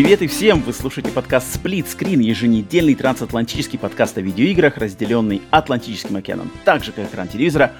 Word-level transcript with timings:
Привет 0.00 0.22
и 0.22 0.28
всем! 0.28 0.60
Вы 0.60 0.72
слушаете 0.74 1.10
подкаст 1.10 1.56
Split 1.56 1.86
Screen, 1.86 2.22
еженедельный 2.22 2.94
трансатлантический 2.94 3.80
подкаст 3.80 4.16
о 4.16 4.20
видеоиграх, 4.20 4.76
разделенный 4.76 5.42
Атлантическим 5.50 6.14
океаном, 6.14 6.52
так 6.64 6.84
же 6.84 6.92
как 6.92 7.06
экран 7.06 7.26
телевизора, 7.26 7.72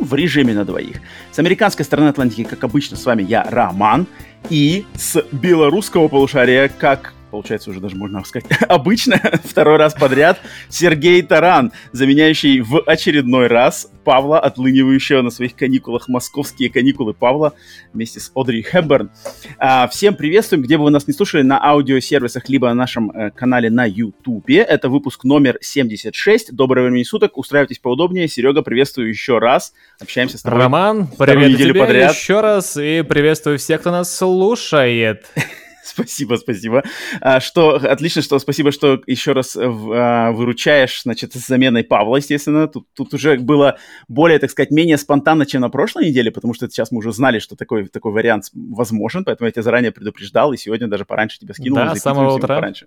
в 0.00 0.14
режиме 0.14 0.52
на 0.52 0.64
двоих. 0.64 0.96
С 1.30 1.38
американской 1.38 1.84
стороны 1.84 2.08
Атлантики, 2.08 2.42
как 2.42 2.64
обычно, 2.64 2.96
с 2.96 3.06
вами 3.06 3.22
я, 3.22 3.44
Роман, 3.44 4.08
и 4.50 4.84
с 4.96 5.24
белорусского 5.30 6.08
полушария, 6.08 6.68
как 6.68 7.14
получается 7.30 7.70
уже 7.70 7.80
даже 7.80 7.96
можно 7.96 8.24
сказать, 8.24 8.48
обычно, 8.68 9.20
второй 9.44 9.76
раз 9.76 9.94
подряд, 9.94 10.40
Сергей 10.68 11.22
Таран, 11.22 11.72
заменяющий 11.92 12.60
в 12.60 12.82
очередной 12.86 13.46
раз 13.46 13.90
Павла, 14.04 14.40
отлынивающего 14.40 15.20
на 15.20 15.30
своих 15.30 15.54
каникулах, 15.54 16.08
московские 16.08 16.70
каникулы 16.70 17.12
Павла, 17.12 17.52
вместе 17.92 18.20
с 18.20 18.32
Одри 18.34 18.62
Хэбберн. 18.62 19.10
А, 19.58 19.86
всем 19.88 20.14
приветствуем, 20.14 20.62
где 20.62 20.78
бы 20.78 20.84
вы 20.84 20.90
нас 20.90 21.06
не 21.06 21.12
слушали, 21.12 21.42
на 21.42 21.62
аудиосервисах, 21.62 22.48
либо 22.48 22.68
на 22.68 22.74
нашем 22.74 23.10
э, 23.10 23.30
канале 23.30 23.68
на 23.68 23.84
Ютубе. 23.84 24.58
Это 24.58 24.88
выпуск 24.88 25.24
номер 25.24 25.58
76. 25.60 26.54
Доброго 26.54 26.84
времени 26.86 27.02
суток, 27.02 27.36
устраивайтесь 27.36 27.78
поудобнее. 27.78 28.28
Серега, 28.28 28.62
приветствую 28.62 29.10
еще 29.10 29.38
раз. 29.38 29.74
Общаемся 30.00 30.38
с 30.38 30.42
тобой. 30.42 30.58
Роман, 30.60 31.08
привет 31.18 31.58
тебе 31.58 31.74
подряд. 31.74 32.14
еще 32.14 32.40
раз, 32.40 32.78
и 32.78 33.02
приветствую 33.02 33.58
всех, 33.58 33.80
кто 33.80 33.90
нас 33.90 34.16
слушает. 34.16 35.26
Спасибо, 35.88 36.36
спасибо. 36.36 36.82
А, 37.20 37.40
что 37.40 37.76
отлично, 37.76 38.22
что 38.22 38.38
спасибо, 38.38 38.72
что 38.72 39.00
еще 39.06 39.32
раз 39.32 39.56
э, 39.56 39.60
а, 39.62 40.32
выручаешь, 40.32 41.02
значит, 41.02 41.32
с 41.34 41.46
заменой 41.46 41.84
Павла, 41.84 42.16
естественно. 42.16 42.68
Тут, 42.68 42.86
тут 42.94 43.14
уже 43.14 43.38
было 43.38 43.78
более, 44.06 44.38
так 44.38 44.50
сказать, 44.50 44.70
менее 44.70 44.98
спонтанно, 44.98 45.46
чем 45.46 45.62
на 45.62 45.70
прошлой 45.70 46.06
неделе, 46.08 46.30
потому 46.30 46.54
что 46.54 46.68
сейчас 46.68 46.90
мы 46.90 46.98
уже 46.98 47.12
знали, 47.12 47.38
что 47.38 47.56
такой, 47.56 47.88
такой 47.88 48.12
вариант 48.12 48.50
возможен, 48.52 49.24
поэтому 49.24 49.46
я 49.46 49.52
тебя 49.52 49.62
заранее 49.62 49.92
предупреждал, 49.92 50.52
и 50.52 50.56
сегодня 50.56 50.88
даже 50.88 51.04
пораньше 51.04 51.38
тебя 51.38 51.54
скинул. 51.54 51.78
Да, 51.78 51.94
с 51.94 52.00
самого 52.00 52.34
утра. 52.34 52.56
Пораньше. 52.56 52.86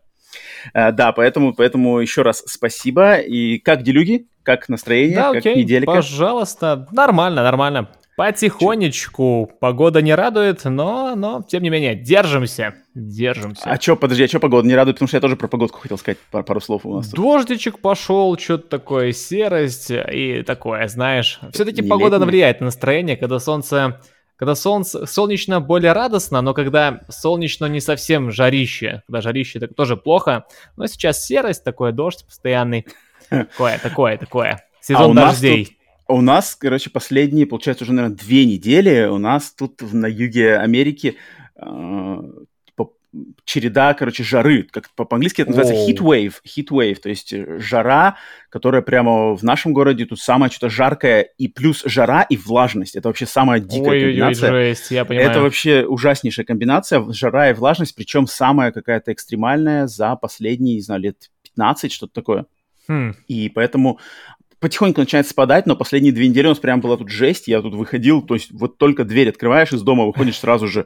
А, 0.74 0.92
да, 0.92 1.12
поэтому, 1.12 1.54
поэтому 1.54 2.00
еще 2.00 2.22
раз 2.22 2.44
спасибо. 2.46 3.16
И 3.16 3.58
как 3.60 3.84
делюги? 3.84 4.28
Как 4.44 4.70
настроение? 4.70 5.16
Да, 5.16 5.28
как 5.34 5.38
окей, 5.38 5.56
неделька? 5.56 5.92
пожалуйста. 5.92 6.88
Нормально, 6.92 7.44
нормально. 7.44 7.90
Потихонечку. 8.22 9.52
Погода 9.60 10.04
не 10.04 10.14
радует, 10.14 10.64
но, 10.66 11.16
но, 11.16 11.42
тем 11.42 11.64
не 11.64 11.72
менее, 11.72 11.96
держимся. 11.96 12.76
Держимся. 12.94 13.64
А 13.64 13.82
что, 13.82 13.96
подожди, 13.96 14.26
а 14.26 14.28
что 14.28 14.40
погода 14.40 14.68
не 14.68 14.76
радует? 14.76 14.98
Потому 14.98 15.08
что 15.08 15.18
я 15.18 15.22
тоже 15.22 15.36
про 15.36 15.48
погодку 15.48 15.80
хотел 15.80 15.98
сказать 15.98 16.20
пару, 16.30 16.44
пару 16.44 16.62
слов 16.62 16.86
у 16.86 16.98
нас. 16.98 17.10
Тут. 17.10 17.20
Дождичек 17.20 17.80
пошел, 17.80 18.38
что-то 18.38 18.68
такое, 18.68 19.12
серость 19.12 19.90
и 19.90 20.44
такое, 20.44 20.88
знаешь. 20.88 21.40
Все-таки 21.52 21.82
погода 21.82 22.18
летний. 22.18 22.30
влияет 22.30 22.60
на 22.60 22.66
настроение, 22.66 23.18
когда 23.18 23.40
солнце... 23.40 24.00
Когда 24.36 24.54
солнце, 24.54 25.08
солнечно 25.08 25.60
более 25.60 25.94
радостно, 25.94 26.42
но 26.42 26.54
когда 26.54 27.02
солнечно 27.10 27.66
не 27.66 27.80
совсем 27.80 28.32
жарище, 28.32 29.02
когда 29.08 29.22
жарище 29.22 29.60
так 29.60 29.74
тоже 29.74 29.98
плохо, 29.98 30.46
но 30.78 30.86
сейчас 30.86 31.26
серость, 31.26 31.64
такое 31.64 31.92
дождь 31.92 32.24
постоянный, 32.24 32.86
такое, 33.30 33.80
такое, 33.80 34.18
такое. 34.18 34.64
Сезон 34.80 35.18
а 35.18 35.28
дождей. 35.28 35.66
Тут 35.66 35.81
у 36.12 36.22
нас, 36.22 36.56
короче, 36.56 36.90
последние, 36.90 37.46
получается, 37.46 37.84
уже, 37.84 37.94
наверное, 37.94 38.18
две 38.18 38.46
недели 38.46 39.08
у 39.08 39.18
нас 39.18 39.52
тут 39.52 39.82
на 39.94 40.08
юге 40.08 40.58
Америки 40.58 41.18
э, 41.56 42.22
череда, 43.44 43.94
короче, 43.94 44.24
жары. 44.24 44.68
Как 44.72 44.90
по-английски 44.96 45.42
это 45.42 45.52
называется 45.52 45.92
heat 45.92 46.00
wave, 46.00 46.34
heat 46.46 46.70
wave, 46.70 46.96
то 46.96 47.10
есть 47.10 47.34
э, 47.34 47.60
жара, 47.60 48.18
которая 48.50 48.82
прямо 48.82 49.36
в 49.36 49.44
нашем 49.44 49.74
городе 49.74 50.06
тут 50.06 50.20
самая 50.20 50.50
что-то 50.50 50.70
жаркая, 50.70 51.22
и 51.38 51.48
плюс 51.48 51.84
жара 51.86 52.22
и 52.24 52.38
влажность. 52.38 52.96
Это 52.96 53.10
вообще 53.10 53.26
самая 53.26 53.60
дикая 53.60 53.92
Ой, 53.92 54.02
комбинация. 54.02 54.52
Ой, 54.52 54.70
жесть, 54.70 54.92
я 54.92 55.06
понимаю. 55.06 55.30
Это 55.30 55.42
вообще 55.42 55.86
ужаснейшая 55.86 56.46
комбинация, 56.46 57.04
жара 57.12 57.50
и 57.50 57.54
влажность, 57.54 57.96
причем 57.96 58.28
самая 58.28 58.72
какая-то 58.72 59.12
экстремальная 59.12 59.88
за 59.88 60.16
последние, 60.16 60.76
не 60.76 60.82
знаю, 60.82 61.02
лет 61.02 61.30
15, 61.44 61.92
что-то 61.92 62.14
такое. 62.14 62.46
Хм. 62.88 63.16
И 63.28 63.50
поэтому 63.50 64.00
потихоньку 64.62 65.02
начинает 65.02 65.28
спадать, 65.28 65.66
но 65.66 65.76
последние 65.76 66.14
две 66.14 66.30
недели 66.30 66.46
у 66.46 66.50
нас 66.50 66.60
прям 66.60 66.80
была 66.80 66.96
тут 66.96 67.10
жесть, 67.10 67.48
я 67.48 67.62
тут 67.62 67.74
выходил, 67.74 68.22
то 68.22 68.36
есть 68.36 68.52
вот 68.52 68.78
только 68.78 69.04
дверь 69.04 69.30
открываешь 69.30 69.74
из 69.74 69.82
дома, 69.82 70.06
выходишь 70.06 70.38
сразу 70.38 70.68
же 70.68 70.86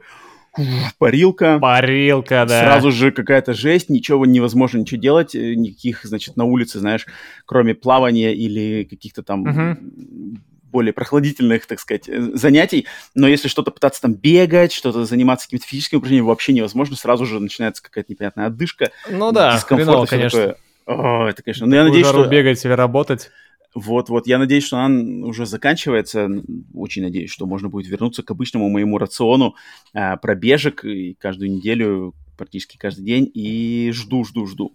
парилка. 0.98 1.60
Парилка, 1.60 2.46
да. 2.48 2.62
Сразу 2.62 2.92
же 2.92 3.12
какая-то 3.12 3.54
жесть, 3.54 3.90
ничего 3.90 4.26
невозможно 4.26 4.80
ничего 4.80 5.02
делать, 5.02 5.36
э, 5.36 5.54
никаких, 5.56 6.06
значит, 6.06 6.38
на 6.38 6.46
улице, 6.46 6.80
знаешь, 6.80 7.06
кроме 7.46 7.76
плавания 7.76 8.34
или 8.34 8.86
каких-то 8.86 9.22
там 9.22 9.42
угу. 9.42 10.40
более 10.72 10.94
прохладительных, 10.94 11.66
так 11.66 11.82
сказать, 11.82 12.08
э, 12.08 12.22
занятий. 12.36 12.88
Но 13.14 13.28
если 13.28 13.50
что-то 13.50 13.72
пытаться 13.72 14.02
там 14.02 14.14
бегать, 14.14 14.72
что-то 14.72 15.04
заниматься 15.04 15.48
какими-то 15.48 15.68
физическими 15.68 15.98
упражнениями, 15.98 16.28
вообще 16.28 16.54
невозможно, 16.54 16.96
сразу 16.96 17.26
же 17.26 17.42
начинается 17.42 17.84
какая-то 17.84 18.14
непонятная 18.14 18.48
отдышка. 18.48 18.92
Ну 19.12 19.34
да, 19.34 19.58
хреново, 19.58 20.06
конечно. 20.06 20.40
Такое. 20.40 20.58
О, 20.86 21.28
это, 21.28 21.44
конечно. 21.44 21.66
Но 21.66 21.76
я 21.76 21.84
надеюсь, 21.84 22.08
что... 22.08 22.26
бегать 22.28 22.64
или 22.64 22.72
работать. 22.72 23.32
Вот-вот, 23.76 24.26
я 24.26 24.38
надеюсь, 24.38 24.64
что 24.64 24.78
она 24.78 25.28
уже 25.28 25.46
заканчивается. 25.46 26.30
Очень 26.74 27.04
надеюсь, 27.04 27.30
что 27.30 27.46
можно 27.46 27.68
будет 27.68 27.88
вернуться 27.88 28.24
к 28.24 28.32
обычному 28.32 28.70
моему 28.70 28.98
рациону 28.98 29.56
э, 29.94 30.16
пробежек 30.18 30.86
и 30.86 31.14
каждую 31.14 31.52
неделю, 31.52 32.16
практически 32.38 32.78
каждый 32.78 33.04
день. 33.04 33.30
И 33.34 33.92
жду, 33.94 34.24
жду, 34.24 34.48
жду. 34.48 34.74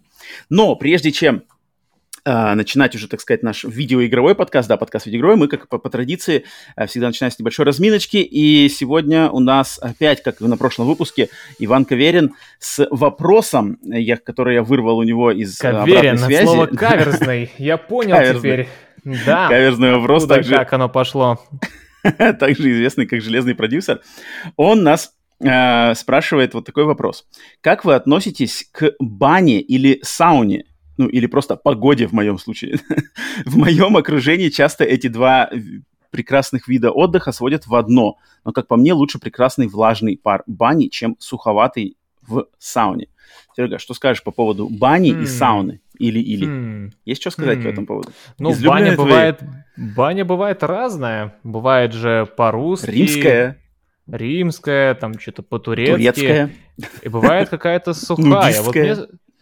Но 0.49 0.75
прежде 0.75 1.11
чем 1.11 1.43
начинать 2.25 2.95
уже, 2.95 3.07
так 3.07 3.21
сказать, 3.21 3.43
наш 3.43 3.63
видеоигровой 3.63 4.35
подкаст, 4.35 4.69
да, 4.69 4.77
подкаст 4.77 5.05
видеоигровой, 5.05 5.37
мы, 5.37 5.47
как 5.47 5.67
по, 5.67 5.77
по 5.77 5.89
традиции, 5.89 6.45
uh, 6.77 6.87
всегда 6.87 7.07
начинаем 7.07 7.31
с 7.31 7.39
небольшой 7.39 7.65
разминочки, 7.65 8.17
и 8.17 8.69
сегодня 8.69 9.29
у 9.29 9.39
нас 9.39 9.79
опять, 9.81 10.21
как 10.21 10.41
и 10.41 10.45
на 10.45 10.57
прошлом 10.57 10.87
выпуске, 10.87 11.29
Иван 11.59 11.85
Каверин 11.85 12.33
с 12.59 12.87
вопросом, 12.91 13.79
я, 13.83 14.17
который 14.17 14.55
я 14.55 14.63
вырвал 14.63 14.97
у 14.97 15.03
него 15.03 15.31
из 15.31 15.57
Каверин, 15.57 15.97
обратной 15.97 16.17
связи. 16.17 16.43
слово 16.45 16.65
каверзный, 16.67 17.51
я 17.57 17.77
понял 17.77 18.37
теперь. 18.37 18.67
Да. 19.03 19.47
Каверзный 19.47 19.93
вопрос. 19.93 20.27
Также, 20.27 20.55
как 20.55 20.73
оно 20.73 20.89
пошло. 20.89 21.39
также 22.39 22.71
известный 22.71 23.05
как 23.05 23.21
железный 23.21 23.55
продюсер. 23.55 24.01
Он 24.55 24.83
нас 24.83 25.13
э, 25.39 25.93
спрашивает 25.95 26.53
вот 26.53 26.65
такой 26.65 26.85
вопрос. 26.85 27.25
Как 27.61 27.85
вы 27.85 27.95
относитесь 27.95 28.67
к 28.71 28.93
бане 28.99 29.59
или 29.61 29.99
сауне? 30.03 30.65
Ну, 30.97 31.07
или 31.07 31.25
просто 31.25 31.55
погоде 31.55 32.07
в 32.07 32.11
моем 32.11 32.37
случае. 32.37 32.79
в 33.45 33.57
моем 33.57 33.97
окружении 33.97 34.49
часто 34.49 34.83
эти 34.83 35.07
два 35.07 35.49
прекрасных 36.11 36.67
вида 36.67 36.91
отдыха 36.91 37.31
сводят 37.31 37.65
в 37.65 37.75
одно. 37.75 38.17
Но, 38.43 38.51
как 38.51 38.67
по 38.67 38.75
мне, 38.75 38.93
лучше 38.93 39.19
прекрасный 39.19 39.67
влажный 39.67 40.17
пар 40.17 40.43
бани, 40.45 40.87
чем 40.87 41.15
суховатый 41.19 41.97
в 42.21 42.47
сауне. 42.59 43.07
Серега, 43.55 43.79
что 43.79 43.93
скажешь 43.93 44.23
по 44.23 44.31
поводу 44.31 44.69
бани 44.69 45.13
mm. 45.13 45.23
и 45.23 45.25
сауны? 45.25 45.81
Или-или. 45.97 46.47
Mm. 46.47 46.91
Есть 47.05 47.21
что 47.21 47.31
сказать 47.31 47.59
mm. 47.59 47.63
по 47.63 47.67
этому 47.67 47.87
поводу? 47.87 48.11
Ну, 48.39 48.53
баня 48.63 48.95
бывает, 48.95 49.41
баня 49.77 50.25
бывает 50.25 50.63
разная. 50.63 51.35
Бывает 51.43 51.93
же 51.93 52.27
по-русски. 52.37 52.89
Римская. 52.89 53.57
Римская, 54.07 54.95
там 54.95 55.19
что-то 55.19 55.43
по-турецки. 55.43 55.93
Турецкая. 55.93 56.51
И 57.01 57.09
бывает 57.09 57.49
какая-то 57.49 57.93
сухая. 57.93 58.61
Вот 58.61 58.75
мне 58.75 58.95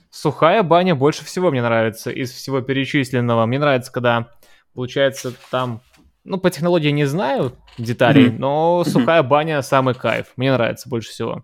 сухая 0.10 0.64
баня 0.64 0.96
больше 0.96 1.26
всего 1.26 1.52
мне 1.52 1.62
нравится 1.62 2.12
из 2.12 2.32
всего 2.32 2.62
перечисленного. 2.62 3.46
Мне 3.46 3.60
нравится, 3.60 3.92
когда 3.92 4.30
получается 4.74 5.34
там 5.52 5.82
ну, 6.24 6.38
по 6.38 6.50
технологии 6.50 6.90
не 6.90 7.06
знаю 7.06 7.54
деталей, 7.78 8.28
mm-hmm. 8.28 8.38
но 8.38 8.84
сухая 8.86 9.24
баня 9.24 9.62
самый 9.62 9.94
кайф. 9.94 10.28
Мне 10.36 10.52
нравится 10.52 10.90
больше 10.90 11.10
всего. 11.10 11.44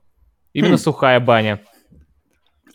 Именно 0.53 0.75
mm. 0.75 0.77
сухая 0.77 1.19
баня. 1.19 1.61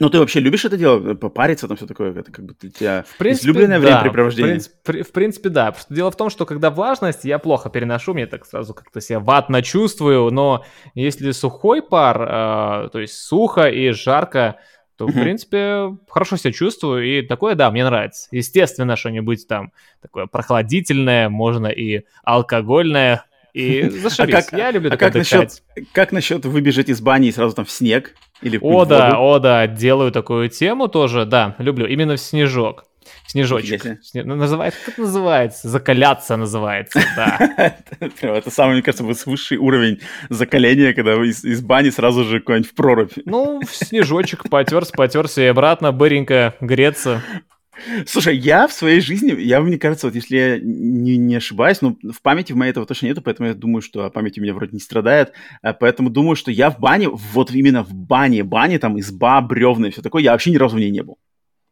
Ну, 0.01 0.09
ты 0.09 0.19
вообще 0.19 0.41
любишь 0.41 0.65
это 0.65 0.79
дело, 0.79 1.15
попариться, 1.15 1.69
там 1.69 1.77
все 1.77 1.87
такое, 1.87 2.19
это 2.19 2.33
как 2.33 2.47
бы 2.47 2.55
для 2.59 2.71
тебя 2.71 3.05
в 3.07 3.19
принципе, 3.19 3.51
излюбленное 3.51 3.79
да, 3.81 3.87
времяпрепровождение? 3.87 4.59
В 4.59 4.83
принципе, 4.83 5.03
в 5.03 5.13
принципе, 5.13 5.49
да. 5.51 5.75
Дело 5.91 6.11
в 6.11 6.17
том, 6.17 6.31
что 6.31 6.47
когда 6.47 6.71
влажность, 6.71 7.25
я 7.25 7.39
плохо 7.39 7.69
переношу, 7.69 8.15
мне 8.15 8.27
так 8.27 8.47
сразу 8.47 8.73
как-то 8.73 9.03
себя 9.03 9.21
ватно 9.21 9.63
чувствую, 9.63 10.31
но 10.31 10.65
если 10.95 11.33
сухой 11.33 11.83
пар, 11.83 12.23
э, 12.23 12.89
то 12.91 12.99
есть 12.99 13.15
сухо 13.15 13.69
и 13.69 13.91
жарко, 13.91 14.57
то, 15.01 15.07
в 15.07 15.13
принципе, 15.13 15.97
хорошо 16.11 16.37
себя 16.37 16.53
чувствую, 16.53 17.07
и 17.07 17.23
такое, 17.23 17.55
да, 17.55 17.71
мне 17.71 17.87
нравится. 17.87 18.29
Естественно, 18.33 18.97
что-нибудь 18.97 19.49
там 19.49 19.73
такое 20.03 20.27
прохладительное, 20.27 21.31
можно 21.31 21.69
и 21.69 22.03
алкогольное, 22.23 23.25
и 23.55 23.89
зашибись. 23.89 24.35
А 24.35 24.43
как, 24.43 24.53
Я 24.53 24.71
люблю 24.71 24.91
а 24.93 24.99
как 24.99 25.15
насчет, 25.15 25.63
как 25.93 26.13
насчет 26.13 26.45
выбежать 26.45 26.91
из 26.91 27.01
бани 27.01 27.29
и 27.29 27.33
сразу 27.33 27.57
там 27.57 27.65
в 27.65 27.71
снег? 27.71 28.15
Или 28.43 28.59
о, 28.61 28.85
да, 28.85 29.19
о, 29.19 29.39
да, 29.39 29.67
делаю 29.67 30.13
такую 30.13 30.51
тему 30.51 30.87
тоже, 30.87 31.25
да, 31.25 31.55
люблю, 31.57 31.87
именно 31.87 32.17
в 32.17 32.21
снежок. 32.21 32.85
Снежочек. 33.27 34.03
Сне... 34.03 34.25
Называется, 34.25 34.81
как 34.85 34.99
называется? 34.99 35.69
Закаляться 35.69 36.37
называется, 36.37 37.01
да. 37.17 37.77
Это 38.21 38.51
самый, 38.51 38.75
мне 38.75 38.83
кажется, 38.83 39.05
высший 39.05 39.59
уровень 39.59 40.01
закаления, 40.29 40.93
когда 40.95 41.17
вы 41.17 41.29
из 41.29 41.63
бани 41.63 41.91
сразу 41.91 42.25
же 42.25 42.41
куда-нибудь 42.41 42.71
в 42.71 42.75
прорубь. 42.75 43.13
Ну, 43.25 43.61
снежочек 43.71 44.49
потерся, 44.49 44.93
потерся 44.93 45.43
и 45.43 45.47
обратно, 45.47 45.93
быренько 45.93 46.55
греться. 46.61 47.23
Слушай, 48.07 48.37
я 48.37 48.67
в 48.67 48.73
своей 48.73 49.01
жизни, 49.01 49.33
я, 49.41 49.61
мне 49.61 49.79
кажется, 49.79 50.07
вот 50.07 50.15
если 50.15 50.37
я 50.37 50.59
не, 50.59 51.17
не 51.17 51.37
ошибаюсь, 51.37 51.81
ну, 51.81 51.99
в 52.03 52.21
памяти 52.23 52.53
в 52.53 52.57
моей 52.57 52.71
этого 52.71 52.87
точно 52.87 53.07
нету, 53.07 53.23
поэтому 53.23 53.49
я 53.49 53.55
думаю, 53.55 53.81
что 53.81 54.09
память 54.11 54.39
у 54.39 54.43
меня 54.43 54.55
вроде 54.55 54.73
не 54.73 54.81
страдает, 54.81 55.33
а 55.63 55.73
поэтому 55.73 56.11
думаю, 56.11 56.37
что 56.37 56.51
я 56.51 56.71
в 56.71 56.79
бане, 56.79 57.09
вот 57.09 57.51
именно 57.53 57.83
в 57.83 57.93
бане, 57.93 58.45
бане, 58.45 58.79
там, 58.79 58.99
изба, 59.01 59.41
бревна 59.41 59.89
и 59.89 59.91
все 59.91 60.03
такое, 60.03 60.23
я 60.23 60.33
вообще 60.33 60.51
ни 60.51 60.57
разу 60.57 60.77
в 60.77 60.81
ней 60.81 60.91
не 60.91 61.03
был. 61.03 61.19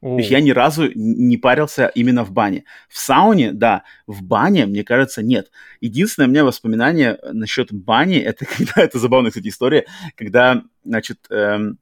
О. 0.00 0.14
То 0.14 0.18
есть 0.18 0.30
я 0.30 0.40
ни 0.40 0.50
разу 0.50 0.90
не 0.94 1.36
парился 1.36 1.90
именно 1.94 2.24
в 2.24 2.30
бане. 2.30 2.64
В 2.88 2.98
сауне, 2.98 3.52
да, 3.52 3.82
в 4.06 4.22
бане, 4.22 4.66
мне 4.66 4.84
кажется, 4.84 5.22
нет. 5.22 5.50
Единственное 5.80 6.28
у 6.28 6.30
меня 6.30 6.44
воспоминание 6.44 7.18
насчет 7.32 7.72
бани, 7.72 8.18
это 8.18 8.44
когда, 8.56 8.82
это 8.82 8.98
забавная, 8.98 9.30
кстати, 9.30 9.48
история, 9.48 9.86
когда, 10.14 10.62
значит, 10.84 11.26
эм, 11.30 11.78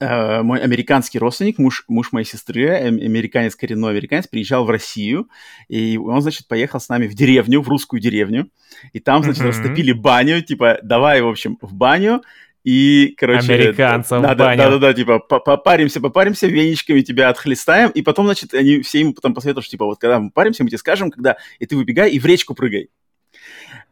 э, 0.00 0.42
мой 0.42 0.60
американский 0.60 1.18
родственник, 1.18 1.58
муж, 1.58 1.84
муж 1.88 2.12
моей 2.12 2.26
сестры, 2.26 2.68
э, 2.68 2.86
американец, 2.86 3.54
коренной 3.54 3.90
американец, 3.90 4.26
приезжал 4.26 4.64
в 4.64 4.70
Россию, 4.70 5.28
и 5.68 5.98
он, 5.98 6.22
значит, 6.22 6.48
поехал 6.48 6.80
с 6.80 6.88
нами 6.88 7.06
в 7.06 7.14
деревню, 7.14 7.60
в 7.60 7.68
русскую 7.68 8.00
деревню, 8.00 8.50
и 8.94 9.00
там, 9.00 9.22
значит, 9.22 9.42
mm-hmm. 9.42 9.48
растопили 9.48 9.92
баню, 9.92 10.40
типа, 10.40 10.78
давай, 10.82 11.20
в 11.20 11.28
общем, 11.28 11.58
в 11.60 11.74
баню, 11.74 12.22
и, 12.66 13.14
короче... 13.16 13.54
Американцев 13.54 14.20
да, 14.20 14.34
да, 14.34 14.56
да, 14.56 14.70
да, 14.70 14.78
да, 14.78 14.92
типа, 14.92 15.20
попаримся, 15.20 16.00
попаримся, 16.00 16.48
веничками 16.48 17.00
тебя 17.02 17.28
отхлестаем, 17.28 17.90
и 17.90 18.02
потом, 18.02 18.26
значит, 18.26 18.54
они 18.54 18.80
все 18.80 18.98
ему 18.98 19.14
потом 19.14 19.34
посоветуют, 19.34 19.64
что, 19.64 19.70
типа, 19.70 19.84
вот 19.84 20.00
когда 20.00 20.18
мы 20.18 20.32
паримся, 20.32 20.64
мы 20.64 20.68
тебе 20.68 20.78
скажем, 20.78 21.12
когда, 21.12 21.36
и 21.60 21.66
ты 21.66 21.76
выбегай, 21.76 22.10
и 22.10 22.18
в 22.18 22.26
речку 22.26 22.56
прыгай. 22.56 22.90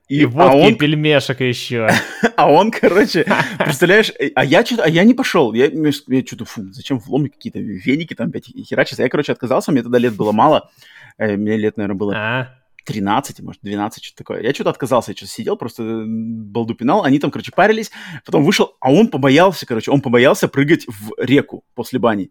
И, 0.08 0.22
и 0.22 0.24
водки, 0.24 0.50
а 0.50 0.56
он... 0.56 0.74
пельмешек 0.74 1.40
еще. 1.40 1.88
а 2.36 2.50
он, 2.50 2.72
короче, 2.72 3.24
представляешь, 3.58 4.10
а 4.34 4.44
я 4.44 4.66
что-то, 4.66 4.82
а 4.82 4.88
я 4.88 5.04
не 5.04 5.14
пошел. 5.14 5.52
Я, 5.52 5.66
я 5.66 6.26
что-то, 6.26 6.44
фу, 6.44 6.72
зачем 6.72 6.98
в 6.98 7.08
ломе 7.08 7.28
какие-то 7.28 7.60
веники 7.60 8.14
там 8.14 8.30
опять 8.30 8.46
херачатся. 8.48 9.04
Я, 9.04 9.08
короче, 9.08 9.30
отказался, 9.30 9.70
мне 9.70 9.84
тогда 9.84 9.98
лет 9.98 10.16
было 10.16 10.32
мало. 10.32 10.68
Э, 11.16 11.36
мне 11.36 11.56
лет, 11.56 11.76
наверное, 11.76 11.96
было 11.96 12.14
а? 12.16 12.63
13, 12.84 13.40
может, 13.40 13.62
12, 13.62 14.04
что-то 14.04 14.18
такое. 14.18 14.42
Я 14.42 14.54
что-то 14.54 14.70
отказался, 14.70 15.10
я 15.10 15.16
что-то 15.16 15.32
сидел, 15.32 15.56
просто 15.56 16.04
балду 16.06 16.74
пинал. 16.74 17.04
Они 17.04 17.18
там, 17.18 17.30
короче, 17.30 17.52
парились. 17.52 17.90
Потом 18.24 18.44
вышел, 18.44 18.76
а 18.80 18.92
он 18.92 19.08
побоялся, 19.08 19.66
короче, 19.66 19.90
он 19.90 20.00
побоялся 20.00 20.48
прыгать 20.48 20.86
в 20.86 21.12
реку 21.18 21.64
после 21.74 21.98
бани 21.98 22.30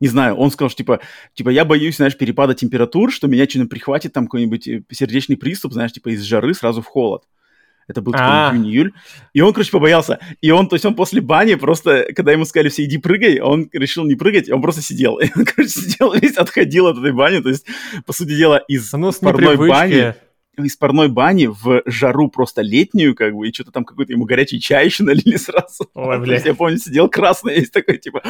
не 0.00 0.08
знаю, 0.08 0.34
он 0.36 0.50
сказал, 0.50 0.70
что 0.70 0.78
типа, 0.78 1.00
типа 1.34 1.50
я 1.50 1.64
боюсь, 1.64 1.96
знаешь, 1.96 2.16
перепада 2.16 2.54
температур, 2.54 3.12
что 3.12 3.28
меня 3.28 3.46
что-нибудь 3.46 3.70
прихватит 3.70 4.12
там 4.14 4.24
какой-нибудь 4.24 4.66
э, 4.66 4.82
сердечный 4.90 5.36
приступ, 5.36 5.74
знаешь, 5.74 5.92
типа 5.92 6.08
из 6.14 6.22
жары 6.22 6.54
сразу 6.54 6.80
в 6.80 6.86
холод. 6.86 7.24
Это 7.90 8.02
был 8.02 8.12
типа, 8.12 8.50
июнь-июль. 8.52 8.92
И 9.32 9.40
он, 9.40 9.52
короче, 9.52 9.72
побоялся. 9.72 10.20
И 10.40 10.52
он, 10.52 10.68
то 10.68 10.76
есть 10.76 10.84
он 10.84 10.94
после 10.94 11.20
бани 11.20 11.56
просто, 11.56 12.06
когда 12.14 12.30
ему 12.30 12.44
сказали 12.44 12.68
все, 12.68 12.84
иди 12.84 12.98
прыгай, 12.98 13.40
он 13.40 13.68
решил 13.72 14.04
не 14.04 14.14
прыгать, 14.14 14.48
он 14.48 14.62
просто 14.62 14.80
сидел. 14.80 15.18
И 15.18 15.28
он, 15.34 15.44
короче, 15.56 15.70
сидел 15.70 16.12
весь, 16.12 16.36
отходил 16.36 16.86
от 16.86 16.98
этой 16.98 17.12
бани. 17.12 17.40
То 17.40 17.48
есть, 17.48 17.66
по 18.06 18.12
сути 18.12 18.36
дела, 18.36 18.58
из 18.68 18.92
ну, 18.92 19.12
парной 19.20 19.56
бани 19.56 20.14
из 20.64 20.76
парной 20.76 21.08
бани 21.08 21.46
в 21.46 21.82
жару 21.86 22.28
просто 22.28 22.62
летнюю, 22.62 23.14
как 23.14 23.34
бы, 23.34 23.48
и 23.48 23.52
что-то 23.52 23.72
там 23.72 23.84
какой-то 23.84 24.12
ему 24.12 24.24
горячий 24.24 24.60
чай 24.60 24.86
еще 24.86 25.04
налили 25.04 25.36
сразу. 25.36 25.88
Ой, 25.94 26.18
блядь. 26.20 26.44
Я 26.44 26.54
помню, 26.54 26.78
сидел 26.78 27.08
красный, 27.08 27.56
есть 27.56 27.72
такой, 27.72 27.98
типа, 27.98 28.22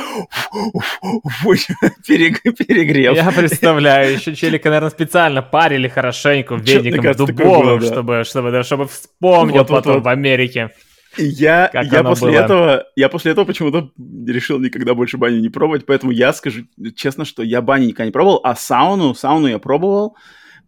перегрев. 2.53 3.17
Я 3.17 3.31
представляю, 3.33 4.15
еще 4.19 4.35
челика, 4.35 4.69
наверное, 4.69 4.91
специально 4.91 5.43
парили 5.43 5.89
хорошенько 5.89 6.55
веником 6.55 7.27
дубовым, 7.27 7.81
чтобы, 7.81 8.25
чтобы, 8.25 8.63
чтобы 8.63 8.87
вспомнил 8.89 9.65
потом 9.65 10.03
в 10.03 10.09
Америке. 10.09 10.71
Я, 11.17 11.71
я 11.73 12.05
после 12.05 12.29
было. 12.29 12.39
этого, 12.39 12.85
я 12.95 13.09
после 13.09 13.33
этого 13.33 13.45
почему-то 13.45 13.91
решил 14.27 14.61
никогда 14.61 14.95
больше 14.95 15.19
баню 15.19 15.41
не 15.41 15.49
пробовать, 15.49 15.85
поэтому 15.85 16.13
я 16.13 16.33
скажу 16.33 16.67
честно, 16.95 17.25
что 17.25 17.43
я 17.43 17.61
баню 17.63 17.87
никогда 17.87 18.07
не 18.07 18.13
пробовал, 18.13 18.41
а 18.45 18.55
сауну, 18.55 19.15
сауну 19.15 19.49
я 19.49 19.59
пробовал, 19.59 20.17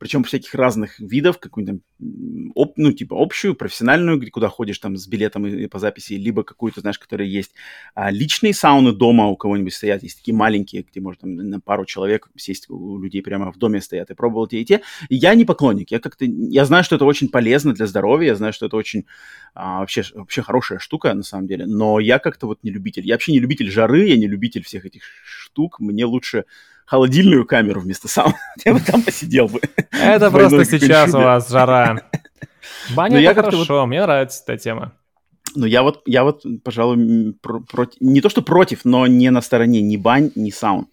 причем 0.02 0.24
всяких 0.24 0.52
разных 0.56 0.98
видов, 0.98 1.38
какую-нибудь 1.38 1.80
об, 2.56 2.72
ну, 2.74 2.90
типа 2.90 3.14
общую, 3.16 3.54
профессиональную, 3.54 4.20
куда 4.32 4.48
ходишь 4.48 4.80
там 4.80 4.96
с 4.96 5.06
билетом 5.06 5.46
и, 5.46 5.62
и 5.62 5.66
по 5.68 5.78
записи, 5.78 6.14
либо 6.14 6.42
какую-то, 6.42 6.80
знаешь, 6.80 6.98
которая 6.98 7.28
есть. 7.28 7.52
А 7.94 8.10
личные 8.10 8.52
сауны 8.52 8.90
дома 8.90 9.28
у 9.28 9.36
кого-нибудь 9.36 9.72
стоят, 9.72 10.02
есть 10.02 10.18
такие 10.18 10.34
маленькие, 10.34 10.82
где 10.82 11.00
можно 11.00 11.20
там 11.20 11.36
на 11.36 11.60
пару 11.60 11.84
человек 11.84 12.28
сесть, 12.36 12.68
у 12.68 12.98
людей 12.98 13.22
прямо 13.22 13.52
в 13.52 13.58
доме 13.58 13.80
стоят. 13.80 14.10
Я 14.10 14.16
пробовал 14.16 14.48
те 14.48 14.60
и 14.60 14.64
те. 14.64 14.80
И 15.08 15.14
я 15.14 15.36
не 15.36 15.44
поклонник, 15.44 15.92
я 15.92 16.00
как-то, 16.00 16.24
я 16.24 16.64
знаю, 16.64 16.82
что 16.82 16.96
это 16.96 17.04
очень 17.04 17.28
полезно 17.28 17.72
для 17.72 17.86
здоровья, 17.86 18.30
я 18.30 18.34
знаю, 18.34 18.52
что 18.52 18.66
это 18.66 18.76
очень 18.76 19.04
а, 19.54 19.78
вообще, 19.78 20.02
вообще 20.14 20.42
хорошая 20.42 20.80
штука 20.80 21.14
на 21.14 21.22
самом 21.22 21.46
деле, 21.46 21.64
но 21.64 22.00
я 22.00 22.18
как-то 22.18 22.48
вот 22.48 22.64
не 22.64 22.72
любитель. 22.72 23.06
Я 23.06 23.14
вообще 23.14 23.30
не 23.30 23.38
любитель 23.38 23.70
жары, 23.70 24.08
я 24.08 24.16
не 24.16 24.26
любитель 24.26 24.64
всех 24.64 24.84
этих 24.84 25.02
штук, 25.24 25.78
мне 25.78 26.04
лучше 26.06 26.44
холодильную 26.92 27.46
камеру 27.46 27.80
вместо 27.80 28.06
сауны. 28.06 28.34
Я 28.66 28.74
бы 28.74 28.80
там 28.80 29.02
посидел 29.02 29.48
бы. 29.48 29.60
Это 29.92 30.30
просто 30.30 30.66
сейчас 30.66 31.14
у 31.14 31.18
вас 31.20 31.48
жара. 31.48 32.02
Баня 32.94 33.18
это 33.18 33.42
хорошо, 33.42 33.86
мне 33.86 34.02
нравится 34.02 34.42
эта 34.46 34.58
тема. 34.58 34.92
Ну, 35.54 35.66
я 35.66 35.82
вот, 35.82 36.02
я 36.06 36.24
вот, 36.24 36.44
пожалуй, 36.64 37.34
против, 37.42 38.00
не 38.00 38.20
то 38.20 38.28
что 38.28 38.42
против, 38.42 38.84
но 38.84 39.06
не 39.06 39.30
на 39.30 39.40
стороне 39.40 39.80
ни 39.80 39.96
бань, 39.96 40.32
ни 40.34 40.50
саун. 40.50 40.86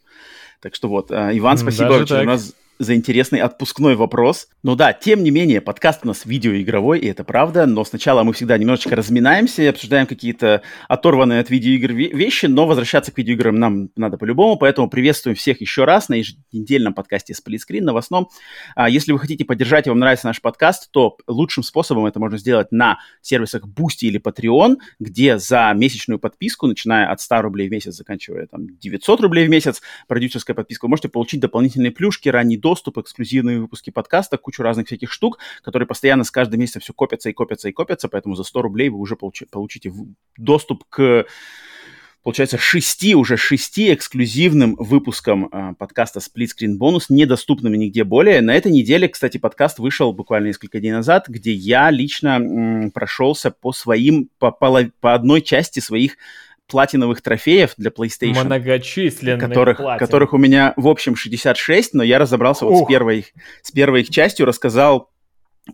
Так 0.61 0.75
что 0.75 0.87
вот, 0.87 1.11
э, 1.11 1.37
Иван, 1.37 1.57
спасибо. 1.57 1.99
Даже 1.99 2.21
у 2.21 2.25
нас 2.25 2.53
за 2.79 2.95
интересный 2.95 3.41
отпускной 3.41 3.95
вопрос. 3.95 4.47
Но 4.63 4.75
да, 4.75 4.93
тем 4.93 5.21
не 5.21 5.31
менее, 5.31 5.59
подкаст 5.59 5.99
у 6.03 6.07
нас 6.07 6.25
видеоигровой, 6.25 6.99
и 6.99 7.07
это 7.07 7.25
правда, 7.25 7.65
но 7.65 7.83
сначала 7.83 8.23
мы 8.23 8.31
всегда 8.31 8.57
немножечко 8.57 8.95
разминаемся 8.95 9.69
обсуждаем 9.69 10.07
какие-то 10.07 10.61
оторванные 10.87 11.41
от 11.41 11.49
видеоигр 11.49 11.91
вещи, 11.91 12.45
но 12.45 12.65
возвращаться 12.65 13.11
к 13.11 13.17
видеоиграм 13.17 13.53
нам 13.53 13.89
надо 13.97 14.17
по-любому, 14.17 14.57
поэтому 14.57 14.89
приветствуем 14.89 15.35
всех 15.35 15.59
еще 15.59 15.83
раз 15.83 16.07
на 16.07 16.15
еженедельном 16.15 16.93
подкасте 16.93 17.33
Screen 17.33 17.81
новостном. 17.81 18.29
А 18.75 18.89
если 18.89 19.11
вы 19.11 19.19
хотите 19.19 19.43
поддержать 19.43 19.87
и 19.87 19.89
вам 19.89 19.99
нравится 19.99 20.27
наш 20.27 20.41
подкаст, 20.41 20.89
то 20.91 21.17
лучшим 21.27 21.63
способом 21.63 22.05
это 22.05 22.19
можно 22.21 22.37
сделать 22.37 22.71
на 22.71 22.99
сервисах 23.21 23.63
Boosty 23.65 24.07
или 24.07 24.21
Patreon, 24.21 24.77
где 24.99 25.37
за 25.37 25.73
месячную 25.75 26.17
подписку, 26.17 26.67
начиная 26.67 27.11
от 27.11 27.19
100 27.19 27.41
рублей 27.41 27.67
в 27.67 27.71
месяц, 27.71 27.95
заканчивая 27.95 28.47
там 28.47 28.77
900 28.77 29.19
рублей 29.19 29.47
в 29.47 29.49
месяц, 29.49 29.81
продюсерская 30.07 30.55
подписка, 30.55 30.85
вы 30.85 30.91
можете 30.91 31.09
получить 31.09 31.41
дополнительные 31.41 31.91
плюшки, 31.91 32.29
ранний 32.29 32.55
доступ, 32.57 32.68
эксклюзивные 32.75 33.59
выпуски 33.59 33.89
подкаста, 33.89 34.37
кучу 34.37 34.63
разных 34.63 34.87
всяких 34.87 35.11
штук, 35.11 35.39
которые 35.61 35.87
постоянно 35.87 36.23
с 36.23 36.31
каждым 36.31 36.59
месяцем 36.59 36.81
все 36.81 36.93
копятся 36.93 37.29
и 37.29 37.33
копятся 37.33 37.69
и 37.69 37.71
копятся, 37.71 38.09
поэтому 38.09 38.35
за 38.35 38.43
100 38.43 38.61
рублей 38.61 38.89
вы 38.89 38.97
уже 38.97 39.15
получи, 39.15 39.45
получите 39.45 39.93
доступ 40.37 40.83
к 40.89 41.25
получается, 42.23 42.57
шести, 42.57 43.15
уже 43.15 43.37
шести 43.37 43.93
эксклюзивным 43.93 44.75
выпускам 44.75 45.49
э, 45.51 45.73
подкаста 45.77 46.19
Split 46.19 46.49
Screen 46.55 46.77
Bonus, 46.77 47.05
недоступными 47.09 47.77
нигде 47.77 48.03
более. 48.03 48.41
На 48.41 48.55
этой 48.55 48.71
неделе, 48.71 49.07
кстати, 49.07 49.37
подкаст 49.37 49.79
вышел 49.79 50.11
буквально 50.13 50.47
несколько 50.47 50.79
дней 50.79 50.91
назад, 50.91 51.27
где 51.27 51.53
я 51.53 51.89
лично 51.89 52.37
м, 52.37 52.91
прошелся 52.91 53.51
по 53.51 53.71
своим, 53.71 54.29
по, 54.37 54.51
по, 54.51 54.91
по 54.99 55.13
одной 55.13 55.41
части 55.41 55.79
своих 55.79 56.17
платиновых 56.69 57.21
трофеев 57.21 57.73
для 57.77 57.89
PlayStation. 57.89 58.45
Многочисленных 58.45 59.49
которых, 59.49 59.81
которых 59.97 60.33
у 60.33 60.37
меня, 60.37 60.73
в 60.77 60.87
общем, 60.87 61.15
66, 61.15 61.93
но 61.93 62.03
я 62.03 62.19
разобрался 62.19 62.65
Ух. 62.65 62.71
вот 62.71 62.85
с 62.85 62.87
первой, 62.87 63.25
с 63.61 63.71
первой 63.71 64.01
их 64.01 64.09
частью, 64.09 64.45
рассказал 64.45 65.11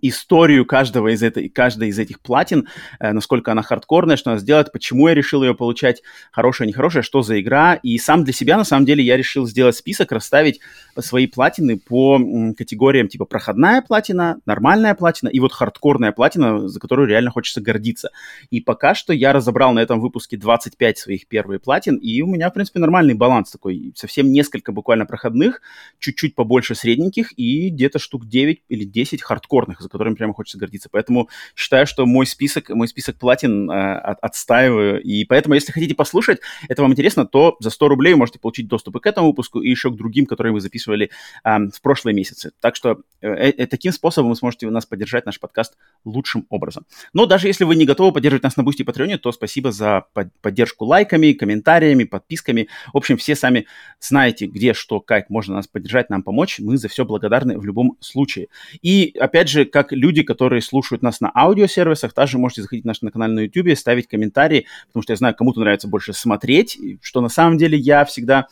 историю 0.02 0.66
каждого 0.66 1.14
из 1.14 1.24
этой, 1.24 1.50
каждой 1.50 1.90
из 1.90 2.00
этих 2.00 2.20
платин, 2.20 2.68
э, 3.00 3.12
насколько 3.12 3.52
она 3.52 3.62
хардкорная, 3.62 4.18
что 4.18 4.32
она 4.32 4.40
сделать, 4.40 4.72
почему 4.72 5.08
я 5.08 5.14
решил 5.14 5.44
ее 5.44 5.56
получать, 5.56 6.02
хорошая, 6.32 6.68
нехорошая, 6.68 7.04
что 7.04 7.22
за 7.22 7.40
игра. 7.40 7.76
И 7.76 7.98
сам 7.98 8.24
для 8.24 8.34
себя, 8.34 8.58
на 8.58 8.64
самом 8.64 8.86
деле, 8.86 9.04
я 9.04 9.18
решил 9.18 9.48
сделать 9.48 9.76
список, 9.76 10.12
расставить 10.12 10.60
свои 11.00 11.28
платины 11.28 11.78
по 11.78 12.20
категориям 12.58 13.08
типа 13.08 13.26
проходная 13.26 13.82
платина, 13.82 14.40
нормальная 14.46 14.96
платина 14.96 15.30
и 15.30 15.40
вот 15.40 15.52
хардкорная 15.52 16.12
платина, 16.12 16.68
за 16.68 16.80
которую 16.80 17.08
реально 17.08 17.32
хочется 17.32 17.62
гордиться. 17.62 18.12
И 18.50 18.62
пока 18.62 18.96
что 18.96 19.14
я 19.14 19.34
разобрал 19.34 19.74
на 19.74 19.80
этом 19.80 20.00
выпуске 20.00 20.38
25 20.38 20.98
своих 20.98 21.28
первых 21.28 21.62
платин, 21.62 21.96
и 21.98 22.22
у 22.22 22.28
меня, 22.28 22.50
в 22.50 22.54
принципе, 22.54 22.80
нормальный 22.80 23.14
баланс 23.14 23.52
такой. 23.52 23.94
Совсем 23.96 24.32
несколько 24.32 24.72
буквально 24.72 25.06
проходных, 25.06 25.62
чуть-чуть 26.00 26.36
побольше 26.36 26.76
средненьких 26.76 27.38
и 27.38 27.70
где-то 27.70 28.00
штук 28.00 28.28
9 28.28 28.64
или 28.70 28.84
10 28.84 29.22
хардкорных 29.22 29.82
за 29.86 29.90
которыми 29.90 30.16
прямо 30.16 30.34
хочется 30.34 30.58
гордиться. 30.58 30.90
Поэтому 30.92 31.30
считаю, 31.56 31.88
что 31.88 32.06
мой 32.06 32.26
список, 32.26 32.70
мой 32.70 32.88
список 32.88 33.18
платин 33.18 33.70
э, 33.70 33.98
от, 33.98 34.20
отстаиваю. 34.22 35.02
И 35.02 35.24
поэтому, 35.26 35.56
если 35.56 35.72
хотите 35.72 35.96
послушать, 35.96 36.40
это 36.68 36.82
вам 36.82 36.92
интересно, 36.92 37.26
то 37.26 37.56
за 37.60 37.70
100 37.70 37.88
рублей 37.88 38.14
вы 38.14 38.20
можете 38.20 38.40
получить 38.40 38.68
доступ 38.68 38.98
и 38.98 39.00
к 39.00 39.08
этому 39.08 39.28
выпуску, 39.28 39.62
и 39.62 39.70
еще 39.70 39.92
к 39.92 39.96
другим, 39.96 40.26
которые 40.26 40.54
мы 40.54 40.62
записывали 40.62 41.12
э, 41.44 41.58
в 41.70 41.82
прошлые 41.82 42.16
месяцы. 42.16 42.52
Так 42.60 42.76
что 42.76 43.02
э, 43.22 43.28
э, 43.28 43.68
таким 43.68 43.92
способом 43.92 44.32
вы 44.32 44.36
сможете 44.36 44.68
у 44.68 44.72
нас 44.72 44.86
поддержать 44.86 45.26
наш 45.26 45.40
подкаст 45.40 45.78
лучшим 46.04 46.46
образом. 46.50 46.86
Но 47.14 47.26
даже 47.26 47.48
если 47.48 47.64
вы 47.64 47.76
не 47.76 47.86
готовы 47.86 48.12
поддерживать 48.12 48.44
нас 48.44 48.58
на 48.58 48.64
Бусти 48.64 48.82
и 48.82 48.86
Патреоне, 48.86 49.18
то 49.18 49.32
спасибо 49.32 49.72
за 49.72 50.06
под 50.14 50.34
поддержку 50.42 50.86
лайками, 50.86 51.34
комментариями, 51.34 52.04
подписками. 52.04 52.68
В 52.94 52.98
общем, 52.98 53.18
все 53.18 53.36
сами 53.36 53.68
знаете, 54.00 54.48
где, 54.48 54.74
что, 54.74 55.00
как 55.00 55.30
можно 55.30 55.56
нас 55.56 55.68
поддержать, 55.68 56.10
нам 56.10 56.24
помочь. 56.24 56.60
Мы 56.60 56.78
за 56.78 56.88
все 56.88 57.06
благодарны 57.06 57.58
в 57.58 57.66
любом 57.66 57.98
случае. 58.00 58.48
И, 58.82 59.16
опять 59.20 59.50
же, 59.50 59.66
как 59.76 59.92
люди, 59.92 60.24
которые 60.24 60.62
слушают 60.62 61.02
нас 61.02 61.20
на 61.20 61.30
аудиосервисах, 61.36 62.14
также 62.14 62.38
можете 62.38 62.62
заходить 62.62 62.86
на 62.86 62.92
наш 62.92 63.02
на 63.02 63.12
канал 63.12 63.28
на 63.28 63.42
YouTube, 63.42 63.78
ставить 63.78 64.08
комментарии, 64.08 64.68
потому 64.88 65.04
что 65.04 65.12
я 65.12 65.18
знаю, 65.18 65.36
кому-то 65.36 65.60
нравится 65.60 65.90
больше 65.90 66.14
смотреть, 66.14 66.80
что 67.02 67.20
на 67.20 67.28
самом 67.28 67.58
деле 67.58 67.78
я 67.78 68.06
всегда 68.06 68.48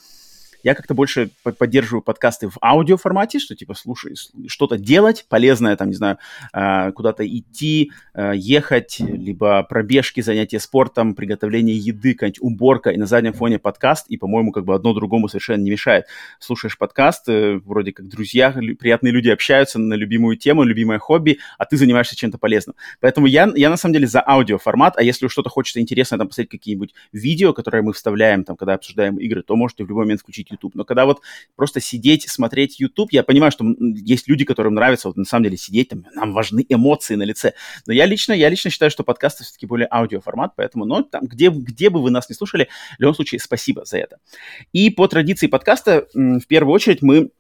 я 0.63 0.75
как-то 0.75 0.93
больше 0.93 1.29
поддерживаю 1.43 2.01
подкасты 2.01 2.47
в 2.47 2.57
аудиоформате, 2.61 3.39
что 3.39 3.55
типа 3.55 3.73
слушай, 3.73 4.15
что-то 4.47 4.77
делать 4.77 5.25
полезное, 5.29 5.75
там, 5.75 5.89
не 5.89 5.95
знаю, 5.95 6.17
а, 6.53 6.91
куда-то 6.91 7.27
идти, 7.27 7.91
а, 8.13 8.31
ехать, 8.31 8.99
либо 8.99 9.63
пробежки, 9.63 10.21
занятия 10.21 10.59
спортом, 10.59 11.15
приготовление 11.15 11.75
еды, 11.75 12.13
какая-нибудь 12.13 12.41
уборка, 12.41 12.89
и 12.91 12.97
на 12.97 13.05
заднем 13.05 13.33
фоне 13.33 13.59
подкаст, 13.59 14.07
и, 14.07 14.17
по-моему, 14.17 14.51
как 14.51 14.63
бы 14.63 14.73
одно 14.73 14.93
другому 14.93 15.27
совершенно 15.27 15.61
не 15.61 15.71
мешает. 15.71 16.05
Слушаешь 16.39 16.77
подкаст, 16.77 17.27
э, 17.27 17.59
вроде 17.65 17.91
как 17.91 18.07
друзья, 18.07 18.51
приятные 18.79 19.11
люди 19.11 19.29
общаются 19.29 19.79
на 19.79 19.95
любимую 19.95 20.37
тему, 20.37 20.63
любимое 20.63 20.99
хобби, 20.99 21.39
а 21.57 21.65
ты 21.65 21.75
занимаешься 21.75 22.15
чем-то 22.15 22.37
полезным. 22.37 22.75
Поэтому 23.01 23.27
я, 23.27 23.51
я 23.55 23.69
на 23.69 23.77
самом 23.77 23.93
деле 23.93 24.07
за 24.07 24.23
аудиоформат, 24.25 24.97
а 24.97 25.03
если 25.03 25.27
что-то 25.27 25.49
хочется 25.49 25.81
интересное, 25.81 26.17
там, 26.17 26.29
посмотреть 26.29 26.51
какие-нибудь 26.51 26.93
видео, 27.11 27.53
которые 27.53 27.81
мы 27.81 27.91
вставляем, 27.91 28.45
там, 28.45 28.55
когда 28.55 28.75
обсуждаем 28.75 29.17
игры, 29.17 29.43
то 29.43 29.55
можете 29.55 29.83
в 29.83 29.89
любой 29.89 30.05
момент 30.05 30.21
включить 30.21 30.52
YouTube. 30.53 30.75
Но 30.75 30.85
когда 30.85 31.05
вот 31.05 31.21
просто 31.55 31.79
сидеть, 31.79 32.29
смотреть 32.29 32.79
YouTube, 32.79 33.11
я 33.11 33.23
понимаю, 33.23 33.51
что 33.51 33.65
есть 33.79 34.27
люди, 34.27 34.45
которым 34.45 34.73
нравится 34.73 35.09
вот 35.09 35.17
на 35.17 35.25
самом 35.25 35.43
деле 35.43 35.57
сидеть, 35.57 35.89
там, 35.89 36.05
нам 36.15 36.33
важны 36.33 36.65
эмоции 36.69 37.15
на 37.15 37.23
лице. 37.23 37.53
Но 37.85 37.93
я 37.93 38.05
лично, 38.05 38.33
я 38.33 38.49
лично 38.49 38.69
считаю, 38.69 38.91
что 38.91 39.03
подкасты 39.03 39.43
все-таки 39.43 39.65
более 39.65 39.87
аудиоформат, 39.91 40.53
поэтому, 40.55 40.85
ну, 40.85 41.03
там, 41.03 41.25
где, 41.25 41.49
где 41.49 41.89
бы 41.89 42.01
вы 42.01 42.11
нас 42.11 42.29
не 42.29 42.35
слушали, 42.35 42.69
в 42.97 43.01
любом 43.01 43.15
случае, 43.15 43.39
спасибо 43.39 43.85
за 43.85 43.97
это. 43.97 44.17
И 44.71 44.89
по 44.89 45.07
традиции 45.07 45.47
подкаста, 45.47 46.07
в 46.13 46.45
первую 46.47 46.73
очередь, 46.73 47.01
мы 47.01 47.31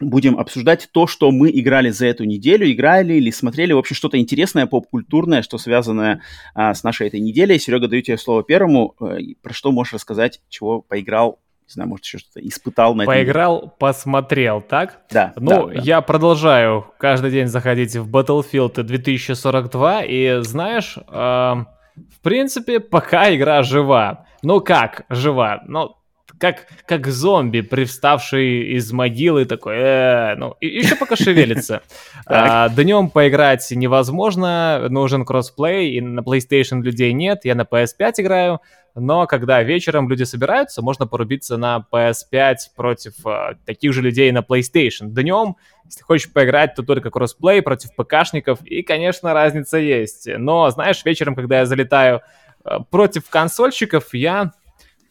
будем 0.00 0.38
обсуждать 0.38 0.88
то, 0.92 1.06
что 1.06 1.30
мы 1.30 1.50
играли 1.50 1.90
за 1.90 2.06
эту 2.06 2.24
неделю, 2.24 2.70
играли 2.70 3.14
или 3.14 3.30
смотрели, 3.30 3.72
в 3.72 3.78
общем, 3.78 3.96
что-то 3.96 4.18
интересное, 4.18 4.66
поп-культурное, 4.66 5.42
что 5.42 5.58
связанное 5.58 6.22
а, 6.54 6.74
с 6.74 6.84
нашей 6.84 7.08
этой 7.08 7.20
неделей. 7.20 7.58
Серега, 7.58 7.88
даю 7.88 8.02
тебе 8.02 8.18
слово 8.18 8.44
первому. 8.44 8.94
Э, 9.00 9.18
про 9.42 9.52
что 9.52 9.72
можешь 9.72 9.94
рассказать, 9.94 10.40
чего 10.48 10.82
поиграл 10.82 11.40
не 11.68 11.72
знаю, 11.72 11.90
может, 11.90 12.06
еще 12.06 12.18
что-то 12.18 12.40
испытал 12.46 12.94
на 12.94 13.04
Поиграл, 13.04 13.58
этом. 13.58 13.72
посмотрел, 13.78 14.62
так? 14.62 15.02
Да. 15.10 15.34
Ну, 15.36 15.68
да, 15.68 15.74
да. 15.74 15.80
я 15.82 16.00
продолжаю 16.00 16.86
каждый 16.98 17.30
день 17.30 17.46
заходить 17.46 17.94
в 17.94 18.10
Battlefield 18.10 18.82
2042, 18.82 20.02
и 20.04 20.38
знаешь, 20.40 20.96
э, 20.96 21.10
в 21.12 22.20
принципе, 22.22 22.80
пока 22.80 23.34
игра 23.34 23.62
жива. 23.62 24.24
Ну 24.42 24.60
как 24.60 25.04
жива? 25.10 25.62
Ну, 25.66 25.94
как, 26.38 26.66
как 26.86 27.06
зомби, 27.08 27.60
привставший 27.60 28.76
из 28.76 28.90
могилы, 28.92 29.44
такой, 29.44 29.74
э, 29.76 30.34
ну, 30.36 30.56
еще 30.60 30.94
пока 30.96 31.16
шевелится. 31.16 31.82
а, 32.26 32.68
днем 32.68 33.10
поиграть 33.10 33.70
невозможно, 33.72 34.86
нужен 34.88 35.24
кроссплей, 35.24 35.96
и 35.96 36.00
на 36.00 36.20
PlayStation 36.20 36.80
людей 36.80 37.12
нет, 37.12 37.44
я 37.44 37.54
на 37.54 37.62
PS5 37.62 38.12
играю, 38.18 38.60
но 38.98 39.26
когда 39.26 39.62
вечером 39.62 40.08
люди 40.08 40.24
собираются, 40.24 40.82
можно 40.82 41.06
порубиться 41.06 41.56
на 41.56 41.86
PS5 41.92 42.56
против 42.76 43.14
э, 43.26 43.54
таких 43.64 43.92
же 43.92 44.02
людей 44.02 44.30
на 44.32 44.40
PlayStation. 44.40 45.08
Днем, 45.08 45.56
если 45.84 46.02
хочешь 46.02 46.32
поиграть, 46.32 46.74
то 46.74 46.82
только 46.82 47.10
кроссплей 47.10 47.62
против 47.62 47.94
ПКшников, 47.94 48.62
и, 48.64 48.82
конечно, 48.82 49.32
разница 49.32 49.78
есть. 49.78 50.28
Но, 50.36 50.70
знаешь, 50.70 51.04
вечером, 51.04 51.34
когда 51.34 51.60
я 51.60 51.66
залетаю 51.66 52.22
э, 52.64 52.78
против 52.90 53.28
консольщиков, 53.28 54.12
я 54.14 54.52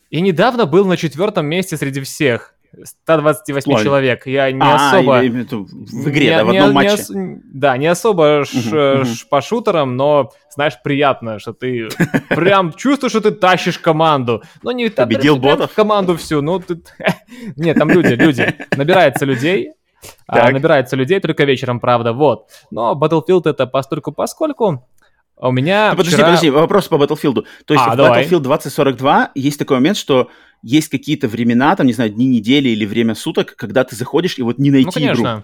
и 0.10 0.22
недавно 0.22 0.66
был 0.66 0.86
на 0.86 0.98
четвертом 0.98 1.46
месте 1.48 1.78
среди 1.78 2.02
всех. 2.02 2.54
128 2.84 3.64
Плане. 3.64 3.84
человек. 3.84 4.28
Я 4.28 4.52
не 4.52 4.62
а, 4.62 4.90
особо... 4.90 5.22
Я, 5.22 5.32
в 5.32 6.10
игре, 6.10 6.26
не, 6.26 6.38
да, 6.38 6.46
в 6.46 6.50
одном 6.50 6.70
не, 6.70 6.74
матче. 6.74 6.90
Не 6.90 6.94
ос... 6.94 7.12
Да, 7.54 7.78
не 7.78 7.88
особо 7.88 8.46
ш... 8.46 9.06
ш... 9.06 9.26
по 9.30 9.42
шутерам, 9.42 9.96
но, 9.96 10.32
знаешь, 10.50 10.74
приятно, 10.84 11.40
что 11.40 11.54
ты 11.54 11.88
прям 12.30 12.74
чувствуешь, 12.74 13.12
что 13.12 13.22
ты 13.22 13.32
тащишь 13.32 13.80
команду. 13.80 14.44
Ну, 14.64 14.72
не 14.72 14.90
Победил 14.90 15.38
ботов? 15.38 15.74
команду 15.74 16.16
всю, 16.18 16.42
ну, 16.42 16.60
ты... 16.60 16.82
Нет, 17.56 17.78
там 17.78 17.90
люди, 17.90 18.14
люди. 18.14 18.54
Набирается 18.76 19.26
людей, 19.26 19.72
а, 20.28 20.52
набирается 20.52 20.96
людей 20.96 21.20
только 21.20 21.46
вечером, 21.46 21.80
правда, 21.80 22.14
вот. 22.14 22.48
Но 22.72 22.94
Battlefield 22.94 23.50
это 23.50 23.68
постольку 23.68 24.12
поскольку 24.12 24.88
у 25.40 25.52
меня 25.52 25.92
ну, 25.92 25.98
подожди, 25.98 26.16
вчера... 26.16 26.28
подожди, 26.28 26.50
вопрос 26.50 26.88
по 26.88 26.96
Battlefield. 26.96 27.46
То 27.66 27.74
есть 27.74 27.86
а, 27.86 27.94
в 27.94 27.96
давай. 27.96 28.26
Battlefield 28.26 28.40
2042 28.40 29.32
есть 29.36 29.60
такой 29.60 29.78
момент, 29.78 29.98
что 29.98 30.30
есть 30.62 30.90
какие-то 30.90 31.28
времена, 31.28 31.76
там, 31.76 31.88
не 31.88 31.94
знаю, 31.94 32.12
дни 32.12 32.26
недели 32.26 32.70
или 32.70 32.86
время 32.86 33.16
суток, 33.16 33.56
когда 33.56 33.84
ты 33.84 33.96
заходишь 33.96 34.38
и 34.38 34.42
вот 34.42 34.58
не 34.58 34.72
найти 34.72 34.86
ну, 34.86 34.92
конечно. 34.92 35.22
игру. 35.22 35.44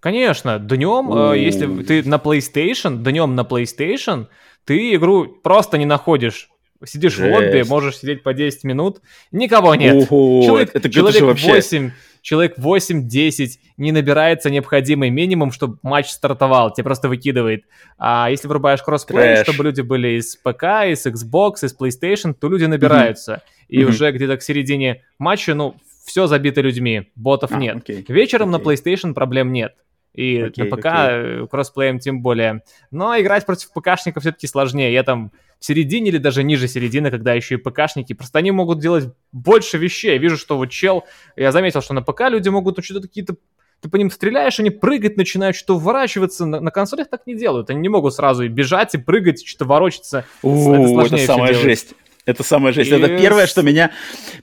Конечно, 0.00 0.58
днем, 0.58 1.12
э, 1.12 1.38
если 1.38 1.82
ты 1.82 2.06
на 2.06 2.16
PlayStation, 2.16 3.02
днем 3.02 3.34
на 3.34 3.40
PlayStation, 3.40 4.26
ты 4.64 4.94
игру 4.94 5.26
просто 5.26 5.78
не 5.78 5.86
находишь. 5.86 6.50
Сидишь 6.84 7.14
Жесть. 7.14 7.30
в 7.30 7.34
лобби, 7.34 7.64
можешь 7.66 7.98
сидеть 7.98 8.22
по 8.22 8.34
10 8.34 8.64
минут, 8.64 9.00
никого 9.32 9.74
нет. 9.74 10.06
Ого, 10.10 10.42
человек 10.44 10.70
это, 10.74 10.90
человек 10.90 11.16
это 11.16 11.24
вообще... 11.26 11.52
8 11.52 11.90
человек 12.24 12.58
8-10, 12.58 13.58
не 13.76 13.92
набирается 13.92 14.48
необходимый 14.48 15.10
минимум, 15.10 15.52
чтобы 15.52 15.78
матч 15.82 16.08
стартовал, 16.08 16.72
тебе 16.72 16.84
просто 16.84 17.08
выкидывает. 17.08 17.64
А 17.98 18.28
если 18.30 18.48
врубаешь 18.48 18.82
кроссплей, 18.82 19.42
чтобы 19.42 19.62
люди 19.64 19.82
были 19.82 20.18
из 20.18 20.34
ПК, 20.36 20.86
из 20.86 21.06
Xbox, 21.06 21.64
из 21.64 21.76
PlayStation, 21.78 22.32
то 22.32 22.48
люди 22.48 22.64
набираются. 22.64 23.34
Mm-hmm. 23.34 23.64
И 23.68 23.78
mm-hmm. 23.78 23.84
уже 23.84 24.12
где-то 24.12 24.36
к 24.38 24.42
середине 24.42 25.02
матча, 25.18 25.54
ну, 25.54 25.76
все 26.06 26.26
забито 26.26 26.62
людьми, 26.62 27.10
ботов 27.14 27.52
а, 27.52 27.58
нет. 27.58 27.76
Okay. 27.86 28.04
Вечером 28.08 28.48
okay. 28.48 28.52
на 28.52 28.56
PlayStation 28.56 29.12
проблем 29.12 29.52
нет. 29.52 29.74
И 30.14 30.38
okay, 30.38 30.64
на 30.64 30.76
ПК 30.76 30.86
okay. 30.86 31.48
кроссплеем 31.48 31.98
тем 31.98 32.22
более. 32.22 32.62
Но 32.90 33.20
играть 33.20 33.44
против 33.44 33.70
ПКшников 33.74 34.22
все-таки 34.22 34.46
сложнее. 34.46 34.94
Я 34.94 35.02
там 35.02 35.30
середине 35.64 36.10
или 36.10 36.18
даже 36.18 36.42
ниже 36.42 36.68
середины, 36.68 37.10
когда 37.10 37.32
еще 37.32 37.54
и 37.54 37.58
ПКшники, 37.58 38.12
просто 38.12 38.38
они 38.38 38.50
могут 38.50 38.80
делать 38.80 39.06
больше 39.32 39.78
вещей. 39.78 40.12
Я 40.12 40.18
вижу, 40.18 40.36
что 40.36 40.56
вот 40.56 40.70
чел, 40.70 41.04
я 41.36 41.52
заметил, 41.52 41.80
что 41.80 41.94
на 41.94 42.02
ПК 42.02 42.28
люди 42.28 42.48
могут 42.50 42.76
ну, 42.76 42.82
что-то 42.82 43.02
какие-то 43.02 43.36
ты 43.80 43.90
по 43.90 43.96
ним 43.96 44.10
стреляешь, 44.10 44.58
они 44.60 44.70
прыгать 44.70 45.18
начинают, 45.18 45.56
что-то 45.56 45.78
вворачиваться. 45.78 46.46
На, 46.46 46.58
на 46.58 46.70
консолях 46.70 47.10
так 47.10 47.26
не 47.26 47.34
делают. 47.34 47.68
Они 47.68 47.80
не 47.80 47.90
могут 47.90 48.14
сразу 48.14 48.44
и 48.44 48.48
бежать, 48.48 48.94
и 48.94 48.98
прыгать, 48.98 49.46
что-то 49.46 49.66
ворочаться. 49.66 50.24
О, 50.42 51.02
это, 51.02 51.16
это 51.16 51.26
самая 51.26 51.52
жесть. 51.52 51.94
Это 52.24 52.42
самая 52.42 52.72
жесть. 52.72 52.90
И... 52.90 52.94
Это 52.94 53.18
первое, 53.18 53.46
что 53.46 53.60
меня, 53.60 53.90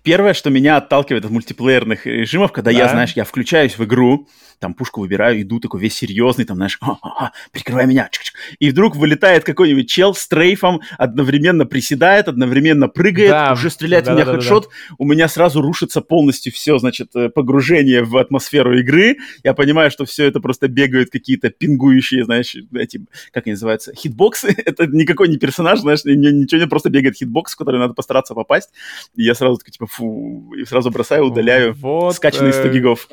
первое, 0.03 0.35
что 0.35 0.51
меня 0.51 0.77
отталкивает 0.77 1.25
от 1.25 1.31
мультиплеерных 1.31 2.05
режимов, 2.05 2.51
когда 2.51 2.71
да. 2.71 2.77
я, 2.77 2.89
знаешь, 2.89 3.13
я 3.13 3.23
включаюсь 3.23 3.79
в 3.79 3.83
игру, 3.83 4.27
там 4.61 4.75
пушку 4.75 5.01
выбираю, 5.01 5.41
иду 5.41 5.59
такой 5.59 5.81
весь 5.81 5.95
серьезный, 5.95 6.45
там, 6.45 6.55
знаешь, 6.55 6.77
а, 6.81 6.91
а, 7.01 7.25
а, 7.25 7.31
прикрывай 7.51 7.87
меня, 7.87 8.07
чик 8.11 8.21
-чик. 8.21 8.55
и 8.59 8.69
вдруг 8.69 8.95
вылетает 8.95 9.43
какой-нибудь 9.43 9.89
чел 9.89 10.13
с 10.13 10.27
трейфом, 10.27 10.81
одновременно 10.97 11.65
приседает, 11.65 12.27
одновременно 12.27 12.87
прыгает, 12.87 13.31
да, 13.31 13.53
уже 13.53 13.71
стреляет 13.71 14.05
да, 14.05 14.11
в 14.11 14.15
меня 14.15 14.25
да, 14.25 14.35
хедшот, 14.35 14.65
да, 14.65 14.69
да. 14.89 14.95
у 14.99 15.05
меня 15.05 15.27
сразу 15.27 15.61
рушится 15.61 16.01
полностью 16.01 16.53
все, 16.53 16.77
значит, 16.77 17.09
э, 17.15 17.29
погружение 17.29 18.03
в 18.03 18.15
атмосферу 18.17 18.77
игры, 18.77 19.17
я 19.43 19.53
понимаю, 19.55 19.89
что 19.89 20.05
все 20.05 20.25
это 20.25 20.39
просто 20.39 20.67
бегают 20.67 21.09
какие-то 21.09 21.49
пингующие, 21.49 22.23
знаешь, 22.23 22.55
эти, 22.73 23.03
как 23.31 23.47
они 23.47 23.53
называются, 23.53 23.93
хитбоксы, 23.95 24.55
это 24.65 24.85
никакой 24.85 25.27
не 25.27 25.37
персонаж, 25.37 25.79
знаешь, 25.79 26.05
ничего 26.05 26.61
не 26.61 26.67
просто 26.67 26.91
бегает 26.91 27.17
хитбокс, 27.17 27.53
в 27.53 27.57
который 27.57 27.79
надо 27.79 27.95
постараться 27.95 28.35
попасть, 28.35 28.69
и 29.15 29.23
я 29.23 29.33
сразу 29.33 29.57
такой, 29.57 29.71
типа, 29.71 29.87
фу, 29.87 30.53
и 30.55 30.65
сразу 30.65 30.91
бросаю, 30.91 31.25
удаляю 31.25 31.73
вот, 31.73 32.15
скачанные 32.15 32.53
100 32.53 32.67
э, 32.67 32.73
гигов 32.73 33.09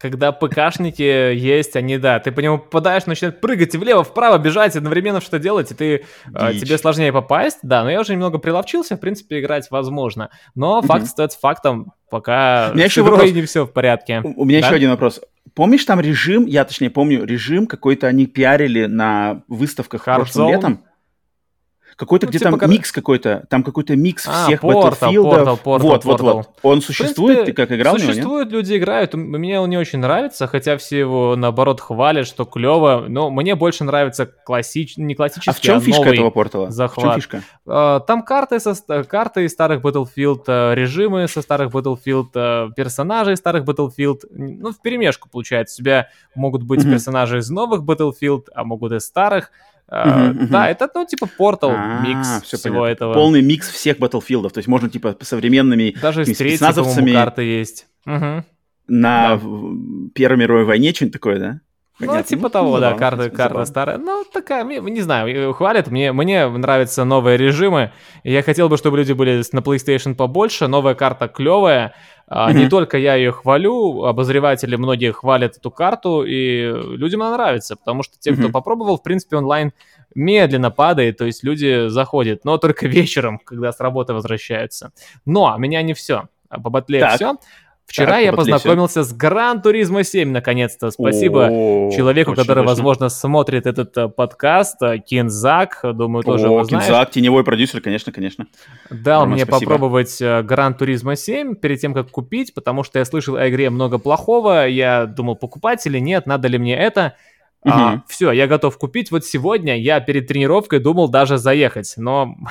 когда 0.00 0.32
ПКшники 0.32 1.02
есть, 1.02 1.76
они, 1.76 1.98
да, 1.98 2.18
ты 2.20 2.32
по 2.32 2.40
нему 2.40 2.58
попадаешь, 2.58 3.04
начинают 3.04 3.40
прыгать 3.42 3.74
и 3.74 3.78
влево, 3.78 4.02
вправо 4.02 4.38
бежать, 4.38 4.74
одновременно 4.74 5.20
что 5.20 5.38
делать, 5.38 5.70
и 5.72 5.74
ты, 5.74 6.04
э, 6.34 6.54
тебе 6.54 6.78
сложнее 6.78 7.12
попасть, 7.12 7.58
да, 7.62 7.84
но 7.84 7.90
я 7.90 8.00
уже 8.00 8.12
немного 8.12 8.38
приловчился, 8.38 8.96
в 8.96 9.00
принципе, 9.00 9.40
играть 9.40 9.70
возможно, 9.70 10.30
но 10.54 10.80
факт 10.80 11.04
остается 11.04 11.38
фактом, 11.38 11.92
пока 12.08 12.70
у 12.72 12.76
меня 12.76 12.86
еще 12.86 13.02
вопрос. 13.02 13.30
не 13.30 13.42
все 13.42 13.66
в 13.66 13.72
порядке. 13.72 14.22
У, 14.24 14.42
у 14.42 14.44
меня 14.46 14.60
да? 14.60 14.68
еще 14.68 14.76
один 14.76 14.90
вопрос. 14.90 15.20
Помнишь 15.54 15.84
там 15.84 16.00
режим, 16.00 16.46
я 16.46 16.64
точнее 16.64 16.88
помню, 16.88 17.24
режим 17.24 17.66
какой-то 17.66 18.06
они 18.06 18.26
пиарили 18.26 18.86
на 18.86 19.42
выставках 19.48 20.08
Hard 20.08 20.16
прошлым 20.16 20.46
Zone? 20.46 20.52
летом? 20.52 20.84
Какой-то 22.00 22.24
Ну, 22.24 22.30
где 22.30 22.38
типа, 22.38 22.50
там 22.52 22.58
когда- 22.58 22.72
микс 22.74 22.92
какой-то, 22.92 23.44
там 23.50 23.62
какой-то 23.62 23.94
микс 23.94 24.26
А, 24.26 24.46
всех 24.46 24.64
Battlefield. 24.64 25.22
Portal, 25.22 25.62
Portal, 25.62 25.78
вот, 25.82 26.04
вот, 26.06 26.20
вот. 26.22 26.48
Он 26.62 26.80
существует, 26.80 27.40
принципе, 27.40 27.52
ты 27.52 27.52
как 27.52 27.76
играл 27.78 27.96
в 27.96 27.98
него? 27.98 28.08
Существует, 28.12 28.50
люди 28.50 28.78
играют. 28.78 29.12
Мне 29.12 29.60
он 29.60 29.68
не 29.68 29.76
очень 29.76 29.98
нравится, 29.98 30.46
хотя 30.46 30.78
все 30.78 30.98
его 30.98 31.36
наоборот 31.36 31.78
хвалят, 31.82 32.26
что 32.26 32.46
клево. 32.46 33.04
Но 33.06 33.28
мне 33.30 33.54
больше 33.54 33.84
нравится 33.84 34.24
классич... 34.24 34.96
не 34.96 35.14
классический, 35.14 35.50
А 35.50 35.52
в 35.52 35.60
чем 35.60 35.80
фишка 35.82 36.00
новый. 36.04 36.14
этого 36.14 36.30
портала? 36.30 36.64
В 36.64 36.68
чем 36.68 36.72
захват. 36.74 37.16
фишка? 37.16 37.42
А, 37.66 38.00
Там 38.00 38.22
карты, 38.22 38.60
со... 38.60 38.74
карты 39.04 39.44
из 39.44 39.52
старых 39.52 39.82
Battlefield, 39.84 40.44
а, 40.46 40.72
режимы 40.72 41.28
со 41.28 41.42
старых 41.42 41.70
Battlefield, 41.74 42.28
а, 42.34 42.70
персонажи 42.74 43.34
из 43.34 43.38
старых 43.40 43.64
Battlefield. 43.64 44.20
Ну, 44.30 44.72
в 44.72 44.80
перемешку 44.80 45.28
получается. 45.28 45.82
У 45.82 45.84
тебя 45.84 46.08
могут 46.34 46.62
быть 46.62 46.80
Мгм. 46.82 46.92
персонажи 46.92 47.40
из 47.40 47.50
новых 47.50 47.82
Battlefield, 47.82 48.44
а 48.54 48.64
могут 48.64 48.92
из 48.92 49.04
старых. 49.04 49.50
Мгм, 49.90 50.28
мгм. 50.44 50.48
Да, 50.50 50.68
это, 50.68 50.88
ну, 50.94 51.04
типа 51.04 51.26
портал, 51.26 51.72
А, 51.74 52.00
микс 52.00 52.42
всё 52.42 52.56
всего 52.56 52.74
понятно. 52.82 52.92
этого. 52.92 53.14
Полный 53.14 53.42
микс 53.42 53.68
всех 53.68 53.98
Battlefield. 53.98 54.50
То 54.50 54.58
есть 54.58 54.68
можно 54.68 54.88
типа 54.88 55.16
современными 55.20 55.96
Даже 56.00 56.24
такими 56.24 56.34
третьей, 56.34 57.12
карты 57.12 57.42
есть. 57.42 57.86
Мгм. 58.04 58.44
на 58.86 59.36
Да. 59.36 59.40
Первой 60.14 60.36
мировой 60.38 60.64
войне, 60.64 60.92
что-нибудь 60.92 61.12
такое, 61.12 61.38
да? 61.38 61.60
Ну, 62.00 62.22
типа 62.22 62.48
того, 62.50 62.78
да, 62.80 62.90
забавно, 62.90 62.96
в 62.96 62.98
карта, 62.98 63.16
принципе, 63.16 63.36
карта 63.36 63.48
забавно. 63.54 63.66
старая. 63.66 63.98
Ну, 63.98 64.24
такая, 64.32 64.64
не 64.64 65.00
знаю, 65.02 65.50
э, 65.50 65.52
хвалят. 65.52 65.88
Мне, 65.88 66.12
мне 66.12 66.48
нравятся 66.48 67.04
новые 67.04 67.36
режимы. 67.36 67.92
Я 68.24 68.42
хотел 68.42 68.68
бы, 68.68 68.76
чтобы 68.76 68.96
люди 68.98 69.12
были 69.12 69.42
на 69.52 69.58
PlayStation 69.60 70.14
побольше. 70.14 70.66
Новая 70.66 70.94
карта 70.94 71.28
клевая. 71.28 71.94
А, 72.32 72.52
Не 72.52 72.68
только 72.68 72.96
я 72.96 73.16
ее 73.16 73.32
хвалю, 73.32 74.04
обозреватели 74.04 74.76
многие 74.76 75.10
хвалят 75.12 75.56
эту 75.56 75.72
карту, 75.72 76.22
и 76.24 76.62
людям 76.96 77.22
она 77.22 77.32
нравится, 77.32 77.74
потому 77.74 78.04
что 78.04 78.14
те, 78.20 78.32
кто 78.32 78.42
Мгм. 78.44 78.52
попробовал, 78.52 78.98
в 78.98 79.02
принципе, 79.02 79.36
онлайн 79.36 79.72
медленно 80.14 80.70
падает, 80.70 81.16
то 81.18 81.24
есть 81.24 81.42
люди 81.42 81.88
заходят, 81.88 82.44
но 82.44 82.56
только 82.56 82.86
вечером, 82.88 83.38
когда 83.44 83.72
с 83.72 83.80
работы 83.80 84.14
возвращаются. 84.14 84.92
Но 85.26 85.56
меня 85.58 85.82
не 85.82 85.92
все. 85.92 86.28
По 86.48 86.70
батле 86.70 87.00
Так. 87.00 87.16
все. 87.16 87.34
Вчера 87.90 88.12
Так, 88.12 88.22
я 88.22 88.32
познакомился 88.32 89.02
с 89.02 89.12
Гран 89.12 89.60
Туризмо 89.62 90.04
7, 90.04 90.30
наконец-то. 90.30 90.92
Спасибо 90.92 91.48
О, 91.50 91.90
человеку, 91.90 92.36
который, 92.36 92.58
точно. 92.58 92.68
возможно, 92.68 93.08
смотрит 93.08 93.66
этот 93.66 93.96
э, 93.98 94.08
подкаст, 94.08 94.80
э, 94.80 94.98
Кинзак, 94.98 95.80
думаю, 95.82 96.22
тоже 96.22 96.46
О, 96.46 96.52
его 96.52 96.62
знаешь, 96.62 96.84
Кинзак, 96.86 97.10
теневой 97.10 97.42
продюсер, 97.42 97.80
конечно, 97.80 98.12
конечно. 98.12 98.46
дал 98.90 99.22
Рома, 99.22 99.34
мне 99.34 99.44
спасибо. 99.44 99.72
попробовать 99.72 100.22
э, 100.22 100.40
Гран 100.42 100.74
Туризмо 100.74 101.16
7 101.16 101.56
перед 101.56 101.80
тем, 101.80 101.92
как 101.92 102.12
купить, 102.12 102.54
потому 102.54 102.84
что 102.84 103.00
я 103.00 103.04
слышал 103.04 103.34
о 103.34 103.48
игре 103.48 103.70
много 103.70 103.98
плохого, 103.98 104.68
я 104.68 105.06
думал, 105.06 105.34
покупать 105.34 105.84
или 105.84 105.98
нет, 105.98 106.26
надо 106.26 106.46
ли 106.46 106.58
мне 106.58 106.76
это. 106.76 107.16
Мгм. 107.64 108.04
все, 108.08 108.30
я 108.32 108.46
готов 108.46 108.78
купить. 108.78 109.10
Вот 109.10 109.26
сегодня 109.26 109.78
я 109.78 110.00
перед 110.00 110.28
тренировкой 110.28 110.78
думал 110.78 111.08
даже 111.08 111.38
заехать, 111.38 111.92
но 111.96 112.36
а, 112.46 112.50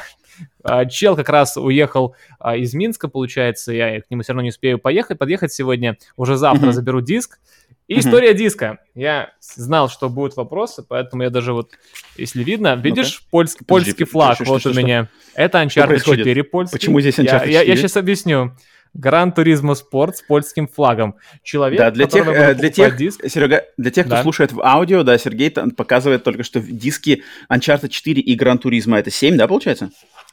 чел 0.89 1.15
как 1.15 1.29
раз 1.29 1.57
уехал 1.57 2.15
а, 2.39 2.55
из 2.55 2.73
Минска, 2.73 3.07
получается, 3.07 3.71
я 3.73 4.01
к 4.01 4.05
нему 4.09 4.23
все 4.23 4.33
равно 4.33 4.43
не 4.43 4.49
успею 4.49 4.79
поехать, 4.79 5.17
подъехать 5.17 5.53
сегодня, 5.53 5.97
уже 6.17 6.37
завтра 6.37 6.71
заберу 6.71 7.01
диск. 7.01 7.39
И 7.87 7.97
история 7.99 8.35
диска. 8.35 8.77
Я 8.93 9.31
знал, 9.41 9.89
что 9.89 10.09
будут 10.09 10.37
вопросы, 10.37 10.83
поэтому 10.87 11.23
я 11.23 11.31
даже 11.31 11.53
вот, 11.53 11.71
если 12.17 12.43
видно, 12.43 12.75
видишь 12.75 13.23
польский, 13.31 13.65
Подожди, 13.65 13.93
польский 13.93 14.05
подожди, 14.05 14.11
флаг 14.11 14.35
что- 14.35 14.43
вот 14.45 14.59
что- 14.59 14.69
у 14.69 14.73
что? 14.73 14.81
меня. 14.83 15.07
Это 15.33 15.59
Uncharted 15.63 15.87
происходит? 15.87 16.19
4 16.25 16.43
польский. 16.43 16.77
Почему 16.77 17.01
здесь 17.01 17.17
Я- 17.17 17.23
Uncharted 17.23 17.49
Я, 17.49 17.59
4? 17.61 17.77
сейчас 17.77 17.97
объясню. 17.97 18.55
Gran 18.93 19.31
Turismo 19.31 19.73
Sport 19.75 20.17
с 20.17 20.21
польским 20.21 20.67
флагом. 20.67 21.15
Человек, 21.43 21.79
Да, 21.79 21.91
для 21.91 22.05
тех, 22.07 22.25
я 22.25 22.31
э, 22.51 22.55
для 22.55 22.69
тех, 22.69 22.95
диск, 22.97 23.27
Серега, 23.27 23.65
для 23.77 23.91
тех, 23.91 24.05
кто 24.07 24.15
Да. 24.15 24.21
слушает 24.23 24.51
в 24.51 24.61
аудио, 24.61 25.03
да, 25.03 25.17
Сергей 25.17 25.49
показывает 25.51 26.23
только, 26.23 26.43
что 26.43 26.59
диски 26.59 27.23
Uncharted 27.51 27.89
4 27.89 28.21
и 28.21 28.35
Gran 28.35 28.57
Turismo 28.57 28.97
это 28.99 29.11
7, 29.11 29.35
да, 29.37 29.47
получается? 29.47 29.91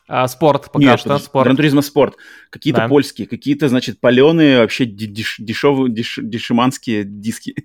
А, 0.08 0.28
спорт 0.28 0.70
пока 0.72 0.78
Нет, 0.84 0.98
что, 1.00 1.08
подожди, 1.08 1.26
спорт. 1.26 1.44
Gran 1.44 1.56
Turismo 1.56 1.82
Sport. 1.82 2.14
Какие-то 2.50 2.82
Да. 2.82 2.88
польские, 2.88 3.26
какие-то, 3.26 3.68
значит, 3.68 4.00
паленые, 4.00 4.60
вообще 4.60 4.84
деш- 4.84 5.36
дешевые, 5.38 5.92
деш- 5.92 6.22
дешеманские 6.22 7.04
диски. 7.04 7.54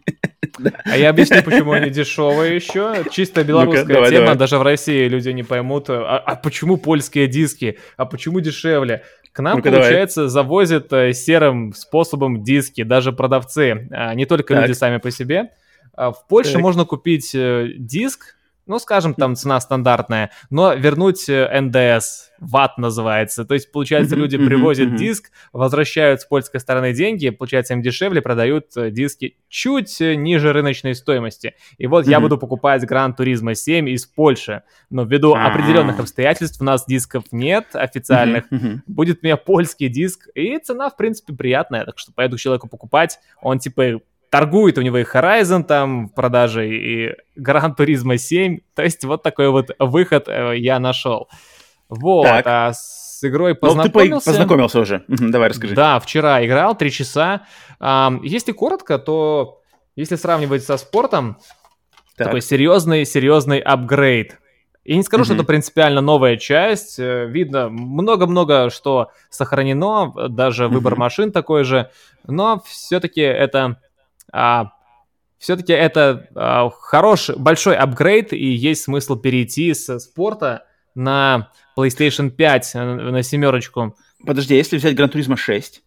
А 0.84 0.98
я 0.98 1.12
объясню, 1.12 1.42
почему 1.44 1.72
они 1.72 1.90
дешевые 1.90 2.56
еще. 2.56 3.06
Чисто 3.12 3.44
белорусская 3.44 3.86
давай, 3.86 4.10
тема, 4.10 4.22
давай. 4.26 4.38
даже 4.38 4.58
в 4.58 4.64
России 4.64 5.08
люди 5.08 5.30
не 5.30 5.44
поймут, 5.44 5.90
а, 5.90 6.18
а 6.18 6.36
почему 6.36 6.76
польские 6.78 7.28
диски, 7.28 7.78
а 7.96 8.06
почему 8.06 8.42
дешевле? 8.42 9.04
К 9.32 9.40
нам, 9.40 9.62
давай. 9.62 9.80
получается, 9.80 10.28
завозят 10.28 10.92
э, 10.92 11.14
серым 11.14 11.74
способом 11.74 12.44
диски, 12.44 12.84
даже 12.84 13.14
продавцы, 13.14 13.88
а 13.92 14.14
не 14.14 14.26
только 14.26 14.54
Так. 14.54 14.64
люди 14.68 14.76
сами 14.78 14.98
по 14.98 15.10
себе. 15.10 15.52
А 15.96 16.12
В 16.12 16.28
Польше 16.28 16.54
Так. 16.54 16.62
можно 16.62 16.84
купить 16.84 17.32
э, 17.34 17.70
диск, 17.78 18.36
ну, 18.72 18.80
скажем, 18.80 19.14
там 19.14 19.36
цена 19.36 19.60
стандартная, 19.60 20.32
но 20.50 20.74
вернуть 20.74 21.28
э, 21.28 21.60
НДС, 21.60 22.30
ват 22.40 22.78
называется. 22.78 23.44
То 23.44 23.54
есть, 23.54 23.70
получается, 23.70 24.16
люди 24.16 24.38
привозят 24.38 24.96
диск, 24.96 25.30
возвращают 25.52 26.22
с 26.22 26.26
польской 26.26 26.62
стороны 26.62 26.94
деньги, 26.94 27.30
получается, 27.32 27.74
им 27.74 27.82
дешевле, 27.82 28.22
продают 28.22 28.68
э, 28.78 28.90
диски 28.90 29.36
чуть 29.50 30.00
э, 30.00 30.16
ниже 30.16 30.54
рыночной 30.54 30.96
стоимости. 30.96 31.54
И 31.78 31.86
вот 31.86 32.08
я 32.08 32.22
буду 32.22 32.38
покупать 32.38 32.86
Гран 32.86 33.14
Туризмо 33.14 33.56
7 33.56 33.90
из 33.90 34.06
Польши. 34.06 34.64
Но 34.90 35.04
ввиду 35.04 35.34
А. 35.34 35.48
определенных 35.48 36.00
обстоятельств 36.00 36.62
у 36.62 36.64
нас 36.64 36.86
дисков 36.86 37.26
нет 37.34 37.68
официальных. 37.74 38.46
Будет 38.88 39.20
у 39.22 39.26
меня 39.26 39.36
польский 39.36 39.90
диск, 39.90 40.30
и 40.34 40.58
цена, 40.60 40.90
в 40.90 40.96
принципе, 40.96 41.34
приятная. 41.34 41.84
Так 41.84 42.00
что 42.00 42.14
поеду 42.14 42.38
к 42.38 42.40
человеку 42.40 42.70
покупать. 42.70 43.20
Он, 43.42 43.60
типа, 43.60 44.00
торгует, 44.32 44.78
у 44.80 44.82
него 44.82 44.98
и 44.98 45.04
Horizon 45.04 45.64
там 45.64 46.08
в 46.08 46.14
продаже, 46.16 46.68
и 46.70 47.16
Гран 47.36 47.76
Туризмо 47.76 48.18
7. 48.18 48.60
То 48.74 48.82
есть 48.82 49.04
вот 49.06 49.22
такой 49.22 49.50
вот 49.50 49.70
выход 49.78 50.28
э, 50.28 50.54
я 50.58 50.80
нашел. 50.80 51.30
Вот, 51.90 52.24
Так. 52.26 52.48
а 52.48 52.74
с 52.74 53.20
игрой 53.24 53.52
Ну, 53.52 53.56
ты 53.56 53.60
по- 53.60 53.68
познакомился. 53.68 54.30
познакомился 54.32 54.80
уже. 54.80 55.04
Давай, 55.08 55.50
расскажи. 55.50 55.76
Да, 55.76 56.00
вчера 56.00 56.44
играл, 56.46 56.76
три 56.76 56.90
часа. 56.92 57.42
Если 58.24 58.52
коротко, 58.54 58.98
то 58.98 59.60
если 59.96 60.16
сравнивать 60.16 60.64
со 60.64 60.78
спортом, 60.78 61.38
Так. 62.18 62.28
такой 62.28 62.42
серьезный, 62.42 63.06
серьезный 63.06 63.60
апгрейд. 63.60 64.38
Я 64.86 64.96
не 64.96 65.04
скажу, 65.04 65.26
что 65.26 65.34
Мгм. 65.34 65.42
это 65.42 65.48
принципиально 65.48 66.02
новая 66.02 66.38
часть. 66.38 66.98
э, 66.98 67.26
Видно 67.28 67.70
много-много, 67.70 68.70
что 68.72 69.12
сохранено, 69.30 70.12
даже 70.30 70.68
выбор 70.70 70.94
Мгм. 70.94 71.00
машин 71.02 71.32
такой 71.32 71.64
же. 71.66 71.92
Но 72.26 72.62
все-таки 72.66 73.22
это... 73.22 73.80
все-таки 75.42 75.74
это 75.74 76.30
а, 76.36 76.70
хороший, 76.70 77.36
большой 77.36 77.76
апгрейд, 77.76 78.32
и 78.32 78.46
есть 78.46 78.84
смысл 78.84 79.16
перейти 79.16 79.74
со 79.74 79.98
спорта 79.98 80.66
на 80.94 81.50
PlayStation 81.76 82.30
5, 82.30 82.72
э, 82.76 82.84
на 82.84 83.24
семерочку. 83.24 83.96
Подожди, 84.24 84.54
а 84.54 84.58
если 84.58 84.78
взять 84.78 84.96
Гран 84.96 85.10
Туризма 85.10 85.38
6? 85.38 85.82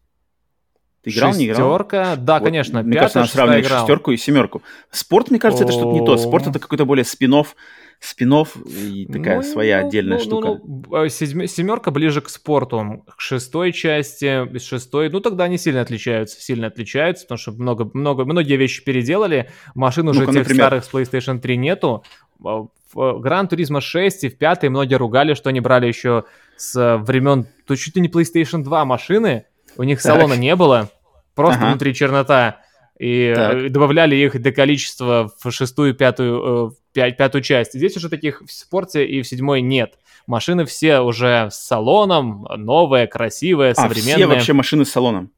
Ты 1.05 1.11
играл, 1.11 1.35
не 1.35 1.47
играл? 1.47 1.71
Шестерка, 1.71 2.17
да, 2.17 2.39
Вот, 2.39 2.45
конечно. 2.45 2.83
Мне 2.83 2.95
кажется, 2.95 3.21
пятая, 3.21 3.27
шестая 3.27 3.47
сравнивать 3.47 3.67
играл. 3.67 3.81
шестерку 3.81 4.11
и 4.11 4.17
семерку. 4.17 4.63
Спорт, 4.91 5.31
мне 5.31 5.39
кажется, 5.39 5.65
это 5.65 5.73
что-то 5.73 5.93
не 5.93 6.05
то. 6.05 6.17
Спорт 6.17 6.47
это 6.47 6.59
какой-то 6.59 6.85
более 6.85 7.05
спинов, 7.05 7.55
спинов 8.01 8.57
и 8.67 9.07
такая 9.07 9.37
Ну, 9.37 9.43
своя 9.43 9.81
ну, 9.81 9.87
отдельная 9.89 10.19
ну, 10.19 10.23
штука. 10.25 10.49
ну, 10.49 10.85
ну, 10.91 11.05
э, 11.05 11.09
седьме- 11.09 11.47
семерка 11.47 11.91
ближе 11.91 12.21
к 12.21 12.29
спорту, 12.29 13.05
к 13.17 13.21
шестой 13.21 13.73
части, 13.73 14.59
шестой, 14.59 15.11
ну 15.11 15.21
тогда 15.21 15.45
они 15.45 15.59
сильно 15.59 15.81
отличаются, 15.81 16.41
сильно 16.41 16.67
отличаются, 16.67 17.25
потому 17.25 17.39
что 17.39 17.53
много, 17.53 17.91
много, 17.95 18.25
многие 18.25 18.57
вещи 18.57 18.85
переделали, 18.85 19.51
машин 19.75 20.09
уже 20.09 20.21
Ну-ка, 20.21 20.33
тех 20.33 20.43
например? 20.43 20.67
старых 20.67 20.85
с 20.85 20.91
PlayStation 20.93 21.39
3 21.39 21.57
нету. 21.57 22.05
А, 22.45 22.67
В 22.93 23.19
Гран 23.21 23.49
Туризма 23.49 23.81
6 23.81 24.25
и 24.25 24.29
в 24.29 24.39
пятой 24.39 24.69
многие 24.69 24.95
ругали, 24.97 25.35
что 25.35 25.49
они 25.51 25.61
брали 25.61 25.87
еще 25.87 26.25
с 26.57 26.77
э, 26.81 26.97
времен, 26.99 27.47
то 27.67 27.75
чуть 27.75 27.97
ли 27.97 28.03
не 28.03 28.09
PlayStation 28.09 28.63
2 28.63 28.85
машины, 28.85 29.47
у 29.77 29.83
них 29.83 30.01
Так. 30.01 30.13
салона 30.15 30.35
не 30.35 30.55
было, 30.55 30.91
просто 31.35 31.59
Ага. 31.59 31.71
внутри 31.71 31.93
чернота. 31.95 32.61
И 32.99 33.33
Так. 33.35 33.55
э, 33.55 33.69
добавляли 33.71 34.15
их 34.17 34.41
до 34.41 34.53
количества 34.53 35.31
в 35.43 35.51
шестую, 35.51 35.95
пятую, 35.95 36.37
э, 36.39 36.71
в 36.71 36.75
пя- 36.97 37.11
пятую 37.13 37.43
часть. 37.43 37.73
Здесь 37.75 37.97
уже 37.97 38.09
таких 38.09 38.41
в 38.47 38.53
спорте 38.53 39.05
и 39.05 39.21
в 39.23 39.27
седьмой 39.27 39.63
нет. 39.63 39.95
Машины 40.27 40.65
все 40.65 41.01
уже 41.01 41.49
с 41.51 41.57
салоном, 41.57 42.47
новые, 42.57 43.07
красивые, 43.07 43.73
А, 43.73 43.75
современные. 43.75 44.15
все 44.15 44.27
вообще 44.27 44.53
машины 44.53 44.85
с 44.85 44.91
салоном. 44.93 45.31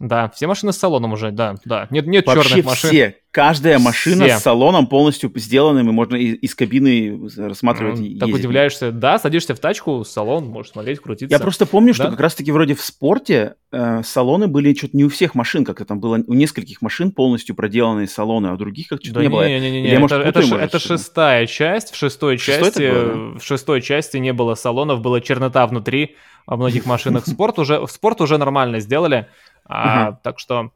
Да, 0.00 0.28
все 0.34 0.48
машины 0.48 0.72
с 0.72 0.76
салоном 0.78 1.12
уже, 1.12 1.30
да, 1.30 1.54
да. 1.64 1.86
Нет, 1.90 2.06
нет 2.08 2.26
Вообще 2.26 2.48
черных 2.48 2.66
машин. 2.66 2.90
все. 2.90 3.16
Каждая 3.30 3.80
машина 3.80 4.26
Все. 4.26 4.38
с 4.38 4.42
салоном 4.42 4.86
полностью 4.86 5.30
сделанным, 5.34 5.88
и 5.88 5.92
можно 5.92 6.14
и- 6.14 6.34
из 6.34 6.54
кабины 6.54 7.18
рассматривать 7.36 7.98
и 8.00 8.12
М, 8.14 8.18
Так 8.20 8.28
удивляешься, 8.28 8.92
да, 8.92 9.18
садишься 9.18 9.54
в 9.56 9.58
тачку, 9.58 10.04
салон, 10.04 10.46
можешь 10.46 10.70
смотреть, 10.72 11.00
крутиться. 11.00 11.34
Я 11.34 11.40
просто 11.40 11.66
помню, 11.66 11.94
что 11.94 12.04
Да? 12.04 12.10
как 12.10 12.20
раз-таки 12.20 12.52
вроде 12.52 12.74
в 12.76 12.80
спорте 12.80 13.54
э, 13.72 14.02
салоны 14.04 14.46
были 14.46 14.72
что-то 14.74 14.96
не 14.96 15.04
у 15.04 15.08
всех 15.08 15.34
машин, 15.34 15.64
как-то 15.64 15.84
там 15.84 15.98
было 15.98 16.20
у 16.26 16.34
нескольких 16.34 16.80
машин 16.80 17.10
полностью 17.10 17.56
проделанные 17.56 18.06
салоны, 18.06 18.48
а 18.48 18.52
у 18.54 18.56
других 18.56 18.86
как 18.88 19.00
что-то 19.02 19.14
Да 19.18 19.22
не 19.22 19.28
было. 19.28 19.48
не-не-не, 19.48 19.80
Или 19.84 19.92
я, 19.94 19.98
может, 20.00 20.18
это, 20.18 20.28
это, 20.28 20.40
путаю, 20.40 20.50
может, 20.54 20.66
это 20.74 20.78
шестая 20.78 21.46
часть. 21.46 21.90
В 21.92 21.96
шестой 21.96 22.38
шестой 22.38 22.64
части, 22.66 22.90
было, 22.90 23.38
в 23.38 23.42
шестой 23.44 23.80
части 23.82 24.16
не 24.18 24.32
было 24.32 24.54
салонов, 24.54 25.00
была 25.00 25.20
чернота 25.20 25.66
внутри 25.66 26.14
во 26.46 26.56
многих 26.56 26.86
машинах. 26.86 27.26
Спорт 27.26 27.58
уже, 27.58 27.84
спорт 27.88 28.20
уже 28.20 28.38
нормально 28.38 28.78
сделали, 28.78 29.26
а, 29.66 30.06
Ага. 30.08 30.20
так 30.22 30.38
что 30.38 30.70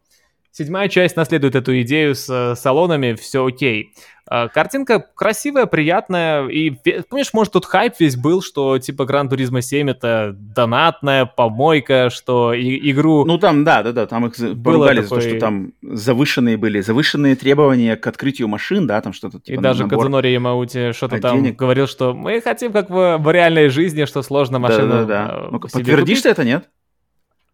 Седьмая 0.59 0.89
часть 0.89 1.15
наследует 1.15 1.55
эту 1.55 1.81
идею 1.83 2.17
с 2.17 2.29
э, 2.29 2.57
салонами, 2.57 3.13
все 3.13 3.47
окей. 3.47 3.93
А, 4.27 4.49
картинка 4.49 4.99
красивая, 5.15 5.67
приятная, 5.67 6.49
и, 6.49 6.71
помнишь, 7.09 7.33
может, 7.33 7.53
тут 7.53 7.65
хайп 7.65 7.95
весь 8.01 8.17
был, 8.17 8.43
что, 8.43 8.77
типа, 8.79 9.05
Гран 9.05 9.29
Туризма 9.29 9.63
7 9.63 9.89
это 9.89 10.35
донатная 10.35 11.27
помойка, 11.27 12.11
что 12.11 12.53
и, 12.53 12.91
игру... 12.91 13.25
Ну, 13.25 13.39
там, 13.39 13.63
да-да-да, 13.63 14.07
там 14.07 14.27
их 14.27 14.35
поругали 14.35 15.03
такой... 15.03 15.09
за 15.09 15.15
то, 15.15 15.21
что 15.21 15.39
там 15.39 15.73
завышенные 15.81 16.57
были, 16.57 16.81
завышенные 16.81 17.37
требования 17.37 17.97
к 17.97 18.07
открытию 18.07 18.49
машин, 18.49 18.89
да, 18.89 19.01
там 19.01 19.13
что-то 19.13 19.39
типа 19.39 19.61
И 19.61 19.63
даже 19.63 19.85
набор... 19.85 19.99
Кадзунори 19.99 20.33
Ямаути 20.33 20.93
что-то 20.93 21.17
а 21.17 21.21
там 21.21 21.37
денег... 21.37 21.57
говорил, 21.57 21.87
что 21.87 22.15
мы 22.15 22.41
хотим, 22.41 22.73
как 22.73 22.91
в, 22.91 23.19
в 23.19 23.31
реальной 23.31 23.69
жизни, 23.69 24.07
что 24.07 24.23
сложно 24.23 24.59
машину 24.59 24.89
Да-да-да. 24.89 25.49
Ну, 25.53 25.61
подтвердишь 25.61 26.23
ты 26.23 26.31
это, 26.31 26.43
нет? 26.43 26.69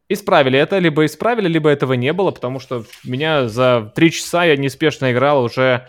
Исправили 0.09 0.59
это, 0.59 0.79
либо 0.79 1.07
исправили, 1.07 1.49
либо 1.49 1.71
этого 1.71 1.95
не 1.95 2.13
было, 2.13 2.31
потому 2.31 2.61
что 2.61 2.85
меня 3.05 3.49
за 3.49 3.93
три 3.95 4.11
часа 4.11 4.45
я 4.45 4.57
неспешно 4.57 5.13
играл 5.13 5.43
уже 5.45 5.89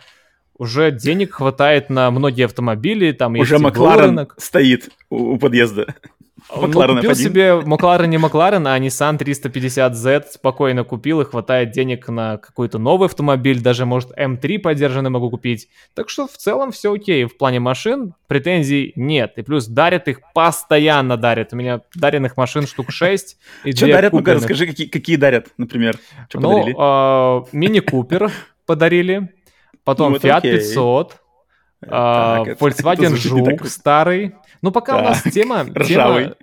уже 0.57 0.91
денег 0.91 1.33
хватает 1.33 1.89
на 1.89 2.09
многие 2.11 2.45
автомобили, 2.45 3.11
там 3.11 3.37
уже 3.37 3.59
Макларен 3.59 4.27
стоит 4.37 4.89
у, 5.09 5.33
у 5.33 5.37
подъезда. 5.37 5.95
Он 6.49 6.69
ну, 6.71 6.95
купил 6.95 7.15
себе 7.15 7.55
Макларен 7.55 8.09
не 8.09 8.17
Макларен, 8.17 8.67
а 8.67 8.77
Nissan 8.77 9.17
350Z 9.17 10.25
спокойно 10.31 10.83
купил 10.83 11.21
и 11.21 11.25
хватает 11.25 11.71
денег 11.71 12.07
на 12.07 12.37
какой-то 12.37 12.77
новый 12.77 13.07
автомобиль, 13.07 13.61
даже, 13.61 13.85
может, 13.85 14.11
М3 14.17 14.59
поддержанный 14.59 15.09
могу 15.09 15.29
купить. 15.31 15.67
Так 15.95 16.09
что 16.09 16.27
в 16.27 16.37
целом 16.37 16.71
все 16.71 16.93
окей. 16.93 17.25
В 17.25 17.37
плане 17.37 17.59
машин 17.59 18.13
претензий 18.27 18.93
нет. 18.95 19.33
И 19.37 19.41
плюс 19.41 19.65
дарят 19.65 20.07
их, 20.07 20.19
постоянно 20.33 21.17
дарят. 21.17 21.51
У 21.53 21.55
меня 21.55 21.81
даренных 21.95 22.37
машин 22.37 22.67
штук 22.67 22.91
6. 22.91 23.37
Что 23.75 23.87
дарят? 23.87 24.13
Ну-ка, 24.13 24.35
расскажи, 24.35 24.67
какие, 24.67 24.87
какие 24.87 25.15
дарят, 25.15 25.47
например. 25.57 25.97
Что 26.29 26.39
ну, 26.39 26.75
а, 26.77 27.43
Мини 27.51 27.79
Купер 27.79 28.31
подарили, 28.67 29.33
потом 29.83 30.13
ну, 30.13 30.19
Fiat 30.19 30.41
500, 30.41 31.17
а, 31.87 32.43
Volkswagen 32.59 33.15
Жук 33.15 33.65
старый, 33.67 34.35
ну, 34.61 34.71
пока 34.71 34.97
у 34.97 35.03
нас 35.03 35.21
тема... 35.21 35.65
Ржавый. 35.75 36.33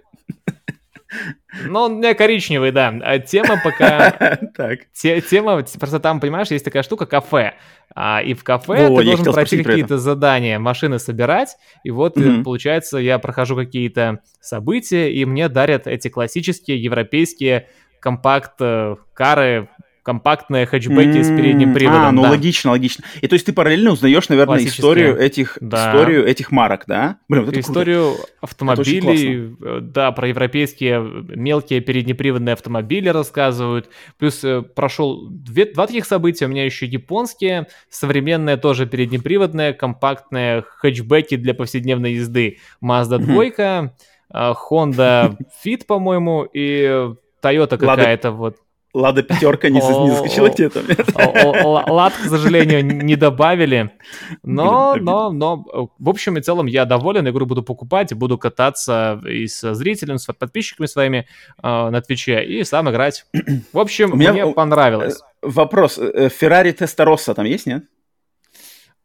Ну, 1.66 1.81
он 1.81 2.01
не 2.01 2.14
коричневый, 2.14 2.71
да. 2.71 2.95
А 3.03 3.18
тема 3.18 3.61
пока... 3.62 4.38
Так. 4.57 4.81
Тема, 4.92 5.64
просто 5.79 5.99
там, 6.01 6.21
понимаешь, 6.21 6.49
есть 6.49 6.64
такая 6.64 6.83
штука, 6.83 7.07
кафе. 7.07 7.55
А, 7.95 8.23
и 8.23 8.35
в 8.35 8.45
кафе 8.45 8.88
ты 8.88 9.05
должен 9.05 9.33
пройти 9.33 9.62
какие-то 9.62 9.99
задания, 9.99 10.59
машины 10.59 10.99
собирать. 10.99 11.57
И 11.85 11.90
вот, 11.90 12.16
э, 12.16 12.42
получается, 12.42 12.99
я 12.99 13.18
прохожу 13.18 13.57
какие-то 13.57 14.21
события, 14.40 15.12
и 15.12 15.25
мне 15.25 15.49
дарят 15.49 15.87
эти 15.87 16.09
классические 16.09 16.83
европейские 16.83 17.68
компакт-кары 18.01 19.68
компактные 20.03 20.67
хэтчбеки 20.67 21.19
mm-hmm. 21.19 21.23
с 21.23 21.29
передним 21.29 21.75
приводом. 21.75 22.03
А, 22.03 22.12
ну 22.12 22.23
да. 22.23 22.31
логично, 22.31 22.73
логично. 22.73 23.05
И 23.21 23.29
то 23.29 23.35
есть 23.35 23.47
ты 23.47 23.53
параллельно 23.53 23.93
узнаешь, 23.93 24.29
наверное, 24.29 24.65
историю 24.65 25.17
этих, 25.17 25.59
да. 25.61 25.91
историю 25.91 26.27
этих 26.27 26.51
марок, 26.51 26.85
да? 26.87 27.19
Блин, 27.29 27.45
вот 27.45 27.57
историю 27.57 28.15
круто. 28.15 28.29
автомобилей, 28.41 29.57
э, 29.61 29.79
да, 29.81 30.11
про 30.12 30.29
европейские 30.29 31.01
мелкие 31.37 31.81
переднеприводные 31.81 32.55
автомобили 32.55 33.09
рассказывают. 33.09 33.88
Плюс 34.19 34.43
э, 34.43 34.62
прошел 34.62 35.29
две, 35.31 35.67
два 35.67 35.87
таких 35.87 36.05
события, 36.05 36.47
у 36.47 36.49
меня 36.49 36.65
еще 36.65 36.87
японские, 36.87 37.69
современные 37.88 38.57
тоже 38.57 38.87
переднеприводные, 38.87 39.73
компактные 39.73 40.62
хэтчбеки 40.62 41.37
для 41.37 41.55
повседневной 41.55 42.15
езды. 42.15 42.59
Mazda 42.83 43.19
2, 43.19 43.47
mm-hmm. 43.47 43.91
Honda 44.33 45.37
Fit, 45.65 45.85
по-моему, 45.87 46.49
и 46.53 47.12
Toyota 47.43 47.77
какая-то 47.77 48.31
вот. 48.31 48.57
Лада 48.94 49.22
пятерка 49.22 49.70
не, 49.70 49.81
не 49.81 50.11
заскочила 50.11 50.50
там? 50.50 50.85
Лад, 51.88 52.12
к 52.12 52.28
сожалению, 52.28 52.85
не 52.85 53.16
добавили. 53.16 53.90
Но, 54.42 54.96
но, 54.96 55.33
но, 55.33 55.64
в 55.98 56.09
общем 56.09 56.37
и 56.37 56.42
целом 56.42 56.66
я 56.66 56.85
доволен. 56.85 57.26
Игру 57.28 57.46
буду 57.46 57.62
покупать, 57.62 58.12
буду 58.12 58.37
кататься 58.37 59.20
и 59.26 59.46
с 59.46 59.74
зрителями, 59.74 60.18
с 60.18 60.31
подписчиками 60.33 60.87
своими 60.87 61.26
э, 61.62 61.62
на 61.62 62.02
Твиче 62.02 62.44
и 62.44 62.64
сам 62.64 62.90
играть. 62.90 63.24
В 63.72 63.78
общем, 63.78 64.11
мне 64.11 64.46
понравилось. 64.52 65.20
Э, 65.42 65.48
вопрос. 65.48 65.98
Феррари 66.38 66.72
Тестороса 66.72 67.35
там 67.35 67.46
есть, 67.46 67.66
нет? 67.66 67.85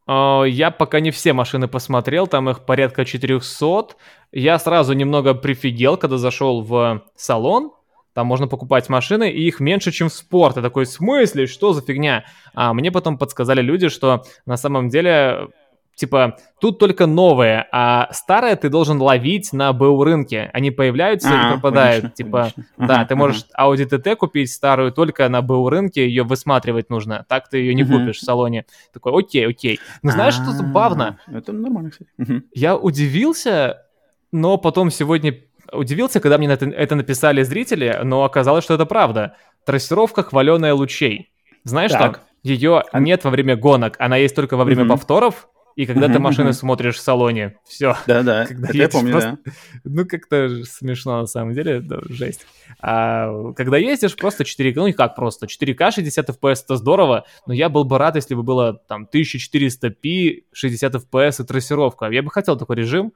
Я 0.10 0.72
пока 0.72 1.02
не 1.02 1.12
все 1.12 1.34
машины 1.34 1.68
посмотрел, 1.68 2.28
там 2.28 2.50
их 2.50 2.66
порядка 2.66 3.04
400. 3.04 3.96
Я 4.32 4.58
сразу 4.58 4.94
немного 4.94 5.34
прифигел, 5.34 5.98
когда 5.98 6.18
зашел 6.18 6.62
в 6.62 7.04
салон, 7.16 7.72
там 8.18 8.26
можно 8.26 8.48
покупать 8.48 8.90
машины, 8.90 9.30
и 9.30 9.46
их 9.46 9.60
меньше, 9.60 9.92
чем 9.92 10.10
в 10.10 10.14
спорт. 10.14 10.56
Я 10.56 10.64
такой, 10.64 10.86
в 10.86 10.90
смысле? 10.90 11.46
Что 11.46 11.74
за 11.74 11.84
фигня? 11.84 12.26
А 12.56 12.74
мне 12.74 12.92
потом 12.92 13.20
подсказали 13.20 13.62
люди, 13.62 13.90
что 13.90 14.24
на 14.48 14.58
самом 14.58 14.90
деле 14.90 15.50
типа, 15.94 16.40
тут 16.60 16.80
только 16.80 17.06
новые, 17.06 17.68
а 17.72 18.12
старые 18.12 18.56
ты 18.56 18.70
должен 18.70 19.00
ловить 19.00 19.54
на 19.54 19.72
БУ 19.72 20.04
рынке. 20.04 20.50
Они 20.52 20.72
появляются 20.72 21.30
а, 21.30 21.50
и 21.50 21.52
пропадают. 21.54 22.02
Конечно, 22.02 22.16
типа, 22.16 22.52
конечно. 22.56 22.64
да, 22.88 22.96
ага, 22.96 23.06
ты 23.06 23.16
можешь 23.16 23.46
ага. 23.54 23.76
Audi 23.76 23.88
TT 23.88 24.16
купить 24.16 24.52
старую 24.52 24.92
только 24.92 25.30
на 25.30 25.44
БУ 25.44 25.70
рынке, 25.70 26.08
ее 26.08 26.24
высматривать 26.24 26.90
нужно. 26.90 27.24
Так 27.30 27.50
ты 27.50 27.60
ее 27.60 27.76
не 27.76 27.84
угу. 27.84 28.00
купишь 28.00 28.18
в 28.18 28.24
салоне. 28.24 28.66
Такой, 28.94 29.14
окей, 29.16 29.48
окей. 29.48 29.80
Но 30.02 30.10
знаешь, 30.10 30.34
что 30.34 30.54
забавно? 30.54 31.20
Это 31.32 31.52
нормально, 31.52 31.92
кстати. 31.92 32.10
Я 32.52 32.76
удивился, 32.78 33.84
но 34.32 34.58
потом 34.58 34.90
сегодня 34.90 35.36
удивился, 35.72 36.20
когда 36.20 36.38
мне 36.38 36.48
это, 36.48 36.66
это 36.66 36.96
написали 36.96 37.44
зрители, 37.44 38.00
но 38.04 38.24
оказалось, 38.24 38.64
что 38.64 38.74
это 38.74 38.86
правда. 38.86 39.36
Трассировка 39.66 40.24
хваленая 40.24 40.74
лучей. 40.74 41.32
Знаешь 41.64 41.92
так, 41.92 42.02
так 42.02 42.24
ее 42.44 42.84
а... 42.92 43.00
нет 43.00 43.24
во 43.24 43.30
время 43.30 43.56
гонок, 43.56 43.96
она 44.00 44.18
есть 44.18 44.36
только 44.36 44.58
во 44.58 44.64
время 44.64 44.84
угу. 44.84 44.94
повторов, 44.94 45.50
и 45.78 45.86
когда 45.86 46.08
ты 46.08 46.18
машины 46.18 46.54
смотришь 46.54 46.96
в 46.96 47.02
салоне, 47.02 47.60
все. 47.64 47.96
Да-да, 48.08 48.44
это 48.50 48.76
я 48.76 48.90
помню, 48.90 49.12
просто... 49.12 49.38
да. 49.46 49.52
Ну, 49.84 50.06
как-то 50.08 50.64
смешно 50.64 51.22
на 51.22 51.28
самом 51.28 51.54
деле, 51.54 51.82
да, 51.82 52.00
жесть. 52.10 52.48
А, 52.82 53.54
когда 53.54 53.78
ездишь 53.78 54.16
просто 54.16 54.44
4 54.44 54.74
ну, 54.76 54.92
как 54.94 55.16
просто, 55.16 55.46
4К 55.46 55.92
60 55.92 56.30
FPS, 56.30 56.64
это 56.64 56.78
здорово, 56.78 57.26
но 57.46 57.54
я 57.54 57.70
был 57.70 57.84
бы 57.84 58.00
рад, 58.00 58.16
если 58.16 58.34
бы 58.34 58.42
было 58.42 58.74
там 58.88 59.08
1400p, 59.14 60.46
60 60.52 60.96
FPS 60.96 61.44
и 61.44 61.46
трассировка. 61.46 62.08
Я 62.08 62.24
бы 62.24 62.32
хотел 62.32 62.58
такой 62.58 62.78
режим, 62.78 63.14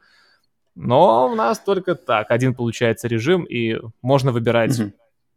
но 0.75 1.29
у 1.31 1.35
нас 1.35 1.59
только 1.59 1.95
так. 1.95 2.31
Один 2.31 2.53
получается 2.53 3.07
режим, 3.07 3.43
и 3.43 3.77
можно 4.01 4.31
выбирать. 4.31 4.79
Угу. 4.79 4.91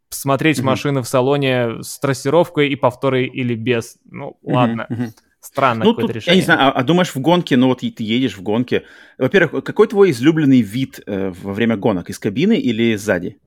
Смотреть 0.09 0.59
угу. 0.59 0.67
машины 0.67 1.01
в 1.01 1.07
салоне 1.07 1.81
с 1.81 1.99
трассировкой 1.99 2.69
и 2.69 2.75
повторой 2.75 3.25
или 3.25 3.55
без. 3.55 3.97
Ну, 4.05 4.37
ладно. 4.43 4.85
Угу. 4.89 5.03
Странно 5.45 5.85
ну, 5.85 5.91
какое-то 5.91 6.07
тут, 6.07 6.15
решение. 6.15 6.35
Я 6.37 6.41
не 6.41 6.45
знаю, 6.45 6.69
а, 6.69 6.71
а 6.71 6.83
думаешь 6.83 7.13
в 7.13 7.19
гонке, 7.19 7.55
ну 7.55 7.67
вот 7.67 7.81
ты 7.81 7.93
едешь 7.99 8.35
в 8.35 8.41
гонке. 8.41 8.83
Во-первых, 9.19 9.63
какой 9.63 9.87
твой 9.87 10.09
излюбленный 10.09 10.61
вид 10.61 11.01
э, 11.05 11.29
во 11.29 11.53
время 11.53 11.77
гонок? 11.77 12.09
Из 12.09 12.17
кабины 12.17 12.57
или 12.57 12.95
сзади? 12.95 13.37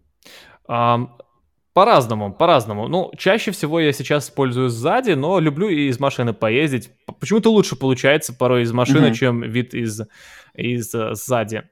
Um, 0.69 1.09
по-разному, 1.73 2.33
по-разному. 2.33 2.87
Ну, 2.87 3.11
чаще 3.19 3.51
всего 3.51 3.81
я 3.81 3.93
сейчас 3.93 4.27
использую 4.27 4.69
сзади, 4.69 5.13
но 5.13 5.41
люблю 5.41 5.69
и 5.69 5.89
из 5.89 5.99
машины 5.99 6.33
поездить. 6.33 6.91
Почему-то 7.19 7.51
лучше 7.51 7.75
получается 7.75 8.33
порой 8.33 8.63
из 8.63 8.73
машины, 8.73 9.07
mm 9.07 9.15
чем 9.15 9.43
вид 9.43 9.75
из, 9.75 10.03
из 10.55 10.95
uh, 10.95 11.15
сзади. 11.15 11.65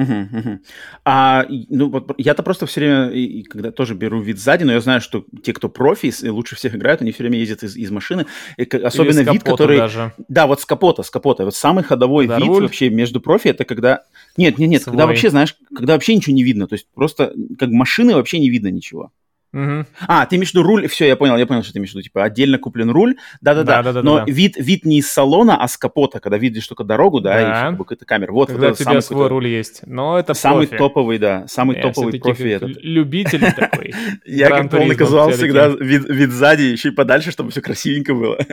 Угу, 0.00 0.38
угу. 0.38 0.58
А, 1.04 1.46
ну, 1.68 1.90
вот 1.90 2.14
я-то 2.16 2.42
просто 2.42 2.64
все 2.64 2.80
время, 2.80 3.10
и, 3.10 3.42
когда 3.42 3.70
тоже 3.70 3.94
беру 3.94 4.20
вид 4.20 4.38
сзади, 4.38 4.64
но 4.64 4.72
я 4.72 4.80
знаю, 4.80 5.02
что 5.02 5.24
те, 5.42 5.52
кто 5.52 5.68
профи, 5.68 6.10
лучше 6.26 6.56
всех 6.56 6.74
играют, 6.74 7.02
они 7.02 7.12
все 7.12 7.22
время 7.22 7.38
ездят 7.38 7.62
из, 7.62 7.76
из 7.76 7.90
машины. 7.90 8.24
И, 8.56 8.64
особенно 8.64 9.20
вид, 9.30 9.42
который... 9.42 9.76
Даже. 9.76 10.12
Да, 10.28 10.46
вот 10.46 10.60
с 10.62 10.64
капота, 10.64 11.02
с 11.02 11.10
капота. 11.10 11.44
Вот 11.44 11.54
самый 11.54 11.84
ходовой 11.84 12.26
когда 12.26 12.38
вид 12.38 12.48
руль? 12.48 12.62
вообще 12.62 12.88
между 12.88 13.20
профи, 13.20 13.48
это 13.48 13.64
когда... 13.64 14.04
Нет, 14.38 14.58
нет, 14.58 14.70
нет, 14.70 14.82
Свой. 14.82 14.92
когда 14.92 15.06
вообще, 15.06 15.28
знаешь, 15.28 15.54
когда 15.74 15.94
вообще 15.94 16.16
ничего 16.16 16.34
не 16.34 16.44
видно. 16.44 16.66
То 16.66 16.74
есть 16.74 16.86
просто 16.94 17.34
как 17.58 17.68
машины 17.68 18.14
вообще 18.14 18.38
не 18.38 18.48
видно 18.48 18.68
ничего. 18.68 19.12
Угу. 19.52 19.86
А, 20.06 20.26
ты 20.26 20.36
имеешь 20.36 20.50
в 20.50 20.54
виду 20.54 20.62
руль, 20.62 20.86
все, 20.86 21.06
я 21.06 21.16
понял, 21.16 21.36
я 21.36 21.46
понял, 21.46 21.62
что 21.62 21.72
ты 21.72 21.78
имеешь 21.78 21.90
в 21.90 21.94
виду, 21.94 22.02
типа 22.02 22.22
отдельно 22.22 22.58
куплен 22.58 22.90
руль, 22.90 23.16
да-да-да, 23.40 24.02
но 24.02 24.18
да. 24.18 24.24
Вид, 24.26 24.56
вид 24.56 24.84
не 24.84 24.98
из 24.98 25.10
салона, 25.10 25.60
а 25.60 25.66
с 25.66 25.76
капота, 25.76 26.20
когда 26.20 26.38
видишь 26.38 26.66
только 26.68 26.84
дорогу, 26.84 27.20
да, 27.20 27.32
да. 27.32 27.70
и 27.70 27.76
какая-то 27.76 28.04
камера. 28.04 28.32
Вот, 28.32 28.48
когда 28.48 28.68
вот 28.68 28.80
у 28.80 28.84
тебя 28.84 29.00
свой 29.00 29.26
руль 29.26 29.48
есть, 29.48 29.80
но 29.86 30.18
это 30.18 30.34
Самый 30.34 30.68
профи. 30.68 30.78
топовый, 30.78 31.18
да, 31.18 31.46
самый 31.48 31.76
я 31.76 31.82
топовый 31.82 32.20
профи 32.20 32.42
этот. 32.42 32.76
Любитель 32.80 33.52
такой. 33.56 33.92
Я 34.24 34.48
как 34.48 34.70
полный 34.70 34.94
казуал 34.94 35.30
всегда 35.30 35.68
вид 35.68 36.30
сзади, 36.30 36.62
еще 36.62 36.90
и 36.90 36.92
подальше, 36.92 37.32
чтобы 37.32 37.50
все 37.50 37.60
красивенько 37.60 38.14
было. 38.14 38.38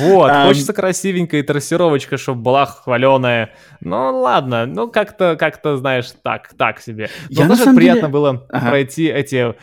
Вот, 0.00 0.30
хочется 0.46 0.72
красивенько 0.72 1.36
и 1.38 1.42
трассировочка, 1.42 2.16
чтобы 2.16 2.42
была 2.42 2.66
хваленая. 2.66 3.54
Ну, 3.80 4.20
ладно, 4.20 4.66
ну 4.66 4.88
как-то, 4.88 5.36
как-то, 5.36 5.76
знаешь, 5.76 6.06
так, 6.22 6.50
так 6.56 6.80
себе. 6.80 7.08
Но 7.30 7.48
даже 7.48 7.74
приятно 7.74 8.08
было 8.08 8.46
пройти 8.48 9.06
эти 9.06 9.54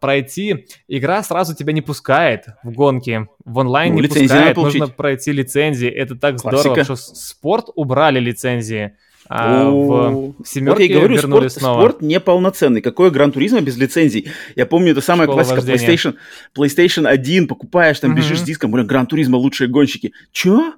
пройти, 0.00 0.66
игра 0.88 1.22
сразу 1.22 1.54
тебя 1.54 1.72
не 1.72 1.80
пускает 1.82 2.46
в 2.62 2.72
гонки, 2.72 3.26
в 3.44 3.58
онлайн 3.58 3.94
ну, 3.94 4.00
не 4.00 4.08
пускает, 4.08 4.56
нужно 4.56 4.88
пройти 4.88 5.32
лицензии, 5.32 5.88
это 5.88 6.14
так 6.16 6.40
Классика. 6.40 6.60
здорово, 6.60 6.84
что 6.84 6.96
спорт 6.96 7.66
убрали 7.74 8.18
лицензии, 8.20 8.92
А 9.28 9.70
в 9.70 10.34
семерке 10.44 10.82
вот 10.84 10.90
я 10.90 10.98
говорю, 10.98 11.14
вернули 11.16 11.48
спорт, 11.48 11.52
снова. 11.62 11.78
спорт 11.80 12.02
неполноценный. 12.02 12.80
Какое 12.80 13.10
Гран 13.10 13.30
Туризма 13.30 13.60
без 13.60 13.76
лицензий? 13.76 14.28
Я 14.56 14.66
помню, 14.66 14.90
это 14.92 15.00
самая 15.02 15.26
Школа 15.26 15.44
классика 15.44 15.60
вождения. 15.60 15.86
PlayStation, 15.96 16.14
PlayStation 16.56 17.06
1, 17.06 17.46
покупаешь, 17.46 18.00
там 18.00 18.10
Мгм. 18.10 18.18
бежишь 18.20 18.40
с 18.40 18.42
диском, 18.42 18.72
блин, 18.72 18.86
Gran 18.88 19.06
Turismo 19.06 19.36
лучшие 19.36 19.68
гонщики. 19.68 20.12
Чё? 20.32 20.74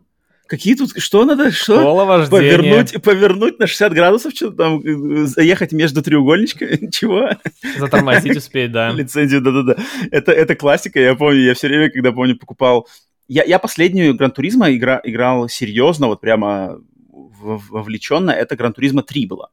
Какие 0.52 0.74
тут, 0.74 0.90
что 0.98 1.24
надо, 1.24 1.50
что? 1.50 1.80
Школа 1.80 2.04
вождения. 2.04 2.58
Повернуть, 2.58 3.02
повернуть 3.02 3.58
на 3.58 3.66
60 3.66 3.94
градусов, 3.94 4.34
что 4.34 4.50
там, 4.50 4.80
э, 4.80 5.24
заехать 5.24 5.72
между 5.72 6.02
треугольничками? 6.02 6.90
Чего? 6.92 7.30
Затормозить 7.78 8.36
успеть, 8.36 8.70
да. 8.70 8.90
Лицензию, 8.92 9.40
да-да-да. 9.40 9.82
Это, 10.10 10.30
это 10.30 10.54
классика, 10.54 11.00
я 11.00 11.14
помню, 11.14 11.40
я 11.40 11.54
все 11.54 11.68
время, 11.68 11.88
когда, 11.88 12.12
помню, 12.12 12.36
покупал... 12.36 12.86
Я, 13.28 13.44
я 13.44 13.58
последнюю 13.58 14.14
Gran 14.14 14.30
Turismo 14.30 14.70
игра, 14.70 15.00
играл 15.02 15.48
серьезно, 15.48 16.08
вот 16.08 16.20
прямо 16.20 16.82
вовлеченно, 17.08 18.30
это 18.30 18.54
Gran 18.54 18.74
Turismo 18.74 19.02
3 19.02 19.24
была. 19.24 19.48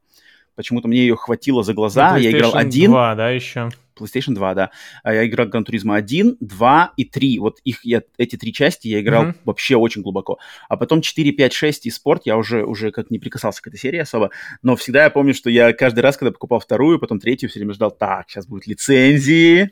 Почему-то 0.60 0.88
мне 0.88 1.00
ее 1.00 1.16
хватило 1.16 1.62
за 1.62 1.72
глаза, 1.72 2.18
я 2.18 2.30
играл 2.32 2.52
PlayStation 2.52 2.58
один, 2.58 2.90
2, 2.90 3.14
да, 3.14 3.30
еще. 3.30 3.70
PlayStation 3.98 4.34
2, 4.34 4.54
да. 4.54 4.70
А 5.02 5.14
я 5.14 5.26
играл 5.26 5.46
Гран 5.46 5.64
Туризма 5.64 5.96
1, 5.96 6.36
2 6.38 6.92
и 6.98 7.04
3. 7.06 7.38
Вот 7.38 7.60
их 7.64 7.82
я, 7.82 8.02
эти 8.18 8.36
три 8.36 8.52
части 8.52 8.88
я 8.88 9.00
играл 9.00 9.22
Мгм. 9.24 9.36
вообще 9.46 9.76
очень 9.76 10.02
глубоко. 10.02 10.38
А 10.68 10.76
потом 10.76 11.00
4, 11.00 11.32
5, 11.32 11.52
6 11.54 11.86
и 11.86 11.90
спорт 11.90 12.22
я 12.26 12.36
уже, 12.36 12.62
уже 12.62 12.90
как 12.90 13.10
не 13.10 13.18
прикасался 13.18 13.62
к 13.62 13.68
этой 13.68 13.78
серии 13.78 14.00
особо. 14.00 14.30
Но 14.62 14.76
всегда 14.76 15.04
я 15.04 15.10
помню, 15.10 15.32
что 15.32 15.48
я 15.48 15.72
каждый 15.72 16.00
раз, 16.00 16.18
когда 16.18 16.30
покупал 16.30 16.60
вторую, 16.60 16.98
потом 16.98 17.20
третью, 17.20 17.48
все 17.48 17.58
время 17.58 17.72
ждал, 17.72 17.90
так, 17.90 18.28
сейчас 18.28 18.46
будут 18.46 18.66
лицензии. 18.66 19.70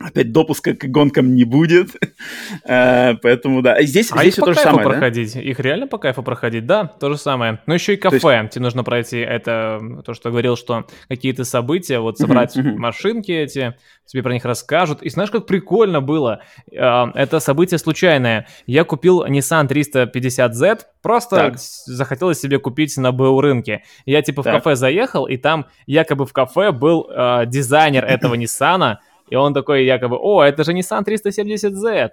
Опять 0.00 0.32
допуска 0.32 0.74
к 0.74 0.84
гонкам 0.86 1.34
не 1.34 1.44
будет. 1.44 1.90
Э, 2.66 3.14
Поэтому, 3.22 3.60
да. 3.62 3.82
Здесь, 3.82 4.10
А 4.12 4.18
здесь 4.20 4.34
их 4.34 4.40
по 4.40 4.46
то 4.46 4.54
же 4.54 4.60
самое, 4.60 4.84
да? 4.84 4.90
проходить? 4.90 5.34
Их 5.36 5.60
реально 5.60 5.86
по 5.86 5.98
кайфу 5.98 6.22
проходить? 6.22 6.66
Да, 6.66 6.84
то 6.86 7.10
же 7.10 7.18
самое. 7.18 7.58
Но 7.66 7.74
еще 7.74 7.92
и 7.92 7.96
есть- 7.96 8.02
кафе. 8.02 8.48
Тебе 8.50 8.62
нужно 8.62 8.84
пройти 8.84 9.18
это, 9.18 9.80
то, 10.04 10.14
что 10.14 10.30
говорил, 10.30 10.56
что 10.56 10.86
какие-то 11.08 11.44
события, 11.44 11.98
вот 11.98 12.16
собрать 12.18 12.56
мгм. 12.56 12.78
машинки 12.80 13.32
эти, 13.32 13.74
тебе 14.06 14.22
про 14.22 14.32
них 14.32 14.44
расскажут. 14.44 15.02
И 15.02 15.10
знаешь, 15.10 15.30
как 15.30 15.46
прикольно 15.46 16.00
было? 16.00 16.40
А, 16.76 17.10
Это 17.14 17.40
событие 17.40 17.78
случайное. 17.78 18.46
Я 18.66 18.84
купил 18.84 19.24
Nissan 19.26 19.66
350Z, 19.68 20.80
просто 21.02 21.36
Так. 21.36 21.58
захотелось 21.58 22.40
себе 22.40 22.58
купить 22.58 22.96
на 22.96 23.12
БУ 23.12 23.40
рынке. 23.40 23.82
Я 24.06 24.22
типа 24.22 24.42
в 24.42 24.44
Так. 24.44 24.54
кафе 24.62 24.76
заехал, 24.76 25.26
и 25.26 25.36
там 25.36 25.66
якобы 25.86 26.24
в 26.24 26.32
кафе 26.32 26.70
был 26.72 27.06
а, 27.10 27.44
дизайнер 27.46 28.04
этого 28.04 28.34
Ниссана, 28.44 29.00
и 29.28 29.36
он 29.36 29.54
такой 29.54 29.84
якобы, 29.84 30.16
о, 30.20 30.42
это 30.42 30.64
же 30.64 30.72
Nissan 30.72 31.04
370Z. 31.04 32.10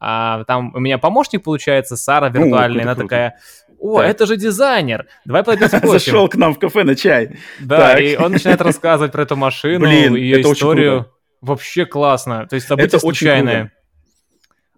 А 0.00 0.44
там 0.44 0.72
у 0.74 0.80
меня 0.80 0.98
помощник, 0.98 1.42
получается, 1.44 1.96
Сара 1.96 2.28
виртуальная, 2.28 2.66
круто, 2.68 2.82
она 2.82 2.94
круто. 2.94 3.02
такая, 3.08 3.38
о, 3.78 3.98
Так. 4.00 4.10
это 4.10 4.26
же 4.26 4.36
дизайнер, 4.36 5.06
давай 5.24 5.44
пойдем 5.44 5.68
спросим. 5.68 5.88
Зашел 5.90 6.28
к 6.28 6.34
нам 6.36 6.54
в 6.54 6.58
кафе 6.58 6.84
на 6.84 6.94
чай. 6.96 7.36
Да, 7.60 7.92
Так. 7.92 8.00
и 8.00 8.16
он 8.16 8.32
начинает 8.32 8.60
рассказывать 8.60 9.12
про 9.12 9.22
эту 9.22 9.36
машину, 9.36 9.86
Блин, 9.86 10.14
ее 10.16 10.40
это 10.40 10.48
очень 10.48 10.58
историю. 10.58 10.92
круто. 11.04 11.10
Вообще 11.42 11.84
классно. 11.86 12.46
То 12.46 12.54
есть 12.54 12.66
событие 12.66 12.86
Это 12.88 12.96
очень 12.96 13.00
случайное. 13.18 13.60
круто. 13.60 13.74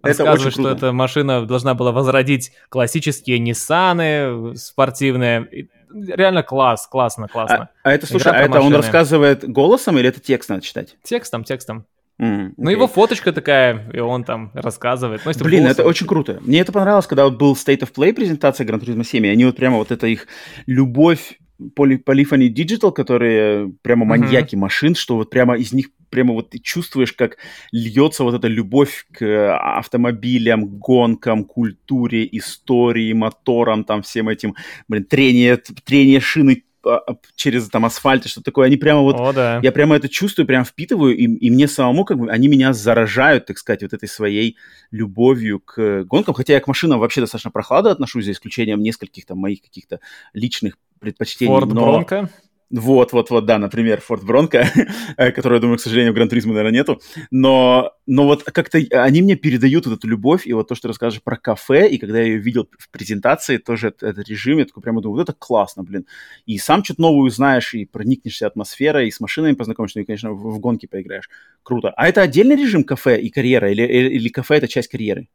Это 0.02 0.08
Рассказывает, 0.08 0.40
очень 0.40 0.50
что 0.50 0.62
круто. 0.62 0.76
эта 0.76 0.92
машина 0.92 1.46
должна 1.46 1.74
была 1.74 1.90
возродить 1.92 2.52
классические 2.68 3.38
Ниссаны 3.40 4.54
спортивные. 4.56 5.46
И 5.50 5.68
Реально 5.92 6.42
класс, 6.42 6.86
классно, 6.86 7.28
классно. 7.28 7.70
А, 7.82 7.90
а 7.90 7.92
это, 7.92 8.06
слушай, 8.06 8.32
а 8.32 8.36
это 8.36 8.52
он 8.58 8.64
машины. 8.66 8.76
рассказывает 8.76 9.48
голосом 9.48 9.98
или 9.98 10.08
это 10.08 10.20
текст 10.20 10.48
надо 10.50 10.62
читать? 10.62 10.96
Текстом, 11.02 11.44
текстом. 11.44 11.86
М, 12.18 12.54
Ну, 12.56 12.64
окей. 12.64 12.74
его 12.76 12.86
фоточка 12.88 13.32
такая, 13.32 13.90
и 13.92 13.98
он 13.98 14.24
там 14.24 14.50
рассказывает. 14.54 15.20
Ну, 15.24 15.32
Блин, 15.44 15.64
голосом- 15.64 15.80
это 15.82 15.88
очень 15.88 16.06
круто. 16.06 16.38
Мне 16.40 16.60
это 16.60 16.72
понравилось, 16.72 17.06
когда 17.06 17.24
вот 17.24 17.36
был 17.36 17.52
State 17.54 17.80
of 17.80 17.92
Play 17.92 18.14
презентация 18.14 18.66
Gran 18.66 18.80
Turismo 18.80 19.04
7, 19.04 19.26
и 19.26 19.28
они 19.28 19.44
вот 19.44 19.56
прямо 19.56 19.76
вот 19.76 19.90
это 19.90 20.06
их 20.06 20.26
любовь 20.66 21.38
Poly- 21.78 22.02
Polyphony 22.02 22.48
Digital, 22.52 22.92
которые 22.92 23.72
прямо 23.82 24.04
маньяки 24.04 24.56
машин, 24.56 24.94
что 24.94 25.16
вот 25.16 25.30
прямо 25.30 25.56
из 25.56 25.72
них 25.72 25.86
прямо 26.10 26.34
вот 26.34 26.50
ты 26.50 26.58
чувствуешь, 26.58 27.12
как 27.12 27.38
льется 27.72 28.24
вот 28.24 28.34
эта 28.34 28.48
любовь 28.48 29.06
к 29.12 29.22
э, 29.22 29.50
автомобилям, 29.50 30.66
гонкам, 30.78 31.44
культуре, 31.44 32.28
истории, 32.32 33.12
моторам, 33.12 33.84
там 33.84 34.02
всем 34.02 34.28
этим, 34.28 34.54
блин, 34.88 35.04
трение, 35.04 35.56
трение 35.56 36.20
шины 36.20 36.64
а, 36.86 36.98
а, 36.98 37.16
через 37.34 37.68
там 37.68 37.84
асфальт 37.84 38.26
и 38.26 38.28
что 38.28 38.42
такое. 38.42 38.66
Они 38.66 38.76
прямо 38.76 39.00
вот 39.00 39.16
О, 39.18 39.32
да. 39.32 39.60
я 39.62 39.72
прямо 39.72 39.96
это 39.96 40.08
чувствую, 40.08 40.46
прям 40.46 40.64
впитываю, 40.64 41.16
и, 41.16 41.24
и 41.24 41.50
мне 41.50 41.68
самому, 41.68 42.04
как 42.04 42.18
бы, 42.18 42.30
они 42.30 42.48
меня 42.48 42.72
заражают, 42.72 43.46
так 43.46 43.58
сказать, 43.58 43.82
вот 43.82 43.92
этой 43.92 44.08
своей 44.08 44.56
любовью 44.90 45.60
к 45.60 46.04
гонкам. 46.04 46.34
Хотя 46.34 46.54
я 46.54 46.60
к 46.60 46.68
машинам 46.68 47.00
вообще 47.00 47.20
достаточно 47.20 47.50
прохладно 47.50 47.90
отношусь, 47.90 48.24
за 48.24 48.32
исключением 48.32 48.82
нескольких 48.82 49.26
там 49.26 49.38
моих 49.38 49.62
каких-то 49.62 50.00
личных 50.32 50.78
предпочтений. 51.00 51.52
Форд 51.52 51.72
но... 51.72 51.80
Бронко. 51.80 52.30
Вот, 52.68 53.12
вот, 53.12 53.30
вот, 53.30 53.46
да, 53.46 53.58
например, 53.58 54.00
Форд 54.00 54.24
Бронко, 54.24 54.66
который, 55.16 55.54
я 55.54 55.60
думаю, 55.60 55.78
к 55.78 55.80
сожалению, 55.80 56.12
в 56.12 56.16
Гран-туризме, 56.16 56.52
наверное, 56.52 56.80
нету. 56.80 57.00
Но, 57.30 57.92
но 58.06 58.24
вот 58.24 58.42
как-то 58.42 58.78
они 58.90 59.22
мне 59.22 59.36
передают 59.36 59.86
вот 59.86 59.98
эту 59.98 60.08
любовь, 60.08 60.48
и 60.48 60.52
вот 60.52 60.66
то, 60.68 60.74
что 60.74 60.88
расскажешь 60.88 61.22
про 61.22 61.36
кафе, 61.36 61.88
и 61.88 61.98
когда 61.98 62.18
я 62.18 62.24
ее 62.24 62.38
видел 62.38 62.68
в 62.76 62.90
презентации, 62.90 63.58
тоже 63.58 63.88
этот, 63.88 64.02
этот 64.02 64.28
режим, 64.28 64.58
я 64.58 64.64
такой 64.64 64.82
прямо 64.82 65.00
думаю, 65.00 65.18
вот 65.18 65.28
это 65.28 65.32
классно, 65.38 65.84
блин. 65.84 66.06
И 66.44 66.58
сам 66.58 66.82
что-то 66.82 67.02
новое 67.02 67.28
узнаешь, 67.28 67.72
и 67.74 67.84
проникнешься 67.84 68.48
атмосферой, 68.48 69.06
и 69.06 69.12
с 69.12 69.20
машинами 69.20 69.54
познакомишься, 69.54 69.98
ну 69.98 70.02
и, 70.02 70.06
конечно, 70.06 70.32
в, 70.32 70.56
в 70.56 70.58
гонки 70.58 70.86
поиграешь. 70.86 71.30
Круто. 71.62 71.90
А 71.96 72.08
это 72.08 72.22
отдельный 72.22 72.56
режим 72.56 72.82
кафе 72.82 73.20
и 73.20 73.30
карьера, 73.30 73.70
или, 73.70 73.82
или, 73.82 74.08
или 74.08 74.28
кафе 74.28 74.56
это 74.56 74.66
часть 74.66 74.88
карьеры? 74.88 75.28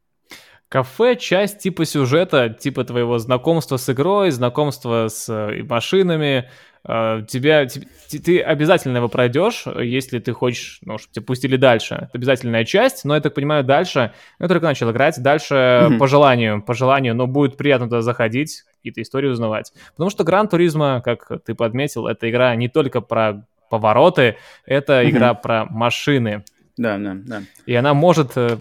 Кафе— 0.71 1.15
часть 1.19 1.59
типа 1.59 1.83
сюжета, 1.83 2.47
типа 2.47 2.85
твоего 2.85 3.17
знакомства 3.19 3.75
с 3.75 3.89
игрой, 3.89 4.31
знакомства 4.31 5.09
с 5.09 5.27
э, 5.27 5.63
машинами. 5.63 6.49
Э, 6.87 7.21
Тебя, 7.27 7.65
те- 7.67 7.81
те- 8.07 8.19
ты 8.19 8.41
обязательно 8.41 8.97
его 8.97 9.07
пройдешь, 9.07 9.65
если 9.67 10.19
ты 10.19 10.33
хочешь, 10.33 10.79
ну, 10.83 10.97
чтобы 10.97 11.13
тебя 11.13 11.25
пустили 11.25 11.55
дальше. 11.57 11.95
Это 11.95 12.09
обязательная 12.13 12.65
часть, 12.65 13.05
но 13.05 13.13
я 13.15 13.21
так 13.21 13.33
понимаю, 13.35 13.63
дальше, 13.63 14.13
ну, 14.39 14.45
я 14.45 14.47
только 14.47 14.65
начал 14.65 14.89
играть, 14.91 15.21
дальше 15.21 15.87
Мгм. 15.89 15.99
по 15.99 16.07
желанию, 16.07 16.61
по 16.61 16.73
желанию, 16.73 17.13
но 17.15 17.27
будет 17.27 17.55
приятно 17.57 17.85
туда 17.87 18.01
заходить, 18.01 18.63
какие-то 18.77 19.01
истории 19.01 19.27
узнавать. 19.27 19.71
Потому 19.91 20.09
что 20.09 20.23
Гран 20.23 20.47
Туризма, 20.47 21.01
как 21.05 21.29
ты 21.45 21.53
подметил, 21.53 22.07
это 22.07 22.29
игра 22.29 22.55
не 22.55 22.67
только 22.67 23.01
про 23.01 23.45
повороты, 23.69 24.37
это 24.65 25.01
Мгм. 25.01 25.09
игра 25.11 25.33
про 25.35 25.65
машины. 25.65 26.43
Да, 26.77 26.97
да, 26.97 27.13
да. 27.15 27.41
И 27.67 27.75
она 27.75 27.93
может 27.93 28.31
э, 28.35 28.57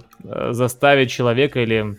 заставить 0.51 1.11
человека 1.11 1.61
или 1.61 1.97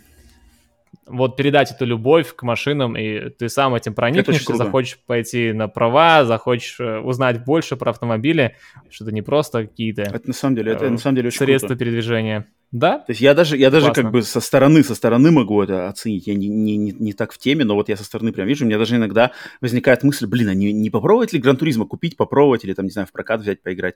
вот 1.06 1.36
передать 1.38 1.72
эту 1.72 1.86
любовь 1.86 2.36
к 2.36 2.44
машинам, 2.44 2.96
и 2.96 3.30
ты 3.30 3.50
сам 3.50 3.76
этим 3.76 3.94
проникнешься, 3.94 4.56
захочешь 4.56 5.00
пойти 5.06 5.52
на 5.52 5.68
права, 5.68 6.26
захочешь 6.26 6.80
э, 6.80 7.00
узнать 7.00 7.44
больше 7.44 7.76
про 7.76 7.92
автомобили, 7.92 8.56
что 8.90 9.06
это 9.06 9.14
не 9.14 9.22
просто 9.22 9.64
какие-то 9.64 10.04
Это 10.04 10.28
на 10.28 10.34
самом 10.34 10.56
деле, 10.56 10.74
это 10.74 10.86
э, 10.86 10.90
на 10.90 10.98
самом 10.98 11.16
деле 11.16 11.28
очень 11.28 11.40
средства 11.40 11.70
круто. 11.70 11.80
передвижения. 11.80 12.48
Да? 12.72 13.00
То 13.00 13.12
есть 13.12 13.20
я 13.22 13.34
даже, 13.34 13.58
я 13.58 13.70
даже 13.70 13.88
Классно. 13.88 14.04
как 14.04 14.12
бы 14.14 14.24
со 14.24 14.40
стороны, 14.40 14.82
со 14.84 14.96
стороны 14.96 15.30
могу 15.32 15.62
это 15.62 15.90
оценить. 15.90 16.26
Я 16.28 16.36
не, 16.36 16.48
не, 16.48 16.78
не, 16.78 16.92
не 16.92 17.14
так 17.14 17.34
в 17.34 17.38
теме, 17.38 17.66
но 17.66 17.76
вот 17.76 17.90
я 17.90 17.98
со 17.98 18.04
стороны 18.06 18.32
прям 18.32 18.48
вижу, 18.48 18.64
у 18.64 18.68
меня 18.68 18.78
даже 18.78 18.96
иногда 18.96 19.32
возникает 19.60 20.04
мысль, 20.04 20.26
блин, 20.26 20.48
а 20.48 20.54
не, 20.54 20.72
не 20.72 20.90
попробовать 20.90 21.34
ли 21.34 21.40
Гран 21.40 21.58
Туризма 21.58 21.86
купить, 21.86 22.16
попробовать, 22.16 22.64
или 22.64 22.74
там, 22.74 22.86
не 22.86 22.92
знаю, 22.92 23.08
в 23.08 23.12
прокат 23.12 23.42
взять, 23.42 23.62
поиграть, 23.62 23.96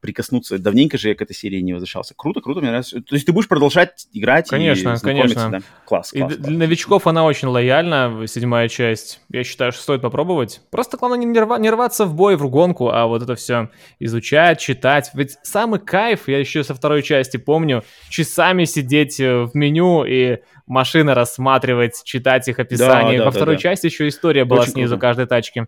прикоснуться. 0.00 0.58
Давненько 0.58 0.98
же 0.98 1.08
я 1.08 1.14
к 1.14 1.22
этой 1.22 1.34
серии 1.34 1.60
не 1.60 1.72
возвращался. 1.72 2.14
Круто, 2.16 2.40
круто, 2.40 2.60
мне 2.60 2.68
нравится. 2.70 3.00
То 3.00 3.14
есть 3.14 3.26
ты 3.26 3.32
будешь 3.32 3.48
продолжать 3.48 4.06
играть 4.12 4.48
Конечно, 4.48 4.94
и 4.94 4.98
конечно. 5.00 5.50
да? 5.50 5.60
Класс, 5.84 6.12
И 6.12 6.18
класс, 6.18 6.32
д- 6.32 6.36
класс. 6.38 6.48
для 6.48 6.58
новичков 6.58 7.06
она 7.06 7.24
очень 7.24 7.48
лояльна, 7.48 8.24
седьмая 8.26 8.68
часть. 8.68 9.20
Я 9.30 9.44
считаю, 9.44 9.72
что 9.72 9.82
стоит 9.82 10.00
попробовать. 10.02 10.60
Просто 10.70 10.96
главное 10.96 11.18
не, 11.18 11.38
рва- 11.38 11.60
не 11.60 11.70
рваться 11.70 12.04
в 12.04 12.14
бой, 12.14 12.36
в 12.36 12.48
гонку, 12.48 12.88
а 12.90 13.06
вот 13.06 13.22
это 13.22 13.34
все 13.36 13.70
изучать, 14.00 14.58
читать. 14.60 15.10
Ведь 15.14 15.36
самый 15.42 15.78
кайф, 15.80 16.28
я 16.28 16.38
еще 16.38 16.64
со 16.64 16.74
второй 16.74 17.02
части 17.02 17.36
помню, 17.36 17.84
часами 18.12 18.64
сидеть 18.64 19.18
э, 19.18 19.44
в 19.44 19.54
меню 19.54 20.04
и 20.04 20.38
машины 20.66 21.14
рассматривать, 21.14 22.02
читать 22.04 22.46
их 22.46 22.58
описание. 22.58 23.18
да, 23.18 23.24
Во 23.24 23.30
да, 23.30 23.36
второй 23.36 23.56
да. 23.56 23.60
части 23.62 23.86
еще 23.86 24.06
история 24.06 24.44
была 24.44 24.60
Очень 24.62 24.72
снизу 24.72 24.94
круто. 24.94 25.00
каждой 25.00 25.26
тачки 25.26 25.66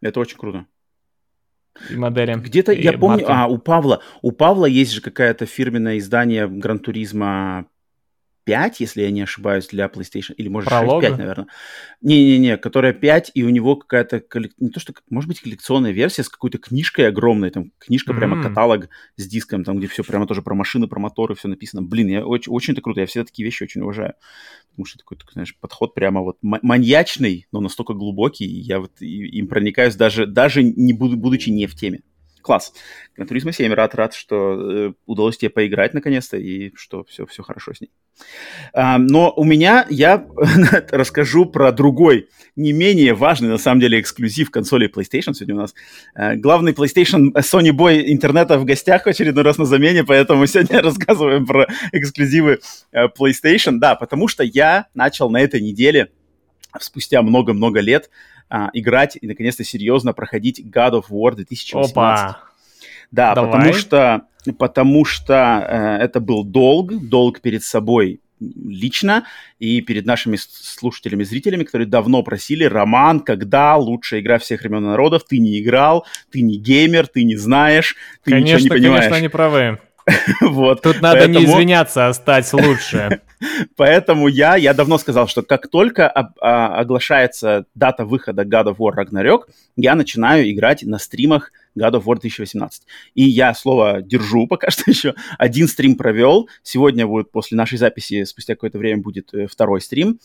Это 0.00 0.20
очень 0.20 0.38
круто. 0.38 0.66
и 1.90 1.96
модели. 1.96 2.34
Где-то, 2.34 2.72
я 2.72 2.92
помню, 2.92 3.26
марки. 3.26 3.26
а, 3.28 3.46
у 3.48 3.58
Павла, 3.58 4.00
у 4.22 4.30
Павла 4.32 4.66
есть 4.66 4.92
же 4.92 5.00
какое-то 5.00 5.44
фирменное 5.46 5.98
издание 5.98 6.46
Гран 6.48 6.78
Туризма 6.78 7.66
5, 8.44 8.80
если 8.80 9.02
я 9.02 9.10
не 9.10 9.22
ошибаюсь, 9.22 9.68
для 9.68 9.86
PlayStation, 9.86 10.34
или 10.36 10.48
может 10.48 10.68
6, 10.68 10.78
Пролог? 10.80 11.00
5, 11.02 11.18
наверное. 11.18 11.46
Не-не-не, 12.02 12.56
которая 12.58 12.92
5, 12.92 13.30
и 13.34 13.42
у 13.42 13.48
него 13.48 13.76
какая-то, 13.76 14.18
коллек- 14.18 14.52
не 14.58 14.70
то 14.70 14.80
что, 14.80 14.92
может 15.10 15.28
быть, 15.28 15.40
коллекционная 15.40 15.92
версия 15.92 16.22
с 16.22 16.28
какой-то 16.28 16.58
книжкой 16.58 17.08
огромной, 17.08 17.50
там 17.50 17.72
книжка 17.78 18.12
прямо 18.14 18.36
М. 18.36 18.42
каталог 18.42 18.88
с 19.16 19.26
диском, 19.26 19.64
там 19.64 19.78
где 19.78 19.86
все 19.86 20.04
прямо 20.04 20.26
тоже 20.26 20.42
про 20.42 20.54
машины, 20.54 20.86
про 20.86 21.00
моторы, 21.00 21.34
все 21.34 21.48
написано. 21.48 21.82
Блин, 21.82 22.08
я 22.08 22.26
очень, 22.26 22.52
очень 22.52 22.72
это 22.74 22.82
круто, 22.82 23.00
я 23.00 23.06
всегда 23.06 23.24
такие 23.24 23.44
вещи 23.44 23.62
очень 23.62 23.80
уважаю. 23.80 24.14
Потому 24.70 24.86
что 24.86 24.98
такой, 24.98 25.16
такой, 25.16 25.32
знаешь, 25.32 25.56
подход 25.60 25.94
прямо 25.94 26.20
вот 26.20 26.36
ма- 26.42 26.60
маньячный, 26.62 27.46
но 27.52 27.60
настолько 27.60 27.94
глубокий, 27.94 28.44
и 28.44 28.60
я 28.60 28.80
вот 28.80 29.00
им 29.00 29.46
проникаюсь 29.48 29.94
даже, 29.94 30.26
даже 30.26 30.62
не 30.62 30.92
буду, 30.92 31.16
будучи 31.16 31.50
не 31.50 31.66
в 31.66 31.74
теме. 31.74 32.00
Класс. 32.44 32.74
Turismo 33.18 33.52
7, 33.52 33.72
рад, 33.72 33.94
рад, 33.94 34.12
что 34.12 34.88
э, 34.88 34.92
удалось 35.06 35.38
тебе 35.38 35.48
поиграть 35.48 35.94
наконец-то 35.94 36.36
и 36.36 36.74
что 36.76 37.02
все, 37.04 37.24
все 37.24 37.42
хорошо 37.42 37.72
с 37.72 37.80
ней. 37.80 37.90
А, 38.74 38.98
но 38.98 39.32
у 39.34 39.44
меня, 39.44 39.86
я 39.88 40.26
расскажу 40.90 41.46
про 41.46 41.72
другой, 41.72 42.28
не 42.54 42.74
менее 42.74 43.14
важный, 43.14 43.48
на 43.48 43.56
самом 43.56 43.80
деле, 43.80 43.98
эксклюзив 43.98 44.50
консоли 44.50 44.92
PlayStation. 44.94 45.32
Сегодня 45.32 45.54
у 45.54 45.58
нас 45.58 45.74
э, 46.14 46.36
главный 46.36 46.72
PlayStation 46.72 47.30
э, 47.34 47.40
Sony 47.40 47.70
Boy 47.70 48.02
интернета 48.08 48.58
в 48.58 48.66
гостях 48.66 49.04
в 49.04 49.08
очередной 49.08 49.42
раз 49.42 49.56
на 49.56 49.64
замене, 49.64 50.04
поэтому 50.04 50.46
сегодня 50.46 50.82
рассказываем 50.82 51.46
про 51.46 51.66
эксклюзивы 51.92 52.60
э, 52.92 53.06
PlayStation. 53.06 53.78
Да, 53.78 53.94
потому 53.94 54.28
что 54.28 54.44
я 54.44 54.88
начал 54.92 55.30
на 55.30 55.40
этой 55.40 55.62
неделе, 55.62 56.10
спустя 56.78 57.22
много-много 57.22 57.80
лет, 57.80 58.10
а, 58.54 58.70
играть 58.72 59.18
и 59.20 59.26
наконец-то 59.26 59.64
серьезно 59.64 60.12
проходить 60.12 60.60
God 60.60 60.92
of 60.92 61.04
War 61.10 61.34
2018. 61.34 61.92
Опа! 61.92 62.38
Да, 63.10 63.34
Давай. 63.34 63.50
потому 63.50 63.72
что, 63.72 64.22
потому 64.58 65.04
что 65.04 65.66
э, 65.68 66.04
это 66.04 66.20
был 66.20 66.44
долг, 66.44 66.94
долг 67.08 67.40
перед 67.40 67.64
собой 67.64 68.20
лично 68.38 69.24
и 69.58 69.80
перед 69.80 70.06
нашими 70.06 70.36
слушателями, 70.36 71.24
зрителями, 71.24 71.64
которые 71.64 71.88
давно 71.88 72.22
просили, 72.22 72.62
Роман, 72.62 73.20
когда 73.20 73.74
лучшая 73.76 74.20
игра 74.20 74.38
всех 74.38 74.60
времен 74.60 74.84
народов, 74.84 75.24
ты 75.28 75.38
не 75.38 75.60
играл, 75.60 76.06
ты 76.30 76.40
не 76.40 76.56
геймер, 76.56 77.08
ты 77.08 77.24
не 77.24 77.34
знаешь, 77.34 77.96
ты 78.22 78.30
конечно, 78.30 78.54
ничего 78.54 78.76
не 78.76 78.80
понимаешь. 78.80 79.00
Конечно, 79.00 79.16
они 79.16 79.28
правы. 79.28 79.80
вот. 80.40 80.82
Тут 80.82 81.00
надо 81.00 81.20
Поэтому... 81.20 81.38
не 81.38 81.44
извиняться, 81.44 82.08
а 82.08 82.14
стать 82.14 82.52
лучше. 82.52 83.20
Поэтому 83.76 84.28
я, 84.28 84.56
я 84.56 84.74
давно 84.74 84.98
сказал, 84.98 85.28
что 85.28 85.42
как 85.42 85.68
только 85.68 86.08
об, 86.08 86.36
а, 86.40 86.78
оглашается 86.78 87.66
дата 87.74 88.04
выхода 88.04 88.42
God 88.42 88.74
of 88.74 88.76
War 88.76 88.92
Ragnarok, 88.94 89.44
я 89.76 89.94
начинаю 89.94 90.50
играть 90.50 90.82
на 90.82 90.98
стримах 90.98 91.52
God 91.76 91.92
of 91.92 92.04
War 92.04 92.20
2018. 92.20 92.82
И 93.14 93.24
я 93.24 93.54
слово 93.54 94.02
держу 94.02 94.46
пока 94.48 94.70
что 94.70 94.90
еще. 94.90 95.14
Один 95.38 95.68
стрим 95.68 95.96
провел. 95.96 96.48
Сегодня 96.62 97.06
будет 97.06 97.30
после 97.30 97.56
нашей 97.56 97.78
записи, 97.78 98.24
спустя 98.24 98.54
какое-то 98.54 98.78
время 98.78 99.02
будет 99.02 99.32
э, 99.32 99.46
второй 99.46 99.80
стрим. 99.80 100.18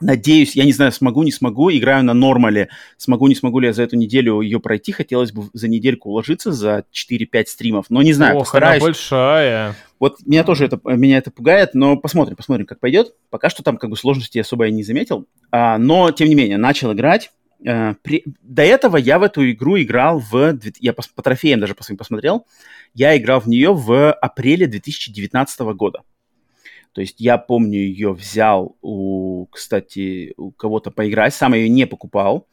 Надеюсь, 0.00 0.56
я 0.56 0.64
не 0.64 0.72
знаю, 0.72 0.92
смогу, 0.92 1.22
не 1.22 1.30
смогу, 1.30 1.70
играю 1.70 2.04
на 2.04 2.14
нормале, 2.14 2.68
смогу, 2.96 3.28
не 3.28 3.34
смогу 3.34 3.60
ли 3.60 3.68
я 3.68 3.72
за 3.72 3.84
эту 3.84 3.96
неделю 3.96 4.40
ее 4.40 4.58
пройти, 4.58 4.92
хотелось 4.92 5.32
бы 5.32 5.48
за 5.52 5.68
недельку 5.68 6.10
уложиться 6.10 6.52
за 6.52 6.84
4-5 6.92 7.46
стримов, 7.46 7.86
но 7.90 8.02
не 8.02 8.12
знаю, 8.12 8.36
Ох, 8.36 8.42
постараюсь. 8.42 8.82
она 8.82 8.88
большая. 8.88 9.76
Вот 10.00 10.18
меня 10.26 10.42
тоже 10.42 10.66
это, 10.66 10.80
меня 10.84 11.18
это 11.18 11.30
пугает, 11.30 11.74
но 11.74 11.96
посмотрим, 11.96 12.36
посмотрим, 12.36 12.66
как 12.66 12.80
пойдет. 12.80 13.14
Пока 13.30 13.48
что 13.48 13.62
там 13.62 13.76
как 13.76 13.88
бы 13.88 13.96
сложности 13.96 14.38
особо 14.38 14.64
я 14.64 14.70
не 14.70 14.82
заметил, 14.82 15.26
а, 15.50 15.78
но, 15.78 16.10
тем 16.10 16.28
не 16.28 16.34
менее, 16.34 16.58
начал 16.58 16.92
играть. 16.92 17.30
А, 17.66 17.94
при... 18.02 18.24
До 18.42 18.62
этого 18.62 18.96
я 18.96 19.18
в 19.18 19.22
эту 19.22 19.48
игру 19.50 19.80
играл 19.80 20.18
в... 20.18 20.58
Я 20.80 20.92
по, 20.92 21.02
по 21.14 21.22
трофеям 21.22 21.60
даже 21.60 21.74
по 21.74 21.84
своим 21.84 21.98
посмотрел. 21.98 22.46
Я 22.94 23.16
играл 23.16 23.40
в 23.40 23.46
нее 23.46 23.72
в 23.72 24.12
апреле 24.12 24.66
2019 24.66 25.60
года. 25.74 26.02
То 26.94 27.00
есть 27.00 27.20
я 27.20 27.38
помню, 27.38 27.80
ее 27.80 28.12
взял 28.12 28.76
у, 28.80 29.46
кстати, 29.46 30.32
у 30.36 30.52
кого-то 30.52 30.92
поиграть, 30.92 31.34
сам 31.34 31.52
ее 31.54 31.68
не 31.68 31.86
покупал. 31.86 32.46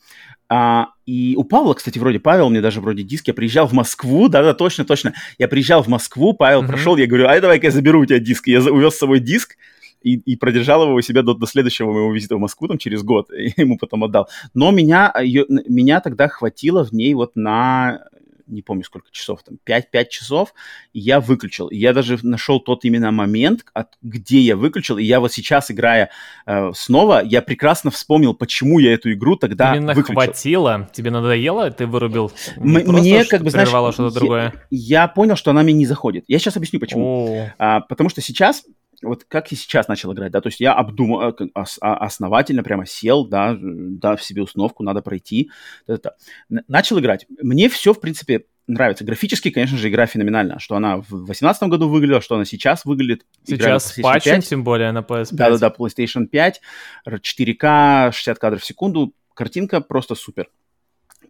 А, 0.50 0.88
и 1.06 1.36
у 1.38 1.44
Павла, 1.44 1.76
кстати, 1.76 2.00
вроде 2.00 2.20
Павел, 2.20 2.50
мне 2.50 2.60
даже 2.60 2.82
вроде 2.82 3.04
диск, 3.04 3.28
я 3.28 3.34
приезжал 3.36 3.68
в 3.68 3.74
Москву, 3.74 4.28
да-да, 4.28 4.54
точно, 4.54 4.84
точно. 4.84 5.14
Я 5.38 5.48
приезжал 5.48 5.84
в 5.84 5.88
Москву, 5.88 6.34
Павел 6.34 6.64
mm-hmm. 6.64 6.68
прошел, 6.68 6.98
я 6.98 7.06
говорю, 7.08 7.28
ай, 7.28 7.40
давай-ка 7.40 7.68
я 7.68 7.72
заберу 7.72 8.02
у 8.02 8.06
тебя 8.06 8.20
диск. 8.20 8.48
Я 8.48 8.62
увез 8.62 8.96
с 8.96 8.98
собой 8.98 9.20
диск, 9.20 9.56
и, 10.02 10.16
и 10.16 10.36
продержал 10.36 10.84
его 10.84 10.96
у 10.96 11.02
себя 11.02 11.22
до, 11.22 11.36
до 11.36 11.46
следующего 11.46 11.92
моего 11.92 12.12
визита 12.14 12.36
в 12.36 12.40
Москву, 12.40 12.68
там, 12.68 12.78
через 12.78 13.04
год, 13.04 13.32
и 13.38 13.54
ему 13.56 13.78
потом 13.78 14.04
отдал. 14.04 14.28
Но 14.54 14.72
меня, 14.72 15.14
ее, 15.22 15.46
меня 15.48 16.02
тогда 16.02 16.28
хватило 16.28 16.84
в 16.84 16.92
ней 16.92 17.14
вот 17.14 17.36
на 17.36 18.06
не 18.52 18.62
помню 18.62 18.84
сколько 18.84 19.10
часов, 19.12 19.44
там 19.44 19.58
5-5 19.66 20.08
часов, 20.10 20.54
и 20.94 21.00
я 21.00 21.20
выключил. 21.20 21.68
И 21.68 21.78
я 21.78 21.94
даже 21.94 22.20
нашел 22.24 22.60
тот 22.60 22.86
именно 22.86 23.12
момент, 23.12 23.66
от, 23.74 23.98
где 24.02 24.40
я 24.40 24.56
выключил, 24.56 24.98
и 24.98 25.04
я 25.04 25.20
вот 25.20 25.32
сейчас, 25.32 25.72
играя 25.72 26.12
э, 26.46 26.72
снова, 26.74 27.22
я 27.24 27.42
прекрасно 27.42 27.92
вспомнил, 27.92 28.34
почему 28.34 28.80
я 28.80 28.94
эту 28.94 29.12
игру 29.14 29.36
тогда 29.36 29.76
именно 29.76 29.94
выключил. 29.94 30.22
хватило? 30.22 30.90
Тебе 30.94 31.12
надоело? 31.12 31.70
Ты 31.72 31.88
вырубил? 31.88 32.32
М- 32.58 32.72
мне, 32.72 33.26
как 33.26 33.44
бы, 33.44 33.50
знаешь, 33.50 33.70
что-то 33.70 34.12
другое? 34.12 34.54
Я, 34.70 35.02
я 35.02 35.08
понял, 35.08 35.36
что 35.36 35.52
она 35.52 35.64
мне 35.64 35.74
не 35.74 35.86
заходит. 35.86 36.26
Я 36.28 36.40
сейчас 36.40 36.58
объясню, 36.58 36.80
почему. 36.80 37.50
А, 37.58 37.82
потому 37.82 38.10
что 38.10 38.22
сейчас 38.22 38.64
вот 39.02 39.24
как 39.26 39.52
я 39.52 39.58
сейчас 39.58 39.88
начал 39.88 40.14
играть, 40.14 40.32
да, 40.32 40.42
то 40.42 40.48
есть 40.48 40.60
я 40.60 40.74
обдумал, 40.74 41.22
э, 41.30 41.34
а, 41.54 41.96
основательно 41.98 42.64
прямо 42.64 42.86
сел, 42.86 43.26
да, 43.26 43.58
да, 43.60 44.16
в 44.16 44.24
себе 44.24 44.42
установку, 44.42 44.84
надо 44.84 45.02
пройти, 45.02 45.52
это, 45.88 46.16
начал 46.50 47.00
играть. 47.00 47.26
Мне 47.42 47.70
все, 47.70 47.94
в 47.94 48.00
принципе, 48.00 48.46
нравится. 48.68 49.04
Графически, 49.04 49.50
конечно 49.50 49.78
же, 49.78 49.90
игра 49.90 50.06
феноменальна, 50.06 50.60
что 50.60 50.76
она 50.76 50.98
в 50.98 51.10
2018 51.10 51.64
году 51.64 51.90
выглядела, 51.90 52.22
что 52.22 52.36
она 52.36 52.46
сейчас 52.46 52.86
выглядит. 52.86 53.26
Сейчас 53.44 53.94
с 53.94 54.02
патчем, 54.02 54.42
тем 54.42 54.64
более, 54.64 54.92
на 54.92 55.00
PS5. 55.00 55.28
Да-да-да, 55.32 55.74
PlayStation 55.78 56.26
5, 56.28 56.62
4К, 57.08 58.12
60 58.12 58.40
кадров 58.40 58.62
в 58.62 58.66
секунду, 58.66 59.14
картинка 59.34 59.82
просто 59.82 60.16
супер 60.16 60.50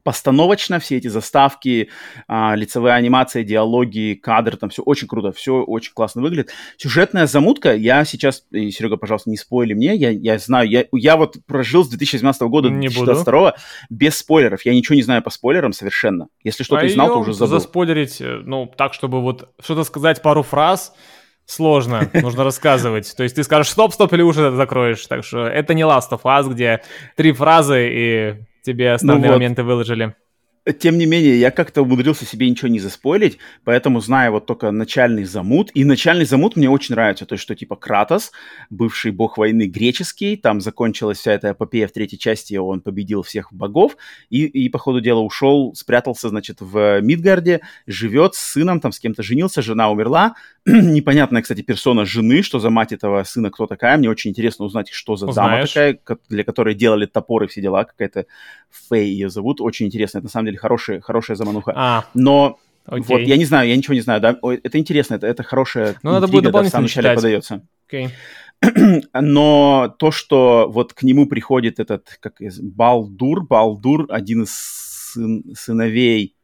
постановочно, 0.04 0.80
все 0.80 0.98
эти 0.98 1.08
заставки, 1.08 1.90
а, 2.28 2.56
лицевые 2.56 2.94
анимации, 2.94 3.44
диалоги, 3.44 4.20
кадры, 4.22 4.58
там 4.58 4.70
все 4.70 4.82
очень 4.82 5.08
круто, 5.08 5.32
все 5.32 5.62
очень 5.62 5.94
классно 5.94 6.22
выглядит. 6.22 6.52
Сюжетная 6.78 7.28
замутка, 7.28 7.76
я 7.76 8.04
сейчас, 8.06 8.46
и, 8.52 8.72
Серега, 8.72 8.98
пожалуйста, 8.98 9.30
не 9.30 9.38
спойли 9.38 9.74
мне, 9.74 9.96
я, 9.96 10.10
я 10.10 10.38
знаю, 10.40 10.70
я, 10.70 10.86
я 10.92 11.18
вот 11.18 11.38
прожил 11.46 11.84
с 11.84 11.90
2017 11.90 12.42
года 12.44 12.70
до 12.70 12.76
2022 12.76 13.56
без 13.90 14.18
спойлеров, 14.18 14.66
я 14.66 14.74
ничего 14.74 14.96
не 14.96 15.04
знаю 15.04 15.22
по 15.22 15.30
спойлерам 15.30 15.74
совершенно. 15.74 16.28
Если 16.44 16.64
что-то 16.64 16.86
а 16.86 16.90
знал, 16.90 17.08
то 17.10 17.20
уже 17.20 17.34
забыл. 17.34 17.60
заспойлерить, 17.60 18.22
э, 18.22 18.42
ну, 18.44 18.72
так, 18.76 18.94
чтобы 18.94 19.22
вот 19.22 19.50
что-то 19.60 19.84
сказать 19.84 20.22
пару 20.22 20.44
фраз, 20.44 20.94
сложно, 21.46 22.10
нужно 22.14 22.44
рассказывать. 22.44 23.14
То 23.16 23.24
есть 23.24 23.36
ты 23.36 23.44
скажешь 23.44 23.72
стоп, 23.72 23.94
стоп, 23.94 24.14
или 24.14 24.22
уже 24.22 24.52
закроешь. 24.52 25.06
Так 25.08 25.24
что 25.24 25.46
это 25.46 25.74
не 25.74 25.84
Last 25.84 26.12
of 26.12 26.22
Us, 26.24 26.50
где 26.50 26.82
три 27.16 27.32
фразы 27.32 27.90
и 27.92 28.36
тебе 28.62 28.92
основные 28.92 29.28
ну 29.28 29.28
вот. 29.30 29.36
моменты 29.36 29.64
выложили. 29.64 30.16
Тем 30.80 31.00
не 31.00 31.08
менее, 31.08 31.40
я 31.40 31.50
как-то 31.50 31.82
умудрился 31.82 32.24
себе 32.24 32.48
ничего 32.48 32.68
не 32.68 32.80
заспойлить, 32.80 33.40
поэтому 33.64 34.00
знаю 34.00 34.34
вот 34.34 34.46
только 34.46 34.70
начальный 34.70 35.24
замут. 35.24 35.72
И 35.74 35.84
начальный 35.84 36.26
замут 36.26 36.56
мне 36.56 36.70
очень 36.70 36.94
нравится. 36.94 37.26
То 37.26 37.34
есть, 37.34 37.42
что 37.42 37.56
типа 37.56 37.76
Кратос, 37.76 38.32
бывший 38.70 39.12
бог 39.12 39.40
войны 39.40 39.64
греческий, 39.66 40.38
там 40.38 40.62
закончилась 40.62 41.18
вся 41.18 41.32
эта 41.32 41.54
эпопея 41.54 41.88
в 41.88 41.92
третьей 41.92 42.20
части, 42.20 42.54
он 42.58 42.82
победил 42.82 43.24
всех 43.24 43.52
богов 43.52 43.98
и, 44.30 44.46
и 44.46 44.70
по 44.70 44.78
ходу 44.78 45.02
дела 45.02 45.22
ушел, 45.22 45.74
спрятался, 45.74 46.30
значит, 46.30 46.58
в 46.60 47.02
Мидгарде, 47.02 47.62
живет 47.88 48.36
с 48.36 48.40
сыном, 48.40 48.82
там 48.82 48.92
с 48.92 49.00
кем-то 49.00 49.24
женился, 49.24 49.64
жена 49.64 49.90
умерла. 49.90 50.36
Непонятная, 50.66 51.42
кстати, 51.42 51.62
персона 51.62 52.06
жены, 52.06 52.44
что 52.44 52.60
за 52.60 52.70
мать 52.70 52.92
этого 52.92 53.24
сына, 53.24 53.50
кто 53.50 53.66
такая. 53.66 53.98
Мне 53.98 54.10
очень 54.10 54.30
интересно 54.30 54.66
узнать, 54.66 54.90
что 54.90 55.16
за 55.16 55.28
Узнаешь. 55.28 55.74
дама 55.74 55.94
такая, 55.96 56.20
для 56.30 56.44
которой 56.44 56.76
делали 56.76 57.08
топоры 57.08 57.48
все 57.48 57.62
дела, 57.62 57.84
какая-то 57.84 58.26
Фэй 58.70 59.10
ее 59.10 59.30
зовут. 59.30 59.60
Очень 59.60 59.88
интересно. 59.88 60.20
Это 60.20 60.26
на 60.26 60.30
самом 60.30 60.46
деле 60.46 60.58
хорошая, 60.58 61.02
хорошая 61.02 61.36
замануха. 61.36 61.74
А. 61.76 62.06
Но 62.14 62.60
Окей. 62.86 63.06
Вот, 63.08 63.22
я 63.22 63.38
не 63.38 63.46
знаю, 63.46 63.70
я 63.70 63.78
ничего 63.78 63.94
не 63.94 64.02
знаю, 64.02 64.22
да, 64.22 64.38
это 64.42 64.80
интересно, 64.80 65.16
это, 65.16 65.28
это 65.28 65.44
хорошая 65.44 65.96
Ну, 66.02 66.12
надо 66.12 66.28
будет 66.28 66.52
да, 66.52 66.64
в 66.64 66.68
самом 66.68 66.86
начале 66.86 67.14
подается. 67.14 67.62
Окей. 67.88 68.10
Но 69.14 69.96
то, 69.98 70.12
что 70.12 70.68
вот 70.70 70.94
к 70.94 71.04
нему 71.04 71.28
приходит 71.28 71.80
этот, 71.80 72.18
как 72.20 72.38
Балдур, 72.60 73.46
Балдур, 73.46 74.08
один 74.10 74.44
из 74.44 74.52
сын, 75.14 75.44
сыновей 75.56 76.36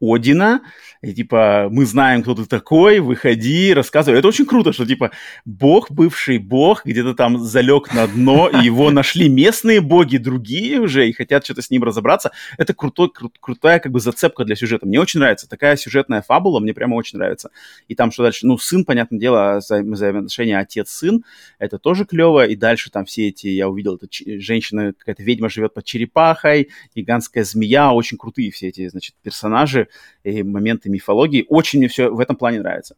Одина, 0.00 0.60
и 1.02 1.14
типа, 1.14 1.68
мы 1.70 1.86
знаем, 1.86 2.22
кто 2.22 2.34
ты 2.34 2.44
такой, 2.46 3.00
выходи, 3.00 3.72
рассказывай. 3.72 4.18
Это 4.18 4.28
очень 4.28 4.44
круто, 4.44 4.72
что 4.72 4.84
типа 4.86 5.10
бог, 5.44 5.90
бывший 5.90 6.38
бог, 6.38 6.84
где-то 6.84 7.14
там 7.14 7.38
залег 7.38 7.94
на 7.94 8.06
дно, 8.06 8.48
и 8.48 8.64
его 8.64 8.90
нашли 8.90 9.28
местные 9.28 9.80
боги, 9.80 10.18
другие 10.18 10.80
уже, 10.80 11.08
и 11.08 11.12
хотят 11.12 11.44
что-то 11.44 11.62
с 11.62 11.70
ним 11.70 11.84
разобраться. 11.84 12.32
Это 12.58 12.74
крутой, 12.74 13.10
кру- 13.16 13.32
крутая 13.40 13.78
как 13.78 13.92
бы 13.92 14.00
зацепка 14.00 14.44
для 14.44 14.56
сюжета. 14.56 14.86
Мне 14.86 15.00
очень 15.00 15.20
нравится. 15.20 15.48
Такая 15.48 15.76
сюжетная 15.76 16.22
фабула 16.22 16.60
мне 16.60 16.74
прямо 16.74 16.94
очень 16.94 17.18
нравится. 17.18 17.50
И 17.88 17.94
там 17.94 18.10
что 18.10 18.22
дальше? 18.22 18.46
Ну, 18.46 18.58
сын, 18.58 18.84
понятное 18.84 19.18
дело, 19.18 19.60
за 19.60 19.82
взаимоотношения 19.82 20.58
отец-сын, 20.58 21.24
это 21.58 21.78
тоже 21.78 22.04
клево. 22.04 22.46
И 22.46 22.56
дальше 22.56 22.90
там 22.90 23.06
все 23.06 23.28
эти, 23.28 23.46
я 23.46 23.68
увидел, 23.68 23.96
это 23.96 24.08
женщина, 24.10 24.92
какая-то 24.92 25.22
ведьма 25.22 25.48
живет 25.48 25.72
под 25.72 25.84
черепахой, 25.84 26.68
гигантская 26.94 27.44
змея, 27.44 27.92
очень 27.92 28.18
крутые 28.18 28.50
все 28.50 28.68
эти, 28.68 28.88
значит, 28.88 29.14
персонажи 29.22 29.85
и 30.24 30.42
моменты 30.42 30.90
мифологии. 30.90 31.44
Очень 31.48 31.80
мне 31.80 31.88
все 31.88 32.08
в 32.08 32.20
этом 32.20 32.36
плане 32.36 32.60
нравится. 32.60 32.96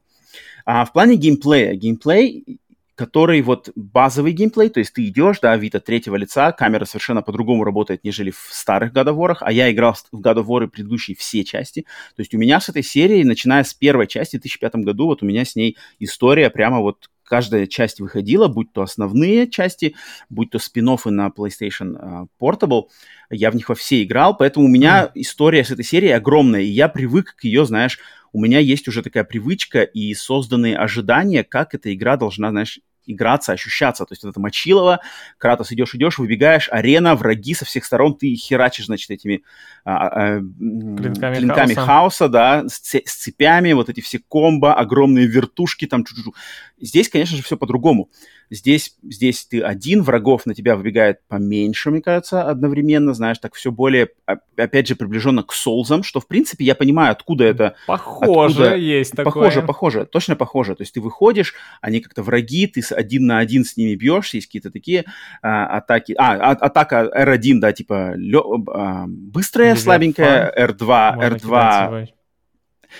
А 0.64 0.84
в 0.84 0.92
плане 0.92 1.16
геймплея, 1.16 1.74
геймплей 1.74 2.60
который 2.98 3.40
вот 3.42 3.70
базовый 3.76 4.32
геймплей, 4.32 4.70
то 4.70 4.80
есть 4.80 4.92
ты 4.92 5.06
идешь, 5.06 5.38
да, 5.38 5.56
вид 5.56 5.76
от 5.76 5.84
третьего 5.84 6.16
лица, 6.16 6.50
камера 6.50 6.84
совершенно 6.84 7.22
по-другому 7.22 7.62
работает, 7.62 8.02
нежели 8.02 8.32
в 8.32 8.48
старых 8.50 8.92
War, 8.92 9.36
а 9.38 9.52
я 9.52 9.70
играл 9.70 9.94
в 10.10 10.20
War 10.20 10.66
предыдущие 10.66 11.16
все 11.16 11.44
части. 11.44 11.82
То 12.16 12.22
есть 12.22 12.34
у 12.34 12.38
меня 12.38 12.60
с 12.60 12.68
этой 12.68 12.82
серией, 12.82 13.22
начиная 13.22 13.62
с 13.62 13.72
первой 13.72 14.08
части 14.08 14.36
в 14.36 14.40
2005 14.40 14.74
году, 14.84 15.06
вот 15.06 15.22
у 15.22 15.26
меня 15.26 15.44
с 15.44 15.54
ней 15.54 15.76
история 16.00 16.50
прямо 16.50 16.80
вот 16.80 17.08
каждая 17.28 17.66
часть 17.66 18.00
выходила, 18.00 18.48
будь 18.48 18.72
то 18.72 18.82
основные 18.82 19.48
части, 19.48 19.94
будь 20.28 20.50
то 20.50 20.58
спин 20.58 20.88
на 20.88 21.28
PlayStation 21.28 21.96
uh, 22.00 22.26
Portable, 22.40 22.84
я 23.30 23.50
в 23.50 23.54
них 23.54 23.68
во 23.68 23.74
все 23.74 24.02
играл, 24.02 24.36
поэтому 24.36 24.66
у 24.66 24.68
меня 24.68 25.04
mm. 25.04 25.10
история 25.16 25.64
с 25.64 25.70
этой 25.70 25.84
серией 25.84 26.14
огромная, 26.14 26.62
и 26.62 26.68
я 26.68 26.88
привык 26.88 27.36
к 27.36 27.44
ее, 27.44 27.66
знаешь, 27.66 27.98
у 28.32 28.40
меня 28.40 28.58
есть 28.58 28.88
уже 28.88 29.02
такая 29.02 29.24
привычка 29.24 29.82
и 29.82 30.14
созданные 30.14 30.76
ожидания, 30.76 31.44
как 31.44 31.74
эта 31.74 31.92
игра 31.94 32.16
должна, 32.16 32.50
знаешь, 32.50 32.80
играться, 33.08 33.52
ощущаться. 33.52 34.04
То 34.04 34.12
есть 34.12 34.22
вот 34.22 34.30
это 34.30 34.40
Мочилово, 34.40 35.00
Кратос 35.38 35.72
идешь, 35.72 35.94
идешь, 35.94 36.18
выбегаешь, 36.18 36.68
арена, 36.70 37.14
враги 37.14 37.54
со 37.54 37.64
всех 37.64 37.84
сторон, 37.84 38.16
ты 38.16 38.34
херачишь, 38.34 38.86
значит, 38.86 39.10
этими 39.10 39.42
а, 39.84 40.08
а, 40.08 40.38
клинками, 40.40 41.36
клинками 41.36 41.74
хаоса. 41.74 41.86
хаоса, 41.86 42.28
да, 42.28 42.68
с, 42.68 42.80
с 42.94 43.14
цепями, 43.14 43.72
вот 43.72 43.88
эти 43.88 44.00
все 44.00 44.18
комбо, 44.18 44.74
огромные 44.74 45.26
вертушки 45.26 45.86
там. 45.86 46.04
Чу 46.04 46.14
-чу 46.14 46.28
-чу. 46.28 46.34
Здесь, 46.80 47.08
конечно 47.08 47.36
же, 47.36 47.42
все 47.42 47.56
по-другому. 47.56 48.10
Здесь, 48.50 48.96
здесь 49.02 49.46
ты 49.46 49.60
один, 49.60 50.02
врагов 50.02 50.46
на 50.46 50.54
тебя 50.54 50.76
выбегает 50.76 51.20
поменьше, 51.28 51.90
мне 51.90 52.00
кажется, 52.00 52.42
одновременно, 52.42 53.12
знаешь, 53.14 53.38
так 53.38 53.54
все 53.54 53.70
более, 53.70 54.08
опять 54.56 54.88
же, 54.88 54.96
приближенно 54.96 55.42
к 55.42 55.52
солзам, 55.52 56.02
что, 56.02 56.20
в 56.20 56.26
принципе, 56.26 56.64
я 56.64 56.74
понимаю, 56.74 57.12
откуда 57.12 57.44
это... 57.44 57.74
Похоже 57.86 58.62
откуда... 58.62 58.76
есть 58.76 59.12
такое. 59.12 59.32
Похоже, 59.32 59.62
похоже, 59.62 60.06
точно 60.06 60.36
похоже. 60.36 60.74
То 60.74 60.82
есть 60.82 60.94
ты 60.94 61.00
выходишь, 61.00 61.54
они 61.80 62.00
как-то 62.00 62.22
враги, 62.22 62.66
ты 62.66 62.82
один 62.94 63.26
на 63.26 63.38
один 63.38 63.64
с 63.64 63.76
ними 63.76 63.94
бьешься, 63.94 64.38
есть 64.38 64.46
какие-то 64.46 64.70
такие 64.70 65.04
а, 65.42 65.66
атаки... 65.78 66.14
А, 66.18 66.34
а 66.34 66.50
атака 66.52 67.10
R1, 67.14 67.58
да, 67.58 67.72
типа 67.72 68.14
лё... 68.16 68.64
а, 68.68 69.04
быстрая, 69.06 69.68
Левиафан. 69.68 69.84
слабенькая, 69.84 70.54
R2, 70.56 71.14
Можно 71.16 71.34
R2... 71.34 72.08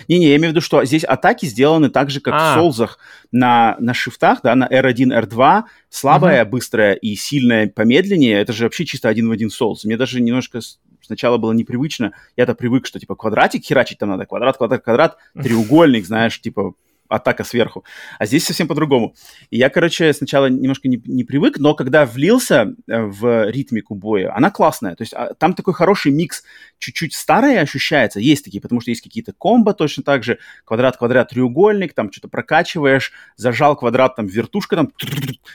Не-не, 0.07 0.29
я 0.29 0.37
имею 0.37 0.51
в 0.51 0.53
виду, 0.53 0.61
что 0.61 0.85
здесь 0.85 1.05
атаки 1.05 1.47
сделаны 1.47 1.91
так 1.91 2.11
же, 2.11 2.21
как 2.21 2.35
а. 2.37 2.53
в 2.53 2.55
Солзах 2.55 2.99
на, 3.33 3.77
на 3.81 3.95
шифтах, 3.95 4.41
да, 4.43 4.55
на 4.55 4.67
R1, 4.67 5.27
R2, 5.27 5.65
слабая, 5.91 6.45
угу. 6.45 6.53
быстрая 6.53 6.95
и 6.95 7.15
сильная 7.15 7.69
помедленнее. 7.69 8.41
Это 8.41 8.53
же 8.53 8.65
вообще 8.65 8.85
чисто 8.85 9.09
один 9.09 9.29
в 9.29 9.33
один 9.33 9.49
Souls. 9.49 9.79
Мне 9.85 9.97
даже 9.97 10.21
немножко 10.21 10.61
сначала 11.03 11.39
было 11.39 11.53
непривычно. 11.53 12.13
Я-то 12.37 12.55
привык, 12.55 12.87
что 12.87 13.01
типа 13.01 13.17
квадратик 13.17 13.65
херачить 13.65 13.99
там 13.99 14.11
надо, 14.11 14.27
квадрат, 14.27 14.57
квадрат, 14.57 14.83
квадрат, 14.85 15.17
треугольник, 15.35 16.07
знаешь, 16.07 16.41
типа 16.41 16.75
атака 17.09 17.45
сверху. 17.45 17.85
А 18.19 18.27
здесь 18.27 18.45
совсем 18.45 18.69
по-другому. 18.69 19.15
И 19.51 19.59
я, 19.59 19.71
короче, 19.71 20.13
сначала 20.13 20.47
немножко 20.47 20.89
не, 20.89 21.01
не 21.07 21.25
привык, 21.25 21.59
но 21.59 21.75
когда 21.75 22.07
влился 22.07 22.75
э, 22.87 23.03
в 23.03 23.51
ритмику 23.51 23.95
боя, 23.95 24.35
она 24.37 24.51
классная. 24.51 24.95
То 24.95 25.03
есть 25.03 25.15
а, 25.15 25.35
там 25.35 25.55
такой 25.55 25.75
хороший 25.75 26.13
микс, 26.13 26.45
чуть-чуть 26.79 27.15
старое 27.15 27.61
ощущается, 27.61 28.21
есть 28.21 28.45
такие, 28.45 28.61
потому 28.61 28.81
что 28.81 28.91
есть 28.91 29.03
какие-то 29.03 29.33
комбо 29.33 29.75
точно 29.75 30.03
так 30.03 30.25
же, 30.25 30.39
квадрат-квадрат, 30.65 31.31
треугольник, 31.31 31.95
там 31.95 32.13
что-то 32.13 32.29
прокачиваешь, 32.29 33.13
зажал 33.37 33.77
квадрат, 33.77 34.17
там 34.17 34.27
вертушка, 34.27 34.77
там 34.77 34.93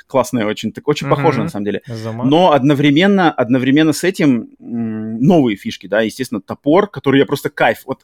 классная 0.08 0.45
очень, 0.45 0.72
так, 0.72 0.88
очень 0.88 1.08
похоже 1.10 1.43
на 1.43 1.49
самом 1.49 1.66
деле. 1.66 1.82
Но 2.30 2.51
одновременно, 2.51 3.32
одновременно 3.32 3.93
с 3.93 4.04
этим 4.04 4.49
новые 4.60 5.58
фишки, 5.58 5.88
да, 5.88 6.01
естественно, 6.01 6.41
топор, 6.41 6.89
который 6.89 7.20
я 7.20 7.26
просто 7.26 7.49
кайф. 7.49 7.84
Вот 7.86 8.04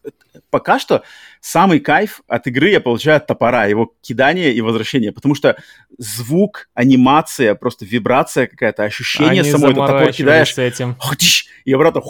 пока 0.50 0.80
что 0.80 1.04
самый 1.42 1.80
кайф 1.80 2.22
от 2.28 2.48
игры 2.48 2.70
я 2.70 2.82
получаю 2.82 3.18
от 3.18 3.28
его 3.68 3.94
кидание 4.02 4.54
и 4.54 4.62
возвращение, 4.62 5.12
потому 5.12 5.36
что 5.36 5.58
звук, 5.98 6.70
анимация, 6.74 7.56
просто 7.56 7.86
вибрация 7.86 8.48
какая-то, 8.48 8.84
ощущение 8.84 9.42
Они 9.42 9.52
самой, 9.52 9.74
топор 9.74 10.12
кидаешь, 10.12 10.58
этим. 10.58 10.96
и 11.66 11.74
обратно, 11.74 12.02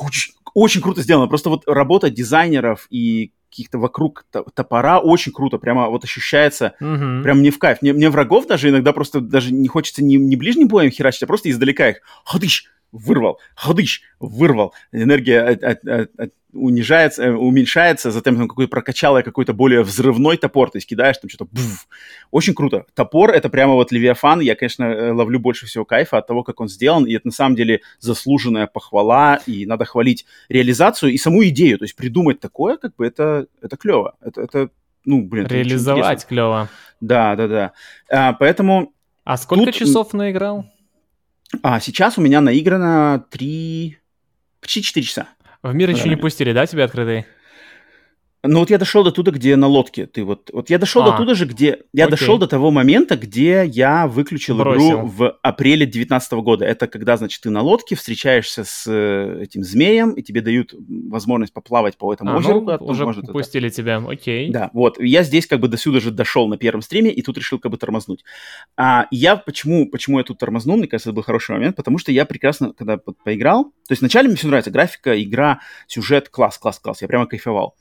очень 0.54 0.82
круто 0.82 1.02
сделано, 1.02 1.28
просто 1.28 1.50
вот 1.50 1.64
работа 1.68 2.10
дизайнеров 2.10 2.88
и 2.90 3.32
каких-то 3.50 3.80
вокруг 3.80 4.26
топора 4.54 5.00
очень 5.00 5.32
круто, 5.32 5.58
прямо 5.58 5.90
вот 5.90 6.04
ощущается, 6.04 6.76
uh-huh. 6.80 7.24
прям 7.24 7.42
не 7.42 7.50
в 7.50 7.58
кайф. 7.58 7.82
Мне, 7.82 7.94
мне 7.94 8.10
врагов 8.10 8.48
даже 8.48 8.70
иногда 8.70 8.94
просто 8.94 9.22
даже 9.22 9.52
не 9.52 9.68
хочется 9.68 10.04
не, 10.04 10.18
не 10.18 10.36
ближним 10.36 10.68
боем 10.68 10.92
херачить, 10.92 11.24
а 11.24 11.28
просто 11.28 11.50
издалека 11.50 11.90
их 11.90 12.02
ходыщ, 12.26 12.66
вырвал, 12.92 13.40
ходыщ, 13.56 14.02
вырвал. 14.20 14.74
Энергия 14.92 15.42
от, 15.42 15.64
от, 15.64 15.86
от, 15.86 16.20
от, 16.20 16.34
унижается, 16.54 17.24
э, 17.24 17.32
уменьшается, 17.32 18.12
затем 18.12 18.36
там 18.36 18.48
какой-то 18.48 18.70
прокачалый 18.70 19.24
какой-то 19.24 19.54
более 19.54 19.84
взрывной 19.84 20.38
топор, 20.38 20.72
то 20.72 20.78
есть 20.78 20.88
кидаешь 20.88 21.18
там 21.18 21.30
что-то, 21.30 21.46
буф. 21.52 21.88
Очень 22.32 22.56
круто. 22.56 22.86
Топор— 22.96 23.30
это 23.32 23.50
прямо 23.50 23.74
вот 23.74 23.92
Левиафан, 23.92 24.40
я, 24.40 24.56
конечно, 24.56 24.84
э, 24.84 25.12
ловлю 25.12 25.40
больше 25.40 25.66
всего 25.66 25.86
кайфа 25.86 26.18
от 26.18 26.28
того, 26.28 26.44
как 26.44 26.60
он 26.60 26.68
сделан, 26.68 27.06
и 27.06 27.14
это 27.14 27.28
на 27.28 27.34
самом 27.34 27.56
деле 27.56 27.82
заслуженная 28.00 28.68
похвала, 28.68 29.40
и 29.46 29.66
надо 29.66 29.86
хвалить 29.86 30.26
реализацию 30.50 31.12
и 31.12 31.18
саму 31.18 31.46
идею, 31.46 31.78
то 31.78 31.86
есть 31.86 31.96
придумать 31.96 32.40
такое, 32.40 32.78
как 32.78 32.96
бы 32.96 33.06
это, 33.06 33.48
это 33.62 33.78
клево, 33.78 34.16
это, 34.22 34.42
это 34.42 34.70
ну, 35.06 35.24
блин. 35.24 35.48
Реализовать 35.48 36.26
клево. 36.26 36.70
Да, 37.00 37.36
да, 37.36 37.48
да. 37.48 37.72
А, 38.12 38.34
поэтому... 38.34 38.94
А 39.24 39.38
сколько 39.38 39.66
тут... 39.66 39.76
часов 39.76 40.14
наиграл? 40.14 40.66
А, 41.64 41.80
сейчас 41.80 42.18
у 42.18 42.22
меня 42.22 42.42
наиграно 42.42 43.26
3... 43.32 43.98
Почти 44.62 44.84
4 44.84 45.06
часа. 45.06 45.28
В 45.64 45.74
мир 45.74 45.90
еще 45.90 46.10
не 46.10 46.16
пустили, 46.16 46.54
да, 46.54 46.66
тебе 46.66 46.84
открытый? 46.84 47.26
Ну 48.44 48.60
вот 48.60 48.70
я 48.70 48.78
дошел 48.78 49.04
до 49.04 49.12
туда, 49.12 49.32
где 49.32 49.58
на 49.58 49.68
лодке. 49.68 50.06
Ты 50.06 50.24
вот, 50.24 50.50
вот 50.54 50.70
я 50.70 50.78
дошел 50.78 51.04
а, 51.04 51.12
до 51.12 51.18
туда 51.18 51.36
же, 51.36 51.46
где 51.46 51.82
я 51.94 52.06
окей. 52.06 52.12
дошел 52.12 52.38
до 52.38 52.48
того 52.48 52.72
момента, 52.72 53.18
где 53.18 53.66
я 53.66 54.08
выключил 54.08 54.58
Бросил. 54.58 54.88
игру 54.88 55.08
в 55.08 55.38
апреле 55.42 55.86
2019 55.86 56.32
года. 56.34 56.64
Это 56.64 56.88
когда, 56.88 57.18
значит, 57.18 57.42
ты 57.42 57.50
на 57.50 57.62
лодке 57.62 57.96
встречаешься 57.96 58.64
с 58.64 58.86
э, 58.88 59.44
этим 59.44 59.64
змеем, 59.64 60.14
и 60.14 60.22
тебе 60.22 60.40
дают 60.40 60.74
возможность 61.10 61.52
поплавать 61.52 61.98
по 61.98 62.14
этому 62.14 62.32
а, 62.32 62.38
озеру. 62.38 62.62
Ну, 62.62 62.78
уже 62.86 63.06
может, 63.06 63.28
пустили 63.28 63.68
это. 63.68 63.76
тебя, 63.76 63.98
окей. 63.98 64.50
Да, 64.50 64.70
вот. 64.72 64.98
Я 65.02 65.24
здесь 65.24 65.46
как 65.46 65.60
бы 65.60 65.68
до 65.68 65.76
сюда 65.76 66.00
же 66.00 66.12
дошел 66.12 66.48
на 66.48 66.58
первом 66.58 66.82
стриме, 66.82 67.12
и 67.12 67.22
тут 67.22 67.38
решил 67.38 67.60
как 67.60 67.72
бы 67.72 67.78
тормознуть. 67.78 68.24
А 68.78 69.08
я 69.12 69.36
почему, 69.36 69.90
почему 69.90 70.18
я 70.18 70.24
тут 70.24 70.38
тормознул? 70.38 70.78
Мне 70.78 70.88
кажется, 70.88 71.10
это 71.10 71.16
был 71.16 71.24
хороший 71.24 71.52
момент, 71.52 71.76
потому 71.76 71.98
что 71.98 72.14
я 72.14 72.24
прекрасно, 72.24 72.72
когда 72.72 72.98
поиграл, 72.98 73.66
то 73.66 73.92
есть 73.92 74.02
вначале 74.02 74.30
мне 74.30 74.38
все 74.38 74.48
нравится, 74.48 74.72
графика, 74.72 75.22
игра, 75.22 75.60
сюжет, 75.88 76.30
класс, 76.30 76.58
класс, 76.58 76.80
класс, 76.80 77.02
я 77.02 77.08
прямо 77.10 77.26
кайфовал. 77.26 77.76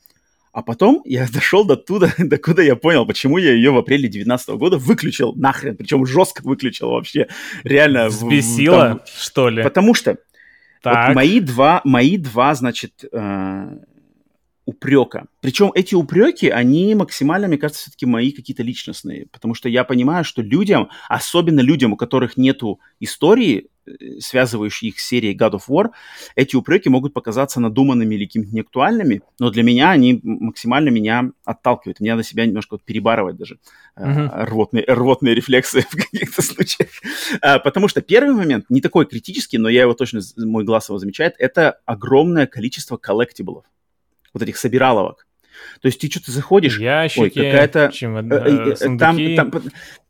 А 0.51 0.61
потом 0.61 1.01
я 1.05 1.27
дошел 1.33 1.65
до 1.65 1.75
туда, 1.75 2.13
до 2.17 2.37
куда 2.37 2.61
я 2.61 2.75
понял, 2.75 3.05
почему 3.05 3.37
я 3.37 3.53
ее 3.53 3.71
в 3.71 3.77
апреле 3.77 4.03
2019 4.03 4.49
года 4.49 4.77
выключил 4.77 5.33
нахрен, 5.35 5.75
причем 5.75 6.05
жестко 6.05 6.41
выключил 6.43 6.89
вообще, 6.89 7.27
реально. 7.63 8.07
Взбесило, 8.07 8.77
там, 8.77 9.01
что 9.05 9.49
ли? 9.49 9.63
Потому 9.63 9.93
что 9.93 10.17
вот 10.83 11.15
мои 11.15 11.39
два, 11.39 11.81
мои 11.83 12.17
два, 12.17 12.55
значит, 12.55 13.03
э, 13.11 13.77
упрека. 14.69 15.25
Причем 15.41 15.71
эти 15.73 15.95
упреки, 15.95 16.49
они 16.49 16.93
максимально, 16.95 17.47
мне 17.47 17.57
кажется, 17.57 17.81
все-таки 17.81 18.05
мои 18.05 18.31
какие-то 18.31 18.63
личностные, 18.63 19.25
потому 19.31 19.55
что 19.55 19.67
я 19.67 19.83
понимаю, 19.83 20.23
что 20.23 20.41
людям, 20.41 20.89
особенно 21.09 21.59
людям, 21.59 21.93
у 21.93 21.97
которых 21.97 22.37
нету 22.37 22.79
истории, 22.99 23.67
э, 23.99 24.19
связывающей 24.19 24.89
их 24.89 24.99
с 24.99 25.07
серией 25.07 25.37
God 25.37 25.53
of 25.53 25.61
War, 25.69 25.89
эти 26.35 26.55
упреки 26.55 26.89
могут 26.89 27.13
показаться 27.13 27.59
надуманными 27.59 28.15
или 28.15 28.25
какими-то 28.25 28.55
неактуальными, 28.55 29.21
но 29.39 29.49
для 29.49 29.63
меня 29.63 29.91
они 29.91 30.19
максимально 30.23 30.89
меня 30.89 31.31
отталкивают. 31.45 31.99
Мне 31.99 32.11
надо 32.11 32.23
себя 32.23 32.45
немножко 32.45 32.75
вот 32.75 32.83
перебарывать 32.83 33.37
даже 33.37 33.59
uh-huh. 33.97 34.45
рвотные, 34.45 34.83
рвотные 34.87 35.35
рефлексы 35.35 35.81
в 35.89 35.95
каких-то 35.95 36.41
случаях. 36.41 36.89
А, 37.41 37.59
потому 37.59 37.87
что 37.87 38.01
первый 38.01 38.35
момент, 38.35 38.65
не 38.69 38.81
такой 38.81 39.05
критический, 39.05 39.57
но 39.57 39.69
я 39.69 39.81
его 39.81 39.93
точно, 39.93 40.21
мой 40.37 40.63
глаз 40.63 40.89
его 40.89 40.99
замечает, 40.99 41.35
это 41.39 41.79
огромное 41.85 42.47
количество 42.47 42.97
коллектиблов 42.97 43.65
вот 44.33 44.43
этих 44.43 44.57
собираловок. 44.57 45.25
То 45.81 45.87
есть 45.87 45.99
ты 45.99 46.09
что-то 46.09 46.31
заходишь, 46.31 46.79
Ящики, 46.79 47.19
ой, 47.19 47.29
какая-то... 47.29 47.91
Э, 48.01 48.75
э, 48.79 48.97
там, 48.97 49.17
там, 49.35 49.51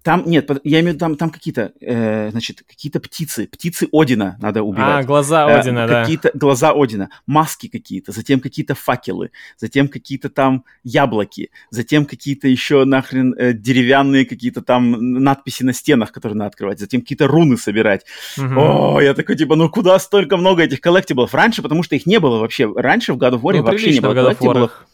там, 0.02 0.24
нет, 0.26 0.50
я 0.64 0.80
имею 0.80 0.94
в 0.94 0.96
виду, 0.96 1.00
там, 1.00 1.16
там 1.18 1.30
какие-то, 1.30 1.74
э, 1.82 2.30
значит, 2.32 2.64
какие-то 2.68 3.02
птицы, 3.02 3.48
птицы 3.48 3.90
Одина 3.92 4.38
надо 4.40 4.64
убивать. 4.64 5.04
А, 5.04 5.08
глаза 5.08 5.50
э, 5.50 5.60
Одина, 5.60 5.86
э, 5.86 5.88
да. 5.88 6.02
Какие-то 6.02 6.32
глаза 6.34 6.72
Одина, 6.72 7.10
маски 7.28 7.68
какие-то, 7.68 8.14
затем 8.14 8.40
какие-то 8.40 8.76
факелы, 8.76 9.32
затем 9.58 9.90
какие-то 9.90 10.30
там 10.30 10.64
яблоки, 10.84 11.52
затем 11.70 12.06
какие-то 12.06 12.48
еще 12.48 12.86
нахрен 12.86 13.36
э, 13.38 13.52
деревянные 13.52 14.26
какие-то 14.26 14.62
там 14.62 14.92
надписи 15.22 15.64
на 15.64 15.74
стенах, 15.74 16.14
которые 16.14 16.38
надо 16.38 16.50
открывать, 16.50 16.80
затем 16.80 17.02
какие-то 17.02 17.28
руны 17.28 17.58
собирать. 17.58 18.06
Угу. 18.38 18.58
О, 18.58 19.02
я 19.02 19.14
такой, 19.14 19.36
типа, 19.36 19.58
ну 19.58 19.70
куда 19.70 20.00
столько 20.00 20.38
много 20.38 20.64
этих 20.64 20.80
коллектиблов? 20.80 21.34
Раньше, 21.34 21.62
потому 21.62 21.84
что 21.84 21.98
их 21.98 22.06
не 22.06 22.20
было 22.20 22.40
вообще. 22.40 22.72
Раньше 22.74 23.14
в 23.14 23.18
God 23.18 23.34
of 23.34 23.42
War 23.42 23.58
ну, 23.58 23.64
вообще 23.64 23.92
не 23.92 24.00
было 24.00 24.14
коллектиблов. 24.14 24.88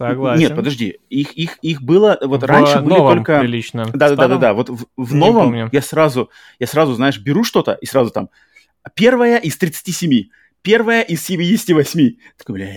Согласен. 0.00 0.40
Нет, 0.40 0.56
подожди, 0.56 0.98
их, 1.10 1.32
их, 1.32 1.58
их 1.60 1.82
было, 1.82 2.16
вот 2.22 2.42
в 2.42 2.46
раньше 2.46 2.80
были 2.80 2.96
только... 2.96 3.40
прилично. 3.40 3.86
Да-да-да, 3.92 4.54
вот 4.54 4.70
в, 4.70 4.86
в 4.96 5.14
новом 5.14 5.68
я 5.70 5.82
сразу, 5.82 6.30
я 6.58 6.66
сразу, 6.66 6.94
знаешь, 6.94 7.18
беру 7.18 7.44
что-то 7.44 7.72
и 7.72 7.84
сразу 7.84 8.10
там, 8.10 8.30
первая 8.94 9.36
из 9.36 9.58
37, 9.58 10.30
первая 10.62 11.02
из 11.02 11.22
78. 11.22 12.14
Такой, 12.38 12.54
бля... 12.54 12.68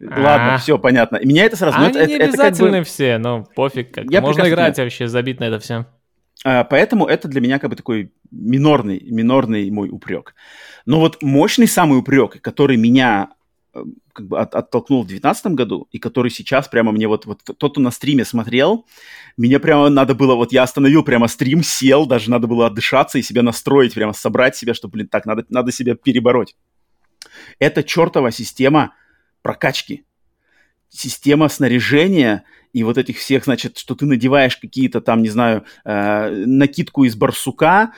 Ладно, 0.00 0.58
все 0.58 0.78
понятно. 0.78 1.18
Меня 1.24 1.44
это 1.44 1.56
сразу... 1.56 1.76
Ну, 1.78 1.86
Они 1.86 1.98
это, 1.98 2.06
не 2.06 2.14
это, 2.14 2.24
обязательны 2.26 2.70
как 2.70 2.80
бы... 2.80 2.84
все, 2.84 3.18
но 3.18 3.44
пофиг. 3.56 3.92
Как 3.92 4.04
я 4.08 4.20
Можно 4.20 4.42
играть 4.42 4.76
понимаю. 4.76 4.86
вообще, 4.86 5.08
забить 5.08 5.40
на 5.40 5.44
это 5.44 5.58
все. 5.58 5.86
А, 6.44 6.62
поэтому 6.62 7.06
это 7.06 7.26
для 7.26 7.40
меня 7.40 7.58
как 7.58 7.70
бы 7.70 7.76
такой 7.76 8.12
минорный, 8.30 9.00
минорный 9.10 9.68
мой 9.72 9.88
упрек. 9.90 10.36
Но 10.86 11.00
вот 11.00 11.20
мощный 11.20 11.66
самый 11.66 11.98
упрек, 11.98 12.40
который 12.40 12.76
меня 12.76 13.30
как 14.12 14.28
бы 14.28 14.38
от, 14.38 14.54
оттолкнул 14.54 15.02
в 15.02 15.06
2019 15.06 15.46
году, 15.52 15.88
и 15.90 15.98
который 15.98 16.30
сейчас 16.30 16.68
прямо 16.68 16.92
мне 16.92 17.08
вот, 17.08 17.26
вот 17.26 17.42
тот, 17.44 17.72
кто 17.72 17.80
на 17.80 17.90
стриме 17.90 18.24
смотрел, 18.24 18.86
меня 19.36 19.60
прямо 19.60 19.88
надо 19.88 20.14
было, 20.14 20.34
вот 20.34 20.52
я 20.52 20.62
остановил 20.62 21.02
прямо 21.02 21.28
стрим, 21.28 21.62
сел, 21.62 22.06
даже 22.06 22.30
надо 22.30 22.46
было 22.46 22.66
отдышаться 22.66 23.18
и 23.18 23.22
себя 23.22 23.42
настроить, 23.42 23.94
прямо 23.94 24.12
собрать 24.12 24.56
себя, 24.56 24.74
что, 24.74 24.88
блин, 24.88 25.08
так, 25.08 25.26
надо, 25.26 25.44
надо 25.48 25.72
себя 25.72 25.94
перебороть. 25.94 26.54
Это 27.58 27.82
чертова 27.82 28.30
система 28.30 28.94
прокачки. 29.42 30.04
Система 30.88 31.48
снаряжения 31.48 32.44
и 32.72 32.84
вот 32.84 32.98
этих 32.98 33.18
всех, 33.18 33.44
значит, 33.44 33.78
что 33.78 33.94
ты 33.94 34.06
надеваешь 34.06 34.56
какие-то 34.56 35.00
там, 35.00 35.22
не 35.22 35.28
знаю, 35.28 35.64
э, 35.84 36.44
накидку 36.46 37.04
из 37.04 37.16
барсука, 37.16 37.92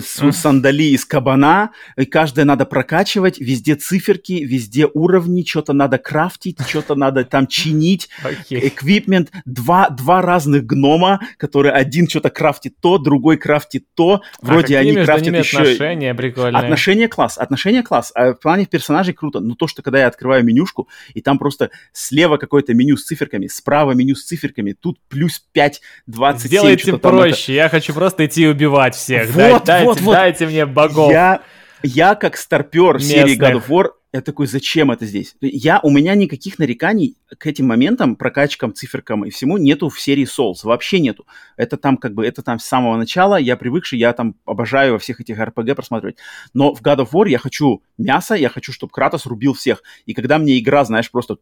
сандали 0.00 0.84
из 0.84 1.04
кабана, 1.04 1.70
и 1.96 2.04
каждое 2.04 2.44
надо 2.44 2.64
прокачивать, 2.64 3.38
везде 3.38 3.74
циферки, 3.74 4.44
везде 4.44 4.88
уровни, 4.92 5.44
что-то 5.46 5.72
надо 5.72 5.98
крафтить, 5.98 6.58
что-то 6.66 6.94
надо 6.94 7.24
там 7.24 7.46
чинить, 7.46 8.08
эквипмент, 8.50 9.30
два, 9.44 9.90
два 9.90 10.22
разных 10.22 10.64
гнома, 10.64 11.20
которые 11.36 11.72
один 11.72 12.08
что-то 12.08 12.30
крафтит 12.30 12.74
то, 12.80 12.98
другой 12.98 13.36
крафтит 13.36 13.86
то, 13.94 14.22
а 14.40 14.46
вроде 14.46 14.76
а 14.76 14.80
они 14.80 14.94
крафтят 14.94 15.34
еще... 15.34 15.58
отношения 15.58 16.14
прикольные? 16.14 16.62
Отношения 16.62 17.08
класс, 17.08 17.38
отношения 17.38 17.82
класс, 17.82 18.12
а 18.14 18.32
в 18.32 18.40
плане 18.40 18.66
персонажей 18.66 19.14
круто, 19.14 19.40
но 19.40 19.54
то, 19.54 19.66
что 19.66 19.82
когда 19.82 20.00
я 20.00 20.06
открываю 20.06 20.44
менюшку, 20.44 20.88
и 21.14 21.20
там 21.20 21.38
просто 21.38 21.70
слева 21.92 22.36
какое-то 22.36 22.74
меню 22.74 22.96
с 22.96 23.04
циферками, 23.04 23.46
справа 23.46 23.92
меню 23.92 24.14
с 24.14 24.24
циферками, 24.24 24.72
тут 24.72 24.98
плюс 25.08 25.42
5, 25.52 25.80
27. 26.06 26.48
Сделайте 26.48 26.96
проще, 26.98 27.54
я 27.54 27.68
хочу 27.68 27.92
просто 27.92 28.26
идти 28.26 28.46
убивать 28.46 28.94
всех. 28.94 29.30
Вот, 29.30 29.68
Дайте, 29.74 29.86
вот, 29.86 30.00
вот. 30.00 30.12
дайте 30.14 30.46
мне 30.46 30.66
богов. 30.66 31.10
Я, 31.10 31.40
я 31.82 32.14
как 32.14 32.36
старпер 32.36 33.00
серии 33.00 33.38
God 33.38 33.54
of 33.54 33.68
War 33.68 33.90
я 34.14 34.20
такой, 34.20 34.46
зачем 34.46 34.92
это 34.92 35.06
здесь? 35.06 35.34
Я, 35.40 35.80
у 35.82 35.90
меня 35.90 36.14
никаких 36.14 36.60
нареканий 36.60 37.16
к 37.36 37.48
этим 37.48 37.66
моментам, 37.66 38.14
прокачкам, 38.14 38.72
циферкам 38.72 39.24
и 39.24 39.30
всему 39.30 39.58
нету 39.58 39.88
в 39.88 40.00
серии 40.00 40.24
Souls. 40.24 40.60
Вообще 40.62 41.00
нету. 41.00 41.26
Это 41.56 41.76
там 41.76 41.96
как 41.96 42.14
бы, 42.14 42.24
это 42.24 42.40
там 42.42 42.60
с 42.60 42.64
самого 42.64 42.96
начала. 42.96 43.34
Я 43.34 43.56
привыкший, 43.56 43.98
я 43.98 44.12
там 44.12 44.36
обожаю 44.44 44.92
во 44.92 44.98
всех 45.00 45.20
этих 45.20 45.36
RPG 45.40 45.74
просматривать. 45.74 46.18
Но 46.52 46.72
в 46.72 46.80
God 46.80 46.98
of 46.98 47.10
War 47.10 47.28
я 47.28 47.38
хочу 47.38 47.82
мясо, 47.98 48.36
я 48.36 48.48
хочу, 48.50 48.72
чтобы 48.72 48.92
Кратос 48.92 49.26
рубил 49.26 49.52
всех. 49.52 49.82
И 50.06 50.14
когда 50.14 50.38
мне 50.38 50.60
игра, 50.60 50.84
знаешь, 50.84 51.10
просто 51.10 51.38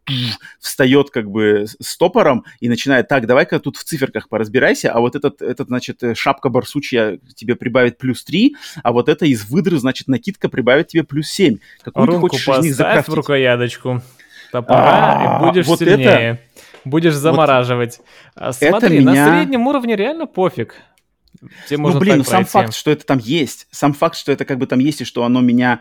встает 0.59 1.11
как 1.11 1.31
бы 1.31 1.66
стопором 1.79 2.47
и 2.61 2.70
начинает, 2.70 3.07
так, 3.07 3.27
давай-ка 3.27 3.61
тут 3.61 3.77
в 3.77 3.85
циферках 3.85 4.31
поразбирайся, 4.31 4.93
а 4.93 5.01
вот 5.01 5.14
этот, 5.14 5.43
этот 5.43 5.68
значит, 5.68 6.03
э, 6.03 6.14
шапка 6.14 6.49
барсучья 6.49 7.18
тебе 7.35 7.55
прибавит 7.55 7.99
плюс 7.99 8.25
3, 8.25 8.57
а 8.83 8.93
вот 8.93 9.11
это 9.11 9.27
из 9.27 9.45
выдры, 9.45 9.79
значит, 9.79 10.09
накидка 10.09 10.49
прибавит 10.49 10.89
тебе 10.89 11.05
плюс 11.05 11.29
7. 11.29 11.59
Какую 11.83 12.07
Рунку 12.07 12.29
ты 12.29 12.37
хочешь 12.39 12.62
них 12.63 12.75
закрафтить. 12.75 13.13
в 13.13 13.17
рукоядочку 13.17 14.03
топора, 14.51 15.41
и 15.41 15.45
будешь 15.45 15.67
сильнее. 15.67 16.41
Будешь 16.85 17.15
замораживать. 17.15 18.01
А 18.35 18.53
смотри, 18.53 19.01
на 19.01 19.13
среднем 19.13 19.67
уровне 19.67 19.97
реально 19.97 20.27
пофиг. 20.27 20.75
Тебе 21.69 21.79
ну, 21.79 21.99
блин, 21.99 22.25
сам 22.25 22.45
факт, 22.45 22.75
что 22.75 22.91
это 22.91 23.05
там 23.05 23.19
есть, 23.19 23.67
сам 23.71 23.95
факт, 23.95 24.17
что 24.17 24.31
это 24.31 24.45
как 24.45 24.59
бы 24.59 24.67
там 24.67 24.79
есть, 24.79 25.01
и 25.01 25.05
что 25.05 25.25
оно 25.25 25.41
меня 25.41 25.81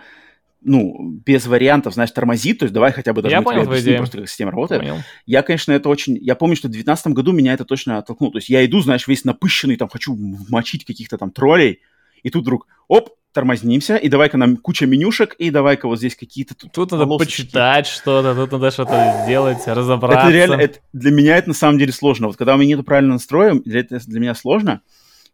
ну, 0.64 0.96
без 1.26 1.48
вариантов, 1.48 1.96
знаешь, 1.96 2.12
тормозит, 2.12 2.60
то 2.60 2.66
есть 2.66 2.74
давай 2.74 2.92
хотя 2.92 3.14
бы 3.14 3.22
даже 3.22 3.36
я 3.36 3.42
понял 3.42 3.64
объясним 3.64 3.98
просто, 3.98 4.20
как 4.20 4.30
система 4.30 4.52
работает. 4.52 4.82
Понял. 4.82 4.98
Я, 5.26 5.42
конечно, 5.42 5.72
это 5.72 5.90
очень... 5.90 6.18
Я 6.22 6.36
помню, 6.36 6.56
что 6.56 6.68
в 6.68 6.72
2019 6.72 7.08
году 7.08 7.32
меня 7.32 7.54
это 7.54 7.66
точно 7.66 7.98
оттолкнуло. 7.98 8.34
То 8.34 8.38
есть 8.38 8.50
я 8.50 8.64
иду, 8.64 8.80
знаешь, 8.82 9.08
весь 9.08 9.26
напыщенный, 9.26 9.76
там, 9.76 9.90
хочу 9.90 10.16
мочить 10.50 10.86
каких-то 10.86 11.18
там 11.18 11.32
троллей, 11.32 11.82
и 12.22 12.30
тут 12.30 12.44
вдруг, 12.44 12.68
оп, 12.88 13.10
тормознимся, 13.34 13.96
и 13.96 14.10
давай-ка 14.10 14.38
нам 14.38 14.58
куча 14.58 14.86
менюшек, 14.86 15.34
и 15.36 15.50
давай-ка 15.50 15.88
вот 15.88 15.98
здесь 15.98 16.16
какие-то... 16.16 16.56
Тут, 16.56 16.72
тут 16.72 16.92
надо 16.92 17.06
почитать 17.06 17.88
что-то, 17.88 18.36
тут 18.36 18.52
надо 18.52 18.72
что-то 18.72 19.22
сделать, 19.24 19.66
разобраться. 19.66 20.28
Это 20.28 20.36
реально, 20.36 20.56
это, 20.56 20.80
для 20.94 21.12
меня 21.12 21.38
это 21.38 21.50
на 21.50 21.54
самом 21.54 21.80
деле 21.80 21.92
сложно. 21.92 22.28
Вот 22.28 22.38
когда 22.38 22.56
у 22.56 22.58
меня 22.58 22.76
нет 22.76 22.86
правильного 22.86 23.16
настроя, 23.16 23.54
для, 23.64 23.84
для 23.84 24.20
меня 24.20 24.36
сложно. 24.36 24.82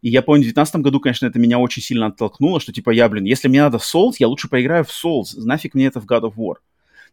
И 0.00 0.10
я 0.10 0.22
помню, 0.22 0.42
в 0.42 0.52
2019 0.52 0.76
году, 0.76 1.00
конечно, 1.00 1.26
это 1.26 1.38
меня 1.38 1.58
очень 1.58 1.82
сильно 1.82 2.06
оттолкнуло, 2.06 2.60
что 2.60 2.72
типа 2.72 2.90
я, 2.90 3.08
блин, 3.08 3.24
если 3.24 3.48
мне 3.48 3.62
надо 3.62 3.78
Souls, 3.78 4.14
я 4.18 4.28
лучше 4.28 4.48
поиграю 4.48 4.84
в 4.84 4.90
Souls. 4.90 5.34
Нафиг 5.36 5.74
мне 5.74 5.86
это 5.86 6.00
в 6.00 6.06
God 6.06 6.22
of 6.22 6.34
War. 6.36 6.54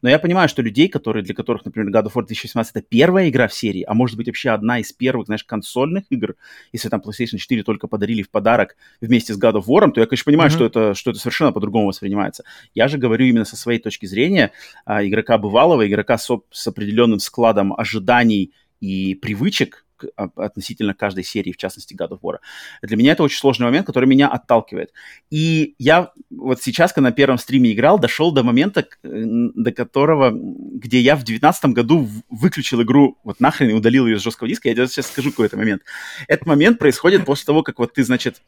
Но 0.02 0.10
я 0.10 0.20
понимаю, 0.20 0.50
что 0.50 0.62
людей, 0.62 0.88
которые, 0.88 1.24
для 1.24 1.34
которых, 1.34 1.66
например, 1.66 1.92
God 1.92 2.08
of 2.08 2.14
War 2.14 2.26
2018 2.26 2.76
это 2.76 2.86
первая 2.88 3.30
игра 3.30 3.48
в 3.48 3.54
серии, 3.54 3.84
а 3.84 3.94
может 3.94 4.18
быть 4.18 4.28
вообще 4.28 4.50
одна 4.50 4.80
из 4.80 4.92
первых, 4.92 5.28
знаешь, 5.28 5.44
консольных 5.44 6.06
игр, 6.10 6.36
если 6.72 6.90
там 6.90 7.02
PlayStation 7.02 7.38
4 7.38 7.64
только 7.64 7.88
подарили 7.88 8.22
в 8.22 8.30
подарок 8.30 8.76
вместе 9.02 9.34
с 9.34 9.40
God 9.40 9.54
of 9.54 9.66
War, 9.68 9.92
то 9.92 10.02
я, 10.02 10.08
конечно, 10.08 10.26
понимаю, 10.26 10.50
mm-hmm. 10.50 10.54
что, 10.54 10.66
это, 10.66 10.94
что 10.94 11.12
это 11.12 11.20
совершенно 11.20 11.52
по-другому 11.52 11.88
воспринимается. 11.88 12.44
Я 12.74 12.88
же 12.88 12.98
говорю 12.98 13.26
именно 13.26 13.46
со 13.46 13.56
своей 13.56 13.80
точки 13.80 14.06
зрения 14.06 14.52
а, 14.86 15.06
игрока 15.06 15.38
бывалого, 15.38 15.88
игрока 15.88 16.18
с, 16.18 16.30
с 16.52 16.68
определенным 16.68 17.20
складом 17.20 17.74
ожиданий 17.74 18.54
и 18.80 19.16
привычек, 19.16 19.85
относительно 20.36 20.94
каждой 20.94 21.24
серии, 21.24 21.52
в 21.52 21.58
частности 21.58 21.94
God 21.94 22.10
of 22.10 22.20
War. 22.22 22.38
Для 22.82 22.98
меня 22.98 23.14
это 23.14 23.24
очень 23.24 23.40
сложный 23.40 23.66
момент, 23.66 23.86
который 23.86 24.06
меня 24.06 24.28
отталкивает. 24.28 24.92
И 25.30 25.76
я 25.80 26.12
вот 26.30 26.62
сейчас, 26.62 26.94
когда 26.94 27.10
на 27.10 27.16
первом 27.16 27.38
стриме 27.38 27.72
играл, 27.72 28.00
дошел 28.00 28.32
до 28.32 28.44
момента, 28.44 28.88
до 29.04 29.72
которого, 29.72 30.32
где 30.34 31.00
я 31.00 31.16
в 31.16 31.20
2019 31.20 31.66
году 31.66 32.10
выключил 32.30 32.82
игру, 32.82 33.18
вот 33.24 33.40
нахрен 33.40 33.70
и 33.70 33.74
удалил 33.74 34.08
ее 34.08 34.20
с 34.20 34.24
жесткого 34.24 34.48
диска. 34.48 34.70
Я 34.70 34.88
сейчас 34.88 35.08
скажу 35.08 35.32
какой-то 35.32 35.58
момент. 35.58 35.84
Этот 36.28 36.46
момент 36.46 36.80
происходит 36.80 37.26
после 37.26 37.46
того, 37.46 37.64
как 37.64 37.80
вот 37.80 37.94
ты, 37.94 38.04
значит, 38.04 38.42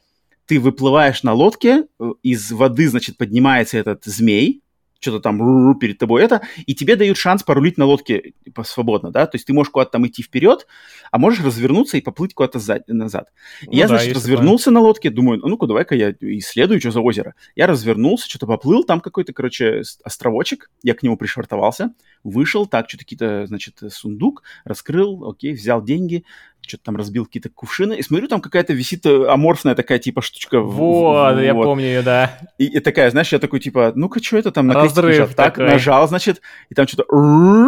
ты 0.45 0.59
выплываешь 0.59 1.23
на 1.23 1.33
лодке, 1.33 1.83
э, 1.99 2.11
из 2.23 2.51
воды, 2.51 2.87
значит, 2.87 3.17
поднимается 3.17 3.77
этот 3.77 4.05
змей, 4.05 4.63
что-то 4.99 5.19
там 5.19 5.77
перед 5.79 5.97
тобой 5.97 6.23
это, 6.23 6.41
и 6.65 6.75
тебе 6.75 6.95
дают 6.95 7.17
шанс 7.17 7.43
порулить 7.43 7.77
на 7.77 7.85
лодке 7.85 8.33
типа, 8.43 8.63
свободно, 8.63 9.11
да, 9.11 9.25
то 9.27 9.35
есть 9.35 9.45
ты 9.45 9.53
можешь 9.53 9.71
куда-то 9.71 9.91
там 9.91 10.07
идти 10.07 10.23
вперед, 10.23 10.67
а 11.11 11.17
можешь 11.17 11.43
развернуться 11.43 11.97
и 11.97 12.01
поплыть 12.01 12.33
куда-то 12.33 12.59
назад. 12.87 13.29
Ну, 13.65 13.71
я, 13.71 13.87
да, 13.87 13.97
значит, 13.97 14.15
развернулся 14.15 14.65
такое. 14.65 14.73
на 14.75 14.87
лодке, 14.87 15.09
думаю, 15.09 15.39
ну-ка, 15.43 15.67
давай-ка 15.67 15.95
я 15.95 16.13
исследую, 16.19 16.79
что 16.79 16.91
за 16.91 17.01
озеро. 17.01 17.35
Я 17.55 17.67
развернулся, 17.67 18.29
что-то 18.29 18.47
поплыл, 18.47 18.83
там 18.83 18.99
какой-то, 18.99 19.33
короче, 19.33 19.81
островочек, 20.03 20.71
я 20.83 20.93
к 20.93 21.03
нему 21.03 21.17
пришвартовался, 21.17 21.93
вышел, 22.23 22.65
так, 22.65 22.89
что-то 22.89 23.03
какие-то, 23.03 23.45
значит, 23.47 23.79
сундук, 23.89 24.43
раскрыл, 24.65 25.29
окей, 25.29 25.53
взял 25.53 25.83
деньги, 25.83 26.23
что-то 26.67 26.83
там 26.85 26.97
разбил 26.97 27.25
какие-то 27.25 27.49
кувшины, 27.49 27.93
и 27.93 28.01
смотрю, 28.01 28.27
там 28.27 28.41
какая-то 28.41 28.73
висит 28.73 29.05
э, 29.05 29.27
аморфная 29.27 29.75
такая, 29.75 29.99
типа, 29.99 30.21
штучка. 30.21 30.59
Вот, 30.59 31.35
в, 31.35 31.39
я 31.39 31.53
вот. 31.53 31.63
помню 31.63 31.85
ее, 31.85 32.01
да. 32.01 32.37
И, 32.57 32.65
и 32.65 32.79
такая, 32.79 33.09
знаешь, 33.09 33.31
я 33.31 33.39
такой, 33.39 33.59
типа, 33.59 33.93
ну-ка, 33.95 34.23
что 34.23 34.37
это 34.37 34.51
там 34.51 34.67
на 34.67 34.73
Разрыв 34.73 35.35
Так, 35.35 35.57
нажал, 35.57 36.07
значит, 36.07 36.41
и 36.69 36.75
там 36.75 36.87
что-то, 36.87 37.05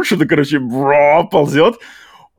что-то, 0.04 0.26
короче, 0.26 0.60
бро, 0.60 1.28
ползет. 1.30 1.76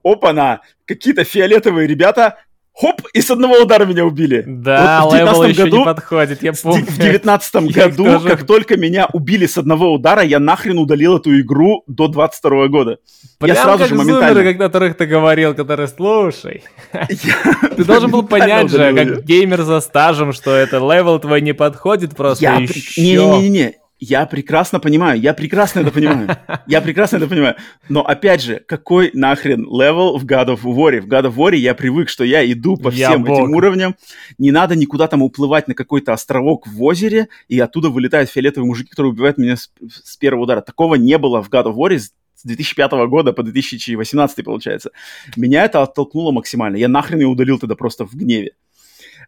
Опа-на, 0.02 0.60
какие-то 0.86 1.24
фиолетовые 1.24 1.86
ребята 1.86 2.38
хоп, 2.80 3.02
и 3.12 3.20
с 3.20 3.30
одного 3.30 3.62
удара 3.62 3.84
меня 3.84 4.04
убили. 4.04 4.42
Да, 4.46 5.02
вот 5.02 5.12
в 5.12 5.16
level 5.16 5.42
еще 5.44 5.64
году, 5.64 5.78
не 5.78 5.84
подходит, 5.84 6.42
я 6.42 6.52
помню. 6.52 6.86
В 6.86 6.98
девятнадцатом 6.98 7.66
году, 7.66 8.04
тоже... 8.04 8.28
как 8.28 8.46
только 8.46 8.76
меня 8.76 9.06
убили 9.12 9.46
с 9.46 9.58
одного 9.58 9.92
удара, 9.92 10.22
я 10.22 10.38
нахрен 10.38 10.78
удалил 10.78 11.18
эту 11.18 11.38
игру 11.40 11.82
до 11.86 12.08
22 12.08 12.68
года. 12.68 12.98
Прям 13.38 13.56
я 13.56 13.62
сразу 13.62 13.78
как 13.80 13.88
же 13.88 13.94
моментально... 13.94 14.34
зумеры, 14.34 14.54
о 14.54 14.58
которых 14.58 14.96
ты 14.96 15.06
говорил, 15.06 15.54
которые, 15.54 15.88
слушай, 15.88 16.62
ты 17.76 17.84
должен 17.84 18.10
был 18.10 18.22
понять 18.22 18.70
же, 18.70 18.94
как 18.94 19.24
геймер 19.24 19.62
со 19.62 19.80
стажем, 19.80 20.32
что 20.32 20.54
это 20.54 20.78
level 20.78 21.18
твой 21.18 21.40
не 21.40 21.52
подходит 21.52 22.16
просто 22.16 22.46
еще. 22.46 23.00
Не-не-не, 23.00 23.74
я 24.00 24.24
прекрасно 24.24 24.80
понимаю, 24.80 25.20
я 25.20 25.34
прекрасно 25.34 25.80
это 25.80 25.90
понимаю. 25.92 26.36
Я 26.66 26.80
прекрасно 26.80 27.18
это 27.18 27.26
понимаю. 27.28 27.56
Но 27.88 28.02
опять 28.02 28.42
же, 28.42 28.62
какой 28.66 29.10
нахрен 29.12 29.60
level 29.64 30.16
в 30.16 30.24
God 30.24 30.48
of 30.48 30.62
War? 30.62 31.00
В 31.00 31.06
God 31.06 31.26
of 31.26 31.34
War 31.36 31.54
я 31.54 31.74
привык, 31.74 32.08
что 32.08 32.24
я 32.24 32.50
иду 32.50 32.76
по 32.76 32.90
всем 32.90 33.24
я 33.24 33.32
этим 33.32 33.54
уровням. 33.54 33.96
Не 34.38 34.52
надо 34.52 34.74
никуда 34.74 35.06
там 35.06 35.22
уплывать 35.22 35.68
на 35.68 35.74
какой-то 35.74 36.14
островок 36.14 36.66
в 36.66 36.82
озере, 36.82 37.28
и 37.48 37.60
оттуда 37.60 37.90
вылетают 37.90 38.30
фиолетовые 38.30 38.66
мужики, 38.66 38.88
которые 38.88 39.12
убивают 39.12 39.36
меня 39.36 39.56
с, 39.56 39.70
с 39.88 40.16
первого 40.16 40.44
удара. 40.44 40.62
Такого 40.62 40.94
не 40.94 41.18
было 41.18 41.42
в 41.42 41.50
God 41.50 41.66
of 41.66 41.74
War 41.74 41.98
с 41.98 42.12
2005 42.44 42.92
года 43.08 43.32
по 43.34 43.42
2018, 43.42 44.44
получается. 44.44 44.92
Меня 45.36 45.66
это 45.66 45.82
оттолкнуло 45.82 46.32
максимально. 46.32 46.76
Я 46.76 46.88
нахрен 46.88 47.20
ее 47.20 47.26
удалил 47.26 47.58
тогда 47.58 47.74
просто 47.74 48.06
в 48.06 48.14
гневе. 48.14 48.52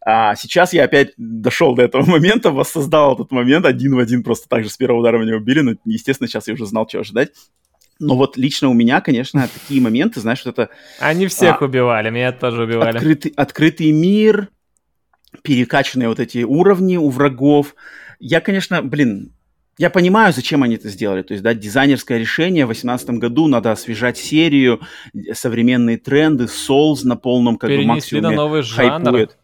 А 0.05 0.35
сейчас 0.35 0.73
я 0.73 0.85
опять 0.85 1.13
дошел 1.17 1.75
до 1.75 1.83
этого 1.83 2.05
момента, 2.11 2.51
воссоздал 2.51 3.15
этот 3.15 3.31
момент 3.31 3.65
один 3.65 3.95
в 3.95 3.99
один, 3.99 4.23
просто 4.23 4.49
так 4.49 4.65
же 4.65 4.71
с 4.71 4.77
первого 4.77 5.01
удара 5.01 5.19
меня 5.19 5.37
убили, 5.37 5.61
но, 5.61 5.75
естественно, 5.85 6.29
сейчас 6.29 6.49
я 6.49 6.55
уже 6.55 6.67
знал, 6.67 6.87
чего 6.87 7.01
ожидать. 7.01 7.31
Но 8.01 8.17
вот 8.17 8.37
лично 8.37 8.69
у 8.69 8.73
меня, 8.73 9.01
конечно, 9.01 9.47
такие 9.49 9.81
моменты, 9.81 10.21
знаешь, 10.21 10.45
вот 10.45 10.59
это... 10.59 10.71
Они 10.99 11.29
всех 11.29 11.63
а, 11.63 11.65
убивали, 11.65 12.11
меня 12.11 12.33
тоже 12.33 12.65
убивали. 12.65 12.97
Открытый, 12.97 13.33
открытый 13.37 13.93
мир, 13.93 14.49
перекачанные 15.43 16.09
вот 16.09 16.19
эти 16.19 16.43
уровни 16.43 16.97
у 16.97 17.09
врагов. 17.11 17.77
Я, 18.19 18.41
конечно, 18.41 18.83
блин, 18.83 19.33
я 19.79 19.89
понимаю, 19.89 20.33
зачем 20.33 20.65
они 20.65 20.75
это 20.75 20.89
сделали. 20.89 21.23
То 21.23 21.35
есть, 21.35 21.45
да, 21.45 21.55
дизайнерское 21.55 22.19
решение 22.19 22.65
в 22.65 22.71
2018 22.71 23.11
году, 23.11 23.47
надо 23.47 23.71
освежать 23.71 24.19
серию, 24.19 24.81
современные 25.33 25.97
тренды, 25.97 26.45
Souls 26.45 27.05
на 27.05 27.15
полном 27.15 27.57
как 27.57 27.71
Перенесли 27.71 27.87
бы 27.87 27.95
максимуме 27.95 28.29
на 28.29 28.35
новый 28.35 28.63
жанр. 28.63 29.05
Хайпует 29.05 29.37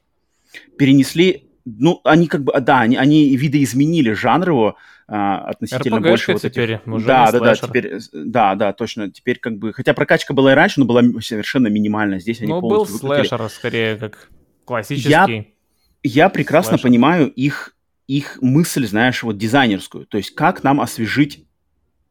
перенесли 0.78 1.48
ну, 1.76 2.00
они 2.04 2.28
как 2.28 2.44
бы, 2.44 2.58
да, 2.60 2.80
они, 2.80 2.96
они 2.96 3.36
видоизменили 3.36 4.12
жанр 4.12 4.48
его 4.48 4.76
а, 5.06 5.38
относительно 5.38 6.00
больше 6.00 6.32
вот 6.32 6.42
теперь, 6.42 6.74
этих... 6.74 6.86
уже 6.86 7.06
да, 7.06 7.30
да, 7.30 7.40
да, 7.40 7.54
теперь, 7.54 7.98
да, 8.12 8.54
да, 8.54 8.72
точно, 8.72 9.10
теперь 9.10 9.38
как 9.38 9.58
бы, 9.58 9.72
хотя 9.72 9.94
прокачка 9.94 10.34
была 10.34 10.52
и 10.52 10.54
раньше, 10.54 10.80
но 10.80 10.86
была 10.86 11.02
совершенно 11.20 11.68
минимальная, 11.68 12.20
здесь 12.20 12.40
они 12.40 12.52
Ну, 12.52 12.60
был 12.60 12.86
слэшер, 12.86 13.48
скорее, 13.50 13.96
как 13.96 14.30
классический. 14.64 15.10
Я, 15.10 15.44
я 16.02 16.28
прекрасно 16.28 16.72
слэшер. 16.72 16.84
понимаю 16.84 17.28
их, 17.28 17.74
их 18.06 18.38
мысль, 18.40 18.86
знаешь, 18.86 19.22
вот 19.22 19.36
дизайнерскую, 19.36 20.06
то 20.06 20.16
есть 20.16 20.34
как 20.34 20.62
нам 20.62 20.80
освежить 20.80 21.44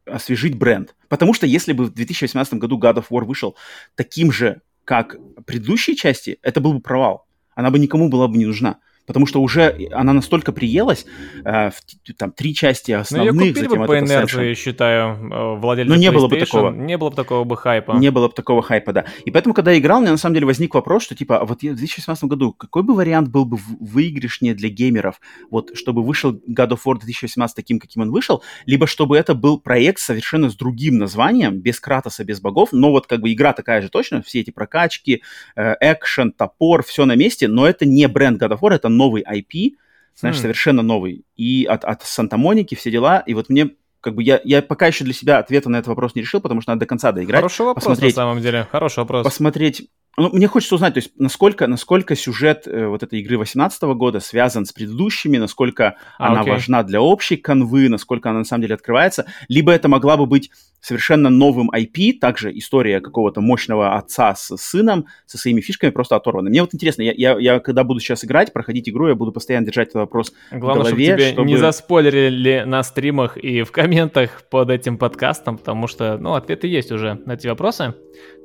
освежить 0.05 0.55
бренд. 0.55 0.95
Потому 1.09 1.33
что 1.33 1.45
если 1.45 1.73
бы 1.73 1.85
в 1.85 1.93
2018 1.93 2.53
году 2.53 2.79
God 2.79 2.95
of 2.95 3.07
War 3.09 3.25
вышел 3.25 3.57
таким 3.95 4.31
же, 4.31 4.61
как 4.85 5.17
предыдущие 5.45 5.97
части, 5.97 6.39
это 6.41 6.61
был 6.61 6.73
бы 6.73 6.79
провал. 6.79 7.26
Она 7.57 7.71
бы 7.71 7.79
никому 7.79 8.07
была 8.07 8.27
бы 8.27 8.37
не 8.37 8.45
нужна 8.45 8.77
потому 9.07 9.25
что 9.25 9.41
уже 9.41 9.87
она 9.91 10.13
настолько 10.13 10.51
приелась, 10.51 11.05
э, 11.43 11.71
в, 11.71 12.13
там, 12.17 12.31
три 12.31 12.53
части 12.53 12.91
основных, 12.91 13.33
ну, 13.33 13.41
ее 13.41 13.53
купили 13.53 13.67
бы 13.67 13.85
по 13.85 13.97
инерции, 13.97 14.53
считаю, 14.53 15.15
э, 15.15 15.59
владельцы 15.59 15.89
Но 15.89 15.95
не 15.95 16.11
было 16.11 16.27
бы 16.27 16.37
такого. 16.37 16.71
Не 16.71 16.97
было 16.97 17.09
бы 17.09 17.15
такого 17.15 17.43
бы 17.45 17.57
хайпа. 17.57 17.93
Не 17.93 18.11
было 18.11 18.27
бы 18.27 18.33
такого 18.33 18.61
хайпа, 18.61 18.91
да. 18.91 19.05
И 19.25 19.31
поэтому, 19.31 19.55
когда 19.55 19.71
я 19.71 19.79
играл, 19.79 19.99
у 19.99 20.01
меня 20.01 20.11
на 20.11 20.17
самом 20.17 20.35
деле 20.35 20.45
возник 20.45 20.75
вопрос, 20.75 21.03
что, 21.03 21.15
типа, 21.15 21.39
а 21.39 21.45
вот 21.45 21.59
в 21.59 21.61
2018 21.61 22.25
году 22.25 22.53
какой 22.53 22.83
бы 22.83 22.93
вариант 22.93 23.29
был 23.29 23.45
бы 23.45 23.57
выигрышнее 23.79 24.53
для 24.53 24.69
геймеров, 24.69 25.21
вот, 25.49 25.71
чтобы 25.75 26.03
вышел 26.03 26.33
God 26.33 26.71
of 26.71 26.79
War 26.85 26.99
2018 26.99 27.55
таким, 27.55 27.79
каким 27.79 28.01
он 28.01 28.11
вышел, 28.11 28.43
либо 28.65 28.87
чтобы 28.87 29.17
это 29.17 29.33
был 29.33 29.59
проект 29.59 29.99
совершенно 29.99 30.49
с 30.49 30.55
другим 30.55 30.97
названием, 30.97 31.59
без 31.59 31.79
Кратоса, 31.79 32.25
без 32.25 32.41
богов, 32.41 32.69
но 32.73 32.91
вот 32.91 33.07
как 33.07 33.21
бы 33.21 33.31
игра 33.31 33.53
такая 33.53 33.81
же 33.81 33.89
точно, 33.89 34.21
все 34.21 34.41
эти 34.41 34.51
прокачки, 34.51 35.23
э, 35.55 35.75
экшен, 35.79 36.33
топор, 36.33 36.83
все 36.83 37.05
на 37.05 37.15
месте, 37.15 37.47
но 37.47 37.65
это 37.65 37.85
не 37.85 38.07
бренд 38.09 38.41
God 38.41 38.51
of 38.51 38.59
War, 38.59 38.73
это 38.73 38.89
новый 38.97 39.23
IP, 39.23 39.75
знаешь, 40.15 40.37
mm. 40.37 40.41
совершенно 40.41 40.81
новый, 40.81 41.23
и 41.35 41.65
от, 41.65 41.85
от 41.85 42.03
Санта-Моники 42.03 42.75
все 42.75 42.91
дела, 42.91 43.23
и 43.25 43.33
вот 43.33 43.49
мне 43.49 43.71
как 44.01 44.15
бы 44.15 44.23
я, 44.23 44.41
я 44.43 44.61
пока 44.61 44.87
еще 44.87 45.03
для 45.03 45.13
себя 45.13 45.39
ответа 45.39 45.69
на 45.69 45.77
этот 45.77 45.87
вопрос 45.87 46.15
не 46.15 46.21
решил, 46.21 46.41
потому 46.41 46.61
что 46.61 46.71
надо 46.71 46.81
до 46.81 46.85
конца 46.85 47.11
доиграть. 47.11 47.39
Хороший 47.39 47.65
вопрос 47.65 47.83
посмотреть, 47.83 48.15
на 48.15 48.21
самом 48.21 48.41
деле, 48.41 48.67
хороший 48.71 48.99
вопрос. 48.99 49.23
Посмотреть, 49.23 49.89
ну, 50.17 50.29
мне 50.33 50.47
хочется 50.47 50.73
узнать, 50.73 50.95
то 50.95 50.99
есть, 50.99 51.11
насколько, 51.17 51.67
насколько 51.67 52.15
сюжет 52.15 52.67
э, 52.67 52.87
вот 52.87 53.03
этой 53.03 53.19
игры 53.19 53.35
2018 53.37 53.83
года 53.83 54.19
связан 54.19 54.65
с 54.65 54.73
предыдущими, 54.73 55.37
насколько 55.37 55.97
а, 56.17 56.29
она 56.31 56.41
окей. 56.41 56.53
важна 56.53 56.81
для 56.81 57.01
общей 57.01 57.37
канвы, 57.37 57.87
насколько 57.87 58.31
она 58.31 58.39
на 58.39 58.45
самом 58.45 58.63
деле 58.63 58.73
открывается, 58.73 59.27
либо 59.47 59.71
это 59.71 59.87
могла 59.87 60.17
бы 60.17 60.25
быть 60.25 60.49
совершенно 60.81 61.29
новым 61.29 61.69
IP, 61.69 62.13
также 62.19 62.57
история 62.57 62.99
какого-то 62.99 63.41
мощного 63.41 63.95
отца 63.95 64.33
с 64.35 64.55
сыном, 64.57 65.05
со 65.25 65.37
своими 65.37 65.61
фишками 65.61 65.91
просто 65.91 66.15
оторвана. 66.15 66.49
Мне 66.49 66.61
вот 66.61 66.73
интересно, 66.73 67.03
я, 67.03 67.13
я, 67.15 67.37
я 67.37 67.59
когда 67.59 67.83
буду 67.83 67.99
сейчас 67.99 68.25
играть, 68.25 68.53
проходить 68.53 68.89
игру, 68.89 69.09
я 69.09 69.15
буду 69.15 69.31
постоянно 69.31 69.65
держать 69.65 69.89
этот 69.89 70.01
вопрос 70.01 70.33
Главное, 70.51 70.85
в 70.85 70.87
голове. 70.87 71.05
чтобы 71.05 71.21
тебе 71.21 71.31
чтобы... 71.33 71.47
не 71.47 71.57
заспойлерили 71.57 72.63
на 72.65 72.83
стримах 72.83 73.37
и 73.37 73.63
в 73.63 73.71
комментах 73.71 74.43
под 74.49 74.71
этим 74.71 74.97
подкастом, 74.97 75.57
потому 75.57 75.87
что, 75.87 76.17
ну, 76.17 76.33
ответы 76.33 76.67
есть 76.67 76.91
уже 76.91 77.19
на 77.25 77.33
эти 77.33 77.47
вопросы. 77.47 77.93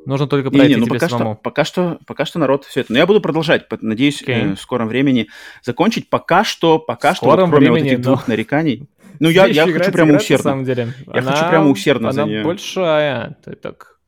Нужно 0.04 0.26
только 0.26 0.50
пройти 0.50 0.68
не, 0.68 0.74
не, 0.74 0.80
ну, 0.80 0.86
пока 0.86 1.08
самому. 1.08 1.34
Что, 1.34 1.42
пока, 1.42 1.64
что, 1.64 1.98
пока 2.06 2.24
что 2.24 2.38
народ 2.38 2.64
все 2.64 2.80
это. 2.80 2.92
Но 2.92 2.98
я 2.98 3.06
буду 3.06 3.20
продолжать. 3.20 3.66
Надеюсь, 3.80 4.22
okay. 4.22 4.52
э, 4.52 4.54
в 4.54 4.60
скором 4.60 4.88
времени 4.88 5.28
закончить. 5.62 6.10
Пока 6.10 6.42
что, 6.44 6.78
пока 6.78 7.14
что, 7.14 7.26
вот, 7.26 7.36
кроме 7.36 7.56
времени, 7.56 7.78
вот 7.78 7.86
этих 7.86 7.98
но... 7.98 8.04
двух 8.04 8.28
нареканий, 8.28 8.88
ну, 9.20 9.28
я, 9.28 9.46
я 9.46 9.62
хочу 9.62 9.76
играть, 9.76 9.92
прямо 9.92 10.16
усердно. 10.16 10.44
На 10.44 10.50
самом 10.50 10.64
деле. 10.64 10.94
Я 11.06 11.20
она, 11.20 11.32
хочу 11.32 11.48
прямо 11.48 11.70
усердно 11.70 12.08
она 12.08 12.22
за 12.24 12.28
нее. 12.28 12.42
большая. 12.42 13.36
Ты 13.44 13.54
так 13.54 13.98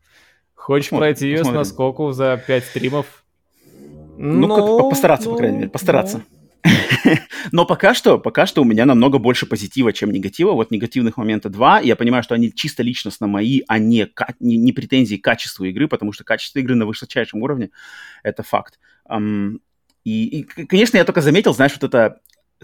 хочешь 0.55 0.87
посмотрим, 0.87 1.15
пройти 1.15 1.27
ее 1.27 1.39
посмотрим. 1.39 1.65
с 1.65 1.69
наскоку 1.69 2.13
за 2.13 2.43
5 2.45 2.65
стримов? 2.65 3.07
Ну, 4.17 4.47
ну 4.47 4.79
как, 4.79 4.91
постараться, 4.91 5.29
ну, 5.29 5.35
по 5.35 5.39
крайней 5.39 5.59
мере, 5.59 5.71
постараться. 5.71 6.19
Ну. 6.19 6.34
Но 7.53 7.67
пока 7.67 7.95
что, 7.95 8.19
пока 8.19 8.47
что 8.47 8.63
у 8.63 8.65
меня 8.65 8.87
намного 8.87 9.19
больше 9.19 9.47
позитива, 9.47 9.93
чем 9.93 10.11
негатива. 10.11 10.53
Вот 10.53 10.71
негативных 10.71 11.17
моментов 11.17 11.53
два. 11.53 11.81
Я 11.81 11.97
понимаю, 11.97 12.23
что 12.23 12.35
они 12.35 12.53
чисто 12.53 12.83
личностно 12.83 13.27
мои, 13.27 13.63
а 13.69 13.79
не, 13.79 14.09
не, 14.41 14.57
не 14.57 14.73
претензии 14.73 15.17
к 15.17 15.25
качеству 15.25 15.65
игры, 15.65 15.89
потому 15.89 16.13
что 16.13 16.25
качество 16.25 16.59
игры 16.59 16.75
на 16.75 16.87
высочайшем 16.87 17.43
уровне— 17.43 17.71
это 18.23 18.43
факт. 18.43 18.79
Um, 19.09 19.59
и, 20.05 20.41
и, 20.41 20.43
конечно, 20.43 20.97
я 20.97 21.05
только 21.05 21.21
заметил, 21.21 21.55
знаешь, 21.55 21.73
вот 21.81 21.85
это 21.85 22.21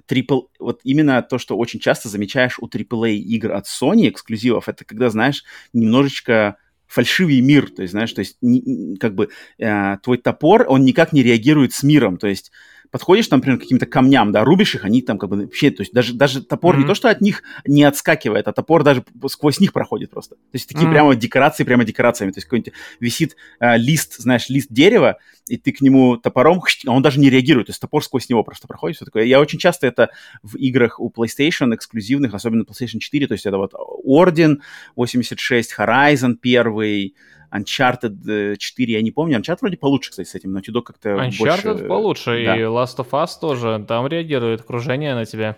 трипл, 0.06 0.42
вот 0.58 0.80
именно 0.84 1.20
то, 1.22 1.38
что 1.38 1.56
очень 1.56 1.80
часто 1.80 2.08
замечаешь 2.08 2.58
у 2.58 2.66
AAA 2.66 3.14
игр 3.16 3.52
от 3.52 3.66
Sony 3.66 4.08
эксклюзивов, 4.08 4.68
это 4.68 4.84
когда, 4.84 5.10
знаешь, 5.10 5.44
немножечко 5.72 6.56
фальшивый 6.86 7.40
мир, 7.40 7.70
то 7.70 7.82
есть, 7.82 7.92
знаешь, 7.92 8.12
то 8.12 8.20
есть, 8.20 8.36
не, 8.40 8.96
как 8.96 9.14
бы 9.14 9.28
э, 9.58 9.96
твой 10.02 10.18
топор, 10.18 10.66
он 10.68 10.84
никак 10.84 11.12
не 11.12 11.22
реагирует 11.22 11.72
с 11.72 11.82
миром, 11.82 12.16
то 12.16 12.26
есть 12.26 12.50
подходишь, 12.90 13.28
там, 13.28 13.38
например, 13.38 13.58
к 13.58 13.62
каким-то 13.62 13.86
камням, 13.86 14.32
да, 14.32 14.44
рубишь 14.44 14.74
их, 14.74 14.84
они 14.84 15.02
там 15.02 15.18
как 15.18 15.30
бы 15.30 15.36
вообще, 15.42 15.70
то 15.70 15.82
есть 15.82 15.92
даже, 15.92 16.14
даже 16.14 16.42
топор 16.42 16.74
mm-hmm. 16.74 16.80
не 16.80 16.86
то, 16.86 16.94
что 16.94 17.08
от 17.08 17.20
них 17.20 17.42
не 17.66 17.84
отскакивает, 17.84 18.48
а 18.48 18.52
топор 18.52 18.82
даже 18.82 19.04
сквозь 19.28 19.60
них 19.60 19.72
проходит 19.72 20.10
просто. 20.10 20.34
То 20.34 20.40
есть 20.52 20.68
такие 20.68 20.88
mm-hmm. 20.88 20.92
прямо 20.92 21.14
декорации, 21.14 21.64
прямо 21.64 21.84
декорациями. 21.84 22.32
То 22.32 22.38
есть 22.38 22.46
какой-нибудь 22.46 22.72
висит 22.98 23.36
э, 23.60 23.76
лист, 23.76 24.16
знаешь, 24.18 24.48
лист 24.48 24.68
дерева, 24.70 25.18
и 25.48 25.56
ты 25.56 25.72
к 25.72 25.80
нему 25.80 26.16
топором, 26.16 26.62
а 26.86 26.92
он 26.92 27.02
даже 27.02 27.18
не 27.20 27.30
реагирует, 27.30 27.66
то 27.66 27.70
есть 27.70 27.80
топор 27.80 28.04
сквозь 28.04 28.28
него 28.28 28.44
просто 28.44 28.68
проходит, 28.68 28.96
все 28.96 29.04
такое. 29.04 29.24
Я 29.24 29.40
очень 29.40 29.58
часто 29.58 29.86
это 29.86 30.10
в 30.42 30.56
играх 30.56 31.00
у 31.00 31.10
PlayStation 31.10 31.74
эксклюзивных, 31.74 32.34
особенно 32.34 32.62
PlayStation 32.62 32.98
4, 32.98 33.26
то 33.26 33.32
есть 33.32 33.46
это 33.46 33.56
вот 33.56 33.72
Орден 33.74 34.62
86, 34.96 35.74
Horizon 35.76 36.36
1, 36.40 37.12
Uncharted 37.52 38.56
4 38.56 38.92
я 38.92 39.02
не 39.02 39.10
помню. 39.10 39.38
Uncharted 39.38 39.58
вроде 39.60 39.76
получше, 39.76 40.10
кстати, 40.10 40.28
с 40.28 40.34
этим. 40.34 40.56
Naughty 40.56 40.72
Dog 40.72 40.82
как-то 40.82 41.10
Uncharted 41.10 41.38
больше... 41.38 41.84
получше, 41.86 42.44
да. 42.44 42.56
и 42.56 42.60
Last 42.60 42.96
of 42.98 43.10
Us 43.10 43.28
тоже. 43.40 43.84
Там 43.86 44.06
реагирует 44.06 44.60
окружение 44.60 45.14
на 45.14 45.24
тебя. 45.24 45.56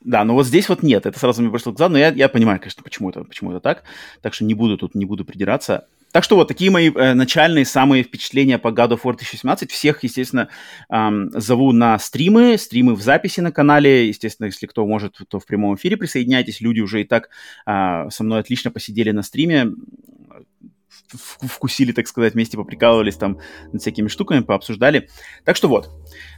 Да, 0.00 0.22
но 0.24 0.34
вот 0.34 0.46
здесь 0.46 0.68
вот 0.68 0.82
нет, 0.82 1.06
это 1.06 1.18
сразу 1.18 1.40
мне 1.40 1.50
пришло 1.50 1.72
в 1.72 1.76
глаза, 1.76 1.88
но 1.88 1.98
я, 1.98 2.08
я 2.08 2.28
понимаю, 2.28 2.58
конечно, 2.58 2.82
почему 2.82 3.08
это, 3.08 3.24
почему 3.24 3.52
это 3.52 3.60
так, 3.60 3.84
так 4.20 4.34
что 4.34 4.44
не 4.44 4.52
буду 4.52 4.76
тут, 4.76 4.94
не 4.94 5.06
буду 5.06 5.24
придираться. 5.24 5.86
Так 6.14 6.22
что 6.22 6.36
вот 6.36 6.46
такие 6.46 6.70
мои 6.70 6.92
э, 6.94 7.14
начальные 7.14 7.64
самые 7.64 8.04
впечатления 8.04 8.58
по 8.58 8.68
God 8.68 8.90
of 8.90 9.00
War 9.02 9.16
2017. 9.16 9.72
Всех, 9.72 10.04
естественно, 10.04 10.48
эм, 10.88 11.30
зову 11.32 11.72
на 11.72 11.98
стримы, 11.98 12.56
стримы 12.56 12.94
в 12.94 13.02
записи 13.02 13.40
на 13.40 13.50
канале. 13.50 14.06
Естественно, 14.06 14.46
если 14.46 14.66
кто 14.66 14.86
может, 14.86 15.18
то 15.26 15.40
в 15.40 15.44
прямом 15.44 15.74
эфире 15.74 15.96
присоединяйтесь. 15.96 16.60
Люди 16.60 16.78
уже 16.78 17.00
и 17.00 17.04
так 17.04 17.30
э, 17.66 18.10
со 18.10 18.22
мной 18.22 18.38
отлично 18.38 18.70
посидели 18.70 19.10
на 19.10 19.24
стриме 19.24 19.72
вкусили, 21.12 21.92
так 21.92 22.08
сказать, 22.08 22.34
вместе 22.34 22.56
поприкалывались 22.56 23.16
там 23.16 23.38
над 23.72 23.82
всякими 23.82 24.08
штуками, 24.08 24.40
пообсуждали. 24.40 25.08
Так 25.44 25.56
что 25.56 25.68
вот. 25.68 25.90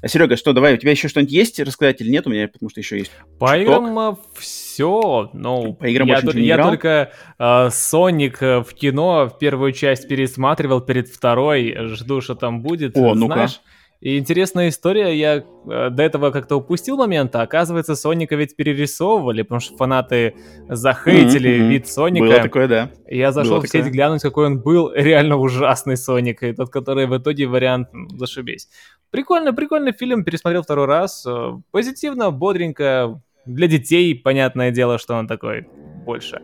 Серега, 0.04 0.36
что, 0.36 0.52
давай, 0.52 0.74
у 0.74 0.76
тебя 0.76 0.90
еще 0.90 1.09
что-нибудь 1.09 1.32
есть 1.32 1.61
рассказать 1.61 2.00
или 2.00 2.11
нет? 2.11 2.26
У 2.26 2.30
меня, 2.30 2.48
потому 2.48 2.70
что 2.70 2.80
еще 2.80 2.98
есть 2.98 3.11
По 3.38 3.59
играм 3.59 4.18
все. 4.34 5.30
Ну, 5.32 5.74
По 5.74 5.86
играм 5.86 6.07
я, 6.07 6.20
я 6.34 6.62
только 6.62 7.12
э, 7.38 7.70
Соник 7.70 8.42
э, 8.42 8.61
в 8.61 8.74
кино 8.74 9.28
в 9.28 9.38
первую 9.38 9.72
часть 9.72 10.09
пересматривал 10.09 10.80
перед 10.80 11.09
второй. 11.09 11.76
Жду, 11.94 12.20
что 12.20 12.34
там 12.34 12.62
будет. 12.62 12.96
О, 12.96 13.14
ну-ка. 13.14 13.34
Знаешь, 13.34 13.61
и 14.01 14.18
интересная 14.18 14.68
история, 14.68 15.16
я 15.18 15.36
э, 15.36 15.90
до 15.90 16.03
этого 16.03 16.30
как-то 16.30 16.57
упустил 16.57 16.97
момент, 16.97 17.34
а 17.34 17.42
оказывается, 17.42 17.97
Соника 17.97 18.36
ведь 18.36 18.55
перерисовывали, 18.55 19.42
потому 19.42 19.61
что 19.61 19.76
фанаты 19.76 20.34
захейтили 20.68 21.51
mm-hmm. 21.51 21.68
вид 21.68 21.88
Соника. 21.88 22.26
Было 22.26 22.42
такое, 22.42 22.68
да. 22.68 22.90
И 23.09 23.16
я 23.16 23.32
зашел 23.32 23.57
Было 23.57 23.62
в 23.62 23.68
сеть 23.68 23.80
такое. 23.80 23.92
глянуть, 23.92 24.22
какой 24.22 24.47
он 24.47 24.61
был, 24.61 24.92
реально 24.94 25.36
ужасный 25.36 25.97
Соник, 25.97 26.42
и 26.42 26.53
тот, 26.53 26.70
который 26.70 27.07
в 27.07 27.16
итоге 27.16 27.47
вариант, 27.47 27.88
зашибись. 28.11 28.68
Прикольно, 29.11 29.55
прикольный 29.55 29.92
фильм, 29.92 30.24
пересмотрел 30.24 30.62
второй 30.62 30.86
раз, 30.86 31.24
э, 31.26 31.53
позитивно, 31.70 32.30
бодренько, 32.30 33.20
для 33.47 33.68
детей, 33.68 34.14
понятное 34.14 34.72
дело, 34.72 34.99
что 34.99 35.14
он 35.14 35.26
такой 35.26 35.68
больше. 36.05 36.42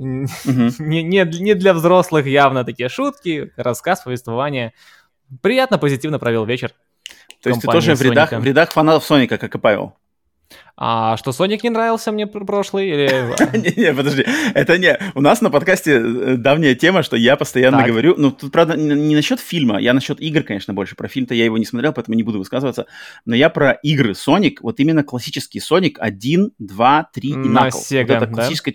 Mm-hmm. 0.00 0.74
не, 0.78 1.02
не, 1.02 1.24
не 1.40 1.54
для 1.54 1.74
взрослых 1.74 2.26
явно 2.26 2.64
такие 2.64 2.88
шутки, 2.88 3.52
рассказ, 3.56 4.02
повествование. 4.02 4.72
Приятно, 5.42 5.78
позитивно 5.78 6.18
провел 6.18 6.44
вечер. 6.44 6.72
То 7.42 7.50
есть 7.50 7.62
ты 7.62 7.68
тоже 7.68 7.94
в 7.94 8.02
рядах, 8.02 8.32
в 8.32 8.44
рядах 8.44 8.72
фанатов 8.72 9.04
Соника, 9.04 9.38
как 9.38 9.54
и 9.54 9.58
Павел? 9.58 9.94
А 10.78 11.16
что, 11.16 11.32
Соник 11.32 11.64
не 11.64 11.70
нравился 11.70 12.12
мне 12.12 12.26
прошлый? 12.26 12.90
Не-не, 12.90 13.94
подожди, 13.96 14.26
это 14.54 14.76
не... 14.76 14.98
У 15.14 15.22
нас 15.22 15.40
на 15.40 15.50
подкасте 15.50 15.92
э, 15.92 16.36
давняя 16.36 16.74
тема, 16.74 17.02
что 17.02 17.16
я 17.16 17.36
постоянно 17.36 17.82
говорю... 17.82 18.14
Ну, 18.18 18.30
тут, 18.30 18.52
правда, 18.52 18.76
не 18.76 19.14
насчет 19.14 19.40
фильма, 19.40 19.80
я 19.80 19.94
насчет 19.94 20.20
игр, 20.20 20.42
конечно, 20.42 20.74
больше. 20.74 20.94
Про 20.94 21.08
фильм-то 21.08 21.34
я 21.34 21.46
его 21.46 21.56
не 21.56 21.64
смотрел, 21.64 21.94
поэтому 21.94 22.14
не 22.14 22.22
буду 22.22 22.38
высказываться. 22.38 22.86
Но 23.24 23.34
я 23.34 23.48
про 23.48 23.72
игры 23.72 24.14
Соник, 24.14 24.60
вот 24.60 24.78
именно 24.78 25.02
классический 25.02 25.60
Соник 25.60 25.96
1, 25.98 26.52
2, 26.58 27.10
3 27.10 27.28
и 27.28 27.32
Knuckles. 27.32 28.02
Вот 28.02 28.10
это 28.10 28.26
классическое... 28.26 28.74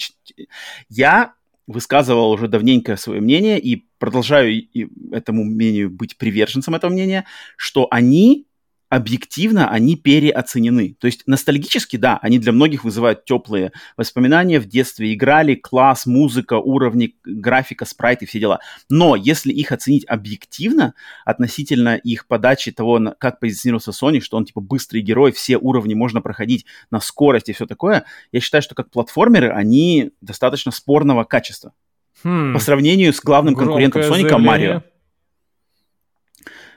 Я 0.89 1.33
высказывал 1.67 2.31
уже 2.31 2.47
давненько 2.47 2.95
свое 2.97 3.21
мнение 3.21 3.59
и 3.59 3.85
продолжаю 3.97 4.67
этому 5.11 5.43
мнению 5.43 5.89
быть 5.89 6.17
приверженцем 6.17 6.75
этого 6.75 6.91
мнения, 6.91 7.25
что 7.57 7.87
они 7.91 8.47
объективно 8.91 9.69
они 9.69 9.95
переоценены. 9.95 10.97
То 10.99 11.07
есть 11.07 11.23
ностальгически, 11.25 11.95
да, 11.95 12.19
они 12.21 12.39
для 12.39 12.51
многих 12.51 12.83
вызывают 12.83 13.23
теплые 13.23 13.71
воспоминания. 13.95 14.59
В 14.59 14.67
детстве 14.67 15.13
играли, 15.13 15.55
класс, 15.55 16.05
музыка, 16.05 16.55
уровни, 16.55 17.15
графика, 17.23 17.85
спрайт 17.85 18.21
и 18.21 18.25
все 18.25 18.41
дела. 18.41 18.59
Но 18.89 19.15
если 19.15 19.53
их 19.53 19.71
оценить 19.71 20.05
объективно 20.09 20.93
относительно 21.23 21.95
их 21.95 22.27
подачи 22.27 22.73
того, 22.73 23.15
как 23.17 23.39
позиционировался 23.39 23.91
Sony, 23.91 24.19
что 24.19 24.35
он 24.35 24.43
типа 24.43 24.59
быстрый 24.59 24.99
герой, 24.99 25.31
все 25.31 25.55
уровни 25.55 25.93
можно 25.93 26.21
проходить 26.21 26.65
на 26.91 26.99
скорость 26.99 27.47
и 27.47 27.53
все 27.53 27.65
такое, 27.67 28.03
я 28.33 28.41
считаю, 28.41 28.61
что 28.61 28.75
как 28.75 28.91
платформеры 28.91 29.51
они 29.51 30.11
достаточно 30.19 30.73
спорного 30.73 31.23
качества. 31.23 31.71
Хм, 32.25 32.53
по 32.53 32.59
сравнению 32.59 33.13
с 33.13 33.21
главным 33.21 33.55
конкурентом 33.55 34.03
Соника 34.03 34.37
Марио. 34.37 34.83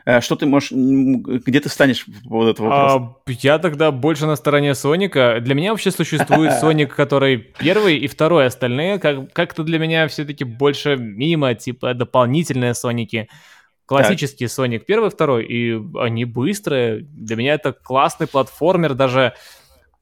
Э, 0.06 0.20
что 0.20 0.36
ты 0.36 0.46
можешь, 0.46 0.70
где 0.72 1.60
ты 1.60 1.68
станешь 1.68 2.04
по 2.04 2.28
поводу 2.28 2.50
этого 2.50 2.68
вопроса? 2.68 3.14
А, 3.26 3.30
я 3.30 3.58
тогда 3.58 3.90
больше 3.90 4.26
на 4.26 4.36
стороне 4.36 4.74
Соника. 4.74 5.38
Для 5.40 5.54
меня 5.54 5.70
вообще 5.70 5.90
существует 5.90 6.52
Соник, 6.60 6.94
который 6.94 7.38
первый 7.38 7.96
и 7.96 8.06
второй, 8.06 8.46
остальные 8.46 8.98
как- 8.98 9.32
как-то 9.32 9.62
для 9.62 9.78
меня 9.78 10.06
все-таки 10.08 10.44
больше 10.44 10.96
мимо, 10.96 11.54
типа 11.54 11.94
дополнительные 11.94 12.74
Соники. 12.74 13.28
Классический 13.86 14.48
Соник 14.48 14.86
первый, 14.86 15.10
второй, 15.10 15.44
и 15.44 15.78
они 15.98 16.24
быстрые. 16.24 17.00
Для 17.00 17.36
меня 17.36 17.54
это 17.54 17.72
классный 17.72 18.26
платформер, 18.26 18.94
даже 18.94 19.32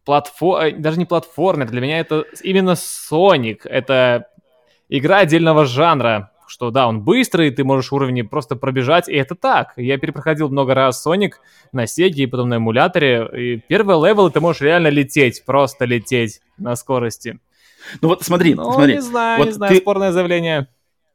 платфо... 0.04 0.60
Э, 0.62 0.72
даже 0.72 0.98
не 0.98 1.04
платформер, 1.04 1.68
для 1.68 1.80
меня 1.80 2.00
это 2.00 2.24
именно 2.42 2.74
Соник. 2.74 3.66
Это 3.66 4.26
игра 4.88 5.18
отдельного 5.18 5.64
жанра 5.64 6.31
что 6.52 6.70
да, 6.70 6.86
он 6.86 7.00
быстрый, 7.00 7.50
ты 7.50 7.64
можешь 7.64 7.92
уровни 7.92 8.20
просто 8.20 8.56
пробежать, 8.56 9.08
и 9.08 9.14
это 9.14 9.34
так. 9.34 9.72
Я 9.76 9.96
перепроходил 9.96 10.50
много 10.50 10.74
раз 10.74 11.04
Sonic 11.04 11.32
на 11.72 11.86
Сеге 11.86 12.24
и 12.24 12.26
потом 12.26 12.50
на 12.50 12.56
эмуляторе, 12.56 13.26
и 13.34 13.56
первый 13.56 13.96
level 14.06 14.30
ты 14.30 14.40
можешь 14.40 14.60
реально 14.60 14.88
лететь, 14.88 15.46
просто 15.46 15.86
лететь 15.86 16.42
на 16.58 16.76
скорости. 16.76 17.38
Ну 18.02 18.08
вот 18.08 18.22
смотри, 18.22 18.54
ну, 18.54 18.70
смотри. 18.70 18.94
не 18.94 19.00
знаю, 19.00 19.38
вот 19.38 19.46
не 19.46 19.52
знаю, 19.52 19.74
ты... 19.74 19.80
спорное 19.80 20.12
заявление. 20.12 20.68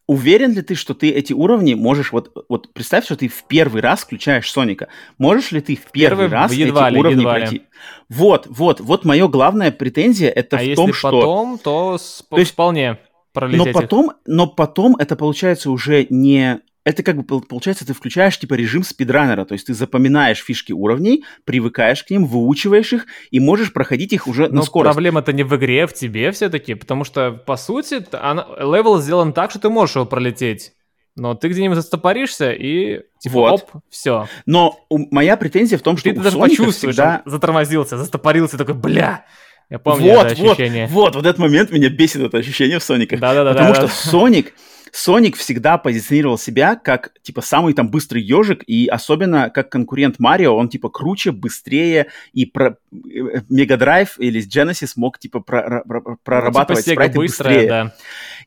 Уверен 0.08 0.54
ли 0.54 0.64
ты, 0.64 0.74
что 0.74 0.96
ты 0.96 1.12
эти 1.12 1.34
уровни 1.34 1.76
можешь, 1.76 2.12
вот, 2.12 2.32
вот 2.50 2.74
представь, 2.74 3.06
что 3.06 3.16
ты 3.16 3.28
в 3.28 3.44
первый 3.44 3.82
раз 3.82 4.02
включаешь 4.02 4.50
Соника. 4.50 4.88
Можешь 5.20 5.52
ли 5.52 5.62
ты 5.62 5.76
в 5.76 5.92
первый, 5.92 6.24
первый 6.24 6.32
раз 6.32 6.52
едва 6.54 6.88
эти 6.88 6.94
ли, 6.94 7.00
уровни 7.00 7.20
едва 7.20 7.34
пройти? 7.34 7.56
Ли. 7.56 7.62
Вот, 8.10 8.48
вот, 8.50 8.80
вот 8.80 9.06
мое 9.06 9.28
главная 9.28 9.72
претензия 9.72 10.30
это 10.30 10.58
а 10.58 10.62
в 10.62 10.76
том, 10.76 10.94
что... 10.94 11.10
А 11.10 11.12
если 11.12 11.22
потом, 11.22 11.60
то, 11.60 11.98
то 12.30 12.38
есть, 12.38 12.52
вполне 12.52 12.98
пролететь 13.40 13.74
но 13.74 13.82
потом, 13.82 14.12
но 14.26 14.48
потом 14.48 14.96
это 14.98 15.16
получается 15.16 15.72
уже 15.72 16.08
не... 16.10 16.62
Это 16.84 17.04
как 17.04 17.18
бы 17.18 17.42
получается, 17.42 17.86
ты 17.86 17.94
включаешь 17.94 18.40
типа 18.40 18.54
режим 18.54 18.84
спидранера, 18.84 19.44
то 19.44 19.54
есть 19.54 19.68
ты 19.68 19.74
запоминаешь 19.74 20.40
фишки 20.42 20.72
уровней, 20.72 21.26
привыкаешь 21.44 22.04
к 22.04 22.10
ним, 22.10 22.26
выучиваешь 22.26 22.94
их 22.94 23.08
и 23.30 23.42
можешь 23.42 23.74
проходить 23.74 24.14
их 24.14 24.26
уже 24.26 24.48
но 24.48 24.56
на 24.56 24.62
скорость. 24.62 24.94
проблема-то 24.94 25.34
не 25.34 25.44
в 25.44 25.54
игре, 25.58 25.86
в 25.86 25.94
тебе 25.94 26.32
все-таки, 26.32 26.76
потому 26.76 27.04
что, 27.04 27.32
по 27.32 27.58
сути, 27.58 28.06
она, 28.14 28.48
level 28.58 29.02
сделан 29.02 29.34
так, 29.34 29.52
что 29.52 29.60
ты 29.60 29.70
можешь 29.70 29.96
его 29.96 30.06
пролететь. 30.06 30.74
Но 31.18 31.34
ты 31.34 31.50
где-нибудь 31.50 31.78
застопоришься 31.78 32.52
и 32.52 33.02
типа 33.20 33.34
вот. 33.34 33.54
оп, 33.54 33.82
все. 33.90 34.28
Но 34.46 34.80
у, 34.90 35.00
моя 35.14 35.36
претензия 35.36 35.80
в 35.80 35.82
том, 35.82 35.98
что 35.98 36.10
ты, 36.10 36.16
ты 36.16 36.22
даже 36.22 36.38
почувствуешь, 36.38 36.94
всегда... 36.96 37.24
затормозился, 37.26 37.98
затопорился, 37.98 38.56
такой, 38.58 38.76
бля, 38.76 39.26
я 39.70 39.80
помню 39.80 40.14
вот, 40.14 40.28
это 40.28 40.42
ощущение. 40.42 40.88
Вот, 40.88 41.08
вот, 41.08 41.16
вот 41.16 41.26
этот 41.26 41.40
момент 41.40 41.72
меня 41.72 41.90
бесит, 41.90 42.22
это 42.22 42.38
ощущение 42.38 42.80
в 42.80 42.84
Сониках. 42.84 43.20
Да-да-да. 43.20 43.52
Потому 43.52 43.74
да, 43.74 43.76
что 43.76 43.88
Соник, 43.90 44.54
Соник 44.94 45.36
всегда 45.36 45.78
позиционировал 45.78 46.38
себя 46.38 46.76
как, 46.76 47.12
типа, 47.22 47.42
самый 47.42 47.74
там 47.74 47.90
быстрый 47.90 48.22
ежик, 48.22 48.64
и 48.66 48.88
особенно 48.88 49.50
как 49.50 49.70
конкурент 49.70 50.20
Марио, 50.20 50.56
он, 50.56 50.70
типа, 50.70 50.90
круче, 50.90 51.32
быстрее, 51.32 52.08
и 52.32 52.46
про... 52.46 52.78
Mega 52.92 53.48
Drive 53.48 54.18
или 54.20 54.42
Genesis 54.42 54.94
мог, 54.96 55.20
типа, 55.20 55.42
про... 55.42 55.84
Про... 55.86 56.18
прорабатывать 56.24 56.86
ну, 56.88 56.92
типа, 56.92 56.94
спрайты 56.94 57.18
быстрая, 57.20 57.54
быстрее. 57.54 57.70
Да. 57.70 57.96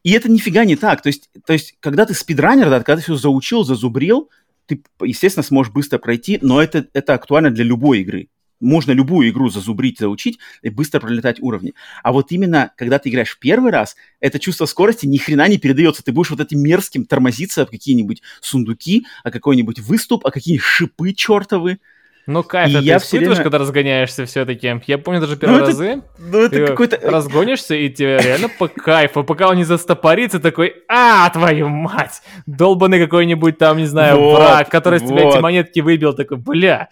И 0.03 0.13
это 0.13 0.31
нифига 0.31 0.65
не 0.65 0.77
так. 0.77 1.03
То 1.03 1.09
есть, 1.09 1.29
то 1.45 1.53
есть, 1.53 1.77
когда 1.81 2.07
ты 2.07 2.15
спидранер, 2.15 2.71
да, 2.71 2.79
когда 2.79 2.97
ты 2.97 3.03
все 3.03 3.17
заучил, 3.17 3.63
зазубрил, 3.63 4.31
ты, 4.65 4.83
естественно, 5.03 5.45
сможешь 5.45 5.73
быстро 5.73 5.99
пройти, 5.99 6.39
но 6.41 6.63
это, 6.63 6.87
это 6.95 7.13
актуально 7.13 7.51
для 7.51 7.65
любой 7.65 8.01
игры 8.01 8.29
можно 8.61 8.93
любую 8.93 9.29
игру 9.31 9.49
зазубрить, 9.49 9.99
заучить 9.99 10.39
и 10.63 10.71
быстро 10.71 11.01
пролетать 11.01 11.41
уровни. 11.41 11.75
А 12.03 12.13
вот 12.13 12.31
именно, 12.31 12.73
когда 12.77 12.99
ты 12.99 13.09
играешь 13.09 13.31
в 13.31 13.39
первый 13.39 13.73
раз, 13.73 13.97
это 14.21 14.39
чувство 14.39 14.67
скорости 14.67 15.07
ни 15.07 15.17
хрена 15.17 15.49
не 15.49 15.59
передается. 15.59 16.03
Ты 16.03 16.13
будешь 16.13 16.31
вот 16.31 16.41
этим 16.41 16.61
мерзким 16.61 17.07
тормозиться 17.07 17.67
в 17.67 17.71
какие-нибудь 17.71 18.23
сундуки, 18.41 19.07
а 19.25 19.31
какой-нибудь 19.31 19.81
выступ, 19.81 20.27
а 20.27 20.31
какие 20.31 20.59
шипы 20.59 21.13
чертовы. 21.13 21.79
Ну, 22.27 22.45
кайф, 22.45 22.69
и 22.69 22.73
ты 22.75 22.97
испытываешь, 22.97 23.39
время... 23.39 23.43
когда 23.43 23.59
разгоняешься 23.59 24.25
все-таки. 24.27 24.81
Я 24.87 24.99
помню 24.99 25.21
даже 25.21 25.37
первые 25.37 25.61
ну, 25.61 25.65
это, 25.65 25.73
разы. 25.73 26.03
Ну, 26.19 26.39
это 26.39 26.67
какой-то... 26.67 27.01
Разгонишься, 27.03 27.75
и 27.75 27.89
тебе 27.89 28.19
реально 28.19 28.49
по 28.49 28.69
кайфу. 28.69 29.25
Пока 29.25 29.49
он 29.49 29.57
не 29.57 29.65
застопорится, 29.65 30.39
такой, 30.39 30.75
а, 30.89 31.29
твою 31.31 31.69
мать! 31.69 32.23
Долбанный 32.47 33.01
какой-нибудь 33.01 33.59
там, 33.59 33.79
не 33.79 33.87
знаю, 33.87 34.19
вот, 34.19 34.37
враг, 34.37 34.69
который 34.69 35.01
вот. 35.01 35.09
с 35.09 35.11
тебя 35.11 35.29
эти 35.29 35.39
монетки 35.39 35.81
выбил. 35.81 36.13
Такой, 36.13 36.37
бля, 36.37 36.91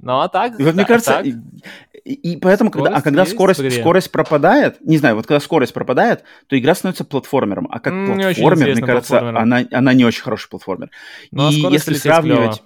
ну, 0.00 0.20
а 0.20 0.28
так... 0.28 0.58
И 0.58 0.62
вот, 0.62 0.70
да, 0.70 0.76
мне 0.76 0.84
кажется, 0.84 1.12
так. 1.12 1.26
И, 1.26 2.12
и, 2.12 2.36
поэтому, 2.36 2.70
когда, 2.70 2.90
а 2.90 3.02
когда 3.02 3.26
скорость, 3.26 3.80
скорость 3.80 4.12
пропадает, 4.12 4.76
не 4.80 4.96
знаю, 4.98 5.16
вот 5.16 5.26
когда 5.26 5.40
скорость 5.40 5.74
пропадает, 5.74 6.24
то 6.46 6.58
игра 6.58 6.74
становится 6.74 7.04
платформером. 7.04 7.68
А 7.70 7.80
как 7.80 7.92
не 7.92 8.22
платформер, 8.22 8.74
мне 8.74 8.82
кажется, 8.82 9.18
она, 9.18 9.64
она 9.70 9.92
не 9.92 10.04
очень 10.04 10.22
хороший 10.22 10.48
платформер. 10.48 10.90
Ну, 11.32 11.50
и 11.50 11.66
а 11.66 11.70
если 11.70 11.94
сравнивать, 11.94 12.62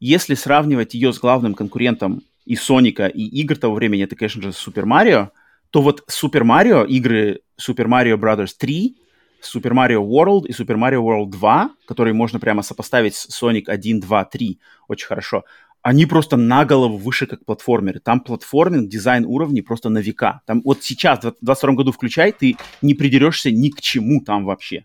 если 0.00 0.34
сравнивать 0.34 0.94
ее 0.94 1.12
с 1.12 1.18
главным 1.18 1.54
конкурентом 1.54 2.22
и 2.44 2.56
Соника, 2.56 3.06
и 3.06 3.22
игр 3.22 3.56
того 3.56 3.74
времени, 3.74 4.04
это, 4.04 4.16
конечно 4.16 4.42
же, 4.42 4.52
Супер 4.52 4.86
Марио, 4.86 5.30
то 5.70 5.82
вот 5.82 6.02
Супер 6.08 6.44
Марио, 6.44 6.84
игры 6.84 7.40
Super 7.60 7.86
Mario 7.86 8.16
Bros. 8.16 8.50
3, 8.58 8.96
Super 9.42 9.72
Mario 9.72 10.04
World 10.04 10.46
и 10.46 10.52
Super 10.52 10.76
Mario 10.76 11.02
World 11.02 11.30
2, 11.30 11.70
которые 11.86 12.14
можно 12.14 12.40
прямо 12.40 12.62
сопоставить 12.62 13.14
с 13.14 13.42
Sonic 13.42 13.64
1, 13.68 14.00
2, 14.00 14.24
3 14.24 14.60
очень 14.88 15.06
хорошо, 15.06 15.44
они 15.86 16.04
просто 16.04 16.36
на 16.36 16.64
голову 16.64 16.96
выше, 16.96 17.26
как 17.26 17.44
платформеры. 17.44 18.00
Там 18.00 18.18
платформинг, 18.18 18.88
дизайн 18.88 19.24
уровней 19.24 19.62
просто 19.62 19.88
на 19.88 19.98
века. 19.98 20.40
Там 20.44 20.60
вот 20.64 20.82
сейчас, 20.82 21.18
в 21.18 21.22
2022 21.22 21.72
году 21.74 21.92
включай, 21.92 22.32
ты 22.32 22.56
не 22.82 22.94
придерешься 22.94 23.52
ни 23.52 23.68
к 23.68 23.80
чему 23.80 24.20
там 24.20 24.46
вообще. 24.46 24.84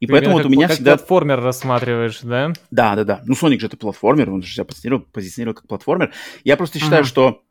И 0.00 0.06
ты 0.06 0.12
поэтому 0.12 0.38
вот 0.38 0.46
у 0.46 0.48
меня 0.48 0.66
как 0.66 0.74
всегда... 0.74 0.96
платформер 0.96 1.40
рассматриваешь, 1.40 2.18
да? 2.22 2.52
Да, 2.72 2.96
да, 2.96 3.04
да. 3.04 3.22
Ну, 3.24 3.34
Sonic 3.34 3.60
же 3.60 3.68
это 3.68 3.76
платформер, 3.76 4.32
он 4.32 4.42
же 4.42 4.52
себя 4.52 4.64
позиционировал, 4.64 5.06
позиционировал 5.12 5.54
как 5.54 5.68
платформер. 5.68 6.12
Я 6.42 6.56
просто 6.56 6.80
считаю, 6.80 7.02
ага. 7.02 7.08
что 7.08 7.42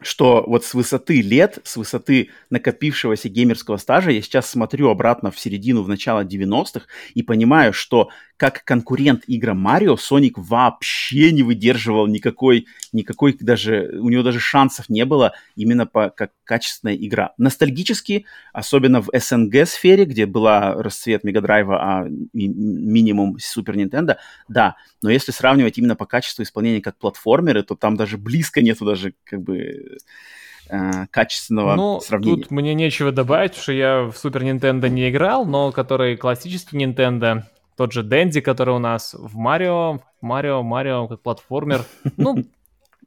что 0.00 0.44
вот 0.46 0.64
с 0.64 0.74
высоты 0.74 1.22
лет, 1.22 1.58
с 1.64 1.76
высоты 1.76 2.30
накопившегося 2.50 3.28
геймерского 3.28 3.78
стажа, 3.78 4.10
я 4.10 4.20
сейчас 4.20 4.48
смотрю 4.48 4.90
обратно 4.90 5.30
в 5.30 5.40
середину, 5.40 5.82
в 5.82 5.88
начало 5.88 6.24
90-х 6.24 6.86
и 7.14 7.22
понимаю, 7.22 7.72
что 7.72 8.10
как 8.36 8.64
конкурент 8.64 9.24
играм 9.26 9.58
Марио, 9.58 9.96
Соник 9.96 10.36
вообще 10.36 11.32
не 11.32 11.42
выдерживал 11.42 12.06
никакой, 12.06 12.66
никакой 12.92 13.36
даже, 13.40 13.98
у 13.98 14.10
него 14.10 14.22
даже 14.22 14.40
шансов 14.40 14.88
не 14.88 15.04
было 15.04 15.32
именно 15.54 15.86
по, 15.86 16.10
как 16.10 16.32
качественная 16.44 16.96
игра. 16.96 17.32
Ностальгически, 17.38 18.26
особенно 18.52 19.00
в 19.00 19.08
СНГ-сфере, 19.12 20.04
где 20.04 20.26
была 20.26 20.74
расцвет 20.74 21.24
Мегадрайва, 21.24 21.82
а 21.82 22.08
ми- 22.08 22.48
минимум 22.48 23.38
Супер 23.38 23.76
Нинтендо, 23.76 24.16
да, 24.48 24.76
но 25.02 25.10
если 25.10 25.32
сравнивать 25.32 25.78
именно 25.78 25.96
по 25.96 26.06
качеству 26.06 26.42
исполнения 26.42 26.82
как 26.82 26.98
платформеры, 26.98 27.62
то 27.62 27.74
там 27.74 27.96
даже 27.96 28.18
близко 28.18 28.60
нету 28.60 28.84
даже 28.84 29.14
как 29.24 29.42
бы 29.42 29.98
э, 30.68 31.06
качественного 31.10 31.74
ну, 31.74 32.00
сравнения. 32.00 32.42
Тут 32.42 32.50
мне 32.50 32.74
нечего 32.74 33.12
добавить, 33.12 33.52
потому 33.52 33.62
что 33.62 33.72
я 33.72 34.02
в 34.02 34.16
Super 34.16 34.44
Nintendo 34.44 34.88
не 34.88 35.08
играл, 35.08 35.46
но 35.46 35.72
который 35.72 36.16
классический 36.16 36.76
Nintendo, 36.76 37.44
тот 37.76 37.92
же 37.92 38.02
Дэнди, 38.02 38.40
который 38.40 38.74
у 38.74 38.78
нас 38.78 39.14
в 39.14 39.36
Марио, 39.36 40.00
Марио, 40.20 40.62
Марио 40.62 41.06
как 41.08 41.22
платформер. 41.22 41.84
Ну, 42.16 42.44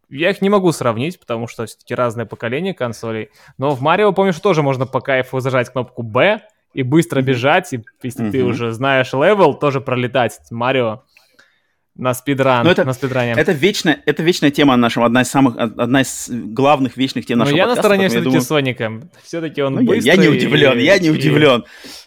я 0.10 0.32
их 0.32 0.42
не 0.42 0.50
могу 0.50 0.72
сравнить, 0.72 1.20
потому 1.20 1.48
что 1.48 1.66
все-таки 1.66 1.94
разное 1.94 2.26
поколение 2.26 2.74
консолей. 2.74 3.30
Но 3.58 3.72
в 3.72 3.82
Марио, 3.82 4.12
помню, 4.12 4.34
что 4.34 4.42
тоже 4.42 4.64
можно 4.64 4.86
по 4.88 5.02
кайфу 5.02 5.40
зажать 5.40 5.70
кнопку 5.70 6.02
B 6.02 6.42
и 6.74 6.84
быстро 6.84 7.22
бежать, 7.22 7.74
и 7.74 7.84
если 8.02 8.26
mm-hmm. 8.26 8.32
ты 8.32 8.44
уже 8.44 8.72
знаешь 8.72 9.14
level, 9.14 9.54
тоже 9.54 9.82
пролетать. 9.82 10.40
Марио 10.52 11.04
на 12.00 12.14
спидран, 12.14 12.64
Но 12.64 12.72
это, 12.72 12.86
на 12.86 12.94
спидране. 12.94 13.34
Это 13.34 13.52
вечная, 13.52 14.02
это 14.06 14.24
вечная 14.24 14.52
тема 14.52 14.76
нашего, 14.78 15.06
одна 15.06 15.22
из 15.22 15.30
самых, 15.30 15.58
одна 15.58 16.02
из 16.02 16.30
главных 16.30 16.96
вечных 16.96 17.26
тем 17.26 17.40
нашего 17.40 17.52
Но 17.52 17.58
я 17.58 17.66
подкаста, 17.66 17.82
на 17.82 17.96
стороне 17.96 18.10
все-таки 18.10 18.26
думаю... 18.26 18.42
Соника. 18.42 19.02
Все-таки 19.24 19.62
он 19.62 19.74
ну, 19.74 19.84
быстрый. 19.84 20.06
Я, 20.06 20.14
я 20.14 20.22
не 20.22 20.28
удивлен, 20.30 20.80
и... 20.80 20.84
я 20.84 20.98
не 20.98 21.10
удивлен. 21.10 21.66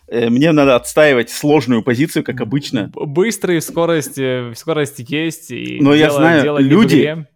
Э, 0.08 0.30
мне 0.30 0.52
надо 0.52 0.76
отстаивать 0.76 1.30
сложную 1.30 1.82
позицию, 1.82 2.24
как 2.24 2.40
обычно. 2.40 2.90
Быстрый, 2.94 3.60
скорость, 3.60 4.18
скорость 4.56 4.98
есть. 5.10 5.50
И 5.50 5.78
Но 5.80 5.94
дело, 5.94 5.94
я 5.94 6.10
знаю, 6.10 6.42
дело 6.42 6.58
люди, 6.58 7.26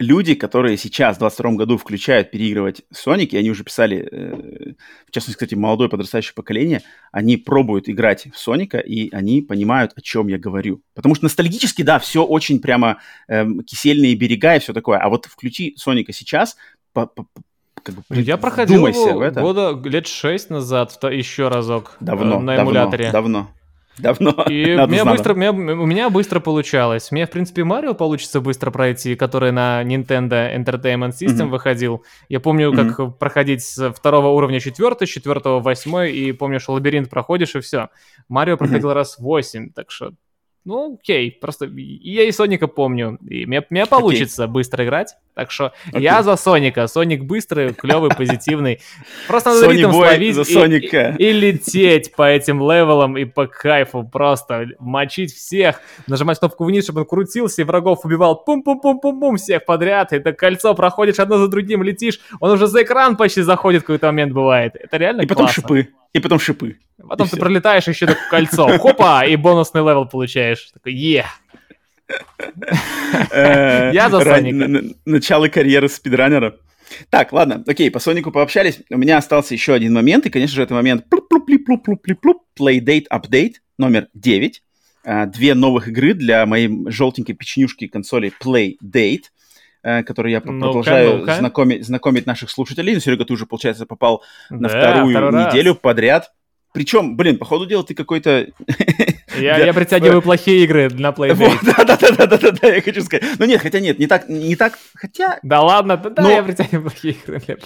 люди, 0.00 0.34
которые 0.34 0.76
сейчас, 0.76 1.16
в 1.16 1.18
22 1.20 1.52
году, 1.52 1.76
включают 1.76 2.30
переигрывать 2.30 2.82
Sonic, 2.92 3.26
и 3.26 3.36
они 3.36 3.50
уже 3.50 3.62
писали, 3.62 4.08
э, 4.10 4.72
в 5.06 5.10
частности, 5.12 5.36
кстати, 5.36 5.54
молодое 5.54 5.88
подрастающее 5.88 6.34
поколение, 6.34 6.82
они 7.12 7.36
пробуют 7.36 7.88
играть 7.88 8.26
в 8.32 8.38
Соника, 8.38 8.78
и 8.78 9.14
они 9.14 9.42
понимают, 9.42 9.92
о 9.94 10.00
чем 10.00 10.28
я 10.28 10.38
говорю. 10.38 10.82
Потому 10.94 11.14
что 11.14 11.24
ностальгически, 11.24 11.82
да, 11.82 11.98
все 11.98 12.24
очень 12.24 12.60
прямо 12.60 12.98
э, 13.28 13.44
кисельные 13.66 14.14
берега 14.14 14.56
и 14.56 14.58
все 14.58 14.72
такое. 14.72 14.98
А 14.98 15.08
вот 15.08 15.26
включи 15.26 15.74
Соника 15.76 16.12
сейчас, 16.12 16.56
по, 16.92 17.06
по, 17.06 17.26
как 17.82 17.94
бы, 17.94 18.02
я 18.10 18.38
проходил 18.38 18.82
в 18.82 19.20
это. 19.20 19.40
года 19.40 19.78
лет 19.84 20.06
шесть 20.06 20.50
назад 20.50 20.98
еще 21.04 21.48
разок 21.48 21.96
давно, 22.00 22.40
на 22.40 22.56
эмуляторе. 22.56 23.10
Давно, 23.12 23.40
давно. 23.40 23.59
Давно. 24.00 24.44
И 24.48 24.74
у 24.74 24.86
меня, 24.86 25.04
быстро, 25.04 25.34
меня, 25.34 25.52
у 25.52 25.86
меня 25.86 26.10
быстро 26.10 26.40
получалось. 26.40 27.10
Мне, 27.10 27.26
в 27.26 27.30
принципе, 27.30 27.64
Марио 27.64 27.94
получится 27.94 28.40
быстро 28.40 28.70
пройти, 28.70 29.14
который 29.16 29.52
на 29.52 29.82
Nintendo 29.82 30.54
Entertainment 30.56 31.12
System 31.12 31.46
mm-hmm. 31.46 31.48
выходил. 31.48 32.04
Я 32.28 32.40
помню, 32.40 32.72
как 32.72 32.98
mm-hmm. 32.98 33.12
проходить 33.12 33.62
с 33.62 33.92
второго 33.92 34.28
уровня 34.28 34.60
четвертый, 34.60 35.06
с 35.06 35.10
четвертого 35.10 35.60
восьмой, 35.60 36.12
и 36.12 36.32
помню, 36.32 36.60
что 36.60 36.72
лабиринт 36.72 37.10
проходишь, 37.10 37.54
и 37.54 37.60
все. 37.60 37.88
Марио 38.28 38.56
проходил 38.56 38.90
mm-hmm. 38.90 38.94
раз 38.94 39.18
восемь, 39.18 39.70
так 39.70 39.90
что 39.90 40.12
ну, 40.64 40.96
окей, 41.00 41.32
просто 41.32 41.66
я 41.66 42.24
и 42.24 42.32
Соника 42.32 42.68
помню, 42.68 43.18
и 43.26 43.46
мне, 43.46 43.64
мне 43.70 43.86
получится 43.86 44.44
okay. 44.44 44.48
быстро 44.48 44.84
играть, 44.84 45.16
так 45.34 45.50
что 45.50 45.72
okay. 45.92 46.00
я 46.00 46.22
за 46.22 46.36
Соника, 46.36 46.86
Соник 46.86 47.24
быстрый, 47.24 47.72
клевый, 47.72 48.10
позитивный, 48.10 48.80
просто 49.26 49.50
надо 49.50 49.70
ритм 49.70 49.92
словить 49.92 50.34
за 50.34 50.44
Соника. 50.44 51.16
И, 51.18 51.24
и, 51.24 51.30
и 51.30 51.32
лететь 51.32 52.14
по 52.14 52.28
этим 52.28 52.60
левелам 52.60 53.16
и 53.16 53.24
по 53.24 53.46
кайфу, 53.46 54.02
просто 54.02 54.66
мочить 54.78 55.32
всех, 55.32 55.80
нажимать 56.06 56.38
кнопку 56.38 56.64
вниз, 56.64 56.84
чтобы 56.84 57.00
он 57.00 57.06
крутился 57.06 57.62
и 57.62 57.64
врагов 57.64 58.04
убивал, 58.04 58.44
пум-пум-пум-пум-пум, 58.44 59.36
всех 59.36 59.64
подряд, 59.64 60.12
это 60.12 60.32
кольцо 60.32 60.74
проходишь 60.74 61.18
одно 61.18 61.38
за 61.38 61.48
другим, 61.48 61.82
летишь, 61.82 62.20
он 62.40 62.50
уже 62.50 62.66
за 62.66 62.82
экран 62.82 63.16
почти 63.16 63.42
заходит 63.42 63.82
в 63.82 63.86
какой-то 63.86 64.06
момент 64.06 64.32
бывает, 64.32 64.74
это 64.74 64.96
реально 64.96 65.22
И 65.22 65.26
классно. 65.26 65.44
потом 65.44 65.48
шипы. 65.54 65.88
И 66.12 66.18
потом 66.18 66.40
шипы. 66.40 66.78
Потом 67.08 67.26
и 67.26 67.30
ты 67.30 67.36
все. 67.36 67.40
пролетаешь 67.40 67.86
еще 67.86 68.06
такое 68.06 68.28
кольцо. 68.30 68.78
Хопа! 68.78 69.24
И 69.24 69.36
бонусный 69.36 69.80
level 69.80 70.06
получаешь. 70.06 70.70
Такой, 70.72 70.92
е! 70.92 71.24
Э, 71.52 71.56
Я 73.32 74.08
за 74.10 74.20
Соника. 74.20 74.94
Начало 75.04 75.48
карьеры 75.48 75.88
спидранера. 75.88 76.56
Так, 77.08 77.32
ладно, 77.32 77.62
окей, 77.66 77.90
по 77.90 78.00
Сонику 78.00 78.32
пообщались. 78.32 78.80
У 78.90 78.98
меня 78.98 79.18
остался 79.18 79.54
еще 79.54 79.74
один 79.74 79.92
момент, 79.94 80.26
и, 80.26 80.30
конечно 80.30 80.56
же, 80.56 80.62
это 80.62 80.74
момент 80.74 81.06
Playdate 82.58 83.06
Update 83.12 83.54
номер 83.78 84.08
9. 84.14 84.62
А, 85.02 85.26
две 85.26 85.54
новых 85.54 85.88
игры 85.88 86.14
для 86.14 86.44
моей 86.44 86.70
желтенькой 86.90 87.34
печенюшки 87.34 87.86
консоли 87.86 88.32
Playdate 88.42 89.24
э, 89.82 90.02
которые 90.02 90.32
я 90.32 90.42
ну 90.44 90.52
продолжаю 90.52 91.24
знакомить, 91.24 91.86
знакомить 91.86 92.26
наших 92.26 92.50
слушателей. 92.50 92.94
Ну, 92.94 93.00
Серега, 93.00 93.24
ты 93.24 93.32
уже, 93.32 93.46
получается, 93.46 93.86
попал 93.86 94.22
на 94.50 94.68
вторую 94.68 95.16
неделю 95.30 95.74
подряд. 95.74 96.32
Причем, 96.72 97.16
блин, 97.16 97.36
по 97.36 97.44
ходу 97.44 97.66
дела 97.66 97.82
ты 97.82 97.94
какой-то... 97.94 98.46
Я, 99.36 99.58
я 99.64 99.74
притягиваю 99.74 100.22
плохие 100.22 100.62
игры 100.64 100.88
на 100.88 101.08
Playdate. 101.08 101.58
Да-да-да-да-да, 101.76 102.68
я 102.68 102.80
хочу 102.80 103.02
сказать. 103.02 103.24
Ну 103.38 103.46
нет, 103.46 103.60
хотя 103.60 103.80
нет, 103.80 103.98
не 103.98 104.06
так, 104.06 104.28
не 104.28 104.54
так, 104.54 104.78
хотя... 104.94 105.40
Да 105.42 105.62
ладно, 105.62 105.96
да, 105.96 106.30
я 106.30 106.42
притягиваю 106.42 106.82
плохие 106.82 107.14
игры 107.14 107.42
э, 107.46 107.56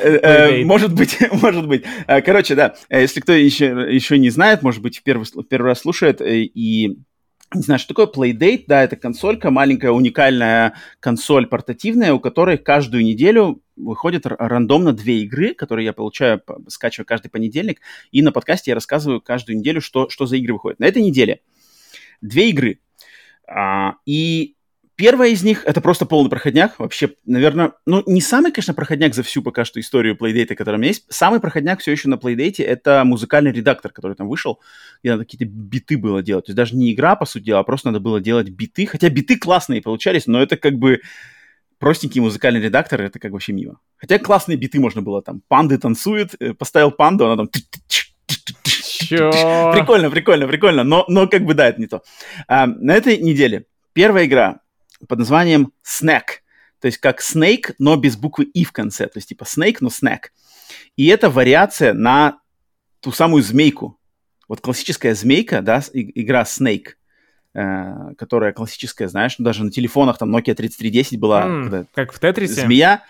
э, 0.00 0.64
Может 0.64 0.94
быть, 0.94 1.18
может 1.42 1.68
быть. 1.68 1.84
Э, 2.06 2.22
короче, 2.22 2.54
да, 2.54 2.74
если 2.88 3.20
кто 3.20 3.32
еще, 3.32 3.66
еще 3.90 4.18
не 4.18 4.30
знает, 4.30 4.62
может 4.62 4.80
быть, 4.80 4.98
в 4.98 5.02
первый, 5.02 5.24
в 5.24 5.42
первый 5.44 5.66
раз 5.68 5.80
слушает 5.80 6.22
и 6.22 6.98
не 7.54 7.62
знаю, 7.62 7.78
что 7.78 7.94
такое 7.94 8.06
Playdate, 8.06 8.64
да, 8.66 8.82
это 8.82 8.96
консолька, 8.96 9.50
маленькая 9.50 9.90
уникальная 9.90 10.74
консоль 11.00 11.46
портативная, 11.46 12.12
у 12.12 12.18
которой 12.18 12.58
каждую 12.58 13.04
неделю 13.04 13.62
выходят 13.76 14.24
рандомно 14.26 14.92
две 14.92 15.20
игры, 15.20 15.54
которые 15.54 15.86
я 15.86 15.92
получаю, 15.92 16.42
скачиваю 16.68 17.06
каждый 17.06 17.28
понедельник, 17.28 17.80
и 18.10 18.22
на 18.22 18.32
подкасте 18.32 18.70
я 18.70 18.74
рассказываю 18.74 19.20
каждую 19.20 19.58
неделю, 19.58 19.80
что, 19.80 20.08
что 20.08 20.26
за 20.26 20.36
игры 20.36 20.54
выходят. 20.54 20.78
На 20.78 20.86
этой 20.86 21.02
неделе 21.02 21.40
две 22.20 22.50
игры. 22.50 22.80
А, 23.46 23.94
и 24.06 24.54
Первая 24.96 25.30
из 25.30 25.42
них— 25.42 25.64
это 25.66 25.80
просто 25.80 26.06
полный 26.06 26.30
проходняк. 26.30 26.78
Вообще, 26.78 27.10
наверное, 27.26 27.72
ну, 27.84 28.04
не 28.06 28.20
самый, 28.20 28.52
конечно, 28.52 28.74
проходняк 28.74 29.12
за 29.12 29.24
всю 29.24 29.42
пока 29.42 29.64
что 29.64 29.80
историю 29.80 30.16
Playdate, 30.16 30.54
которая 30.54 30.78
у 30.78 30.80
меня 30.80 30.90
есть. 30.90 31.04
Самый 31.08 31.40
проходняк 31.40 31.80
все 31.80 31.90
еще 31.90 32.08
на 32.08 32.14
Playdate— 32.14 32.64
это 32.64 33.02
музыкальный 33.04 33.50
редактор, 33.50 33.90
который 33.90 34.14
там 34.14 34.28
вышел. 34.28 34.60
И 35.02 35.08
надо 35.08 35.24
какие-то 35.24 35.46
биты 35.46 35.98
было 35.98 36.22
делать. 36.22 36.46
То 36.46 36.50
есть 36.50 36.56
даже 36.56 36.76
не 36.76 36.92
игра, 36.92 37.16
по 37.16 37.26
сути 37.26 37.44
дела, 37.44 37.60
а 37.60 37.64
просто 37.64 37.88
надо 37.88 37.98
было 37.98 38.20
делать 38.20 38.50
биты. 38.50 38.86
Хотя 38.86 39.08
биты 39.08 39.36
классные 39.36 39.82
получались, 39.82 40.28
но 40.28 40.40
это 40.40 40.56
как 40.56 40.74
бы 40.74 41.00
простенький 41.84 42.22
музыкальный 42.22 42.62
редактор, 42.62 43.02
это 43.02 43.18
как 43.18 43.32
вообще 43.32 43.52
мимо. 43.52 43.78
Хотя 43.98 44.18
классные 44.18 44.56
биты 44.56 44.80
можно 44.80 45.02
было 45.02 45.20
там. 45.20 45.42
Панды 45.48 45.76
танцуют, 45.76 46.34
э, 46.40 46.54
поставил 46.54 46.90
панду, 46.90 47.26
она 47.26 47.36
там... 47.36 47.50
Чё? 48.64 49.30
Прикольно, 49.74 50.10
прикольно, 50.10 50.46
прикольно, 50.48 50.82
но, 50.82 51.04
но 51.08 51.28
как 51.28 51.44
бы 51.44 51.52
да, 51.52 51.68
это 51.68 51.78
не 51.78 51.86
то. 51.86 52.02
А, 52.48 52.66
на 52.66 52.94
этой 52.94 53.18
неделе 53.18 53.66
первая 53.92 54.24
игра 54.24 54.60
под 55.06 55.18
названием 55.18 55.72
Snack. 55.86 56.40
То 56.80 56.86
есть 56.86 56.96
как 56.96 57.20
Snake, 57.20 57.74
но 57.78 57.96
без 57.96 58.16
буквы 58.16 58.44
И 58.44 58.64
в 58.64 58.72
конце. 58.72 59.06
То 59.06 59.18
есть 59.18 59.28
типа 59.28 59.44
Snake, 59.44 59.76
но 59.80 59.88
Snack. 59.88 60.28
И 60.96 61.06
это 61.08 61.28
вариация 61.28 61.92
на 61.92 62.38
ту 63.00 63.12
самую 63.12 63.42
змейку. 63.42 64.00
Вот 64.48 64.62
классическая 64.62 65.14
змейка, 65.14 65.60
да, 65.60 65.82
игра 65.92 66.44
Snake, 66.44 66.94
э, 67.54 68.14
которая 68.18 68.52
классическая, 68.52 69.08
знаешь, 69.08 69.36
ну, 69.38 69.44
даже 69.44 69.64
на 69.64 69.70
телефонах 69.70 70.18
там 70.18 70.34
Nokia 70.34 70.54
3310 70.54 71.18
была. 71.18 71.46
Mm, 71.46 71.86
как 71.94 72.12
в 72.12 72.20
Тетрисе? 72.20 72.62
Змея. 72.62 73.02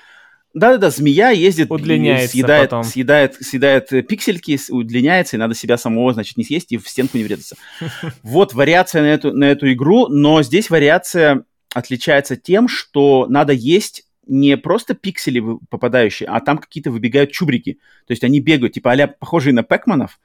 Да-да-да, 0.55 0.91
змея 0.91 1.31
ездит, 1.31 1.69
удлиняется 1.69 2.31
съедает, 2.31 2.71
потом. 2.71 2.85
съедает, 2.85 3.35
съедает 3.35 3.89
пиксельки, 4.07 4.57
удлиняется, 4.71 5.35
и 5.35 5.39
надо 5.39 5.55
себя 5.55 5.77
самого, 5.77 6.13
значит, 6.13 6.37
не 6.37 6.45
съесть 6.45 6.71
и 6.71 6.79
в 6.79 6.89
стенку 6.89 7.19
не 7.19 7.25
врезаться. 7.25 7.57
Вот 8.23 8.55
вариация 8.55 9.03
на 9.03 9.07
эту, 9.07 9.33
на 9.33 9.47
эту 9.47 9.73
игру, 9.73 10.07
но 10.07 10.45
здесь 10.45 10.71
вариация 10.71 11.45
отличается 11.75 12.37
тем, 12.37 12.69
что 12.69 13.27
надо 13.29 13.53
есть 13.53 14.05
не 14.27 14.57
просто 14.57 14.95
пиксели 14.95 15.43
попадающие, 15.69 16.29
а 16.29 16.41
там 16.41 16.59
какие-то 16.59 16.91
выбегают 16.91 17.33
чубрики. 17.33 17.79
То 18.07 18.13
есть 18.13 18.25
они 18.25 18.41
бегают, 18.41 18.75
типа 18.75 18.93
а 18.93 19.07
похожие 19.09 19.53
на 19.53 19.65
пэкманов, 19.65 20.21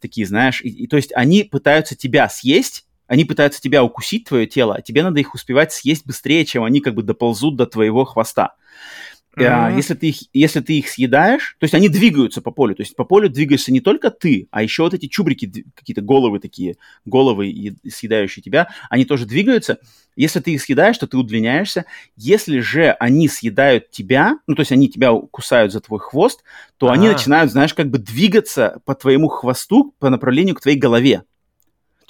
такие, 0.00 0.26
знаешь. 0.26 0.60
И, 0.62 0.68
и, 0.68 0.86
то 0.86 0.96
есть 0.96 1.12
они 1.14 1.44
пытаются 1.44 1.96
тебя 1.96 2.28
съесть, 2.28 2.86
они 3.12 3.26
пытаются 3.26 3.60
тебя 3.60 3.84
укусить, 3.84 4.24
твое 4.24 4.46
тело, 4.46 4.76
а 4.76 4.80
тебе 4.80 5.02
надо 5.02 5.20
их 5.20 5.34
успевать 5.34 5.70
съесть 5.70 6.06
быстрее, 6.06 6.46
чем 6.46 6.64
они 6.64 6.80
как 6.80 6.94
бы 6.94 7.02
доползут 7.02 7.56
до 7.56 7.66
твоего 7.66 8.06
хвоста. 8.06 8.54
Mm-hmm. 9.36 9.76
Если, 9.76 9.94
ты 9.94 10.08
их, 10.08 10.16
если 10.32 10.60
ты 10.60 10.78
их 10.78 10.88
съедаешь, 10.88 11.56
то 11.58 11.64
есть 11.64 11.74
они 11.74 11.90
двигаются 11.90 12.40
по 12.40 12.50
полю, 12.50 12.74
то 12.74 12.80
есть 12.80 12.96
по 12.96 13.04
полю 13.04 13.28
двигаешься 13.28 13.70
не 13.70 13.80
только 13.80 14.10
ты, 14.10 14.48
а 14.50 14.62
еще 14.62 14.84
вот 14.84 14.94
эти 14.94 15.08
чубрики, 15.08 15.66
какие-то 15.74 16.00
головы 16.00 16.38
такие, 16.38 16.76
головы, 17.04 17.76
съедающие 17.86 18.42
тебя, 18.42 18.68
они 18.88 19.04
тоже 19.04 19.26
двигаются. 19.26 19.76
Если 20.16 20.40
ты 20.40 20.52
их 20.52 20.62
съедаешь, 20.62 20.96
то 20.96 21.06
ты 21.06 21.18
удлиняешься. 21.18 21.84
Если 22.16 22.60
же 22.60 22.92
они 22.92 23.28
съедают 23.28 23.90
тебя, 23.90 24.38
ну 24.46 24.54
то 24.54 24.60
есть 24.60 24.72
они 24.72 24.88
тебя 24.88 25.12
кусают 25.30 25.72
за 25.72 25.80
твой 25.82 26.00
хвост, 26.00 26.44
то 26.78 26.86
А-а-а. 26.86 26.94
они 26.94 27.08
начинают, 27.08 27.52
знаешь, 27.52 27.74
как 27.74 27.90
бы 27.90 27.98
двигаться 27.98 28.80
по 28.86 28.94
твоему 28.94 29.28
хвосту 29.28 29.94
по 29.98 30.08
направлению 30.08 30.54
к 30.54 30.62
твоей 30.62 30.78
голове. 30.78 31.24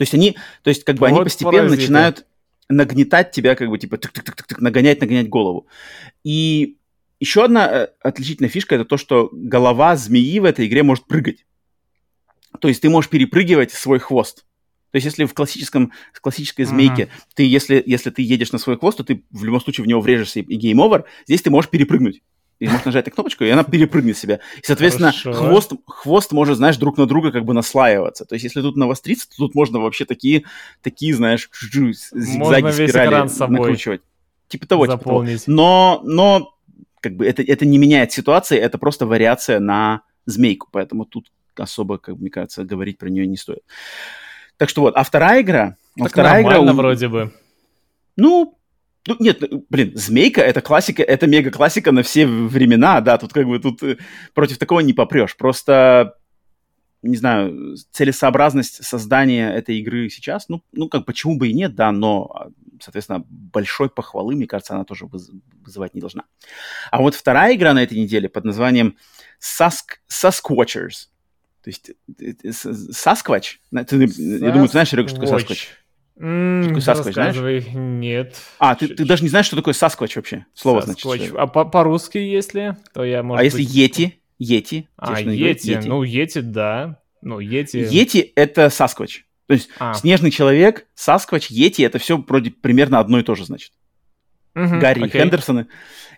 То 0.03 0.05
есть 0.05 0.15
они, 0.15 0.37
то 0.65 0.69
есть 0.69 0.83
как 0.83 0.97
бы 0.97 1.03
вот 1.03 1.15
они 1.15 1.19
постепенно 1.23 1.59
паразиты. 1.59 1.81
начинают 1.81 2.27
нагнетать 2.69 3.31
тебя, 3.31 3.55
как 3.55 3.69
бы 3.69 3.79
типа 3.79 3.95
тык-тык-тык-тык, 3.95 4.57
нагонять, 4.59 5.01
нагонять 5.01 5.29
голову. 5.29 5.69
И 6.25 6.77
еще 7.21 7.45
одна 7.45 7.71
э, 7.71 7.89
отличительная 8.01 8.51
фишка 8.51 8.75
это 8.75 8.85
то, 8.85 8.97
что 8.97 9.29
голова 9.31 9.95
змеи 9.95 10.41
в 10.41 10.45
этой 10.45 10.67
игре 10.67 10.83
может 10.83 11.05
прыгать. 11.05 11.47
То 12.59 12.67
есть 12.67 12.83
ты 12.83 12.91
можешь 12.91 13.11
перепрыгивать 13.11 13.71
свой 13.71 14.01
хвост. 14.01 14.45
То 14.91 14.97
есть 14.97 15.05
если 15.05 15.25
в 15.25 15.35
классическом, 15.35 15.93
в 16.13 16.21
классической 16.21 16.65
змейке 16.65 17.05
uh-huh. 17.05 17.35
ты, 17.35 17.45
если, 17.45 17.81
если 17.87 18.11
ты 18.11 18.23
едешь 18.23 18.51
на 18.51 18.59
свой 18.59 18.77
хвост, 18.77 18.99
то 18.99 19.05
ты 19.05 19.23
в 19.31 19.45
любом 19.45 19.61
случае 19.61 19.85
в 19.85 19.87
него 19.87 20.01
врежешься 20.01 20.41
и 20.41 20.57
game 20.57 20.81
over. 20.81 21.05
Здесь 21.29 21.43
ты 21.43 21.51
можешь 21.51 21.71
перепрыгнуть. 21.71 22.23
И 22.63 22.69
можешь 22.69 22.85
нажать 22.85 23.07
на 23.07 23.11
кнопочку, 23.11 23.43
и 23.43 23.51
она 23.51 23.65
перепрыгнет 23.65 24.17
себя. 24.17 24.39
И, 24.57 24.65
соответственно, 24.65 25.11
хвост, 25.11 25.73
хвост 25.85 26.31
может, 26.31 26.59
знаешь, 26.59 26.77
друг 26.77 26.97
на 26.97 27.07
друга 27.07 27.33
как 27.33 27.45
бы 27.45 27.55
наслаиваться. 27.55 28.25
То 28.25 28.37
есть, 28.37 28.45
если 28.45 28.63
тут 28.63 28.77
навостриться, 28.77 29.29
то 29.29 29.35
тут 29.37 29.57
можно 29.57 29.81
вообще 29.81 30.05
такие, 30.05 30.45
такие 30.81 31.13
знаешь, 31.13 31.51
зигзаги, 31.61 32.71
спирали 32.71 33.29
накручивать. 33.51 34.03
Типа 34.47 34.69
того, 34.69 34.87
Заполнить. 34.87 35.41
типа 35.41 35.47
того. 35.47 35.57
Но, 35.57 36.01
но 36.05 36.55
как 37.01 37.17
бы 37.17 37.27
это, 37.27 37.43
это 37.43 37.67
не 37.67 37.79
меняет 37.79 38.13
ситуации, 38.13 38.59
это 38.59 38.79
просто 38.79 39.07
вариация 39.07 39.59
на 39.59 40.03
змейку, 40.25 40.69
поэтому 40.71 41.05
тут 41.05 41.33
особо, 41.57 41.99
как 41.99 42.17
мне 42.17 42.31
кажется, 42.31 42.63
говорить 42.63 42.97
про 42.97 43.09
нее 43.09 43.27
не 43.27 43.37
стоит. 43.37 43.65
Так 44.57 44.69
что 44.69 44.83
вот, 44.83 44.95
а 44.95 45.03
вторая 45.03 45.43
игра... 45.43 45.77
Так 45.99 46.11
вторая 46.11 46.43
игра 46.45 46.61
вроде 46.73 47.09
бы. 47.09 47.33
Ну, 48.17 48.57
ну, 49.07 49.17
нет, 49.19 49.43
блин, 49.69 49.93
Змейка— 49.95 50.41
это 50.43 50.61
классика, 50.61 51.03
это 51.03 51.27
мега-классика 51.27 51.93
на 51.93 52.03
все 52.03 52.27
времена, 52.27 53.01
да, 53.01 53.19
тут 53.19 53.33
как 53.33 53.47
бы 53.47 53.59
тут 53.59 53.83
э, 53.83 53.99
против 54.35 54.59
такого 54.59 54.81
не 54.81 54.93
попрешь. 54.93 55.37
Просто, 55.37 56.15
не 57.03 57.17
знаю, 57.17 57.77
целесообразность 57.91 58.85
создания 58.85 59.53
этой 59.53 59.79
игры 59.79 60.09
сейчас, 60.09 60.49
ну, 60.49 60.63
ну 60.73 60.89
как 60.89 61.05
почему 61.05 61.37
бы 61.37 61.49
и 61.49 61.53
нет, 61.53 61.75
да, 61.75 61.91
но 61.91 62.53
соответственно, 62.81 63.25
большой 63.29 63.89
похвалы, 63.89 64.35
мне 64.35 64.47
кажется, 64.47 64.75
она 64.75 64.85
тоже 64.85 65.07
вызывать 65.07 65.95
не 65.95 66.01
должна. 66.01 66.25
А 66.91 67.01
вот 67.01 67.15
вторая 67.15 67.55
игра 67.55 67.75
на 67.75 67.83
этой 67.83 67.99
неделе 67.99 68.29
под 68.29 68.45
названием 68.45 68.97
Sask 69.41 69.99
Sasquatchers. 70.11 71.09
То 71.63 71.71
есть 71.71 71.93
Sasquatch? 72.09 73.59
Ты, 73.87 73.97
я 73.97 74.51
думаю, 74.51 74.67
ты 74.67 74.73
знаешь, 74.73 74.91
Серега, 74.91 75.09
что 75.09 75.21
такое 75.21 75.39
Sasquatch? 75.39 75.69
Mm, 76.19 76.77
Sasquatch, 76.77 77.13
знаешь? 77.13 77.67
Нет. 77.75 78.37
А, 78.59 78.75
ты, 78.75 78.89
ты 78.89 79.05
даже 79.05 79.23
не 79.23 79.29
знаешь, 79.29 79.47
что 79.47 79.57
такое 79.57 79.75
Sasquatch 79.75 80.13
вообще? 80.17 80.47
Слово 80.55 80.81
Sasquatch. 80.81 81.17
значит. 81.17 81.35
А 81.37 81.47
по- 81.47 81.65
по-русски, 81.65 82.19
если, 82.19 82.77
то 82.93 83.05
я, 83.05 83.23
может 83.23 83.41
А 83.41 83.45
если 83.45 83.65
Yeti? 83.65 84.13
Yeti? 84.41 84.87
А, 84.97 85.21
Yeti. 85.21 85.83
Ну, 85.87 86.05
Yeti, 86.05 86.43
да. 86.43 87.01
Ну, 87.23 87.41
Yeti... 87.41 87.89
Yeti— 87.89 88.31
это 88.37 88.67
Sasquatch. 88.67 89.21
То 89.47 89.55
есть 89.55 89.71
а. 89.79 89.95
снежный 89.95 90.31
человек, 90.31 90.87
Sasquatch, 90.97 91.51
Yeti— 91.51 91.85
это 91.87 91.99
все 91.99 92.19
вроде 92.19 92.51
примерно 92.51 92.99
одно 92.99 93.19
и 93.19 93.23
то 93.23 93.35
же, 93.35 93.45
значит. 93.45 93.73
Угу, 94.55 94.81
Гарри 94.81 95.05
окей. 95.05 95.21
Хендерсоны 95.21 95.67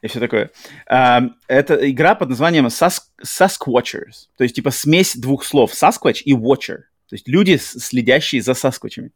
и 0.02 0.08
все 0.08 0.18
такое. 0.18 0.50
Uh, 0.90 1.30
это 1.46 1.88
игра 1.88 2.16
под 2.16 2.30
названием 2.30 2.66
Sas 2.66 3.00
Sasquatchers. 3.24 4.28
То 4.36 4.42
есть, 4.44 4.56
типа, 4.56 4.70
смесь 4.70 5.16
двух 5.16 5.44
слов 5.44 5.72
Sasquatch 5.72 6.20
и 6.24 6.32
Watcher. 6.32 6.78
То 7.08 7.14
есть 7.14 7.28
люди, 7.28 7.56
следящие 7.56 8.42
за 8.42 8.54
Сасквачами. 8.54 9.08
Uh, 9.08 9.10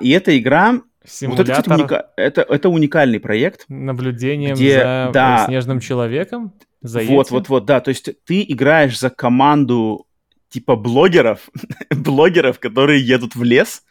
и 0.00 0.10
эта 0.10 0.38
игра... 0.38 0.80
Симулятор... 1.04 1.46
Вот 1.46 1.50
это, 1.50 1.62
кстати, 1.62 1.80
уника... 1.80 2.10
это, 2.16 2.42
это 2.42 2.68
уникальный 2.68 3.20
проект. 3.20 3.64
Наблюдением 3.68 4.54
где, 4.54 4.78
за 4.78 5.10
да, 5.12 5.44
снежным 5.46 5.80
человеком? 5.80 6.52
За 6.82 7.00
вот, 7.00 7.30
вот, 7.30 7.48
вот, 7.48 7.64
да. 7.64 7.80
То 7.80 7.88
есть 7.88 8.10
ты 8.24 8.44
играешь 8.46 8.98
за 8.98 9.10
команду 9.10 10.06
типа 10.50 10.76
блогеров, 10.76 11.48
блогеров, 11.90 12.58
которые 12.58 13.00
едут 13.06 13.34
в 13.34 13.42
лес, 13.42 13.82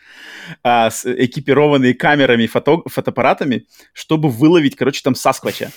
а, 0.63 0.91
с 0.91 1.05
экипированные 1.05 1.93
камерами, 1.93 2.47
фото, 2.47 2.81
фотоаппаратами, 2.85 3.65
чтобы 3.93 4.29
выловить, 4.29 4.75
короче, 4.75 5.01
там 5.03 5.15
Сасквача. 5.15 5.71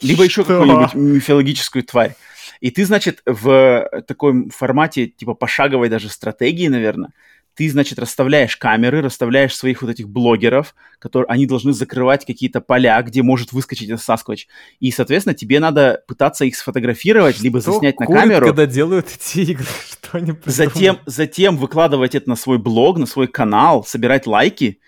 Либо 0.00 0.24
еще 0.24 0.44
какую-нибудь 0.44 0.94
мифологическую 0.94 1.84
тварь. 1.84 2.14
И 2.60 2.70
ты, 2.70 2.84
значит, 2.84 3.20
в 3.26 3.88
таком 4.06 4.50
формате, 4.50 5.06
типа 5.08 5.34
пошаговой 5.34 5.88
даже 5.88 6.08
стратегии, 6.08 6.68
наверное, 6.68 7.10
ты, 7.56 7.70
значит, 7.70 7.98
расставляешь 7.98 8.56
камеры, 8.56 9.00
расставляешь 9.00 9.56
своих 9.56 9.80
вот 9.80 9.90
этих 9.90 10.08
блогеров, 10.08 10.74
которые, 10.98 11.28
они 11.28 11.46
должны 11.46 11.72
закрывать 11.72 12.26
какие-то 12.26 12.60
поля, 12.60 13.00
где 13.02 13.22
может 13.22 13.52
выскочить 13.52 13.88
этот 13.88 14.02
Сасквач. 14.02 14.46
И, 14.78 14.90
соответственно, 14.90 15.34
тебе 15.34 15.58
надо 15.58 16.02
пытаться 16.06 16.44
их 16.44 16.54
сфотографировать, 16.54 17.40
либо 17.40 17.62
Что 17.62 17.72
заснять 17.72 17.98
на 17.98 18.06
камеру. 18.06 18.46
когда 18.46 18.66
делают 18.66 19.06
эти 19.08 19.52
игры? 19.52 19.64
Что 19.90 20.18
они 20.18 20.34
затем, 20.44 20.98
затем 21.06 21.56
выкладывать 21.56 22.14
это 22.14 22.28
на 22.28 22.36
свой 22.36 22.58
блог, 22.58 22.98
на 22.98 23.06
свой 23.06 23.26
канал, 23.26 23.84
собирать 23.84 24.26
лайки. 24.26 24.80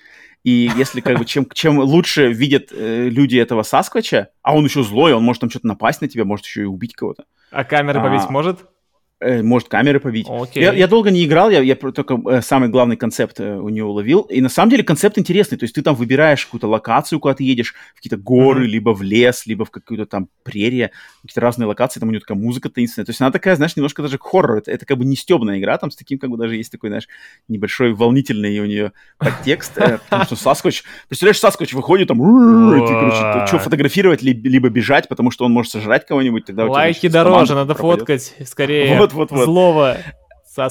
И 0.45 0.71
если 0.77 1.01
как 1.01 1.19
бы 1.19 1.25
чем, 1.25 1.49
чем 1.53 1.79
лучше 1.79 2.33
видят 2.33 2.69
э, 2.71 3.09
люди 3.09 3.39
этого 3.39 3.63
Сасквача, 3.63 4.29
а 4.43 4.55
он 4.55 4.65
еще 4.65 4.83
злой, 4.85 5.15
он 5.15 5.25
может 5.25 5.41
там 5.41 5.51
что-то 5.51 5.67
напасть 5.67 6.03
на 6.03 6.09
тебя, 6.09 6.25
может 6.25 6.45
еще 6.45 6.63
и 6.63 6.67
убить 6.67 6.95
кого-то. 6.95 7.25
А 7.51 7.65
камера 7.65 8.03
побить 8.03 8.27
а, 8.29 8.31
может? 8.31 8.61
Э, 9.21 9.43
может 9.43 9.69
камеры 9.69 9.99
побить. 9.99 10.29
Okay. 10.29 10.61
Я, 10.61 10.73
я 10.73 10.87
долго 10.87 11.11
не 11.11 11.25
играл, 11.25 11.51
я, 11.51 11.61
я 11.61 11.75
только 11.75 12.21
э, 12.31 12.41
самый 12.41 12.69
главный 12.69 12.97
концепт 12.97 13.41
э, 13.41 13.57
у 13.57 13.69
него 13.69 13.91
уловил. 13.91 14.21
И 14.21 14.41
на 14.41 14.49
самом 14.49 14.71
деле 14.71 14.85
концепт 14.85 15.19
интересный. 15.19 15.59
То 15.59 15.65
есть 15.65 15.75
ты 15.75 15.83
там 15.83 15.97
выбираешь 15.97 16.45
какую-то 16.45 16.69
локацию, 16.69 17.19
куда 17.19 17.35
ты 17.35 17.43
едешь, 17.43 17.75
в 17.95 17.97
какие-то 17.97 18.17
горы, 18.17 18.67
mm-hmm. 18.67 18.69
либо 18.69 18.91
в 18.91 19.03
лес, 19.03 19.45
либо 19.47 19.65
в 19.65 19.73
какую-то 19.73 20.07
там 20.07 20.29
прерия, 20.45 20.93
какие-то 21.23 21.41
разные 21.41 21.67
локации, 21.67 21.99
там 21.99 22.11
у 22.11 22.13
нее 22.13 22.21
такая 22.21 22.39
музыка 22.39 22.69
таинственная. 22.71 23.07
То 23.07 23.11
есть 23.11 23.21
она 23.21 23.33
такая, 23.33 23.57
знаешь, 23.57 23.75
немножко 23.75 24.03
даже 24.03 24.19
хоррор. 24.21 24.59
Это, 24.59 24.71
это 24.71 24.87
как 24.87 24.97
бы 24.97 25.05
не 25.05 25.17
стебная 25.17 25.59
игра, 25.59 25.79
там 25.79 25.91
с 25.91 25.97
таким 25.97 26.21
как 26.21 26.31
бы 26.31 26.37
даже 26.37 26.55
есть 26.55 26.71
такой, 26.71 26.91
знаешь, 26.91 27.09
небольшой 27.49 27.95
волнительный 27.95 28.61
у 28.61 28.67
нее 28.67 28.93
подтекст. 29.19 29.75
Потому 29.75 30.27
что 30.27 30.37
Саскотч, 30.37 30.85
представляешь, 31.09 31.41
Саскотч 31.41 31.73
выходит 31.73 32.07
там, 32.07 32.21
короче, 32.21 33.47
что 33.49 33.59
фотографировать, 33.59 34.23
либо 34.23 34.69
бежать, 34.69 35.09
потому 35.09 35.33
что 35.33 35.45
он 35.45 35.51
может 35.51 35.73
сожрать 35.73 36.07
кого-нибудь. 36.07 36.45
Лайки 36.51 37.09
дороже, 37.09 37.57
надо 37.57 37.75
фоткать 37.75 38.37
скорее. 38.47 39.08
Вот, 39.13 39.31
вот, 39.31 39.39
вот. 39.39 39.45
Злого. 39.45 39.99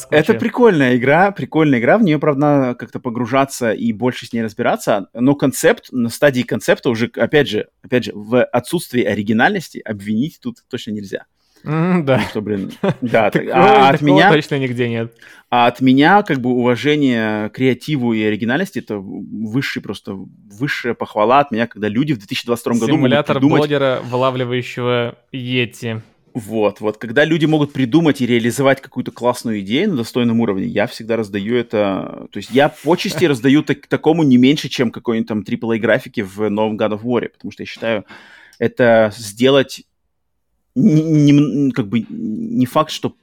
Это 0.09 0.33
прикольная 0.33 0.97
игра, 0.97 1.31
прикольная 1.31 1.79
игра, 1.79 1.97
в 1.97 2.03
нее, 2.03 2.19
правда, 2.19 2.39
надо 2.41 2.75
как-то 2.75 2.99
погружаться 2.99 3.71
и 3.71 3.93
больше 3.93 4.25
с 4.25 4.33
ней 4.33 4.41
разбираться, 4.41 5.07
но 5.13 5.33
концепт, 5.33 5.87
на 5.91 6.09
стадии 6.09 6.41
концепта 6.41 6.89
уже, 6.89 7.09
опять 7.15 7.47
же, 7.47 7.69
опять 7.81 8.03
же, 8.03 8.11
в 8.13 8.43
отсутствии 8.43 9.03
оригинальности 9.03 9.79
обвинить 9.79 10.39
тут 10.41 10.57
точно 10.69 10.91
нельзя. 10.91 11.25
Mm, 11.63 12.03
да. 12.03 12.19
что, 12.29 12.41
блин, 12.41 12.71
да, 13.01 13.29
так, 13.31 13.43
а 13.51 13.89
от 13.89 14.01
меня 14.01 14.31
точно 14.31 14.59
нигде 14.59 14.89
нет. 14.89 15.13
А 15.49 15.67
от 15.67 15.81
меня 15.81 16.21
как 16.23 16.39
бы 16.39 16.51
уважение 16.51 17.49
креативу 17.49 18.13
и 18.13 18.23
оригинальности 18.23 18.79
это 18.79 18.97
высший 18.97 19.81
просто 19.81 20.13
высшая 20.13 20.93
похвала 20.93 21.39
от 21.39 21.51
меня, 21.51 21.67
когда 21.67 21.87
люди 21.87 22.13
в 22.13 22.19
2022 22.19 22.73
году 22.73 22.85
Симулятор 22.87 23.39
блогера, 23.39 24.01
вылавливающего 24.03 25.17
Йети. 25.31 26.01
Вот, 26.33 26.81
вот, 26.81 26.97
когда 26.97 27.25
люди 27.25 27.45
могут 27.45 27.73
придумать 27.73 28.21
и 28.21 28.27
реализовать 28.27 28.79
какую-то 28.79 29.11
классную 29.11 29.61
идею 29.61 29.91
на 29.91 29.97
достойном 29.97 30.39
уровне, 30.39 30.65
я 30.65 30.85
всегда 30.85 31.17
раздаю 31.17 31.55
это, 31.55 32.27
то 32.31 32.37
есть 32.37 32.51
я 32.51 32.69
почести 32.69 33.25
раздаю 33.25 33.63
так, 33.63 33.87
такому 33.87 34.23
не 34.23 34.37
меньше, 34.37 34.69
чем 34.69 34.91
какой-нибудь 34.91 35.27
там 35.27 35.39
AAA 35.39 35.79
графики 35.79 36.21
в 36.21 36.49
новом 36.49 36.77
God 36.77 36.99
of 36.99 37.01
War, 37.01 37.29
потому 37.29 37.51
что 37.51 37.63
я 37.63 37.67
считаю, 37.67 38.05
это 38.59 39.11
сделать 39.15 39.83
не, 40.75 41.31
не, 41.31 41.71
как 41.71 41.87
бы 41.87 42.05
не 42.07 42.65
факт, 42.67 42.91
что 42.91 43.15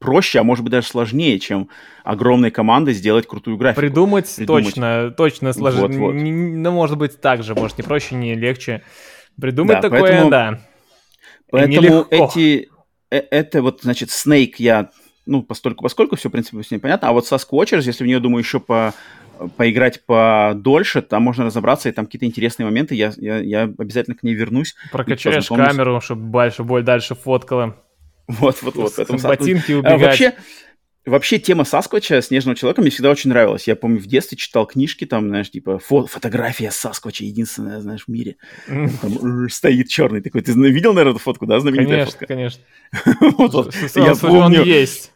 проще, 0.00 0.40
а 0.40 0.42
может 0.42 0.64
быть 0.64 0.72
даже 0.72 0.88
сложнее, 0.88 1.38
чем 1.38 1.68
огромной 2.02 2.50
командой 2.50 2.94
сделать 2.94 3.28
крутую 3.28 3.56
графику. 3.58 3.80
Придумать, 3.80 4.34
Придумать. 4.34 4.64
точно, 4.64 5.14
точно 5.16 5.52
сложнее. 5.52 5.82
Вот, 5.86 5.96
вот. 5.96 6.14
Ну, 6.14 6.70
может 6.72 6.98
быть, 6.98 7.20
так 7.20 7.44
же, 7.44 7.54
может, 7.54 7.78
не 7.78 7.84
проще, 7.84 8.16
не 8.16 8.34
легче. 8.34 8.82
Придумать 9.40 9.76
да, 9.76 9.82
такое, 9.82 10.00
поэтому... 10.00 10.30
да. 10.30 10.60
Поэтому 11.50 12.06
эти, 12.10 12.68
э, 13.10 13.22
это 13.30 13.62
вот, 13.62 13.82
значит, 13.82 14.10
Snake 14.10 14.54
я, 14.58 14.90
ну, 15.26 15.42
постольку, 15.42 15.82
поскольку 15.82 16.16
все, 16.16 16.28
в 16.28 16.32
принципе, 16.32 16.62
с 16.62 16.70
ней 16.70 16.78
понятно, 16.78 17.08
а 17.08 17.12
вот 17.12 17.26
со 17.26 17.36
Squatchers, 17.36 17.82
если 17.82 18.04
в 18.04 18.06
нее, 18.06 18.20
думаю, 18.20 18.42
еще 18.42 18.60
по 18.60 18.94
поиграть 19.56 20.04
подольше, 20.04 21.00
там 21.02 21.22
можно 21.22 21.46
разобраться, 21.46 21.88
и 21.88 21.92
там 21.92 22.04
какие-то 22.04 22.26
интересные 22.26 22.66
моменты, 22.66 22.94
я, 22.94 23.12
я, 23.16 23.38
я 23.38 23.62
обязательно 23.62 24.14
к 24.14 24.22
ней 24.22 24.34
вернусь. 24.34 24.74
Прокачаешь 24.92 25.48
камеру, 25.48 26.00
чтобы 26.02 26.22
больше, 26.22 26.62
более 26.62 26.84
дальше 26.84 27.14
фоткала. 27.14 27.76
Вот, 28.28 28.62
вот, 28.62 28.76
вот. 28.76 28.92
Поэтому, 28.96 29.18
ботинки 29.18 29.72
убегать. 29.72 29.92
А, 29.92 29.98
вообще, 29.98 30.34
Вообще 31.10 31.38
тема 31.38 31.64
Сасквача, 31.64 32.22
Снежного 32.22 32.56
человека, 32.56 32.80
мне 32.80 32.90
всегда 32.90 33.10
очень 33.10 33.30
нравилась. 33.30 33.66
Я 33.66 33.76
помню, 33.76 33.98
в 33.98 34.06
детстве 34.06 34.38
читал 34.38 34.66
книжки, 34.66 35.04
там, 35.04 35.28
знаешь, 35.28 35.50
типа, 35.50 35.80
фо- 35.86 36.06
фотография 36.06 36.70
Сасквача, 36.70 37.24
единственная, 37.24 37.80
знаешь, 37.80 38.04
в 38.04 38.08
мире. 38.08 38.36
Там 38.66 39.48
стоит 39.50 39.88
черный 39.88 40.20
такой. 40.22 40.42
Ты 40.42 40.52
видел, 40.52 40.92
наверное, 40.92 41.14
эту 41.14 41.22
фотку, 41.22 41.46
да, 41.46 41.58
знаменитая 41.60 42.06
конечно, 42.06 42.12
фотка? 42.12 42.26
Конечно, 42.26 42.62
конечно. 43.92 44.00
Я 44.00 44.14
помню. 44.14 44.64
есть 44.64 45.12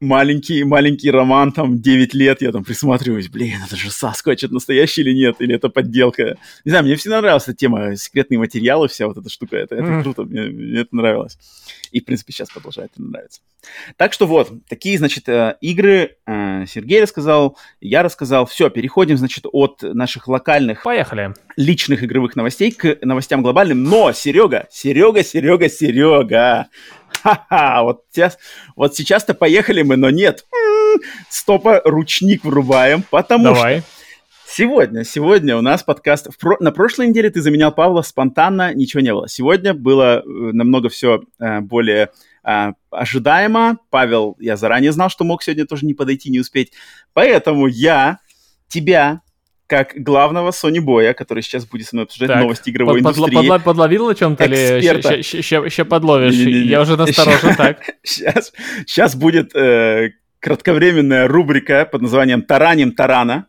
маленький, 0.00 0.64
маленький 0.64 1.10
роман, 1.10 1.52
там, 1.52 1.80
9 1.80 2.14
лет, 2.14 2.42
я 2.42 2.52
там 2.52 2.64
присматриваюсь, 2.64 3.28
блин, 3.28 3.60
это 3.66 3.76
же 3.76 3.90
Саскотч, 3.90 4.44
это 4.44 4.54
настоящий 4.54 5.02
или 5.02 5.12
нет, 5.12 5.36
или 5.40 5.54
это 5.54 5.68
подделка. 5.68 6.36
Не 6.64 6.70
знаю, 6.70 6.84
мне 6.84 6.96
всегда 6.96 7.20
нравилась 7.20 7.44
эта 7.44 7.54
тема, 7.54 7.96
секретные 7.96 8.38
материалы, 8.38 8.88
вся 8.88 9.06
вот 9.06 9.16
эта 9.18 9.28
штука, 9.28 9.56
это, 9.56 9.74
это 9.74 9.84
mm. 9.84 10.02
круто, 10.02 10.22
мне, 10.24 10.42
мне 10.42 10.80
это 10.80 10.94
нравилось. 10.94 11.38
И, 11.90 12.00
в 12.00 12.04
принципе, 12.04 12.32
сейчас 12.32 12.50
продолжает 12.50 12.90
это 12.94 13.02
нравиться. 13.02 13.40
Так 13.96 14.12
что 14.12 14.26
вот, 14.26 14.50
такие, 14.68 14.98
значит, 14.98 15.28
э, 15.28 15.56
игры 15.60 16.16
э, 16.26 16.64
Сергей 16.66 17.02
рассказал, 17.02 17.56
я 17.80 18.02
рассказал. 18.02 18.46
Все, 18.46 18.70
переходим, 18.70 19.16
значит, 19.16 19.44
от 19.50 19.82
наших 19.82 20.28
локальных... 20.28 20.84
Поехали. 20.84 21.34
Личных 21.56 22.04
игровых 22.04 22.36
новостей 22.36 22.70
к 22.70 22.98
новостям 23.02 23.42
глобальным. 23.42 23.82
Но, 23.82 24.12
Серега, 24.12 24.68
Серега, 24.70 25.24
Серега, 25.24 25.68
Серега, 25.68 26.68
ха-ха, 27.22 27.82
вот, 27.82 28.04
сейчас, 28.10 28.38
вот 28.76 28.94
сейчас-то 28.94 29.34
поехали 29.34 29.82
мы, 29.82 29.96
но 29.96 30.10
нет. 30.10 30.46
Стопа, 31.28 31.82
ручник 31.84 32.44
врубаем, 32.44 33.02
потому 33.10 33.44
Давай. 33.44 33.80
что 33.80 33.88
сегодня, 34.46 35.04
сегодня 35.04 35.56
у 35.56 35.60
нас 35.60 35.82
подкаст... 35.82 36.28
В 36.32 36.38
про... 36.38 36.56
На 36.60 36.72
прошлой 36.72 37.08
неделе 37.08 37.30
ты 37.30 37.40
заменял 37.40 37.72
Павла 37.72 38.02
спонтанно, 38.02 38.74
ничего 38.74 39.00
не 39.00 39.12
было. 39.12 39.28
Сегодня 39.28 39.74
было 39.74 40.20
э, 40.20 40.22
намного 40.26 40.88
все 40.88 41.22
э, 41.38 41.60
более 41.60 42.10
э, 42.44 42.72
ожидаемо. 42.90 43.78
Павел, 43.90 44.36
я 44.38 44.56
заранее 44.56 44.92
знал, 44.92 45.10
что 45.10 45.24
мог 45.24 45.42
сегодня 45.42 45.66
тоже 45.66 45.86
не 45.86 45.94
подойти, 45.94 46.30
не 46.30 46.40
успеть. 46.40 46.72
Поэтому 47.12 47.66
я 47.66 48.18
тебя 48.68 49.20
как 49.68 49.92
главного 49.96 50.50
Sony 50.50 50.80
Боя, 50.80 51.12
который 51.12 51.42
сейчас 51.42 51.66
будет 51.66 51.86
со 51.86 51.94
мной 51.94 52.06
обсуждать 52.06 52.28
так, 52.28 52.40
новости 52.40 52.70
игровой 52.70 53.02
под, 53.02 53.16
индустрии. 53.16 53.36
Подла, 53.36 53.58
подловил 53.58 54.08
на 54.08 54.14
чем-то 54.14 54.44
или 54.44 54.82
еще 54.82 55.84
подловишь? 55.84 56.34
Не, 56.34 56.46
не, 56.46 56.52
не, 56.52 56.66
Я 56.68 56.80
уже 56.80 56.96
насторожен, 56.96 57.54
так. 57.54 57.78
Сейчас, 58.02 58.52
сейчас 58.86 59.14
будет 59.14 59.54
э, 59.54 60.12
кратковременная 60.40 61.28
рубрика 61.28 61.84
под 61.84 62.02
названием 62.02 62.42
«Тараним 62.42 62.92
Тарана». 62.92 63.46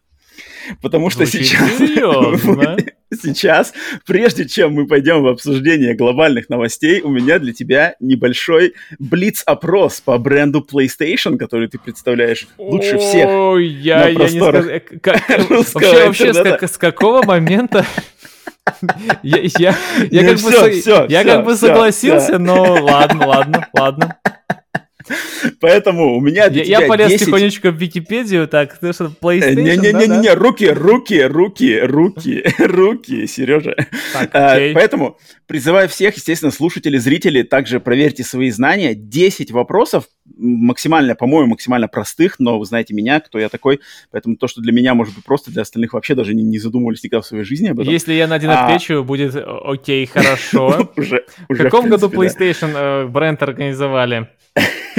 Потому 0.82 1.10
что 1.10 1.26
Звучит 1.26 1.48
сейчас... 1.48 1.78
серьезно. 1.78 2.78
Сейчас, 3.12 3.74
прежде 4.06 4.48
чем 4.48 4.74
мы 4.74 4.86
пойдем 4.86 5.24
в 5.24 5.28
обсуждение 5.28 5.96
глобальных 5.96 6.48
новостей, 6.50 7.02
у 7.02 7.10
меня 7.10 7.40
для 7.40 7.54
тебя 7.54 7.96
небольшой 8.00 8.76
блиц-опрос 9.00 10.00
по 10.02 10.18
бренду 10.20 10.66
PlayStation, 10.72 11.38
который 11.38 11.68
ты 11.70 11.80
представляешь 11.80 12.48
лучше 12.60 13.00
всех. 13.00 13.28
Ой, 13.28 13.66
я, 13.66 14.08
я 14.10 14.30
не 14.30 14.40
скажу. 14.40 14.70
э, 14.70 14.80
как- 14.80 15.28
Вообще, 15.50 16.06
вообще, 16.06 16.34
с, 16.34 16.38
как- 16.44 16.64
с 16.70 16.78
какого 16.78 17.24
момента 17.24 17.84
я, 19.24 19.40
я, 19.58 19.76
я 20.12 20.22
Не, 20.22 20.28
как 20.30 20.40
бы, 20.44 20.52
всё, 20.52 20.52
со- 20.52 20.72
всё, 20.72 21.06
я 21.10 21.22
всё, 21.22 21.30
как 21.36 21.46
бы 21.46 21.56
согласился, 21.56 22.38
но 22.38 22.62
ладно, 22.84 23.28
ладно, 23.28 23.68
ладно. 23.74 24.18
Поэтому 25.60 26.18
у 26.18 26.22
меня 26.22 26.50
для 26.50 26.64
Я, 26.64 26.82
я 26.82 26.88
полез 26.88 27.10
10... 27.10 27.26
тихонечко 27.28 27.72
в 27.72 27.76
Википедию, 27.76 28.48
так, 28.48 28.78
ты 28.78 28.94
что, 28.94 29.12
PlayStation, 29.22 29.56
да, 29.56 29.62
Не-не-не-не-не, 29.62 30.30
да? 30.30 30.36
руки, 30.36 30.70
руки, 30.70 31.22
руки, 31.22 31.80
руки, 31.80 32.44
руки, 32.60 33.28
Сережа. 33.28 33.76
Так, 34.14 34.30
А, 34.34 34.54
окей. 34.54 34.74
Поэтому 34.74 35.18
призываю 35.48 35.90
всех, 35.90 36.16
естественно, 36.16 36.52
слушателей, 36.52 37.00
зрителей, 37.00 37.44
также 37.44 37.80
проверьте 37.80 38.24
свои 38.24 38.52
знания. 38.52 38.94
10 38.94 39.52
вопросов, 39.52 40.06
максимально, 40.38 41.16
по-моему, 41.16 41.52
максимально 41.52 41.88
простых, 41.88 42.40
но 42.40 42.60
вы 42.60 42.66
знаете 42.66 42.94
меня, 42.94 43.20
кто 43.20 43.40
я 43.40 43.50
такой, 43.50 43.80
поэтому 44.12 44.36
то, 44.36 44.48
что 44.48 44.62
для 44.62 44.72
меня 44.72 44.94
может 44.94 45.16
быть 45.16 45.26
просто, 45.26 45.52
для 45.52 45.64
остальных 45.64 45.94
вообще 45.94 46.16
даже 46.16 46.34
не, 46.34 46.44
не 46.44 46.60
задумывались 46.60 47.04
никогда 47.04 47.22
в 47.22 47.26
своей 47.26 47.44
жизни 47.44 47.70
об 47.70 47.80
этом. 47.80 47.92
Если 47.92 48.14
я 48.14 48.28
на 48.28 48.36
один 48.36 48.52
А. 48.52 48.66
отвечу, 48.66 49.04
будет 49.04 49.36
окей, 49.36 50.06
хорошо. 50.06 50.92
Уже, 50.96 51.26
В 51.48 51.58
каком 51.58 51.90
году 51.90 52.08
PlayStation 52.08 52.72
э, 52.76 53.08
бренд 53.08 53.42
организовали? 53.42 54.30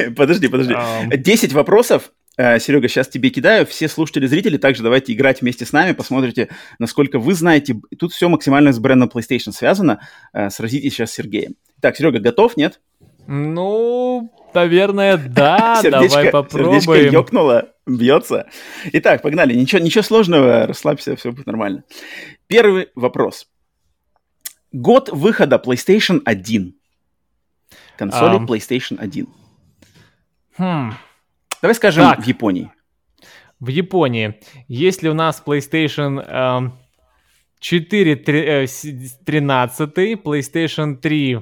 Подожди, 0.16 0.48
подожди. 0.48 0.74
10 1.16 1.52
вопросов. 1.52 2.12
Э, 2.36 2.58
Серега, 2.58 2.88
сейчас 2.88 3.08
тебе 3.08 3.30
кидаю. 3.30 3.66
Все 3.66 3.88
слушатели, 3.88 4.26
зрители, 4.26 4.56
также 4.56 4.82
давайте 4.82 5.12
играть 5.12 5.40
вместе 5.42 5.66
с 5.66 5.72
нами, 5.72 5.92
посмотрите, 5.92 6.48
насколько 6.78 7.18
вы 7.18 7.34
знаете. 7.34 7.76
Тут 7.98 8.12
все 8.12 8.28
максимально 8.28 8.72
с 8.72 8.78
брендом 8.78 9.10
PlayStation 9.12 9.52
связано. 9.52 10.00
Э, 10.32 10.48
Сразитесь 10.50 10.94
сейчас 10.94 11.10
с 11.10 11.14
Сергеем. 11.14 11.56
Так, 11.80 11.96
Серега, 11.96 12.18
готов, 12.18 12.56
нет? 12.56 12.80
Ну, 13.26 14.32
наверное, 14.54 15.16
да, 15.16 15.76
сердечко, 15.82 15.90
давай 15.90 16.08
сердечко 16.08 16.30
попробуем. 16.32 17.12
ёкнуло, 17.12 17.68
бьется. 17.86 18.46
Итак, 18.92 19.22
погнали. 19.22 19.54
Ничего, 19.54 19.80
ничего 19.80 20.02
сложного, 20.02 20.66
расслабься, 20.66 21.16
все 21.16 21.32
будет 21.32 21.46
нормально. 21.46 21.84
Первый 22.46 22.88
вопрос. 22.94 23.46
Год 24.72 25.10
выхода 25.10 25.60
PlayStation 25.64 26.20
1. 26.24 26.74
Консоли 27.96 28.36
Ам. 28.36 28.46
PlayStation 28.46 28.96
1. 28.98 29.26
Хм. 30.56 30.92
Давай 31.62 31.74
скажем 31.74 32.04
Так. 32.04 32.20
в 32.20 32.26
Японии. 32.26 32.70
В 33.58 33.68
Японии, 33.68 34.40
если 34.68 35.08
у 35.08 35.14
нас 35.14 35.42
PlayStation 35.44 36.24
эм, 36.26 36.72
4 37.58 38.14
э, 38.26 38.66
с- 38.66 39.18
13, 39.26 39.90
PlayStation 40.24 40.96
3... 40.96 41.32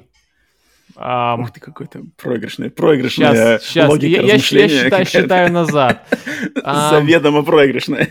эм, 0.97 1.41
Ух 1.41 1.53
ты, 1.53 1.61
какой-то 1.61 2.03
проигрышный, 2.17 2.71
проигрышная 2.71 3.59
Сейчас, 3.59 3.63
сейчас, 3.65 3.89
логика 3.89 4.21
я, 4.21 4.27
я 4.27 4.33
я 4.35 4.39
считаю, 4.41 5.05
считаю 5.07 5.53
назад. 5.53 6.07
Заведомо 6.65 7.45
проигрышная. 7.45 8.09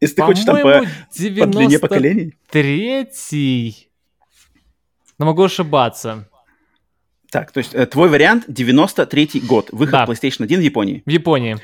Если 0.00 0.14
ты 0.14 0.22
хочешь 0.22 0.44
там 0.44 0.62
по, 0.62 0.80
по 0.82 1.46
длине 1.46 1.78
поколений. 1.78 2.34
93 2.52 3.88
Но 5.18 5.26
могу 5.26 5.42
ошибаться. 5.42 6.29
Так, 7.30 7.52
то 7.52 7.58
есть 7.58 7.74
э, 7.74 7.86
твой 7.86 8.08
вариант 8.08 8.44
93 8.48 9.40
год. 9.44 9.68
Выход 9.72 9.92
Да. 9.92 10.04
PlayStation 10.04 10.44
1 10.44 10.60
в 10.60 10.62
Японии. 10.62 11.02
В 11.06 11.10
Японии. 11.10 11.58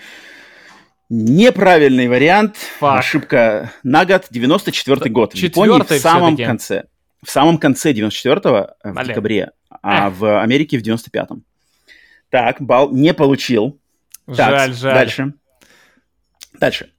Неправильный 1.09 2.09
вариант. 2.09 2.57
Фак. 2.79 3.01
Ошибка 3.01 3.73
на 3.83 4.05
год. 4.05 4.27
94 4.31 5.11
год. 5.11 5.33
В 5.33 5.37
Японии 5.37 5.81
в 5.83 6.01
самом 6.01 6.37
конце. 6.37 6.85
В 7.25 7.31
самом 7.31 7.59
конце 7.59 7.93
94-го, 7.93 8.57
э, 8.85 8.91
в 8.91 8.95
Блин. 8.95 9.07
декабре, 9.09 9.51
а 9.83 10.09
Эх. 10.09 10.14
в 10.19 10.41
Америке 10.43 10.79
в 10.79 10.83
95-м. 10.83 11.45
Так, 12.31 12.61
балл 12.61 12.93
не 12.93 13.14
получил. 13.14 13.81
Так, 14.27 14.37
Жаль. 14.73 14.77
Дальше. 14.81 15.33
Дальше. 16.61 16.91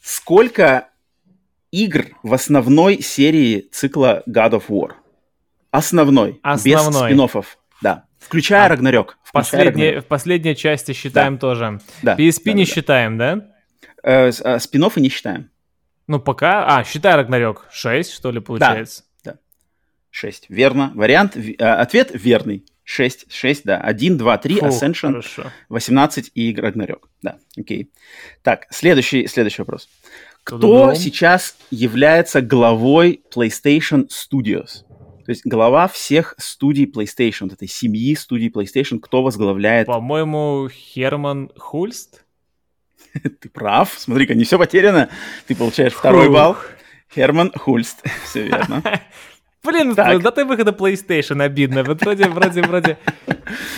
Сколько 0.00 0.88
игр 1.70 2.06
в 2.22 2.34
основной 2.34 3.02
серии 3.02 3.68
цикла 3.70 4.22
God 4.28 4.52
of 4.52 4.64
War? 4.68 4.92
Основной. 5.70 6.40
Без 6.64 6.76
Основной. 6.80 7.10
спин 7.10 7.20
Да. 7.82 8.04
Включая 8.18 8.64
А, 8.66 8.68
Рагнарёк. 8.68 9.18
В 9.24 9.32
последней, 9.32 9.66
Рагнарёк. 9.66 10.04
в 10.04 10.08
последней 10.08 10.56
части 10.56 10.92
считаем 10.92 11.38
тоже. 11.38 11.80
Да. 12.02 12.16
PSP 12.16 12.42
да, 12.46 12.52
не 12.52 12.64
да, 12.64 12.68
да. 12.68 12.74
считаем, 12.74 13.18
да? 13.18 13.48
Э, 14.02 14.28
э, 14.30 14.58
спин-оффы 14.58 15.00
не 15.00 15.08
считаем. 15.08 15.50
Ну, 16.06 16.20
пока... 16.20 16.76
А, 16.78 16.84
считай 16.84 17.14
Рагнарёк. 17.16 17.66
6, 17.70 18.12
что 18.12 18.30
ли, 18.30 18.40
получается? 18.40 19.04
6. 20.14 20.50
Верно. 20.50 20.92
Вариант, 20.94 21.36
э, 21.36 21.54
ответ 21.56 22.10
верный. 22.12 22.66
6, 22.84 23.32
6, 23.32 23.64
да. 23.64 23.78
1, 23.80 24.18
2, 24.18 24.38
3, 24.38 24.56
Фу, 24.56 24.66
Ascension, 24.66 25.06
Хорошо. 25.08 25.44
18 25.70 26.30
и 26.34 26.54
Рагнарёк. 26.54 27.08
Да, 27.22 27.38
окей. 27.56 27.90
Так, 28.42 28.66
следующий, 28.70 29.26
следующий 29.26 29.62
вопрос. 29.62 29.88
Кто 30.44 30.58
Тудудум. 30.58 30.96
сейчас 30.96 31.56
является 31.70 32.42
главой 32.42 33.22
PlayStation 33.34 34.08
Studios? 34.08 34.84
То 35.24 35.30
есть 35.30 35.46
глава 35.46 35.88
всех 35.88 36.34
студий 36.38 36.84
PlayStation, 36.84 37.44
вот 37.44 37.52
этой 37.52 37.68
семьи 37.68 38.14
студий 38.14 38.48
PlayStation, 38.48 38.98
кто 38.98 39.22
возглавляет? 39.22 39.86
По-моему, 39.86 40.68
Херман 40.68 41.50
Хульст? 41.56 42.24
Ты 43.12 43.48
прав. 43.48 43.92
Смотри-ка, 43.96 44.34
не 44.34 44.44
все 44.44 44.58
потеряно. 44.58 45.08
Ты 45.46 45.54
получаешь 45.54 45.92
второй 45.92 46.28
балл. 46.28 46.56
Херман 47.14 47.52
Хульст. 47.54 48.02
Все 48.24 48.44
верно. 48.44 48.82
Блин, 49.64 49.94
Так. 49.94 50.20
дата 50.22 50.44
выхода 50.44 50.72
PlayStation 50.72 51.40
обидно. 51.42 51.84
Вот 51.84 52.00
вроде, 52.00 52.28
вроде, 52.28 52.62
вроде... 52.62 52.98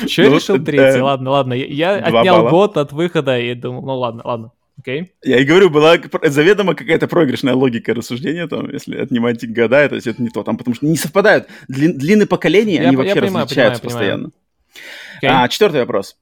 Че 0.07 0.31
Ну, 0.31 0.37
решил 0.37 0.57
э, 0.57 0.61
третий? 0.61 1.01
Ладно, 1.01 1.31
ладно. 1.31 1.53
Я 1.53 1.97
отнял 1.97 2.49
год 2.49 2.77
от 2.79 2.93
выхода 2.93 3.39
и 3.39 3.55
думал, 3.55 3.83
ну 3.83 3.99
ладно, 3.99 4.23
ладно. 4.25 4.53
Окей. 4.85 5.15
Я 5.23 5.39
и 5.41 5.45
говорю, 5.45 5.71
была 5.71 5.97
заведомо 6.25 6.75
какая-то 6.75 7.09
проигрышная 7.09 7.55
логика 7.55 7.95
рассуждения, 7.95 8.47
там, 8.47 8.69
если 8.71 8.99
отнимать 8.99 9.43
года, 9.51 9.89
то 9.89 9.95
есть 9.95 10.07
это 10.07 10.21
не 10.23 10.29
то, 10.29 10.43
там, 10.43 10.59
потому 10.59 10.75
что 10.75 10.85
не 10.85 10.97
совпадают. 10.97 11.49
Длин- 11.71 11.95
длины 11.95 12.27
поколений, 12.27 12.75
Я 12.75 12.89
они 12.89 12.97
по- 12.97 13.01
я 13.01 13.09
вообще 13.09 13.21
понимаю, 13.23 13.45
различаются 13.47 13.81
понимаю, 13.81 13.99
постоянно. 13.99 14.31
Окей. 15.17 15.31
А, 15.31 15.49
четвертый 15.49 15.81
вопрос. 15.81 16.19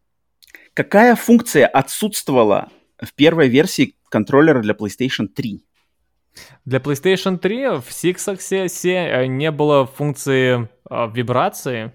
Какая 0.74 1.16
функция 1.16 1.66
отсутствовала 1.66 2.68
в 3.02 3.12
первой 3.14 3.48
версии 3.48 3.96
контроллера 4.08 4.62
для 4.62 4.74
PlayStation 4.74 5.26
3? 5.26 5.64
Для 6.64 6.78
PlayStation 6.78 7.38
3 7.38 7.80
в 7.80 7.88
Six 7.88 8.14
Axis 8.32 8.88
э, 8.88 9.26
не 9.26 9.50
было 9.50 9.86
функции 9.86 10.68
э, 10.88 11.10
вибрации, 11.12 11.92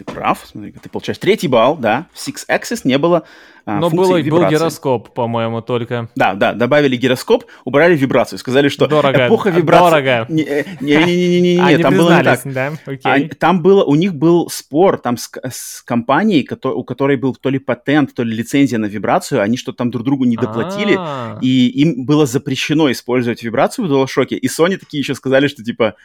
Ты 0.00 0.04
прав, 0.04 0.46
смотри, 0.50 0.72
ты 0.72 0.88
получаешь 0.88 1.18
третий 1.18 1.46
балл, 1.46 1.76
да. 1.76 2.06
В 2.14 2.26
Six 2.26 2.46
Axis 2.48 2.80
не 2.84 2.96
было 2.96 3.24
а, 3.66 3.78
но 3.78 3.90
было, 3.90 4.12
был 4.12 4.16
вибрации. 4.16 4.54
гироскоп, 4.54 5.12
по-моему, 5.12 5.60
только. 5.60 6.08
Да, 6.16 6.32
да, 6.32 6.54
добавили 6.54 6.96
гироскоп, 6.96 7.44
убрали 7.66 7.94
вибрацию, 7.94 8.38
сказали, 8.38 8.70
что 8.70 8.86
Дорого, 8.86 9.26
эпоха 9.26 9.50
вибрации... 9.50 9.90
дорого. 9.90 10.26
Не-не-не-не, 10.80 11.60
Они 11.62 11.82
там 11.82 11.94
было 11.94 12.16
не 12.16 12.24
так. 12.24 12.40
да? 12.46 12.72
А, 13.04 13.12
Окей. 13.12 13.28
там 13.28 13.60
было, 13.60 13.84
у 13.84 13.94
них 13.94 14.14
был 14.14 14.48
спор 14.48 14.96
там 14.96 15.18
с, 15.18 15.30
с 15.50 15.82
компанией, 15.82 16.48
у 16.64 16.82
которой 16.82 17.18
был 17.18 17.34
то 17.34 17.50
ли 17.50 17.58
патент, 17.58 18.14
то 18.14 18.22
ли 18.22 18.34
лицензия 18.34 18.78
на 18.78 18.86
вибрацию, 18.86 19.42
они 19.42 19.58
что-то 19.58 19.76
там 19.76 19.90
друг 19.90 20.06
другу 20.06 20.24
не 20.24 20.38
доплатили, 20.38 20.96
А, 20.98 21.38
и 21.42 21.68
им 21.68 22.06
было 22.06 22.24
запрещено 22.24 22.90
использовать 22.90 23.42
вибрацию 23.42 23.86
в 23.86 23.92
DualShock, 23.92 24.28
и 24.28 24.46
Sony 24.48 24.78
такие 24.78 25.00
еще 25.00 25.14
сказали, 25.14 25.46
что 25.46 25.62
типа 25.62 25.96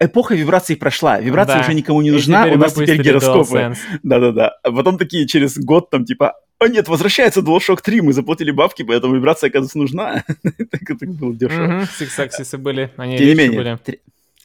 эпоха 0.00 0.34
вибраций 0.34 0.76
прошла, 0.76 1.20
вибрация 1.20 1.56
Да. 1.56 1.60
уже 1.62 1.74
никому 1.74 2.02
не 2.02 2.10
нужна, 2.10 2.46
у 2.46 2.56
нас 2.56 2.74
теперь 2.74 3.00
гироскопы. 3.00 3.74
Да-да-да. 4.02 4.56
А 4.62 4.72
потом 4.72 4.98
такие 4.98 5.26
через 5.26 5.58
год 5.58 5.90
там 5.90 6.04
типа, 6.04 6.34
о 6.58 6.68
нет, 6.68 6.88
возвращается 6.88 7.40
DualShock 7.40 7.80
3, 7.82 8.00
мы 8.00 8.12
заплатили 8.12 8.50
бабки, 8.50 8.82
поэтому 8.82 9.14
вибрация, 9.14 9.48
оказывается, 9.48 9.78
нужна. 9.78 10.24
Так 10.70 10.88
это 10.88 11.06
было 11.06 11.34
дешево. 11.34 11.82
Axis 11.82 12.56
были, 12.58 12.90
они 12.96 13.18
Тем 13.18 13.26
не 13.28 13.34
менее, 13.34 13.78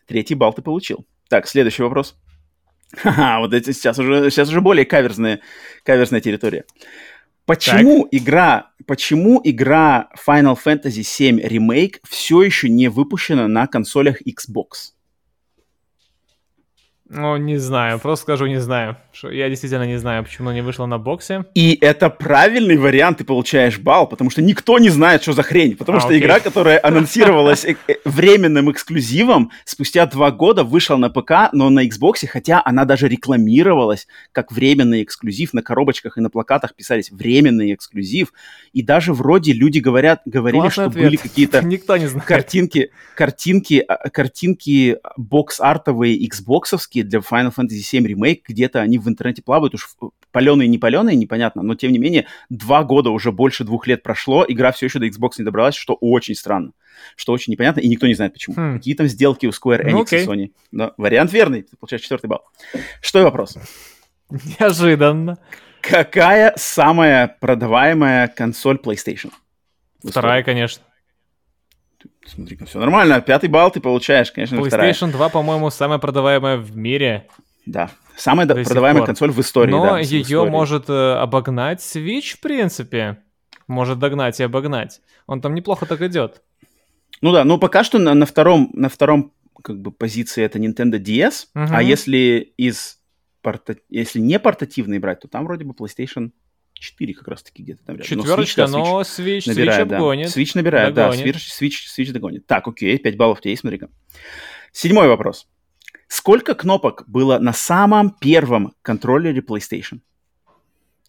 третий 0.08 0.36
балл 0.36 0.54
ты 0.54 0.62
получил. 0.62 1.06
Так, 1.30 1.48
следующий 1.48 1.84
вопрос. 1.84 2.16
Ха-ха, 2.98 3.40
вот 3.40 3.54
эти 3.54 3.72
сейчас 3.72 4.00
уже, 4.00 4.32
сейчас 4.32 4.50
уже 4.50 4.62
более 4.62 4.86
каверзная, 4.86 5.42
каверзная 5.84 6.22
территория. 6.22 6.66
Почему 7.46 8.08
игра, 8.12 8.72
почему 8.86 9.42
игра 9.44 10.10
Final 10.28 10.58
Fantasy 10.64 11.02
VII 11.02 11.48
Remake 11.48 11.96
все 12.08 12.44
еще 12.44 12.70
не 12.70 12.90
выпущена 12.90 13.48
на 13.48 13.68
консолях 13.68 14.18
Xbox? 14.22 14.94
Ну, 17.10 17.38
не 17.38 17.58
знаю, 17.58 18.00
просто 18.00 18.24
скажу, 18.24 18.46
не 18.46 18.60
знаю. 18.60 18.96
Я 19.24 19.50
действительно 19.50 19.88
не 19.88 19.98
знаю, 19.98 20.24
почему 20.24 20.52
не 20.52 20.62
вышло 20.62 20.86
на 20.86 21.00
боксе. 21.00 21.44
И 21.56 21.76
это 21.82 22.12
правильный 22.12 22.78
вариант, 22.78 23.18
ты 23.18 23.24
получаешь 23.24 23.80
балл, 23.80 24.06
потому 24.06 24.30
что 24.30 24.44
никто 24.44 24.78
не 24.78 24.90
знает, 24.90 25.24
что 25.24 25.34
за 25.34 25.42
хрень. 25.42 25.76
Потому 25.76 25.98
а, 25.98 26.02
что 26.02 26.10
окей. 26.10 26.22
игра, 26.22 26.40
которая 26.40 26.80
анонсировалась 26.84 27.66
э, 27.66 27.76
э, 27.88 27.96
временным 28.06 28.72
эксклюзивом, 28.72 29.52
спустя 29.66 30.06
два 30.06 30.30
года 30.30 30.64
вышла 30.64 30.98
на 30.98 31.10
ПК, 31.10 31.52
но 31.52 31.72
на 31.72 31.86
Xbox, 31.88 32.28
хотя 32.28 32.62
она 32.64 32.86
даже 32.86 33.08
рекламировалась 33.08 34.08
как 34.32 34.52
временный 34.52 35.02
эксклюзив. 35.02 35.54
На 35.54 35.64
коробочках 35.64 36.20
и 36.20 36.22
на 36.22 36.30
плакатах 36.30 36.76
писались 36.76 37.10
временный 37.10 37.74
эксклюзив. 37.74 38.34
И 38.72 38.84
даже 38.84 39.14
вроде 39.14 39.54
люди 39.54 39.80
говорят, 39.80 40.22
говорили, 40.26 40.62
Классный 40.62 40.72
что 40.72 40.86
ответ. 40.86 41.06
были 41.06 41.16
какие-то 41.16 41.62
Никто 41.66 41.98
не 41.98 42.06
знает. 42.06 42.28
картинки, 42.28 42.92
картинки, 43.16 43.84
а, 43.88 44.10
картинки 44.10 44.98
бокс-артовые, 45.18 46.16
xboxовские, 46.28 46.99
разработки 47.00 47.04
для 47.04 47.20
Final 47.20 47.54
Fantasy 47.56 47.82
VII 47.82 48.14
Remake, 48.14 48.42
где-то 48.48 48.82
они 48.82 48.98
в 48.98 49.08
интернете 49.08 49.42
плавают, 49.42 49.74
уж 49.76 49.90
паленые, 50.32 50.68
не 50.68 50.78
паленые, 50.78 51.16
непонятно, 51.16 51.64
но 51.64 51.76
тем 51.76 51.92
не 51.92 52.00
менее, 52.00 52.26
два 52.50 52.84
года, 52.84 53.10
уже 53.10 53.32
больше 53.32 53.64
двух 53.64 53.88
лет 53.88 54.04
прошло, 54.04 54.46
игра 54.48 54.72
все 54.72 54.86
еще 54.86 55.00
до 55.00 55.08
Xbox 55.08 55.32
не 55.40 55.46
добралась, 55.46 55.76
что 55.76 55.98
очень 56.00 56.36
странно, 56.36 56.72
что 57.16 57.34
очень 57.34 57.52
непонятно, 57.52 57.82
и 57.82 57.88
никто 57.88 58.08
не 58.08 58.14
знает 58.14 58.34
почему. 58.34 58.56
Хм. 58.56 58.78
Какие 58.78 58.96
там 58.96 59.08
сделки 59.08 59.48
у 59.48 59.50
Square 59.50 59.84
Enix 59.84 59.92
ну, 59.92 60.04
okay. 60.04 60.24
и 60.24 60.26
Sony. 60.26 60.52
Да, 60.72 60.94
вариант 60.98 61.34
верный, 61.34 61.64
ты 61.64 61.76
получаешь 61.78 62.02
четвертый 62.02 62.28
балл. 62.28 62.42
Что 63.02 63.24
вопрос? 63.24 63.58
Неожиданно. 64.30 65.38
Какая 65.82 66.54
самая 66.58 67.28
продаваемая 67.40 68.28
консоль 68.28 68.78
PlayStation? 68.84 69.32
Вторая, 70.04 70.44
конечно. 70.44 70.84
Смотри-ка, 72.26 72.66
все 72.66 72.80
нормально. 72.80 73.22
Пятый 73.22 73.50
балл 73.50 73.72
ты 73.72 73.80
получаешь, 73.80 74.32
конечно, 74.32 74.56
PlayStation 74.56 75.10
вторая. 75.10 75.12
2, 75.12 75.30
по-моему, 75.30 75.70
самая 75.70 76.00
продаваемая 76.00 76.58
в 76.58 76.76
мире. 76.76 77.28
Да. 77.66 77.92
Самая 78.18 78.46
До 78.46 78.56
продаваемая 78.56 79.06
консоль 79.06 79.32
в 79.32 79.40
истории. 79.40 79.72
Но 79.72 79.84
да, 79.84 80.00
ее 80.00 80.22
истории. 80.22 80.50
может 80.50 80.90
э, 80.90 81.14
обогнать 81.14 81.80
Switch, 81.80 82.36
в 82.36 82.42
принципе. 82.42 83.20
Может 83.68 84.00
догнать 84.00 84.40
и 84.40 84.44
обогнать. 84.44 85.02
Он 85.28 85.42
там 85.42 85.56
неплохо 85.56 85.86
так 85.86 86.02
идет. 86.02 86.42
Ну 87.22 87.32
да, 87.32 87.44
ну 87.44 87.58
пока 87.58 87.84
что 87.84 88.00
на, 88.00 88.14
на 88.14 88.26
втором, 88.26 88.72
на 88.74 88.90
втором 88.90 89.34
как 89.64 89.82
бы 89.82 89.92
позиции 89.92 90.44
это 90.44 90.58
Nintendo 90.58 91.00
DS, 91.00 91.48
угу. 91.54 91.74
а 91.74 91.82
если 91.82 92.54
из 92.58 93.00
порта... 93.42 93.78
если 93.90 94.20
не 94.20 94.40
портативный 94.40 95.00
брать, 95.00 95.22
то 95.22 95.28
там 95.28 95.46
вроде 95.46 95.66
бы 95.66 95.74
PlayStation 95.74 96.32
4 96.80 97.14
как 97.14 97.28
раз-таки 97.28 97.64
где-то 97.64 97.84
там 97.86 97.96
рядом. 97.98 98.08
Четверочка, 98.08 98.68
но 98.68 98.80
Switch, 98.80 98.84
но 98.84 99.02
Switch, 99.02 99.44
набирает, 99.48 99.88
Switch 99.88 99.96
обгонит. 99.96 100.34
Да. 100.34 100.42
Switch 100.42 100.52
набирает, 100.56 100.94
догонит. 100.94 101.24
да, 101.24 101.32
Switch, 101.32 101.70
Switch, 101.70 101.74
Switch 101.98 102.12
догонит. 102.12 102.48
Так, 102.48 102.68
окей, 102.68 102.98
5 102.98 103.18
баллов 103.18 103.42
тебе 103.42 103.52
есть, 103.52 103.62
смотри-ка. 103.62 103.90
Седьмой 104.72 105.08
вопрос. 105.08 105.48
Сколько 106.08 106.56
кнопок 106.56 107.04
было 107.08 107.38
на 107.38 107.54
самом 107.54 108.10
первом 108.10 108.74
контроллере 108.82 109.42
PlayStation? 109.42 110.00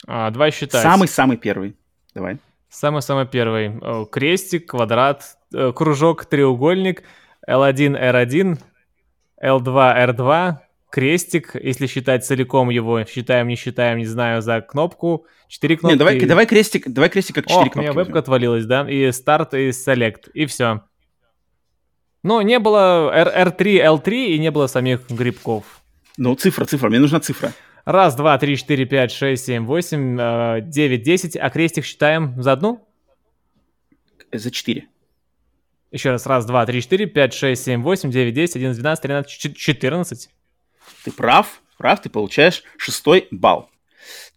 А, 0.06 0.30
давай 0.30 0.50
считать. 0.50 0.82
Самый-самый 0.82 1.36
первый. 1.36 1.76
Давай. 2.14 2.38
Самый-самый 2.68 3.26
первый. 3.26 4.06
Крестик, 4.06 4.70
квадрат, 4.70 5.36
э, 5.54 5.72
кружок, 5.74 6.26
треугольник, 6.26 7.02
L1, 7.48 7.98
R1, 7.98 8.58
L2, 9.42 10.06
R2, 10.06 10.58
крестик, 10.90 11.54
если 11.54 11.86
считать 11.86 12.24
целиком 12.24 12.70
его, 12.70 13.04
считаем, 13.04 13.48
не 13.48 13.56
считаем, 13.56 13.98
не 13.98 14.06
знаю, 14.06 14.42
за 14.42 14.60
кнопку, 14.60 15.26
четыре 15.48 15.76
кнопки. 15.76 15.94
Не, 15.94 15.98
давай, 15.98 16.20
давай 16.20 16.46
крестик, 16.46 16.88
давай 16.88 17.08
крестик 17.08 17.36
как 17.36 17.46
четыре 17.46 17.70
кнопки. 17.70 17.78
у 17.78 17.92
меня 17.92 17.92
вебка 17.92 18.18
отвалилась, 18.18 18.66
да, 18.66 18.88
и 18.88 19.10
старт, 19.12 19.54
и 19.54 19.72
селект, 19.72 20.28
и 20.28 20.46
все. 20.46 20.82
Но 22.22 22.42
не 22.42 22.58
было 22.58 23.10
R, 23.14 23.50
3 23.50 23.78
L3 23.80 24.26
и 24.26 24.38
не 24.38 24.50
было 24.50 24.66
самих 24.66 25.08
грибков. 25.08 25.80
Ну, 26.18 26.34
цифра, 26.34 26.66
цифра, 26.66 26.90
мне 26.90 26.98
нужна 26.98 27.20
цифра. 27.20 27.52
Раз, 27.84 28.14
два, 28.14 28.36
три, 28.38 28.56
четыре, 28.56 28.84
пять, 28.84 29.10
шесть, 29.10 29.46
семь, 29.46 29.64
восемь, 29.64 30.18
э, 30.20 30.60
девять, 30.60 31.02
десять. 31.02 31.36
А 31.36 31.48
крестик 31.48 31.84
считаем 31.84 32.40
за 32.42 32.52
одну? 32.52 32.86
За 34.32 34.50
четыре. 34.50 34.88
Еще 35.90 36.10
раз. 36.10 36.26
Раз, 36.26 36.44
два, 36.44 36.66
три, 36.66 36.82
четыре, 36.82 37.06
пять, 37.06 37.32
шесть, 37.32 37.64
семь, 37.64 37.82
восемь, 37.82 38.10
девять, 38.10 38.34
десять, 38.34 38.56
одиннадцать, 38.56 38.82
двенадцать, 38.82 39.02
тринадцать, 39.02 39.56
четырнадцать. 39.56 40.28
Ты 41.04 41.12
прав, 41.12 41.60
прав, 41.78 42.00
ты 42.02 42.10
получаешь 42.10 42.62
шестой 42.76 43.28
балл. 43.30 43.70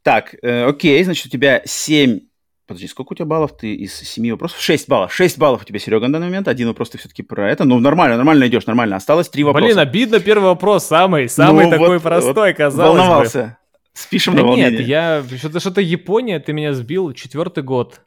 Так, 0.02 0.36
э, 0.42 0.66
окей, 0.66 1.04
значит, 1.04 1.26
у 1.26 1.30
тебя 1.30 1.62
7... 1.66 2.20
Подожди, 2.66 2.88
сколько 2.88 3.14
у 3.14 3.16
тебя 3.16 3.26
баллов? 3.26 3.58
Ты 3.58 3.74
из 3.76 3.94
7 3.94 4.32
вопросов? 4.32 4.60
6 4.62 4.88
баллов. 4.88 5.14
6 5.14 5.38
баллов 5.38 5.62
у 5.62 5.66
тебя, 5.66 5.80
Серега, 5.80 6.08
на 6.08 6.14
данный 6.14 6.28
момент. 6.28 6.48
Один 6.48 6.70
вопрос 6.70 6.90
ты 6.90 6.98
все-таки 6.98 7.22
про 7.22 7.52
это. 7.52 7.66
Ну, 7.66 7.80
нормально, 7.80 8.16
нормально 8.16 8.48
идешь, 8.48 8.66
нормально. 8.66 8.96
Осталось 8.96 9.30
3 9.30 9.44
вопроса. 9.44 9.66
Блин, 9.66 9.80
обидно 9.80 10.20
первый 10.20 10.46
вопрос. 10.46 10.86
Самый, 10.86 11.28
самый 11.28 11.66
ну, 11.66 11.72
такой 11.72 11.98
вот, 11.98 12.04
простой, 12.04 12.52
вот 12.52 12.58
казалось 12.58 12.98
волновался. 12.98 13.44
бы. 13.44 13.58
Спишем 13.94 14.36
да 14.36 14.42
на 14.42 14.48
волнение. 14.48 14.80
Нет, 14.80 14.88
я... 14.88 15.24
Что-то, 15.38 15.60
что-то 15.60 15.82
Япония, 15.82 16.40
ты 16.40 16.54
меня 16.54 16.74
сбил. 16.74 17.14
Четвертый 17.14 17.64
год. 17.64 18.02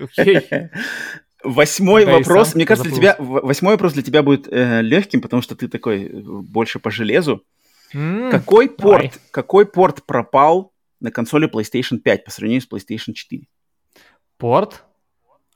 Окей. 0.00 0.40
Восьмой 1.46 2.04
да 2.04 2.18
вопрос. 2.18 2.54
Мне 2.54 2.66
кажется, 2.66 2.90
для 2.90 2.96
тебя 2.96 3.16
восьмой 3.18 3.74
вопрос 3.74 3.92
для 3.92 4.02
тебя 4.02 4.22
будет 4.22 4.48
э, 4.50 4.82
легким, 4.82 5.20
потому 5.20 5.42
что 5.42 5.54
ты 5.54 5.68
такой 5.68 6.04
э, 6.04 6.20
больше 6.20 6.78
по 6.78 6.90
железу. 6.90 7.44
Mm, 7.94 8.30
какой, 8.30 8.68
порт, 8.68 9.20
какой 9.30 9.64
порт 9.64 10.04
пропал 10.04 10.72
на 11.00 11.10
консоли 11.12 11.48
PlayStation 11.48 11.98
5 11.98 12.24
по 12.24 12.30
сравнению 12.30 12.62
с 12.62 12.68
PlayStation 12.68 13.12
4? 13.12 13.44
Порт? 14.38 14.84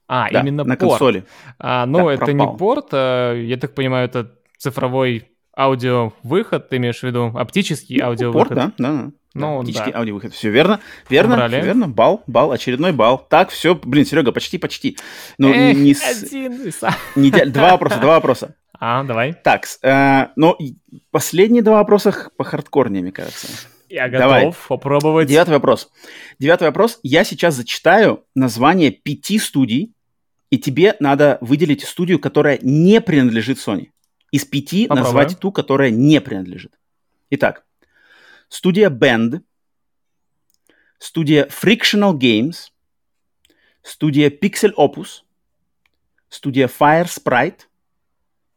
А, 0.06 0.30
да, 0.30 0.40
именно 0.40 0.64
на 0.64 0.76
порт. 0.76 0.90
консоли. 0.90 1.24
А, 1.58 1.86
ну, 1.86 2.06
да, 2.06 2.14
это 2.14 2.26
пропал. 2.26 2.52
не 2.52 2.58
порт, 2.58 2.88
а, 2.92 3.34
я 3.34 3.56
так 3.56 3.74
понимаю, 3.74 4.06
это 4.06 4.38
цифровой 4.58 5.29
аудиовыход, 5.64 6.68
ты 6.68 6.76
имеешь 6.76 7.00
в 7.00 7.02
виду 7.02 7.32
оптический 7.34 7.98
ну, 7.98 8.06
аудиовыход? 8.06 8.48
Порт, 8.48 8.54
да, 8.58 8.72
да, 8.78 8.92
да. 8.92 9.10
Ну, 9.34 9.60
оптический 9.60 9.92
да. 9.92 9.98
аудиовыход. 9.98 10.32
Все 10.32 10.50
верно, 10.50 10.80
верно, 11.08 11.48
все 11.48 11.60
верно. 11.60 11.88
Бал, 11.88 12.22
бал, 12.26 12.52
очередной 12.52 12.92
бал. 12.92 13.18
Так, 13.28 13.50
все, 13.50 13.74
блин, 13.74 14.04
Серега, 14.04 14.32
почти, 14.32 14.58
почти. 14.58 14.96
Ну, 15.38 15.52
Эх, 15.52 15.76
не 15.76 15.94
с... 15.94 16.24
один. 16.24 16.72
Не, 17.14 17.30
два 17.46 17.72
вопроса, 17.72 17.98
два 17.98 18.14
вопроса. 18.14 18.56
А, 18.78 19.04
давай. 19.04 19.34
Так, 19.34 19.66
э, 19.82 20.28
ну, 20.36 20.56
последние 21.10 21.62
два 21.62 21.76
вопроса 21.76 22.30
по 22.36 22.44
хардкорнее, 22.44 23.02
мне 23.02 23.12
кажется. 23.12 23.46
Я 23.90 24.08
готов 24.08 24.20
давай. 24.20 24.52
попробовать. 24.68 25.28
Девятый 25.28 25.54
вопрос. 25.54 25.90
Девятый 26.38 26.68
вопрос. 26.68 26.98
Я 27.02 27.24
сейчас 27.24 27.54
зачитаю 27.54 28.24
название 28.34 28.90
пяти 28.90 29.38
студий, 29.38 29.94
и 30.48 30.58
тебе 30.58 30.96
надо 30.98 31.38
выделить 31.40 31.84
студию, 31.84 32.18
которая 32.18 32.58
не 32.62 33.00
принадлежит 33.00 33.58
Sony. 33.58 33.88
Из 34.30 34.44
пяти 34.44 34.86
Попробуем. 34.86 35.04
назвать 35.16 35.38
ту, 35.38 35.52
которая 35.52 35.90
не 35.90 36.20
принадлежит. 36.20 36.78
Итак, 37.30 37.64
студия 38.48 38.90
Band, 38.90 39.42
студия 40.98 41.46
Frictional 41.46 42.14
Games, 42.14 42.70
студия 43.82 44.30
Pixel 44.30 44.72
Opus, 44.76 45.22
студия 46.28 46.68
Fire 46.68 47.06
Sprite, 47.06 47.62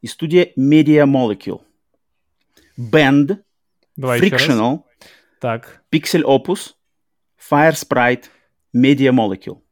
и 0.00 0.06
студия 0.06 0.52
Media 0.56 1.06
Molecule. 1.06 1.62
Band, 2.78 3.38
Давай 3.96 4.20
Frictional, 4.20 4.82
так. 5.40 5.82
Pixel 5.90 6.22
Opus, 6.24 6.74
Fire 7.38 7.72
Sprite, 7.72 8.24
Media 8.74 9.10
Molecule. 9.12 9.62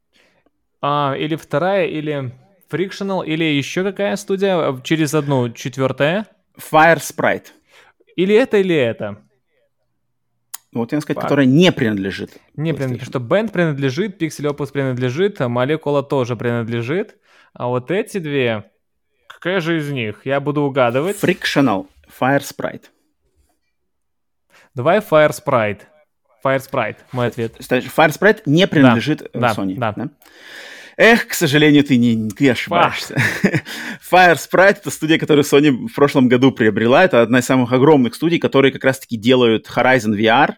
А, 0.81 1.15
или 1.19 1.37
вторая, 1.37 1.87
или 1.87 2.33
Frictional, 2.73 3.25
или 3.25 3.45
еще 3.45 3.83
какая 3.83 4.17
студия 4.17 4.81
через 4.83 5.15
одну 5.15 5.51
четвертая? 5.51 6.27
Fire 6.59 6.99
Sprite. 6.99 7.47
Или 8.17 8.35
это, 8.35 8.59
или 8.59 8.75
это? 8.75 9.19
Ну, 10.73 10.81
вот 10.81 10.93
я 10.93 11.01
сказать, 11.01 11.17
Фак. 11.17 11.25
которая 11.25 11.47
не 11.47 11.71
принадлежит. 11.71 12.39
Не 12.57 12.73
принадлежит. 12.73 13.09
Что 13.09 13.19
Band 13.19 13.53
принадлежит, 13.53 14.21
Pixel 14.21 14.51
Opus 14.51 14.73
принадлежит, 14.73 15.41
а 15.41 15.45
Molecula 15.45 16.03
тоже 16.03 16.35
принадлежит. 16.35 17.17
А 17.53 17.67
вот 17.67 17.91
эти 17.91 18.19
две, 18.19 18.65
Какая 19.43 19.61
же 19.61 19.79
из 19.79 19.91
них? 19.91 20.25
Я 20.25 20.39
буду 20.39 20.63
угадывать. 20.63 21.17
Frictional 21.21 21.89
Fire 22.21 22.43
Sprite. 22.43 22.85
Давай 24.73 25.01
Fire 25.01 25.33
Sprite. 25.33 25.81
Fire 26.45 26.61
Sprite, 26.61 26.99
мой 27.11 27.27
ответ. 27.27 27.57
Fire 27.59 28.11
Sprite 28.11 28.43
не 28.47 28.69
принадлежит 28.69 29.29
да, 29.35 29.51
э, 29.51 29.55
Sony. 29.55 29.75
Да, 29.79 29.93
да. 29.97 30.11
Эх, 30.97 31.29
к 31.29 31.35
сожалению, 31.35 31.85
ты 31.85 31.97
не 31.97 32.31
ты 32.31 32.51
ошибаешься. 32.51 33.17
Fire 34.13 34.37
Sprite— 34.37 34.79
это 34.81 34.91
студия, 34.91 35.19
которую 35.19 35.45
Sony 35.45 35.71
в 35.71 35.95
прошлом 35.95 36.29
году 36.29 36.53
приобрела. 36.53 37.05
Это 37.05 37.23
одна 37.23 37.39
из 37.39 37.45
самых 37.45 37.73
огромных 37.73 38.15
студий, 38.15 38.39
которые 38.39 38.73
как 38.73 38.85
раз-таки 38.85 39.17
делают 39.17 39.69
Horizon 39.69 40.17
VR, 40.17 40.55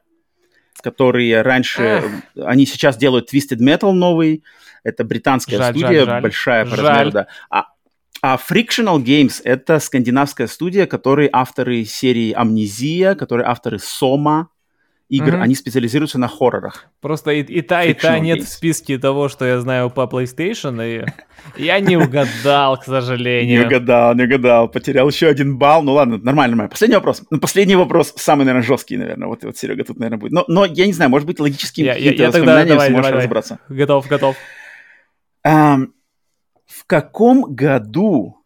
которые 0.82 1.42
раньше... 1.42 1.82
Эх. 1.82 2.04
Они 2.44 2.66
сейчас 2.66 2.96
делают 2.96 3.32
Twisted 3.32 3.58
Metal 3.58 3.92
новый. 3.92 4.42
Это 4.82 5.04
британская 5.04 5.56
жаль, 5.56 5.72
студия, 5.72 6.00
жаль, 6.00 6.06
жаль. 6.06 6.22
большая 6.22 6.66
по 6.66 6.76
размеру, 6.76 7.10
да. 7.10 7.26
А 7.50 7.66
а 8.26 8.38
Frictional 8.38 9.04
Games— 9.04 9.42
это 9.44 9.78
скандинавская 9.78 10.46
студия, 10.46 10.86
которые 10.86 11.28
авторы 11.30 11.84
серии 11.84 12.32
«Амнезия», 12.32 13.14
которые 13.14 13.46
авторы 13.46 13.78
«Сома», 13.78 14.48
игр, 15.08 15.34
mm-hmm. 15.34 15.42
они 15.42 15.54
специализируются 15.54 16.18
на 16.18 16.28
хоррорах. 16.28 16.86
Просто 17.00 17.30
и, 17.32 17.42
и 17.42 17.60
та, 17.62 17.84
и 17.84 17.94
та 17.94 18.18
нет 18.18 18.42
в 18.42 18.48
списке 18.48 18.98
того, 18.98 19.28
что 19.28 19.44
я 19.44 19.60
знаю 19.60 19.90
по 19.90 20.02
PlayStation, 20.02 20.82
и 20.82 21.04
я 21.56 21.80
не 21.80 21.96
угадал, 21.96 22.78
к 22.78 22.84
сожалению. 22.84 23.60
Не 23.60 23.66
угадал, 23.66 24.14
не 24.14 24.24
угадал. 24.24 24.68
Потерял 24.68 25.08
еще 25.08 25.28
один 25.28 25.58
балл. 25.58 25.82
Ну 25.82 25.92
ладно, 25.92 26.16
нормально, 26.16 26.56
нормально. 26.56 26.70
Последний 26.70 26.96
вопрос. 26.96 27.22
Ну, 27.30 27.38
последний 27.38 27.76
вопрос, 27.76 28.14
самый, 28.16 28.44
наверное, 28.44 28.66
жесткий, 28.66 28.96
наверное. 28.96 29.28
Вот, 29.28 29.44
вот 29.44 29.56
Серега 29.56 29.84
тут, 29.84 29.98
наверное, 29.98 30.18
будет. 30.18 30.32
Но, 30.32 30.44
но 30.48 30.64
я 30.64 30.86
не 30.86 30.92
знаю, 30.92 31.10
может 31.10 31.26
быть, 31.26 31.38
логические 31.38 31.86
я, 31.86 31.94
я, 31.96 32.12
я 32.12 32.30
тогда, 32.30 32.64
давай, 32.64 32.88
сможешь 32.88 33.06
давай, 33.06 33.12
разобраться. 33.12 33.58
Готов, 33.68 34.08
готов. 34.08 34.36
Um, 35.46 35.88
в 36.66 36.86
каком 36.86 37.54
году 37.54 38.44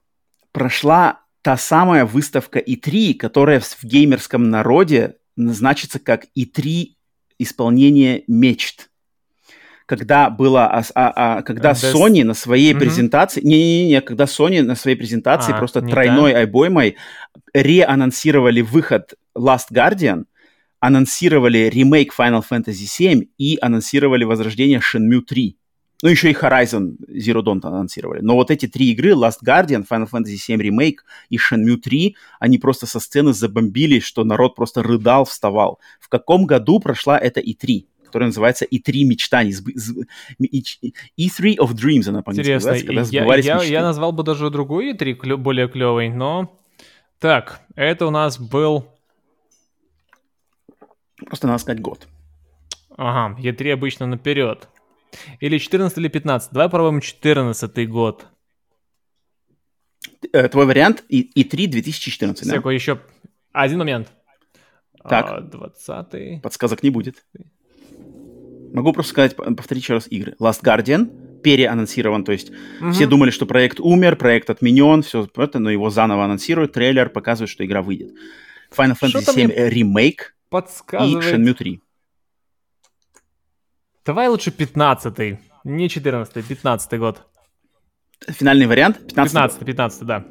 прошла 0.53 1.21
та 1.43 1.57
самая 1.57 2.05
выставка 2.05 2.59
И3, 2.59 3.15
которая 3.15 3.61
в 3.61 3.85
геймерском 3.85 4.51
народе 4.51 5.17
значится 5.39 5.99
как 5.99 6.27
И3 6.37 6.95
исполнение 7.39 8.25
мечт. 8.27 8.91
Когда 9.87 10.29
было, 10.29 10.67
а, 10.67 10.85
а, 10.95 11.39
а, 11.39 11.43
когда 11.43 11.73
Без... 11.73 11.83
Sony 11.83 12.23
на 12.23 12.35
своей 12.35 12.75
mm-hmm. 12.75 12.79
презентации, 12.79 13.41
не-не-не, 13.43 14.03
когда 14.03 14.25
Sony 14.25 14.63
на 14.63 14.75
своей 14.75 14.97
презентации 14.97 15.53
а, 15.53 15.57
просто 15.57 15.81
тройной 15.81 16.33
та. 16.33 16.41
айбоймой 16.41 16.97
реанонсировали 17.55 18.61
выход 18.61 19.15
Last 19.37 19.73
Guardian, 19.73 20.25
анонсировали 20.81 21.71
ремейк 21.71 22.15
Final 22.17 22.45
Fantasy 22.49 22.87
VII 22.87 23.29
и 23.39 23.59
анонсировали 23.61 24.25
возрождение 24.25 24.81
Shenmue 24.81 25.23
3. 25.23 25.58
Ну, 26.03 26.09
еще 26.09 26.31
и 26.31 26.35
Horizon 26.35 26.97
Zero 27.09 27.43
Dawn 27.43 27.59
анонсировали. 27.63 28.21
Но 28.21 28.35
вот 28.35 28.53
эти 28.53 28.67
три 28.67 28.93
игры, 28.93 29.11
Last 29.11 29.39
Guardian, 29.45 29.85
Final 29.89 30.09
Fantasy 30.09 30.37
VII 30.37 30.59
Remake 30.59 30.99
и 31.29 31.39
Shenmue 31.39 31.77
3, 31.77 32.17
они 32.39 32.59
просто 32.59 32.87
со 32.87 33.01
сцены 33.01 33.33
забомбили, 33.33 33.99
что 33.99 34.23
народ 34.23 34.55
просто 34.55 34.83
рыдал, 34.83 35.25
вставал. 35.25 35.81
В 35.99 36.09
каком 36.09 36.47
году 36.47 36.79
прошла 36.79 37.19
эта 37.19 37.41
E3? 37.41 37.87
которая 38.05 38.29
называется 38.29 38.65
E3 38.65 39.05
мечтаний. 39.05 39.53
E3 41.19 41.57
of 41.59 41.75
Dreams 41.75 42.09
она 42.09 42.23
по-английски 42.23 42.53
Интересно, 42.53 42.71
называется, 42.73 42.87
когда 42.87 43.37
я, 43.37 43.63
я, 43.63 43.63
я 43.65 43.83
назвал 43.83 44.13
бы 44.13 44.23
даже 44.23 44.49
другой 44.49 44.95
E3 44.95 45.37
более 45.37 45.69
клевый, 45.69 46.09
но... 46.09 46.57
Так, 47.19 47.61
это 47.75 48.07
у 48.07 48.11
нас 48.11 48.39
был... 48.39 48.87
Просто 51.27 51.49
надо 51.49 51.59
сказать 51.59 51.83
год. 51.83 52.09
Ага, 52.97 53.39
E3 53.41 53.73
обычно 53.73 54.07
наперед. 54.07 54.69
Или 55.41 55.59
14 55.59 55.99
или 55.99 56.09
15. 56.09 56.53
Давай 56.53 56.69
попробуем 56.69 57.01
14 57.01 57.89
год. 57.89 58.27
Э, 60.33 60.49
твой 60.49 60.67
вариант 60.67 61.05
и, 61.09 61.21
и 61.21 61.45
3 61.45 61.67
2014, 61.69 62.45
Секу, 62.45 62.69
да? 62.69 62.73
еще 62.73 63.01
один 63.53 63.79
момент. 63.79 64.09
Так. 65.09 65.27
А, 65.31 65.41
20 65.41 66.43
Подсказок 66.43 66.83
не 66.83 66.91
будет. 66.91 67.25
Могу 68.73 68.93
просто 68.93 69.11
сказать, 69.11 69.37
повторить 69.37 69.83
еще 69.83 69.95
раз 69.95 70.07
игры. 70.11 70.35
Last 70.41 70.63
Guardian 70.63 71.41
переанонсирован, 71.43 72.25
то 72.25 72.33
есть 72.33 72.51
угу. 72.81 72.91
все 72.91 73.07
думали, 73.07 73.31
что 73.31 73.47
проект 73.47 73.81
умер, 73.81 74.17
проект 74.17 74.51
отменен, 74.51 75.03
все 75.03 75.29
это, 75.37 75.59
но 75.59 75.71
его 75.71 75.89
заново 75.89 76.25
анонсируют, 76.25 76.73
трейлер 76.73 77.09
показывает, 77.09 77.49
что 77.49 77.65
игра 77.65 77.81
выйдет. 77.81 78.13
Final 78.77 78.97
Fantasy 79.01 79.33
7 79.33 79.51
Remake 79.51 80.21
и 80.53 81.15
Shenmue 81.15 81.55
3. 81.55 81.81
Давай 84.09 84.29
лучше 84.29 84.49
15-й. 84.49 85.39
Не 85.65 85.87
14-й, 85.87 86.41
15-й 86.41 86.99
год. 86.99 87.27
Финальный 88.27 88.67
вариант? 88.67 89.01
15-й, 89.13 89.67
15 89.67 90.07
да. 90.07 90.25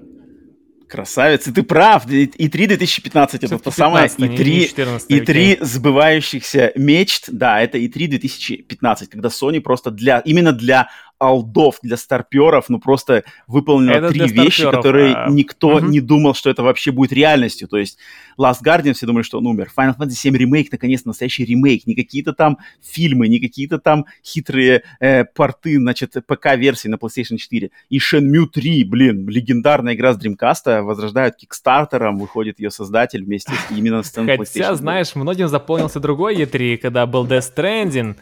Красавец, 0.89 1.47
и 1.47 1.51
ты 1.51 1.61
прав. 1.61 2.09
И 2.09 2.49
3 2.49 2.67
2015 2.67 3.43
это 3.43 3.59
то 3.59 3.69
самое 3.69 4.07
и 4.07 4.35
3, 4.35 4.71
и 5.09 5.19
3 5.19 5.57
сбывающихся 5.61 6.71
мечт. 6.75 7.25
Да, 7.31 7.61
это 7.61 7.77
и 7.77 7.87
3 7.87 8.07
2015, 8.07 9.09
когда 9.09 9.29
Sony 9.29 9.61
просто 9.61 9.91
для 9.91 10.21
именно 10.21 10.53
для 10.53 10.89
алдов, 11.19 11.79
для 11.81 11.97
старперов, 11.97 12.69
ну 12.69 12.79
просто 12.79 13.23
выполнила 13.47 14.09
три 14.09 14.27
вещи, 14.27 14.69
которые 14.69 15.15
а... 15.15 15.29
никто 15.29 15.77
угу. 15.77 15.85
не 15.85 15.99
думал, 15.99 16.33
что 16.33 16.49
это 16.49 16.63
вообще 16.63 16.91
будет 16.91 17.11
реальностью. 17.11 17.67
То 17.67 17.77
есть 17.77 17.97
Last 18.39 18.61
Guardian 18.63 18.93
все 18.93 19.05
думали, 19.05 19.23
что 19.23 19.39
он 19.39 19.47
умер. 19.47 19.71
Final 19.75 19.97
Fantasy 19.97 20.11
7 20.11 20.35
ремейк, 20.35 20.71
наконец, 20.71 21.05
настоящий 21.05 21.45
ремейк. 21.45 21.87
Не 21.87 21.95
какие-то 21.95 22.33
там 22.33 22.59
фильмы, 22.81 23.27
не 23.27 23.39
какие-то 23.39 23.79
там 23.79 24.05
хитрые 24.23 24.83
э, 24.99 25.25
порты, 25.25 25.77
значит, 25.77 26.15
ПК-версии 26.25 26.87
на 26.87 26.95
PlayStation 26.95 27.37
4. 27.37 27.71
И 27.89 27.97
Shenmue 27.97 28.45
3, 28.53 28.83
блин, 28.83 29.27
легендарная 29.27 29.95
игра 29.95 30.13
с 30.13 30.19
Dreamcast, 30.19 30.81
возрождают 30.81 31.35
кикстартером, 31.37 32.19
выходит 32.19 32.59
ее 32.59 32.69
создатель 32.69 33.23
вместе 33.23 33.53
с 33.53 33.71
именно 33.71 34.03
с 34.03 34.11
Хотя, 34.11 34.35
PlayStation. 34.35 34.75
знаешь, 34.75 35.15
многим 35.15 35.47
запомнился 35.47 35.99
другой 35.99 36.35
E3, 36.35 36.77
когда 36.77 37.05
был 37.05 37.25
Death 37.25 37.55
Stranding, 37.55 38.15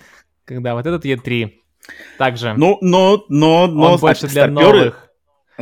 когда 0.45 0.75
вот 0.75 0.85
этот 0.85 1.05
E3 1.05 1.64
также. 2.17 2.53
Ну, 2.55 2.77
но, 2.81 3.25
но, 3.29 3.67
но, 3.67 3.93
Он 3.93 3.99
больше 3.99 4.27
для 4.27 4.47
новых. 4.47 5.05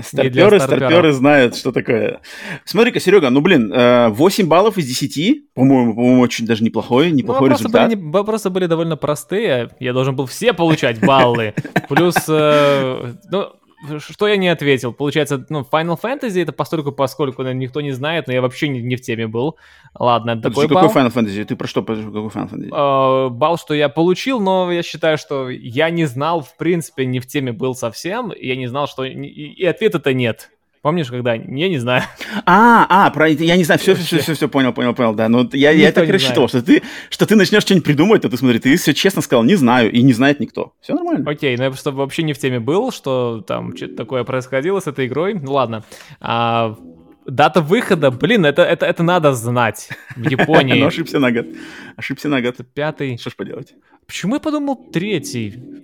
Старперы, 0.01 0.59
старперы 0.59 1.13
знают, 1.13 1.55
что 1.55 1.71
такое. 1.71 2.21
Смотри-ка, 2.65 2.99
Серега, 2.99 3.29
ну, 3.29 3.41
блин, 3.41 3.71
8 3.71 3.73
э, 3.75 4.47
баллов 4.47 4.79
из 4.79 4.87
10, 4.87 5.53
по-моему, 5.53 5.93
по-моему, 5.93 6.21
очень 6.21 6.47
даже 6.47 6.63
неплохой, 6.63 7.09
ну, 7.11 7.17
неплохой 7.17 7.49
ну, 7.49 7.55
результат. 7.55 7.89
Были, 7.89 8.01
вопросы 8.09 8.49
были 8.49 8.65
довольно 8.65 8.97
простые, 8.97 9.69
я 9.79 9.93
должен 9.93 10.15
был 10.15 10.25
все 10.25 10.53
получать 10.53 10.99
баллы. 10.99 11.53
Плюс, 11.89 12.15
э, 12.27 13.13
ну, 13.29 13.51
что 13.99 14.27
я 14.27 14.37
не 14.37 14.47
ответил? 14.47 14.93
Получается, 14.93 15.45
ну, 15.49 15.61
Final 15.61 15.99
Fantasy 16.01 16.41
это 16.41 16.53
постольку, 16.53 16.91
поскольку 16.91 17.43
никто 17.43 17.81
не 17.81 17.91
знает, 17.91 18.27
но 18.27 18.33
я 18.33 18.41
вообще 18.41 18.69
не, 18.69 18.81
не 18.81 18.95
в 18.95 19.01
теме 19.01 19.27
был. 19.27 19.57
Ладно, 19.97 20.31
это 20.31 20.49
такой 20.49 20.67
какой 20.67 20.83
балл. 20.83 20.91
Final 20.93 21.13
Fantasy? 21.13 21.43
Ты 21.45 21.55
про 21.55 21.67
что? 21.67 21.81
Какой 21.83 22.03
Final 22.05 22.49
Fantasy? 22.49 22.69
Uh, 22.69 23.29
балл, 23.29 23.57
что 23.57 23.73
я 23.73 23.89
получил, 23.89 24.39
но 24.39 24.71
я 24.71 24.83
считаю, 24.83 25.17
что 25.17 25.49
я 25.49 25.89
не 25.89 26.05
знал, 26.05 26.41
в 26.41 26.55
принципе, 26.57 27.05
не 27.05 27.19
в 27.19 27.27
теме 27.27 27.51
был 27.51 27.75
совсем. 27.75 28.31
Я 28.35 28.55
не 28.55 28.67
знал, 28.67 28.87
что... 28.87 29.03
И, 29.03 29.13
и 29.13 29.65
ответа-то 29.65 30.13
нет. 30.13 30.49
Помнишь, 30.83 31.07
когда? 31.07 31.33
Я 31.33 31.69
не 31.69 31.77
знаю. 31.77 32.03
А, 32.45 32.85
а, 32.89 33.09
про 33.11 33.29
я 33.29 33.55
не 33.55 33.63
знаю, 33.63 33.79
все, 33.79 33.95
все, 33.95 34.19
все, 34.19 34.33
все, 34.33 34.49
понял, 34.49 34.73
понял, 34.73 34.93
понял, 34.93 35.13
да. 35.13 35.29
Но 35.29 35.49
я, 35.53 35.71
я 35.71 35.93
так 35.93 36.09
рассчитывал, 36.09 36.49
что 36.49 36.61
ты, 36.61 36.83
что 37.09 37.25
ты 37.25 37.37
начнешь 37.37 37.61
что-нибудь 37.61 37.85
придумывать, 37.85 38.25
а 38.25 38.29
ты 38.29 38.35
смотри, 38.35 38.59
ты 38.59 38.75
все 38.75 38.93
честно 38.93 39.21
сказал, 39.21 39.45
не 39.45 39.55
знаю, 39.55 39.89
и 39.93 40.01
не 40.01 40.11
знает 40.11 40.41
никто. 40.41 40.73
Все 40.81 40.93
нормально. 40.93 41.23
Окей, 41.31 41.55
но 41.55 41.63
я 41.63 41.69
просто 41.69 41.91
вообще 41.91 42.23
не 42.23 42.33
в 42.33 42.37
теме 42.37 42.59
был, 42.59 42.91
что 42.91 43.41
там 43.47 43.77
что-то 43.77 43.95
такое 43.95 44.25
происходило 44.25 44.81
с 44.81 44.87
этой 44.87 45.07
игрой. 45.07 45.35
Ну 45.35 45.53
ладно. 45.53 45.85
А, 46.19 46.75
дата 47.25 47.61
выхода, 47.61 48.11
блин, 48.11 48.45
это, 48.45 48.63
это, 48.63 48.85
это 48.85 49.03
надо 49.03 49.33
знать 49.33 49.89
в 50.15 50.29
Японии. 50.29 50.79
Ну, 50.79 50.87
ошибся 50.87 51.19
на 51.19 51.31
год. 51.31 51.47
Ошибся 51.95 52.29
на 52.29 52.41
год. 52.41 52.57
Пятый. 52.73 53.17
Что 53.17 53.29
ж 53.29 53.35
поделать? 53.35 53.73
Почему 54.05 54.35
я 54.35 54.39
подумал 54.39 54.75
третий? 54.91 55.83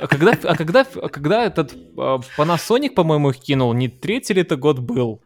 А 0.00 0.06
когда, 0.06 0.32
а 0.42 0.56
когда, 0.56 0.86
а 1.02 1.08
когда 1.08 1.44
этот 1.44 1.74
а, 1.96 2.20
Panasonic, 2.36 2.90
по-моему, 2.90 3.30
их 3.30 3.38
кинул, 3.38 3.72
не 3.74 3.88
третий 3.88 4.34
ли 4.34 4.42
это 4.42 4.56
год 4.56 4.78
был? 4.78 5.22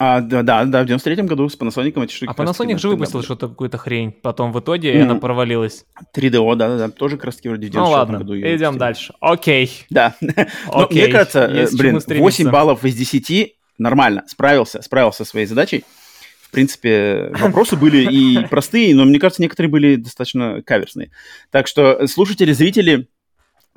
А, 0.00 0.20
да, 0.20 0.42
да, 0.42 0.64
да, 0.64 0.82
в 0.82 0.86
93-м 0.86 1.26
году 1.26 1.48
с 1.48 1.56
Panasonic 1.56 2.02
эти 2.02 2.12
штуки. 2.12 2.32
А 2.34 2.42
Panasonic 2.42 2.78
же 2.78 2.88
выпустил 2.88 3.22
что-то, 3.22 3.48
какую-то 3.48 3.78
хрень, 3.78 4.10
потом 4.10 4.52
в 4.52 4.58
итоге 4.58 4.92
mm. 4.92 5.02
она 5.02 5.14
провалилась. 5.16 5.86
3DO, 6.16 6.56
да, 6.56 6.68
да, 6.68 6.78
да, 6.78 6.88
тоже 6.88 7.16
как 7.16 7.26
раз 7.26 7.36
таки 7.36 7.48
вроде 7.48 7.68
в 7.68 7.70
96 7.70 7.76
ну, 7.76 7.90
ладно, 7.92 8.18
году. 8.18 8.36
идем 8.36 8.76
дальше. 8.76 9.14
Окей. 9.20 9.70
Да. 9.90 10.16
Но 10.20 10.88
мне 10.90 11.06
кажется, 11.08 11.48
Есть 11.48 11.78
блин, 11.78 12.00
8 12.04 12.50
баллов 12.50 12.84
из 12.84 12.96
10 12.96 13.54
нормально, 13.78 14.24
справился, 14.26 14.82
справился 14.82 15.24
со 15.24 15.30
своей 15.30 15.46
задачей 15.46 15.84
принципе, 16.54 17.30
вопросы 17.38 17.76
были 17.76 18.10
и 18.10 18.46
простые, 18.46 18.94
но 18.94 19.04
мне 19.04 19.18
кажется, 19.18 19.42
некоторые 19.42 19.70
были 19.70 19.96
достаточно 19.96 20.62
каверсные. 20.62 21.10
Так 21.50 21.66
что 21.66 22.06
слушатели, 22.06 22.52
зрители, 22.52 23.08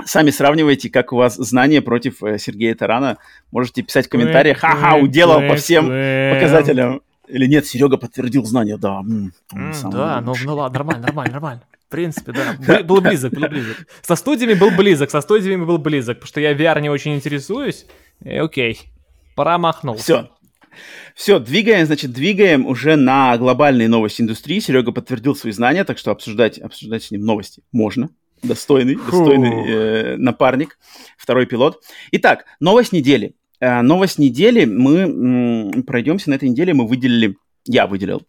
сами 0.06 0.30
сравнивайте, 0.30 0.90
как 0.90 1.12
у 1.12 1.18
вас 1.18 1.36
знания 1.36 1.82
против 1.82 2.24
э, 2.24 2.38
Сергея 2.38 2.76
Тарана. 2.76 3.18
Можете 3.52 3.82
писать 3.82 4.06
в 4.06 4.10
комментариях, 4.10 4.60
ха-ха, 4.60 4.96
уделал 4.96 5.42
по 5.42 5.56
всем 5.56 5.86
показателям. 5.86 7.02
Или 7.28 7.46
нет, 7.46 7.66
Серега 7.66 7.98
подтвердил 7.98 8.46
знания, 8.46 8.78
да. 8.78 9.00
М, 9.00 9.34
mm, 9.54 9.92
да, 9.92 10.22
ну, 10.22 10.34
ну 10.46 10.56
ладно, 10.56 10.78
нормально, 10.80 11.08
нормально, 11.08 11.34
нормально. 11.34 11.62
В 11.86 11.90
принципе, 11.90 12.32
да. 12.32 12.84
Был 12.84 13.02
близок, 13.02 13.34
был 13.34 13.50
близок. 13.50 13.78
Со 14.02 14.16
студиями 14.16 14.54
был 14.54 14.72
близок, 14.72 15.10
со 15.10 15.22
студиями 15.22 15.64
был 15.64 15.78
близок, 15.78 16.18
потому 16.18 16.28
что 16.28 16.42
я 16.42 16.54
VR 16.54 16.82
не 16.82 16.90
очень 16.90 17.16
интересуюсь. 17.16 17.86
И 18.24 18.36
окей, 18.38 18.92
промахнул. 19.38 19.96
Все, 19.96 20.30
все, 21.16 21.40
двигаем, 21.40 21.86
значит, 21.86 22.12
двигаем 22.12 22.66
уже 22.66 22.96
на 22.96 23.38
глобальные 23.38 23.88
новости 23.88 24.22
индустрии. 24.22 24.60
Серега 24.60 24.92
подтвердил 24.92 25.36
свои 25.36 25.54
знания, 25.54 25.84
так 25.84 25.98
что 26.00 26.12
обсуждать, 26.12 26.58
обсуждать 26.58 27.04
с 27.04 27.12
ним 27.12 27.22
новости 27.22 27.62
можно. 27.72 28.10
Достойный, 28.44 28.96
Фу. 28.96 29.12
достойный 29.12 29.68
э, 29.68 30.18
напарник, 30.18 30.78
второй 31.18 31.46
пилот. 31.46 31.82
Итак, 32.12 32.46
новость 32.60 32.92
недели. 32.92 33.36
Э, 33.60 33.82
новость 33.82 34.20
недели 34.20 34.66
мы 34.66 35.72
м, 35.74 35.84
пройдемся 35.84 36.30
на 36.32 36.36
этой 36.36 36.50
неделе. 36.50 36.74
Мы 36.74 36.88
выделили, 36.88 37.38
я 37.66 37.88
выделил 37.88 38.24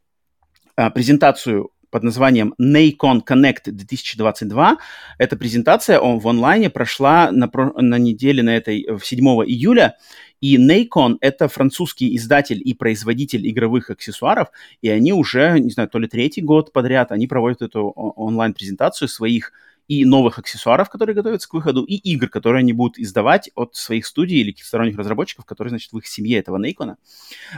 э, 0.77 0.91
презентацию 0.91 1.71
под 1.91 2.03
названием 2.03 2.55
Nacon 2.61 3.23
Connect 3.27 3.71
2022. 3.71 4.79
Эта 5.19 5.37
презентация 5.37 6.01
он, 6.01 6.19
в 6.19 6.29
онлайне 6.29 6.71
прошла 6.71 7.31
на, 7.31 7.51
на 7.53 7.99
неделе 7.99 8.43
на 8.43 8.57
этой 8.57 8.87
7 9.03 9.25
июля. 9.47 9.97
И 10.41 10.57
Nacon— 10.57 11.17
это 11.21 11.49
французский 11.49 12.17
издатель 12.17 12.61
и 12.65 12.75
производитель 12.75 13.49
игровых 13.49 13.91
аксессуаров, 13.91 14.49
и 14.83 14.89
они 14.89 15.13
уже, 15.13 15.59
не 15.59 15.71
знаю, 15.71 15.89
то 15.89 15.99
ли 15.99 16.07
третий 16.07 16.43
год 16.43 16.73
подряд, 16.73 17.13
они 17.13 17.27
проводят 17.27 17.63
эту 17.63 17.89
онлайн-презентацию 17.89 19.09
своих 19.09 19.53
и 19.89 20.05
новых 20.05 20.39
аксессуаров, 20.39 20.91
которые 20.91 21.17
готовятся 21.17 21.49
к 21.49 21.55
выходу, 21.55 21.83
и 21.83 21.95
игр, 21.95 22.29
которые 22.29 22.61
они 22.61 22.75
будут 22.75 22.99
издавать 22.99 23.51
от 23.55 23.75
своих 23.75 24.07
студий 24.07 24.39
или 24.39 24.55
сторонних 24.63 24.99
разработчиков, 24.99 25.47
которые, 25.47 25.71
значит, 25.71 25.93
в 25.93 25.99
их 25.99 26.07
семье 26.07 26.39
этого 26.39 26.59
Нейкона. 26.59 26.99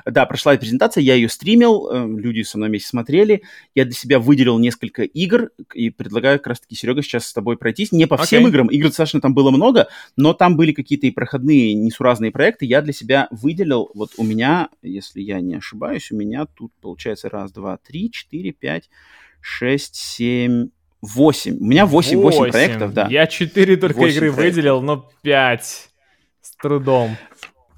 Да, 0.07 0.24
прошла 0.27 0.57
презентация, 0.57 1.02
я 1.02 1.15
ее 1.15 1.28
стримил, 1.28 1.90
э, 1.90 2.07
люди 2.07 2.43
со 2.43 2.57
мной 2.57 2.69
вместе 2.69 2.89
смотрели, 2.89 3.43
я 3.74 3.85
для 3.85 3.94
себя 3.94 4.20
выделил 4.20 4.61
несколько 4.61 5.02
игр 5.02 5.51
и 5.74 5.90
предлагаю 5.90 6.39
как 6.39 6.48
раз-таки, 6.48 6.77
Серега, 6.77 7.02
сейчас 7.02 7.27
с 7.27 7.32
тобой 7.32 7.57
пройтись. 7.59 7.90
Не 7.90 8.07
по 8.07 8.15
okay. 8.15 8.24
всем 8.24 8.47
играм, 8.47 8.69
игр 8.69 8.86
достаточно 8.86 9.20
там 9.20 9.35
было 9.35 9.51
много, 9.51 9.89
но 10.16 10.32
там 10.32 10.57
были 10.57 10.70
какие-то 10.73 11.09
и 11.09 11.11
проходные, 11.11 11.74
несуразные 11.74 12.31
проекты, 12.31 12.65
я 12.65 12.81
для 12.81 12.93
себя 12.93 13.27
выделил, 13.32 13.90
вот 13.94 14.12
у 14.19 14.23
меня, 14.23 14.69
если 14.82 15.20
я 15.20 15.40
не 15.40 15.57
ошибаюсь, 15.57 16.12
у 16.12 16.16
меня 16.16 16.47
тут 16.47 16.73
получается 16.81 17.28
раз, 17.28 17.51
два, 17.51 17.77
три, 17.77 18.12
четыре, 18.12 18.52
пять, 18.52 18.89
шесть, 19.40 19.97
семь, 19.97 20.69
8. 21.02 21.59
У 21.59 21.64
меня 21.64 21.86
8, 21.86 22.18
8, 22.20 22.40
8 22.40 22.52
проектов, 22.52 22.94
да. 22.94 23.06
Я 23.10 23.27
4 23.27 23.77
только 23.77 24.06
игры 24.06 24.32
проектов. 24.32 24.44
выделил, 24.44 24.82
но 24.82 25.09
5 25.22 25.89
с 26.43 26.56
трудом. 26.56 27.16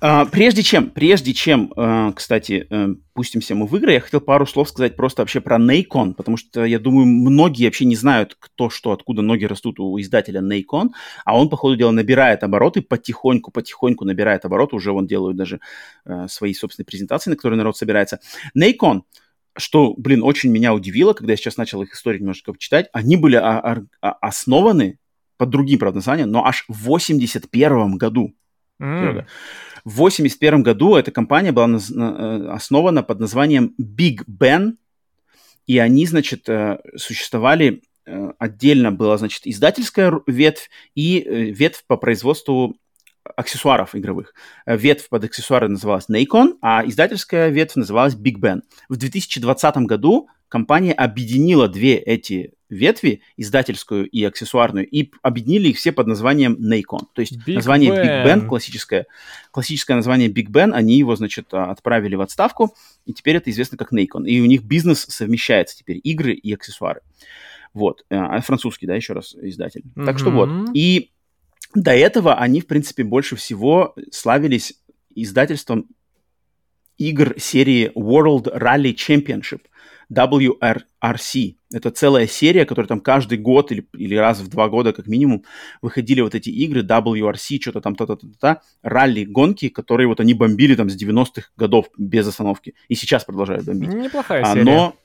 А, 0.04 0.24
прежде 0.24 0.64
чем, 0.64 0.90
прежде 0.90 1.32
чем, 1.32 1.72
а, 1.76 2.10
кстати, 2.12 2.66
а, 2.70 2.88
пустимся 3.12 3.54
мы 3.54 3.68
в 3.68 3.76
игры, 3.76 3.92
я 3.92 4.00
хотел 4.00 4.20
пару 4.20 4.46
слов 4.46 4.68
сказать 4.68 4.96
просто 4.96 5.22
вообще 5.22 5.40
про 5.40 5.58
Nacon, 5.58 6.14
потому 6.14 6.36
что 6.36 6.64
я 6.64 6.80
думаю, 6.80 7.06
многие 7.06 7.66
вообще 7.66 7.84
не 7.84 7.94
знают, 7.94 8.36
кто 8.40 8.68
что, 8.68 8.90
откуда 8.90 9.22
ноги 9.22 9.44
растут 9.44 9.78
у 9.78 10.00
издателя 10.00 10.40
Nacon, 10.40 10.88
а 11.24 11.38
он, 11.38 11.48
по 11.48 11.56
ходу 11.56 11.76
дела, 11.76 11.92
набирает 11.92 12.42
обороты, 12.42 12.82
потихоньку, 12.82 13.52
потихоньку 13.52 14.04
набирает 14.04 14.44
обороты, 14.44 14.74
уже 14.74 14.90
он 14.90 15.06
делает 15.06 15.36
даже 15.36 15.60
а, 16.04 16.26
свои 16.26 16.52
собственные 16.52 16.86
презентации, 16.86 17.30
на 17.30 17.36
которые 17.36 17.58
народ 17.58 17.76
собирается. 17.76 18.18
Nacon 18.58 19.02
что, 19.56 19.94
блин, 19.96 20.22
очень 20.22 20.50
меня 20.50 20.74
удивило, 20.74 21.12
когда 21.12 21.32
я 21.32 21.36
сейчас 21.36 21.56
начал 21.56 21.82
их 21.82 21.92
историю 21.94 22.22
немножко 22.22 22.52
читать, 22.58 22.88
они 22.92 23.16
были 23.16 23.36
основаны 24.00 24.98
под 25.36 25.50
другим, 25.50 25.78
правда, 25.78 25.96
названием, 25.96 26.30
но 26.30 26.44
аж 26.46 26.64
в 26.68 26.84
81 26.84 27.96
году. 27.96 28.34
Mm. 28.80 29.26
В 29.84 29.96
81 29.96 30.62
году 30.62 30.94
эта 30.94 31.10
компания 31.10 31.52
была 31.52 31.68
э, 31.68 32.46
основана 32.50 33.02
под 33.02 33.20
названием 33.20 33.74
Big 33.80 34.20
Ben, 34.28 34.74
и 35.66 35.78
они, 35.78 36.06
значит, 36.06 36.48
э, 36.48 36.78
существовали 36.96 37.82
э, 38.06 38.32
отдельно 38.38 38.92
была, 38.92 39.18
значит, 39.18 39.42
издательская 39.44 40.12
ветвь 40.26 40.70
и 40.94 41.20
ветвь 41.52 41.84
по 41.86 41.96
производству 41.96 42.76
аксессуаров 43.36 43.94
игровых. 43.94 44.34
Э, 44.66 44.76
ветвь 44.76 45.08
под 45.08 45.24
аксессуары 45.24 45.68
называлась 45.68 46.08
Nacon, 46.08 46.54
а 46.60 46.82
издательская 46.84 47.48
ветвь 47.48 47.76
называлась 47.76 48.14
Big 48.14 48.38
Ben. 48.38 48.62
В 48.88 48.96
2020 48.96 49.76
году 49.78 50.28
компания 50.48 50.92
объединила 50.92 51.68
две 51.68 51.96
эти 51.96 52.54
ветви, 52.68 53.22
издательскую 53.36 54.08
и 54.08 54.24
аксессуарную, 54.24 54.88
и 54.88 55.10
объединили 55.22 55.68
их 55.68 55.76
все 55.76 55.92
под 55.92 56.06
названием 56.06 56.54
Nacon. 56.54 57.06
То 57.12 57.20
есть 57.20 57.38
Big 57.46 57.54
название 57.54 57.90
ben. 57.90 58.02
Big 58.02 58.24
Ben, 58.26 58.46
классическое, 58.46 59.06
классическое 59.50 59.96
название 59.96 60.28
Big 60.28 60.48
Ben, 60.48 60.72
они 60.72 60.98
его, 60.98 61.14
значит, 61.14 61.52
а, 61.52 61.70
отправили 61.70 62.14
в 62.14 62.22
отставку, 62.22 62.74
и 63.04 63.12
теперь 63.12 63.36
это 63.36 63.50
известно 63.50 63.76
как 63.76 63.92
Nacon. 63.92 64.26
И 64.26 64.40
у 64.40 64.46
них 64.46 64.62
бизнес 64.62 65.06
совмещается 65.08 65.76
теперь, 65.76 66.00
игры 66.02 66.32
и 66.32 66.52
аксессуары. 66.54 67.02
Вот. 67.74 68.04
Э, 68.10 68.16
а 68.16 68.40
французский, 68.40 68.86
да, 68.86 68.94
еще 68.94 69.12
раз, 69.12 69.34
издатель. 69.34 69.82
Mm-hmm. 69.94 70.04
Так 70.04 70.18
что 70.18 70.30
вот. 70.30 70.50
И 70.74 71.10
до 71.74 71.92
этого 71.92 72.34
они, 72.34 72.60
в 72.60 72.66
принципе, 72.66 73.04
больше 73.04 73.36
всего 73.36 73.94
славились 74.10 74.74
издательством 75.14 75.86
игр 76.98 77.34
серии 77.38 77.90
World 77.94 78.54
Rally 78.56 78.94
Championship, 78.94 79.62
WRC. 80.12 81.56
Это 81.72 81.90
целая 81.90 82.26
серия, 82.26 82.66
которая 82.66 82.86
там 82.86 83.00
каждый 83.00 83.38
год 83.38 83.72
или, 83.72 83.86
или 83.94 84.14
раз 84.14 84.40
в 84.40 84.48
два 84.48 84.68
года 84.68 84.92
как 84.92 85.06
минимум 85.06 85.44
выходили 85.80 86.20
вот 86.20 86.34
эти 86.34 86.50
игры 86.50 86.82
WRC, 86.82 87.60
что-то 87.60 87.80
там, 87.80 87.94
та-та-та-та, 87.94 88.60
ралли-гонки, 88.82 89.68
которые 89.68 90.06
вот 90.06 90.20
они 90.20 90.34
бомбили 90.34 90.74
там 90.74 90.90
с 90.90 91.02
90-х 91.02 91.48
годов 91.56 91.86
без 91.96 92.28
остановки. 92.28 92.74
И 92.88 92.94
сейчас 92.94 93.24
продолжают 93.24 93.64
бомбить. 93.64 93.92
Неплохая 93.92 94.44
серия. 94.44 94.60
А, 94.60 94.64
но 94.64 94.96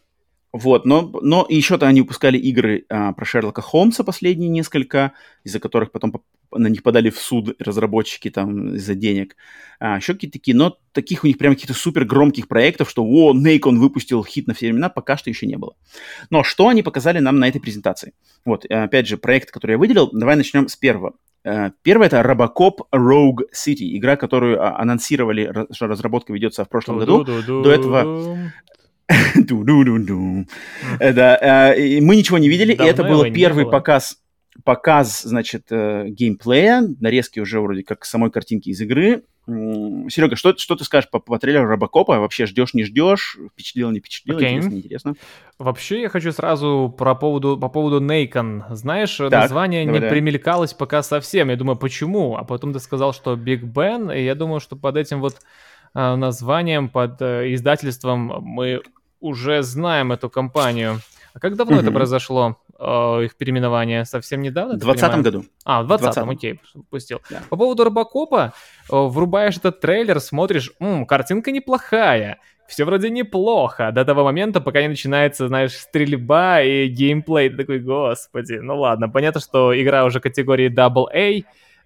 вот, 0.54 0.86
но, 0.86 1.12
но 1.22 1.46
еще-то 1.50 1.88
они 1.88 2.02
выпускали 2.02 2.38
игры 2.38 2.86
а, 2.90 3.14
про 3.14 3.26
Шерлока 3.26 3.62
Холмса 3.62 4.04
последние 4.04 4.50
несколько, 4.50 5.12
из-за 5.44 5.60
которых 5.60 5.92
потом 5.92 6.14
на 6.52 6.68
них 6.68 6.84
подали 6.84 7.10
в 7.10 7.20
суд 7.20 7.56
разработчики 7.60 8.30
там 8.30 8.76
из-за 8.76 8.96
денег. 8.96 9.36
А, 9.80 9.98
еще 9.98 10.14
какие-то 10.14 10.40
такие, 10.40 10.56
но 10.56 10.78
таких 10.94 11.24
у 11.24 11.28
них 11.28 11.38
прям 11.38 11.54
каких-то 11.54 11.74
супер 11.74 12.06
громких 12.06 12.48
проектов, 12.48 12.90
что 12.90 13.04
о, 13.04 13.34
Нейкон 13.34 13.78
выпустил 13.78 14.24
хит 14.24 14.48
на 14.48 14.54
все 14.54 14.68
времена, 14.68 14.90
пока 14.90 15.18
что 15.18 15.30
еще 15.30 15.46
не 15.46 15.58
было. 15.58 15.76
Но 16.30 16.44
что 16.44 16.70
они 16.70 16.82
показали 16.82 17.20
нам 17.20 17.40
на 17.40 17.50
этой 17.50 17.60
презентации? 17.60 18.14
Вот, 18.46 18.66
опять 18.66 19.08
же, 19.08 19.18
проект, 19.18 19.52
который 19.52 19.74
я 19.74 19.78
выделил, 19.78 20.10
давай 20.14 20.38
начнем 20.38 20.70
с 20.70 20.78
первого. 20.78 21.14
А, 21.44 21.72
первое 21.82 22.08
это 22.08 22.22
Robocop 22.22 22.88
Rogue 22.96 23.48
City, 23.54 23.98
игра, 23.98 24.16
которую 24.16 24.62
а, 24.62 24.80
анонсировали, 24.80 25.68
что 25.72 25.88
разработка 25.88 26.32
ведется 26.32 26.64
в 26.64 26.70
прошлом 26.70 27.00
году. 27.00 27.24
До 27.24 27.70
этого 27.70 28.52
да, 31.14 31.76
э, 31.76 32.02
мы 32.02 32.16
ничего 32.16 32.38
не 32.38 32.50
видели, 32.50 32.74
и 32.74 32.82
это 32.82 33.04
был 33.04 33.24
первый 33.32 33.70
показ 33.70 34.18
показ, 34.64 35.22
значит, 35.22 35.68
э, 35.70 36.08
геймплея, 36.10 36.84
нарезки 37.00 37.40
уже 37.40 37.62
вроде 37.62 37.84
как 37.84 38.06
самой 38.06 38.32
картинки 38.32 38.70
из 38.70 38.82
игры. 38.82 39.24
Серега, 39.46 40.36
что, 40.36 40.58
что 40.58 40.76
ты 40.76 40.84
скажешь 40.84 41.10
по, 41.10 41.20
по 41.20 41.40
трейлеру 41.40 41.68
Робокопа? 41.68 42.20
Вообще 42.20 42.46
ждешь, 42.46 42.74
не 42.74 42.84
ждешь? 42.84 43.38
Впечатлило, 43.54 43.92
не 43.92 44.00
впечатлило? 44.00 44.40
Okay. 44.40 44.56
Интересно, 44.56 44.76
интересно. 44.76 45.14
Вообще 45.58 46.02
я 46.02 46.10
хочу 46.10 46.34
сразу 46.34 46.94
про 46.98 47.16
поводу, 47.16 47.58
по 47.58 47.70
поводу 47.70 48.02
Нейкон. 48.02 48.66
Знаешь, 48.72 49.16
так, 49.16 49.32
название 49.32 49.86
давай, 49.86 49.94
не 49.94 50.00
давай. 50.02 50.10
примелькалось 50.10 50.74
пока 50.74 51.02
совсем. 51.02 51.50
Я 51.50 51.56
думаю, 51.56 51.78
почему? 51.78 52.36
А 52.36 52.44
потом 52.44 52.74
ты 52.74 52.80
сказал, 52.80 53.14
что 53.14 53.36
Big 53.36 53.62
Ben, 53.62 54.14
и 54.14 54.26
я 54.26 54.36
думаю, 54.36 54.60
что 54.60 54.76
под 54.76 54.98
этим 54.98 55.22
вот 55.22 55.38
э, 55.96 56.16
названием, 56.16 56.90
под 56.90 57.22
издательством 57.22 58.42
мы 58.42 58.82
уже 59.20 59.64
знаем 59.64 60.12
эту 60.12 60.30
компанию. 60.30 61.00
А 61.34 61.40
как 61.40 61.56
давно 61.56 61.80
это 61.80 61.92
произошло, 61.92 62.58
э, 62.80 63.24
их 63.26 63.36
переименование? 63.38 64.06
Совсем 64.06 64.42
недавно? 64.42 64.74
В 64.74 64.78
2020 64.80 65.22
году. 65.24 65.46
А, 65.66 65.84
в 65.84 65.88
2020, 65.88 66.36
окей, 66.36 66.62
пустил. 66.90 67.22
Да. 67.30 67.42
По 67.50 67.58
поводу 67.58 67.84
Робокопа, 67.84 68.54
э, 68.90 68.96
врубаешь 68.96 69.58
этот 69.58 69.80
трейлер, 69.80 70.20
смотришь, 70.20 70.72
м, 70.80 71.06
картинка 71.06 71.52
неплохая, 71.52 72.40
все 72.68 72.86
вроде 72.86 73.10
неплохо 73.10 73.92
до 73.92 74.04
того 74.04 74.24
момента, 74.24 74.62
пока 74.62 74.82
не 74.82 74.90
начинается, 74.90 75.48
знаешь, 75.48 75.74
стрельба 75.74 76.62
и 76.62 76.88
геймплей. 76.88 77.50
Ты 77.50 77.58
такой, 77.58 77.80
господи, 77.80 78.56
ну 78.56 78.80
ладно, 78.80 79.08
понятно, 79.08 79.40
что 79.40 79.80
игра 79.80 80.04
уже 80.06 80.20
категории 80.20 80.70
Double 80.70 81.06
A, 81.14 81.44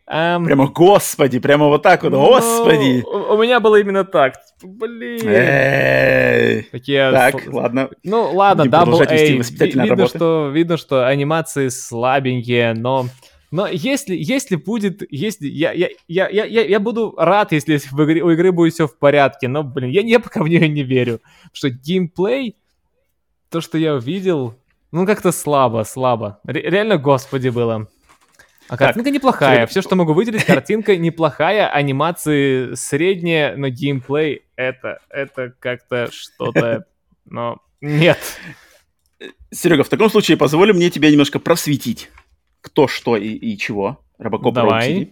Um, 0.09 0.45
прямо 0.45 0.67
господи, 0.67 1.39
прямо 1.39 1.67
вот 1.67 1.83
так 1.83 2.03
вот, 2.03 2.11
ну, 2.11 2.27
господи. 2.27 3.03
У, 3.05 3.35
у 3.35 3.41
меня 3.41 3.59
было 3.59 3.79
именно 3.79 4.03
так. 4.03 4.33
Блин. 4.61 5.21
Эй. 5.25 6.63
Такие, 6.63 7.11
так, 7.11 7.35
ладно. 7.47 7.89
Ну 8.03 8.31
ладно, 8.33 8.63
Double 8.63 9.05
A. 9.07 9.85
Видно, 9.85 10.07
что, 10.07 10.49
видно, 10.53 10.77
что 10.77 11.07
анимации 11.07 11.69
слабенькие, 11.69 12.73
но... 12.73 13.07
Но 13.51 13.67
если, 13.67 14.15
если 14.15 14.55
будет, 14.55 15.03
если 15.11 15.47
я, 15.47 15.73
я, 15.73 15.89
я, 16.07 16.29
я, 16.29 16.45
я 16.45 16.79
буду 16.79 17.13
рад, 17.17 17.51
если 17.51 17.77
в 17.77 18.03
игре, 18.05 18.23
у 18.23 18.29
игры 18.31 18.53
будет 18.53 18.73
все 18.73 18.87
в 18.87 18.97
порядке, 18.97 19.49
но, 19.49 19.61
блин, 19.61 19.89
я, 19.89 19.99
я 20.01 20.21
пока 20.21 20.41
в 20.41 20.47
нее 20.47 20.69
не 20.69 20.83
верю. 20.83 21.19
Что 21.51 21.69
геймплей, 21.69 22.55
то, 23.49 23.59
что 23.59 23.77
я 23.77 23.95
увидел, 23.95 24.55
ну 24.93 25.05
как-то 25.05 25.33
слабо, 25.33 25.83
слабо. 25.83 26.39
Ре- 26.45 26.61
реально, 26.61 26.97
господи, 26.97 27.49
было. 27.49 27.87
А 28.71 28.77
картинка 28.77 29.09
так, 29.09 29.13
неплохая. 29.15 29.67
Все, 29.67 29.81
что 29.81 29.97
могу 29.97 30.13
выделить, 30.13 30.45
картинка 30.45 30.95
неплохая, 30.95 31.67
анимации 31.67 32.73
средние, 32.75 33.53
но 33.57 33.67
геймплей 33.67 34.43
это, 34.55 34.99
это 35.09 35.53
как-то 35.59 36.07
что-то, 36.09 36.85
но 37.25 37.57
нет. 37.81 38.17
Серега, 39.51 39.83
в 39.83 39.89
таком 39.89 40.09
случае 40.09 40.37
позволь 40.37 40.71
мне 40.71 40.89
тебя 40.89 41.11
немножко 41.11 41.37
просветить. 41.37 42.09
Кто, 42.61 42.87
что 42.87 43.17
и, 43.17 43.27
и 43.27 43.57
чего. 43.57 43.99
Робокоп 44.17 44.53
Давай. 44.53 45.11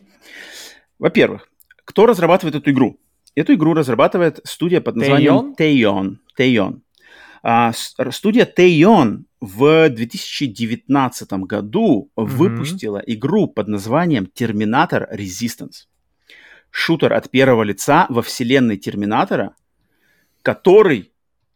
Во-первых, 0.97 1.49
кто 1.83 2.05
разрабатывает 2.05 2.55
эту 2.55 2.71
игру? 2.71 2.97
Эту 3.35 3.55
игру 3.55 3.73
разрабатывает 3.73 4.39
студия 4.45 4.79
под 4.79 4.95
названием 4.95 5.53
Тейон. 5.55 6.21
Тейон. 6.37 6.81
А, 7.43 7.73
студия 7.73 8.45
Тейон 8.45 9.25
в 9.41 9.89
2019 9.89 11.33
году 11.33 12.11
mm-hmm. 12.15 12.25
выпустила 12.25 13.01
игру 13.05 13.47
под 13.47 13.67
названием 13.67 14.25
Терминатор 14.25 15.07
Resistance. 15.13 15.87
Шутер 16.71 17.13
от 17.13 17.29
первого 17.31 17.63
лица 17.63 18.05
во 18.09 18.21
вселенной 18.21 18.77
Терминатора, 18.77 19.55
который 20.41 21.11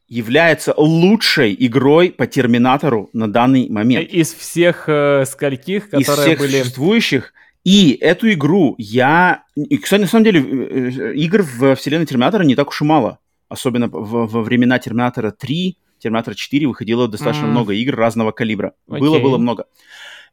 является 0.08 0.74
лучшей 0.76 1.56
игрой 1.60 2.12
по 2.12 2.28
Терминатору 2.28 3.10
на 3.14 3.32
данный 3.32 3.70
момент. 3.70 4.10
Из 4.10 4.34
всех 4.34 4.86
э, 4.88 5.26
скольких, 5.26 5.86
которые 5.86 6.04
Из 6.04 6.10
всех 6.10 6.40
были... 6.40 6.62
существующих 6.62 7.34
И 7.64 7.98
эту 8.00 8.32
игру 8.34 8.76
я... 8.78 9.44
И, 9.56 9.78
кстати, 9.78 10.02
на 10.02 10.08
самом 10.08 10.26
деле, 10.26 10.42
э, 10.42 11.14
игр 11.16 11.42
в 11.42 11.76
вселенной 11.76 12.06
Терминатора 12.06 12.44
не 12.44 12.56
так 12.56 12.70
уж 12.70 12.82
и 12.82 12.86
мало. 12.86 13.20
Особенно 13.50 13.88
во 13.88 14.42
времена 14.42 14.80
Терминатора 14.80 15.32
3, 15.32 15.78
Терминатора 16.04 16.36
4 16.36 16.68
выходило 16.68 17.08
достаточно 17.08 17.46
mm. 17.46 17.50
много 17.50 17.74
игр 17.74 17.96
разного 17.96 18.32
калибра. 18.32 18.74
Было-было 18.88 19.38
okay. 19.38 19.42
много. 19.42 19.66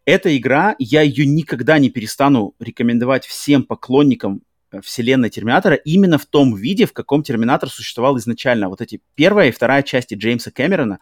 Эта 0.05 0.37
игра, 0.37 0.77
я 0.79 1.03
ее 1.03 1.27
никогда 1.27 1.79
не 1.79 1.91
перестану 1.91 2.55
рекомендовать 2.59 3.27
всем 3.27 3.65
поклонникам 3.65 4.43
Э, 4.73 4.81
вселенной 4.81 5.31
Терминатора 5.31 5.75
именно 5.77 6.19
в 6.19 6.27
том 6.27 6.55
виде, 6.55 6.87
в 6.87 6.93
каком 6.93 7.23
Терминатор 7.23 7.69
существовал 7.69 8.19
изначально. 8.19 8.69
Вот 8.69 8.81
эти 8.81 9.01
первая 9.15 9.49
и 9.49 9.53
вторая 9.53 9.83
части 9.83 10.15
Джеймса 10.15 10.51
Кэмерона, 10.51 11.01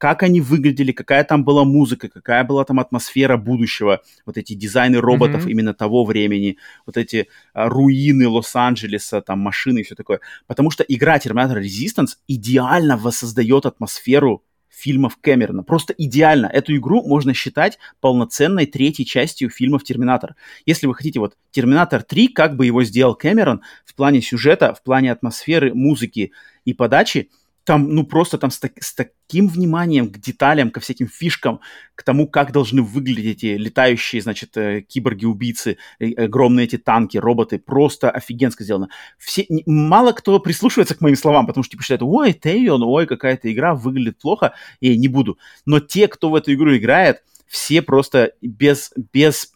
как 0.00 0.22
они 0.22 0.40
выглядели, 0.40 0.92
какая 0.92 1.24
там 1.24 1.44
была 1.44 1.64
музыка, 1.64 2.08
какая 2.08 2.42
была 2.42 2.64
там 2.64 2.80
атмосфера 2.80 3.36
будущего, 3.36 4.00
вот 4.24 4.38
эти 4.38 4.54
дизайны 4.54 4.98
роботов 4.98 5.44
mm-hmm. 5.44 5.50
именно 5.50 5.74
того 5.74 6.06
времени, 6.06 6.56
вот 6.86 6.96
эти 6.96 7.28
а, 7.52 7.68
руины 7.68 8.26
Лос-Анджелеса, 8.26 9.20
там 9.20 9.40
машины 9.40 9.80
и 9.80 9.82
все 9.82 9.94
такое. 9.94 10.20
Потому 10.46 10.70
что 10.70 10.84
игра 10.84 11.18
Терминатор 11.18 11.58
Resistance 11.58 12.16
идеально 12.26 12.96
воссоздает 12.96 13.66
атмосферу 13.66 14.42
фильмов 14.70 15.18
Кэмерона. 15.20 15.64
Просто 15.64 15.92
идеально. 15.92 16.46
Эту 16.46 16.74
игру 16.76 17.06
можно 17.06 17.34
считать 17.34 17.78
полноценной 18.00 18.64
третьей 18.64 19.04
частью 19.04 19.50
фильмов 19.50 19.84
«Терминатор». 19.84 20.34
Если 20.64 20.86
вы 20.86 20.94
хотите, 20.94 21.20
вот 21.20 21.36
«Терминатор 21.50 22.02
3», 22.10 22.28
как 22.32 22.56
бы 22.56 22.64
его 22.64 22.82
сделал 22.84 23.14
Кэмерон 23.14 23.60
в 23.84 23.94
плане 23.94 24.22
сюжета, 24.22 24.72
в 24.72 24.82
плане 24.82 25.12
атмосферы, 25.12 25.74
музыки 25.74 26.32
и 26.64 26.72
подачи, 26.72 27.28
там, 27.70 27.88
ну, 27.94 28.02
просто 28.02 28.36
там 28.36 28.50
с, 28.50 28.58
так, 28.58 28.72
с 28.82 28.92
таким 28.92 29.46
вниманием 29.46 30.10
к 30.10 30.18
деталям, 30.18 30.72
ко 30.72 30.80
всяким 30.80 31.06
фишкам, 31.06 31.60
к 31.94 32.02
тому, 32.02 32.26
как 32.26 32.50
должны 32.50 32.82
выглядеть 32.82 33.44
эти 33.44 33.56
летающие, 33.56 34.20
значит, 34.20 34.56
э, 34.56 34.80
киборги-убийцы, 34.80 35.76
э, 36.00 36.24
огромные 36.24 36.64
эти 36.64 36.78
танки, 36.78 37.16
роботы, 37.16 37.60
просто 37.60 38.10
офигенско 38.10 38.64
сделано. 38.64 38.88
Все, 39.18 39.46
мало 39.66 40.10
кто 40.10 40.40
прислушивается 40.40 40.96
к 40.96 41.00
моим 41.00 41.14
словам, 41.14 41.46
потому 41.46 41.62
что 41.62 41.70
типа 41.70 41.84
считают, 41.84 42.02
ой, 42.02 42.32
Тейон, 42.32 42.82
ой, 42.82 43.06
какая-то 43.06 43.52
игра 43.52 43.76
выглядит 43.76 44.18
плохо, 44.18 44.52
и 44.80 44.98
не 44.98 45.06
буду. 45.06 45.38
Но 45.64 45.78
те, 45.78 46.08
кто 46.08 46.30
в 46.30 46.34
эту 46.34 46.52
игру 46.52 46.76
играет, 46.76 47.22
все 47.46 47.82
просто 47.82 48.32
без, 48.42 48.92
без 49.12 49.52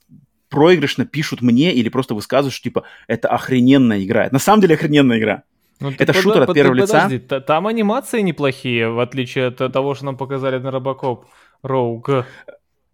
проигрышно 0.50 1.04
пишут 1.04 1.42
мне 1.42 1.74
или 1.74 1.88
просто 1.88 2.14
высказывают, 2.14 2.54
что 2.54 2.62
типа 2.62 2.84
это 3.08 3.26
охрененная 3.26 4.04
игра. 4.04 4.28
На 4.30 4.38
самом 4.38 4.60
деле 4.60 4.76
охрененная 4.76 5.18
игра. 5.18 5.42
Ну, 5.80 5.90
это 5.90 6.12
под, 6.12 6.22
шутер 6.22 6.40
под, 6.40 6.50
от 6.50 6.54
первого 6.54 6.74
лица. 6.74 7.02
Подожди, 7.04 7.18
там 7.18 7.66
анимации 7.66 8.20
неплохие, 8.20 8.88
в 8.90 9.00
отличие 9.00 9.46
от 9.46 9.56
того, 9.72 9.94
что 9.94 10.06
нам 10.06 10.16
показали 10.16 10.58
на 10.58 10.70
Робокоп 10.70 11.26
Роуг. 11.62 12.26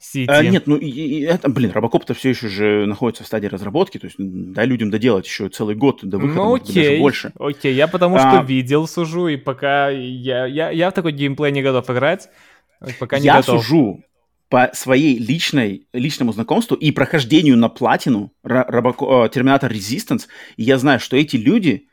Сити. 0.02 0.30
А, 0.30 0.42
нет, 0.42 0.66
ну 0.66 0.76
и, 0.76 0.88
и 0.88 1.20
это, 1.24 1.50
блин, 1.50 1.72
Робокоп-то 1.72 2.14
все 2.14 2.30
еще 2.30 2.48
же 2.48 2.86
находится 2.86 3.22
в 3.22 3.26
стадии 3.26 3.48
разработки, 3.48 3.98
то 3.98 4.06
есть 4.06 4.16
дай 4.18 4.64
людям 4.64 4.90
доделать 4.90 5.26
еще 5.26 5.50
целый 5.50 5.74
год 5.74 6.00
до 6.02 6.16
выхода, 6.16 6.36
ну, 6.36 6.54
окей, 6.54 6.86
даже 6.86 6.98
больше. 6.98 7.32
Окей, 7.38 7.74
я 7.74 7.86
потому 7.86 8.16
а, 8.16 8.20
что 8.20 8.42
видел, 8.42 8.88
сужу, 8.88 9.28
и 9.28 9.36
пока 9.36 9.90
я, 9.90 10.46
я, 10.46 10.70
я 10.70 10.90
в 10.90 10.94
такой 10.94 11.12
геймплей 11.12 11.52
не 11.52 11.60
готов 11.60 11.90
играть, 11.90 12.30
пока 12.98 13.18
не 13.18 13.26
я 13.26 13.36
готов. 13.36 13.56
Я 13.56 13.60
сужу 13.60 14.04
по 14.48 14.70
своей 14.72 15.18
личной, 15.18 15.86
личному 15.92 16.32
знакомству 16.32 16.76
и 16.76 16.92
прохождению 16.92 17.58
на 17.58 17.68
платину 17.68 18.32
Робоко, 18.42 19.28
Терминатор 19.28 19.70
Resistance, 19.70 20.28
и 20.56 20.62
я 20.62 20.78
знаю, 20.78 20.98
что 20.98 21.18
эти 21.18 21.36
люди, 21.36 21.88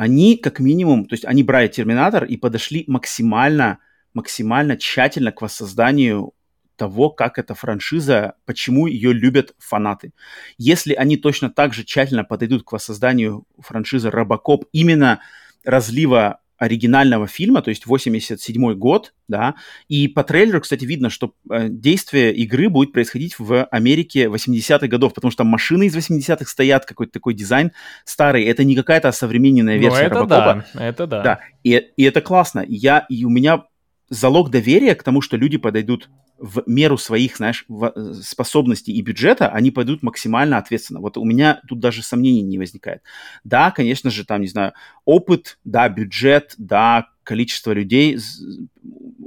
они 0.00 0.38
как 0.38 0.60
минимум, 0.60 1.04
то 1.04 1.12
есть 1.12 1.26
они 1.26 1.42
брали 1.42 1.68
Терминатор 1.68 2.24
и 2.24 2.38
подошли 2.38 2.84
максимально, 2.86 3.80
максимально 4.14 4.78
тщательно 4.78 5.30
к 5.30 5.42
воссозданию 5.42 6.32
того, 6.76 7.10
как 7.10 7.38
эта 7.38 7.54
франшиза, 7.54 8.32
почему 8.46 8.86
ее 8.86 9.12
любят 9.12 9.54
фанаты. 9.58 10.14
Если 10.56 10.94
они 10.94 11.18
точно 11.18 11.50
так 11.50 11.74
же 11.74 11.84
тщательно 11.84 12.24
подойдут 12.24 12.62
к 12.62 12.72
воссозданию 12.72 13.44
франшизы 13.58 14.08
Робокоп 14.10 14.64
именно 14.72 15.20
разлива 15.64 16.39
оригинального 16.60 17.26
фильма, 17.26 17.62
то 17.62 17.70
есть 17.70 17.86
87 17.86 18.74
год, 18.74 19.14
да, 19.28 19.54
и 19.88 20.08
по 20.08 20.22
трейлеру, 20.22 20.60
кстати, 20.60 20.84
видно, 20.84 21.08
что 21.08 21.32
э, 21.50 21.68
действие 21.70 22.34
игры 22.34 22.68
будет 22.68 22.92
происходить 22.92 23.38
в 23.38 23.64
Америке 23.64 24.26
80-х 24.26 24.86
годов, 24.86 25.14
потому 25.14 25.30
что 25.30 25.38
там 25.38 25.46
машины 25.46 25.86
из 25.86 25.96
80-х 25.96 26.44
стоят, 26.44 26.84
какой-то 26.84 27.12
такой 27.12 27.32
дизайн 27.32 27.72
старый, 28.04 28.44
это 28.44 28.62
не 28.64 28.76
какая-то 28.76 29.10
современная 29.10 29.76
ну, 29.76 29.82
версия 29.82 30.02
это 30.02 30.14
Робокопа. 30.16 30.64
Да, 30.74 30.86
это 30.86 31.06
да. 31.06 31.22
Да, 31.22 31.40
и, 31.64 31.82
и 31.96 32.04
это 32.04 32.20
классно. 32.20 32.62
Я, 32.68 33.06
и 33.08 33.24
у 33.24 33.30
меня 33.30 33.64
залог 34.10 34.50
доверия 34.50 34.94
к 34.94 35.02
тому, 35.02 35.22
что 35.22 35.38
люди 35.38 35.56
подойдут 35.56 36.10
в 36.40 36.62
меру 36.66 36.96
своих, 36.96 37.36
знаешь, 37.36 37.66
э, 37.68 38.14
способностей 38.22 38.92
и 38.92 39.02
бюджета, 39.02 39.48
они 39.48 39.70
пойдут 39.70 40.02
максимально 40.02 40.56
ответственно. 40.56 41.00
Вот 41.00 41.18
у 41.18 41.24
меня 41.24 41.60
тут 41.68 41.80
даже 41.80 42.02
сомнений 42.02 42.42
не 42.42 42.58
возникает. 42.58 43.02
Да, 43.44 43.70
конечно 43.70 44.10
же, 44.10 44.24
там, 44.24 44.40
не 44.40 44.48
знаю, 44.48 44.72
опыт, 45.04 45.58
да, 45.64 45.88
бюджет, 45.88 46.54
да, 46.56 47.08
количество 47.22 47.72
людей, 47.72 48.18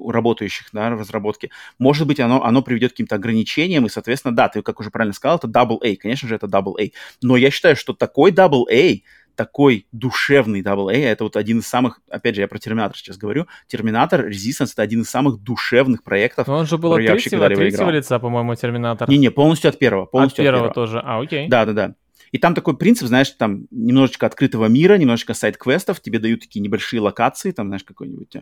работающих 0.06 0.68
да, 0.74 0.90
в 0.96 1.00
разработке, 1.00 1.52
может 1.78 2.08
быть, 2.08 2.20
оно, 2.20 2.44
оно 2.44 2.62
приведет 2.62 2.92
к 2.92 2.94
каким-то 2.94 3.16
ограничениям, 3.16 3.86
и, 3.86 3.90
соответственно, 3.90 4.36
да, 4.36 4.50
ты, 4.50 4.62
как 4.62 4.80
уже 4.80 4.90
правильно 4.90 5.14
сказал, 5.14 5.38
это 5.38 5.48
Double 5.48 5.78
A, 5.84 5.96
конечно 5.96 6.28
же, 6.28 6.36
это 6.36 6.48
Double 6.48 6.74
A. 6.82 6.90
Но 7.22 7.38
я 7.38 7.52
считаю, 7.52 7.76
что 7.76 7.94
такой 7.94 8.32
Double 8.32 8.66
A 8.72 9.02
такой 9.36 9.88
душевный 9.92 10.62
AA, 10.62 11.06
это 11.06 11.24
вот 11.24 11.36
один 11.36 11.60
из 11.60 11.68
самых, 11.68 12.02
опять 12.10 12.36
же, 12.36 12.42
я 12.42 12.48
про 12.48 12.60
Терминатор 12.60 12.98
сейчас 12.98 13.18
говорю, 13.18 13.48
Терминатор 13.68 14.28
Resistance 14.28 14.72
это 14.74 14.82
один 14.82 15.02
из 15.02 15.10
самых 15.10 15.42
душевных 15.42 16.04
проектов. 16.04 16.48
Но 16.48 16.58
он 16.58 16.66
же 16.66 16.78
был 16.78 16.94
от 16.94 17.06
третьего, 17.06 17.46
от 17.46 17.54
третьего 17.54 17.90
лица, 17.90 18.20
по-моему, 18.20 18.56
Терминатор. 18.56 19.10
Не-не, 19.10 19.32
полностью 19.32 19.70
от 19.70 19.80
первого. 19.80 20.06
Полностью 20.06 20.44
от, 20.44 20.48
от 20.48 20.52
первого, 20.54 20.74
первого 20.74 20.74
тоже, 20.74 21.02
а, 21.04 21.22
окей. 21.22 21.48
Да-да-да. 21.48 21.96
И 22.34 22.40
там 22.40 22.56
такой 22.56 22.76
принцип, 22.76 23.08
знаешь, 23.08 23.30
там 23.30 23.68
немножечко 23.70 24.26
открытого 24.26 24.66
мира, 24.66 24.96
немножечко 24.96 25.36
сайт-квестов, 25.36 26.00
тебе 26.00 26.18
дают 26.18 26.42
такие 26.42 26.62
небольшие 26.62 27.00
локации, 27.00 27.52
там, 27.52 27.68
знаешь, 27.68 27.84
какой-нибудь 27.84 28.38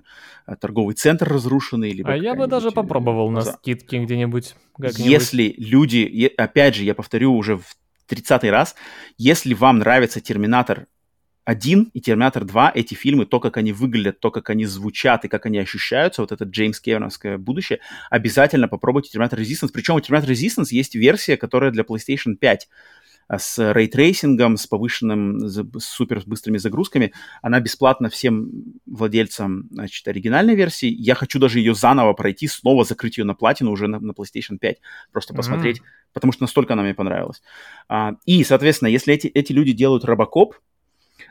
а, 0.45 0.55
торговый 0.55 0.95
центр 0.95 1.27
разрушенный. 1.27 1.91
Либо 1.91 2.13
а 2.13 2.15
я 2.15 2.33
бы 2.33 2.47
даже 2.47 2.71
попробовал 2.71 3.29
на 3.31 3.41
скидке 3.41 3.99
где-нибудь. 3.99 4.55
Если 4.79 5.53
люди, 5.57 6.31
опять 6.37 6.75
же, 6.75 6.85
я 6.85 6.95
повторю 6.95 7.35
уже 7.35 7.57
в 7.57 7.75
30 8.11 8.43
раз. 8.45 8.75
Если 9.17 9.53
вам 9.53 9.79
нравится 9.79 10.19
«Терминатор 10.19 10.87
1» 11.45 11.91
и 11.93 12.01
«Терминатор 12.01 12.43
2», 12.43 12.71
эти 12.75 12.93
фильмы, 12.93 13.25
то, 13.25 13.39
как 13.39 13.55
они 13.55 13.71
выглядят, 13.71 14.19
то, 14.19 14.31
как 14.31 14.49
они 14.49 14.65
звучат 14.65 15.23
и 15.23 15.29
как 15.29 15.45
они 15.45 15.59
ощущаются, 15.59 16.21
вот 16.21 16.33
это 16.33 16.43
Джеймс 16.43 16.81
Кевиновское 16.81 17.37
будущее, 17.37 17.79
обязательно 18.09 18.67
попробуйте 18.67 19.09
«Терминатор 19.11 19.39
Resistance». 19.39 19.69
Причем 19.73 19.95
у 19.95 20.01
«Терминатор 20.01 20.29
Resistance» 20.29 20.67
есть 20.71 20.93
версия, 20.93 21.37
которая 21.37 21.71
для 21.71 21.83
PlayStation 21.83 22.35
5 22.35 22.67
а, 22.67 23.00
с 23.39 23.73
рейтрейсингом, 23.73 24.57
с 24.57 24.67
повышенным, 24.67 25.47
с 25.47 25.63
супер 25.79 26.21
быстрыми 26.25 26.57
загрузками. 26.57 27.13
Она 27.41 27.59
бесплатна 27.59 28.09
всем 28.09 28.49
владельцам 28.85 29.69
значит, 29.71 30.07
оригинальной 30.07 30.55
версии. 30.55 30.89
Я 30.89 31.15
хочу 31.15 31.39
даже 31.39 31.59
ее 31.59 31.73
заново 31.73 32.13
пройти, 32.13 32.47
снова 32.47 32.83
закрыть 32.83 33.17
ее 33.17 33.23
на 33.23 33.33
платину 33.33 33.71
уже 33.71 33.87
на, 33.87 33.99
на 33.99 34.11
PlayStation 34.11 34.57
5, 34.59 34.77
просто 35.11 35.33
посмотреть, 35.33 35.79
mm-hmm. 35.79 36.13
потому 36.13 36.33
что 36.33 36.43
настолько 36.43 36.73
она 36.73 36.83
мне 36.83 36.93
понравилась. 36.93 37.41
А, 37.87 38.15
и, 38.25 38.43
соответственно, 38.43 38.89
если 38.89 39.13
эти, 39.13 39.27
эти 39.27 39.53
люди 39.53 39.71
делают 39.71 40.05
Робокоп, 40.05 40.55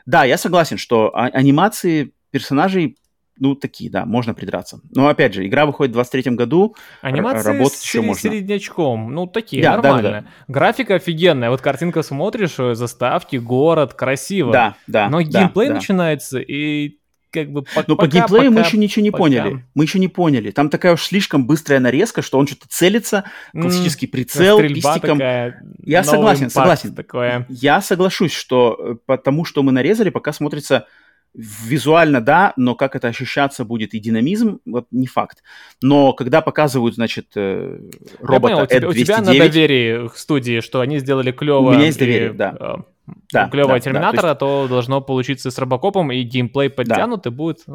да, 0.05 0.23
я 0.23 0.37
согласен, 0.37 0.77
что 0.77 1.15
а, 1.15 1.27
анимации 1.27 2.13
персонажей 2.31 2.97
ну, 3.37 3.55
такие, 3.55 3.89
да, 3.89 4.05
можно 4.05 4.33
придраться. 4.33 4.81
Но, 4.91 5.07
опять 5.07 5.33
же, 5.33 5.47
игра 5.47 5.65
выходит 5.65 5.91
в 5.91 5.93
23 5.95 6.35
году, 6.35 6.75
Анимация 7.01 7.53
работать 7.53 7.79
с 7.79 7.83
еще 7.83 8.01
можно. 8.01 8.29
середнячком, 8.29 9.13
ну, 9.13 9.27
такие, 9.27 9.63
да, 9.63 9.77
нормально. 9.77 10.01
Да, 10.01 10.21
да. 10.21 10.27
Графика 10.47 10.95
офигенная, 10.95 11.49
вот 11.49 11.61
картинка 11.61 12.03
смотришь, 12.03 12.59
э, 12.59 12.75
заставки, 12.75 13.37
город, 13.37 13.93
красиво. 13.93 14.51
Да, 14.51 14.75
да. 14.87 15.09
Но 15.09 15.21
геймплей 15.21 15.69
да, 15.69 15.75
начинается, 15.75 16.39
и 16.39 16.99
как 17.31 17.49
бы 17.51 17.63
по, 17.63 17.83
Но 17.87 17.95
пока, 17.95 18.07
по 18.07 18.07
геймплею 18.07 18.51
пока, 18.51 18.59
мы 18.61 18.67
еще 18.67 18.77
ничего 18.77 19.03
не 19.03 19.11
пока... 19.11 19.23
поняли. 19.23 19.65
Мы 19.73 19.83
еще 19.85 19.99
не 19.99 20.07
поняли. 20.07 20.51
Там 20.51 20.69
такая 20.69 20.93
уж 20.93 21.03
слишком 21.03 21.47
быстрая 21.47 21.79
нарезка, 21.79 22.21
что 22.21 22.37
он 22.37 22.45
что-то 22.45 22.67
целится, 22.67 23.23
классический 23.53 24.07
прицел, 24.07 24.59
пистиком. 24.59 25.17
Такая, 25.17 25.63
Я 25.79 26.03
согласен, 26.03 26.49
согласен. 26.49 26.93
Такое. 26.93 27.45
Я 27.49 27.81
соглашусь, 27.81 28.33
что 28.33 28.77
э, 28.77 28.95
потому 29.05 29.45
что 29.45 29.63
мы 29.63 29.71
нарезали, 29.71 30.09
пока 30.09 30.33
смотрится 30.33 30.87
Визуально 31.33 32.19
да, 32.19 32.53
но 32.57 32.75
как 32.75 32.95
это 32.95 33.07
ощущаться 33.07 33.63
будет 33.63 33.93
и 33.93 33.99
динамизм, 33.99 34.59
вот 34.65 34.87
не 34.91 35.07
факт. 35.07 35.43
Но 35.81 36.11
когда 36.11 36.41
показывают, 36.41 36.95
значит, 36.95 37.27
э, 37.35 37.89
робота 38.19 38.53
Я 38.53 38.57
понял, 38.57 38.63
у, 38.63 38.67
тебя, 38.67 38.89
у 38.89 38.93
тебя 38.93 39.17
на 39.21 39.37
доверии 39.37 40.09
к 40.09 40.17
студии, 40.17 40.59
что 40.59 40.81
они 40.81 40.99
сделали 40.99 41.31
клево. 41.31 41.69
У 41.69 41.71
меня 41.71 41.85
есть 41.85 41.99
доверие, 41.99 42.31
и, 42.31 42.33
да. 42.33 42.57
Э, 42.59 43.13
да, 43.31 43.49
клевого 43.49 43.75
да, 43.75 43.79
терминатора, 43.79 44.21
да, 44.21 44.35
то, 44.35 44.59
есть... 44.59 44.69
то 44.69 44.73
должно 44.73 45.01
получиться 45.01 45.51
с 45.51 45.57
Робокопом, 45.57 46.11
и 46.11 46.21
геймплей 46.23 46.69
подтянут, 46.69 47.23
да. 47.23 47.29
и 47.29 47.33
будет 47.33 47.65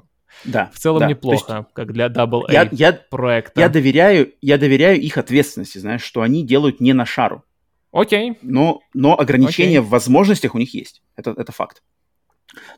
да, 0.45 0.71
в 0.73 0.79
целом 0.79 1.01
да. 1.01 1.07
неплохо, 1.07 1.55
есть, 1.55 1.67
как 1.73 1.93
для 1.93 2.07
Double 2.07 2.43
A 2.49 2.53
я, 2.53 2.69
я, 2.73 2.93
проекта. 2.93 3.61
Я 3.61 3.69
доверяю, 3.69 4.33
я 4.41 4.59
доверяю 4.59 5.01
их 5.01 5.17
ответственности, 5.19 5.79
знаешь, 5.79 6.03
что 6.03 6.23
они 6.23 6.45
делают 6.45 6.81
не 6.81 6.93
на 6.93 7.07
шару. 7.07 7.45
Окей. 7.93 8.39
Но, 8.43 8.81
но 8.93 9.19
ограничения 9.19 9.79
Окей. 9.79 9.87
в 9.87 9.89
возможностях 9.89 10.55
у 10.55 10.59
них 10.59 10.75
есть. 10.75 11.03
Это, 11.17 11.31
это 11.31 11.53
факт. 11.53 11.83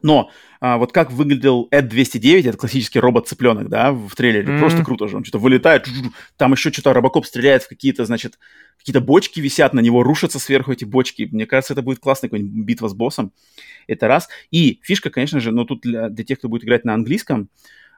Но 0.03 0.31
а, 0.61 0.77
вот 0.79 0.93
как 0.93 1.13
выглядел 1.13 1.69
Эд 1.71 1.89
209, 1.89 2.47
это 2.47 2.59
классический 2.59 2.99
робот-цыпленок, 2.99 3.69
да, 3.69 3.93
в 3.93 4.15
трейлере, 4.17 4.47
mm-hmm. 4.47 4.59
просто 4.59 4.85
круто 4.85 5.09
же, 5.09 5.17
он 5.17 5.25
что-то 5.25 5.39
вылетает, 5.39 5.87
там 6.37 6.53
еще 6.53 6.73
что-то 6.73 6.93
Робокоп 6.93 7.27
стреляет 7.27 7.63
в 7.63 7.69
какие-то, 7.69 8.05
значит, 8.05 8.39
какие-то 8.79 9.01
бочки 9.01 9.41
висят, 9.41 9.75
на 9.75 9.81
него 9.81 10.03
рушатся 10.03 10.39
сверху 10.39 10.73
эти 10.73 10.85
бочки. 10.85 11.29
Мне 11.31 11.47
кажется, 11.47 11.75
это 11.75 11.83
будет 11.83 11.99
классная 12.01 12.31
какая-нибудь 12.31 12.65
битва 12.65 12.89
с 12.89 12.95
боссом. 12.95 13.33
Это 13.87 14.09
раз. 14.09 14.29
И 14.51 14.81
фишка, 14.83 15.11
конечно 15.11 15.41
же, 15.41 15.53
но 15.53 15.65
тут 15.65 15.83
для, 15.83 16.09
для 16.09 16.25
тех, 16.25 16.39
кто 16.39 16.49
будет 16.49 16.65
играть 16.65 16.85
на 16.85 16.95
английском, 16.95 17.49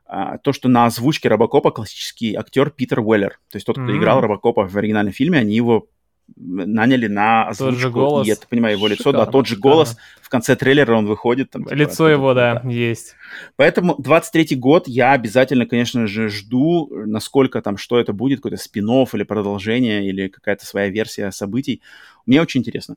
а, 0.06 0.38
то, 0.38 0.52
что 0.52 0.68
на 0.68 0.86
озвучке 0.86 1.28
Робокопа 1.28 1.70
классический 1.70 2.34
актер 2.34 2.70
Питер 2.70 3.00
Уэллер. 3.00 3.38
То 3.50 3.56
есть 3.56 3.66
тот, 3.66 3.76
кто 3.76 3.86
mm-hmm. 3.86 3.98
играл 3.98 4.20
Робокопа 4.20 4.66
в 4.66 4.76
оригинальном 4.76 5.12
фильме, 5.12 5.38
они 5.38 5.54
его 5.54 5.88
наняли 6.36 7.06
на 7.06 7.48
озвучку. 7.48 7.72
Тот 7.72 7.80
же 7.80 7.90
голос. 7.90 8.26
И 8.26 8.30
это, 8.30 8.46
понимаю, 8.46 8.76
его 8.76 8.86
лицо, 8.86 9.04
Шикарно, 9.04 9.26
да, 9.26 9.30
тот 9.30 9.46
же 9.46 9.54
шикарно. 9.54 9.74
голос. 9.74 9.96
В 10.22 10.28
конце 10.28 10.56
трейлера 10.56 10.96
он 10.96 11.06
выходит. 11.06 11.50
Там, 11.50 11.64
типа, 11.64 11.74
лицо 11.74 12.08
его, 12.08 12.34
да, 12.34 12.60
да, 12.62 12.70
есть. 12.70 13.14
Поэтому 13.56 13.96
23-й 14.00 14.56
год 14.56 14.88
я 14.88 15.12
обязательно, 15.12 15.66
конечно 15.66 16.06
же, 16.06 16.28
жду, 16.28 16.88
насколько 17.06 17.60
там, 17.62 17.76
что 17.76 17.98
это 17.98 18.12
будет, 18.12 18.38
какой-то 18.38 18.56
спин 18.56 18.88
или 18.90 19.22
продолжение, 19.22 20.06
или 20.06 20.28
какая-то 20.28 20.66
своя 20.66 20.88
версия 20.88 21.30
событий. 21.30 21.82
Мне 22.26 22.40
очень 22.40 22.60
интересно. 22.60 22.96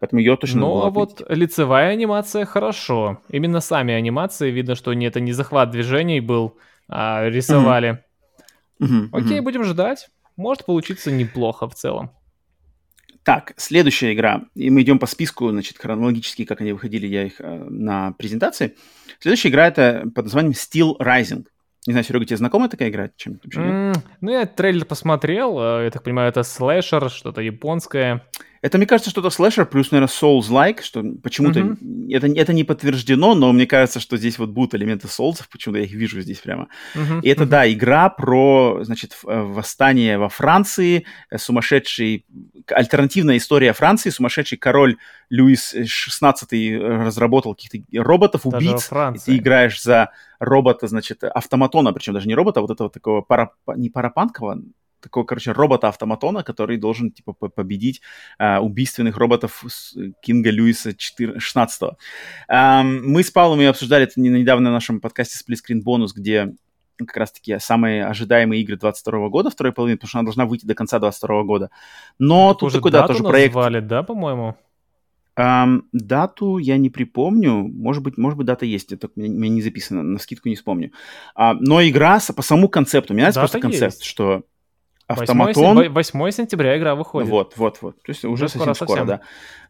Поэтому 0.00 0.20
ее 0.20 0.36
точно 0.36 0.60
Ну, 0.60 0.82
а 0.84 0.90
вот 0.90 1.22
лицевая 1.28 1.92
анимация 1.92 2.44
хорошо. 2.44 3.20
Именно 3.28 3.60
сами 3.60 3.94
анимации, 3.94 4.50
видно, 4.50 4.74
что 4.74 4.92
не, 4.94 5.06
это 5.06 5.20
не 5.20 5.32
захват 5.32 5.70
движений 5.70 6.20
был, 6.20 6.58
а 6.88 7.28
рисовали. 7.28 8.04
Mm-hmm. 8.80 9.08
Окей, 9.12 9.38
mm-hmm. 9.38 9.42
будем 9.42 9.64
ждать. 9.64 10.08
Может 10.36 10.64
получиться 10.64 11.10
неплохо 11.12 11.68
в 11.68 11.74
целом. 11.74 12.10
Так, 13.24 13.54
следующая 13.56 14.14
игра. 14.14 14.44
И 14.54 14.70
мы 14.70 14.82
идем 14.82 14.98
по 14.98 15.06
списку, 15.06 15.50
значит, 15.50 15.78
хронологически, 15.78 16.44
как 16.44 16.60
они 16.60 16.72
выходили, 16.72 17.06
я 17.06 17.24
их 17.24 17.40
э, 17.40 17.64
на 17.68 18.12
презентации. 18.12 18.76
Следующая 19.20 19.50
игра 19.50 19.68
это 19.68 20.04
под 20.12 20.24
названием 20.24 20.52
Steel 20.52 20.96
Rising. 20.98 21.46
Не 21.86 21.92
знаю, 21.92 22.04
Серега, 22.04 22.24
тебе 22.24 22.36
знакома 22.36 22.68
такая 22.68 22.90
игра? 22.90 23.10
Чем 23.16 23.40
mm, 23.44 23.96
ну, 24.20 24.30
я 24.30 24.46
трейлер 24.46 24.84
посмотрел. 24.84 25.58
Э, 25.60 25.84
я 25.84 25.90
так 25.90 26.02
понимаю, 26.02 26.30
это 26.30 26.42
слэшер, 26.42 27.10
что-то 27.10 27.40
японское. 27.40 28.26
Это, 28.62 28.78
мне 28.78 28.86
кажется, 28.86 29.10
что-то 29.10 29.30
слэшер 29.30 29.66
плюс, 29.66 29.90
наверное, 29.90 30.08
Souls-like, 30.08 30.82
что 30.82 31.02
почему-то 31.20 31.60
mm-hmm. 31.60 32.14
это, 32.14 32.28
это 32.28 32.52
не 32.52 32.62
подтверждено, 32.62 33.34
но 33.34 33.52
мне 33.52 33.66
кажется, 33.66 33.98
что 33.98 34.16
здесь 34.16 34.38
вот 34.38 34.50
будут 34.50 34.76
элементы 34.76 35.08
Souls, 35.08 35.42
почему-то 35.50 35.80
я 35.80 35.84
их 35.84 35.92
вижу 35.92 36.20
здесь 36.20 36.38
прямо. 36.38 36.68
Mm-hmm. 36.94 37.22
И 37.22 37.28
это, 37.28 37.42
mm-hmm. 37.42 37.48
да, 37.48 37.72
игра 37.72 38.08
про, 38.08 38.78
значит, 38.82 39.18
э, 39.26 39.42
восстание 39.42 40.16
во 40.16 40.28
Франции, 40.28 41.06
э, 41.30 41.38
сумасшедший, 41.38 42.24
альтернативная 42.68 43.36
история 43.38 43.72
Франции, 43.72 44.10
сумасшедший 44.10 44.58
король 44.58 44.96
Луис 45.28 45.74
XVI 45.74 47.04
разработал 47.04 47.56
каких-то 47.56 47.78
роботов-убийц. 48.00 48.88
Ты 49.24 49.36
играешь 49.38 49.82
за 49.82 50.10
робота, 50.38 50.86
значит, 50.86 51.24
автоматона, 51.24 51.92
причем 51.92 52.14
даже 52.14 52.28
не 52.28 52.34
робота, 52.36 52.60
а 52.60 52.62
вот 52.62 52.70
этого 52.70 52.90
такого 52.90 53.22
пара, 53.22 53.52
не 53.74 53.90
парапанкового, 53.90 54.62
такого, 55.02 55.24
короче, 55.24 55.52
робота-автоматона, 55.52 56.42
который 56.42 56.78
должен, 56.78 57.10
типа, 57.10 57.32
победить 57.32 58.00
э, 58.38 58.58
убийственных 58.58 59.16
роботов 59.16 59.64
Кинга 60.22 60.50
Льюиса 60.50 60.94
4, 60.94 61.38
16 61.38 61.82
э, 62.48 62.82
Мы 62.82 63.22
с 63.22 63.30
Павлом 63.30 63.60
и 63.60 63.64
обсуждали 63.64 64.04
это 64.04 64.20
недавно 64.20 64.70
на 64.70 64.74
нашем 64.74 65.00
подкасте 65.00 65.38
Screen 65.52 65.82
Bonus, 65.84 66.10
где 66.14 66.54
как 66.98 67.16
раз-таки 67.16 67.58
самые 67.58 68.06
ожидаемые 68.06 68.62
игры 68.62 68.76
22 68.76 69.28
года, 69.28 69.50
второй 69.50 69.72
половины, 69.72 69.96
потому 69.96 70.08
что 70.08 70.18
она 70.18 70.26
должна 70.26 70.46
выйти 70.46 70.66
до 70.66 70.74
конца 70.74 70.98
22 70.98 71.42
года. 71.44 71.70
Но 72.18 72.54
тут 72.54 72.72
такой, 72.72 72.90
да, 72.90 73.06
тоже 73.06 73.22
проект... 73.22 73.54
назвали, 73.54 73.80
да, 73.80 74.02
по-моему? 74.02 74.56
Um, 75.34 75.84
дату 75.92 76.58
я 76.58 76.76
не 76.76 76.90
припомню. 76.90 77.66
Может 77.66 78.02
быть, 78.02 78.18
может 78.18 78.36
быть, 78.36 78.46
дата 78.46 78.66
есть. 78.66 78.92
Это 78.92 79.08
у 79.14 79.18
меня, 79.18 79.32
у 79.32 79.38
меня 79.38 79.54
не 79.54 79.62
записано, 79.62 80.02
на 80.02 80.18
скидку 80.18 80.50
не 80.50 80.56
вспомню. 80.56 80.92
Uh, 81.34 81.56
но 81.58 81.82
игра 81.82 82.20
по 82.36 82.42
самому 82.42 82.68
концепту. 82.68 83.14
Мне 83.14 83.22
нравится 83.22 83.40
дата 83.40 83.52
просто 83.52 83.60
концепт, 83.60 83.94
есть. 83.94 84.04
что 84.04 84.42
автоматон... 85.06 85.76
8, 85.76 85.92
8 85.92 86.30
сентября 86.30 86.78
игра 86.78 86.94
выходит. 86.94 87.28
Вот, 87.28 87.54
вот, 87.56 87.78
вот. 87.80 88.02
То 88.02 88.10
есть 88.10 88.24
уже, 88.24 88.44
уже 88.44 88.48
совсем 88.48 88.74
скоро, 88.74 88.88
скоро 88.88 89.04
да. 89.04 89.20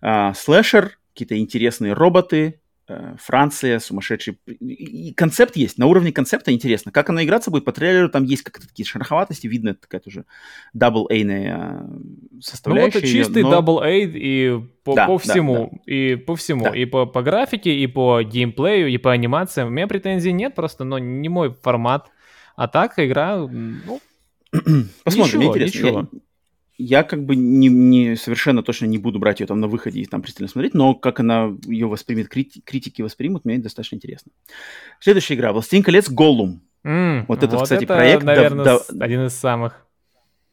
А, 0.01 0.35
слэшер, 0.35 0.99
какие-то 1.13 1.39
интересные 1.39 1.93
роботы, 1.93 2.61
э, 2.89 3.15
Франция, 3.19 3.79
сумасшедший... 3.79 4.39
И 4.47 5.13
концепт 5.15 5.57
есть, 5.57 5.79
на 5.79 5.87
уровне 5.87 6.13
концепта 6.13 6.53
интересно. 6.53 6.93
Как 6.93 7.11
она 7.11 7.25
играться 7.25 7.51
будет 7.51 7.65
по 7.65 7.73
трейлеру, 7.73 8.09
там 8.09 8.25
есть 8.25 8.43
как-то 8.43 8.67
такие 8.67 8.87
шероховатости, 8.87 9.47
видно, 9.47 9.71
это 9.71 9.81
какая-то 9.81 10.09
уже 10.09 10.25
double 10.77 11.07
A 11.11 11.87
составляющая. 12.41 12.99
Ну, 12.99 13.05
это 13.05 13.07
чистый 13.07 13.43
но... 13.43 13.53
double 13.53 13.83
A 13.83 13.91
и 13.91 14.59
по, 14.85 14.95
да, 14.95 15.07
по 15.07 15.19
всему, 15.19 15.71
да, 15.73 15.79
да. 15.87 15.93
и 15.93 16.17
по 16.17 16.37
всему, 16.37 16.65
да. 16.65 16.77
и 16.77 16.85
по, 16.85 17.07
по 17.07 17.23
графике, 17.23 17.75
и 17.75 17.87
по 17.87 18.23
геймплею, 18.23 18.89
и 18.89 18.99
по 18.99 19.13
анимациям. 19.13 19.69
У 19.69 19.71
меня 19.71 19.87
претензий 19.87 20.33
нет, 20.33 20.55
просто, 20.55 20.85
но 20.85 20.99
не 20.99 21.29
мой 21.29 21.55
формат. 21.63 22.11
А 22.55 22.69
так 22.69 22.99
игра, 22.99 23.39
ну, 23.39 24.01
Посмотрим, 25.05 25.41
ничего, 25.41 25.53
интересно. 25.53 25.79
Ничего. 25.79 26.09
Я, 26.79 26.99
я 26.99 27.03
как 27.03 27.25
бы 27.25 27.37
не, 27.37 27.69
не 27.69 28.17
совершенно 28.17 28.63
точно 28.63 28.87
не 28.87 28.99
буду 28.99 29.19
брать 29.19 29.41
ее 29.41 29.47
там 29.47 29.61
на 29.61 29.69
выходе 29.69 30.01
и 30.01 30.07
там 30.07 30.23
пристально 30.23 30.49
смотреть, 30.49 30.75
но 30.75 30.95
как 30.95 31.21
она 31.21 31.57
ее 31.67 31.87
воспримет, 31.87 32.29
крити- 32.29 32.61
критики 32.65 33.03
воспримут, 33.03 33.45
мне 33.45 33.59
достаточно 33.59 33.97
интересно. 33.97 34.33
Следующая 35.01 35.35
игра. 35.35 35.53
«Властелин 35.53 35.83
колец. 35.83 36.11
Голлум». 36.11 36.63
Mm, 36.85 37.27
вот 37.29 37.43
это, 37.43 37.57
вот 37.57 37.65
кстати, 37.65 37.85
это, 37.85 37.95
проект... 37.95 38.25
наверное, 38.25 38.65
дав- 38.65 38.87
дав- 38.89 39.03
один 39.03 39.27
из 39.27 39.35
самых 39.35 39.87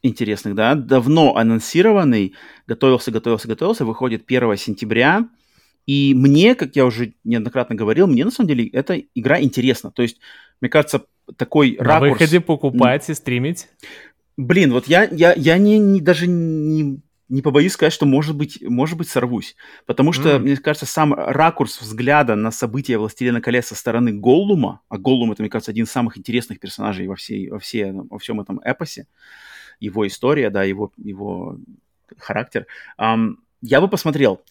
интересных, 0.02 0.56
да, 0.56 0.76
давно 0.76 1.36
анонсированный, 1.36 2.34
готовился, 2.68 3.12
готовился, 3.12 3.48
готовился, 3.48 3.86
выходит 3.86 4.24
1 4.28 4.58
сентября, 4.58 5.28
и 5.86 6.14
мне, 6.14 6.56
как 6.56 6.76
я 6.76 6.86
уже 6.86 7.14
неоднократно 7.24 7.76
говорил, 7.76 8.08
мне 8.08 8.24
на 8.24 8.32
самом 8.32 8.48
деле 8.48 8.68
эта 8.68 9.02
игра 9.16 9.42
интересна, 9.42 9.92
то 9.92 10.04
есть, 10.04 10.20
мне 10.62 10.70
кажется, 10.70 11.06
такой 11.38 11.78
На 11.80 11.86
ракурс... 11.86 12.12
выходе 12.12 12.40
покупать 12.40 13.10
и 13.10 13.14
стримить. 13.14 13.68
Блин, 14.38 14.72
вот 14.72 14.88
я, 14.88 15.04
я, 15.04 15.34
я 15.34 15.58
не, 15.58 15.78
не, 15.78 16.02
даже 16.02 16.28
не, 16.28 17.02
не 17.28 17.42
побоюсь 17.42 17.74
сказать, 17.74 17.94
что, 17.94 18.06
может 18.06 18.36
быть, 18.36 18.62
может 18.62 18.98
быть, 18.98 19.10
сорвусь. 19.10 19.56
Потому 19.86 20.14
что, 20.14 20.36
mm. 20.36 20.40
мне 20.40 20.58
кажется, 20.58 20.86
сам 20.86 21.14
ракурс 21.14 21.82
взгляда 21.82 22.36
на 22.36 22.52
события 22.52 22.98
«Властелина 22.98 23.42
колец» 23.42 23.68
со 23.68 23.76
стороны 23.76 24.14
Голлума, 24.14 24.82
а 24.90 24.98
Голлум— 24.98 25.32
это, 25.34 25.42
мне 25.42 25.50
кажется, 25.50 25.72
один 25.72 25.86
из 25.86 25.92
самых 25.92 26.18
интересных 26.18 26.60
персонажей 26.60 27.08
во, 27.08 27.16
всей, 27.16 27.50
во, 27.50 27.60
всей, 27.60 27.92
во 27.92 28.18
всем 28.18 28.42
этом 28.42 28.60
эпосе, 28.60 29.08
его 29.80 30.08
история, 30.08 30.50
да, 30.50 30.64
его, 30.64 30.92
его 30.98 31.58
характер, 32.18 32.66
um, 32.98 33.36
я 33.62 33.82
бы 33.82 33.88
посмотрел 33.88 34.42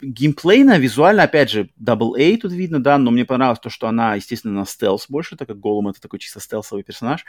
геймплейно, 0.00 0.78
визуально, 0.78 1.22
опять 1.22 1.50
же, 1.50 1.70
Double 1.80 2.14
A 2.18 2.36
тут 2.36 2.52
видно, 2.52 2.82
да, 2.82 2.98
но 2.98 3.10
мне 3.10 3.24
понравилось 3.24 3.60
то, 3.60 3.70
что 3.70 3.86
она, 3.86 4.16
естественно, 4.16 4.54
на 4.54 4.66
стелс 4.66 5.06
больше, 5.08 5.36
так 5.36 5.48
как 5.48 5.60
Голум 5.60 5.88
это 5.88 6.00
такой 6.00 6.18
чисто 6.18 6.40
стелсовый 6.40 6.82
персонаж, 6.82 7.24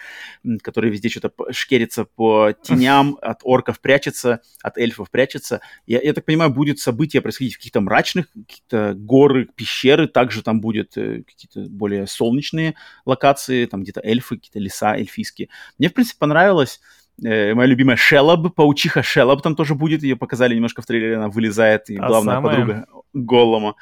который 0.64 0.90
везде 0.90 1.10
что-то 1.10 1.32
шкерится 1.52 2.06
по 2.06 2.52
теням, 2.64 3.18
от 3.22 3.42
орков 3.44 3.80
прячется, 3.80 4.42
от 4.62 4.78
эльфов 4.78 5.12
прячется. 5.12 5.62
Я, 5.86 6.02
я 6.02 6.14
так 6.14 6.26
понимаю, 6.26 6.52
будет 6.52 6.80
событие 6.80 7.22
происходить 7.22 7.54
в 7.54 7.58
каких-то 7.58 7.82
мрачных, 7.82 8.28
какие-то 8.32 8.94
горы, 8.96 9.48
пещеры, 9.56 10.08
также 10.08 10.42
там 10.42 10.62
будет 10.62 10.98
э, 10.98 11.24
какие-то 11.24 11.70
более 11.70 12.08
солнечные 12.08 12.76
локации, 13.06 13.66
там 13.66 13.84
где-то 13.84 14.02
эльфы, 14.04 14.38
какие-то 14.38 14.60
леса 14.60 14.96
эльфийские. 14.96 15.50
Мне, 15.78 15.90
в 15.90 15.94
принципе, 15.94 16.18
понравилось 16.20 16.80
Э, 17.24 17.54
моя 17.54 17.68
любимая 17.68 17.98
Шеллоб, 17.98 18.54
паучиха 18.56 19.04
Шеллоб 19.04 19.42
там 19.42 19.56
тоже 19.56 19.76
будет, 19.76 20.02
ее 20.02 20.16
показали 20.16 20.56
немножко 20.56 20.82
в 20.82 20.86
трейлере, 20.86 21.18
она 21.18 21.30
вылезает, 21.30 21.90
и 21.90 21.98
а 21.98 22.08
главная 22.08 22.36
самая... 22.36 22.56
подруга 22.56 22.86
Голлома. 23.14 23.76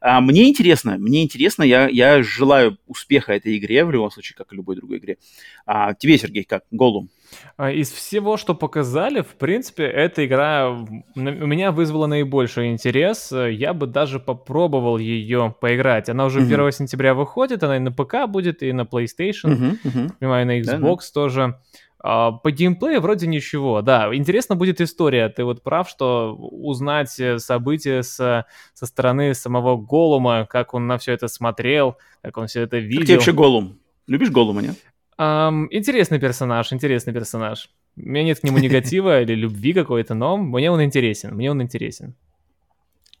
А, 0.00 0.20
мне 0.20 0.48
интересно, 0.48 0.96
мне 0.98 1.22
интересно, 1.22 1.62
я, 1.62 1.88
я 1.88 2.22
желаю 2.22 2.78
успеха 2.86 3.32
этой 3.32 3.58
игре, 3.58 3.84
в 3.84 3.90
любом 3.90 4.10
случае, 4.10 4.36
как 4.36 4.52
и 4.52 4.56
любой 4.56 4.76
другой 4.76 4.98
игре. 4.98 5.18
А, 5.66 5.94
тебе, 5.94 6.16
Сергей, 6.16 6.44
как? 6.44 6.62
Голлум? 6.70 7.10
А, 7.56 7.70
из 7.70 7.90
всего, 7.90 8.36
что 8.36 8.54
показали, 8.54 9.22
в 9.22 9.34
принципе, 9.34 9.84
эта 9.84 10.24
игра 10.24 10.70
у 10.70 10.86
меня 11.16 11.72
вызвала 11.72 12.06
наибольший 12.06 12.70
интерес. 12.70 13.32
Я 13.32 13.74
бы 13.74 13.86
даже 13.86 14.20
попробовал 14.20 14.98
ее 14.98 15.54
поиграть. 15.60 16.08
Она 16.08 16.26
уже 16.26 16.40
uh-huh. 16.40 16.54
1 16.54 16.72
сентября 16.72 17.14
выходит, 17.14 17.62
она 17.62 17.76
и 17.76 17.80
на 17.80 17.90
ПК 17.90 18.26
будет, 18.28 18.62
и 18.62 18.72
на 18.72 18.82
PlayStation, 18.82 19.76
понимаю, 20.18 20.46
на 20.46 20.60
Xbox 20.60 20.98
да, 20.98 21.12
тоже. 21.14 21.42
А, 21.42 21.58
по 22.02 22.50
геймплею 22.50 23.00
вроде 23.00 23.26
ничего, 23.26 23.82
да. 23.82 24.14
Интересно 24.14 24.54
будет 24.54 24.80
история. 24.80 25.28
Ты 25.28 25.44
вот 25.44 25.62
прав, 25.62 25.88
что 25.88 26.34
узнать 26.36 27.18
э, 27.18 27.38
события 27.38 28.02
с, 28.02 28.46
со 28.74 28.86
стороны 28.86 29.34
самого 29.34 29.76
Голума, 29.76 30.46
как 30.48 30.74
он 30.74 30.86
на 30.86 30.98
все 30.98 31.12
это 31.12 31.28
смотрел, 31.28 31.96
как 32.22 32.36
он 32.36 32.46
все 32.46 32.62
это 32.62 32.78
видел. 32.78 33.00
Как 33.00 33.06
тебе 33.06 33.16
вообще 33.16 33.32
Голум? 33.32 33.78
Любишь 34.06 34.30
Голума, 34.30 34.62
нет? 34.62 34.76
Um, 35.18 35.66
интересный 35.70 36.18
персонаж, 36.18 36.72
интересный 36.72 37.14
персонаж. 37.14 37.70
У 37.96 38.02
меня 38.02 38.24
нет 38.24 38.40
к 38.40 38.44
нему 38.44 38.58
негатива 38.58 39.22
или 39.22 39.34
любви 39.34 39.72
какой-то, 39.72 40.14
но 40.14 40.36
мне 40.36 40.70
он 40.70 40.82
интересен, 40.82 41.34
мне 41.34 41.50
он 41.50 41.62
интересен. 41.62 42.14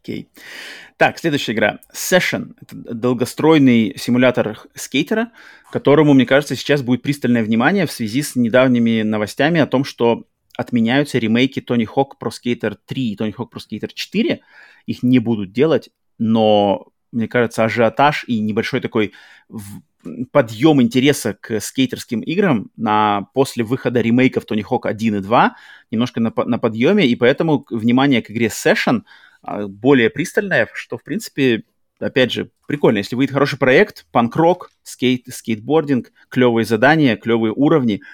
Окей. 0.06 0.28
Так, 0.98 1.18
следующая 1.18 1.52
игра. 1.52 1.80
Session. 1.92 2.54
Это 2.62 2.94
долгостройный 2.94 3.94
симулятор 3.98 4.60
скейтера, 4.76 5.32
которому, 5.72 6.14
мне 6.14 6.26
кажется, 6.26 6.54
сейчас 6.54 6.82
будет 6.82 7.02
пристальное 7.02 7.42
внимание 7.42 7.86
в 7.86 7.92
связи 7.92 8.22
с 8.22 8.36
недавними 8.36 9.02
новостями 9.02 9.60
о 9.60 9.66
том, 9.66 9.84
что 9.84 10.28
отменяются 10.56 11.18
ремейки 11.18 11.58
Tony 11.58 11.86
Hawk 11.92 12.12
Pro 12.22 12.30
Skater 12.30 12.76
3 12.86 13.02
и 13.02 13.16
Tony 13.16 13.34
Hawk 13.34 13.48
Pro 13.52 13.58
Skater 13.60 13.90
4. 13.92 14.40
Их 14.86 15.02
не 15.02 15.18
будут 15.18 15.50
делать, 15.50 15.90
но 16.18 16.86
мне 17.10 17.26
кажется, 17.26 17.64
ажиотаж 17.64 18.24
и 18.28 18.38
небольшой 18.38 18.80
такой 18.80 19.12
подъем 20.30 20.80
интереса 20.80 21.34
к 21.34 21.60
скейтерским 21.60 22.20
играм 22.20 22.70
на, 22.76 23.26
после 23.34 23.64
выхода 23.64 24.00
ремейков 24.00 24.44
Тони 24.44 24.62
Хок 24.62 24.86
1 24.86 25.16
и 25.16 25.20
2 25.20 25.56
немножко 25.90 26.20
на, 26.20 26.32
на 26.44 26.58
подъеме, 26.60 27.06
и 27.06 27.16
поэтому 27.16 27.66
внимание 27.70 28.22
к 28.22 28.30
игре 28.30 28.46
Session 28.46 29.02
более 29.68 30.10
пристальное, 30.10 30.68
что, 30.72 30.98
в 30.98 31.04
принципе, 31.04 31.64
опять 31.98 32.32
же, 32.32 32.50
прикольно. 32.66 32.98
Если 32.98 33.16
выйдет 33.16 33.34
хороший 33.34 33.58
проект, 33.58 34.06
панк-рок, 34.12 34.70
скейт, 34.82 35.24
скейтбординг, 35.28 36.12
клевые 36.28 36.64
задания, 36.64 37.16
клевые 37.16 37.52
уровни– 37.52 38.02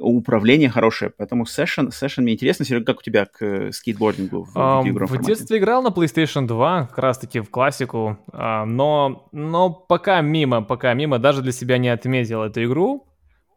управление 0.00 0.70
хорошее, 0.70 1.12
поэтому 1.16 1.44
Session, 1.44 1.88
Session 1.88 2.22
мне 2.22 2.34
интересно, 2.34 2.64
Серега, 2.64 2.86
как 2.86 2.98
у 3.00 3.02
тебя 3.02 3.26
к 3.26 3.42
э, 3.42 3.72
скейтбордингу 3.72 4.44
в 4.44 4.56
um, 4.56 5.06
В 5.06 5.24
детстве 5.24 5.58
играл 5.58 5.82
на 5.82 5.88
PlayStation 5.88 6.46
2, 6.46 6.86
как 6.86 6.98
раз-таки 6.98 7.40
в 7.40 7.50
классику, 7.50 8.18
uh, 8.32 8.64
но, 8.64 9.28
но 9.32 9.70
пока 9.70 10.20
мимо, 10.22 10.62
пока 10.62 10.94
мимо, 10.94 11.18
даже 11.18 11.42
для 11.42 11.52
себя 11.52 11.78
не 11.78 11.88
отметил 11.88 12.42
эту 12.42 12.64
игру, 12.64 13.06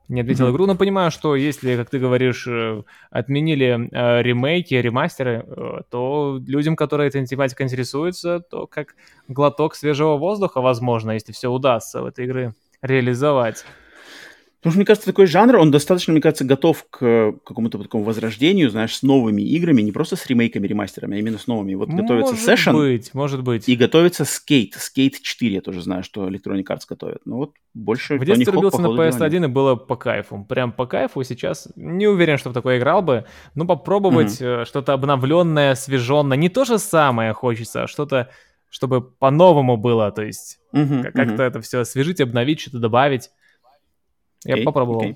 не 0.09 0.21
отметил 0.21 0.47
mm-hmm. 0.47 0.51
игру, 0.51 0.65
но 0.65 0.75
понимаю, 0.75 1.11
что 1.11 1.35
если, 1.35 1.75
как 1.75 1.89
ты 1.89 1.99
говоришь, 1.99 2.45
э, 2.47 2.83
отменили 3.09 3.89
э, 3.91 4.21
ремейки, 4.21 4.73
ремастеры, 4.73 5.45
э, 5.45 5.81
то 5.89 6.39
людям, 6.45 6.75
которые 6.75 7.07
этой 7.07 7.25
тематикой 7.25 7.65
интересуются, 7.65 8.39
то 8.39 8.67
как 8.67 8.95
глоток 9.27 9.75
свежего 9.75 10.17
воздуха, 10.17 10.61
возможно, 10.61 11.11
если 11.11 11.31
все 11.31 11.49
удастся 11.49 12.01
в 12.01 12.05
этой 12.05 12.25
игры 12.25 12.53
реализовать. 12.81 13.65
Потому 14.63 14.71
что, 14.71 14.77
мне 14.77 14.85
кажется, 14.85 15.07
такой 15.07 15.25
жанр, 15.25 15.57
он 15.57 15.71
достаточно, 15.71 16.13
мне 16.13 16.21
кажется, 16.21 16.45
готов 16.45 16.85
к 16.89 17.33
какому-то 17.43 17.77
такому 17.79 18.05
возрождению, 18.05 18.69
знаешь, 18.69 18.95
с 18.95 19.03
новыми 19.03 19.41
играми, 19.41 19.81
не 19.81 19.91
просто 19.91 20.15
с 20.15 20.25
ремейками, 20.25 20.65
ремастерами, 20.65 21.17
а 21.17 21.19
именно 21.19 21.37
с 21.37 21.47
новыми. 21.47 21.73
Вот 21.73 21.89
готовится 21.89 22.33
может 22.33 22.47
Session. 22.47 22.71
Может 22.71 22.91
быть, 22.91 23.13
может 23.13 23.43
быть. 23.43 23.67
И 23.67 23.75
готовится 23.75 24.23
Skate. 24.23 24.71
Skate 24.77 25.15
4, 25.21 25.55
я 25.55 25.59
тоже 25.59 25.81
знаю, 25.81 26.01
что 26.03 26.29
Electronic 26.29 26.63
Arts 26.63 26.83
готовят. 26.87 27.19
Ну 27.25 27.39
вот 27.39 27.55
больше... 27.73 28.17
В 28.17 28.23
детстве 28.23 28.53
рубился 28.53 28.79
на 28.79 28.87
PS1 28.87 29.43
и 29.43 29.47
было 29.47 29.75
по 29.75 29.97
кайфу. 29.97 30.45
Прям 30.47 30.71
по 30.71 30.85
кайфу. 30.85 31.21
Сейчас 31.23 31.67
не 31.75 32.07
уверен, 32.07 32.37
что 32.37 32.49
в 32.49 32.53
такое 32.53 32.77
играл 32.77 33.01
бы. 33.01 33.25
Но 33.55 33.65
попробовать 33.65 34.39
mm-hmm. 34.39 34.63
что-то 34.63 34.93
обновленное, 34.93 35.71
освеженное. 35.71 36.37
Не 36.37 36.47
то 36.47 36.63
же 36.63 36.79
самое 36.79 37.33
хочется, 37.33 37.83
а 37.83 37.87
что-то 37.87 38.29
чтобы 38.69 39.01
по-новому 39.01 39.77
было, 39.77 40.11
то 40.11 40.23
есть 40.23 40.59
mm-hmm, 40.73 41.11
как-то 41.11 41.21
mm-hmm. 41.21 41.47
это 41.47 41.61
все 41.61 41.81
освежить, 41.81 42.21
обновить, 42.21 42.61
что-то 42.61 42.79
добавить. 42.79 43.29
Я 44.45 44.55
okay, 44.55 44.63
попробовал. 44.63 45.03
Okay. 45.03 45.15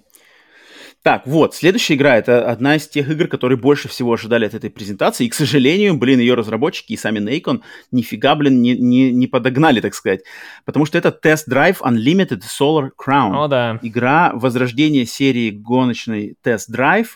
Так, 1.03 1.25
вот, 1.25 1.55
следующая 1.55 1.93
игра 1.93 2.17
это 2.17 2.51
одна 2.51 2.75
из 2.75 2.87
тех 2.87 3.09
игр, 3.09 3.27
которые 3.27 3.57
больше 3.57 3.87
всего 3.87 4.13
ожидали 4.13 4.45
от 4.45 4.53
этой 4.53 4.69
презентации. 4.69 5.25
И, 5.25 5.29
к 5.29 5.33
сожалению, 5.33 5.97
блин, 5.97 6.19
ее 6.19 6.33
разработчики 6.33 6.93
и 6.93 6.97
сами 6.97 7.19
Nacon 7.19 7.61
нифига, 7.91 8.35
блин, 8.35 8.61
не, 8.61 8.77
не, 8.77 9.11
не 9.11 9.27
подогнали, 9.27 9.79
так 9.79 9.93
сказать. 9.93 10.21
Потому 10.65 10.85
что 10.85 10.97
это 10.97 11.17
Test 11.23 11.43
Drive 11.49 11.77
Unlimited 11.79 12.41
Solar 12.41 12.89
Crown. 12.99 13.45
О, 13.45 13.47
да. 13.47 13.79
Игра 13.81 14.31
возрождения 14.33 15.05
серии 15.05 15.51
гоночной 15.51 16.35
Test 16.43 16.69
Drive, 16.73 17.11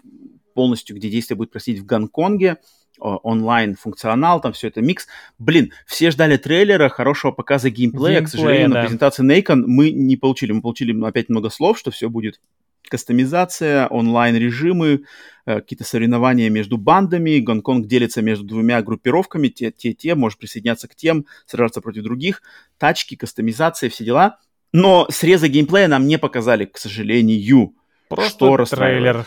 полностью, 0.54 0.96
где 0.96 1.10
действие 1.10 1.36
будет 1.36 1.52
происходить 1.52 1.82
в 1.82 1.86
Гонконге 1.86 2.50
онлайн 2.50 2.58
функционал, 3.80 4.42
там 4.42 4.54
все 4.54 4.68
это 4.68 4.82
микс. 4.82 5.08
Блин, 5.40 5.72
все 5.86 6.12
ждали 6.12 6.38
трейлера, 6.38 6.90
хорошего 6.90 7.32
показа 7.32 7.70
геймплея. 7.70 8.20
Геймплей, 8.20 8.26
к 8.26 8.30
сожалению, 8.30 8.70
да. 8.70 8.76
на 8.76 8.82
презентации 8.84 9.24
Nacon 9.24 9.64
мы 9.66 9.92
не 9.92 10.18
получили. 10.18 10.52
Мы 10.52 10.62
получили 10.62 11.04
опять 11.04 11.30
много 11.30 11.50
слов, 11.50 11.78
что 11.78 11.92
все 11.92 12.10
будет 12.10 12.40
кастомизация, 12.90 13.88
онлайн-режимы, 13.88 15.04
э, 15.46 15.56
какие-то 15.62 15.84
соревнования 15.84 16.50
между 16.50 16.78
бандами. 16.78 17.40
Гонконг 17.40 17.88
делится 17.88 18.22
между 18.22 18.46
двумя 18.46 18.82
группировками. 18.82 19.48
Те, 19.48 19.72
те, 19.72 19.94
те, 19.94 20.14
может 20.14 20.38
присоединяться 20.40 20.88
к 20.88 20.96
тем, 20.96 21.26
сражаться 21.46 21.82
против 21.82 22.04
других. 22.04 22.42
Тачки, 22.78 23.16
кастомизация, 23.16 23.90
все 23.90 24.04
дела. 24.04 24.40
Но 24.74 25.08
среза 25.10 25.48
геймплея 25.48 25.88
нам 25.88 26.06
не 26.06 26.18
показали, 26.18 26.66
к 26.66 26.78
сожалению. 26.78 27.74
Просто 28.10 28.66
что 28.66 28.66
трейлер 28.66 29.26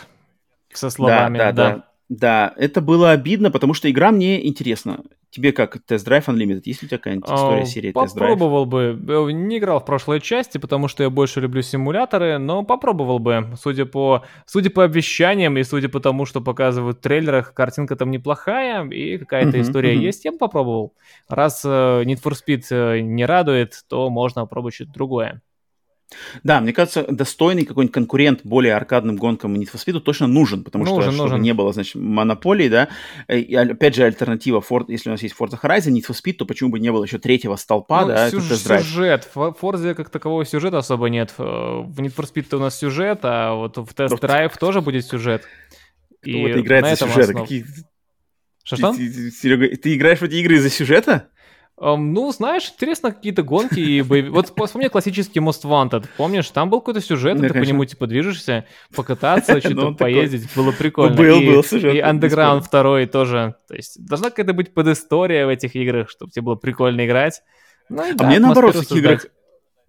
со 0.71 0.89
словами, 0.89 1.37
да. 1.37 1.51
да, 1.51 1.51
да. 1.51 1.75
Да, 1.75 1.85
это 2.09 2.81
было 2.81 3.11
обидно, 3.11 3.51
потому 3.51 3.73
что 3.73 3.89
игра 3.89 4.11
мне 4.11 4.47
интересна. 4.47 5.03
Тебе 5.35 5.51
как 5.51 5.75
Test 5.75 6.07
Drive 6.07 6.27
Unlimited? 6.27 6.61
Есть 6.63 6.81
ли 6.81 6.85
у 6.85 6.89
тебя 6.89 6.97
какая-нибудь 6.97 7.27
история 7.27 7.63
а, 7.63 7.65
серии 7.65 7.89
Test 7.91 7.93
Drive? 7.93 8.19
Попробовал 8.19 8.65
бы. 8.65 8.97
Э, 9.05 9.31
не 9.31 9.57
играл 9.57 9.81
в 9.81 9.85
прошлой 9.85 10.21
части, 10.21 10.57
потому 10.59 10.87
что 10.87 11.03
я 11.03 11.09
больше 11.09 11.41
люблю 11.41 11.61
симуляторы, 11.61 12.37
но 12.37 12.63
попробовал 12.63 13.19
бы. 13.19 13.49
Судя 13.61 13.85
по, 13.85 14.23
судя 14.45 14.69
по 14.69 14.85
обещаниям 14.85 15.57
и 15.57 15.63
судя 15.63 15.89
по 15.89 15.99
тому, 15.99 16.25
что 16.25 16.39
показывают 16.39 16.99
в 16.99 17.01
трейлерах, 17.01 17.53
картинка 17.53 17.97
там 17.97 18.11
неплохая 18.11 18.87
и 18.87 19.17
какая-то 19.17 19.57
uh-huh, 19.57 19.61
история 19.61 19.95
uh-huh. 19.95 20.05
есть, 20.05 20.23
я 20.23 20.31
бы 20.31 20.37
попробовал. 20.37 20.93
Раз 21.27 21.65
uh, 21.65 22.05
Need 22.05 22.21
for 22.23 22.31
Speed 22.31 22.61
uh, 22.71 23.01
не 23.01 23.25
радует, 23.25 23.83
то 23.89 24.09
можно 24.09 24.43
попробовать 24.43 24.75
что-то 24.75 24.93
другое. 24.93 25.41
Да, 26.43 26.61
мне 26.61 26.71
кажется, 26.71 27.03
достойный 27.09 27.65
какой-нибудь 27.65 27.93
конкурент 27.93 28.41
более 28.43 28.75
аркадным 28.75 29.15
гонкам 29.15 29.55
Need 29.55 29.71
for 29.71 29.83
Speed 29.83 29.99
точно 30.01 30.27
нужен, 30.27 30.63
потому 30.63 30.85
нужен, 30.85 31.01
что 31.01 31.11
нужен. 31.11 31.27
чтобы 31.27 31.43
не 31.43 31.53
было, 31.53 31.73
значит, 31.73 31.95
монополии, 31.95 32.69
да. 32.69 32.89
И, 33.27 33.55
опять 33.55 33.95
же, 33.95 34.03
альтернатива, 34.03 34.63
Ford, 34.67 34.85
если 34.87 35.09
у 35.09 35.13
нас 35.13 35.23
есть 35.23 35.35
Forza 35.37 35.59
Horizon, 35.59 35.91
Need 35.93 36.07
for 36.07 36.15
Speed, 36.15 36.33
то 36.33 36.45
почему 36.45 36.69
бы 36.69 36.79
не 36.79 36.91
было 36.91 37.03
еще 37.03 37.17
третьего 37.17 37.55
столпа, 37.55 38.01
ну, 38.01 38.07
да, 38.09 38.29
сюж- 38.29 38.55
сюжет. 38.55 39.29
В 39.33 39.55
Forza 39.59 39.95
как 39.95 40.09
такового 40.09 40.45
сюжета 40.45 40.77
особо 40.77 41.09
нет. 41.09 41.33
В 41.37 41.99
Need 41.99 42.15
for 42.15 42.31
Speed 42.31 42.55
у 42.55 42.59
нас 42.59 42.77
сюжет, 42.77 43.19
а 43.23 43.55
вот 43.55 43.77
в 43.77 43.91
Test 43.93 44.19
Drive 44.19 44.57
тоже 44.59 44.81
будет 44.81 45.05
сюжет. 45.05 45.43
Кто 46.21 46.31
и 46.31 46.41
это 46.41 46.61
играет 46.61 46.99
за 46.99 47.07
сюжет? 47.07 47.29
Основ... 47.29 47.41
Какие... 47.41 47.65
Что-что? 48.63 48.93
Серега, 48.93 49.75
ты 49.75 49.95
играешь 49.95 50.19
в 50.19 50.23
эти 50.23 50.35
игры 50.35 50.55
из-за 50.55 50.69
сюжета? 50.69 51.29
Um, 51.77 51.97
ну, 51.97 52.31
знаешь, 52.31 52.71
интересно 52.73 53.11
какие-то 53.11 53.43
гонки 53.43 53.79
и 53.79 54.01
боевики. 54.01 54.29
Вот 54.33 54.47
вспомни 54.47 54.87
классический 54.87 55.39
Most 55.39 55.63
Wanted, 55.63 56.05
помнишь? 56.15 56.49
Там 56.49 56.69
был 56.69 56.79
какой-то 56.79 57.01
сюжет, 57.01 57.37
ты 57.37 57.49
по 57.49 57.57
нему 57.57 57.83
типа 57.83 58.07
движешься, 58.07 58.65
покататься, 58.95 59.59
что-то 59.59 59.75
ну, 59.75 59.95
поездить, 59.95 60.47
было 60.55 60.71
прикольно. 60.71 61.17
Был, 61.17 61.41
был 61.41 61.63
сюжет. 61.65 61.93
И 61.93 61.97
Underground 61.97 62.63
2 62.71 63.07
тоже. 63.07 63.55
То 63.67 63.75
есть 63.75 64.05
должна 64.05 64.29
какая-то 64.29 64.53
быть 64.53 64.73
подистория 64.73 65.45
в 65.45 65.49
этих 65.49 65.75
играх, 65.75 66.09
чтобы 66.09 66.31
тебе 66.31 66.43
было 66.43 66.55
прикольно 66.55 67.05
играть. 67.05 67.41
Ну, 67.89 68.03
а 68.19 68.23
мне 68.23 68.39
наоборот 68.39 68.75
в 68.75 68.81
этих 68.81 68.95
играх... 68.95 69.25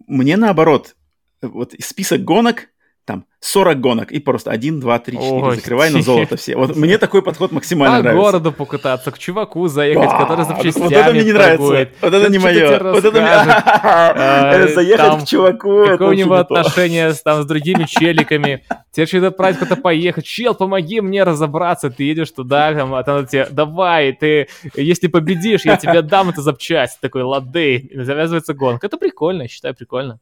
Мне 0.07 0.35
наоборот, 0.35 0.95
вот 1.41 1.73
список 1.79 2.21
гонок, 2.23 2.67
там 3.07 3.25
40 3.39 3.79
гонок 3.79 4.11
и 4.11 4.19
просто 4.19 4.51
1, 4.51 4.81
2, 4.81 4.99
3, 4.99 5.17
4 5.17 5.31
Ой, 5.31 5.55
закрывай 5.55 5.89
на 5.91 6.01
золото 6.01 6.35
все. 6.35 6.57
Вот 6.57 6.75
мне 6.75 6.97
такой 6.97 7.21
подход 7.21 7.53
максимально 7.53 7.97
По 7.97 8.03
нравится. 8.03 8.21
По 8.21 8.31
городу 8.31 8.51
покататься, 8.51 9.11
к 9.11 9.17
чуваку 9.17 9.67
заехать, 9.67 10.09
а, 10.11 10.21
который 10.23 10.43
запчастями 10.45 10.83
Вот 10.83 10.91
это 10.91 11.13
мне 11.13 11.23
не 11.23 11.31
нравится. 11.31 11.89
Вот 12.01 12.13
это 12.13 12.29
не 12.29 12.37
мое. 12.37 12.83
Вот 12.83 13.05
это 13.05 13.21
мне... 13.21 14.73
Заехать 14.73 15.23
к 15.23 15.27
чуваку. 15.27 15.85
Какое 15.85 16.09
у 16.09 16.13
него 16.13 16.35
отношение 16.35 17.13
с 17.13 17.45
другими 17.45 17.85
челиками. 17.85 18.65
Тебе 18.91 19.05
что-то 19.05 19.27
отправить 19.27 19.57
куда-то 19.57 19.81
поехать. 19.81 20.25
Чел, 20.25 20.53
помоги 20.53 20.99
мне 20.99 21.23
разобраться. 21.23 21.89
Ты 21.89 22.03
едешь 22.03 22.31
туда, 22.31 22.73
там, 22.73 22.93
а 22.93 23.03
там 23.03 23.25
тебе, 23.25 23.47
давай, 23.49 24.11
ты, 24.11 24.49
если 24.75 25.07
победишь, 25.07 25.63
я 25.63 25.77
тебе 25.77 26.01
дам 26.01 26.29
эту 26.29 26.41
запчасть. 26.41 26.99
Такой, 26.99 27.21
лады. 27.21 27.89
Завязывается 27.93 28.53
гонка. 28.53 28.87
Это 28.87 28.97
прикольно, 28.97 29.47
считаю, 29.47 29.73
прикольно. 29.75 30.19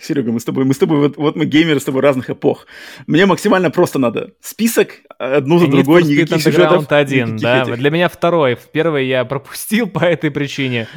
Серега, 0.00 0.32
мы 0.32 0.40
с 0.40 0.44
тобой, 0.44 0.64
мы 0.64 0.74
с 0.74 0.78
тобой, 0.78 0.98
вот, 0.98 1.16
вот 1.16 1.36
мы 1.36 1.44
геймеры 1.44 1.80
с 1.80 1.84
тобой 1.84 2.02
разных 2.02 2.30
эпох. 2.30 2.66
Мне 3.06 3.26
максимально 3.26 3.70
просто 3.70 3.98
надо 3.98 4.32
список 4.40 5.00
одну 5.18 5.58
за 5.58 5.66
Need 5.66 5.70
другой, 5.70 6.04
никаких 6.04 6.42
сюжетов. 6.42 6.90
один, 6.90 7.36
никаких 7.36 7.42
да, 7.42 7.62
этих. 7.62 7.76
для 7.78 7.90
меня 7.90 8.08
второй. 8.08 8.54
В 8.54 8.70
первый 8.70 9.06
я 9.06 9.24
пропустил 9.24 9.88
по 9.88 10.00
этой 10.00 10.30
причине. 10.30 10.88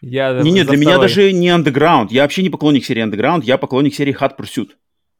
Я 0.00 0.40
не, 0.42 0.50
не, 0.50 0.64
для 0.64 0.64
второй. 0.64 0.80
меня 0.80 0.98
даже 0.98 1.32
не 1.32 1.48
Underground. 1.48 2.08
Я 2.10 2.22
вообще 2.22 2.42
не 2.42 2.50
поклонник 2.50 2.84
серии 2.84 3.04
Underground, 3.04 3.42
я 3.44 3.58
поклонник 3.58 3.94
серии 3.94 4.16
Hot 4.18 4.32
Pursuit. 4.38 4.70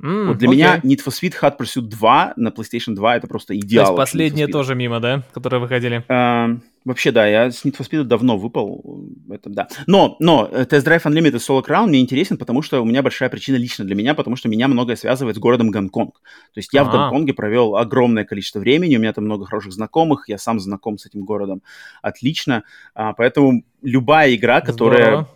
Mm, 0.02 0.28
вот 0.28 0.39
для 0.39 0.48
okay. 0.48 0.52
меня 0.52 0.81
Need 0.85 1.01
for 1.05 1.12
Speed 1.12 1.35
Hot 1.43 1.59
Pursuit 1.59 1.89
2 1.89 2.35
на 2.36 2.48
PlayStation 2.48 2.94
2 2.94 3.16
это 3.16 3.27
просто 3.27 3.56
идеал. 3.56 3.86
То 3.86 3.93
есть 3.93 4.12
последние 4.12 4.47
тоже 4.47 4.77
мимо, 4.77 5.01
да, 5.01 5.24
которые 5.32 5.60
выходили? 5.60 6.05
Uh, 6.09 6.60
вообще, 6.89 7.12
да, 7.12 7.27
я 7.27 7.51
с 7.51 7.65
Need 7.65 7.77
for 7.77 7.89
Speed 7.89 8.05
давно 8.05 8.39
выпал. 8.39 9.05
Это 9.31 9.51
да. 9.51 9.69
Но, 9.86 10.16
но 10.19 10.48
э, 10.51 10.65
Test 10.65 10.85
Drive 10.85 11.02
Unlimited 11.02 11.36
Solo 11.36 11.65
Crown 11.65 11.86
мне 11.86 12.01
интересен, 12.01 12.36
потому 12.36 12.62
что 12.62 12.81
у 12.81 12.85
меня 12.85 13.02
большая 13.02 13.28
причина 13.28 13.56
лично 13.56 13.85
для 13.85 13.94
меня, 13.94 14.15
потому 14.15 14.36
что 14.36 14.48
меня 14.48 14.69
многое 14.69 14.97
связывает 14.97 15.36
с 15.36 15.39
городом 15.39 15.70
Гонконг. 15.70 16.15
То 16.15 16.59
есть 16.59 16.73
я 16.73 16.82
А-а-а. 16.82 16.90
в 16.90 16.94
а. 16.94 16.98
Гонконге 16.98 17.35
провел 17.35 17.77
огромное 17.77 18.24
количество 18.24 18.59
времени, 18.59 18.97
у 18.97 19.01
меня 19.01 19.12
там 19.12 19.24
много 19.24 19.44
хороших 19.44 19.73
знакомых, 19.73 20.28
я 20.28 20.39
сам 20.39 20.59
знаком 20.60 20.98
с 20.98 21.06
этим 21.06 21.24
городом 21.24 21.62
отлично. 22.02 22.65
А, 22.94 23.12
поэтому 23.12 23.62
любая 23.82 24.35
игра, 24.35 24.60
которая 24.60 25.06
Здорово 25.06 25.28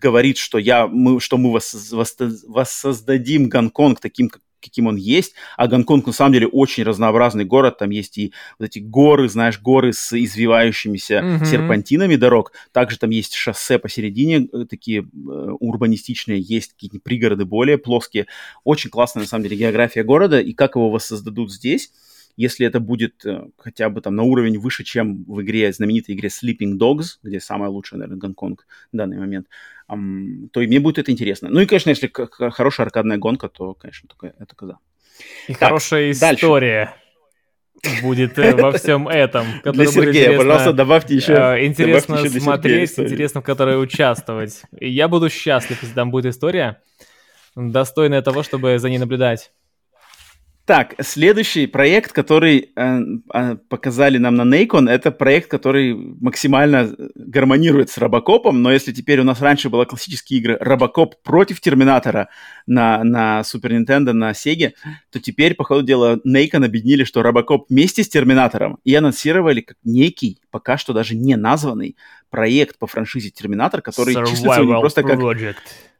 говорит, 0.00 0.38
что, 0.38 0.58
я, 0.58 0.86
мы, 0.86 1.20
что 1.20 1.36
мы 1.36 1.52
вос, 1.52 1.92
вос, 1.92 2.16
воссоздадим 2.46 3.48
Гонконг 3.48 4.00
таким, 4.00 4.28
как 4.28 4.42
каким 4.60 4.86
он 4.86 4.96
есть, 4.96 5.34
а 5.56 5.66
Гонконг 5.66 6.06
на 6.06 6.12
самом 6.12 6.32
деле 6.32 6.46
очень 6.46 6.84
разнообразный 6.84 7.44
город, 7.44 7.78
там 7.78 7.90
есть 7.90 8.18
и 8.18 8.32
вот 8.58 8.66
эти 8.66 8.78
горы, 8.78 9.28
знаешь, 9.28 9.60
горы 9.60 9.92
с 9.92 10.12
извивающимися 10.12 11.14
mm-hmm. 11.14 11.44
серпантинами 11.44 12.16
дорог, 12.16 12.52
также 12.72 12.98
там 12.98 13.10
есть 13.10 13.34
шоссе 13.34 13.78
посередине, 13.78 14.48
э, 14.52 14.64
такие 14.68 15.00
э, 15.00 15.04
урбанистичные, 15.60 16.40
есть 16.40 16.72
какие-то 16.72 16.98
пригороды 17.00 17.44
более 17.44 17.78
плоские, 17.78 18.26
очень 18.64 18.90
классная 18.90 19.22
на 19.22 19.28
самом 19.28 19.44
деле 19.44 19.56
география 19.56 20.02
города, 20.02 20.40
и 20.40 20.52
как 20.52 20.76
его 20.76 20.90
воссоздадут 20.90 21.52
здесь, 21.52 21.90
если 22.38 22.64
это 22.66 22.78
будет 22.78 23.26
э, 23.26 23.48
хотя 23.58 23.90
бы 23.90 24.00
там 24.00 24.14
на 24.14 24.22
уровень 24.22 24.58
выше, 24.58 24.84
чем 24.84 25.24
в 25.24 25.42
игре, 25.42 25.72
знаменитой 25.72 26.14
игре 26.14 26.28
Sleeping 26.28 26.78
Dogs, 26.78 27.18
где 27.22 27.40
самая 27.40 27.68
лучшая, 27.68 27.98
наверное, 27.98 28.20
Гонконг 28.20 28.66
в 28.92 28.96
данный 28.96 29.18
момент, 29.18 29.48
то 29.88 30.60
и 30.60 30.66
мне 30.66 30.78
будет 30.80 30.98
это 30.98 31.10
интересно. 31.10 31.48
Ну 31.48 31.60
и, 31.60 31.66
конечно, 31.66 31.90
если 31.90 32.12
хорошая 32.12 32.86
аркадная 32.86 33.16
гонка, 33.16 33.48
то, 33.48 33.74
конечно, 33.74 34.08
только 34.08 34.36
это 34.38 34.54
коза. 34.54 34.78
И 35.48 35.52
так, 35.52 35.58
хорошая 35.58 36.12
история. 36.12 36.84
Дальше 37.82 38.02
будет 38.02 38.38
э, 38.38 38.54
во 38.54 38.70
всем 38.72 39.08
этом. 39.08 39.46
Для 39.64 39.86
Сергея, 39.86 40.36
пожалуйста, 40.36 40.72
добавьте 40.72 41.16
еще. 41.16 41.32
Э, 41.32 41.66
интересно 41.66 42.14
добавьте 42.14 42.36
еще 42.36 42.44
смотреть, 42.44 42.98
интересно 42.98 43.40
в 43.40 43.44
которой 43.44 43.82
участвовать. 43.82 44.62
И 44.78 44.88
я 44.88 45.08
буду 45.08 45.28
счастлив, 45.28 45.82
если 45.82 45.94
там 45.94 46.10
будет 46.10 46.26
история, 46.34 46.80
достойная 47.56 48.22
того, 48.22 48.42
чтобы 48.42 48.78
за 48.78 48.88
ней 48.90 48.98
наблюдать. 48.98 49.50
Так, 50.68 50.96
следующий 51.00 51.66
проект, 51.66 52.12
который 52.12 52.72
э, 52.76 53.00
э, 53.32 53.56
показали 53.70 54.18
нам 54.18 54.34
на 54.34 54.42
Nacon, 54.42 54.90
это 54.90 55.10
проект, 55.10 55.50
который 55.50 55.94
максимально 55.94 56.94
гармонирует 57.14 57.88
с 57.88 57.96
Робокопом, 57.96 58.60
но 58.60 58.70
если 58.70 58.92
теперь 58.92 59.20
у 59.20 59.24
нас 59.24 59.40
раньше 59.40 59.70
были 59.70 59.86
классические 59.86 60.40
игры 60.40 60.58
Робокоп 60.60 61.22
против 61.22 61.62
Терминатора 61.62 62.28
на, 62.68 63.02
на 63.02 63.40
Super 63.40 63.70
Nintendo, 63.70 64.12
на 64.12 64.32
Sega, 64.32 64.72
то 65.10 65.20
теперь, 65.20 65.54
по 65.54 65.64
ходу 65.64 65.82
дела, 65.82 66.20
Nacon 66.26 66.64
объединили, 66.64 67.04
что 67.04 67.22
Робокоп 67.22 67.66
вместе 67.68 68.02
с 68.02 68.08
Терминатором 68.08 68.78
и 68.84 68.94
анонсировали 68.94 69.62
как 69.62 69.76
некий, 69.84 70.40
пока 70.50 70.78
что 70.78 70.92
даже 70.92 71.16
не 71.16 71.36
названный, 71.36 71.96
проект 72.30 72.78
по 72.78 72.86
франшизе 72.86 73.30
Терминатор, 73.30 73.82
который 73.82 74.14
Survival 74.14 74.30
числится 74.30 74.62
у 74.62 74.64
них 74.64 74.80
просто 74.80 75.02
как... 75.02 75.18
Project 75.18 75.56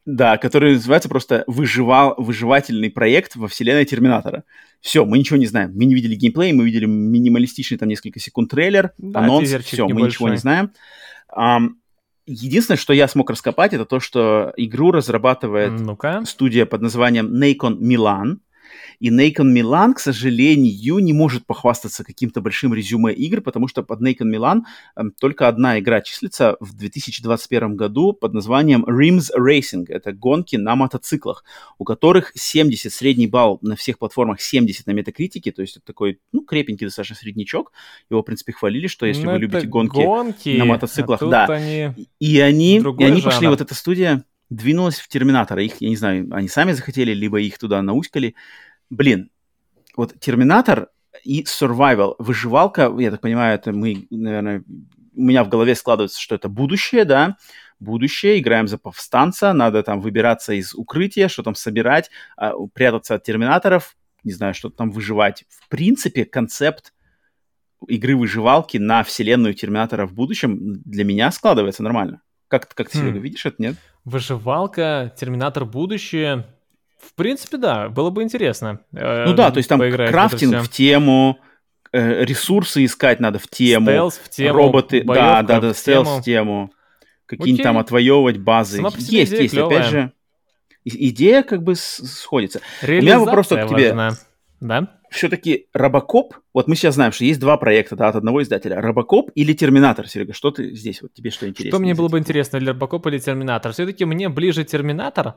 да, 0.09 0.39
который 0.39 0.73
называется 0.73 1.11
просто 1.11 1.45
выживал, 1.47 2.15
выживательный 2.17 2.91
проект 2.91 3.37
во 3.37 3.47
вселенной 3.47 3.85
Терминатора. 3.85 4.45
Все, 4.81 5.05
мы 5.05 5.19
ничего 5.19 5.37
не 5.37 5.45
знаем. 5.45 5.73
Мы 5.75 5.85
не 5.85 5.95
видели 5.95 6.15
геймплей, 6.15 6.53
мы 6.55 6.65
видели 6.65 6.87
минималистичный 6.87 7.77
там 7.77 7.91
несколько 7.91 8.19
секунд 8.19 8.51
трейлер, 8.51 8.93
да, 8.97 9.21
анонс, 9.21 9.51
все, 9.51 9.85
небольшой. 9.85 9.93
мы 9.93 10.07
ничего 10.07 10.29
не 10.31 10.37
знаем. 10.39 10.73
Um, 11.31 11.73
единственное, 12.29 12.79
что 12.79 12.93
я 12.93 13.09
смог 13.09 13.31
раскопать, 13.31 13.73
это 13.73 13.85
то, 13.85 14.01
что 14.01 14.53
игру 14.57 14.93
разрабатывает 14.93 15.73
ну 15.73 15.97
студия 16.27 16.67
под 16.67 16.83
названием 16.83 17.35
Nacon 17.35 17.79
Milan. 17.79 18.39
И 19.01 19.11
Нейкон 19.11 19.53
Милан, 19.53 19.95
к 19.95 20.01
сожалению, 20.01 20.99
не 20.99 21.13
может 21.13 21.47
похвастаться 21.47 22.05
каким-то 22.05 22.41
большим 22.41 22.75
резюме 22.75 23.13
игр, 23.13 23.41
потому 23.41 23.69
что 23.69 23.83
под 23.83 24.01
Нейкон 24.01 24.31
Милан 24.31 24.67
э, 24.97 25.03
только 25.21 25.49
одна 25.49 25.79
игра 25.79 26.01
числится 26.01 26.57
в 26.61 26.77
2021 26.77 27.77
году 27.77 28.13
под 28.13 28.35
названием 28.35 28.85
Rims 28.85 29.31
Racing. 29.39 29.87
Это 29.89 30.13
гонки 30.13 30.57
на 30.57 30.77
мотоциклах, 30.77 31.45
у 31.79 31.85
которых 31.85 32.33
70 32.35 32.93
средний 32.93 33.27
балл 33.27 33.59
на 33.63 33.77
всех 33.77 33.99
платформах, 33.99 34.41
70 34.41 34.87
на 34.87 34.93
метакритике, 34.93 35.53
то 35.53 35.63
есть 35.63 35.77
это 35.77 35.87
такой, 35.87 36.21
ну, 36.33 36.43
крепенький 36.43 36.87
достаточно 36.87 37.17
среднячок. 37.17 37.73
Его, 38.11 38.23
в 38.23 38.25
принципе, 38.25 38.53
хвалили, 38.53 38.87
что 38.87 39.07
если 39.07 39.25
Но 39.25 39.33
вы 39.33 39.39
любите 39.39 39.67
гонки, 39.67 39.97
гонки 39.97 40.57
на 40.57 40.65
мотоциклах, 40.65 41.23
а 41.23 41.27
да. 41.27 41.47
Они 41.47 42.09
и 42.19 42.41
они, 42.41 42.79
и 42.79 43.05
они 43.05 43.23
пошли, 43.23 43.49
вот 43.49 43.61
эта 43.61 43.75
студия 43.75 44.25
двинулась 44.51 44.99
в 44.99 45.09
Терминатора. 45.09 45.63
Их, 45.63 45.81
я 45.81 45.89
не 45.89 45.97
знаю, 45.97 46.29
они 46.33 46.49
сами 46.49 46.73
захотели, 46.73 47.13
либо 47.13 47.41
их 47.41 47.59
туда 47.59 47.83
науськали 47.83 48.35
блин, 48.91 49.31
вот 49.97 50.19
Терминатор 50.21 50.89
и 51.25 51.43
Survival, 51.45 52.15
выживалка, 52.19 52.95
я 52.99 53.11
так 53.11 53.21
понимаю, 53.21 53.55
это 53.55 53.73
мы, 53.73 54.07
наверное, 54.11 54.65
у 55.15 55.21
меня 55.21 55.43
в 55.45 55.49
голове 55.49 55.75
складывается, 55.75 56.21
что 56.21 56.35
это 56.35 56.49
будущее, 56.49 57.05
да, 57.05 57.37
будущее, 57.81 58.39
играем 58.39 58.69
за 58.69 58.79
повстанца, 58.79 59.53
надо 59.53 59.83
там 59.83 60.01
выбираться 60.01 60.53
из 60.53 60.75
укрытия, 60.75 61.29
что 61.29 61.43
там 61.43 61.55
собирать, 61.55 62.11
а, 62.37 62.53
прятаться 62.73 63.15
от 63.15 63.25
терминаторов, 63.25 63.97
не 64.25 64.33
знаю, 64.33 64.55
что 64.55 64.71
там 64.71 64.91
выживать. 64.91 65.45
В 65.49 65.69
принципе, 65.69 66.25
концепт 66.25 66.93
игры 67.87 68.17
выживалки 68.17 68.79
на 68.79 69.03
вселенную 69.05 69.55
Терминатора 69.55 70.07
в 70.07 70.13
будущем 70.13 70.81
для 70.85 71.05
меня 71.05 71.31
складывается 71.31 71.83
нормально. 71.83 72.23
Как, 72.49 72.75
как 72.75 72.91
ты, 72.91 72.99
Серега, 72.99 73.19
хм. 73.19 73.23
видишь 73.23 73.47
это, 73.47 73.57
нет? 73.59 73.77
Выживалка, 74.05 75.13
Терминатор 75.17 75.65
будущее. 75.65 76.47
В 76.99 77.15
принципе, 77.15 77.57
да, 77.57 77.89
было 77.89 78.11
бы 78.11 78.23
интересно. 78.23 78.81
Э, 78.93 79.25
ну 79.27 79.35
да, 79.35 79.51
то 79.51 79.59
есть 79.59 79.69
там 79.69 79.81
крафтинг 79.81 80.57
в, 80.57 80.65
в 80.65 80.69
тему, 80.69 81.39
э, 81.93 82.25
ресурсы 82.25 82.85
искать 82.85 83.21
надо 83.21 83.39
в 83.39 83.49
тему, 83.49 83.87
стелс 83.87 84.21
в 84.23 84.29
тему, 84.29 84.57
роботы, 84.57 85.03
да, 85.05 85.43
да, 85.43 85.61
да, 85.61 85.75
стелс 85.75 86.09
в 86.09 86.23
тему, 86.23 86.73
какие-нибудь 87.27 87.63
там 87.63 87.79
отвоевывать 87.79 88.39
базы. 88.39 88.83
Есть, 88.99 89.33
есть, 89.33 89.53
клевая. 89.53 89.79
опять 89.79 89.91
же, 89.91 90.13
идея 90.85 91.43
как 91.43 91.63
бы 91.63 91.75
сходится. 91.77 92.61
У 92.83 92.87
меня 92.87 93.21
вопрос 93.21 93.49
к 93.49 93.67
тебе. 93.69 93.89
Важна. 93.89 94.13
Да? 94.61 94.99
Все-таки 95.11 95.69
Робокоп, 95.73 96.35
вот 96.53 96.69
мы 96.69 96.75
сейчас 96.75 96.97
знаем, 96.97 97.13
что 97.13 97.25
есть 97.25 97.41
два 97.41 97.57
проекта 97.57 97.97
да, 97.97 98.09
от 98.09 98.17
одного 98.17 98.43
издателя. 98.43 98.81
Робокоп 98.81 99.31
или 99.35 99.55
Терминатор, 99.55 100.07
Серега? 100.07 100.35
Что 100.35 100.51
ты 100.51 100.75
здесь, 100.75 101.01
вот 101.01 101.15
тебе 101.15 101.31
что 101.31 101.49
интересно? 101.49 101.77
Что 101.77 101.81
мне 101.81 101.95
было 101.95 102.09
бы 102.09 102.19
интересно, 102.19 102.59
или 102.59 102.71
Робокоп 102.71 103.07
или 103.07 103.19
Терминатор? 103.19 103.73
Все-таки 103.73 104.05
мне 104.05 104.29
ближе 104.29 104.65
Терминатор, 104.65 105.37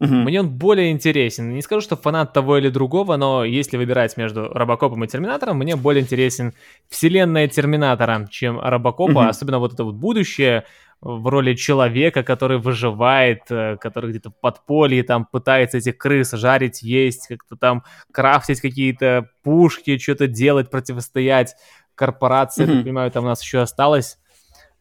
Угу. 0.00 0.14
Мне 0.14 0.40
он 0.40 0.48
более 0.48 0.90
интересен. 0.90 1.54
Не 1.54 1.60
скажу, 1.60 1.82
что 1.82 1.96
фанат 1.96 2.32
того 2.32 2.56
или 2.56 2.70
другого, 2.70 3.16
но 3.16 3.44
если 3.44 3.76
выбирать 3.76 4.16
между 4.16 4.48
Робокопом 4.48 5.04
и 5.04 5.06
Терминатором, 5.06 5.58
мне 5.58 5.76
более 5.76 6.02
интересен 6.02 6.54
вселенная 6.88 7.48
Терминатора, 7.48 8.26
чем 8.30 8.58
Робокопа, 8.58 9.10
угу. 9.10 9.28
особенно 9.28 9.58
вот 9.58 9.74
это 9.74 9.84
вот 9.84 9.94
будущее 9.94 10.64
в 11.02 11.26
роли 11.28 11.54
человека, 11.54 12.22
который 12.22 12.58
выживает, 12.58 13.42
э, 13.50 13.76
который 13.78 14.10
где-то 14.10 14.30
в 14.30 14.40
подполье 14.40 15.02
там 15.02 15.24
пытается 15.24 15.78
этих 15.78 15.96
крыс 15.96 16.32
жарить, 16.32 16.82
есть, 16.82 17.26
как-то 17.26 17.56
там 17.56 17.84
крафтить 18.12 18.60
какие-то 18.60 19.30
пушки, 19.42 19.96
что-то 19.96 20.26
делать, 20.26 20.70
противостоять 20.70 21.56
корпорации, 21.94 22.66
mm-hmm. 22.66 22.76
я 22.76 22.82
понимаю, 22.82 23.10
там 23.10 23.24
у 23.24 23.28
нас 23.28 23.42
еще 23.42 23.60
осталось. 23.60 24.18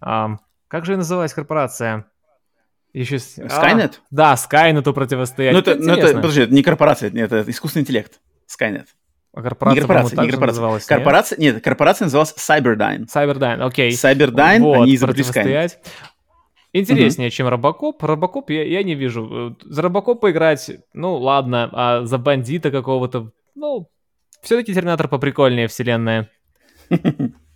Um, 0.02 0.38
как 0.68 0.86
же 0.86 0.96
называлась 0.96 1.34
корпорация? 1.34 2.06
Еще... 2.94 3.16
Skynet? 3.18 3.96
А, 3.96 4.02
да, 4.10 4.34
Skynet 4.34 4.92
противостоять. 4.94 5.54
Ну 5.54 5.60
это, 5.60 5.76
ну, 5.76 5.94
это, 5.94 6.16
подожди, 6.16 6.42
это 6.42 6.54
не 6.54 6.64
корпорация, 6.64 7.12
нет, 7.12 7.32
это 7.32 7.50
искусственный 7.50 7.84
интеллект. 7.84 8.20
Skynet. 8.48 8.86
А 9.32 9.42
корпорация, 9.44 9.76
не 9.76 9.80
корпорация, 9.82 10.22
не 10.22 10.30
корпорация. 10.30 10.62
Называлась, 10.62 10.86
корпорация, 10.86 11.38
нет? 11.40 11.56
нет, 11.56 11.64
корпорация 11.64 12.06
называлась 12.06 12.34
Cyberdyne. 12.36 13.06
Cyberdyne, 13.06 13.62
окей. 13.62 13.92
Cyberdyne, 13.92 14.60
вот, 14.60 14.82
они 14.82 14.96
изобрели 14.96 15.24
Skynet. 15.24 15.74
Интереснее, 16.72 17.30
угу. 17.30 17.34
чем 17.34 17.48
Робокоп. 17.48 18.04
Робокоп 18.04 18.50
я, 18.50 18.64
я 18.64 18.84
не 18.84 18.96
вижу. 18.96 19.56
За 19.64 19.82
Робокопа 19.82 20.32
играть, 20.32 20.70
ну 20.94 21.16
ладно, 21.18 21.70
а 21.74 22.06
за 22.06 22.18
бандита 22.18 22.70
какого-то, 22.70 23.32
ну, 23.56 23.90
все-таки 24.42 24.74
Терминатор 24.74 25.08
поприкольнее 25.08 25.68
вселенная. 25.68 26.30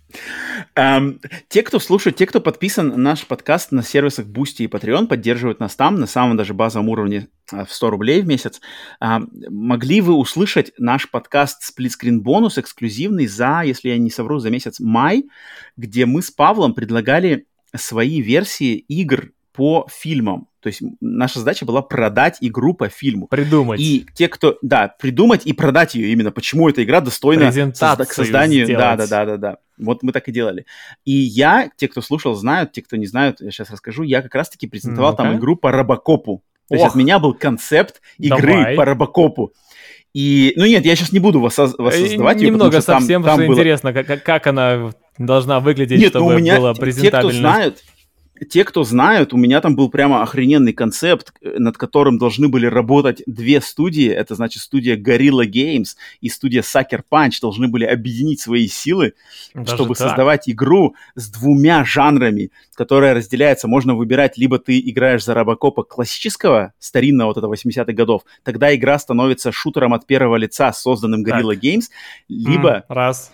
Um, 0.76 1.20
те, 1.48 1.62
кто 1.62 1.78
слушает, 1.78 2.16
те, 2.16 2.26
кто 2.26 2.40
подписан 2.40 2.88
на 2.88 2.96
наш 2.96 3.26
подкаст 3.26 3.72
на 3.72 3.82
сервисах 3.82 4.26
Boosty 4.26 4.64
и 4.64 4.66
Patreon, 4.66 5.06
поддерживают 5.06 5.60
нас 5.60 5.76
там 5.76 5.96
на 5.96 6.06
самом 6.06 6.36
даже 6.36 6.54
базовом 6.54 6.88
уровне 6.88 7.28
в 7.50 7.66
100 7.68 7.90
рублей 7.90 8.22
в 8.22 8.26
месяц. 8.26 8.60
Uh, 9.02 9.26
могли 9.50 10.00
вы 10.00 10.14
услышать 10.14 10.72
наш 10.78 11.10
подкаст 11.10 11.62
Screen 11.78 12.18
бонус 12.18 12.58
эксклюзивный 12.58 13.26
за, 13.26 13.62
если 13.64 13.90
я 13.90 13.98
не 13.98 14.10
совру, 14.10 14.38
за 14.38 14.50
месяц 14.50 14.80
май, 14.80 15.24
где 15.76 16.06
мы 16.06 16.22
с 16.22 16.30
Павлом 16.30 16.74
предлагали 16.74 17.46
свои 17.76 18.20
версии 18.20 18.76
игр 18.76 19.30
по 19.52 19.86
фильмам. 19.90 20.48
То 20.60 20.68
есть 20.68 20.80
наша 21.00 21.40
задача 21.40 21.64
была 21.64 21.82
продать 21.82 22.38
игру 22.40 22.74
по 22.74 22.88
фильму. 22.88 23.28
Придумать. 23.28 23.80
И 23.80 24.06
те, 24.14 24.28
кто... 24.28 24.58
Да, 24.62 24.94
придумать 24.98 25.46
и 25.46 25.52
продать 25.52 25.94
ее 25.94 26.10
именно. 26.10 26.32
Почему 26.32 26.68
эта 26.68 26.82
игра 26.82 27.00
достойна 27.00 27.52
к 27.52 28.12
созданию... 28.12 28.66
Да, 28.66 28.96
да, 28.96 29.06
да, 29.06 29.26
да, 29.26 29.36
да. 29.36 29.56
Вот 29.78 30.02
мы 30.02 30.12
так 30.12 30.28
и 30.28 30.32
делали. 30.32 30.66
И 31.04 31.12
я, 31.12 31.70
те, 31.76 31.88
кто 31.88 32.00
слушал, 32.00 32.34
знают, 32.34 32.72
те, 32.72 32.82
кто 32.82 32.96
не 32.96 33.06
знают, 33.06 33.40
я 33.40 33.50
сейчас 33.50 33.70
расскажу, 33.70 34.02
я 34.02 34.22
как 34.22 34.34
раз-таки 34.34 34.66
презентовал 34.66 35.12
ну 35.12 35.16
там 35.16 35.36
игру 35.36 35.56
по 35.56 35.72
Робокопу. 35.72 36.42
То 36.68 36.76
Ох. 36.76 36.80
есть 36.80 36.86
от 36.90 36.94
меня 36.94 37.18
был 37.18 37.34
концепт 37.34 38.00
игры 38.18 38.52
Давай. 38.52 38.76
по 38.76 38.84
Робокопу. 38.84 39.52
И, 40.14 40.52
ну 40.56 40.64
нет, 40.64 40.86
я 40.86 40.94
сейчас 40.94 41.10
не 41.10 41.18
буду 41.18 41.40
воссоздавать 41.40 41.96
ее, 42.40 42.50
Немного 42.50 42.80
совсем 42.80 43.22
там, 43.24 43.38
там 43.38 43.46
было... 43.46 43.54
интересно, 43.54 43.92
как, 43.92 44.22
как 44.22 44.46
она 44.46 44.92
должна 45.18 45.58
выглядеть, 45.58 45.98
нет, 45.98 46.14
ну, 46.14 46.20
чтобы 46.20 46.32
ну, 46.32 46.36
у 46.36 46.40
меня 46.40 46.56
было 46.56 46.72
презентабельно. 46.72 47.20
Те, 47.20 47.28
кто 47.28 47.38
знают, 47.38 47.84
те, 48.48 48.64
кто 48.64 48.82
знают, 48.82 49.32
у 49.32 49.36
меня 49.36 49.60
там 49.60 49.76
был 49.76 49.88
прямо 49.88 50.22
охрененный 50.22 50.72
концепт, 50.72 51.32
э, 51.40 51.58
над 51.58 51.76
которым 51.76 52.18
должны 52.18 52.48
были 52.48 52.66
работать 52.66 53.22
две 53.26 53.60
студии. 53.60 54.08
Это 54.08 54.34
значит 54.34 54.62
студия 54.62 54.96
Gorilla 54.96 55.46
Games 55.46 55.96
и 56.20 56.28
студия 56.28 56.62
Sucker 56.62 57.02
Punch 57.08 57.34
должны 57.40 57.68
были 57.68 57.84
объединить 57.84 58.40
свои 58.40 58.66
силы, 58.66 59.14
Даже 59.54 59.74
чтобы 59.74 59.94
так? 59.94 60.08
создавать 60.08 60.48
игру 60.48 60.94
с 61.14 61.30
двумя 61.30 61.84
жанрами, 61.84 62.50
которая 62.74 63.14
разделяется. 63.14 63.68
Можно 63.68 63.94
выбирать, 63.94 64.36
либо 64.36 64.58
ты 64.58 64.80
играешь 64.80 65.24
за 65.24 65.34
Робокопа 65.34 65.84
классического, 65.84 66.72
старинного 66.78 67.28
вот 67.28 67.38
этого 67.38 67.54
80-х 67.54 67.92
годов, 67.92 68.22
тогда 68.42 68.74
игра 68.74 68.98
становится 68.98 69.52
шутером 69.52 69.94
от 69.94 70.06
первого 70.06 70.36
лица, 70.36 70.72
созданным 70.72 71.24
Gorilla 71.24 71.54
так. 71.54 71.62
Games, 71.62 71.84
либо... 72.28 72.78
Mm, 72.78 72.82
раз 72.88 73.32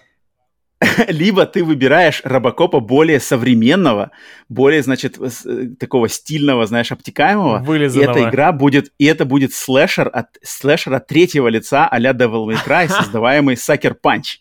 либо 1.09 1.47
ты 1.47 1.63
выбираешь 1.63 2.23
Робокопа 2.25 2.81
более 2.81 3.21
современного, 3.21 4.11
более, 4.49 4.83
значит, 4.83 5.19
э, 5.19 5.69
такого 5.79 6.09
стильного, 6.09 6.67
знаешь, 6.67 6.91
обтекаемого. 6.91 7.59
Вылизанного. 7.59 8.17
И 8.17 8.21
эта 8.21 8.31
игра 8.31 8.53
будет, 8.53 8.93
и 8.99 9.05
это 9.05 9.25
будет 9.25 9.53
слэшер 9.53 10.11
от, 10.13 10.29
слэшер 10.43 10.95
от 10.95 11.07
третьего 11.07 11.49
лица 11.49 11.87
а-ля 11.87 12.13
Devil 12.13 12.47
May 12.47 12.59
Cry, 12.67 12.89
создаваемый 13.03 13.57
Sucker 13.57 13.95
Punch. 14.03 14.39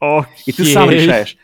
Окей. 0.00 0.32
И 0.46 0.52
ты 0.52 0.64
сам 0.66 0.90
решаешь. 0.90 1.36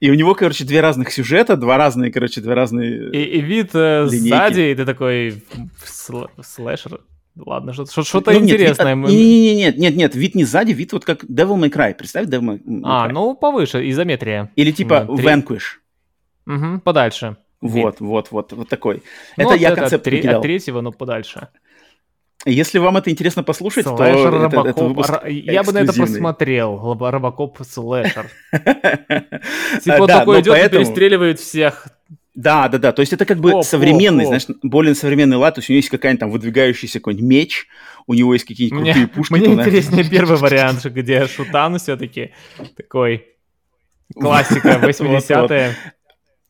И 0.00 0.10
у 0.10 0.14
него, 0.14 0.34
короче, 0.34 0.64
две 0.64 0.80
разных 0.80 1.12
сюжета, 1.12 1.56
два 1.56 1.76
разные, 1.76 2.10
короче, 2.10 2.40
две 2.40 2.54
разные... 2.54 3.10
И, 3.12 3.38
и 3.38 3.40
вид 3.40 3.70
э, 3.74 4.06
сзади, 4.06 4.72
и 4.72 4.74
ты 4.74 4.84
такой 4.84 5.44
сл- 5.86 6.28
слэшер. 6.42 7.00
Ладно, 7.36 7.72
что-то, 7.72 8.02
что-то 8.04 8.30
Ну, 8.32 8.40
интересное. 8.40 8.94
Нет, 8.94 9.08
нет, 9.08 9.56
нет, 9.56 9.78
нет, 9.78 9.96
нет, 9.96 10.14
вид 10.14 10.34
не 10.34 10.44
сзади, 10.44 10.72
вид 10.72 10.92
вот 10.92 11.04
как 11.04 11.24
Devil 11.24 11.56
May 11.58 11.70
Cry. 11.70 11.94
Представь 11.94 12.26
Devil 12.26 12.40
May 12.58 12.80
А, 12.84 13.08
Cry. 13.08 13.12
ну 13.12 13.34
повыше, 13.34 13.88
изометрия. 13.90 14.50
Или 14.54 14.70
типа 14.70 15.06
ну, 15.08 15.16
три- 15.16 15.26
Vanquish. 15.26 15.78
Мгм, 16.44 16.80
подальше. 16.80 17.36
Вот, 17.62 18.00
вот, 18.00 18.30
вот, 18.32 18.52
вот 18.52 18.68
такой. 18.68 19.02
Ну, 19.36 19.44
это 19.50 19.54
я 19.54 19.70
от 19.70 19.78
концепт 19.78 20.04
выкидал. 20.04 20.36
От 20.36 20.42
третьего, 20.42 20.80
но 20.80 20.90
подальше. 20.92 21.48
Если 22.44 22.78
вам 22.78 22.96
это 22.96 23.08
интересно 23.08 23.44
послушать, 23.44 23.84
то 23.84 23.96
Слэшер, 23.96 24.34
это, 24.34 24.46
это 24.46 24.56
Робокоп. 24.56 24.88
выпуск 24.88 25.10
Ро- 25.10 25.28
Я 25.30 25.62
бы 25.62 25.72
на 25.72 25.78
это 25.78 25.92
посмотрел. 25.92 26.76
Робокоп 26.98 27.58
слэшер. 27.64 28.28
А, 28.52 28.58
Типа 29.80 30.06
такой 30.08 30.36
но 30.36 30.40
идет 30.40 30.66
и 30.66 30.76
перестреливает 30.76 31.38
всех. 31.38 31.86
Да, 32.34 32.68
да, 32.68 32.78
да. 32.78 32.92
То 32.92 33.00
есть 33.00 33.12
это 33.12 33.26
как 33.26 33.40
бы 33.40 33.52
Оп, 33.52 33.64
современный, 33.64 34.24
оп, 34.24 34.28
знаешь, 34.28 34.46
более 34.62 34.94
современный 34.94 35.36
лад. 35.36 35.54
То 35.56 35.58
есть 35.58 35.68
у 35.68 35.72
него 35.72 35.78
есть 35.78 35.90
какая-нибудь 35.90 36.20
там 36.20 36.30
выдвигающийся 36.30 36.98
какой-нибудь 36.98 37.28
меч, 37.28 37.66
у 38.06 38.14
него 38.14 38.32
есть 38.32 38.46
какие-нибудь 38.46 38.80
Мне, 38.80 38.92
крутые 38.92 39.08
пушки. 39.08 39.32
мне 39.34 39.44
знаешь. 39.46 39.68
интереснее 39.68 40.04
первый 40.08 40.38
вариант, 40.38 40.84
где 40.84 41.26
Шутан 41.26 41.78
все-таки 41.78 42.32
такой 42.76 43.26
классика, 44.14 44.80
80-е. 44.82 45.76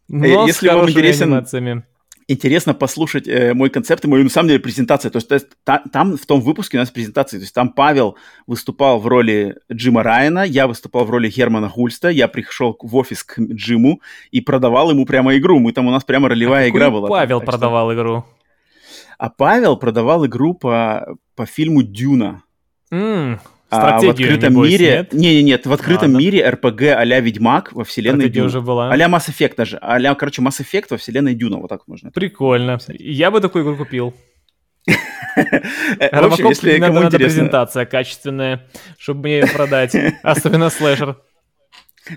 Но 0.08 0.26
Э, 0.44 0.46
если 0.46 0.68
с 0.68 0.72
вам 0.74 0.88
интересен-. 0.88 1.84
Интересно 2.28 2.72
послушать 2.74 3.26
э, 3.28 3.52
мой 3.54 3.68
концепт 3.70 4.04
и 4.04 4.08
мою, 4.08 4.24
на 4.24 4.30
самом 4.30 4.48
деле, 4.48 4.60
презентацию. 4.60 5.10
То 5.10 5.18
есть, 5.18 5.46
та- 5.64 5.82
там 5.92 6.16
в 6.16 6.24
том 6.26 6.40
выпуске 6.40 6.76
у 6.76 6.80
нас 6.80 6.90
презентации. 6.90 7.38
То 7.38 7.42
есть 7.42 7.54
там 7.54 7.70
Павел 7.70 8.16
выступал 8.46 9.00
в 9.00 9.06
роли 9.06 9.56
Джима 9.72 10.02
Райана, 10.02 10.44
я 10.44 10.66
выступал 10.66 11.04
в 11.04 11.10
роли 11.10 11.28
Германа 11.28 11.68
Хульста, 11.68 12.08
я 12.10 12.28
пришел 12.28 12.76
в 12.80 12.94
офис 12.96 13.24
к 13.24 13.38
Джиму 13.40 14.00
и 14.30 14.40
продавал 14.40 14.90
ему 14.90 15.04
прямо 15.06 15.36
игру. 15.36 15.58
Мы 15.58 15.72
там, 15.72 15.86
у 15.88 15.90
нас 15.90 16.04
прямо 16.04 16.28
ролевая 16.28 16.68
игра 16.68 16.86
Какую 16.86 17.00
была. 17.02 17.08
Павел 17.08 17.40
Так 17.40 17.48
что- 17.48 17.52
продавал 17.58 17.92
игру. 17.94 18.24
А 19.18 19.30
Павел 19.30 19.76
продавал 19.76 20.26
игру 20.26 20.54
по, 20.54 21.16
по 21.36 21.46
фильму 21.46 21.82
«Дюна». 21.82 22.42
М, 23.72 23.78
А 23.78 23.96
в 23.96 23.98
Стратегию, 24.00 24.28
открытом 24.28 24.52
небось, 24.52 24.70
мире... 24.70 25.08
Не, 25.12 25.34
не, 25.36 25.42
нет, 25.42 25.66
в 25.66 25.72
открытом 25.72 26.12
Ладно. 26.12 26.18
мире 26.24 26.48
РПГ 26.48 26.82
а-ля 26.96 27.20
Ведьмак 27.20 27.72
во 27.72 27.84
вселенной 27.84 28.16
Стратегия 28.26 28.34
Дюна. 28.34 28.46
уже 28.46 28.60
была. 28.60 28.90
А-ля 28.90 29.06
Mass 29.06 29.28
Effect 29.30 29.54
даже. 29.56 29.78
А-ля, 29.80 30.14
короче, 30.14 30.42
Mass 30.42 30.60
Effect 30.60 30.86
во 30.90 30.96
вселенной 30.98 31.34
Дюна. 31.34 31.56
Вот 31.56 31.68
так 31.68 31.88
можно. 31.88 32.10
Прикольно. 32.10 32.78
Я 32.88 33.30
бы 33.30 33.40
такую 33.40 33.64
игру 33.64 33.76
купил. 33.76 34.14
Робокоп 36.12 36.50
если 36.50 36.78
надо, 36.78 37.00
надо 37.00 37.16
презентация 37.18 37.86
качественная, 37.86 38.68
чтобы 38.98 39.22
мне 39.22 39.40
ее 39.40 39.46
продать. 39.46 39.96
Особенно 40.22 40.68
слэшер. 40.70 41.16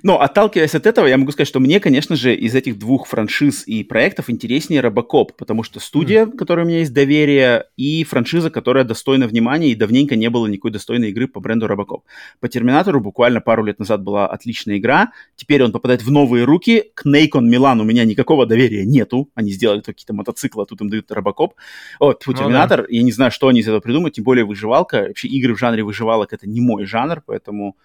Но 0.04 0.22
отталкиваясь 0.22 0.76
от 0.76 0.86
этого, 0.86 1.06
я 1.08 1.18
могу 1.18 1.32
сказать, 1.32 1.48
что 1.48 1.60
мне, 1.60 1.80
конечно 1.80 2.16
же, 2.16 2.36
из 2.36 2.56
этих 2.56 2.78
двух 2.78 3.08
франшиз 3.08 3.68
и 3.68 3.84
проектов 3.84 4.30
интереснее 4.30 4.82
Робокоп, 4.82 5.36
потому 5.38 5.64
что 5.64 5.80
студия, 5.80 6.26
к 6.26 6.36
которой 6.38 6.66
у 6.66 6.68
меня 6.68 6.80
есть 6.80 6.94
доверие, 6.94 7.66
и 7.78 8.04
франшиза, 8.04 8.50
которая 8.50 8.84
достойна 8.84 9.28
внимания, 9.28 9.72
и 9.72 9.76
давненько 9.76 10.16
не 10.16 10.30
было 10.30 10.48
никакой 10.48 10.72
достойной 10.72 11.10
игры 11.10 11.28
по 11.28 11.40
бренду 11.40 11.68
Робокоп. 11.68 12.06
По 12.40 12.48
Терминатору 12.48 13.00
буквально 13.00 13.42
пару 13.42 13.64
лет 13.64 13.80
назад 13.80 14.04
была 14.04 14.28
отличная 14.28 14.78
игра, 14.78 15.12
теперь 15.36 15.64
он 15.64 15.72
попадает 15.72 16.04
в 16.04 16.12
новые 16.12 16.46
руки, 16.46 16.92
к 16.94 17.06
Нейкон 17.06 17.50
Милан 17.50 17.82
у 17.82 17.84
меня 17.84 18.06
никакого 18.06 18.46
доверия 18.46 18.86
нету, 18.86 19.30
они 19.36 19.52
сделали 19.52 19.82
какие-то 19.82 20.14
мотоциклы, 20.14 20.64
а 20.64 20.66
тут 20.66 20.82
им 20.82 20.90
дают 20.90 21.12
Робокоп. 21.12 21.56
О, 22.00 22.14
тьфу, 22.14 22.32
Ну 22.32 22.38
Терминатор, 22.38 22.86
я 22.90 23.04
не 23.04 23.12
знаю, 23.12 23.32
что 23.32 23.48
они 23.48 23.60
из 23.60 23.68
этого 23.68 23.80
придумают, 23.80 24.16
тем 24.16 24.24
более 24.24 24.46
выживалка, 24.46 25.06
вообще 25.08 25.28
игры 25.28 25.56
в 25.56 25.60
жанре 25.60 25.84
выживалок 25.84 26.34
это 26.34 26.48
не 26.48 26.62
мой 26.62 26.86
жанр, 26.86 27.22
поэтому... 27.26 27.76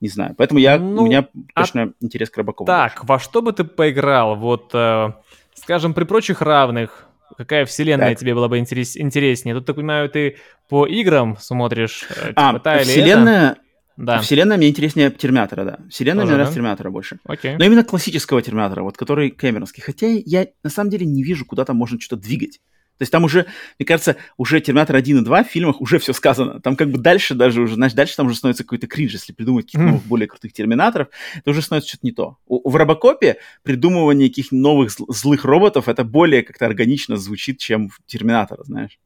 Не 0.00 0.08
знаю. 0.08 0.34
Поэтому 0.36 0.60
я, 0.60 0.78
Ну, 0.78 1.02
у 1.02 1.06
меня 1.06 1.28
а 1.54 1.62
точно 1.62 1.92
интерес 2.00 2.30
к 2.30 2.36
Робокову. 2.36 2.66
Так, 2.66 3.04
во 3.04 3.18
что 3.18 3.40
бы 3.42 3.52
ты 3.52 3.64
поиграл? 3.64 4.36
Вот, 4.36 4.70
э, 4.74 5.12
скажем, 5.54 5.94
при 5.94 6.04
прочих 6.04 6.42
равных, 6.42 7.08
какая 7.38 7.64
вселенная 7.64 8.10
Так. 8.10 8.18
тебе 8.18 8.34
была 8.34 8.48
бы 8.48 8.58
интерес- 8.58 8.96
интереснее? 8.96 9.54
Тут, 9.54 9.64
так 9.66 9.76
понимаю, 9.76 10.08
ты 10.10 10.36
по 10.68 10.86
играм 10.86 11.36
смотришь, 11.38 12.04
э, 12.10 12.32
А, 12.36 12.52
типа, 12.52 12.60
та 12.62 12.78
вселенная, 12.80 13.56
Да, 13.96 14.18
вселенная 14.20 14.58
мне 14.58 14.68
интереснее 14.68 15.10
Терминатора, 15.10 15.64
да. 15.64 15.78
Вселенная 15.88 16.24
Тоже, 16.24 16.32
мне 16.32 16.34
нравится 16.36 16.52
да? 16.52 16.54
Терминатора 16.56 16.90
больше. 16.90 17.18
окей. 17.24 17.56
Но 17.56 17.64
именно 17.64 17.82
классического 17.82 18.42
Терминатора, 18.42 18.82
вот 18.82 18.98
который 18.98 19.30
Кэмеронский. 19.30 19.82
Хотя 19.82 20.06
я 20.08 20.46
на 20.62 20.68
самом 20.68 20.90
деле 20.90 21.06
не 21.06 21.22
вижу, 21.22 21.46
куда 21.46 21.64
там 21.64 21.76
можно 21.76 21.98
что-то 21.98 22.20
двигать. 22.22 22.60
То 22.98 23.02
есть 23.02 23.12
там 23.12 23.24
уже, 23.24 23.46
мне 23.78 23.86
кажется, 23.86 24.16
уже 24.38 24.60
Терминатор 24.60 24.96
1 24.96 25.18
и 25.18 25.20
2 25.24 25.44
в 25.44 25.48
фильмах 25.48 25.80
уже 25.82 25.98
все 25.98 26.12
сказано. 26.14 26.60
Там 26.60 26.76
как 26.76 26.90
бы 26.90 26.98
дальше 26.98 27.34
даже 27.34 27.60
уже, 27.60 27.74
знаешь, 27.74 27.92
дальше 27.92 28.16
там 28.16 28.26
уже 28.26 28.36
становится 28.36 28.64
какой-то 28.64 28.86
кринж, 28.86 29.12
если 29.12 29.32
придумать 29.32 29.66
каких-то 29.66 29.84
новых, 29.86 30.02
более 30.04 30.26
крутых 30.26 30.52
Терминаторов, 30.54 31.08
это 31.34 31.50
уже 31.50 31.60
становится 31.60 31.90
что-то 31.90 32.06
не 32.06 32.12
то. 32.12 32.38
В 32.46 32.74
Робокопе 32.74 33.36
придумывание 33.62 34.28
каких 34.28 34.50
новых 34.50 34.90
зл- 34.90 35.04
злых 35.12 35.44
роботов, 35.44 35.88
это 35.88 36.04
более 36.04 36.42
как-то 36.42 36.64
органично 36.66 37.16
звучит, 37.16 37.58
чем 37.58 37.88
в 37.90 38.00
Терминатора, 38.06 38.64
знаешь. 38.64 38.98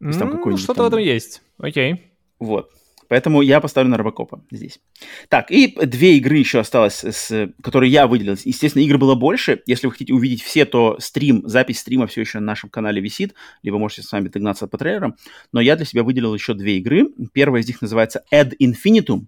есть 0.00 0.18
там 0.18 0.30
Ну, 0.30 0.56
что-то 0.56 0.74
там- 0.74 0.84
в 0.84 0.88
этом 0.88 1.00
есть. 1.00 1.42
Окей. 1.58 2.12
Вот. 2.38 2.70
Поэтому 3.12 3.42
я 3.42 3.60
поставлю 3.60 3.90
на 3.90 3.98
Робокопа 3.98 4.42
здесь. 4.50 4.80
Так, 5.28 5.50
и 5.50 5.76
две 5.84 6.16
игры 6.16 6.38
еще 6.38 6.60
осталось, 6.60 7.04
с, 7.04 7.52
которые 7.62 7.92
я 7.92 8.06
выделил. 8.06 8.38
Естественно, 8.42 8.82
игр 8.82 8.96
было 8.96 9.14
больше. 9.14 9.60
Если 9.66 9.86
вы 9.86 9.92
хотите 9.92 10.14
увидеть 10.14 10.40
все, 10.40 10.64
то 10.64 10.96
стрим, 10.98 11.46
запись 11.46 11.80
стрима 11.80 12.06
все 12.06 12.22
еще 12.22 12.38
на 12.38 12.46
нашем 12.46 12.70
канале 12.70 13.02
висит, 13.02 13.34
либо 13.62 13.76
можете 13.76 14.00
с 14.00 14.10
вами 14.10 14.28
догнаться 14.28 14.66
по 14.66 14.78
трейлерам. 14.78 15.16
Но 15.52 15.60
я 15.60 15.76
для 15.76 15.84
себя 15.84 16.04
выделил 16.04 16.32
еще 16.34 16.54
две 16.54 16.78
игры. 16.78 17.04
Первая 17.34 17.60
из 17.60 17.66
них 17.66 17.82
называется 17.82 18.24
Ad 18.32 18.54
Infinitum. 18.58 19.26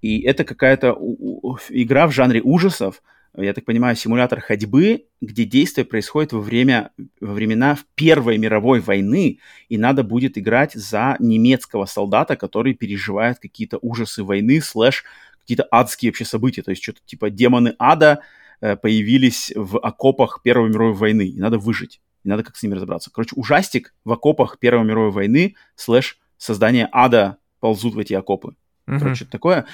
И 0.00 0.22
это 0.22 0.42
какая-то 0.42 0.98
игра 1.68 2.08
в 2.08 2.12
жанре 2.12 2.42
ужасов. 2.42 3.04
Я 3.36 3.52
так 3.52 3.64
понимаю, 3.64 3.96
симулятор 3.96 4.40
ходьбы, 4.40 5.06
где 5.20 5.44
действие 5.44 5.84
происходит 5.84 6.32
во, 6.32 6.40
время, 6.40 6.92
во 7.20 7.32
времена 7.32 7.76
Первой 7.96 8.38
мировой 8.38 8.78
войны, 8.78 9.40
и 9.68 9.76
надо 9.76 10.04
будет 10.04 10.38
играть 10.38 10.74
за 10.74 11.16
немецкого 11.18 11.86
солдата, 11.86 12.36
который 12.36 12.74
переживает 12.74 13.40
какие-то 13.40 13.78
ужасы 13.82 14.22
войны, 14.22 14.60
слэш 14.60 15.04
какие-то 15.40 15.66
адские 15.72 16.10
вообще 16.10 16.24
события. 16.24 16.62
То 16.62 16.70
есть 16.70 16.82
что-то 16.82 17.00
типа 17.04 17.28
демоны 17.28 17.74
ада 17.78 18.20
э, 18.60 18.76
появились 18.76 19.52
в 19.56 19.78
окопах 19.78 20.40
Первой 20.44 20.68
мировой 20.68 20.94
войны, 20.94 21.26
и 21.26 21.38
надо 21.38 21.58
выжить, 21.58 22.00
и 22.22 22.28
надо 22.28 22.44
как 22.44 22.56
с 22.56 22.62
ними 22.62 22.74
разобраться. 22.74 23.10
Короче, 23.12 23.34
ужастик 23.34 23.94
в 24.04 24.12
окопах 24.12 24.60
Первой 24.60 24.84
мировой 24.84 25.10
войны, 25.10 25.56
слэш 25.74 26.20
создание 26.36 26.88
ада 26.92 27.38
ползут 27.58 27.94
в 27.94 27.98
эти 27.98 28.14
окопы. 28.14 28.54
Мгм. 28.86 28.98
Короче, 28.98 29.16
что-то 29.16 29.32
такое. 29.32 29.64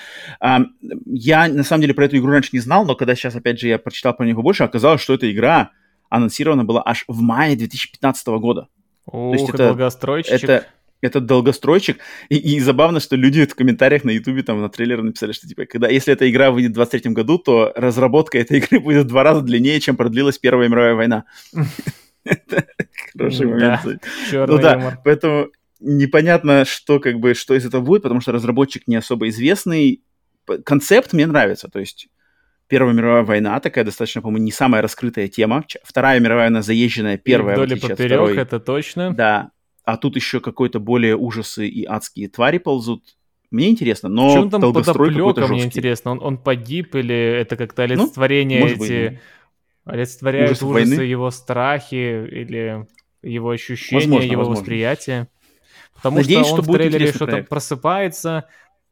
А, 0.41 0.61
я, 1.07 1.49
на 1.49 1.65
самом 1.65 1.83
деле, 1.83 1.95
про 1.95 2.05
эту 2.05 2.17
игру 2.19 2.31
раньше 2.31 2.51
не 2.53 2.61
знал, 2.61 2.85
но 2.85 2.95
когда 2.95 3.15
сейчас, 3.15 3.35
опять 3.35 3.59
же, 3.61 3.69
я 3.69 3.79
прочитал 3.79 4.15
про 4.15 4.25
нее 4.25 4.35
побольше, 4.35 4.65
оказалось, 4.65 5.01
что 5.01 5.15
эта 5.15 5.31
игра 5.31 5.71
анонсирована 6.09 6.65
была 6.65 6.83
аж 6.85 7.05
в 7.09 7.21
мае 7.21 7.57
2015 7.57 8.39
года. 8.39 8.69
Ух, 9.07 9.35
есть 9.35 9.49
и 9.49 9.53
это- 9.53 9.69
долгостройщик. 9.69 10.33
Это, 10.33 10.67
это 11.01 11.21
долгостройчик. 11.21 11.99
И, 12.29 12.37
и 12.37 12.61
забавно, 12.61 13.01
что 13.01 13.17
люди 13.17 13.47
в 13.47 13.55
комментариях 13.55 14.05
на 14.05 14.11
Ютубе, 14.11 14.43
там, 14.43 14.61
на 14.61 14.69
трейлере 14.69 15.03
написали, 15.03 15.33
что, 15.33 15.49
типа, 15.49 15.65
когда, 15.67 15.89
если 15.89 16.13
эта 16.13 16.31
игра 16.31 16.51
выйдет 16.51 16.73
в 16.73 16.75
23 16.75 17.13
году, 17.13 17.39
то 17.39 17.73
разработка 17.75 18.39
этой 18.39 18.59
игры 18.59 18.81
будет 18.81 19.07
в 19.07 19.09
два 19.09 19.25
раза 19.25 19.41
длиннее, 19.43 19.81
чем 19.81 19.97
продлилась 19.97 20.39
Первая 20.39 20.69
мировая 20.69 20.95
война. 20.95 21.25
Хороший 23.13 23.47
момент. 23.47 23.81
Ну 24.33 24.59
да, 24.59 25.01
поэтому 25.05 25.49
непонятно, 25.81 26.65
что 26.65 27.01
как 27.01 27.19
бы 27.19 27.35
что 27.35 27.55
из 27.55 27.65
этого 27.67 27.81
будет, 27.83 28.03
потому 28.03 28.21
что 28.21 28.33
разработчик 28.33 28.87
не 28.87 28.97
особо 28.97 29.29
известный. 29.29 30.03
Концепт 30.65 31.13
мне 31.13 31.27
нравится, 31.27 31.69
то 31.69 31.79
есть 31.79 32.09
Первая 32.69 32.95
мировая 32.95 33.25
война 33.25 33.59
такая 33.59 33.85
достаточно, 33.85 34.23
по-моему, 34.23 34.45
не 34.45 34.53
самая 34.53 34.81
раскрытая 34.81 35.27
тема. 35.27 35.65
Вторая 35.83 36.21
мировая, 36.21 36.47
она 36.47 36.63
заезженная, 36.63 37.19
первая, 37.19 37.57
И 37.57 37.59
в 37.59 37.63
вдоль 37.65 37.75
от 37.79 37.81
поперек, 37.83 38.07
второй. 38.13 38.37
это 38.37 38.61
точно. 38.61 39.13
Да, 39.13 39.51
а 39.85 39.97
тут 39.97 40.15
еще 40.15 40.39
какой-то 40.39 40.79
более 40.79 41.17
ужасы 41.17 41.67
и 41.67 41.85
адские 41.85 42.29
твари 42.29 42.59
ползут. 42.59 43.17
Мне 43.51 43.71
интересно, 43.71 44.09
но 44.09 44.31
В 44.31 44.35
чем 44.35 44.51
там 44.51 44.73
подоплека, 44.73 45.49
мне 45.49 45.63
жесткий. 45.63 45.67
интересно? 45.67 46.13
Он, 46.13 46.23
он 46.23 46.39
погиб 46.39 46.95
или 46.95 47.13
это 47.41 47.57
как-то 47.57 47.83
олицетворение 47.83 48.61
может 48.61 48.79
быть, 48.79 48.89
эти... 48.91 49.21
Олицетворяют 49.85 50.53
Ужасы 50.53 50.67
ужасы 50.67 50.91
войны? 50.91 51.03
его 51.03 51.31
страхи 51.33 51.95
или 52.31 52.87
его 53.23 53.51
ощущения, 53.51 54.01
Возможно, 54.03 54.27
его 54.31 54.37
возможно. 54.43 54.61
восприятие. 54.61 55.29
Потому 56.03 56.19
Надеюсь, 56.19 56.47
что 56.47 56.57
он 56.57 56.63
что 56.63 56.73
в 56.73 56.75
трейлере 56.75 57.07
что-то 57.09 57.27
проект. 57.27 57.49
просыпается, 57.51 58.45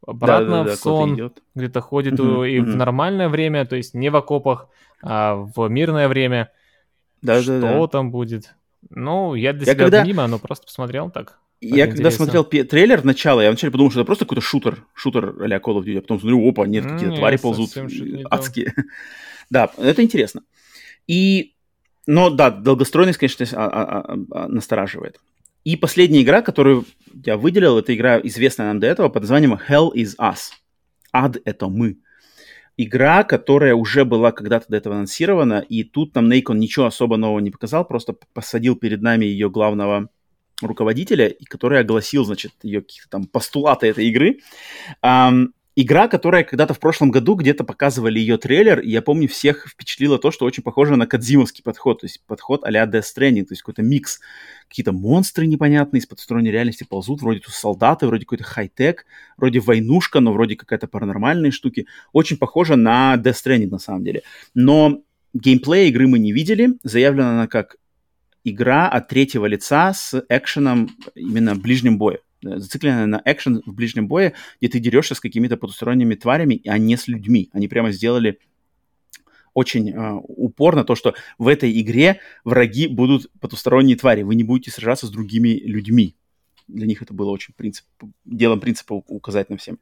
обратно 0.06 0.64
в 0.64 0.74
сон, 0.76 1.32
где-то 1.54 1.80
ходит 1.80 2.18
Мгм, 2.18 2.44
и 2.44 2.60
в 2.60 2.68
мгм. 2.68 2.76
нормальное 2.78 3.28
время, 3.30 3.64
то 3.64 3.76
есть 3.76 3.94
не 3.94 4.10
в 4.10 4.16
окопах, 4.16 4.68
а 5.02 5.34
в 5.36 5.68
мирное 5.68 6.08
время. 6.08 6.50
Да-да-да. 7.22 7.70
Что 7.72 7.86
там 7.86 8.10
будет? 8.10 8.54
Ну, 8.90 9.34
я 9.34 9.52
для 9.54 9.66
Я 9.66 9.72
себя 9.72 9.84
когда- 9.84 10.04
мимо, 10.04 10.26
но 10.26 10.38
просто 10.38 10.66
посмотрел 10.66 11.10
так. 11.10 11.38
Я 11.60 11.88
когда 11.88 12.10
смотрел 12.10 12.44
трейлер 12.44 13.04
начала, 13.04 13.40
я 13.40 13.48
вначале 13.48 13.72
подумал, 13.72 13.90
что 13.90 14.00
это 14.00 14.06
просто 14.06 14.24
какой-то 14.26 14.42
шутер, 14.42 14.84
шутер 14.94 15.34
а 15.40 15.46
Call 15.48 15.78
of 15.78 15.84
Duty, 15.84 15.98
а 15.98 16.00
потом 16.02 16.20
смотрю, 16.20 16.48
опа, 16.48 16.66
нет, 16.66 16.84
какие-то 16.84 17.16
твари 17.16 17.36
ползут 17.36 17.70
адские. 18.30 18.74
да, 19.50 19.70
это 19.78 20.02
интересно. 20.02 20.42
И, 21.08 21.54
но 22.06 22.30
да, 22.30 22.50
долгостройность, 22.50 23.18
конечно, 23.18 23.46
а, 23.56 23.66
а, 23.66 24.16
а, 24.30 24.48
настораживает. 24.48 25.18
И 25.68 25.76
последняя 25.76 26.22
игра, 26.22 26.40
которую 26.40 26.86
я 27.26 27.36
выделил, 27.36 27.78
это 27.78 27.94
игра, 27.94 28.18
известная 28.20 28.68
нам 28.68 28.80
до 28.80 28.86
этого, 28.86 29.10
под 29.10 29.24
названием 29.24 29.52
Hell 29.52 29.92
is 29.94 30.16
Us. 30.18 30.52
Ад— 31.12 31.36
это 31.44 31.68
мы. 31.68 31.98
Игра, 32.78 33.22
которая 33.22 33.74
уже 33.74 34.06
была 34.06 34.32
когда-то 34.32 34.64
до 34.70 34.78
этого 34.78 34.94
анонсирована, 34.94 35.58
и 35.58 35.84
тут 35.84 36.14
нам 36.14 36.30
Нейкон 36.30 36.58
ничего 36.58 36.86
особо 36.86 37.18
нового 37.18 37.40
не 37.40 37.50
показал, 37.50 37.86
просто 37.86 38.14
посадил 38.32 38.76
перед 38.76 39.02
нами 39.02 39.26
ее 39.26 39.50
главного 39.50 40.08
руководителя, 40.62 41.34
который 41.50 41.80
огласил, 41.80 42.24
значит, 42.24 42.52
ее 42.62 42.80
какие-то 42.80 43.10
там 43.10 43.26
постулаты 43.26 43.88
этой 43.88 44.06
игры. 44.06 44.38
Um, 45.04 45.48
игра, 45.80 46.08
которая 46.08 46.42
когда-то 46.42 46.74
в 46.74 46.80
прошлом 46.80 47.12
году 47.12 47.36
где-то 47.36 47.62
показывали 47.62 48.18
ее 48.18 48.36
трейлер, 48.36 48.80
и 48.80 48.90
я 48.90 49.00
помню, 49.00 49.28
всех 49.28 49.68
впечатлило 49.68 50.18
то, 50.18 50.32
что 50.32 50.44
очень 50.44 50.64
похоже 50.64 50.96
на 50.96 51.06
кадзимовский 51.06 51.62
подход, 51.62 52.00
то 52.00 52.06
есть 52.06 52.20
подход 52.26 52.64
а-ля 52.64 52.84
Death 52.84 53.04
Stranding, 53.16 53.44
то 53.44 53.52
есть 53.52 53.62
какой-то 53.62 53.82
микс. 53.82 54.18
Какие-то 54.68 54.90
монстры 54.90 55.46
непонятные 55.46 56.00
из 56.00 56.06
подсторонней 56.06 56.50
реальности 56.50 56.82
ползут, 56.82 57.22
вроде 57.22 57.38
тут 57.38 57.54
солдаты, 57.54 58.08
вроде 58.08 58.24
какой-то 58.24 58.42
хай-тек, 58.42 59.06
вроде 59.36 59.60
войнушка, 59.60 60.18
но 60.18 60.32
вроде 60.32 60.56
какая-то 60.56 60.88
паранормальные 60.88 61.52
штуки. 61.52 61.86
Очень 62.12 62.38
похоже 62.38 62.74
на 62.74 63.14
Death 63.14 63.36
Stranding 63.44 63.70
на 63.70 63.78
самом 63.78 64.02
деле. 64.02 64.22
Но 64.54 65.02
геймплея 65.32 65.86
игры 65.90 66.08
мы 66.08 66.18
не 66.18 66.32
видели, 66.32 66.70
заявлена 66.82 67.30
она 67.30 67.46
как 67.46 67.76
игра 68.42 68.88
от 68.88 69.06
третьего 69.06 69.46
лица 69.46 69.94
с 69.94 70.24
экшеном 70.28 70.90
именно 71.14 71.54
в 71.54 71.60
ближнем 71.60 71.98
бое. 71.98 72.18
Зацикленная 72.42 73.06
на 73.06 73.22
экшен 73.24 73.62
в 73.66 73.74
ближнем 73.74 74.08
бое, 74.08 74.34
где 74.60 74.70
ты 74.70 74.78
дерешься 74.78 75.14
с 75.14 75.20
какими-то 75.20 75.56
потусторонними 75.56 76.14
тварями, 76.14 76.62
а 76.66 76.78
не 76.78 76.96
с 76.96 77.08
людьми. 77.08 77.50
Они 77.52 77.68
прямо 77.68 77.90
сделали 77.90 78.38
очень 79.54 79.90
э, 79.90 80.20
упор 80.22 80.76
на 80.76 80.84
то, 80.84 80.94
что 80.94 81.14
в 81.36 81.48
этой 81.48 81.80
игре 81.80 82.20
враги 82.44 82.86
будут 82.86 83.30
потусторонние 83.40 83.96
твари. 83.96 84.22
Вы 84.22 84.36
не 84.36 84.44
будете 84.44 84.70
сражаться 84.70 85.06
с 85.06 85.10
другими 85.10 85.48
людьми. 85.48 86.14
Для 86.68 86.86
них 86.86 87.02
это 87.02 87.14
было 87.14 87.30
очень 87.30 87.54
принцип, 87.54 87.86
делом 88.24 88.60
принципа 88.60 88.92
указать 88.92 89.50
на 89.50 89.56
всем. 89.56 89.78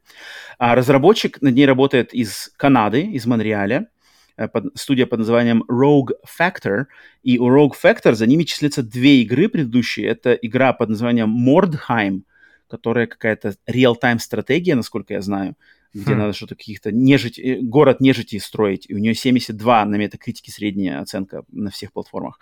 А 0.57 0.73
разработчик 0.73 1.41
над 1.41 1.53
ней 1.53 1.65
работает 1.65 2.13
из 2.13 2.51
Канады, 2.57 3.01
из 3.01 3.25
Монреаля. 3.25 3.89
Э, 4.37 4.47
под, 4.47 4.77
студия 4.77 5.05
под 5.05 5.19
названием 5.19 5.63
Rogue 5.69 6.13
Factor. 6.25 6.85
И 7.23 7.39
у 7.39 7.49
Rogue 7.49 7.73
Factor 7.81 8.13
за 8.13 8.25
ними 8.25 8.43
числятся 8.43 8.83
две 8.83 9.21
игры 9.21 9.49
предыдущие. 9.49 10.07
Это 10.07 10.33
игра 10.33 10.73
под 10.73 10.89
названием 10.89 11.29
Mordheim, 11.47 12.21
которая 12.67 13.07
какая-то 13.07 13.55
real-time 13.69 14.19
стратегия, 14.19 14.75
насколько 14.75 15.13
я 15.13 15.21
знаю, 15.21 15.55
где 15.93 16.13
хм. 16.13 16.17
надо 16.17 16.33
что-то 16.33 16.55
каких-то 16.55 16.91
нежить, 16.91 17.39
э, 17.39 17.59
город 17.61 18.01
нежити 18.01 18.37
строить. 18.39 18.85
И 18.89 18.93
у 18.93 18.97
нее 18.97 19.15
72 19.15 19.85
на 19.85 19.95
метакритике 19.95 20.51
средняя 20.51 21.01
оценка 21.01 21.43
на 21.51 21.71
всех 21.71 21.91
платформах. 21.93 22.39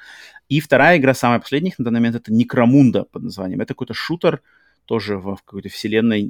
И 0.49 0.59
вторая 0.59 0.97
игра, 0.97 1.13
самая 1.13 1.39
последняя 1.39 1.73
на 1.77 1.85
данный 1.85 1.99
момент, 1.99 2.15
это 2.15 2.33
Некромунда 2.33 3.03
под 3.03 3.23
названием. 3.23 3.61
Это 3.61 3.73
какой-то 3.73 3.93
шутер, 3.93 4.41
тоже 4.85 5.17
в 5.17 5.37
какой-то 5.43 5.69
вселенной 5.69 6.29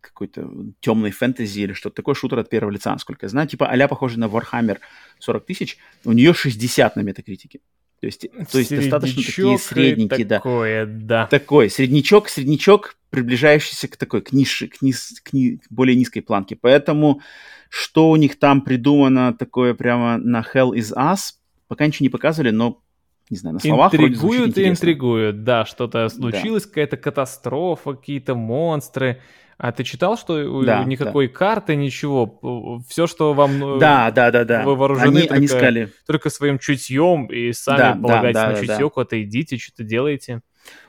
какой-то 0.00 0.50
темной 0.80 1.12
фэнтези 1.12 1.60
или 1.60 1.72
что-то 1.72 1.96
такое, 1.96 2.14
шутер 2.14 2.38
от 2.40 2.50
первого 2.50 2.72
лица, 2.72 2.92
насколько 2.92 3.24
я 3.24 3.30
знаю. 3.30 3.48
Типа 3.48 3.66
а 3.66 3.88
похожий 3.88 4.18
на 4.18 4.26
Warhammer 4.26 4.78
40 5.20 5.46
тысяч, 5.46 5.78
у 6.04 6.12
нее 6.12 6.34
60 6.34 6.96
на 6.96 7.00
метакритике. 7.00 7.60
То 8.02 8.06
есть, 8.06 8.26
то 8.50 8.58
есть 8.58 8.74
достаточно 8.74 9.22
такие 9.22 9.58
средненькие, 9.58 10.26
такое, 10.26 10.86
да. 10.86 11.22
да. 11.22 11.26
Такой 11.26 11.70
среднячок, 11.70 12.28
среднячок, 12.28 12.96
приближающийся 13.10 13.86
к 13.86 13.96
такой, 13.96 14.22
к, 14.22 14.32
нише, 14.32 14.66
к, 14.66 14.82
низ, 14.82 15.20
к, 15.22 15.32
ни, 15.32 15.58
к 15.58 15.70
более 15.70 15.94
низкой 15.94 16.20
планке. 16.20 16.56
Поэтому 16.60 17.20
что 17.68 18.10
у 18.10 18.16
них 18.16 18.40
там 18.40 18.62
придумано 18.62 19.34
такое 19.34 19.74
прямо 19.74 20.18
на 20.18 20.40
Hell 20.40 20.72
is 20.72 20.92
Us, 20.92 21.34
пока 21.68 21.86
ничего 21.86 22.06
не 22.06 22.10
показывали, 22.10 22.50
но 22.50 22.82
не 23.30 23.36
знаю, 23.36 23.54
на 23.54 23.60
словах 23.60 23.94
Интригуют 23.94 24.58
и 24.58 24.68
интригуют, 24.68 25.44
да, 25.44 25.64
что-то 25.64 26.08
случилось, 26.08 26.64
да. 26.64 26.68
какая-то 26.70 26.96
катастрофа, 26.96 27.92
какие-то 27.92 28.34
монстры. 28.34 29.20
А 29.62 29.70
ты 29.70 29.84
читал, 29.84 30.18
что 30.18 30.64
да, 30.64 30.82
никакой 30.82 31.28
да. 31.28 31.34
карты, 31.34 31.76
ничего, 31.76 32.82
все, 32.88 33.06
что 33.06 33.32
вам 33.32 33.76
э, 33.76 33.78
да, 33.78 34.10
да, 34.10 34.32
да, 34.32 34.44
да. 34.44 34.64
вы 34.64 34.74
вооружены 34.74 35.18
они, 35.18 35.20
только, 35.20 35.34
они 35.36 35.46
сказали... 35.46 35.92
только 36.04 36.30
своим 36.30 36.58
чутьем 36.58 37.26
и 37.26 37.52
сами 37.52 37.78
да, 37.78 37.94
полагаетесь 37.94 38.34
да, 38.34 38.46
да, 38.46 38.52
на 38.54 38.58
чутье, 38.58 38.78
да. 38.78 38.88
куда-то 38.88 39.22
идите, 39.22 39.58
что-то 39.58 39.84
делаете. 39.84 40.40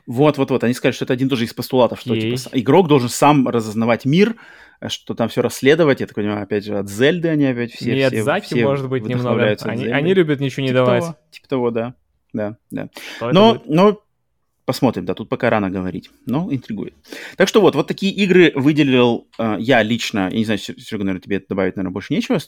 Вот, 0.07 0.39
вот, 0.39 0.49
вот. 0.49 0.63
Они 0.63 0.73
сказали, 0.73 0.95
что 0.95 1.05
это 1.05 1.13
один 1.13 1.29
тоже 1.29 1.43
из 1.43 1.53
постулатов, 1.53 1.99
что 1.99 2.19
типа, 2.19 2.35
игрок 2.53 2.87
должен 2.87 3.09
сам 3.09 3.47
разознавать 3.47 4.05
мир, 4.05 4.37
что 4.87 5.13
там 5.13 5.29
все 5.29 5.43
расследовать. 5.43 5.99
Я 5.99 6.07
так 6.07 6.15
понимаю, 6.15 6.41
опять 6.41 6.65
же, 6.65 6.75
от 6.75 6.89
Зельды 6.89 7.27
они 7.27 7.45
опять 7.45 7.73
все. 7.73 7.93
Нет, 7.93 8.11
все, 8.11 8.23
Заки, 8.23 8.55
все 8.55 8.65
может 8.65 8.89
быть, 8.89 9.05
немного. 9.05 9.55
Они, 9.65 9.85
они 9.85 10.15
любят 10.15 10.39
ничего 10.39 10.63
не 10.63 10.69
типа 10.69 10.77
давать. 10.79 11.03
Того, 11.03 11.17
типа 11.29 11.47
того, 11.47 11.69
да. 11.69 11.93
Да, 12.33 12.57
да. 12.71 12.89
но, 13.21 13.61
но 13.67 14.01
Посмотрим, 14.65 15.06
да, 15.06 15.14
тут 15.14 15.27
пока 15.27 15.49
рано 15.49 15.69
говорить, 15.69 16.10
но 16.26 16.48
интригует. 16.49 16.94
Так 17.35 17.49
что 17.49 17.60
вот, 17.60 17.76
вот 17.76 17.88
такие 17.88 18.14
игры 18.14 18.53
выделил 18.56 19.27
э, 19.38 19.57
я 19.60 19.84
лично, 19.84 20.30
я 20.31 20.38
не 20.38 20.45
знаю, 20.45 20.57
Серега, 20.57 21.03
наверное, 21.03 21.22
тебе 21.22 21.44
добавить, 21.48 21.76
наверное, 21.76 21.94
больше 21.94 22.14
нечего. 22.14 22.40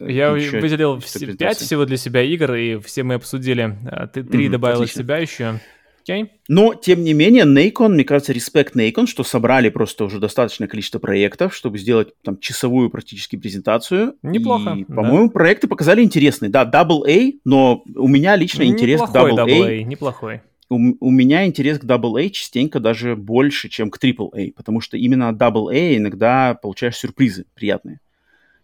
Я 0.00 0.34
еще 0.34 0.60
выделил 0.60 1.00
5 1.00 1.56
всего 1.58 1.84
для 1.84 1.98
себя 1.98 2.22
игр, 2.22 2.54
и 2.54 2.78
все 2.78 3.02
мы 3.02 3.14
обсудили. 3.14 3.76
А 3.84 4.06
ты 4.06 4.22
3 4.24 4.46
mm, 4.46 4.50
добавил 4.50 4.82
от 4.82 4.90
себя 4.90 5.18
еще. 5.18 5.60
Okay. 6.08 6.30
Но, 6.48 6.72
тем 6.72 7.04
не 7.04 7.12
менее, 7.12 7.44
Nacon, 7.44 7.88
мне 7.90 8.04
кажется, 8.04 8.32
респект 8.32 8.74
Nacon, 8.74 9.06
что 9.06 9.24
собрали 9.24 9.68
просто 9.68 10.04
уже 10.04 10.18
достаточное 10.18 10.66
количество 10.66 10.98
проектов, 10.98 11.54
чтобы 11.54 11.76
сделать 11.76 12.14
там 12.22 12.38
часовую 12.38 12.88
практически 12.88 13.36
презентацию. 13.36 14.14
Неплохо. 14.22 14.74
И, 14.74 14.84
по-моему, 14.84 15.26
да. 15.26 15.32
проекты 15.32 15.68
показали 15.68 16.02
интересные. 16.02 16.48
Да, 16.48 16.64
Double 16.64 17.02
A, 17.06 17.38
но 17.44 17.82
у 17.94 18.08
меня 18.08 18.36
лично 18.36 18.62
интерес 18.62 19.02
к 19.02 19.14
Double, 19.14 19.36
Double 19.36 19.64
A. 19.66 19.82
Неплохой 19.82 20.40
у, 20.68 20.76
у 21.00 21.10
меня 21.10 21.46
интерес 21.46 21.78
к 21.78 21.84
AA 21.84 22.30
частенько 22.30 22.80
даже 22.80 23.16
больше, 23.16 23.68
чем 23.68 23.90
к 23.90 24.02
AAA, 24.02 24.52
потому 24.52 24.80
что 24.80 24.96
именно 24.96 25.28
от 25.28 25.36
AA 25.36 25.96
иногда 25.96 26.54
получаешь 26.54 26.96
сюрпризы 26.96 27.46
приятные 27.54 28.00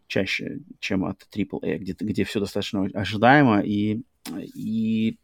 чаще, 0.07 0.59
чем 0.81 1.05
от 1.05 1.27
AAA, 1.35 1.79
где, 1.79 1.97
где 1.99 2.25
все 2.25 2.41
достаточно 2.41 2.89
ожидаемо 2.95 3.61
и, 3.61 4.03
и 4.55 5.19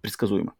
предсказуемо. 0.00 0.54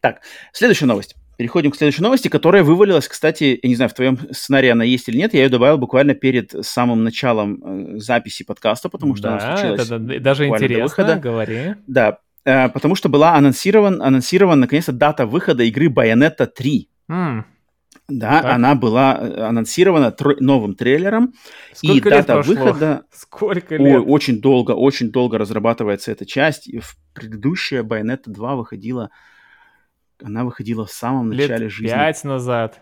Так, 0.00 0.20
следующая 0.52 0.86
новость. 0.86 1.16
Переходим 1.36 1.72
к 1.72 1.76
следующей 1.76 2.02
новости, 2.02 2.28
которая 2.28 2.62
вывалилась, 2.62 3.08
кстати, 3.08 3.58
я 3.60 3.68
не 3.68 3.74
знаю, 3.74 3.88
в 3.90 3.94
твоем 3.94 4.18
сценарии 4.32 4.68
она 4.68 4.84
есть 4.84 5.08
или 5.08 5.16
нет, 5.16 5.34
я 5.34 5.42
ее 5.42 5.48
добавил 5.48 5.78
буквально 5.78 6.14
перед 6.14 6.54
самым 6.64 7.02
началом 7.02 7.94
э, 7.96 7.98
записи 7.98 8.44
подкаста, 8.44 8.88
потому 8.88 9.16
что 9.16 9.24
да, 9.24 9.32
она 9.32 9.56
случилась 9.56 9.86
это 9.86 10.20
даже 10.20 10.46
интересно, 10.46 11.16
говори. 11.16 11.74
Да, 11.88 12.18
потому 12.44 12.94
что 12.94 13.08
была 13.08 13.34
анонсирован, 13.34 14.02
анонсирован 14.02 14.60
наконец-то 14.60 14.92
дата 14.92 15.26
выхода 15.26 15.64
игры 15.64 15.88
Bayonetta 15.88 16.46
3. 16.46 16.88
Mm. 17.10 17.44
Да, 18.08 18.42
так. 18.42 18.54
она 18.54 18.74
была 18.74 19.18
э, 19.18 19.40
анонсирована 19.40 20.14
тр- 20.18 20.36
новым 20.38 20.74
трейлером. 20.74 21.32
Сколько 21.72 22.08
и 22.08 22.12
лет 22.12 22.26
дата 22.26 22.34
прошло? 22.34 22.54
выхода... 22.54 23.04
Сколько 23.12 23.76
лет? 23.76 23.96
Ой, 23.96 24.02
очень 24.02 24.40
долго, 24.40 24.72
очень 24.72 25.10
долго 25.10 25.38
разрабатывается 25.38 26.12
эта 26.12 26.26
часть. 26.26 26.68
И 26.68 26.80
в 26.80 26.96
предыдущая 27.14 27.82
Bayonetta 27.82 28.26
2 28.26 28.56
выходила... 28.56 29.10
Она 30.22 30.44
выходила 30.44 30.84
в 30.84 30.90
самом 30.90 31.32
лет 31.32 31.50
начале 31.50 31.68
жизни. 31.68 31.88
пять 31.94 32.22
назад. 32.24 32.80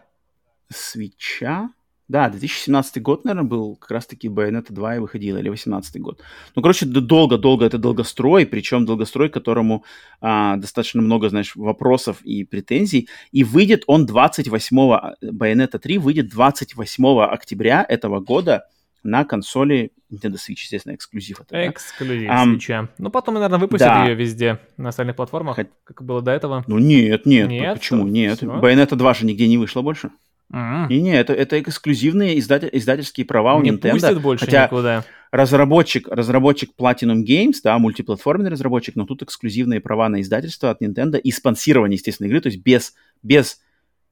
Свеча? 0.68 1.70
Да, 2.08 2.28
2017 2.28 3.00
год, 3.00 3.24
наверное, 3.24 3.48
был 3.48 3.76
как 3.76 3.90
раз-таки 3.90 4.28
Bayonetta 4.28 4.72
2 4.72 4.96
и 4.96 4.98
выходила, 4.98 5.38
или 5.38 5.48
2018 5.48 6.00
год. 6.00 6.20
Ну, 6.54 6.62
короче, 6.62 6.84
долго-долго 6.84 7.64
это 7.64 7.78
долгострой, 7.78 8.44
причем 8.44 8.84
долгострой, 8.84 9.28
которому 9.30 9.84
а, 10.20 10.56
достаточно 10.56 11.00
много, 11.00 11.28
знаешь, 11.28 11.56
вопросов 11.56 12.20
и 12.22 12.44
претензий. 12.44 13.08
И 13.30 13.44
выйдет 13.44 13.84
он 13.86 14.06
28-го, 14.06 15.14
Bayonetta 15.22 15.78
3 15.78 15.98
выйдет 15.98 16.28
28 16.28 17.20
октября 17.22 17.86
этого 17.88 18.20
года 18.20 18.64
на 19.02 19.24
консоли 19.24 19.92
Nintendo 20.12 20.34
Switch, 20.34 20.60
естественно, 20.60 20.94
эксклюзив. 20.94 21.40
Это, 21.40 21.70
эксклюзив 21.70 22.28
да? 22.28 22.44
um, 22.44 22.88
Ну, 22.98 23.10
потом, 23.10 23.34
наверное, 23.34 23.58
выпустят 23.58 23.88
да. 23.88 24.04
ее 24.04 24.14
везде 24.14 24.60
на 24.76 24.90
остальных 24.90 25.16
платформах, 25.16 25.56
Хоть... 25.56 25.68
как 25.84 26.02
было 26.04 26.22
до 26.22 26.30
этого. 26.30 26.64
Ну, 26.66 26.78
нет, 26.78 27.26
нет, 27.26 27.48
нет 27.48 27.74
почему? 27.74 28.06
Нет, 28.06 28.38
Все? 28.38 28.46
Bayonetta 28.46 28.94
2 28.94 29.14
же 29.14 29.26
нигде 29.26 29.48
не 29.48 29.58
вышло 29.58 29.82
больше. 29.82 30.10
Mm-hmm. 30.52 30.88
И 30.90 31.00
не, 31.00 31.14
это, 31.14 31.32
это 31.32 31.60
эксклюзивные 31.60 32.38
издатель, 32.38 32.68
издательские 32.72 33.24
права 33.24 33.54
у 33.54 33.62
не 33.62 33.70
Nintendo. 33.70 33.92
Пустят 33.92 34.20
больше 34.20 34.44
хотя 34.44 34.66
никуда. 34.66 35.04
разработчик, 35.30 36.08
разработчик 36.08 36.70
Platinum 36.78 37.24
Games, 37.24 37.56
да, 37.64 37.78
мультиплатформенный 37.78 38.50
разработчик, 38.50 38.94
но 38.94 39.06
тут 39.06 39.22
эксклюзивные 39.22 39.80
права 39.80 40.08
на 40.08 40.20
издательство 40.20 40.70
от 40.70 40.82
Nintendo 40.82 41.18
и 41.18 41.30
спонсирование, 41.30 41.96
естественно, 41.96 42.26
игры, 42.26 42.40
то 42.40 42.48
есть 42.48 42.62
без, 42.62 42.94
без 43.22 43.60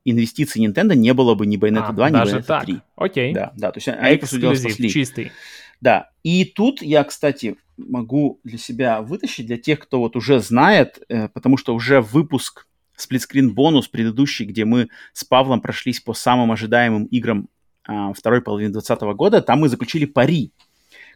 инвестиций 0.05 0.65
Nintendo 0.65 0.95
не 0.95 1.13
было 1.13 1.35
бы 1.35 1.47
ни 1.47 1.59
Bayonetta 1.59 1.89
а, 1.89 1.93
2, 1.93 2.11
ни 2.11 2.17
Bayonetta 2.17 2.43
так. 2.43 2.65
3. 2.65 2.81
Окей. 2.97 3.35
Да, 3.35 3.53
да, 3.57 3.71
то 3.71 3.79
есть 3.79 3.89
они, 3.89 4.17
Эксклюзив, 4.17 4.77
чистый. 4.77 5.33
Да, 5.81 6.11
и 6.23 6.45
тут 6.45 6.83
я, 6.83 7.05
кстати, 7.05 7.57
могу 7.77 8.41
для 8.45 8.59
себя 8.59 9.01
вытащить, 9.03 9.47
для 9.47 9.57
тех, 9.57 9.79
кто 9.81 10.01
вот 10.01 10.17
уже 10.17 10.41
знает, 10.41 11.01
э, 11.09 11.29
потому 11.29 11.57
что 11.57 11.75
уже 11.75 12.01
выпуск 12.01 12.67
сплитскрин 13.01 13.55
бонус 13.55 13.89
предыдущий, 13.89 14.45
где 14.45 14.65
мы 14.65 14.89
с 15.13 15.25
Павлом 15.25 15.61
прошлись 15.61 16.01
по 16.01 16.15
самым 16.15 16.53
ожидаемым 16.53 17.05
играм 17.05 17.49
а, 17.85 18.13
второй 18.13 18.43
половины 18.43 18.73
2020 18.73 19.17
года, 19.17 19.43
там 19.43 19.61
мы 19.61 19.69
заключили 19.69 20.05
пари. 20.05 20.53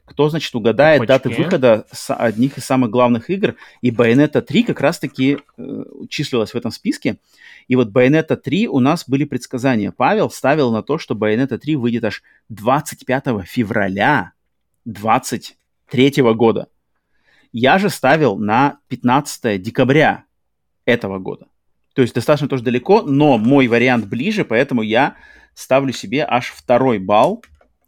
Кто, 0.05 0.29
значит, 0.29 0.55
угадает 0.55 1.03
Опачки. 1.03 1.29
даты 1.29 1.43
выхода 1.43 1.87
с 1.91 2.15
одних 2.15 2.59
из 2.59 2.65
самых 2.65 2.91
главных 2.91 3.31
игр. 3.31 3.55
И 3.81 3.91
Bayonetta 3.91 4.43
3 4.43 4.65
как 4.65 4.81
раз-таки 4.81 5.39
э, 5.57 5.85
числилась 6.11 6.53
в 6.53 6.57
этом 6.57 6.71
списке. 6.73 7.17
И 7.69 7.77
вот 7.77 7.89
Bayonetta 7.89 8.37
3 8.37 8.69
у 8.69 8.81
нас 8.81 9.09
были 9.09 9.25
предсказания. 9.25 9.93
Павел 9.93 10.29
ставил 10.29 10.73
на 10.73 10.83
то, 10.83 10.99
что 10.99 11.15
Bayonetta 11.15 11.57
3 11.57 11.77
выйдет 11.77 12.05
аж 12.05 12.23
25 12.51 13.47
февраля 13.47 14.33
2023 14.85 16.23
года. 16.35 16.69
Я 17.53 17.79
же 17.79 17.89
ставил 17.89 18.37
на 18.37 18.79
15 18.89 19.63
декабря 19.63 20.25
этого 20.85 21.19
года. 21.19 21.47
То 21.95 22.03
есть 22.03 22.15
достаточно 22.15 22.49
тоже 22.49 22.63
далеко, 22.63 23.03
но 23.03 23.39
мой 23.39 23.69
вариант 23.69 24.07
ближе, 24.07 24.45
поэтому 24.45 24.83
я 24.83 25.15
ставлю 25.55 25.93
себе 25.93 26.27
аж 26.29 26.51
второй 26.51 26.99
балл, 26.99 27.43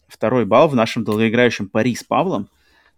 второй 0.08 0.44
балл 0.46 0.68
в 0.68 0.74
нашем 0.74 1.04
долгоиграющем 1.04 1.68
пари 1.68 1.94
с 1.94 2.04
Павлом 2.04 2.48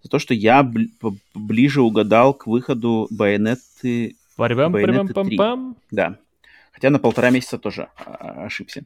за 0.03 0.11
то, 0.11 0.19
что 0.19 0.35
я 0.35 0.61
бли- 0.63 0.91
ближе 1.35 1.81
угадал 1.81 2.35
к 2.35 2.47
выходу 2.47 3.09
Байонеты, 3.11 4.17
Байонеты 4.37 5.15
3. 5.15 5.39
Да. 5.91 6.17
Хотя 6.73 6.91
на 6.91 7.01
полтора 7.01 7.31
месяца 7.31 7.59
тоже 7.59 7.89
а, 7.97 8.45
ошибся. 8.45 8.85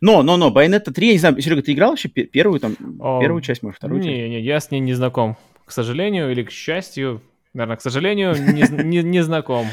Но, 0.00 0.22
но, 0.22 0.36
но, 0.36 0.52
Байонета 0.52 0.92
3, 0.92 1.06
я 1.06 1.12
не 1.14 1.18
знаю, 1.18 1.40
Серега, 1.40 1.62
ты 1.62 1.72
играл 1.72 1.90
вообще 1.90 2.08
первую, 2.08 2.60
там, 2.60 2.76
О, 3.00 3.20
первую 3.20 3.42
часть, 3.42 3.62
может, 3.62 3.78
вторую 3.78 4.00
не, 4.00 4.08
часть? 4.08 4.30
Не, 4.30 4.40
я 4.40 4.60
с 4.60 4.70
ней 4.70 4.78
не 4.78 4.94
знаком. 4.94 5.36
К 5.64 5.72
сожалению 5.72 6.30
или 6.30 6.44
к 6.44 6.52
счастью, 6.52 7.20
наверное, 7.54 7.76
к 7.76 7.80
сожалению, 7.80 8.34
не, 8.36 8.62
не, 8.84 9.02
не 9.02 9.20
знаком. 9.22 9.66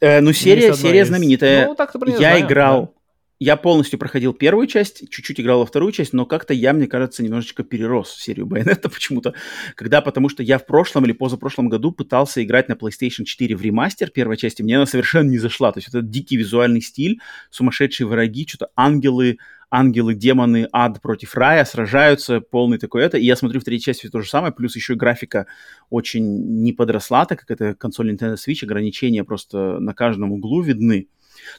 Э, 0.00 0.20
ну, 0.20 0.32
серия, 0.32 0.74
серия 0.74 1.04
знаменитая. 1.04 1.66
Ну, 1.66 1.76
я 2.18 2.40
играл, 2.40 2.94
я 3.38 3.56
полностью 3.56 3.98
проходил 3.98 4.32
первую 4.32 4.66
часть, 4.66 5.10
чуть-чуть 5.10 5.40
играл 5.40 5.60
во 5.60 5.66
вторую 5.66 5.92
часть, 5.92 6.12
но 6.12 6.24
как-то 6.24 6.54
я, 6.54 6.72
мне 6.72 6.86
кажется, 6.86 7.22
немножечко 7.22 7.64
перерос 7.64 8.14
серию 8.14 8.46
Bayonetta 8.46 8.88
почему-то. 8.92 9.34
Когда, 9.74 10.00
потому 10.00 10.28
что 10.28 10.42
я 10.42 10.58
в 10.58 10.66
прошлом 10.66 11.04
или 11.04 11.12
позапрошлом 11.12 11.68
году 11.68 11.92
пытался 11.92 12.42
играть 12.42 12.68
на 12.68 12.72
PlayStation 12.72 13.24
4 13.24 13.54
в 13.56 13.62
ремастер 13.62 14.10
первой 14.10 14.36
части, 14.36 14.62
мне 14.62 14.76
она 14.76 14.86
совершенно 14.86 15.28
не 15.28 15.38
зашла. 15.38 15.72
То 15.72 15.78
есть 15.78 15.88
это 15.88 16.00
дикий 16.00 16.36
визуальный 16.36 16.80
стиль, 16.80 17.20
сумасшедшие 17.50 18.06
враги, 18.06 18.46
что-то 18.46 18.70
ангелы, 18.74 19.38
ангелы, 19.70 20.14
демоны, 20.14 20.68
ад 20.72 21.02
против 21.02 21.34
рая 21.34 21.64
сражаются, 21.64 22.40
полный 22.40 22.78
такой 22.78 23.02
это. 23.02 23.18
И 23.18 23.24
я 23.24 23.36
смотрю 23.36 23.60
в 23.60 23.64
третьей 23.64 23.92
части 23.92 24.08
то 24.08 24.20
же 24.20 24.28
самое, 24.28 24.52
плюс 24.52 24.76
еще 24.76 24.94
и 24.94 24.96
графика 24.96 25.46
очень 25.90 26.62
не 26.62 26.72
подросла, 26.72 27.26
так 27.26 27.40
как 27.40 27.50
это 27.50 27.74
консоль 27.74 28.12
Nintendo 28.12 28.36
Switch, 28.36 28.64
ограничения 28.64 29.24
просто 29.24 29.78
на 29.78 29.92
каждом 29.92 30.32
углу 30.32 30.62
видны. 30.62 31.08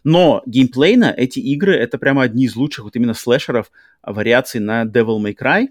Но 0.04 0.42
геймплейно 0.46 1.14
эти 1.16 1.40
игры 1.40 1.76
это 1.76 1.98
прямо 1.98 2.24
одни 2.24 2.46
из 2.46 2.56
лучших 2.56 2.86
вот 2.86 2.96
именно 2.96 3.14
слэшеров, 3.14 3.72
а, 4.02 4.14
вариаций 4.14 4.60
на 4.60 4.84
Devil 4.84 5.20
May 5.20 5.36
Cry. 5.36 5.68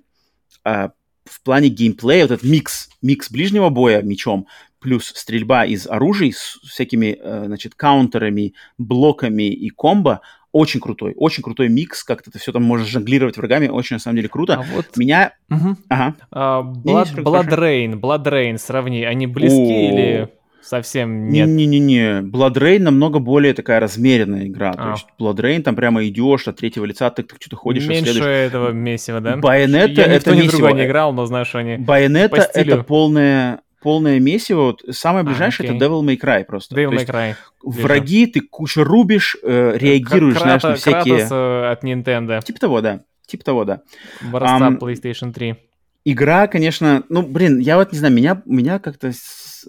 А, 0.65 0.93
в 1.25 1.43
плане 1.43 1.69
геймплея 1.69 2.23
вот 2.23 2.31
этот 2.33 2.49
микс, 2.49 2.89
микс 3.03 3.31
ближнего 3.31 3.69
боя 3.69 4.01
мечом 4.03 4.47
плюс 4.79 5.13
стрельба 5.17 5.65
из 5.65 5.87
оружий 5.89 6.33
с 6.33 6.59
всякими, 6.63 7.19
э, 7.21 7.45
значит, 7.47 7.75
каунтерами, 7.75 8.55
блоками 8.79 9.51
и 9.51 9.69
комбо, 9.71 10.21
очень 10.53 10.81
крутой, 10.81 11.15
очень 11.17 11.43
крутой 11.43 11.69
микс, 11.69 12.05
как 12.05 12.23
ты 12.23 12.39
все 12.39 12.53
там 12.53 12.63
можешь 12.63 12.89
жонглировать 12.89 13.37
врагами, 13.37 13.69
очень 13.69 13.97
на 13.97 14.01
самом 14.01 14.17
деле 14.17 14.29
круто. 14.29 14.55
А 14.55 14.63
вот... 14.63 14.97
Меня... 14.97 15.35
Угу. 15.51 15.77
Ага. 15.89 16.15
А, 16.31 16.63
Blood, 16.63 17.17
Blood 17.17 17.49
Rain, 17.49 18.01
Blood 18.01 18.25
Rain, 18.25 18.59
сравни, 18.59 19.05
они 19.05 19.27
близки 19.27 19.59
О... 19.59 19.93
или 19.93 20.33
совсем 20.67 21.29
нет. 21.29 21.49
Не-не-не, 21.49 22.23
Blood 22.23 22.55
Rain 22.55 22.81
намного 22.81 23.19
более 23.19 23.55
такая 23.55 23.81
размеренная 23.81 24.47
игра. 24.47 24.71
А. 24.71 24.83
То 24.83 24.91
есть 24.91 25.07
Blood 25.19 25.37
Rain 25.37 25.63
там 25.63 25.77
прямо 25.77 26.07
идешь 26.07 26.49
от 26.49 26.57
третьего 26.57 26.85
лица, 26.85 27.11
ты, 27.11 27.23
ты 27.23 27.37
что-то 27.39 27.57
ходишь, 27.57 27.87
Меньше 27.87 28.13
следуешь. 28.13 28.27
этого 28.27 28.71
месива, 28.71 29.21
да? 29.21 29.37
Байонета 29.37 30.03
это 30.03 30.35
месиво. 30.35 30.69
не 30.69 30.87
играл, 30.87 31.13
но 31.13 31.27
знаешь, 31.27 31.49
что 31.49 31.59
они 31.59 31.77
Байонета 31.77 32.49
это 32.55 32.83
полное 32.83 33.61
полное 33.83 34.19
месиво. 34.19 34.63
Вот 34.63 34.83
самое 34.91 35.23
а, 35.23 35.25
ближайшее 35.25 35.71
а, 35.71 35.75
это 35.75 35.85
Devil 35.85 36.03
May 36.03 36.19
Cry 36.19 36.45
просто. 36.45 36.75
Devil 36.75 36.91
May 36.91 37.07
Cry. 37.07 37.35
Враги, 37.63 38.27
ты 38.27 38.41
кучу 38.41 38.83
рубишь, 38.83 39.37
э, 39.45 39.77
реагируешь, 39.77 40.35
Крата, 40.35 40.59
знаешь, 40.59 40.63
на 40.63 40.75
всякие... 40.75 41.17
Кратос 41.19 41.31
э, 41.31 41.71
от 41.71 41.85
Nintendo. 41.85 42.43
Типа 42.43 42.59
того, 42.59 42.81
да. 42.81 43.03
Типа 43.27 43.45
того, 43.45 43.65
да. 43.65 43.83
Образца 44.27 44.71
um, 44.71 44.79
PlayStation 44.79 45.33
3. 45.33 45.57
Игра, 46.05 46.47
конечно, 46.49 47.05
ну, 47.09 47.23
блин, 47.23 47.59
я 47.59 47.77
вот 47.77 47.93
не 47.93 47.99
знаю, 47.99 48.15
меня, 48.15 48.43
меня 48.45 48.81
как-то 48.81 49.13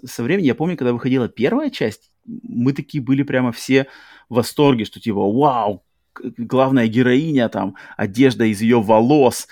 со 0.04 0.22
временем, 0.22 0.46
я 0.46 0.54
помню, 0.54 0.76
когда 0.76 0.92
выходила 0.92 1.28
первая 1.28 1.70
часть, 1.70 2.10
мы 2.24 2.72
такие 2.72 3.02
были 3.02 3.22
прямо 3.22 3.52
все 3.52 3.86
в 4.28 4.34
восторге, 4.34 4.84
что 4.84 5.00
типа, 5.00 5.20
вау, 5.20 5.84
главная 6.36 6.86
героиня, 6.86 7.48
там, 7.48 7.74
одежда 7.96 8.44
из 8.44 8.60
ее 8.60 8.80
волос, 8.80 9.48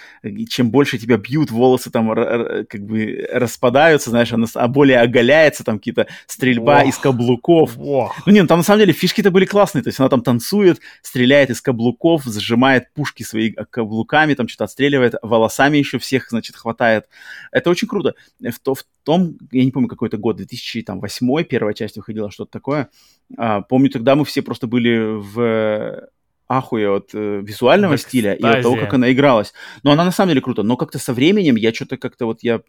чем 0.48 0.70
больше 0.70 0.98
тебя 0.98 1.16
бьют, 1.16 1.50
волосы 1.50 1.90
там 1.90 2.14
как 2.14 2.80
бы 2.84 3.28
распадаются, 3.32 4.10
знаешь, 4.10 4.32
она 4.32 4.46
а 4.54 4.68
более 4.68 5.00
оголяется, 5.00 5.64
там 5.64 5.78
какие-то 5.78 6.06
стрельба 6.26 6.82
Ох. 6.82 6.88
из 6.88 6.98
каблуков. 6.98 7.72
Ох. 7.78 8.16
Ну, 8.26 8.32
нет, 8.32 8.42
ну, 8.42 8.48
там 8.48 8.58
на 8.58 8.64
самом 8.64 8.80
деле 8.80 8.92
фишки-то 8.92 9.30
были 9.30 9.44
классные, 9.44 9.82
то 9.82 9.88
есть 9.88 10.00
она 10.00 10.08
там 10.08 10.22
танцует, 10.22 10.80
стреляет 11.02 11.50
из 11.50 11.60
каблуков, 11.60 12.24
сжимает 12.24 12.92
пушки 12.94 13.22
своими 13.22 13.56
каблуками, 13.70 14.34
там 14.34 14.48
что-то 14.48 14.64
отстреливает, 14.64 15.14
волосами 15.22 15.78
еще 15.78 15.98
всех, 15.98 16.30
значит, 16.30 16.56
хватает. 16.56 17.06
Это 17.52 17.70
очень 17.70 17.88
круто. 17.88 18.14
В, 18.40 18.58
то, 18.60 18.74
в 18.74 18.84
том, 19.02 19.38
я 19.52 19.64
не 19.64 19.70
помню, 19.70 19.88
какой 19.88 20.08
это 20.08 20.16
год, 20.16 20.36
2008 20.36 21.44
первая 21.44 21.74
часть 21.74 21.96
выходила, 21.96 22.30
что-то 22.30 22.50
такое. 22.50 22.88
А, 23.36 23.62
помню, 23.62 23.90
тогда 23.90 24.14
мы 24.14 24.24
все 24.24 24.42
просто 24.42 24.66
были 24.66 24.98
в 24.98 26.08
ахуя 26.48 26.90
от 26.90 27.10
э, 27.14 27.40
визуального 27.42 27.96
в 27.96 28.00
стиля 28.00 28.34
и 28.34 28.44
от 28.44 28.62
того, 28.62 28.76
как 28.76 28.94
она 28.94 29.12
игралась. 29.12 29.52
Но 29.82 29.92
она 29.92 30.04
на 30.04 30.10
самом 30.10 30.30
деле 30.30 30.40
круто. 30.40 30.62
Но 30.62 30.76
как-то 30.76 30.98
со 30.98 31.12
временем 31.12 31.56
я 31.56 31.72
что-то 31.72 31.96
как-то 31.96 32.26
вот 32.26 32.38
я 32.42 32.60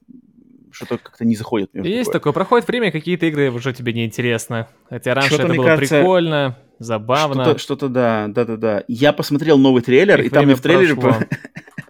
что-то 0.72 0.98
как-то 0.98 1.26
не 1.26 1.36
заходит. 1.36 1.70
Есть 1.74 2.12
такое. 2.12 2.20
такое. 2.20 2.34
Проходит 2.34 2.68
время, 2.68 2.92
какие-то 2.92 3.26
игры 3.26 3.52
уже 3.52 3.74
тебе 3.74 3.94
не 3.94 4.06
интересны. 4.06 4.68
Хотя 4.90 5.14
раньше 5.14 5.36
это 5.36 5.48
было 5.48 5.66
кажется, 5.66 6.00
прикольно, 6.00 6.58
забавно. 6.80 7.44
Что-то, 7.44 7.60
что-то 7.60 7.90
да, 7.90 8.28
да-да-да. 8.28 8.84
Я 8.88 9.14
посмотрел 9.14 9.58
новый 9.58 9.82
трейлер, 9.82 10.22
и, 10.22 10.28
и 10.28 10.30
там 10.30 10.46
мне 10.46 10.56
в 10.56 10.62
трейлере... 10.62 10.96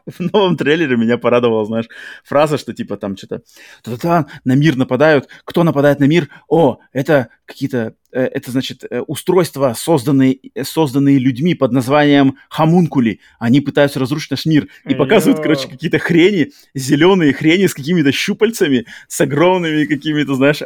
в 0.05 0.19
новом 0.19 0.55
трейлере 0.55 0.95
меня 0.95 1.18
порадовала, 1.18 1.65
знаешь, 1.65 1.88
фраза, 2.23 2.57
что 2.57 2.73
типа 2.73 2.97
там 2.97 3.18
что-то 3.18 3.41
та-та-та, 3.84 4.27
на 4.45 4.55
мир 4.55 4.77
нападают. 4.77 5.27
Кто 5.43 5.64
нападает 5.64 5.99
на 5.99 6.05
мир? 6.05 6.30
О, 6.47 6.80
это 6.93 7.30
какие-то 7.47 7.95
Э, 8.17 8.23
это 8.23 8.51
значит 8.51 8.83
э, 8.89 9.01
устройства, 9.01 9.73
созданные, 9.77 10.39
созданные 10.63 11.19
людьми 11.19 11.55
под 11.55 11.71
названием 11.71 12.37
хамункули. 12.49 13.19
Они 13.37 13.59
пытаются 13.59 13.99
разрушить 13.99 14.31
наш 14.31 14.45
мир 14.45 14.67
и 14.85 14.95
показывают, 14.95 15.41
короче, 15.41 15.67
какие-то 15.67 15.99
хрени, 15.99 16.51
зеленые 16.73 17.33
хрени 17.33 17.67
с 17.67 17.73
какими-то 17.73 18.11
щупальцами, 18.11 18.85
с 19.07 19.19
огромными 19.19 19.85
какими-то, 19.85 20.35
знаешь, 20.35 20.61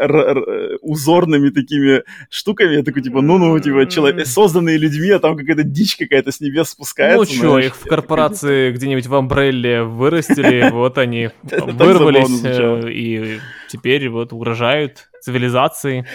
узорными 0.81 1.49
такими 1.49 2.03
штуками. 2.29 2.75
Я 2.75 2.83
такой, 2.83 3.01
типа, 3.01 3.21
ну-ну, 3.21 3.59
типа, 3.59 3.87
человек, 3.87 4.27
созданные 4.27 4.77
людьми, 4.77 5.09
а 5.09 5.19
там 5.19 5.35
какая-то 5.35 5.63
дичь 5.63 5.97
какая-то 5.97 6.31
с 6.31 6.39
небес 6.41 6.69
спускается. 6.69 7.33
Ну 7.33 7.39
что, 7.39 7.59
их 7.59 7.75
в 7.75 7.85
корпорации 7.85 8.71
где-нибудь 8.71 9.07
в 9.07 9.15
Амбрелле 9.15 9.83
вырастили, 9.83 10.69
вот 10.71 10.97
они 10.97 11.29
вырвались 11.43 12.41
э, 12.43 12.91
и 12.91 13.39
теперь 13.67 14.09
вот 14.09 14.31
угрожают 14.31 15.09
цивилизации. 15.21 16.05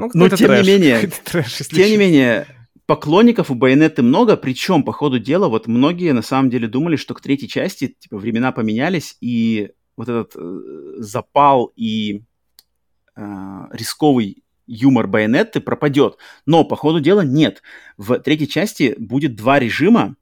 Ну, 0.00 0.10
Но 0.14 0.28
тем 0.28 0.48
трэш, 0.48 0.66
не 0.66 0.72
менее, 0.72 1.10
трэш, 1.24 1.58
тем 1.68 1.88
не 1.88 1.96
менее, 1.96 2.46
поклонников 2.86 3.50
у 3.50 3.54
Байонеты 3.54 4.02
много, 4.02 4.36
причем, 4.36 4.82
по 4.82 4.92
ходу 4.92 5.18
дела, 5.18 5.48
вот 5.48 5.66
многие 5.66 6.12
на 6.12 6.22
самом 6.22 6.50
деле 6.50 6.66
думали, 6.66 6.96
что 6.96 7.14
к 7.14 7.20
третьей 7.20 7.48
части, 7.48 7.94
типа, 7.98 8.16
времена 8.16 8.50
поменялись, 8.50 9.16
и 9.20 9.70
вот 9.96 10.08
этот 10.08 10.32
э, 10.34 10.94
запал 10.96 11.72
и 11.76 12.22
э, 13.16 13.22
рисковый 13.72 14.42
юмор 14.66 15.06
Байонетты 15.06 15.60
пропадет. 15.60 16.16
Но, 16.46 16.64
по 16.64 16.76
ходу 16.76 17.00
дела, 17.00 17.20
нет. 17.20 17.62
В 17.96 18.18
третьей 18.20 18.48
части 18.48 18.94
будет 18.98 19.34
два 19.34 19.58
режима, 19.58 20.16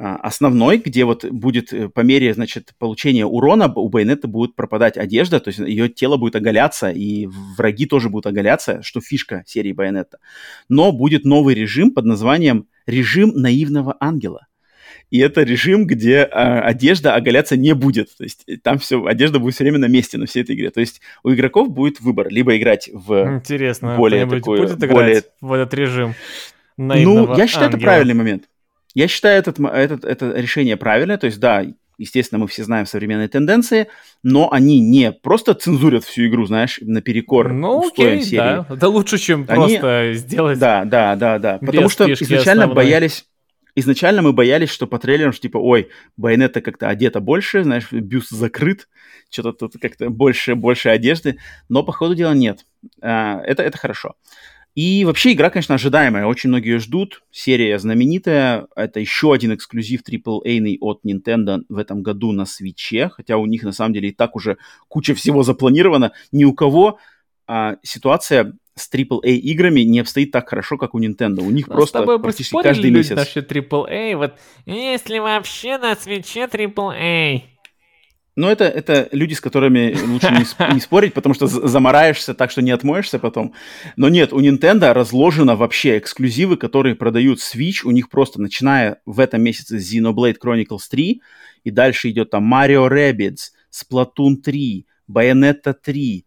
основной, 0.00 0.78
где 0.78 1.04
вот 1.04 1.24
будет 1.26 1.72
э, 1.72 1.88
по 1.88 2.00
мере, 2.00 2.32
значит, 2.32 2.72
получения 2.78 3.26
урона 3.26 3.70
у 3.74 3.88
Байонета 3.88 4.28
будет 4.28 4.56
пропадать 4.56 4.96
одежда, 4.96 5.40
то 5.40 5.48
есть 5.48 5.58
ее 5.58 5.88
тело 5.88 6.16
будет 6.16 6.36
оголяться, 6.36 6.90
и 6.90 7.28
враги 7.56 7.84
тоже 7.84 8.08
будут 8.08 8.26
оголяться, 8.26 8.82
что 8.82 9.00
фишка 9.00 9.44
серии 9.46 9.72
Байонета. 9.72 10.18
Но 10.68 10.92
будет 10.92 11.24
новый 11.24 11.54
режим 11.54 11.92
под 11.92 12.06
названием 12.06 12.66
«Режим 12.86 13.32
наивного 13.34 13.96
ангела». 14.00 14.46
И 15.10 15.18
это 15.18 15.42
режим, 15.42 15.86
где 15.86 16.18
э, 16.18 16.28
одежда 16.28 17.14
оголяться 17.14 17.56
не 17.56 17.74
будет. 17.74 18.16
То 18.16 18.24
есть 18.24 18.44
э, 18.46 18.56
там 18.56 18.78
все, 18.78 19.04
одежда 19.04 19.38
будет 19.38 19.54
все 19.54 19.64
время 19.64 19.78
на 19.78 19.88
месте 19.88 20.16
на 20.16 20.26
всей 20.26 20.42
этой 20.42 20.54
игре. 20.54 20.70
То 20.70 20.80
есть 20.80 21.00
у 21.24 21.32
игроков 21.32 21.70
будет 21.70 22.00
выбор. 22.00 22.28
Либо 22.28 22.56
играть 22.56 22.88
в 22.92 23.36
Интересно, 23.36 23.96
более 23.96 24.26
такой... 24.26 24.60
будет 24.60 24.78
играть 24.78 24.92
более... 24.92 25.22
в 25.40 25.52
этот 25.52 25.74
режим 25.74 26.14
Ну, 26.76 27.36
я 27.36 27.46
считаю, 27.46 27.66
ангела. 27.66 27.78
это 27.78 27.84
правильный 27.84 28.14
момент. 28.14 28.44
Я 28.94 29.08
считаю 29.08 29.38
этот, 29.38 29.60
этот, 29.60 30.04
это 30.04 30.32
решение 30.32 30.76
правильное. 30.76 31.18
То 31.18 31.26
есть, 31.26 31.38
да, 31.38 31.64
естественно, 31.98 32.38
мы 32.38 32.48
все 32.48 32.64
знаем 32.64 32.86
современные 32.86 33.28
тенденции, 33.28 33.88
но 34.22 34.50
они 34.52 34.80
не 34.80 35.12
просто 35.12 35.54
цензурят 35.54 36.04
всю 36.04 36.26
игру, 36.26 36.46
знаешь, 36.46 36.78
наперекор 36.82 37.52
ну, 37.52 37.86
окей, 37.86 38.22
серии. 38.22 38.36
Да. 38.36 38.66
Это 38.68 38.88
лучше, 38.88 39.18
чем 39.18 39.44
они... 39.48 39.78
просто 39.78 40.12
сделать. 40.14 40.58
Да, 40.58 40.84
да, 40.84 41.14
да, 41.16 41.38
да. 41.38 41.58
Потому 41.58 41.88
что 41.88 42.12
изначально 42.12 42.64
основной. 42.64 42.74
боялись 42.74 43.26
изначально 43.76 44.22
мы 44.22 44.32
боялись, 44.32 44.70
что 44.70 44.86
по 44.86 44.98
трейлерам, 44.98 45.32
что 45.32 45.42
типа, 45.42 45.58
ой, 45.58 45.88
Байонета 46.16 46.60
как-то 46.60 46.88
одета 46.88 47.20
больше, 47.20 47.62
знаешь, 47.62 47.90
бюст 47.92 48.30
закрыт, 48.30 48.88
что-то 49.30 49.52
тут 49.52 49.80
как-то 49.80 50.10
больше, 50.10 50.54
больше 50.54 50.88
одежды, 50.88 51.38
но 51.68 51.82
по 51.82 51.92
ходу 51.92 52.14
дела 52.14 52.34
нет. 52.34 52.64
А, 53.00 53.40
это, 53.42 53.62
это 53.62 53.78
хорошо. 53.78 54.16
И 54.74 55.04
вообще 55.04 55.32
игра, 55.32 55.50
конечно, 55.50 55.74
ожидаемая. 55.74 56.26
Очень 56.26 56.50
многие 56.50 56.78
ждут. 56.78 57.22
Серия 57.30 57.78
знаменитая. 57.78 58.66
Это 58.76 59.00
еще 59.00 59.32
один 59.32 59.54
эксклюзив 59.54 60.02
AAA 60.08 60.76
от 60.80 61.00
Nintendo 61.04 61.62
в 61.68 61.76
этом 61.76 62.02
году 62.02 62.32
на 62.32 62.46
свече. 62.46 63.08
Хотя 63.08 63.36
у 63.36 63.46
них 63.46 63.64
на 63.64 63.72
самом 63.72 63.94
деле 63.94 64.10
и 64.10 64.12
так 64.12 64.36
уже 64.36 64.58
куча 64.88 65.14
всего 65.14 65.42
запланировано. 65.42 66.12
Ни 66.30 66.44
у 66.44 66.54
кого 66.54 66.98
а, 67.46 67.76
ситуация 67.82 68.54
с 68.76 68.88
AAA 68.92 69.32
играми 69.32 69.80
не 69.80 70.00
обстоит 70.00 70.30
так 70.30 70.48
хорошо, 70.48 70.78
как 70.78 70.94
у 70.94 71.00
Nintendo. 71.00 71.40
У 71.40 71.50
них 71.50 71.68
Но 71.68 71.74
просто 71.74 72.02
практически 72.18 72.62
каждый 72.62 72.90
месяц. 72.90 73.16
насчет 73.16 73.50
AAA. 73.50 74.16
Вот 74.16 74.34
если 74.66 75.18
вообще 75.18 75.78
на 75.78 75.96
свече 75.96 76.44
AAA. 76.44 77.42
Но 78.36 78.50
это, 78.50 78.64
это 78.64 79.08
люди, 79.12 79.34
с 79.34 79.40
которыми 79.40 79.96
лучше 80.06 80.30
не, 80.30 80.74
не 80.74 80.80
спорить, 80.80 81.14
потому 81.14 81.34
что 81.34 81.46
замораешься 81.46 82.34
так, 82.34 82.50
что 82.50 82.62
не 82.62 82.70
отмоешься 82.70 83.18
потом. 83.18 83.54
Но 83.96 84.08
нет, 84.08 84.32
у 84.32 84.40
Nintendo 84.40 84.92
разложено 84.92 85.56
вообще 85.56 85.98
эксклюзивы, 85.98 86.56
которые 86.56 86.94
продают 86.94 87.38
Switch. 87.38 87.84
У 87.84 87.90
них 87.90 88.08
просто, 88.08 88.40
начиная 88.40 89.00
в 89.04 89.20
этом 89.20 89.42
месяце 89.42 89.78
с 89.78 89.92
Xenoblade 89.94 90.36
Chronicles 90.42 90.88
3, 90.90 91.20
и 91.64 91.70
дальше 91.70 92.10
идет 92.10 92.30
там 92.30 92.52
Mario 92.52 92.88
Rabbids, 92.88 93.50
Splatoon 93.70 94.36
3, 94.36 94.86
Bayonetta 95.10 95.74
3, 95.74 96.24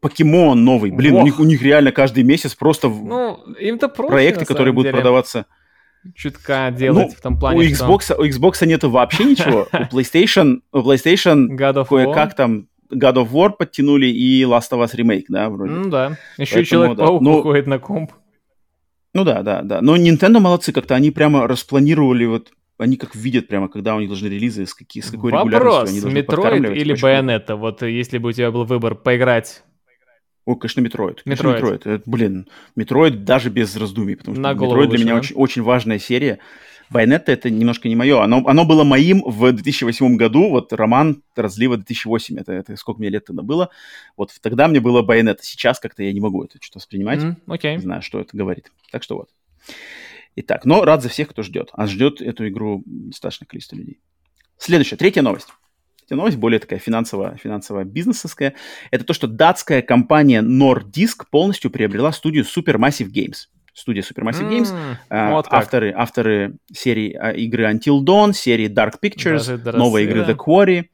Покемон 0.00 0.64
новый. 0.64 0.90
Блин, 0.90 1.16
у 1.16 1.22
них, 1.22 1.38
у 1.38 1.44
них 1.44 1.62
реально 1.62 1.92
каждый 1.92 2.24
месяц 2.24 2.54
просто 2.54 2.88
ну, 2.88 3.36
им-то 3.60 3.88
проще, 3.88 4.10
проекты, 4.10 4.46
которые 4.46 4.72
будут 4.72 4.86
деле. 4.86 4.96
продаваться 4.96 5.46
чутка 6.14 6.70
делать 6.76 7.08
ну, 7.08 7.14
в 7.14 7.20
том 7.20 7.38
плане, 7.38 7.60
у 7.60 7.62
Xbox, 7.62 8.04
что... 8.04 8.16
у 8.16 8.24
Xbox 8.24 8.66
нету 8.66 8.90
вообще 8.90 9.24
ничего. 9.24 9.68
У 9.72 9.96
PlayStation, 9.96 10.60
у 10.72 10.78
PlayStation 10.78 11.56
кое-как 11.84 12.34
там 12.34 12.68
God 12.92 13.14
of 13.14 13.30
War 13.30 13.50
подтянули 13.50 14.06
и 14.06 14.42
Last 14.42 14.70
of 14.72 14.84
Us 14.84 14.94
Remake, 14.94 15.24
да, 15.28 15.48
вроде. 15.48 15.72
Ну 15.72 15.88
да, 15.88 16.18
еще 16.38 16.56
Поэтому, 16.56 16.64
Человек-паук 16.64 17.22
да. 17.22 17.30
ну, 17.30 17.38
уходит 17.38 17.66
на 17.66 17.78
комп. 17.78 18.12
Ну 19.14 19.24
да, 19.24 19.42
да, 19.42 19.62
да. 19.62 19.80
Но 19.80 19.96
Nintendo 19.96 20.40
молодцы, 20.40 20.72
как-то 20.72 20.94
они 20.94 21.10
прямо 21.10 21.46
распланировали 21.46 22.24
вот 22.26 22.52
они 22.78 22.96
как 22.96 23.14
видят 23.14 23.48
прямо, 23.48 23.68
когда 23.68 23.94
у 23.94 24.00
них 24.00 24.08
должны 24.08 24.26
релизы, 24.26 24.66
с, 24.66 24.74
какие, 24.74 25.02
с 25.02 25.10
какой 25.10 25.30
Вопрос, 25.30 25.52
регулярностью 25.52 25.90
они 25.90 26.00
должны 26.00 26.18
Метроид 26.18 26.76
или 26.76 27.00
Байонета? 27.00 27.56
Вот 27.56 27.82
если 27.82 28.18
бы 28.18 28.30
у 28.30 28.32
тебя 28.32 28.50
был 28.50 28.64
выбор 28.64 28.94
поиграть 28.94 29.62
Ой, 30.44 30.58
конечно, 30.58 30.80
Метроид. 30.80 31.22
Метроид. 31.24 31.56
Метроид. 31.56 31.86
Это, 31.86 32.02
блин, 32.10 32.48
Метроид 32.74 33.24
даже 33.24 33.48
без 33.48 33.76
раздумий, 33.76 34.16
потому 34.16 34.36
что 34.36 34.52
Метроид 34.54 34.90
для 34.90 34.98
меня 34.98 35.16
очень, 35.16 35.36
очень 35.36 35.62
важная 35.62 35.98
серия. 35.98 36.38
Байонетта 36.90 37.32
это 37.32 37.48
немножко 37.48 37.88
не 37.88 37.96
мое. 37.96 38.22
Оно, 38.22 38.46
оно 38.46 38.64
было 38.64 38.84
моим 38.84 39.22
в 39.24 39.52
2008 39.52 40.16
году, 40.16 40.50
вот 40.50 40.72
роман 40.72 41.22
разлива 41.34 41.76
2008, 41.76 42.38
это, 42.38 42.52
это 42.52 42.76
сколько 42.76 42.98
мне 42.98 43.08
лет 43.08 43.24
тогда 43.24 43.42
было. 43.42 43.70
Вот 44.16 44.32
тогда 44.42 44.68
мне 44.68 44.80
было 44.80 45.00
Байонетта, 45.02 45.42
сейчас 45.42 45.80
как-то 45.80 46.02
я 46.02 46.12
не 46.12 46.20
могу 46.20 46.44
это 46.44 46.58
что-то 46.60 46.80
воспринимать. 46.80 47.20
Mm, 47.20 47.36
okay. 47.46 47.76
Не 47.76 47.82
знаю, 47.82 48.02
что 48.02 48.20
это 48.20 48.36
говорит. 48.36 48.70
Так 48.90 49.02
что 49.02 49.16
вот. 49.16 49.30
Итак, 50.36 50.64
но 50.64 50.84
рад 50.84 51.02
за 51.02 51.08
всех, 51.08 51.28
кто 51.28 51.42
ждет. 51.42 51.70
А 51.72 51.86
ждет 51.86 52.20
эту 52.20 52.48
игру 52.48 52.82
достаточно 52.84 53.46
количество 53.46 53.76
людей. 53.76 54.00
Следующая, 54.58 54.96
третья 54.96 55.22
новость. 55.22 55.48
Третья 56.02 56.16
новость, 56.16 56.36
более 56.36 56.58
такая 56.58 56.80
финансово, 56.80 57.36
финансово-бизнесовская. 57.36 58.54
Это 58.90 59.04
то, 59.04 59.14
что 59.14 59.28
датская 59.28 59.82
компания 59.82 60.42
Nordisk 60.42 61.26
полностью 61.30 61.70
приобрела 61.70 62.10
студию 62.10 62.44
Supermassive 62.44 63.08
Games. 63.08 63.46
Студия 63.72 64.02
Supermassive 64.02 64.50
Games, 64.50 64.74
mm, 64.74 64.96
э, 65.10 65.30
вот 65.30 65.46
авторы, 65.48 65.94
авторы 65.96 66.56
серии 66.72 67.16
э, 67.16 67.36
игры 67.38 67.72
Until 67.72 68.02
Dawn, 68.02 68.32
серии 68.32 68.68
Dark 68.68 68.94
Pictures, 69.00 69.56
новой 69.76 70.04
игры 70.04 70.22
The 70.22 70.34
Quarry. 70.34 70.86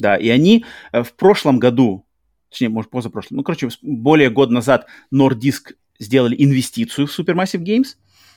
Да, 0.00 0.16
и 0.16 0.28
они 0.28 0.64
э, 0.90 1.04
в 1.04 1.14
прошлом 1.14 1.60
году, 1.60 2.04
точнее, 2.50 2.68
может, 2.68 2.90
позапрошлом, 2.90 3.36
ну, 3.36 3.44
короче, 3.44 3.68
более 3.82 4.30
года 4.30 4.52
назад 4.52 4.86
Nordisk 5.14 5.76
сделали 6.00 6.34
инвестицию 6.36 7.06
в 7.06 7.16
Supermassive 7.16 7.62
Games, 7.62 7.94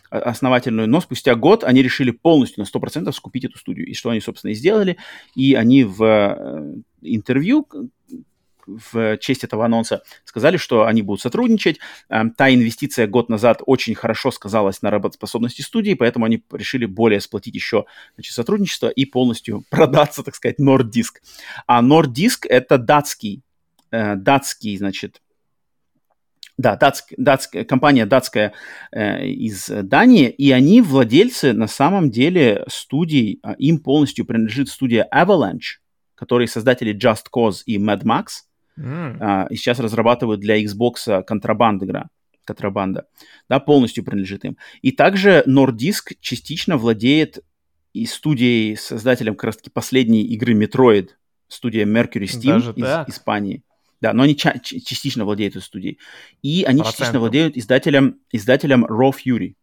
основательную, 0.10 0.88
но 0.88 1.02
спустя 1.02 1.36
год 1.36 1.64
они 1.64 1.82
решили 1.82 2.12
полностью 2.12 2.64
на 2.64 2.68
100% 2.68 3.12
скупить 3.12 3.46
эту 3.46 3.58
студию. 3.58 3.88
И 3.88 3.94
что 3.94 4.10
они, 4.10 4.22
собственно, 4.22 4.52
и 4.52 4.56
сделали. 4.56 4.98
И 5.36 5.54
они 5.54 5.84
в 5.84 6.76
интервью 7.02 7.68
в 8.70 9.18
честь 9.18 9.44
этого 9.44 9.66
анонса 9.66 10.04
сказали, 10.24 10.58
что 10.58 10.86
они 10.86 11.02
будут 11.02 11.22
сотрудничать. 11.22 11.80
Эм, 12.10 12.32
та 12.32 12.54
инвестиция 12.54 13.08
год 13.08 13.30
назад 13.30 13.62
очень 13.66 13.96
хорошо 13.96 14.32
сказалась 14.32 14.82
на 14.82 14.92
работоспособности 14.92 15.62
студии, 15.62 15.94
поэтому 15.94 16.26
они 16.26 16.44
решили 16.52 16.86
более 16.86 17.20
сплотить 17.20 17.56
еще 17.56 17.86
значит, 18.16 18.34
сотрудничество 18.34 18.90
и 18.90 19.06
полностью 19.06 19.64
продаться, 19.70 20.24
так 20.24 20.36
сказать, 20.36 20.60
Nordisk. 20.60 21.22
А 21.68 21.82
Nordisk— 21.82 22.46
это 22.50 22.78
датский, 22.78 23.42
э, 23.92 24.16
датский, 24.16 24.78
значит, 24.78 25.22
да, 26.60 26.76
датск, 26.76 27.14
датск, 27.16 27.66
компания 27.66 28.06
датская 28.06 28.52
э, 28.92 29.26
из 29.26 29.68
Дании, 29.70 30.30
и 30.30 30.52
они 30.52 30.82
владельцы 30.82 31.54
на 31.54 31.68
самом 31.68 32.12
деле 32.12 32.66
студий, 32.68 33.40
а 33.44 33.54
им 33.54 33.80
полностью 33.80 34.26
принадлежит 34.26 34.68
студия 34.68 35.08
Avalanche, 35.14 35.80
которые 36.16 36.50
создатели 36.50 36.94
Just 36.94 37.28
Cause 37.34 37.62
и 37.66 37.78
Mad 37.78 38.04
Max. 38.04 38.26
Mm. 38.78 39.18
А, 39.22 39.48
и 39.50 39.56
сейчас 39.56 39.80
разрабатывают 39.80 40.42
для 40.42 40.62
Xbox 40.62 41.24
контрабанд 41.24 41.82
игра. 41.84 42.10
Контрабанда. 42.44 43.08
Да, 43.48 43.60
полностью 43.60 44.04
принадлежит 44.04 44.44
им. 44.44 44.58
И 44.82 44.92
также 44.92 45.46
Nordisk 45.48 46.18
частично 46.20 46.76
владеет 46.76 47.40
и 47.94 48.06
студией, 48.06 48.76
создателем 48.76 49.36
как 49.36 49.46
раз-таки 49.46 49.70
последней 49.70 50.24
игры 50.24 50.54
Metroid, 50.62 51.12
студия 51.48 51.86
Mercury 51.86 52.26
Steam 52.26 52.60
Даже 52.60 52.74
из 52.74 52.84
так? 52.84 53.08
Испании. 53.08 53.64
Да, 54.02 54.14
но 54.14 54.24
они 54.24 54.36
ча- 54.36 54.60
частично 54.60 55.26
владеют 55.26 55.56
этой 55.56 55.64
студией. 55.64 56.00
И 56.42 56.64
они 56.64 56.80
Процентом. 56.80 56.92
частично 56.92 57.20
владеют 57.20 57.58
издателем, 57.58 58.20
издателем 58.32 58.86
Raw 58.86 59.12
Fury 59.12 59.56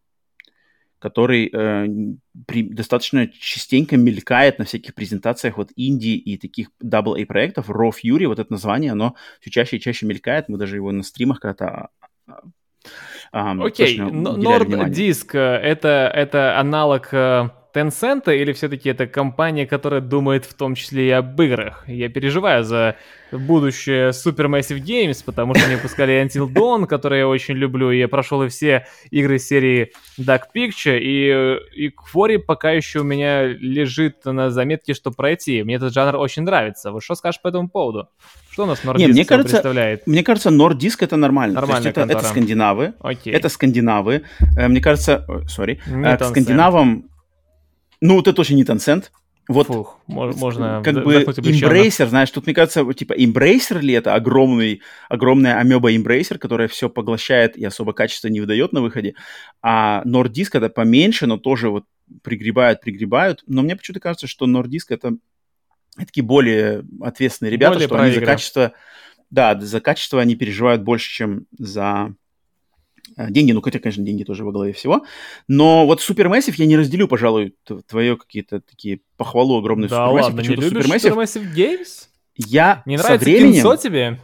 который 0.99 1.49
э, 1.53 1.87
при, 2.47 2.63
достаточно 2.63 3.27
частенько 3.27 3.97
мелькает 3.97 4.57
на 4.57 4.65
всяких 4.65 4.95
презентациях 4.95 5.57
вот 5.57 5.69
инди 5.75 6.15
и 6.15 6.37
таких 6.37 6.69
AA 6.83 7.25
проектов. 7.25 7.69
Raw 7.69 7.91
Fury, 7.91 8.25
вот 8.25 8.39
это 8.39 8.51
название, 8.51 8.93
оно 8.93 9.15
все 9.39 9.51
чаще 9.51 9.77
и 9.77 9.79
чаще 9.79 10.07
мелькает. 10.07 10.49
Мы 10.49 10.57
даже 10.57 10.75
его 10.75 10.91
на 10.91 11.03
стримах 11.03 11.39
когда-то 11.39 11.89
Окей, 13.31 13.99
okay. 13.99 14.09
Nordisk 14.09 15.37
э, 15.37 15.57
это, 15.57 16.09
это 16.13 16.57
аналог 16.59 17.09
э, 17.11 17.49
Tencent 17.77 18.35
или 18.35 18.53
все-таки 18.53 18.89
это 18.89 19.05
компания, 19.05 19.67
которая 19.67 20.01
думает 20.01 20.45
в 20.45 20.53
том 20.55 20.73
числе 20.73 21.07
и 21.07 21.11
об 21.11 21.39
играх? 21.39 21.83
Я 21.87 22.09
переживаю 22.09 22.63
за 22.63 22.95
будущее 23.31 24.09
Supermassive 24.09 24.81
Games, 24.81 25.21
потому 25.23 25.53
что 25.53 25.65
они 25.65 25.75
выпускали 25.75 26.23
Until 26.25 26.51
Dawn, 26.51 26.87
который 26.87 27.19
я 27.19 27.27
очень 27.27 27.53
люблю, 27.53 27.91
и 27.91 27.99
я 27.99 28.07
прошел 28.07 28.41
и 28.41 28.47
все 28.47 28.87
игры 29.11 29.37
серии 29.37 29.91
Dark 30.17 30.43
Picture, 30.55 30.97
и, 30.97 31.57
и 31.75 31.89
Quarry 31.89 32.39
пока 32.39 32.71
еще 32.71 33.01
у 33.01 33.03
меня 33.03 33.43
лежит 33.45 34.25
на 34.25 34.49
заметке, 34.49 34.93
что 34.93 35.11
пройти. 35.11 35.61
Мне 35.61 35.75
этот 35.75 35.93
жанр 35.93 36.15
очень 36.15 36.43
нравится. 36.43 36.91
Вот 36.91 37.03
что 37.03 37.13
скажешь 37.13 37.41
по 37.41 37.49
этому 37.49 37.69
поводу? 37.69 38.09
Что 38.49 38.63
у 38.63 38.65
нас 38.65 38.79
Nordisk 38.83 38.97
Не, 38.97 39.07
мне 39.07 39.25
кажется, 39.25 39.57
представляет? 39.57 40.07
Мне 40.07 40.23
кажется, 40.23 40.49
Nordisk 40.49 40.97
это 41.01 41.15
нормально. 41.15 41.55
Нормальная 41.55 41.93
То 41.93 42.01
есть 42.01 42.11
это, 42.11 42.19
это 42.19 42.27
скандинавы. 42.27 42.93
Окей. 43.01 43.33
Это 43.33 43.49
скандинавы. 43.49 44.23
Э, 44.57 44.67
мне 44.67 44.81
кажется, 44.81 45.25
сори, 45.47 45.79
э, 45.85 46.17
к 46.17 46.25
скандинавам 46.25 47.09
ну, 48.01 48.15
вот 48.15 48.27
это 48.27 48.41
очень 48.41 48.55
не 48.55 48.63
Tencent. 48.63 49.05
Вот, 49.47 49.67
Фух, 49.67 50.01
можно 50.07 50.81
как 50.83 51.05
бы 51.05 51.23
Embracer, 51.23 52.07
знаешь, 52.07 52.29
тут, 52.31 52.45
мне 52.45 52.53
кажется, 52.53 52.83
типа 52.93 53.13
Embracer 53.13 53.79
ли 53.79 53.93
это 53.93 54.13
огромный, 54.13 54.81
огромная 55.07 55.57
амеба 55.57 55.93
Embracer, 55.93 56.37
которая 56.37 56.67
все 56.67 56.89
поглощает 56.89 57.55
и 57.55 57.63
особо 57.63 57.93
качество 57.93 58.27
не 58.27 58.41
выдает 58.41 58.73
на 58.73 58.81
выходе, 58.81 59.15
а 59.61 60.03
Nordisk 60.05 60.49
это 60.53 60.67
поменьше, 60.67 61.27
но 61.27 61.37
тоже 61.37 61.69
вот 61.69 61.85
пригребают, 62.23 62.81
пригребают, 62.81 63.43
но 63.47 63.61
мне 63.61 63.77
почему-то 63.77 64.01
кажется, 64.01 64.27
что 64.27 64.47
Nordisk 64.47 64.87
это 64.89 65.15
такие 65.97 66.25
более 66.25 66.83
ответственные 67.01 67.51
ребята, 67.51 67.75
более 67.75 67.87
что 67.87 68.01
они 68.01 68.15
за 68.15 68.21
качество, 68.21 68.73
да, 69.29 69.57
за 69.57 69.79
качество 69.79 70.19
они 70.19 70.35
переживают 70.35 70.81
больше, 70.81 71.09
чем 71.09 71.45
за 71.57 72.09
Э, 72.09 72.26
деньги, 73.17 73.51
ну, 73.51 73.61
хотя, 73.61 73.79
конечно, 73.79 74.03
деньги 74.03 74.23
тоже 74.23 74.45
во 74.45 74.51
главе 74.51 74.73
всего. 74.73 75.05
Но 75.47 75.85
вот 75.85 75.99
Supermassive 75.99 76.53
я 76.57 76.65
не 76.65 76.77
разделю, 76.77 77.07
пожалуй, 77.07 77.55
твое 77.87 78.17
какие-то 78.17 78.61
такие 78.61 79.01
похвалу 79.17 79.57
огромную 79.57 79.89
да 79.89 80.09
ладно, 80.09 80.41
не 80.41 80.49
любишь 80.49 80.85
Supermassive 80.85 81.53
Games? 81.55 82.07
Я 82.35 82.83
не 82.85 82.97
со 82.97 83.17
временем... 83.17 83.53
кинцо 83.53 83.75
тебе? 83.75 84.19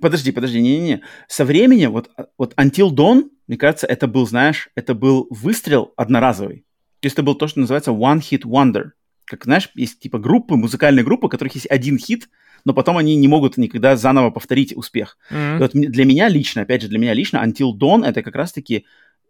Подожди, 0.00 0.32
подожди, 0.32 0.60
не-не-не. 0.60 1.02
Со 1.28 1.44
временем, 1.44 1.92
вот, 1.92 2.10
вот 2.36 2.52
Until 2.54 2.90
Dawn, 2.90 3.30
мне 3.46 3.56
кажется, 3.56 3.86
это 3.86 4.08
был, 4.08 4.26
знаешь, 4.26 4.68
это 4.74 4.94
был 4.94 5.28
выстрел 5.30 5.92
одноразовый. 5.96 6.64
То 7.00 7.06
есть 7.06 7.14
это 7.14 7.22
был 7.22 7.34
то, 7.34 7.46
что 7.46 7.60
называется 7.60 7.92
one-hit 7.92 8.42
wonder. 8.42 8.90
как, 9.24 9.44
знаешь, 9.44 9.70
есть 9.74 10.00
типа 10.00 10.18
группы, 10.18 10.56
музыкальные 10.56 11.04
группы, 11.04 11.26
у 11.26 11.30
которых 11.30 11.54
есть 11.54 11.70
один 11.70 11.98
хит, 11.98 12.28
но 12.64 12.72
потом 12.72 12.96
они 12.96 13.16
не 13.16 13.28
могут 13.28 13.56
никогда 13.56 13.96
заново 13.96 14.30
повторить 14.30 14.76
успех. 14.76 15.18
Mm-hmm. 15.30 15.58
вот 15.58 15.72
для 15.72 16.04
меня 16.04 16.28
лично, 16.28 16.62
опять 16.62 16.82
же, 16.82 16.88
для 16.88 16.98
меня 16.98 17.14
лично 17.14 17.44
Until 17.44 17.72
Dawn 17.78 18.06
это 18.06 18.22
как 18.22 18.34
раз-таки 18.34 18.86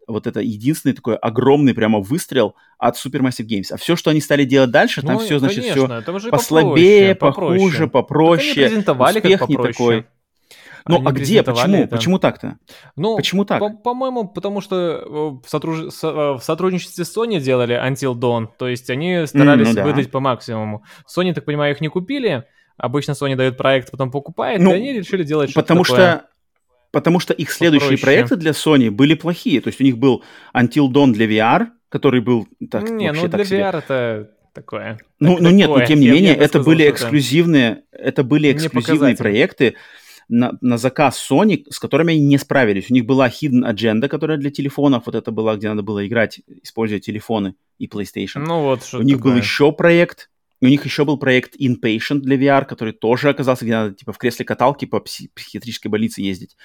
вот 0.07 0.27
это 0.27 0.39
единственный 0.39 0.93
такой 0.93 1.15
огромный 1.15 1.73
прямо 1.73 1.99
выстрел 1.99 2.55
от 2.77 2.95
Supermassive 2.95 3.47
Games. 3.47 3.67
А 3.71 3.77
все, 3.77 3.95
что 3.95 4.11
они 4.11 4.21
стали 4.21 4.45
делать 4.45 4.71
дальше, 4.71 5.01
там 5.01 5.15
ну, 5.15 5.19
все, 5.19 5.39
значит, 5.39 5.63
конечно, 5.63 6.01
все 6.01 6.29
послабее, 6.29 7.15
попроще, 7.15 7.57
похуже, 7.57 7.87
попроще. 7.87 8.67
попроще. 8.67 9.19
Успех 9.19 9.39
как 9.39 9.49
не 9.49 9.57
такой. 9.57 10.05
Ну, 10.87 11.01
а 11.03 11.11
где? 11.11 11.41
Почему? 11.41 11.77
Это... 11.77 11.95
Почему 11.95 12.19
так-то? 12.19 12.59
Ну, 12.95 13.15
Почему 13.15 13.43
так? 13.43 13.59
По- 13.59 13.71
по-моему, 13.71 14.27
потому 14.27 14.61
что 14.61 14.75
э, 14.75 15.09
в, 15.09 15.49
сотруж... 15.49 15.79
Э, 15.79 16.33
в 16.33 16.41
сотрудничестве 16.43 17.05
с 17.05 17.17
Sony 17.17 17.39
делали 17.39 17.75
Until 17.75 18.13
Dawn, 18.13 18.49
то 18.57 18.67
есть 18.67 18.91
они 18.91 19.25
старались 19.25 19.69
mm, 19.69 19.69
ну, 19.69 19.75
да. 19.75 19.83
выдать 19.83 20.11
по 20.11 20.19
максимуму. 20.19 20.83
Sony, 21.11 21.33
так 21.33 21.45
понимаю, 21.45 21.73
их 21.73 21.81
не 21.81 21.87
купили, 21.87 22.45
обычно 22.77 23.11
Sony 23.11 23.35
дает 23.35 23.57
проект, 23.57 23.91
потом 23.91 24.11
покупает, 24.11 24.61
ну, 24.61 24.71
и 24.71 24.77
они 24.77 24.93
решили 24.93 25.23
делать 25.23 25.49
что-то 25.49 25.63
Потому 25.63 25.83
такое. 25.83 26.17
что 26.17 26.25
потому 26.91 27.19
что 27.19 27.33
их 27.33 27.51
следующие 27.51 27.97
Попроще. 27.97 28.05
проекты 28.05 28.35
для 28.37 28.51
Sony 28.51 28.89
были 28.89 29.15
плохие. 29.15 29.59
То 29.59 29.67
есть 29.67 29.81
у 29.81 29.83
них 29.83 29.97
был 29.97 30.23
Until 30.55 30.87
Dawn 30.87 31.11
для 31.11 31.25
VR, 31.25 31.67
который 31.89 32.21
был 32.21 32.47
так 32.71 32.89
Не, 32.89 33.11
ну 33.11 33.27
для 33.27 33.43
VR 33.43 33.45
себе. 33.45 33.59
это 33.59 34.31
такое. 34.53 34.97
Ну, 35.19 35.33
так, 35.33 35.41
ну 35.41 35.49
нет, 35.49 35.67
но 35.69 35.85
тем 35.85 35.99
не 35.99 36.09
менее, 36.09 36.33
это 36.35 36.47
сказал, 36.47 36.65
были 36.67 36.89
эксклюзивные, 36.89 37.83
это 37.91 38.23
были 38.23 38.51
эксклюзивные 38.53 39.17
проекты 39.17 39.75
на, 40.29 40.57
на 40.61 40.77
заказ 40.77 41.21
Sony, 41.29 41.65
с 41.69 41.79
которыми 41.79 42.13
они 42.13 42.25
не 42.25 42.37
справились. 42.37 42.89
У 42.89 42.93
них 42.93 43.05
была 43.05 43.27
Hidden 43.27 43.69
Agenda, 43.69 44.07
которая 44.07 44.37
для 44.37 44.49
телефонов, 44.49 45.03
вот 45.05 45.15
это 45.15 45.31
была, 45.31 45.55
где 45.57 45.67
надо 45.69 45.83
было 45.83 46.07
играть, 46.07 46.39
используя 46.63 46.99
телефоны 46.99 47.55
и 47.77 47.87
PlayStation. 47.87 48.39
Ну 48.39 48.61
вот, 48.61 48.83
что 48.83 48.99
У 48.99 49.01
них 49.01 49.19
был 49.19 49.35
еще 49.35 49.71
проект, 49.71 50.29
у 50.61 50.67
них 50.67 50.85
еще 50.85 51.05
был 51.05 51.17
проект 51.17 51.55
Inpatient 51.55 52.19
для 52.19 52.37
VR, 52.37 52.65
который 52.65 52.93
тоже 52.93 53.29
оказался, 53.29 53.65
где 53.65 53.73
надо 53.73 53.93
типа 53.93 54.13
в 54.13 54.17
кресле 54.17 54.45
каталки 54.45 54.85
по 54.85 54.97
пси- 54.97 55.29
психиатрической 55.33 55.91
больнице 55.91 56.21
ездить. 56.21 56.55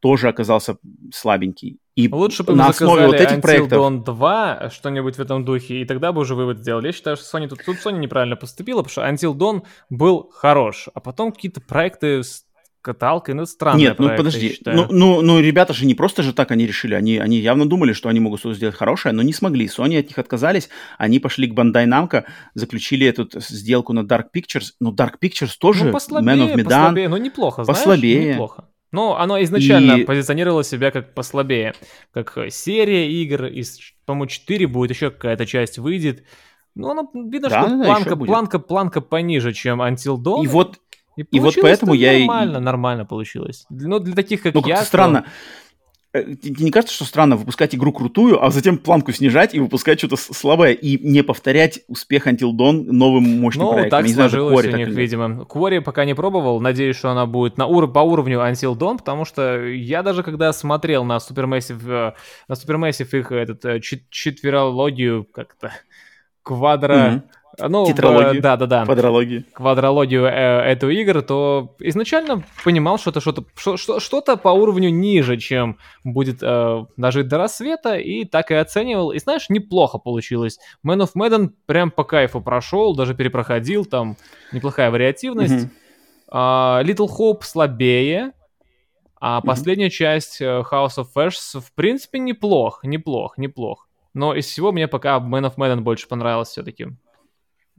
Тоже 0.00 0.28
оказался 0.28 0.78
слабенький. 1.12 1.78
И 1.94 2.08
Лучше 2.08 2.42
бы 2.42 2.54
на 2.54 2.68
основе 2.68 3.06
вот 3.06 3.16
этих 3.16 3.38
Until 3.38 3.42
проектов... 3.42 3.78
Dawn 3.78 4.04
2, 4.04 4.70
что-нибудь 4.70 5.16
в 5.16 5.20
этом 5.20 5.44
духе, 5.44 5.80
и 5.80 5.84
тогда 5.84 6.12
бы 6.12 6.20
уже 6.20 6.34
вывод 6.34 6.58
сделали. 6.58 6.88
Я 6.88 6.92
считаю, 6.92 7.16
что 7.16 7.38
Sony 7.38 7.48
тут, 7.48 7.64
тут 7.64 7.76
Sony 7.76 7.98
неправильно 7.98 8.36
поступила, 8.36 8.82
потому 8.82 8.90
что 8.90 9.02
Until 9.02 9.34
Dawn 9.34 9.62
был 9.88 10.30
хорош, 10.34 10.88
а 10.92 11.00
потом 11.00 11.32
какие-то 11.32 11.60
проекты 11.60 12.22
с 12.22 12.45
каталкой, 12.86 13.34
ну, 13.34 13.46
странно. 13.46 13.78
Нет, 13.78 13.98
ну 13.98 14.16
подожди, 14.16 14.56
ну, 14.64 14.86
ну, 14.90 15.20
ну, 15.20 15.40
ребята 15.40 15.72
же 15.72 15.86
не 15.86 15.94
просто 15.94 16.22
же 16.22 16.32
так 16.32 16.52
они 16.52 16.66
решили, 16.66 16.94
они, 16.94 17.18
они 17.18 17.38
явно 17.38 17.68
думали, 17.68 17.92
что 17.92 18.08
они 18.08 18.20
могут 18.20 18.38
что-то 18.38 18.54
сделать 18.54 18.76
хорошее, 18.76 19.12
но 19.12 19.22
не 19.22 19.32
смогли. 19.32 19.66
Sony 19.66 19.98
от 19.98 20.06
них 20.06 20.18
отказались, 20.18 20.68
они 20.96 21.18
пошли 21.18 21.48
к 21.48 21.52
Bandai 21.52 21.86
Namco, 21.86 22.24
заключили 22.54 23.04
эту 23.04 23.28
сделку 23.40 23.92
на 23.92 24.00
Dark 24.00 24.26
Pictures, 24.34 24.74
но 24.80 24.92
Dark 24.92 25.14
Pictures 25.20 25.50
тоже 25.58 25.86
ну, 25.86 25.92
послабее, 25.92 26.36
Man 26.36 26.46
of 26.46 26.54
Medan. 26.54 26.64
Послабее, 26.64 27.08
ну, 27.08 27.16
неплохо, 27.16 27.64
знаешь, 27.64 27.78
послабее. 27.78 28.32
неплохо. 28.34 28.68
Ну, 28.92 29.14
оно 29.14 29.42
изначально 29.42 29.94
и... 29.94 30.04
позиционировало 30.04 30.62
себя 30.62 30.92
как 30.92 31.12
послабее, 31.12 31.74
как 32.12 32.38
серия 32.50 33.10
игр, 33.10 33.46
из, 33.46 33.80
по-моему, 34.04 34.26
4 34.26 34.66
будет, 34.68 34.90
еще 34.92 35.10
какая-то 35.10 35.44
часть 35.44 35.78
выйдет. 35.78 36.22
Ну, 36.76 36.90
оно, 36.90 37.10
видно, 37.14 37.48
да, 37.48 37.62
что 37.62 37.76
да, 37.76 37.84
планка, 37.84 38.16
планка, 38.16 38.58
планка 38.58 39.00
пониже, 39.00 39.54
чем 39.54 39.80
Until 39.80 40.18
Dawn. 40.18 40.44
И 40.44 40.46
вот 40.46 40.78
и, 41.16 41.22
и 41.22 41.40
вот 41.40 41.54
поэтому 41.60 41.94
я 41.94 42.18
нормально, 42.18 42.22
и... 42.22 42.26
Нормально, 42.26 42.60
нормально 42.60 43.04
получилось. 43.06 43.66
Ну, 43.70 43.98
для 43.98 44.14
таких, 44.14 44.42
как 44.42 44.54
ну, 44.54 44.62
я... 44.66 44.84
странно. 44.84 45.24
Э, 46.16 46.34
тебе 46.34 46.64
не 46.64 46.70
кажется, 46.70 46.94
что 46.94 47.04
странно 47.04 47.36
выпускать 47.36 47.74
игру 47.74 47.92
крутую, 47.92 48.42
а 48.44 48.50
затем 48.50 48.78
планку 48.78 49.12
снижать 49.12 49.54
и 49.54 49.60
выпускать 49.60 49.98
что-то 49.98 50.16
слабое, 50.16 50.72
и 50.72 50.98
не 51.06 51.22
повторять 51.22 51.80
успех 51.88 52.26
Until 52.26 52.52
Dawn 52.52 52.90
новым 52.90 53.24
мощным 53.40 53.66
ну, 53.66 53.72
проектом? 53.72 54.04
так 54.04 54.10
сложилось 54.10 54.64
знаю, 54.64 54.74
у 54.74 54.78
них, 54.78 54.88
видимо. 54.88 55.44
Квори 55.44 55.80
пока 55.80 56.04
не 56.04 56.14
пробовал, 56.14 56.60
надеюсь, 56.60 56.96
что 56.96 57.10
она 57.10 57.26
будет 57.26 57.58
на 57.58 57.66
ур- 57.66 57.90
по 57.90 58.00
уровню 58.00 58.38
Until 58.38 58.76
Dawn, 58.76 58.98
потому 58.98 59.24
что 59.24 59.64
я 59.64 60.02
даже 60.02 60.22
когда 60.22 60.52
смотрел 60.52 61.04
на 61.04 61.16
Supermassive, 61.16 61.82
э, 61.86 62.12
на 62.48 62.52
Supermassive 62.52 63.18
их 63.18 63.32
этот 63.32 63.64
э, 63.64 63.80
четверологию 63.80 65.24
как-то, 65.24 65.72
квадро... 66.42 66.94
Mm-hmm 66.94 67.22
ну, 67.58 67.86
Тетралогию. 67.86 68.42
Да, 68.42 68.56
да, 68.56 68.66
да. 68.66 68.84
Квадрологию. 68.84 69.44
Квадрологию 69.52 70.24
э, 70.24 70.30
эту 70.30 70.90
игр, 70.90 71.22
то 71.22 71.74
изначально 71.80 72.42
понимал, 72.64 72.98
что 72.98 73.10
это 73.10 73.20
что-то 73.20 73.44
что, 73.56 74.00
что-то 74.00 74.36
по 74.36 74.48
уровню 74.48 74.90
ниже, 74.90 75.36
чем 75.38 75.78
будет 76.04 76.38
э, 76.42 76.84
дожить 76.96 77.28
до 77.28 77.38
рассвета, 77.38 77.96
и 77.96 78.24
так 78.24 78.50
и 78.50 78.54
оценивал. 78.54 79.12
И 79.12 79.18
знаешь, 79.18 79.48
неплохо 79.48 79.98
получилось. 79.98 80.58
Man 80.86 81.02
of 81.02 81.10
Madden 81.16 81.50
прям 81.66 81.90
по 81.90 82.04
кайфу 82.04 82.40
прошел, 82.40 82.94
даже 82.94 83.14
перепроходил, 83.14 83.84
там 83.84 84.16
неплохая 84.52 84.90
вариативность. 84.90 85.66
Mm-hmm. 85.66 85.70
Uh, 86.32 86.84
Little 86.84 87.08
Hope 87.08 87.42
слабее, 87.42 88.32
а 89.20 89.38
mm-hmm. 89.38 89.46
последняя 89.46 89.90
часть 89.90 90.42
uh, 90.42 90.64
House 90.70 90.98
of 90.98 91.06
Ashes 91.14 91.60
в 91.60 91.72
принципе 91.72 92.18
неплох, 92.18 92.80
неплох, 92.82 93.38
неплох. 93.38 93.88
Но 94.12 94.34
из 94.34 94.46
всего 94.46 94.72
мне 94.72 94.88
пока 94.88 95.18
Man 95.18 95.44
of 95.44 95.56
Madden 95.56 95.80
больше 95.80 96.08
понравился 96.08 96.52
все-таки. 96.52 96.88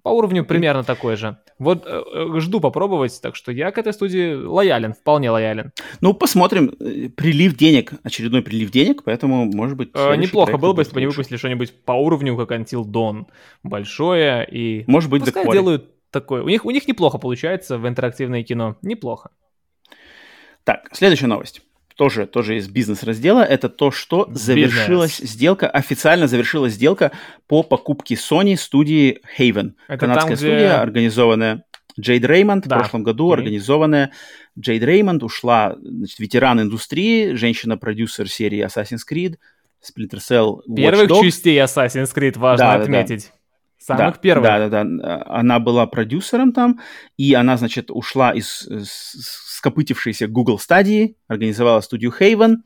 По 0.07 0.11
уровню 0.11 0.45
примерно 0.45 0.85
такой 0.85 1.17
же. 1.17 1.37
Вот 1.59 1.85
э, 1.85 2.01
э, 2.13 2.39
жду 2.39 2.61
попробовать, 2.61 3.19
так 3.21 3.35
что 3.35 3.51
я 3.51 3.71
к 3.71 3.77
этой 3.77 3.91
студии 3.91 4.35
лоялен, 4.35 4.93
вполне 4.93 5.29
лоялен. 5.29 5.73
Ну, 5.99 6.13
посмотрим. 6.13 6.73
Э, 6.79 7.09
прилив 7.09 7.57
денег, 7.57 7.91
очередной 8.03 8.41
прилив 8.41 8.71
денег, 8.71 9.03
поэтому, 9.03 9.43
может 9.43 9.75
быть... 9.75 9.89
Э, 9.93 10.15
неплохо 10.15 10.57
было 10.57 10.71
бы, 10.71 10.83
если 10.83 10.93
бы 10.93 11.01
они 11.01 11.07
выпустили 11.07 11.35
что-нибудь 11.35 11.73
по 11.83 11.91
уровню, 11.91 12.37
как 12.37 12.57
Until 12.57 12.85
Dawn. 12.85 13.25
Большое 13.63 14.47
и... 14.49 14.85
Может 14.87 15.09
быть, 15.09 15.25
Пускай 15.25 15.51
делают 15.51 15.89
такое. 16.09 16.41
У 16.41 16.47
них, 16.47 16.63
у 16.63 16.71
них 16.71 16.87
неплохо 16.87 17.17
получается 17.17 17.77
в 17.77 17.85
интерактивное 17.85 18.43
кино. 18.43 18.77
Неплохо. 18.81 19.31
Так, 20.63 20.87
следующая 20.93 21.27
новость 21.27 21.66
тоже, 21.97 22.27
тоже 22.27 22.57
из 22.57 22.69
бизнес-раздела, 22.69 23.41
это 23.41 23.67
то, 23.67 23.91
что 23.91 24.29
завершилась 24.31 25.19
Бизнес. 25.19 25.33
сделка, 25.33 25.67
официально 25.69 26.27
завершилась 26.27 26.73
сделка 26.73 27.11
по 27.47 27.63
покупке 27.63 28.15
Sony 28.15 28.55
студии 28.55 29.19
Haven. 29.37 29.73
Это 29.87 29.97
Канадская 29.97 30.29
там, 30.29 30.37
студия, 30.37 30.57
где... 30.57 30.69
организованная 30.69 31.63
Джейд 31.99 32.23
Реймонд, 32.25 32.67
да. 32.67 32.77
в 32.77 32.79
прошлом 32.79 33.03
году 33.03 33.31
okay. 33.31 33.37
организованная. 33.37 34.11
Джейд 34.57 34.83
Реймонд 34.83 35.23
ушла, 35.23 35.75
значит, 35.81 36.19
ветеран 36.19 36.61
индустрии, 36.61 37.33
женщина-продюсер 37.33 38.29
серии 38.29 38.63
Assassin's 38.63 39.01
Creed, 39.11 39.35
Splinter 39.83 40.19
Cell, 40.19 40.59
Watch 40.67 40.75
Первых 40.75 41.09
Dogs. 41.09 41.23
частей 41.23 41.59
Assassin's 41.59 42.13
Creed 42.15 42.37
важно 42.37 42.65
да, 42.65 42.73
отметить. 42.75 43.31
Да, 43.31 43.36
Самых 43.87 44.15
да, 44.15 44.19
первых. 44.19 44.43
Да, 44.43 44.67
да, 44.67 44.83
да. 44.83 45.23
Она 45.27 45.59
была 45.59 45.87
продюсером 45.87 46.51
там, 46.51 46.81
и 47.15 47.33
она, 47.33 47.55
значит, 47.55 47.89
ушла 47.89 48.31
из 48.31 48.67
скопытившейся 48.83 50.27
Google 50.27 50.59
стадии, 50.59 51.15
организовала 51.29 51.79
студию 51.79 52.13
Haven, 52.19 52.57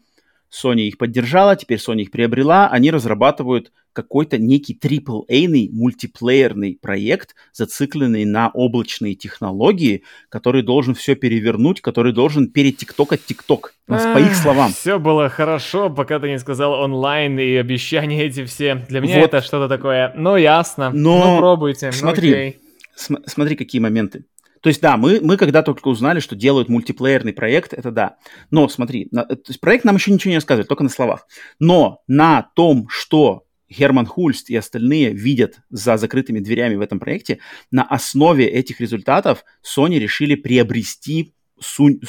Sony 0.52 0.82
их 0.82 0.98
поддержала, 0.98 1.56
теперь 1.56 1.80
Sony 1.80 2.02
их 2.02 2.12
приобрела, 2.12 2.68
они 2.68 2.92
разрабатывают 2.92 3.72
какой-то 3.94 4.38
некий 4.38 4.74
AAA-ный 4.74 5.70
мультиплеерный 5.72 6.78
проект, 6.82 7.36
зацикленный 7.54 8.26
на 8.26 8.50
облачные 8.50 9.16
технологии, 9.16 10.04
который 10.30 10.64
должен 10.64 10.96
все 10.96 11.16
перевернуть, 11.16 11.82
который 11.82 12.14
должен 12.14 12.50
перетиктокать 12.50 13.26
ТикТок, 13.26 13.74
по 13.88 14.18
их 14.18 14.36
словам. 14.36 14.72
Все 14.74 15.00
было 15.00 15.30
хорошо, 15.30 15.90
пока 15.90 16.20
ты 16.20 16.30
не 16.30 16.40
сказал 16.40 16.74
онлайн 16.74 17.40
и 17.40 17.56
обещания 17.56 18.24
эти 18.24 18.46
все. 18.46 18.76
Для 18.88 19.02
меня 19.02 19.20
вот. 19.20 19.26
это 19.26 19.42
что-то 19.42 19.68
такое, 19.68 20.14
ну 20.16 20.36
ясно, 20.36 20.92
Но... 20.94 21.34
ну 21.34 21.38
пробуйте. 21.40 21.92
Смотри, 21.92 22.58
см- 22.96 23.24
смотри, 23.28 23.56
какие 23.56 23.82
моменты. 23.82 24.26
То 24.62 24.70
есть, 24.70 24.82
да, 24.82 24.96
мы, 24.96 25.20
мы 25.22 25.38
когда 25.38 25.64
только 25.64 25.88
узнали, 25.88 26.20
что 26.20 26.36
делают 26.36 26.70
мультиплеерный 26.70 27.34
проект, 27.34 27.74
это 27.74 27.92
да. 27.92 28.18
Но 28.52 28.70
смотри, 28.70 29.08
на, 29.12 29.26
то 29.26 29.38
есть 29.48 29.60
проект 29.60 29.86
нам 29.86 29.96
еще 29.96 30.12
ничего 30.12 30.30
не 30.30 30.38
рассказывает, 30.38 30.68
только 30.68 30.84
на 30.84 30.90
словах. 30.90 31.28
Но 31.60 32.02
на 32.08 32.50
том, 32.56 32.88
что 32.90 33.46
Герман 33.70 34.06
Хульст 34.06 34.50
и 34.50 34.56
остальные 34.56 35.14
видят 35.14 35.62
за 35.70 35.98
закрытыми 35.98 36.40
дверями 36.40 36.76
в 36.76 36.82
этом 36.82 37.00
проекте, 37.00 37.40
на 37.72 37.84
основе 37.84 38.46
этих 38.46 38.80
результатов 38.82 39.44
Sony 39.64 39.98
решили 39.98 40.36
приобрести 40.36 41.34
су- 41.60 42.00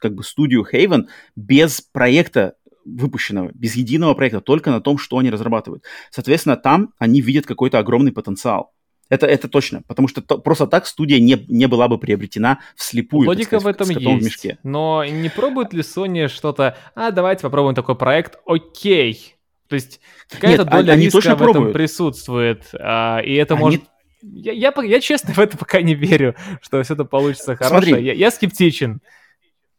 как 0.00 0.14
бы 0.14 0.24
студию 0.24 0.66
Haven 0.70 1.06
без 1.36 1.80
проекта 1.80 2.54
выпущенного, 2.84 3.50
без 3.54 3.76
единого 3.76 4.14
проекта, 4.14 4.40
только 4.40 4.70
на 4.70 4.80
том, 4.80 4.98
что 4.98 5.18
они 5.18 5.30
разрабатывают. 5.30 5.84
Соответственно, 6.10 6.56
там 6.56 6.92
они 6.98 7.20
видят 7.20 7.46
какой-то 7.46 7.78
огромный 7.78 8.12
потенциал. 8.12 8.72
Это, 9.10 9.26
это 9.26 9.48
точно, 9.48 9.82
потому 9.86 10.08
что 10.08 10.22
то, 10.22 10.38
просто 10.38 10.66
так 10.66 10.86
студия 10.86 11.20
не, 11.20 11.44
не 11.48 11.66
была 11.66 11.88
бы 11.88 11.98
приобретена 11.98 12.60
вслепую. 12.74 13.28
Логика 13.28 13.60
сказать, 13.60 13.64
в 13.64 13.82
этом 13.82 13.90
есть, 13.90 14.22
в 14.22 14.24
мешке. 14.24 14.58
но 14.62 15.04
не 15.04 15.28
пробует 15.28 15.72
ли 15.74 15.82
Sony 15.82 16.28
что-то, 16.28 16.76
а 16.94 17.10
давайте 17.10 17.42
попробуем 17.42 17.74
такой 17.74 17.96
проект, 17.96 18.38
окей. 18.46 19.36
То 19.68 19.74
есть 19.74 20.00
какая-то 20.30 20.64
доля 20.64 20.92
они 20.92 21.06
риска 21.06 21.18
точно 21.18 21.34
в 21.34 21.38
пробуют. 21.38 21.56
этом 21.56 21.72
присутствует, 21.72 22.64
а, 22.78 23.18
и 23.20 23.34
это 23.34 23.54
они... 23.54 23.62
может... 23.62 23.82
Я, 24.22 24.52
я, 24.52 24.72
я 24.82 25.00
честно 25.00 25.34
в 25.34 25.38
это 25.38 25.58
пока 25.58 25.82
не 25.82 25.94
верю, 25.94 26.34
что 26.62 26.82
все 26.82 26.94
это 26.94 27.04
получится 27.04 27.56
хорошее. 27.56 28.04
Я, 28.04 28.14
я 28.14 28.30
скептичен. 28.30 29.00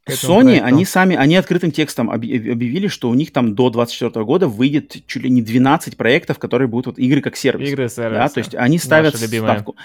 Sony, 0.08 0.44
проекту. 0.44 0.66
они 0.66 0.86
сами, 0.86 1.16
они 1.16 1.36
открытым 1.36 1.72
текстом 1.72 2.12
объявили, 2.12 2.88
что 2.88 3.10
у 3.10 3.16
них 3.16 3.34
там 3.34 3.56
до 3.56 3.70
2024 3.72 4.26
года 4.26 4.48
выйдет 4.48 4.96
чуть 5.08 5.24
ли 5.24 5.30
не 5.30 5.42
12 5.42 5.98
проектов, 5.98 6.38
которые 6.38 6.68
будут 6.68 6.86
вот 6.86 7.00
игры 7.00 7.22
как 7.22 7.36
сервис. 7.36 7.70
Игры 7.70 7.90
сервис. 7.90 8.18
Да, 8.18 8.30
то 8.30 8.38
есть 8.38 8.54
они 8.56 8.78
ставят 8.78 9.16
ставку. 9.16 9.76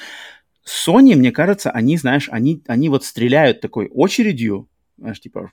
Sony, 0.66 1.16
мне 1.16 1.32
кажется, 1.32 1.70
они, 1.70 1.96
знаешь, 1.96 2.28
они, 2.30 2.62
они 2.66 2.90
вот 2.90 3.04
стреляют 3.04 3.60
такой 3.60 3.88
очередью, 3.88 4.68
знаешь, 4.98 5.20
типа 5.20 5.52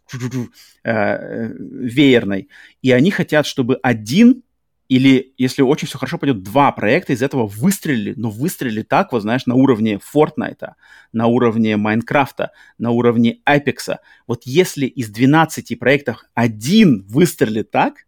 э, 0.84 0.92
э, 0.92 1.54
веерной, 1.58 2.50
и 2.82 2.92
они 2.92 3.10
хотят, 3.10 3.46
чтобы 3.46 3.80
один 3.82 4.44
или, 4.90 5.34
если 5.38 5.62
очень 5.62 5.88
все 5.88 5.98
хорошо 5.98 6.18
пойдет, 6.18 6.44
два 6.44 6.72
проекта 6.72 7.14
из 7.14 7.22
этого 7.22 7.46
выстрелили, 7.46 8.14
но 8.16 8.30
выстрелили 8.30 8.84
так, 8.84 9.12
вот 9.12 9.22
знаешь, 9.22 9.46
на 9.46 9.56
уровне 9.56 10.00
Fortnite, 10.14 10.74
на 11.12 11.28
уровне 11.28 11.78
Майнкрафта, 11.78 12.52
на 12.78 12.92
уровне 12.92 13.40
Apex. 13.48 13.98
Вот 14.28 14.44
если 14.46 14.86
из 14.86 15.10
12 15.10 15.78
проектов 15.78 16.24
один 16.34 17.06
выстрелит 17.08 17.70
так, 17.70 18.06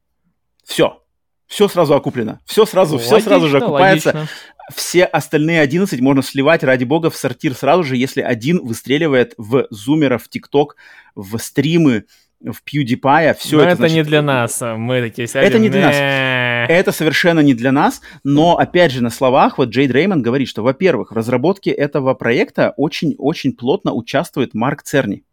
все, 0.64 1.04
все 1.48 1.68
сразу 1.68 1.96
окуплено, 1.96 2.40
все 2.46 2.66
сразу, 2.66 2.96
логично, 2.96 3.18
все 3.18 3.26
сразу 3.26 3.48
же 3.50 3.58
окупается. 3.58 4.10
Логично. 4.10 4.30
Все 4.74 5.04
остальные 5.04 5.62
11 5.62 6.00
можно 6.00 6.22
сливать, 6.22 6.64
ради 6.64 6.84
бога, 6.84 7.10
в 7.10 7.16
сортир 7.16 7.56
сразу 7.56 7.84
же, 7.84 7.98
если 7.98 8.22
один 8.22 8.64
выстреливает 8.64 9.34
в 9.38 9.66
зумеров, 9.72 10.26
в 10.26 10.30
ТикТок, 10.30 10.76
в 11.16 11.40
стримы, 11.40 12.06
в 12.40 12.58
PewDiePie, 12.64 13.36
все 13.38 13.58
но 13.58 13.64
это... 13.64 13.72
это 13.72 13.78
значит, 13.78 13.96
не 13.98 14.04
для 14.04 14.22
нас, 14.22 14.62
мы 14.62 15.02
такие 15.02 15.28
сядем... 15.28 15.48
Это 15.48 15.60
не 15.60 15.70
для 15.70 15.82
нас. 15.82 15.96
Это 16.70 16.92
совершенно 16.92 17.40
не 17.40 17.56
для 17.56 17.72
нас, 17.72 18.00
но, 18.24 18.60
опять 18.60 18.92
же, 18.92 19.02
на 19.02 19.10
словах, 19.10 19.58
вот 19.58 19.70
Джейд 19.70 19.90
Реймонд 19.90 20.24
говорит, 20.24 20.48
что, 20.48 20.62
во-первых, 20.62 21.10
в 21.10 21.16
разработке 21.16 21.72
этого 21.72 22.14
проекта 22.14 22.76
очень-очень 22.78 23.54
плотно 23.54 23.92
участвует 23.92 24.54
Марк 24.54 24.84
Церни, 24.84 25.24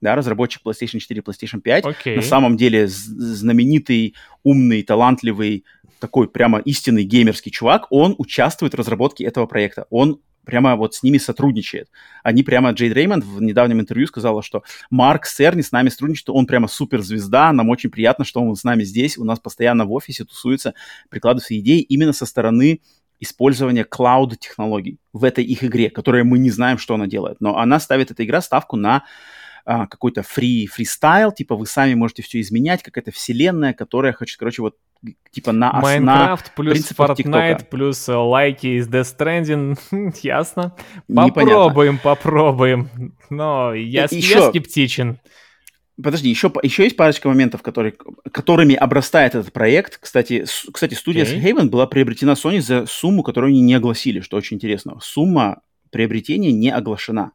да, 0.00 0.14
разработчик 0.14 0.62
PlayStation 0.64 0.98
4 0.98 1.20
PlayStation 1.20 1.60
5. 1.60 1.84
Okay. 1.84 2.16
На 2.16 2.22
самом 2.22 2.56
деле 2.56 2.88
знаменитый, 2.88 4.14
умный, 4.42 4.82
талантливый, 4.82 5.66
такой 6.00 6.30
прямо 6.30 6.60
истинный 6.60 7.04
геймерский 7.04 7.52
чувак, 7.52 7.88
он 7.90 8.14
участвует 8.16 8.72
в 8.72 8.78
разработке 8.78 9.24
этого 9.24 9.44
проекта. 9.44 9.84
Он 9.90 10.20
прямо 10.46 10.76
вот 10.76 10.94
с 10.94 11.02
ними 11.02 11.18
сотрудничает. 11.18 11.90
Они 12.22 12.42
прямо, 12.42 12.70
Джейд 12.70 12.94
Реймонд 12.94 13.24
в 13.24 13.42
недавнем 13.42 13.80
интервью 13.80 14.06
сказала, 14.06 14.42
что 14.42 14.62
Марк 14.88 15.26
Серни 15.26 15.60
с 15.60 15.72
нами 15.72 15.90
сотрудничает, 15.90 16.30
он 16.30 16.46
прямо 16.46 16.68
суперзвезда, 16.68 17.52
нам 17.52 17.68
очень 17.68 17.90
приятно, 17.90 18.24
что 18.24 18.40
он 18.40 18.56
с 18.56 18.64
нами 18.64 18.84
здесь, 18.84 19.18
у 19.18 19.24
нас 19.24 19.40
постоянно 19.40 19.84
в 19.84 19.92
офисе 19.92 20.24
тусуется, 20.24 20.74
прикладываются 21.10 21.58
идеи 21.58 21.80
именно 21.80 22.12
со 22.12 22.24
стороны 22.24 22.80
использования 23.18 23.84
клауд-технологий 23.84 24.98
в 25.12 25.24
этой 25.24 25.44
их 25.44 25.64
игре, 25.64 25.90
которая 25.90 26.24
мы 26.24 26.38
не 26.38 26.50
знаем, 26.50 26.78
что 26.78 26.94
она 26.94 27.06
делает. 27.06 27.40
Но 27.40 27.58
она 27.58 27.80
ставит, 27.80 28.10
эта 28.10 28.24
игра, 28.24 28.40
ставку 28.40 28.76
на 28.76 29.04
а, 29.64 29.86
какой-то 29.86 30.22
фри, 30.22 30.66
фристайл, 30.66 31.32
типа 31.32 31.56
вы 31.56 31.66
сами 31.66 31.94
можете 31.94 32.22
все 32.22 32.40
изменять, 32.40 32.82
какая-то 32.82 33.10
вселенная, 33.10 33.72
которая 33.72 34.12
хочет, 34.12 34.38
короче, 34.38 34.62
вот 34.62 34.76
типа 35.36 35.52
на 35.52 35.72
Майнкрафт 35.72 36.54
плюс 36.54 36.90
Fortnite 36.92 37.16
TikTok. 37.16 37.64
плюс 37.70 38.08
э, 38.08 38.14
лайки 38.14 38.78
из 38.78 38.88
Death 38.88 39.16
Stranding, 39.18 40.14
ясно. 40.22 40.74
Попробуем, 41.06 41.94
Непонятно. 41.94 41.98
попробуем. 42.02 42.88
Но 43.28 43.74
я, 43.74 44.04
еще... 44.04 44.38
я 44.38 44.48
скептичен. 44.48 45.18
Подожди, 46.02 46.28
еще, 46.28 46.52
еще 46.62 46.84
есть 46.84 46.96
парочка 46.96 47.28
моментов, 47.28 47.62
которые, 47.62 47.94
которыми 48.30 48.74
обрастает 48.74 49.34
этот 49.34 49.52
проект. 49.52 49.98
Кстати, 49.98 50.44
с, 50.44 50.66
кстати 50.70 50.94
студия 50.94 51.24
okay. 51.24 51.42
Haven 51.42 51.68
была 51.68 51.86
приобретена 51.86 52.32
Sony 52.32 52.60
за 52.60 52.86
сумму, 52.86 53.22
которую 53.22 53.50
они 53.50 53.60
не 53.60 53.74
огласили, 53.74 54.20
что 54.20 54.36
очень 54.36 54.56
интересно. 54.56 54.98
Сумма 55.00 55.62
приобретения 55.90 56.52
не 56.52 56.70
оглашена, 56.70 57.32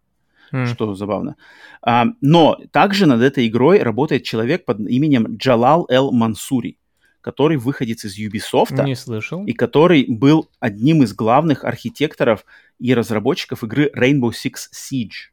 mm. 0.54 0.68
что 0.68 0.94
забавно. 0.94 1.38
А, 1.82 2.06
но 2.22 2.60
также 2.72 3.08
над 3.08 3.22
этой 3.22 3.48
игрой 3.48 3.80
работает 3.80 4.24
человек 4.24 4.66
под 4.66 4.80
именем 4.82 5.38
Джалал 5.38 5.88
Эл 5.90 6.12
Мансури 6.12 6.78
который 7.22 7.58
выходец 7.58 8.04
из 8.04 8.20
Ubisoft. 8.20 8.84
Не 8.84 8.96
слышал. 8.96 9.46
И 9.46 9.54
который 9.54 10.06
был 10.08 10.50
одним 10.60 11.04
из 11.04 11.14
главных 11.14 11.64
архитекторов 11.64 12.46
и 12.80 12.94
разработчиков 12.94 13.64
игры 13.64 13.92
Rainbow 13.96 14.32
Six 14.32 14.70
Siege. 14.74 15.32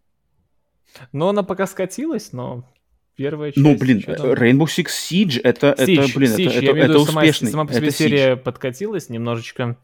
Ну, 1.13 1.29
она 1.29 1.43
пока 1.43 1.67
скатилась, 1.67 2.33
но 2.33 2.65
первая 3.17 3.53
ну, 3.57 3.73
часть... 3.73 3.81
Ну, 3.81 3.87
блин, 3.87 4.05
Rainbow 4.07 4.67
Six 4.67 4.87
Siege, 4.87 5.41
это, 5.43 5.75
Siege, 5.79 6.05
это 6.05 6.19
блин, 6.19 6.33
Siege, 6.33 6.51
это, 6.51 6.67
это, 6.67 6.79
это 6.79 6.99
успешный. 6.99 7.51
Сама, 7.51 7.65
сама 7.65 7.67
по 7.67 7.75
себе 7.75 7.89
это 7.89 7.97
серия 7.97 8.33
Siege. 8.33 8.37
подкатилась 8.37 9.09
немножечко. 9.09 9.77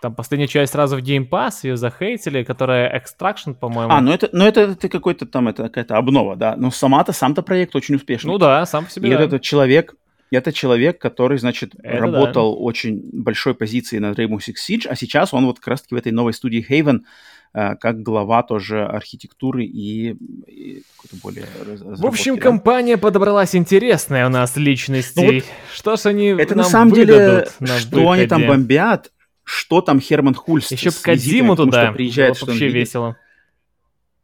Там 0.00 0.14
последняя 0.14 0.48
часть 0.48 0.72
сразу 0.72 0.98
в 0.98 1.00
Game 1.00 1.26
Pass, 1.26 1.60
ее 1.62 1.78
захейтили, 1.78 2.42
которая 2.42 2.94
Extraction, 2.94 3.54
по-моему. 3.54 3.90
А, 3.90 4.02
ну 4.02 4.12
это, 4.12 4.28
ну 4.32 4.44
это, 4.44 4.60
это 4.62 4.88
какой-то 4.90 5.24
там, 5.24 5.48
это 5.48 5.62
какая-то 5.62 5.96
обнова, 5.96 6.36
да. 6.36 6.56
Но 6.56 6.70
сама-то, 6.70 7.12
сам-то 7.12 7.40
проект 7.42 7.74
очень 7.74 7.94
успешный. 7.94 8.28
Ну 8.28 8.38
да, 8.38 8.66
сам 8.66 8.84
по 8.84 8.90
себе, 8.90 9.08
И 9.08 9.12
да. 9.14 9.22
этот 9.22 9.40
человек, 9.40 9.94
это 10.34 10.52
человек, 10.52 11.00
который, 11.00 11.38
значит, 11.38 11.74
это 11.82 11.98
работал 11.98 12.54
да. 12.54 12.60
очень 12.60 13.00
большой 13.12 13.54
позиции 13.54 13.98
на 13.98 14.12
Rainbow 14.12 14.38
Six 14.38 14.54
Siege, 14.68 14.88
а 14.88 14.96
сейчас 14.96 15.32
он 15.32 15.46
вот 15.46 15.58
как 15.58 15.68
раз-таки 15.68 15.94
в 15.94 15.98
этой 15.98 16.12
новой 16.12 16.32
студии 16.32 16.64
Haven 16.68 17.00
э, 17.54 17.76
как 17.76 18.02
глава 18.02 18.42
тоже 18.42 18.84
архитектуры 18.84 19.64
и, 19.64 20.10
и 20.46 20.82
более 21.22 21.46
В 21.80 22.06
общем, 22.06 22.36
да? 22.36 22.42
компания 22.42 22.98
подобралась 22.98 23.54
интересная 23.54 24.26
у 24.26 24.30
нас 24.30 24.56
личности. 24.56 25.20
Ну, 25.20 25.34
вот 25.34 25.44
что 25.72 25.96
ж 25.96 26.06
они 26.06 26.28
Это 26.28 26.54
нам 26.54 26.64
на 26.64 26.70
самом 26.70 26.92
деле, 26.94 27.46
на 27.60 27.78
что 27.78 27.96
выходе. 27.96 28.10
они 28.10 28.26
там 28.26 28.46
бомбят, 28.46 29.12
что 29.44 29.80
там 29.80 30.00
Херман 30.00 30.34
Хульст 30.34 30.72
Еще 30.72 30.90
бы 30.90 30.96
Кадзиму 31.02 31.56
туда, 31.56 31.92
приезжает, 31.92 32.36
что 32.36 32.46
вообще 32.46 32.68
весело. 32.68 33.16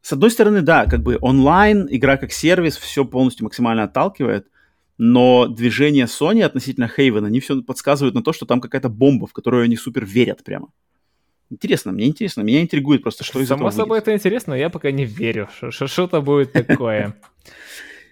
С 0.02 0.12
одной 0.14 0.30
стороны, 0.30 0.62
да, 0.62 0.86
как 0.86 1.02
бы 1.02 1.18
онлайн, 1.20 1.86
игра 1.90 2.16
как 2.16 2.32
сервис, 2.32 2.78
все 2.78 3.04
полностью 3.04 3.44
максимально 3.44 3.84
отталкивает– 3.84 4.46
но 5.02 5.46
движение 5.46 6.04
Sony 6.04 6.42
относительно 6.42 6.86
Хейвена, 6.86 7.28
они 7.28 7.40
все 7.40 7.62
подсказывают 7.62 8.14
на 8.14 8.22
то, 8.22 8.34
что 8.34 8.44
там 8.44 8.60
какая-то 8.60 8.90
бомба, 8.90 9.26
в 9.26 9.32
которую 9.32 9.64
они 9.64 9.76
супер 9.76 10.04
верят 10.04 10.44
прямо. 10.44 10.68
Интересно, 11.48 11.90
мне 11.90 12.06
интересно, 12.06 12.42
меня 12.42 12.60
интригует 12.60 13.02
просто, 13.02 13.24
что 13.24 13.40
из 13.40 13.48
Само 13.48 13.68
этого 13.68 13.70
собой 13.70 13.98
это 14.00 14.12
интересно, 14.12 14.52
я 14.52 14.68
пока 14.68 14.90
не 14.90 15.06
верю, 15.06 15.48
что 15.70 15.86
что-то 15.86 16.20
будет 16.20 16.52
такое. 16.66 17.16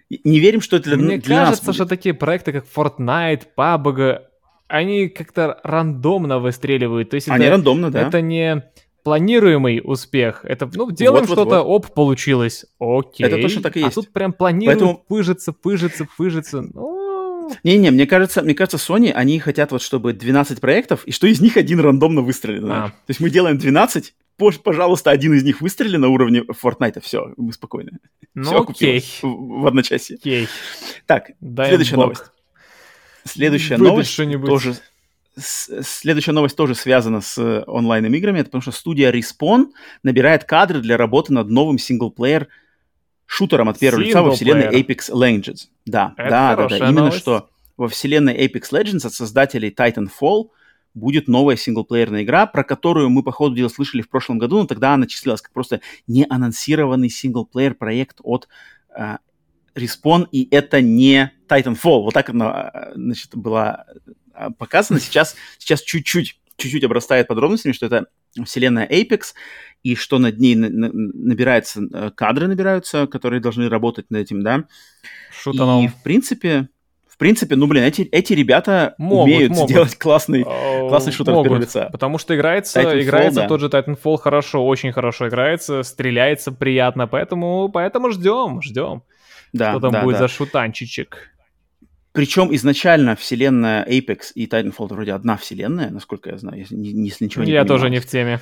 Не 0.08 0.40
верим, 0.40 0.62
что 0.62 0.78
это 0.78 0.84
для, 0.84 0.96
Мне 0.96 1.18
для 1.18 1.44
кажется, 1.44 1.66
нас 1.66 1.74
что 1.74 1.84
такие 1.84 2.14
проекты, 2.14 2.52
как 2.52 2.64
Fortnite, 2.74 3.48
PUBG, 3.54 4.22
они 4.68 5.08
как-то 5.10 5.60
рандомно 5.62 6.38
выстреливают. 6.38 7.10
То 7.10 7.16
есть 7.16 7.28
они 7.28 7.44
это, 7.44 7.50
рандомно, 7.50 7.90
да. 7.90 8.08
Это 8.08 8.22
не 8.22 8.64
планируемый 9.08 9.80
успех. 9.82 10.40
Это, 10.44 10.70
ну, 10.74 10.90
делаем 10.90 11.24
вот, 11.24 11.32
что-то, 11.32 11.62
вот, 11.62 11.86
оп, 11.86 11.94
получилось. 11.94 12.66
Окей. 12.78 13.26
Это 13.26 13.40
точно 13.40 13.62
так 13.62 13.74
и 13.78 13.80
а 13.80 13.86
есть. 13.86 13.96
А 13.96 14.00
тут 14.02 14.12
прям 14.12 14.34
планируют, 14.34 14.80
Поэтому... 14.80 15.02
пыжится, 15.08 15.54
пыжится, 15.54 16.06
пыжится. 16.18 16.60
Ну... 16.60 17.50
Не-не, 17.64 17.90
мне 17.90 18.06
кажется, 18.06 18.42
мне 18.42 18.52
кажется, 18.52 18.76
Sony, 18.76 19.10
они 19.10 19.38
хотят 19.38 19.72
вот, 19.72 19.80
чтобы 19.80 20.12
12 20.12 20.60
проектов, 20.60 21.04
и 21.06 21.10
что 21.10 21.26
из 21.26 21.40
них 21.40 21.56
один 21.56 21.80
рандомно 21.80 22.20
выстрелит. 22.20 22.64
А. 22.64 22.88
То 22.88 22.92
есть 23.08 23.20
мы 23.20 23.30
делаем 23.30 23.56
12, 23.56 24.14
пожалуйста, 24.62 25.10
один 25.10 25.32
из 25.32 25.42
них 25.42 25.62
выстрели 25.62 25.96
на 25.96 26.08
уровне 26.08 26.42
Fortnite, 26.42 27.00
все, 27.02 27.32
мы 27.38 27.54
спокойны. 27.54 27.92
Ну, 28.34 28.44
все 28.44 28.60
окей. 28.60 29.04
В, 29.22 29.62
в 29.62 29.66
одночасье. 29.66 30.16
Окей. 30.16 30.48
Так, 31.06 31.30
Дай 31.40 31.68
следующая 31.68 31.96
новость. 31.96 32.24
Следующая 33.24 33.78
Выдать 33.78 33.88
новость 33.88 34.16
тоже 34.44 34.76
следующая 35.38 36.32
новость 36.32 36.56
тоже 36.56 36.74
связана 36.74 37.20
с 37.20 37.38
э, 37.38 37.64
онлайн-играми, 37.66 38.38
это 38.40 38.46
потому 38.46 38.62
что 38.62 38.72
студия 38.72 39.12
Respawn 39.12 39.66
набирает 40.02 40.44
кадры 40.44 40.80
для 40.80 40.96
работы 40.96 41.32
над 41.32 41.48
новым 41.48 41.78
синглплеер 41.78 42.48
шутером 43.26 43.68
от 43.68 43.78
первого 43.78 44.02
лица 44.02 44.22
во 44.22 44.32
вселенной 44.32 44.80
Apex 44.80 45.10
Legends. 45.10 45.68
Да, 45.86 46.14
это 46.16 46.30
да, 46.30 46.56
да, 46.56 46.68
да. 46.68 46.76
Именно 46.76 46.92
новость. 46.92 47.18
что 47.18 47.50
во 47.76 47.88
вселенной 47.88 48.46
Apex 48.46 48.70
Legends 48.72 49.06
от 49.06 49.12
создателей 49.12 49.70
Titanfall 49.70 50.48
будет 50.94 51.28
новая 51.28 51.56
синглплеерная 51.56 52.22
игра, 52.22 52.46
про 52.46 52.64
которую 52.64 53.10
мы, 53.10 53.22
по 53.22 53.30
ходу 53.30 53.54
дела, 53.54 53.68
слышали 53.68 54.02
в 54.02 54.08
прошлом 54.08 54.38
году, 54.38 54.58
но 54.58 54.66
тогда 54.66 54.94
она 54.94 55.06
числилась 55.06 55.42
как 55.42 55.52
просто 55.52 55.80
неанонсированный 56.06 57.10
синглплеер 57.10 57.74
проект 57.74 58.18
от 58.22 58.48
э, 58.96 59.18
Respawn, 59.74 60.26
и 60.32 60.48
это 60.50 60.80
не 60.80 61.32
Titanfall. 61.48 62.02
Вот 62.02 62.14
так 62.14 62.30
она, 62.30 62.70
э, 62.72 62.92
значит, 62.94 63.36
была 63.36 63.84
показано. 64.58 65.00
Сейчас, 65.00 65.36
сейчас 65.58 65.82
чуть-чуть, 65.82 66.40
чуть-чуть 66.56 66.84
обрастает 66.84 67.28
подробностями, 67.28 67.72
что 67.72 67.86
это 67.86 68.06
вселенная 68.44 68.86
Apex, 68.86 69.34
и 69.82 69.94
что 69.94 70.18
над 70.18 70.38
ней 70.38 70.54
набирается, 70.56 71.80
э, 71.92 72.10
кадры 72.14 72.48
набираются, 72.48 73.06
которые 73.06 73.40
должны 73.40 73.68
работать 73.68 74.10
над 74.10 74.22
этим, 74.22 74.42
да. 74.42 74.64
Шутаном. 75.30 75.84
И, 75.84 75.88
в 75.88 76.02
принципе, 76.02 76.68
в 77.06 77.16
принципе, 77.18 77.56
ну, 77.56 77.66
блин, 77.66 77.82
эти, 77.82 78.02
эти 78.02 78.32
ребята 78.32 78.94
могут, 78.96 79.24
умеют 79.24 79.52
могут. 79.52 79.70
сделать 79.70 79.98
классный, 79.98 80.44
классный 80.44 81.12
шутер 81.12 81.32
могут, 81.32 81.46
первого 81.46 81.60
лица. 81.60 81.88
Потому 81.90 82.16
что 82.18 82.36
играется, 82.36 82.80
Titanfall, 82.80 83.02
играется 83.02 83.40
да. 83.40 83.48
тот 83.48 83.60
же 83.60 83.66
Titanfall 83.66 84.18
хорошо, 84.18 84.64
очень 84.64 84.92
хорошо 84.92 85.26
играется, 85.26 85.82
стреляется 85.82 86.52
приятно, 86.52 87.08
поэтому, 87.08 87.70
поэтому 87.70 88.10
ждем, 88.10 88.62
ждем. 88.62 89.02
Да, 89.52 89.72
что 89.72 89.80
там 89.80 89.92
да, 89.92 90.02
будет 90.02 90.18
да. 90.18 90.28
за 90.28 90.28
шутанчичек. 90.28 91.30
Причем 92.18 92.52
изначально 92.52 93.14
вселенная 93.14 93.84
Apex 93.84 94.32
и 94.34 94.48
Titanfall 94.48 94.88
вроде 94.88 95.12
одна 95.12 95.36
вселенная, 95.36 95.90
насколько 95.90 96.30
я 96.30 96.36
знаю, 96.36 96.58
если, 96.58 96.74
если 96.76 97.26
ничего 97.26 97.44
не 97.44 97.52
Я 97.52 97.60
понимаю. 97.62 97.68
тоже 97.68 97.90
не 97.90 98.00
в 98.00 98.06
теме. 98.06 98.40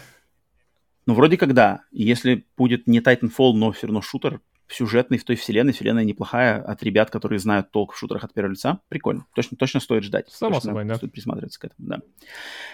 Ну, 1.05 1.13
вроде 1.13 1.37
как 1.37 1.53
да. 1.53 1.83
Если 1.93 2.47
будет 2.57 2.87
не 2.87 3.01
Titanfall, 3.01 3.53
но 3.53 3.73
все 3.73 3.87
равно 3.89 4.01
шутер, 4.01 4.41
сюжетный 4.67 5.19
в 5.19 5.25
той 5.25 5.37
вселенной. 5.37 5.75
Вселенная 5.75 6.05
неплохая 6.05 6.63
от 6.63 6.83
ребят, 6.83 7.11
которые 7.11 7.39
знают 7.39 7.71
толк 7.71 7.93
в 7.93 7.99
шутерах 7.99 8.25
от 8.25 8.33
первого 8.33 8.53
лица. 8.53 8.81
Прикольно. 8.89 9.27
Точно, 9.35 9.59
точно 9.59 9.81
стоит 9.81 10.05
ждать. 10.05 10.31
Само 10.31 10.55
точно 10.55 10.71
собой, 10.71 10.87
да. 10.87 10.95
Стоит 10.95 11.13
присматриваться 11.13 11.61
к 11.61 11.65
этому, 11.67 11.87
да. 11.87 12.01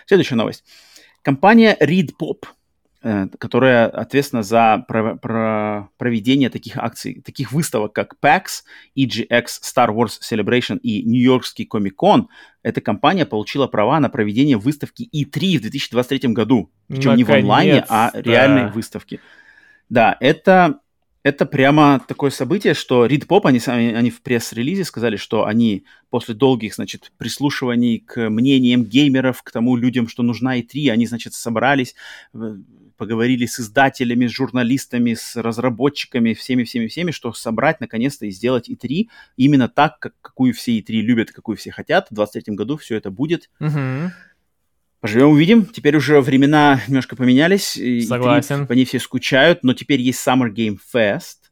Следующая 0.07 0.37
новость. 0.37 0.62
Компания 1.23 1.77
Read 1.81 2.11
Pop 2.16 2.45
Э, 2.45 2.61
которая 3.39 3.89
ответственна 3.89 4.43
за 4.43 4.85
про, 4.87 5.16
про 5.16 5.89
проведение 5.99 6.51
таких 6.51 6.77
акций, 6.77 7.20
таких 7.24 7.51
выставок, 7.51 7.93
как 7.93 8.15
PAX, 8.23 8.62
EGX, 8.97 9.47
Star 9.62 9.89
Wars 9.89 10.20
Celebration 10.23 10.79
и 10.79 11.03
Нью-Йоркский 11.03 11.65
Комик-кон. 11.65 12.29
Эта 12.62 12.81
компания 12.81 13.27
получила 13.27 13.66
права 13.66 13.99
на 13.99 14.09
проведение 14.09 14.57
выставки 14.57 15.09
E3 15.12 15.59
в 15.59 15.62
2023 15.62 16.33
году. 16.33 16.70
Причем 16.87 17.16
не 17.16 17.24
в 17.24 17.31
онлайне, 17.31 17.85
а 17.89 18.12
реальной 18.15 18.70
выставки. 18.70 19.20
Да, 19.89 20.16
это 20.20 20.79
это 21.24 21.47
прямо 21.47 22.01
такое 22.07 22.31
событие, 22.31 22.74
что 22.74 23.07
Read 23.07 23.27
Pop, 23.29 23.43
они, 23.45 23.61
сами, 23.61 23.95
они 23.95 24.11
в 24.11 24.23
пресс-релизе 24.23 24.85
сказали, 24.85 25.16
что 25.16 25.47
они 25.47 25.85
после 26.11 26.35
долгих, 26.35 26.74
значит, 26.74 27.12
прислушиваний 27.16 28.01
к 28.01 28.29
мнениям 28.29 28.85
геймеров, 28.85 29.43
к 29.45 29.53
тому 29.53 29.77
людям, 29.77 30.09
что 30.09 30.24
нужна 30.24 30.59
E3, 30.59 30.91
они, 30.91 31.07
значит, 31.07 31.35
собрались, 31.35 31.95
поговорили 33.03 33.47
с 33.47 33.59
издателями, 33.59 34.29
с 34.29 34.31
журналистами, 34.31 35.15
с 35.15 35.35
разработчиками, 35.35 36.35
всеми-всеми-всеми, 36.35 37.11
что 37.11 37.33
собрать 37.33 37.81
наконец-то 37.81 38.27
и 38.27 38.31
сделать 38.31 38.70
E3 38.70 39.09
именно 39.37 39.69
так, 39.69 39.99
как, 39.99 40.15
какую 40.20 40.55
все 40.55 40.79
E3 40.79 41.01
любят, 41.01 41.33
какую 41.33 41.57
все 41.57 41.73
хотят. 41.73 42.07
В 42.11 42.15
2023 42.15 42.55
году 42.55 42.77
все 42.77 42.95
это 42.95 43.11
будет. 43.11 43.51
Угу. 43.59 44.12
Поживем, 45.01 45.31
увидим. 45.31 45.66
Теперь 45.66 45.97
уже 45.97 46.20
времена 46.20 46.81
немножко 46.87 47.16
поменялись. 47.16 47.73
Согласен. 48.07 48.62
E3, 48.62 48.66
они 48.69 48.85
все 48.85 49.01
скучают, 49.01 49.65
но 49.65 49.74
теперь 49.74 50.01
есть 50.01 50.24
Summer 50.24 50.49
Game 50.55 50.79
Fest, 50.95 51.51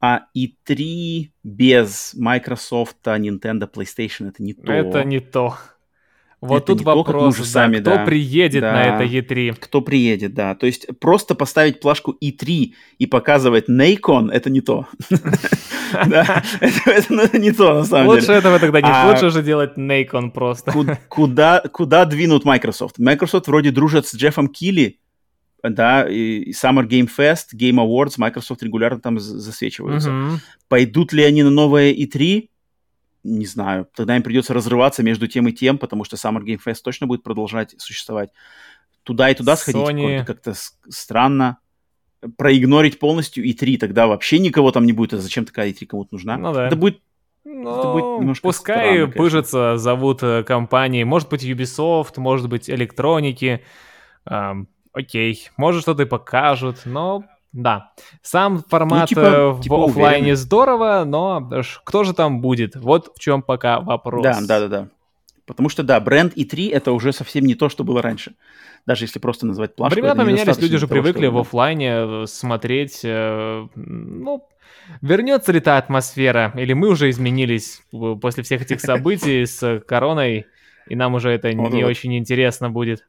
а 0.00 0.22
E3 0.36 1.30
без 1.44 2.14
Microsoft, 2.14 2.96
Nintendo, 3.04 3.70
PlayStation 3.72 4.26
это 4.26 4.42
не 4.42 4.54
то. 4.54 4.72
Это 4.72 5.04
не 5.04 5.20
то. 5.20 5.56
Вот 6.44 6.64
это 6.64 6.74
тут 6.74 6.82
вопрос, 6.82 7.36
то, 7.36 7.42
да, 7.42 7.48
сами, 7.48 7.80
кто 7.80 7.90
да, 7.90 8.04
приедет 8.04 8.60
да, 8.60 8.72
на 8.72 8.82
это 8.82 9.04
E3? 9.04 9.56
Кто 9.58 9.80
приедет, 9.80 10.34
да. 10.34 10.54
То 10.54 10.66
есть 10.66 10.86
просто 11.00 11.34
поставить 11.34 11.80
плашку 11.80 12.16
E3 12.22 12.72
и 12.98 13.06
показывать 13.06 13.68
Nacon, 13.68 14.30
это 14.30 14.50
не 14.50 14.60
то. 14.60 14.86
Да, 16.06 16.42
это 16.60 17.38
не 17.38 17.52
то, 17.52 17.74
на 17.74 17.84
самом 17.84 18.06
деле. 18.08 18.20
Лучше 18.20 18.32
этого 18.32 18.58
тогда 18.58 18.80
не 18.80 18.88
а 18.88 19.10
лучше 19.10 19.30
же 19.30 19.44
делать 19.44 19.78
Nacon 19.78 20.32
просто. 20.32 20.72
Куда 21.08 22.04
двинут 22.04 22.44
Microsoft? 22.44 22.98
Microsoft 22.98 23.46
вроде 23.46 23.70
дружат 23.70 24.06
с 24.08 24.14
Джеффом 24.16 24.48
Килли, 24.48 24.98
да, 25.62 26.08
и 26.08 26.50
Summer 26.50 26.86
Game 26.86 27.08
Fest, 27.16 27.54
Game 27.54 27.76
Awards, 27.76 28.14
Microsoft 28.18 28.62
регулярно 28.62 29.00
там 29.00 29.20
засвечиваются. 29.20 30.40
Пойдут 30.68 31.12
ли 31.12 31.22
они 31.22 31.42
на 31.42 31.50
новое 31.50 31.92
E3? 31.92 32.48
Не 33.24 33.46
знаю, 33.46 33.88
тогда 33.94 34.16
им 34.16 34.22
придется 34.22 34.54
разрываться 34.54 35.02
между 35.02 35.26
тем 35.26 35.48
и 35.48 35.52
тем, 35.52 35.78
потому 35.78 36.04
что 36.04 36.16
Summer 36.16 36.42
Game 36.42 36.60
Fest 36.64 36.80
точно 36.84 37.06
будет 37.06 37.22
продолжать 37.22 37.74
существовать. 37.78 38.30
Туда 39.02 39.30
и 39.30 39.34
туда 39.34 39.56
сходить 39.56 39.80
Sony... 39.80 40.24
как-то 40.24 40.54
странно. 40.88 41.58
Проигнорить 42.36 42.98
полностью 42.98 43.44
E3, 43.44 43.78
тогда 43.78 44.06
вообще 44.06 44.38
никого 44.38 44.70
там 44.70 44.86
не 44.86 44.92
будет. 44.92 45.14
А 45.14 45.18
зачем 45.18 45.44
такая 45.44 45.70
E3 45.70 45.86
кому-то 45.86 46.14
нужна? 46.14 46.36
Ну 46.36 46.52
да. 46.52 46.66
Это 46.66 46.76
будет 46.76 47.00
ну, 47.44 47.78
это 47.78 47.92
будет 47.92 48.20
немножко 48.20 48.48
пускай 48.48 48.96
странно, 48.96 49.12
пыжится, 49.12 49.76
зовут 49.76 50.22
э, 50.22 50.42
компании, 50.44 51.04
может 51.04 51.28
быть 51.28 51.44
Ubisoft, 51.44 52.14
может 52.16 52.48
быть 52.48 52.70
электроники, 52.70 53.62
эм, 54.24 54.66
окей, 54.92 55.50
может 55.58 55.82
что-то 55.82 56.04
и 56.04 56.06
покажут, 56.06 56.82
но 56.86 57.24
да, 57.54 57.92
сам 58.20 58.64
формат 58.68 59.02
ну, 59.02 59.06
типа, 59.06 59.20
э, 59.20 59.50
в 59.50 59.60
типа 59.60 59.84
офлайне 59.84 60.16
уверенный. 60.18 60.34
здорово, 60.34 61.04
но 61.06 61.50
кто 61.84 62.02
же 62.02 62.12
там 62.12 62.40
будет? 62.40 62.74
Вот 62.74 63.12
в 63.14 63.20
чем 63.20 63.42
пока 63.42 63.80
вопрос. 63.80 64.24
Да, 64.24 64.40
да, 64.40 64.60
да, 64.60 64.68
да. 64.68 64.88
Потому 65.46 65.68
что, 65.68 65.84
да, 65.84 66.00
бренд 66.00 66.36
E3 66.36 66.72
это 66.72 66.90
уже 66.90 67.12
совсем 67.12 67.44
не 67.44 67.54
то, 67.54 67.68
что 67.68 67.84
было 67.84 68.02
раньше. 68.02 68.34
Даже 68.86 69.04
если 69.04 69.20
просто 69.20 69.46
назвать 69.46 69.76
плашку. 69.76 69.94
Времена 69.94 70.16
поменялись, 70.16 70.58
люди 70.58 70.78
же 70.78 70.88
привыкли 70.88 71.28
в 71.28 71.38
офлайне 71.38 71.90
э, 71.90 72.24
смотреть, 72.26 73.02
э, 73.04 73.66
ну, 73.76 74.48
вернется 75.00 75.52
ли 75.52 75.60
та 75.60 75.78
атмосфера, 75.78 76.52
или 76.56 76.72
мы 76.72 76.88
уже 76.88 77.08
изменились 77.08 77.82
после 78.20 78.42
всех 78.42 78.62
этих 78.62 78.80
событий 78.80 79.46
с 79.46 79.80
короной, 79.86 80.46
и 80.88 80.96
нам 80.96 81.14
уже 81.14 81.30
это 81.30 81.52
не 81.52 81.84
очень 81.84 82.18
интересно 82.18 82.68
будет. 82.68 83.04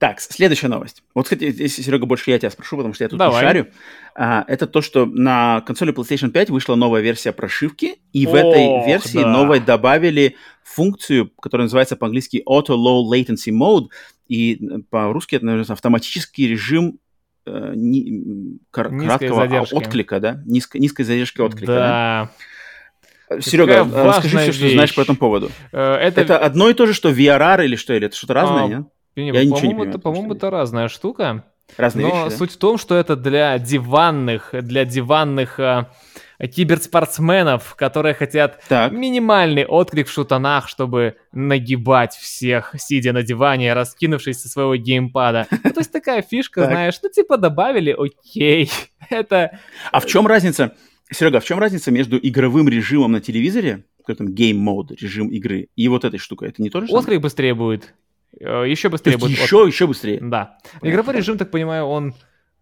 Так, 0.00 0.18
следующая 0.18 0.68
новость. 0.68 1.02
Вот, 1.14 1.24
кстати, 1.24 1.44
если, 1.44 1.82
Серега, 1.82 2.06
больше 2.06 2.30
я 2.30 2.38
тебя 2.38 2.50
спрошу, 2.50 2.78
потому 2.78 2.94
что 2.94 3.04
я 3.04 3.08
тут 3.08 3.18
Давай. 3.18 3.42
не 3.42 3.46
шарю. 3.46 3.66
А, 4.14 4.46
это 4.48 4.66
то, 4.66 4.80
что 4.80 5.04
на 5.04 5.60
консоли 5.60 5.92
PlayStation 5.92 6.30
5 6.30 6.48
вышла 6.48 6.74
новая 6.74 7.02
версия 7.02 7.32
прошивки, 7.32 7.96
и 8.14 8.26
Ох, 8.26 8.32
в 8.32 8.34
этой 8.34 8.86
версии 8.86 9.20
да. 9.20 9.26
новой 9.30 9.60
добавили 9.60 10.36
функцию, 10.64 11.28
которая 11.38 11.66
называется 11.66 11.96
по-английски 11.96 12.42
Auto 12.48 12.76
Low 12.78 13.02
Latency 13.12 13.52
Mode, 13.52 13.88
и 14.26 14.58
по-русски 14.88 15.36
это, 15.36 15.44
наверное, 15.44 15.70
автоматический 15.70 16.48
режим 16.48 16.98
э, 17.44 17.72
не, 17.76 18.58
кор- 18.70 18.88
краткого 18.88 19.42
задержки. 19.42 19.74
отклика, 19.74 20.18
да? 20.18 20.42
Низко, 20.46 20.78
низкой 20.78 21.02
задержки 21.02 21.42
отклика, 21.42 21.74
да? 21.74 22.30
да? 23.28 23.40
Серега, 23.42 23.84
расскажи 23.84 24.38
все, 24.38 24.46
вещь. 24.46 24.56
что 24.56 24.70
знаешь 24.70 24.94
по 24.94 25.02
этому 25.02 25.18
поводу. 25.18 25.50
Э, 25.72 25.96
это... 25.96 26.22
это 26.22 26.38
одно 26.38 26.70
и 26.70 26.72
то 26.72 26.86
же, 26.86 26.94
что 26.94 27.10
VRR 27.10 27.66
или 27.66 27.76
что? 27.76 27.92
Или 27.92 28.06
это 28.06 28.16
что-то 28.16 28.32
разное, 28.32 28.64
а, 28.64 28.68
нет? 28.68 28.86
Не, 29.16 29.28
я 29.28 29.44
ничего 29.44 29.60
не 29.60 29.68
понимаю. 29.68 29.90
Это, 29.90 29.98
по-моему, 29.98 30.34
это 30.34 30.50
разная 30.50 30.88
штука. 30.88 31.44
Разные 31.76 32.06
но 32.06 32.14
вещи, 32.14 32.30
да? 32.30 32.36
суть 32.36 32.52
в 32.52 32.56
том, 32.56 32.78
что 32.78 32.96
это 32.96 33.16
для 33.16 33.58
диванных, 33.58 34.50
для 34.52 34.84
диванных 34.84 35.60
а, 35.60 35.90
киберспортсменов, 36.40 37.74
которые 37.76 38.14
хотят 38.14 38.60
так. 38.68 38.92
минимальный 38.92 39.64
отклик 39.66 40.08
в 40.08 40.12
шутанах, 40.12 40.68
чтобы 40.68 41.16
нагибать 41.32 42.14
всех, 42.14 42.74
сидя 42.78 43.12
на 43.12 43.22
диване, 43.22 43.72
раскинувшись 43.72 44.40
со 44.40 44.48
своего 44.48 44.76
геймпада. 44.76 45.46
Ну, 45.50 45.70
то 45.70 45.80
есть 45.80 45.92
такая 45.92 46.22
фишка, 46.22 46.64
знаешь, 46.66 46.98
ну 47.02 47.08
типа 47.08 47.36
добавили, 47.36 47.94
окей, 47.96 48.70
это... 49.10 49.58
А 49.92 50.00
в 50.00 50.06
чем 50.06 50.26
разница, 50.26 50.74
Серега, 51.12 51.40
в 51.40 51.44
чем 51.44 51.58
разница 51.58 51.90
между 51.90 52.18
игровым 52.18 52.68
режимом 52.68 53.12
на 53.12 53.20
телевизоре, 53.20 53.84
какой 53.98 54.14
там 54.14 54.28
mode, 54.28 54.96
режим 54.98 55.28
игры, 55.28 55.68
и 55.76 55.88
вот 55.88 56.04
этой 56.04 56.18
штукой? 56.18 56.48
Это 56.48 56.62
не 56.62 56.70
то 56.70 56.80
же 56.80 56.86
самое? 56.86 57.00
Отклик 57.00 57.20
быстрее 57.20 57.54
будет. 57.54 57.94
Э, 58.38 58.64
еще 58.66 58.88
быстрее 58.88 59.16
будет. 59.16 59.38
Еще, 59.38 59.62
от... 59.62 59.68
еще 59.68 59.86
быстрее. 59.86 60.18
Да. 60.20 60.58
Игровой 60.82 61.16
режим, 61.16 61.38
так 61.38 61.50
понимаю, 61.50 61.86
он 61.86 62.14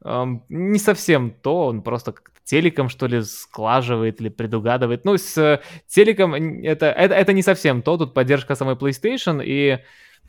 эм, 0.05 0.45
не 0.49 0.79
совсем 0.79 1.31
то, 1.31 1.67
он 1.67 1.83
просто 1.83 2.13
как-то 2.13 2.39
телеком, 2.45 2.89
что 2.89 3.07
ли, 3.07 3.23
склаживает 3.23 4.21
или 4.21 4.29
предугадывает. 4.29 5.05
Ну, 5.05 5.17
с 5.17 5.37
э, 5.37 5.61
телеком 5.87 6.35
это, 6.35 6.87
это, 6.87 7.15
это 7.15 7.33
не 7.33 7.43
совсем 7.43 7.83
то, 7.83 7.97
тут 7.97 8.15
поддержка 8.15 8.55
самой 8.55 8.77
PlayStation, 8.77 9.43
и 9.45 9.81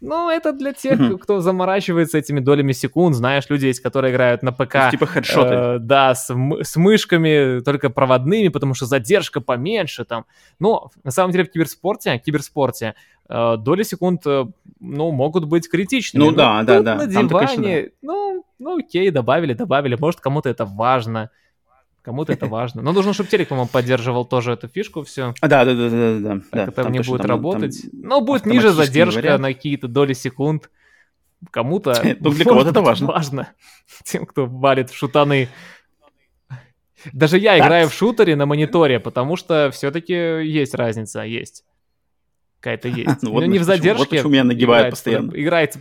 ну, 0.02 0.30
это 0.30 0.54
для 0.54 0.72
тех, 0.74 1.00
mm-hmm. 1.00 1.18
кто 1.18 1.42
заморачивается 1.42 2.18
этими 2.18 2.40
долями 2.40 2.72
секунд. 2.72 3.16
Знаешь, 3.16 3.50
люди 3.50 3.66
есть, 3.66 3.82
которые 3.82 4.14
играют 4.14 4.44
на 4.44 4.52
ПК. 4.52 4.76
Есть, 4.76 4.92
типа 4.92 5.06
хедшоты. 5.06 5.54
Э, 5.54 5.78
да, 5.80 6.16
с, 6.16 6.30
с 6.30 6.76
мышками, 6.78 7.60
только 7.60 7.90
проводными, 7.90 8.48
потому 8.48 8.74
что 8.74 8.86
задержка 8.86 9.42
поменьше 9.42 10.06
там. 10.06 10.26
Но 10.60 10.90
на 11.04 11.12
самом 11.12 11.32
деле 11.32 11.44
в 11.44 11.52
киберспорте, 11.52 12.18
киберспорте 12.18 12.96
э, 13.28 13.58
доли 13.58 13.84
секунд, 13.84 14.22
э, 14.26 14.46
ну, 14.80 15.12
могут 15.12 15.46
быть 15.46 15.70
критичными. 15.70 16.24
Ну, 16.24 16.32
ну 16.32 16.38
да, 16.38 16.64
да, 16.64 16.82
да. 16.82 16.96
На 16.96 17.08
диване, 17.08 17.30
конечно, 17.30 17.64
да. 17.64 17.90
ну, 18.02 18.46
ну, 18.58 18.80
окей, 18.80 19.12
добавили, 19.12 19.54
добавили. 19.54 19.98
Может, 20.00 20.22
кому-то 20.22 20.50
это 20.50 20.66
важно. 20.66 21.30
Кому-то 22.10 22.34
это 22.34 22.48
важно. 22.48 22.82
Но 22.82 22.92
нужно, 22.92 23.14
чтобы 23.14 23.30
телек, 23.30 23.50
по-моему, 23.50 23.70
поддерживал 23.70 24.26
тоже 24.26 24.54
эту 24.54 24.68
фишку 24.68 25.04
все. 25.04 25.36
А, 25.42 25.48
да, 25.48 25.64
да, 25.64 25.76
да, 25.76 25.90
да, 25.90 26.20
да. 26.20 26.36
Так 26.40 26.76
да, 26.76 26.82
это 26.82 26.90
не 26.90 27.02
будет 27.02 27.22
там, 27.22 27.30
работать. 27.30 27.84
Там 27.84 27.92
Но 28.02 28.22
будет 28.22 28.48
ниже 28.48 28.72
задержка 28.72 29.20
вариант. 29.20 29.42
на 29.44 29.54
какие-то 29.54 29.88
доли 29.88 30.14
секунд. 30.14 30.72
Кому-то... 31.52 31.94
Ну, 32.20 32.32
для 32.32 32.46
кого-то 32.46 32.72
это 32.72 32.82
важно. 32.82 33.08
важно. 33.10 33.50
Тем, 34.06 34.26
кто 34.26 34.48
валит 34.48 34.90
в 34.90 34.96
шутаны. 34.96 35.50
Даже 37.14 37.38
я 37.38 37.60
играю 37.60 37.90
в 37.90 37.94
шутере 37.94 38.36
на 38.36 38.48
мониторе, 38.48 39.00
потому 39.00 39.36
что 39.36 39.70
все-таки 39.72 40.14
есть 40.14 40.74
разница, 40.74 41.22
есть 41.22 41.64
какая-то 42.60 42.88
есть. 42.90 43.22
ну, 43.22 43.32
вот 43.32 43.46
не 43.46 43.60
в 43.60 43.64
задержке. 43.64 43.98
Вот 43.98 44.10
почему 44.10 44.30
меня 44.30 44.44
нагибает 44.44 44.82
играет, 44.82 44.92
постоянно. 44.92 45.32
Играется, 45.34 45.80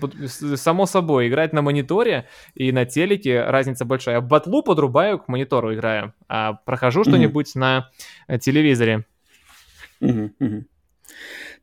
само 0.56 0.86
собой, 0.86 1.28
играть 1.28 1.52
на 1.52 1.62
мониторе 1.62 2.28
и 2.54 2.72
на 2.72 2.84
телеке 2.84 3.42
разница 3.44 3.84
большая. 3.84 4.16
Я 4.16 4.20
батлу 4.20 4.62
подрубаю, 4.62 5.18
к 5.18 5.28
монитору 5.28 5.74
играю, 5.74 6.14
а 6.28 6.54
прохожу 6.54 7.04
что-нибудь 7.04 7.54
на 7.54 7.90
э, 8.26 8.38
телевизоре. 8.38 9.04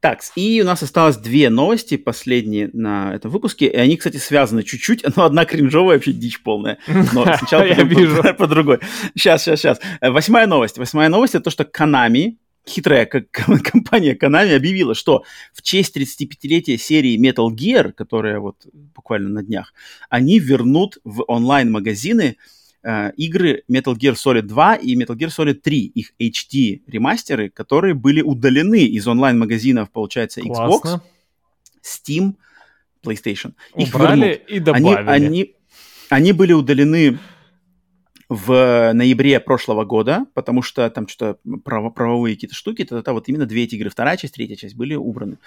Так, 0.01 0.19
и 0.35 0.61
у 0.61 0.65
нас 0.65 0.83
осталось 0.83 1.17
две 1.17 1.49
новости 1.49 1.97
последние 1.97 2.69
на 2.73 3.15
этом 3.15 3.31
выпуске. 3.31 3.65
И 3.65 3.75
они, 3.75 3.97
кстати, 3.97 4.17
связаны 4.17 4.61
чуть-чуть, 4.61 5.03
но 5.15 5.23
одна 5.23 5.45
кринжовая, 5.45 5.95
вообще 5.95 6.11
дичь 6.11 6.43
полная. 6.43 6.77
Но 6.87 7.23
сначала 7.37 7.63
Я 7.63 7.81
вижу. 7.81 8.21
По, 8.21 8.33
по 8.37 8.47
другой. 8.47 8.79
Сейчас, 9.15 9.43
сейчас, 9.43 9.59
сейчас. 9.59 9.79
Восьмая 10.01 10.45
новость. 10.45 10.77
Восьмая 10.77 11.09
новость 11.09 11.33
это 11.33 11.45
то, 11.45 11.49
что 11.49 11.63
Konami 11.63 12.35
хитрая 12.67 13.05
компания 13.31 14.15
Konami 14.15 14.55
объявила, 14.55 14.95
что 14.95 15.23
в 15.53 15.61
честь 15.61 15.95
35-летия 15.95 16.77
серии 16.77 17.19
Metal 17.19 17.49
Gear, 17.49 17.91
которая 17.91 18.39
вот 18.39 18.65
буквально 18.73 19.29
на 19.29 19.43
днях, 19.43 19.73
они 20.09 20.39
вернут 20.39 20.97
в 21.03 21.23
онлайн-магазины 21.27 22.37
э, 22.83 23.11
игры 23.17 23.63
Metal 23.71 23.95
Gear 23.95 24.13
Solid 24.13 24.43
2 24.43 24.75
и 24.75 24.95
Metal 24.95 25.15
Gear 25.15 25.29
Solid 25.29 25.55
3, 25.55 25.79
их 25.79 26.13
HD 26.19 26.81
ремастеры, 26.87 27.49
которые 27.49 27.93
были 27.93 28.21
удалены 28.21 28.83
из 28.85 29.07
онлайн-магазинов, 29.07 29.91
получается, 29.91 30.41
Xbox, 30.41 30.79
Классно. 30.81 31.03
Steam, 31.83 32.33
PlayStation. 33.03 33.53
Их 33.75 33.93
Убрали 33.93 34.27
вернут. 34.27 34.49
и 34.49 34.59
добавили. 34.59 35.09
Они, 35.09 35.25
они, 35.25 35.55
они 36.09 36.31
были 36.33 36.53
удалены 36.53 37.19
в 38.29 38.91
ноябре 38.93 39.39
прошлого 39.39 39.85
года, 39.85 40.25
потому 40.33 40.61
что 40.61 40.89
там 40.89 41.07
что-то 41.07 41.39
право, 41.63 41.89
правовые 41.89 42.35
какие-то 42.35 42.55
штуки, 42.55 42.83
тогда 42.83 43.13
вот 43.13 43.27
именно 43.29 43.45
две 43.45 43.63
эти 43.63 43.75
игры, 43.75 43.89
вторая 43.89 44.17
часть, 44.17 44.33
третья 44.35 44.55
часть 44.55 44.75
были 44.75 44.95
убраны. 44.95 45.37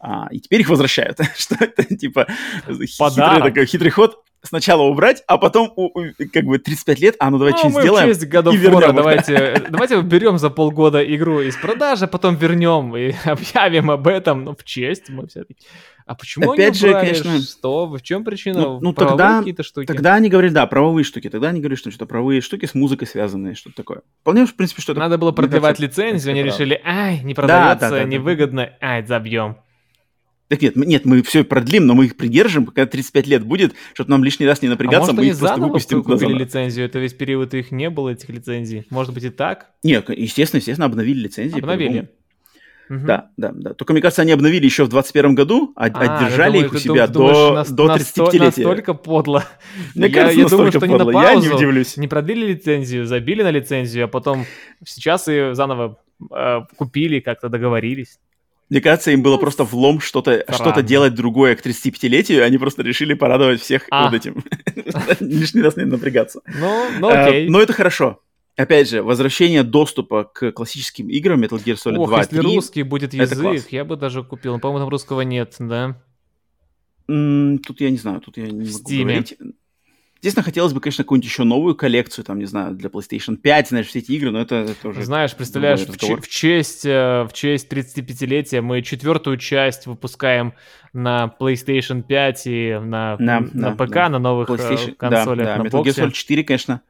А, 0.00 0.28
и 0.30 0.40
теперь 0.40 0.60
их 0.60 0.68
возвращают. 0.68 1.18
что 1.36 1.56
это 1.60 1.84
типа 1.84 2.26
хитрый, 2.66 3.42
такой, 3.42 3.66
хитрый 3.66 3.90
ход. 3.90 4.22
Сначала 4.44 4.82
убрать, 4.82 5.22
а 5.28 5.38
потом 5.38 5.72
у- 5.76 6.00
у- 6.00 6.12
как 6.32 6.44
бы 6.46 6.58
35 6.58 6.98
лет, 6.98 7.16
а 7.20 7.30
ну 7.30 7.38
давай 7.38 7.52
Ну, 7.52 7.58
что-нибудь 7.58 7.76
мы 7.76 7.82
сделаем. 7.82 8.08
в 8.08 8.12
честь 8.12 8.26
God 8.26 8.52
и 8.52 8.56
вернем 8.56 8.96
давайте, 8.96 9.62
давайте 9.70 10.00
берем 10.00 10.36
за 10.38 10.50
полгода 10.50 11.00
игру 11.14 11.40
из 11.42 11.54
продажи, 11.56 12.08
потом 12.08 12.34
вернем 12.34 12.96
и 12.96 13.12
объявим 13.24 13.92
об 13.92 14.08
этом, 14.08 14.42
ну, 14.42 14.56
в 14.56 14.64
честь 14.64 15.10
мы 15.10 15.28
все 15.28 15.44
таки 15.44 15.60
А 16.06 16.14
почему 16.14 16.52
Опять 16.52 16.70
они 16.70 16.78
же, 16.78 16.88
убрали? 16.88 17.06
конечно, 17.06 17.40
Что? 17.40 17.86
В 17.86 18.02
чем 18.02 18.24
причина? 18.24 18.60
ну, 18.60 18.80
ну, 18.80 18.92
Правовые 18.92 19.18
тогда- 19.18 19.38
какие-то 19.38 19.62
штуки? 19.62 19.86
Тогда 19.86 20.14
они 20.14 20.28
говорили, 20.28 20.52
да, 20.52 20.66
правовые 20.66 21.04
штуки. 21.04 21.28
Тогда 21.30 21.48
они 21.50 21.60
говорили, 21.60 21.78
что 21.78 21.90
что-то 21.90 22.06
правовые 22.06 22.40
штуки 22.40 22.66
с 22.66 22.74
музыкой 22.74 23.06
связанные, 23.06 23.54
что-то 23.54 23.76
такое. 23.76 24.02
Вполне, 24.22 24.46
в 24.46 24.54
принципе, 24.54 24.82
что-то... 24.82 24.98
Надо 25.00 25.18
было 25.18 25.32
продлевать 25.32 25.76
кажется, 25.78 26.02
лицензию, 26.02 26.32
они 26.32 26.42
решили, 26.42 26.80
ай, 26.84 27.20
не 27.22 27.34
Да, 27.34 27.42
продается, 27.42 27.80
да, 27.80 27.90
да, 27.90 28.02
да. 28.02 28.04
невыгодно, 28.04 28.70
ай, 28.80 29.06
забьем. 29.06 29.56
Так 30.48 30.60
нет, 30.60 30.76
нет, 30.76 31.06
мы 31.06 31.22
все 31.22 31.44
продлим, 31.44 31.86
но 31.86 31.94
мы 31.94 32.04
их 32.04 32.16
придержим, 32.18 32.66
пока 32.66 32.84
35 32.84 33.26
лет 33.26 33.42
будет, 33.42 33.72
чтобы 33.94 34.10
нам 34.10 34.22
лишний 34.22 34.46
раз 34.46 34.60
не 34.60 34.68
А 34.68 34.72
напрягаться, 34.72 35.12
может, 35.12 35.16
мы 35.16 35.22
они 35.22 35.30
их 35.30 35.38
просто 35.38 35.60
выпустим 35.60 36.02
купили 36.02 36.18
заново. 36.18 36.38
лицензию, 36.40 36.84
это 36.84 36.98
весь 36.98 37.14
период 37.14 37.54
их 37.54 37.70
не 37.70 37.88
было, 37.88 38.10
этих 38.10 38.28
лицензий. 38.28 38.84
Может 38.90 39.14
быть 39.14 39.24
и 39.24 39.30
так? 39.30 39.70
Нет, 39.82 40.10
естественно, 40.10 40.58
естественно, 40.58 40.84
обновили 40.86 41.20
лицензии. 41.20 41.58
Обновили. 41.58 42.10
Мгм. 42.88 43.06
Да, 43.06 43.30
да, 43.36 43.52
да. 43.54 43.74
Только, 43.74 43.92
мне 43.92 44.02
кажется, 44.02 44.22
они 44.22 44.32
обновили 44.32 44.64
еще 44.64 44.84
в 44.84 44.88
21 44.88 45.34
году, 45.34 45.72
а, 45.76 45.84
А, 45.86 46.24
держали 46.24 46.52
думаю, 46.52 46.66
их 46.66 46.72
у 46.74 46.78
себя 46.78 47.06
дум- 47.06 47.28
думаешь, 47.28 47.36
до, 47.36 47.54
нас- 47.54 47.70
до 47.70 47.86
насто- 47.86 47.96
35-летия. 48.26 48.64
Настолько 48.66 48.94
подло. 48.94 49.44
Мне 49.94 50.08
я, 50.08 50.14
кажется, 50.14 50.40
я 50.40 50.48
думаю, 50.48 50.70
что 50.72 50.84
они 50.84 50.94
на 50.94 51.04
подло. 51.04 51.22
Я 51.22 51.34
не 51.34 51.40
паузу 51.42 51.56
удивлюсь. 51.56 51.96
не 51.96 52.08
продлили 52.08 52.52
лицензию, 52.52 53.06
забили 53.06 53.42
на 53.42 53.50
лицензию, 53.50 54.04
а 54.04 54.08
потом 54.08 54.44
сейчас 54.84 55.28
и 55.28 55.50
заново 55.54 55.98
э, 56.34 56.60
купили, 56.76 57.20
как-то 57.20 57.48
договорились. 57.48 58.18
Мне 58.68 58.80
кажется, 58.80 59.10
им 59.10 59.22
было 59.22 59.36
просто 59.36 59.64
влом 59.64 60.00
что-то 60.00 60.44
что 60.50 60.82
делать 60.82 61.14
другое 61.14 61.56
к 61.56 61.64
35-летию, 61.64 62.42
они 62.44 62.56
просто 62.58 62.82
решили 62.82 63.12
порадовать 63.14 63.60
всех 63.60 63.82
А. 63.90 64.04
вот 64.04 64.14
этим. 64.14 64.42
Лишний 65.20 65.60
раз 65.62 65.76
не 65.76 65.84
напрягаться. 65.84 66.40
Ну, 66.58 66.86
ну 66.98 67.10
Э, 67.10 67.26
окей. 67.26 67.48
Но 67.50 67.60
это 67.60 67.74
хорошо. 67.74 68.20
Опять 68.56 68.88
же, 68.90 69.02
возвращение 69.02 69.62
доступа 69.62 70.24
к 70.24 70.52
классическим 70.52 71.08
играм 71.08 71.42
Metal 71.42 71.62
Gear 71.62 71.76
Solid 71.76 71.96
Ох, 71.96 72.08
2 72.08 72.18
если 72.18 72.38
3. 72.40 72.54
русский 72.54 72.82
будет 72.82 73.14
язык, 73.14 73.68
я 73.72 73.84
бы 73.84 73.96
даже 73.96 74.22
купил. 74.22 74.58
По-моему, 74.60 74.80
там 74.84 74.88
русского 74.90 75.22
нет, 75.22 75.56
да? 75.58 75.96
М, 77.08 77.58
Тут 77.58 77.80
я 77.80 77.90
не 77.90 77.96
знаю, 77.96 78.20
тут 78.20 78.36
я 78.36 78.44
не 78.44 78.64
В 78.64 78.72
могу 78.72 78.90
Steam. 78.90 79.02
говорить. 79.02 79.38
Естественно, 80.20 80.44
хотелось 80.44 80.72
бы, 80.72 80.80
конечно, 80.80 81.02
какую-нибудь 81.02 81.28
еще 81.28 81.42
новую 81.42 81.74
коллекцию, 81.74 82.24
там, 82.24 82.38
не 82.38 82.44
знаю, 82.44 82.76
для 82.76 82.88
PlayStation 82.90 83.34
5, 83.36 83.68
знаешь, 83.70 83.88
все 83.88 83.98
эти 83.98 84.12
игры, 84.12 84.30
но 84.30 84.40
это, 84.40 84.54
это 84.54 84.88
уже... 84.90 85.02
Знаешь, 85.02 85.34
представляешь, 85.34 85.80
в, 85.80 85.96
че- 85.98 86.16
в 86.16 86.28
честь, 86.28 86.86
э, 86.86 87.26
в 87.28 87.32
честь 87.32 87.68
35-летия 87.72 88.60
мы 88.62 88.82
четвертую 88.82 89.36
часть 89.38 89.86
выпускаем 89.86 90.54
на 90.92 91.34
PlayStation 91.40 92.02
5 92.04 92.46
и 92.46 92.78
на, 92.80 93.16
Да, 93.18 93.40
на 93.40 93.70
да, 93.70 93.84
ПК, 93.84 93.92
да. 93.94 94.08
на 94.10 94.18
новых 94.20 94.48
э, 94.48 94.56
консолях, 94.96 94.96
да, 95.00 95.56
да, 95.56 95.56
на 95.64 95.66
Metal 95.66 95.82
Gear. 95.82 96.06
Solid 96.06 96.12
4, 96.12 96.44
конечно. 96.44 96.82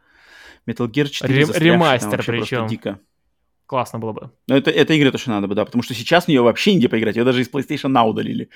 Metal 0.67 0.87
Gear 0.89 1.09
4 1.09 1.35
Рем- 1.35 1.47
застрявший 1.47 1.55
там 1.55 1.63
ремастер 1.63 2.11
вообще 2.11 2.33
причем. 2.33 2.67
дико. 2.67 2.99
Классно 3.67 3.99
было 3.99 4.13
бы. 4.13 4.31
Но 4.49 4.57
это, 4.57 4.71
это 4.71 4.93
игры 4.93 5.11
точно 5.11 5.33
надо 5.35 5.47
бы, 5.47 5.55
да, 5.55 5.65
потому 5.65 5.83
что 5.83 5.95
сейчас 5.95 6.27
в 6.27 6.29
нее 6.29 6.43
вообще 6.43 6.75
нигде 6.75 6.91
поиграть, 6.91 7.17
ее 7.17 7.25
даже 7.25 7.41
из 7.41 7.49
PlayStation 7.51 7.91
Now 7.91 8.07
удалили. 8.07 8.51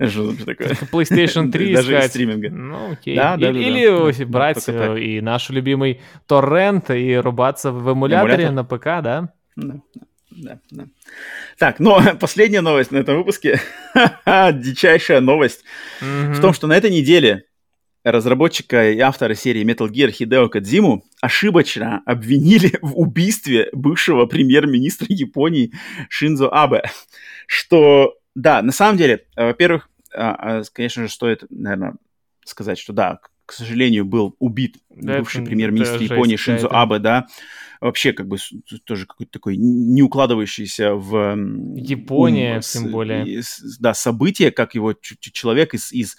Что 0.00 0.32
это 0.32 0.46
такое? 0.46 0.68
PlayStation 0.92 1.50
3 1.50 1.74
Даже 1.74 1.98
из 1.98 2.04
стриминга. 2.06 2.50
Ну, 2.50 2.92
окей. 2.92 3.16
Да, 3.16 3.34
или 3.34 3.42
да, 3.42 3.50
или 3.50 4.12
да. 4.12 4.26
брать 4.26 4.68
э, 4.68 5.00
и 5.00 5.20
наш 5.20 5.50
любимый 5.50 6.00
торрент 6.26 6.90
и 6.90 7.16
рубаться 7.16 7.72
в 7.72 7.92
эмуляторе 7.92 8.44
Эмулятор? 8.44 8.54
на 8.54 8.64
ПК, 8.64 8.84
да? 9.02 9.32
Да, 9.56 9.80
да, 10.30 10.60
да. 10.70 10.84
Так, 11.58 11.80
но 11.80 12.00
последняя 12.20 12.60
новость 12.60 12.92
на 12.92 12.98
этом 12.98 13.16
выпуске. 13.16 13.60
Дичайшая 14.52 15.20
новость. 15.20 15.64
В 16.00 16.40
том, 16.40 16.52
что 16.52 16.68
на 16.68 16.76
этой 16.76 16.90
неделе 16.92 17.46
разработчика 18.04 18.90
и 18.90 18.98
автора 18.98 19.34
серии 19.34 19.62
Metal 19.64 19.88
Gear 19.90 20.10
Хидео 20.10 20.48
Кадзиму 20.48 21.04
ошибочно 21.20 22.02
обвинили 22.06 22.78
в 22.82 22.98
убийстве 22.98 23.68
бывшего 23.72 24.26
премьер-министра 24.26 25.06
Японии 25.10 25.72
Шинзо 26.08 26.48
Абе. 26.50 26.82
Что, 27.46 28.14
да, 28.34 28.62
на 28.62 28.72
самом 28.72 28.96
деле, 28.96 29.26
э, 29.36 29.46
во-первых, 29.46 29.88
а, 30.14 30.60
а, 30.60 30.62
конечно 30.72 31.02
же, 31.02 31.08
стоит, 31.12 31.44
наверное, 31.50 31.94
сказать, 32.44 32.78
что 32.78 32.92
да, 32.92 33.20
к- 33.46 33.52
сожалению, 33.52 34.04
был 34.04 34.36
убит 34.38 34.76
Да, 34.90 35.18
бывший 35.18 35.44
премьер-министр 35.44 35.94
это 35.94 35.98
жесть 35.98 36.10
Японии 36.12 36.36
Шинзо 36.36 36.68
какая-то. 36.68 36.94
Абе, 36.94 36.98
да, 37.02 37.26
вообще 37.80 38.12
как 38.12 38.28
бы 38.28 38.36
тоже 38.84 39.06
какой-то 39.06 39.32
такой 39.32 39.56
не 39.56 40.02
укладывающийся 40.02 40.94
в 40.94 41.36
Япония, 41.76 42.56
ум 42.56 42.60
тем 42.60 42.90
более. 42.92 43.42
с- 43.42 43.78
да, 43.80 43.92
событие, 43.94 44.52
как 44.52 44.74
его 44.76 44.94
человек 45.00 45.74
из, 45.74 45.92
из 45.92 46.16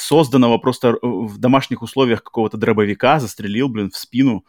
созданного 0.00 0.58
просто 0.58 0.88
э, 0.88 0.96
в 1.02 1.38
домашних 1.38 1.82
условиях 1.82 2.22
какого-то 2.22 2.56
дробовика 2.56 3.20
застрелил, 3.20 3.68
блин, 3.68 3.90
в 3.90 3.96
спину 3.96 4.44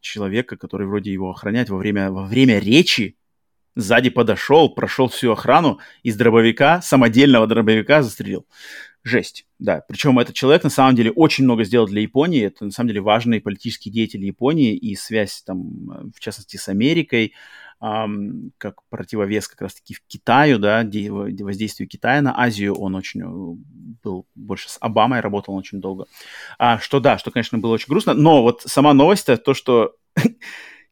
человека, 0.00 0.56
который 0.56 0.86
вроде 0.86 1.12
его 1.12 1.30
охранять 1.30 1.70
во 1.70 1.76
время, 1.76 2.10
во 2.10 2.24
время 2.24 2.58
речи 2.58 3.16
сзади 3.78 4.10
подошел, 4.10 4.68
прошел 4.68 5.08
всю 5.08 5.32
охрану, 5.32 5.78
из 6.02 6.16
дробовика, 6.16 6.82
самодельного 6.82 7.46
дробовика 7.46 8.02
застрелил. 8.02 8.46
Жесть, 9.04 9.46
да. 9.58 9.82
Причем 9.88 10.18
этот 10.18 10.34
человек 10.34 10.64
на 10.64 10.70
самом 10.70 10.96
деле 10.96 11.12
очень 11.12 11.44
много 11.44 11.64
сделал 11.64 11.86
для 11.86 12.02
Японии. 12.02 12.44
Это 12.44 12.64
на 12.64 12.72
самом 12.72 12.88
деле 12.88 13.00
важный 13.00 13.40
политический 13.40 13.90
деятель 13.90 14.24
Японии 14.24 14.76
и 14.76 14.96
связь 14.96 15.42
там, 15.46 15.90
э, 15.90 16.10
в 16.14 16.20
частности, 16.20 16.56
с 16.56 16.68
Америкой, 16.68 17.32
ам, 17.32 17.32
как 18.58 18.82
противовес 18.90 19.48
как 19.48 19.62
раз-таки 19.62 19.94
в 19.94 20.00
Китаю, 20.06 20.58
да, 20.58 20.82
де- 20.82 21.10
во- 21.10 21.28
воздействию 21.44 21.88
Китая 21.88 22.20
на 22.22 22.38
Азию. 22.40 22.74
Он 22.74 22.94
очень 22.94 23.22
э, 23.22 23.56
был 24.02 24.26
больше 24.34 24.68
с 24.68 24.78
Обамой, 24.80 25.20
работал 25.20 25.54
очень 25.54 25.80
долго. 25.80 26.06
А, 26.58 26.78
что 26.78 27.00
да, 27.00 27.18
что, 27.18 27.30
конечно, 27.30 27.58
было 27.58 27.74
очень 27.74 27.88
грустно. 27.88 28.14
Но 28.14 28.42
вот 28.42 28.62
сама 28.66 28.94
новость 28.94 29.26
то, 29.44 29.54
что 29.54 29.94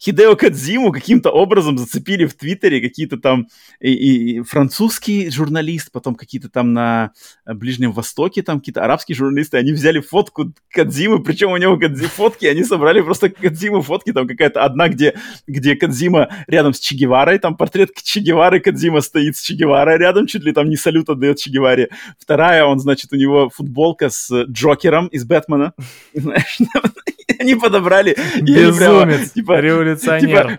Хидео 0.03 0.37
Кадзиму 0.37 0.93
каким-то 0.93 1.31
образом 1.31 1.79
зацепили 1.79 2.27
в 2.27 2.35
Твиттере 2.35 2.81
какие-то 2.81 3.17
там 3.17 3.49
и, 3.81 3.93
и- 3.93 4.37
и 4.37 4.41
французский 4.43 5.31
журналист, 5.31 5.91
потом 5.93 6.15
какие-то 6.15 6.49
там 6.49 6.73
на 6.73 7.13
э, 7.47 7.55
Ближнем 7.55 7.93
Востоке, 7.93 8.43
там 8.43 8.59
какие-то 8.61 8.85
арабские 8.85 9.17
журналисты, 9.17 9.57
они 9.57 9.73
взяли 9.73 10.01
фотку 10.01 10.53
Кадзимы, 10.71 11.23
причем 11.23 11.53
у 11.53 11.57
него 11.57 11.79
Кадзи 11.79 12.07
фотки, 12.07 12.45
они 12.47 12.63
собрали 12.65 13.01
просто 13.01 13.31
Кадзиму 13.31 13.83
фотки, 13.83 14.13
там 14.13 14.27
какая-то 14.29 14.65
одна, 14.65 14.89
где, 14.89 15.15
где 15.47 15.77
Кадзима 15.77 16.29
рядом 16.47 16.75
с 16.75 16.79
Че 16.81 16.95
Геварой, 16.97 17.39
там 17.39 17.57
портрет 17.57 17.91
Че 18.03 18.21
Гевары, 18.21 18.61
Кадзима 18.61 19.01
стоит 19.01 19.37
с 19.37 19.43
Че 19.43 19.55
Геварой 19.55 19.97
рядом, 19.99 20.27
чуть 20.27 20.43
ли 20.45 20.53
там 20.53 20.69
не 20.69 20.77
салют 20.77 21.09
отдает 21.09 21.39
Че 21.39 21.51
Геваре. 21.51 21.89
Вторая, 22.19 22.65
он, 22.65 22.79
значит, 22.81 23.13
у 23.13 23.17
него 23.17 23.49
футболка 23.51 24.11
с 24.11 24.31
Джокером 24.45 25.07
из 25.09 25.25
Бэтмена, 25.25 25.73
знаешь, 26.15 26.59
они 27.41 27.55
подобрали. 27.55 28.17
Безумец, 28.41 29.33
типа, 29.33 29.61
революционер. 29.61 30.21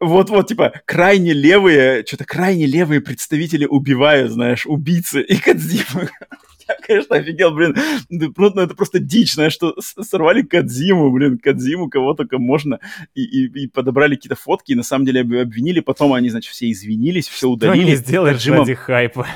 вот-вот, 0.00 0.48
типа, 0.48 0.72
крайне 0.86 1.32
левые, 1.34 2.04
что-то 2.06 2.24
крайне 2.24 2.66
левые 2.66 3.00
представители 3.00 3.66
убивают, 3.66 4.30
знаешь, 4.32 4.64
убийцы 4.66 5.20
и 5.22 5.36
Кадзиму. 5.36 6.08
Я, 6.68 6.76
конечно, 6.86 7.16
офигел, 7.16 7.50
блин, 7.50 7.74
это 8.08 8.30
просто- 8.30 8.56
ну, 8.58 8.62
это 8.64 8.74
просто 8.76 8.98
дичь, 9.00 9.34
знаешь, 9.34 9.52
что 9.52 9.74
сорвали 9.80 10.42
Кадзиму, 10.42 11.10
блин, 11.10 11.36
Кадзиму, 11.36 11.90
кого 11.90 12.14
только 12.14 12.38
можно, 12.38 12.78
и, 13.14 13.22
и- 13.24 13.62
и 13.64 13.66
подобрали 13.66 14.14
какие-то 14.14 14.36
фотки, 14.36 14.72
и 14.72 14.74
на 14.76 14.84
самом 14.84 15.04
деле 15.04 15.22
об- 15.22 15.34
обвинили, 15.34 15.80
потом 15.80 16.12
они, 16.14 16.30
значит, 16.30 16.52
все 16.52 16.70
извинились, 16.70 17.26
все 17.28 17.38
Что 17.38 17.48
не 17.48 17.54
удалили. 17.82 17.94
сделаешь 17.96 18.46
ради 18.46 18.74
хайпа. 18.74 19.26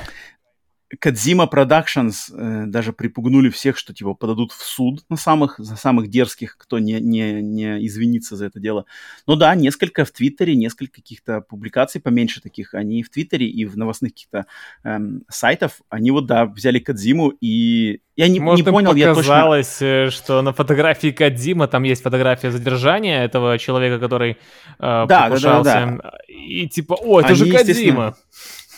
Кадзима 0.99 1.49
Productions 1.51 2.13
э, 2.31 2.65
даже 2.67 2.93
припугнули 2.93 3.49
всех, 3.49 3.77
что 3.77 3.93
типа 3.93 4.13
подадут 4.13 4.51
в 4.51 4.63
суд 4.63 5.03
на 5.09 5.17
самых, 5.17 5.55
за 5.57 5.75
самых 5.75 6.09
дерзких, 6.09 6.57
кто 6.57 6.77
не, 6.77 6.99
не, 6.99 7.41
не 7.41 7.85
извинится 7.87 8.35
за 8.35 8.45
это 8.45 8.59
дело. 8.59 8.85
Ну 9.25 9.35
да, 9.35 9.55
несколько 9.55 10.05
в 10.05 10.11
Твиттере, 10.11 10.55
несколько 10.55 10.95
каких-то 10.95 11.41
публикаций 11.41 11.99
поменьше 11.99 12.39
таких, 12.39 12.75
они 12.75 13.01
в 13.01 13.09
Твиттере 13.09 13.47
и 13.47 13.65
в 13.65 13.77
новостных 13.77 14.11
каких-то 14.11 14.45
эм, 14.83 15.23
сайтов, 15.27 15.81
они 15.89 16.11
вот, 16.11 16.27
да, 16.27 16.45
взяли 16.45 16.79
Кадзиму 16.79 17.29
и... 17.41 17.99
Я 18.15 18.29
не, 18.29 18.39
Может, 18.39 18.65
не 18.65 18.71
понял, 18.71 18.93
я 18.95 19.07
точно... 19.07 19.21
показалось, 19.23 19.81
э, 19.81 20.09
что 20.09 20.41
на 20.41 20.53
фотографии 20.53 21.11
Кадзима 21.11 21.67
там 21.67 21.83
есть 21.83 22.03
фотография 22.03 22.51
задержания 22.51 23.23
этого 23.23 23.57
человека, 23.57 23.99
который 23.99 24.31
э, 24.31 24.35
да, 24.79 25.05
да, 25.05 25.23
покушался. 25.29 25.99
И 26.27 26.69
типа, 26.69 26.93
о, 26.93 27.19
это 27.19 27.35
же 27.35 27.43
Они, 27.43 27.53
естественно, 27.53 28.11
Кадзима. 28.11 28.15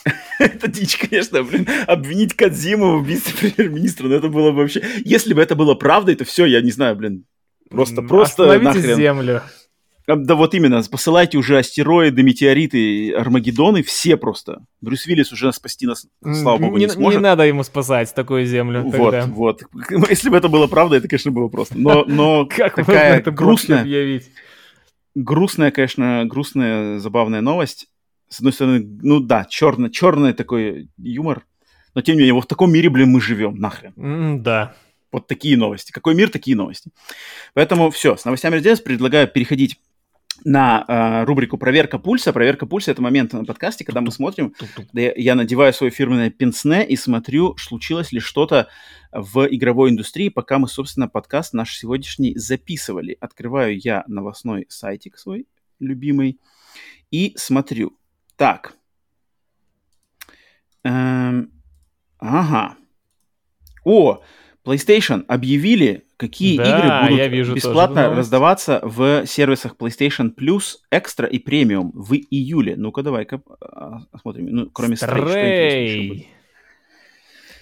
Это 0.38 0.68
дичь, 0.68 0.96
конечно, 0.96 1.42
блин. 1.42 1.66
Обвинить 1.86 2.34
Кадзиму 2.34 2.92
в 2.98 3.02
убийстве 3.02 3.50
премьер-министра, 3.52 4.06
ну 4.06 4.14
это 4.14 4.28
было 4.28 4.50
бы 4.52 4.58
вообще... 4.58 4.82
Если 5.04 5.34
бы 5.34 5.42
это 5.42 5.54
было 5.56 5.74
правдой, 5.74 6.14
то 6.14 6.24
все, 6.24 6.46
я 6.46 6.60
не 6.60 6.70
знаю, 6.70 6.96
блин, 6.96 7.24
Просто, 7.70 8.02
просто 8.02 8.44
Остановите 8.44 8.78
нахрен. 8.78 8.96
землю. 8.96 9.42
Да 10.06 10.36
вот 10.36 10.54
именно, 10.54 10.82
посылайте 10.90 11.36
уже 11.36 11.58
астероиды, 11.58 12.22
метеориты, 12.22 13.12
Армагеддоны, 13.12 13.82
все 13.82 14.16
просто. 14.16 14.64
Брюс 14.80 15.04
Виллис 15.04 15.32
уже 15.32 15.52
спасти 15.52 15.86
нас, 15.86 16.06
слава 16.22 16.56
богу, 16.56 16.78
не, 16.78 16.86
не 16.86 16.90
сможет. 16.90 17.20
надо 17.20 17.42
ему 17.44 17.62
спасать 17.62 18.14
такую 18.14 18.46
землю 18.46 18.84
Вот, 18.84 18.92
тогда. 18.92 19.26
вот. 19.26 19.64
Если 20.08 20.30
бы 20.30 20.38
это 20.38 20.48
было 20.48 20.66
правда, 20.66 20.96
это, 20.96 21.08
конечно, 21.08 21.30
было 21.30 21.48
просто. 21.48 21.74
Но, 21.76 22.06
но 22.06 22.46
Как 22.56 22.76
такая 22.76 23.18
это 23.18 23.30
грустная, 23.30 24.22
грустная, 25.14 25.70
конечно, 25.72 26.24
грустная, 26.24 26.98
забавная 27.00 27.42
новость. 27.42 27.88
С 28.28 28.38
одной 28.38 28.52
стороны, 28.52 28.98
ну 29.02 29.20
да, 29.20 29.46
черный, 29.48 29.90
черный 29.90 30.32
такой 30.32 30.88
юмор, 30.98 31.46
но 31.94 32.02
тем 32.02 32.14
не 32.14 32.20
менее, 32.20 32.34
вот 32.34 32.44
в 32.44 32.48
таком 32.48 32.72
мире, 32.72 32.90
блин, 32.90 33.10
мы 33.10 33.20
живем, 33.20 33.56
нахрен. 33.56 33.92
М, 33.96 34.42
Да. 34.42 34.74
Вот 35.10 35.26
такие 35.26 35.56
новости. 35.56 35.90
Какой 35.90 36.14
мир, 36.14 36.28
такие 36.28 36.54
новости. 36.54 36.90
Поэтому 37.54 37.90
все, 37.90 38.16
с 38.16 38.26
новостями 38.26 38.56
разделаюсь. 38.56 38.80
Предлагаю 38.80 39.26
переходить 39.26 39.80
на 40.44 40.84
э, 40.86 41.24
рубрику 41.24 41.58
«Проверка 41.58 41.98
пульса». 41.98 42.32
«Проверка 42.32 42.66
пульса»— 42.66 42.90
это 42.92 43.02
момент 43.02 43.32
на 43.32 43.44
подкасте, 43.44 43.84
когда 43.84 44.00
мы 44.00 44.12
смотрим, 44.12 44.54
когда 44.76 45.00
я, 45.00 45.12
я 45.16 45.34
надеваю 45.34 45.72
свое 45.72 45.90
фирменное 45.90 46.30
пенсне 46.30 46.86
и 46.86 46.94
смотрю, 46.96 47.56
случилось 47.56 48.12
ли 48.12 48.20
что-то 48.20 48.68
в 49.10 49.46
игровой 49.46 49.90
индустрии, 49.90 50.28
пока 50.28 50.58
мы, 50.58 50.68
собственно, 50.68 51.08
подкаст 51.08 51.54
наш 51.54 51.76
сегодняшний 51.76 52.36
записывали. 52.36 53.16
Открываю 53.20 53.78
я 53.78 54.04
новостной 54.06 54.66
сайтик 54.68 55.18
свой 55.18 55.46
любимый 55.80 56.38
и 57.10 57.32
смотрю. 57.36 57.96
Так. 58.38 58.74
Эм, 60.84 61.50
ага. 62.20 62.76
О, 63.84 64.22
PlayStation 64.64 65.24
объявили, 65.26 66.06
какие 66.16 66.56
Да, 66.56 66.64
игры 67.08 67.16
будут 67.16 67.32
вижу 67.32 67.54
бесплатно 67.56 68.14
раздаваться 68.14 68.80
в 68.84 69.26
сервисах 69.26 69.74
PlayStation 69.74 70.32
Plus, 70.32 70.76
Extra 70.92 71.28
и 71.28 71.44
Premium 71.44 71.90
в 71.92 72.14
июле. 72.14 72.76
Ну-ка, 72.76 73.02
давай-ка 73.02 73.42
а, 73.60 74.02
посмотрим. 74.12 74.46
Ну, 74.46 74.70
кроме 74.70 74.94
Stray. 74.94 76.26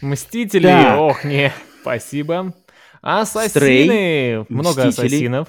Мстители. 0.02 0.66
Так. 0.66 1.00
Ох, 1.00 1.24
не. 1.24 1.52
Спасибо. 1.80 2.54
Ассасины. 3.00 4.44
Много 4.50 4.86
Мстители. 4.88 5.06
ассасинов. 5.06 5.48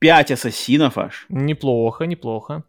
Пять 0.00 0.30
ассасинов 0.30 0.98
аж. 0.98 1.24
Неплохо, 1.30 2.04
неплохо. 2.04 2.64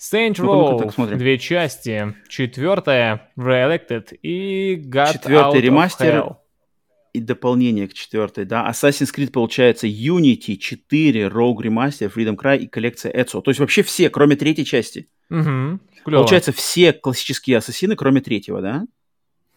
Saint 0.00 0.34
Ну-ка, 0.38 0.86
ну-ка, 0.86 1.12
Row, 1.12 1.16
две 1.16 1.38
части. 1.38 2.16
Четвертая, 2.26 3.30
Re-Elected 3.36 4.16
и 4.22 4.76
God 4.76 5.12
Четвертый 5.12 5.36
Out 5.36 5.52
of 5.52 5.60
ремастер. 5.60 6.14
Hell. 6.14 6.36
И 7.12 7.20
дополнение 7.20 7.86
к 7.86 7.92
четвертой, 7.92 8.46
да. 8.46 8.66
Assassin's 8.70 9.14
Creed 9.14 9.30
получается 9.30 9.86
Unity 9.88 10.56
4, 10.56 11.26
Rogue 11.26 11.58
Remaster, 11.58 12.10
Freedom 12.10 12.34
Cry 12.34 12.60
и 12.60 12.66
коллекция 12.66 13.12
Ezio. 13.12 13.42
То 13.42 13.50
есть 13.50 13.60
вообще 13.60 13.82
все, 13.82 14.08
кроме 14.08 14.36
третьей 14.36 14.64
части. 14.64 15.10
Клево. 15.28 15.80
Получается 16.04 16.52
все 16.52 16.94
классические 16.94 17.58
ассасины, 17.58 17.94
кроме 17.94 18.22
третьего, 18.22 18.62
да? 18.62 18.86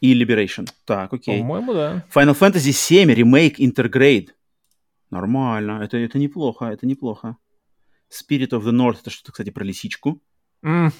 И 0.01 0.13
Liberation. 0.19 0.67
Так, 0.83 1.13
окей. 1.13 1.39
По-моему, 1.39 1.73
да. 1.73 2.05
Final 2.13 2.37
Fantasy 2.37 2.73
7 2.73 3.09
ремейк 3.13 3.61
Intergrade. 3.61 4.31
Нормально, 5.09 5.79
это, 5.81 5.95
это 5.95 6.17
неплохо, 6.17 6.65
это 6.65 6.85
неплохо. 6.85 7.37
Spirit 8.11 8.49
of 8.49 8.63
the 8.63 8.71
North, 8.71 8.97
это 8.99 9.09
что-то, 9.09 9.31
кстати, 9.31 9.49
про 9.49 9.63
лисичку. 9.63 10.21
М, 10.63 10.91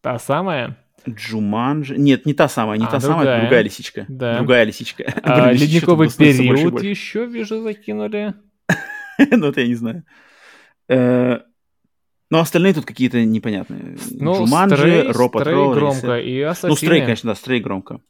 Та 0.00 0.18
самая. 0.18 0.76
Джуманджи. 1.08 1.96
Нет, 1.96 2.26
не 2.26 2.34
та 2.34 2.48
самая, 2.48 2.78
не 2.78 2.84
А, 2.84 2.88
та 2.88 3.00
самая, 3.00 3.16
другая. 3.18 3.40
другая 3.42 3.62
лисичка. 3.62 4.04
Да. 4.08 4.36
Другая 4.38 4.64
лисичка. 4.64 5.04
А, 5.22 5.46
Блин, 5.50 5.60
Ледниковый 5.60 6.08
больше 6.08 6.18
период 6.18 6.72
больше. 6.72 6.86
еще, 6.86 7.26
вижу, 7.26 7.62
закинули. 7.62 8.34
Ну, 9.30 9.46
это 9.48 9.60
я 9.62 9.66
не 9.68 9.74
знаю. 9.76 10.02
Э, 10.88 11.38
Но 12.30 12.40
остальные 12.40 12.74
тут 12.74 12.84
какие-то 12.84 13.24
непонятные. 13.24 13.96
Ну, 14.10 14.34
Джуманджи, 14.34 14.76
Стрей, 14.76 15.12
громко, 15.12 16.18
и 16.18 16.40
Ассасины. 16.40 16.70
Ну, 16.70 16.76
Стрей, 16.76 17.00
конечно, 17.00 17.30
да, 17.30 17.34
Стрей 17.36 17.60
громко. 17.60 18.00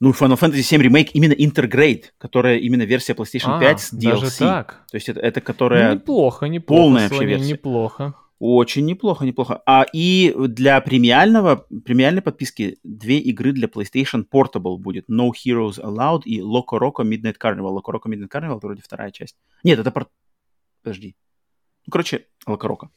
Ну, 0.00 0.12
Final 0.12 0.38
Fantasy 0.40 0.62
7 0.62 0.80
ремейк 0.82 1.10
именно 1.14 1.34
Intergrade, 1.34 2.04
которая 2.18 2.56
именно 2.56 2.82
версия 2.84 3.12
PlayStation 3.12 3.58
А, 3.58 3.60
5 3.60 3.80
с 3.80 3.92
DLC. 3.92 4.10
даже 4.20 4.38
так. 4.38 4.84
То 4.90 4.96
есть 4.96 5.08
это, 5.10 5.20
это 5.20 5.40
Ну, 5.40 5.44
которая 5.46 5.94
неплохо, 5.94 6.46
неплохо. 6.46 6.80
полная 6.82 7.08
вообще 7.08 7.26
версия. 7.26 7.52
Неплохо. 7.52 8.14
Очень 8.40 8.86
неплохо, 8.86 9.24
неплохо. 9.24 9.62
А 9.66 9.84
и 9.92 10.34
для 10.36 10.80
премиального, 10.80 11.66
премиальной 11.84 12.22
подписки 12.22 12.78
две 12.82 13.18
игры 13.18 13.52
для 13.52 13.68
PlayStation 13.68 14.24
Portable 14.28 14.76
будет. 14.78 15.08
No 15.08 15.30
Heroes 15.30 15.78
Allowed 15.80 16.22
и 16.24 16.40
Loco 16.40 16.78
Roco 16.80 17.04
Midnight 17.04 17.36
Carnival. 17.40 17.76
Loco 17.76 17.92
Roco 17.92 18.06
Midnight 18.08 18.30
Carnival 18.30 18.56
это 18.58 18.66
вроде 18.66 18.82
вторая 18.82 19.10
часть. 19.10 19.36
Нет, 19.62 19.78
это... 19.78 19.90
пор- 19.92 20.08
Подожди. 20.82 21.14
Ну, 21.86 21.90
короче, 21.92 22.26
Loco 22.48 22.62
Roco. 22.66 22.88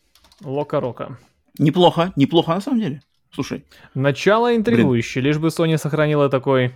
Лока-рока. 0.42 1.20
Неплохо, 1.60 2.12
неплохо 2.16 2.54
на 2.56 2.62
самом 2.62 2.80
деле. 2.80 3.02
Слушай, 3.32 3.66
Начало 3.94 4.56
интригующее, 4.56 5.24
лишь 5.24 5.38
бы 5.38 5.48
Sony 5.48 5.78
сохранила 5.78 6.30
такой, 6.30 6.74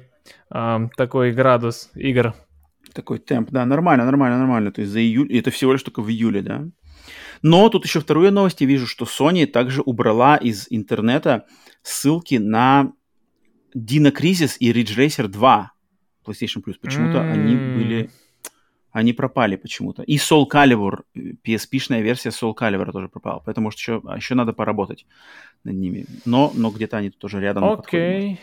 ам, 0.49 0.89
такой 0.97 1.31
градус 1.31 1.89
игр. 1.95 2.33
такой 2.93 3.19
темп, 3.19 3.51
да, 3.51 3.65
нормально, 3.65 4.05
нормально, 4.05 4.37
нормально. 4.39 4.71
То 4.71 4.81
есть 4.81 4.91
за 4.93 4.99
июль, 4.99 5.31
это 5.37 5.51
всего 5.51 5.73
лишь 5.73 5.83
только 5.83 6.01
в 6.01 6.09
июле, 6.09 6.41
да. 6.41 6.65
Но 7.41 7.69
тут 7.69 7.85
еще 7.85 7.99
вторую 7.99 8.31
новость 8.31 8.61
я 8.61 8.67
вижу, 8.67 8.87
что 8.87 9.05
Sony 9.05 9.45
также 9.45 9.81
убрала 9.81 10.37
из 10.37 10.67
интернета 10.69 11.45
ссылки 11.81 12.35
на 12.35 12.93
Dino 13.75 14.11
Crisis 14.11 14.57
и 14.59 14.71
Ridge 14.71 14.95
Racer 14.97 15.27
2 15.27 15.71
PlayStation 16.25 16.63
Plus. 16.63 16.75
Почему-то 16.81 17.21
они 17.21 17.55
М. 17.55 17.75
были... 17.75 18.09
Они 18.91 19.13
пропали 19.13 19.57
почему-то. 19.57 20.01
И 20.01 20.17
Soul 20.17 20.47
Calibur, 20.51 21.03
э, 21.13 21.33
PSP-шная 21.45 22.01
версия 22.01 22.29
Soul 22.29 22.55
Calibur 22.57 22.91
тоже 22.91 23.09
пропала. 23.09 23.43
Поэтому, 23.45 23.65
может, 23.65 23.79
еще, 23.79 24.01
еще 24.15 24.33
надо 24.33 24.53
поработать 24.53 25.05
над 25.63 25.75
ними. 25.75 26.05
Но, 26.25 26.51
но 26.55 26.71
где-то 26.71 26.97
они 26.97 27.11
тут 27.11 27.19
тоже 27.19 27.39
рядом. 27.39 27.63
Окей. 27.63 28.39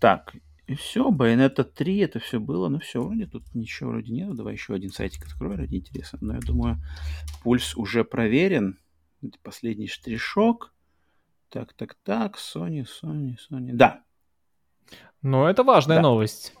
Так, 0.00 0.34
и 0.68 0.74
все, 0.74 1.10
Bayonetta 1.10 1.64
3, 1.64 1.98
это 2.00 2.20
все 2.20 2.38
было, 2.38 2.68
ну 2.68 2.78
все, 2.78 3.00
вроде 3.02 3.26
тут 3.26 3.42
ничего 3.54 3.90
вроде 3.90 4.12
нет. 4.12 4.34
Давай 4.34 4.52
еще 4.52 4.74
один 4.74 4.90
сайтик 4.90 5.24
открою 5.26 5.56
ради 5.56 5.76
интереса. 5.76 6.18
Но 6.20 6.34
я 6.34 6.40
думаю, 6.40 6.76
пульс 7.42 7.74
уже 7.74 8.04
проверен. 8.04 8.78
Это 9.22 9.38
последний 9.42 9.88
штришок. 9.88 10.72
Так, 11.48 11.72
так, 11.72 11.94
так, 12.04 12.36
Sony, 12.36 12.84
Sony, 12.84 13.36
Sony. 13.50 13.70
Да, 13.72 14.02
Ну, 15.22 15.46
это 15.46 15.64
важная 15.64 15.96
Да. 15.96 16.02
новость. 16.02 16.54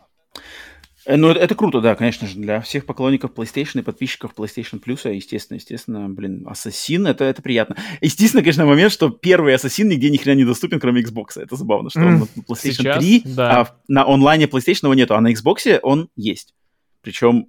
Э, 1.08 1.16
Ну, 1.16 1.30
это, 1.30 1.40
это 1.40 1.54
круто, 1.54 1.80
да, 1.80 1.94
конечно 1.94 2.28
же, 2.28 2.38
для 2.38 2.60
всех 2.60 2.84
поклонников 2.84 3.32
PlayStation 3.32 3.80
и 3.80 3.82
подписчиков 3.82 4.32
PlayStation 4.36 4.80
Plus, 4.80 5.12
естественно, 5.12 5.56
естественно, 5.56 6.08
блин, 6.08 6.44
Ассасин, 6.46 7.06
это, 7.06 7.24
это 7.24 7.40
приятно. 7.40 7.76
Естественно, 8.02 8.42
конечно, 8.42 8.66
момент, 8.66 8.92
что 8.92 9.08
первый 9.08 9.54
Ассасин 9.54 9.88
нигде 9.88 10.10
ни 10.10 10.18
хрена 10.18 10.36
не 10.36 10.44
доступен, 10.44 10.78
кроме 10.78 11.02
Xbox. 11.02 11.40
Это 11.40 11.56
забавно, 11.56 11.88
что 11.90 12.00
он 12.00 12.06
М, 12.06 12.18
на 12.20 12.24
PlayStation 12.42 12.72
сейчас, 12.72 12.98
3, 12.98 13.22
да. 13.24 13.60
а 13.60 13.76
на 13.88 14.04
онлайне 14.06 14.44
PlayStation 14.44 14.84
его 14.84 14.94
нету, 14.94 15.14
а 15.16 15.20
на 15.20 15.32
Xbox 15.32 15.80
он 15.82 16.10
есть. 16.14 16.54
Причем 17.00 17.46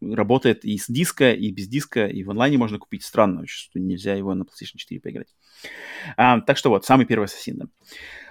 работает 0.00 0.64
и 0.64 0.78
с 0.78 0.86
диска, 0.86 1.32
и 1.32 1.50
без 1.50 1.68
диска, 1.68 2.06
и 2.06 2.22
в 2.22 2.30
онлайне 2.30 2.58
можно 2.58 2.78
купить. 2.78 3.04
Странно, 3.04 3.42
очень, 3.42 3.56
что 3.56 3.78
нельзя 3.78 4.14
его 4.14 4.34
на 4.34 4.42
PlayStation 4.42 4.76
4 4.76 5.00
поиграть. 5.00 5.28
А, 6.16 6.40
так 6.40 6.56
что 6.56 6.70
вот, 6.70 6.84
самый 6.84 7.06
первый 7.06 7.24
Ассасин, 7.24 7.58
да. 7.58 7.66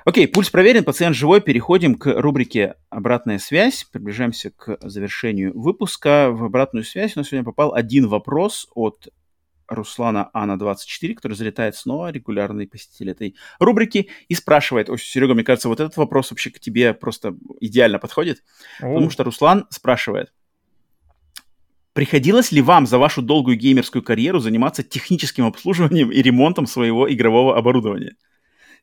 Окей, 0.05 0.27
пульс 0.27 0.49
проверен, 0.49 0.85
пациент 0.85 1.15
живой. 1.15 1.41
Переходим 1.41 1.95
к 1.95 2.21
рубрике 2.21 2.75
«Обратная 2.89 3.39
связь». 3.39 3.83
Приближаемся 3.83 4.51
к 4.51 4.77
завершению 4.81 5.57
выпуска. 5.59 6.31
В 6.31 6.45
обратную 6.45 6.85
связь 6.85 7.15
у 7.15 7.19
нас 7.19 7.27
сегодня 7.27 7.43
попал 7.43 7.73
один 7.73 8.07
вопрос 8.07 8.69
от 8.73 9.09
Руслана 9.67 10.29
Ана24, 10.33 11.13
который 11.15 11.33
залетает 11.33 11.75
снова, 11.75 12.11
регулярный 12.11 12.67
посетитель 12.67 13.11
этой 13.11 13.35
рубрики, 13.59 14.09
и 14.27 14.33
спрашивает, 14.33 14.89
ой, 14.89 14.97
Серега, 14.97 15.33
мне 15.33 15.43
кажется, 15.43 15.67
вот 15.67 15.79
этот 15.79 15.97
вопрос 15.97 16.31
вообще 16.31 16.51
к 16.51 16.59
тебе 16.59 16.93
просто 16.93 17.35
идеально 17.59 17.99
подходит, 17.99 18.43
потому 18.79 19.07
О, 19.07 19.09
что 19.09 19.23
Руслан 19.23 19.67
спрашивает, 19.69 20.31
приходилось 21.97 22.51
ли 22.51 22.61
вам 22.61 22.85
за 22.85 22.99
вашу 22.99 23.23
долгую 23.23 23.57
геймерскую 23.57 24.03
карьеру 24.03 24.37
заниматься 24.37 24.83
техническим 24.83 25.47
обслуживанием 25.47 26.11
и 26.11 26.21
ремонтом 26.21 26.67
своего 26.67 27.11
игрового 27.11 27.57
оборудования? 27.57 28.13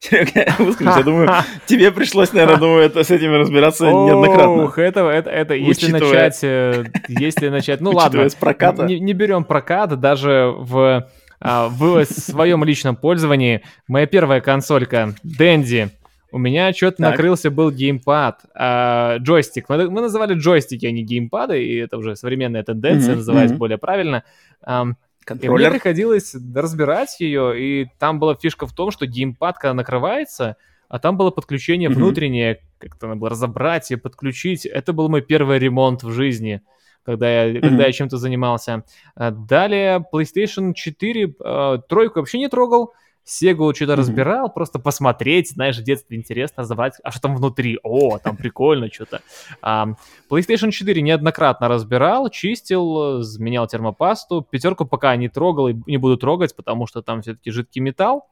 Серега, 0.01 0.53
выскажись, 0.59 0.97
я 0.97 1.03
думаю, 1.05 1.31
тебе 1.67 1.93
пришлось, 1.93 2.33
наверное, 2.33 2.57
думаю, 2.57 2.83
это, 2.83 3.05
с 3.05 3.13
этим 3.13 3.33
разбираться 3.37 3.85
неоднократно. 3.85 4.65
Ох, 4.65 4.79
это, 4.79 5.09
это, 5.09 5.31
это, 5.31 5.55
если 5.55 5.93
начать, 5.93 6.41
э, 6.43 6.87
если 7.07 7.51
начать, 7.51 7.81
ну 7.81 7.93
ладно, 7.95 8.29
с 8.29 8.35
проката. 8.35 8.85
не, 8.85 8.99
не 8.99 9.13
берем 9.13 9.45
прокат, 9.45 10.01
даже 10.01 10.53
в, 10.59 11.09
а, 11.39 11.69
в 11.69 12.05
своем 12.07 12.65
личном 12.65 12.97
пользовании. 12.97 13.63
Моя 13.87 14.07
первая 14.07 14.41
консолька 14.41 15.15
Dendy, 15.25 15.91
у 16.35 16.39
меня 16.39 16.73
что-то 16.73 17.01
накрылся 17.01 17.49
был 17.49 17.71
геймпад, 17.71 18.41
а, 18.55 19.19
джойстик. 19.19 19.69
Мы, 19.69 19.89
мы 19.89 20.01
называли 20.01 20.35
джойстики, 20.35 20.85
а 20.85 20.91
не 20.91 21.05
геймпады, 21.05 21.65
и 21.65 21.77
это 21.77 21.97
уже 21.97 22.17
современная 22.17 22.65
тенденция, 22.65 23.11
Мгм, 23.11 23.19
называется 23.19 23.55
мгм. 23.55 23.59
более 23.61 23.79
правильно. 23.79 24.25
Ам, 24.61 24.97
и 25.41 25.49
мне 25.49 25.71
приходилось 25.71 26.35
разбирать 26.53 27.21
ее, 27.21 27.55
и 27.57 27.87
там 28.01 28.19
была 28.19 28.35
фишка 28.35 28.67
в 28.67 28.75
том, 28.75 28.91
что 28.91 29.07
геймпад, 29.07 29.59
когда 29.59 29.75
накрывается, 29.75 30.57
а 30.89 30.99
там 30.99 31.17
было 31.17 31.31
подключение 31.31 31.89
Мгм. 31.89 31.99
внутреннее, 31.99 32.63
как-то 32.79 33.07
надо 33.07 33.21
было 33.21 33.31
разобрать 33.31 33.93
и 33.93 33.97
подключить. 33.97 34.67
Это 34.67 34.93
был 34.93 35.09
мой 35.09 35.23
первый 35.23 35.61
ремонт 35.61 36.03
в 36.03 36.11
жизни. 36.11 36.63
когда 37.05 37.29
я, 37.29 37.53
mm-hmm. 37.53 37.61
когда 37.61 37.85
я 37.87 37.93
чем-то 37.93 38.17
занимался. 38.17 38.83
А 39.15 39.31
далее 39.31 40.03
PlayStation 40.11 40.73
4 40.73 41.35
э, 41.39 41.79
тройку 41.87 42.21
вообще 42.21 42.39
не 42.39 42.49
трогал. 42.49 42.95
Сегу 43.25 43.75
что-то 43.75 43.93
mm-hmm. 43.93 43.97
разбирал, 43.97 44.53
просто 44.53 44.79
посмотреть, 44.79 45.51
знаешь, 45.51 45.79
в 45.79 45.83
детстве 45.83 46.19
интересно 46.19 46.65
забрать, 46.65 46.95
а 47.03 47.11
что 47.11 47.23
там 47.23 47.37
внутри? 47.37 47.79
О, 47.83 48.19
там 48.19 48.37
прикольно 48.37 48.91
что-то. 48.93 49.23
Um, 49.63 49.95
PlayStation 50.31 50.71
4 50.71 51.01
неоднократно 51.01 51.69
разбирал, 51.69 52.29
чистил, 52.29 53.23
менял 53.39 53.67
термопасту. 53.67 54.43
Пятерку 54.43 54.85
пока 54.85 55.17
не 55.17 55.31
трогал 55.31 55.69
и 55.69 55.75
не 55.87 55.97
буду 55.97 56.19
трогать, 56.19 56.55
потому 56.55 56.87
что 56.87 57.01
там 57.01 57.23
все-таки 57.23 57.51
жидкий 57.51 57.81
металл. 57.81 58.29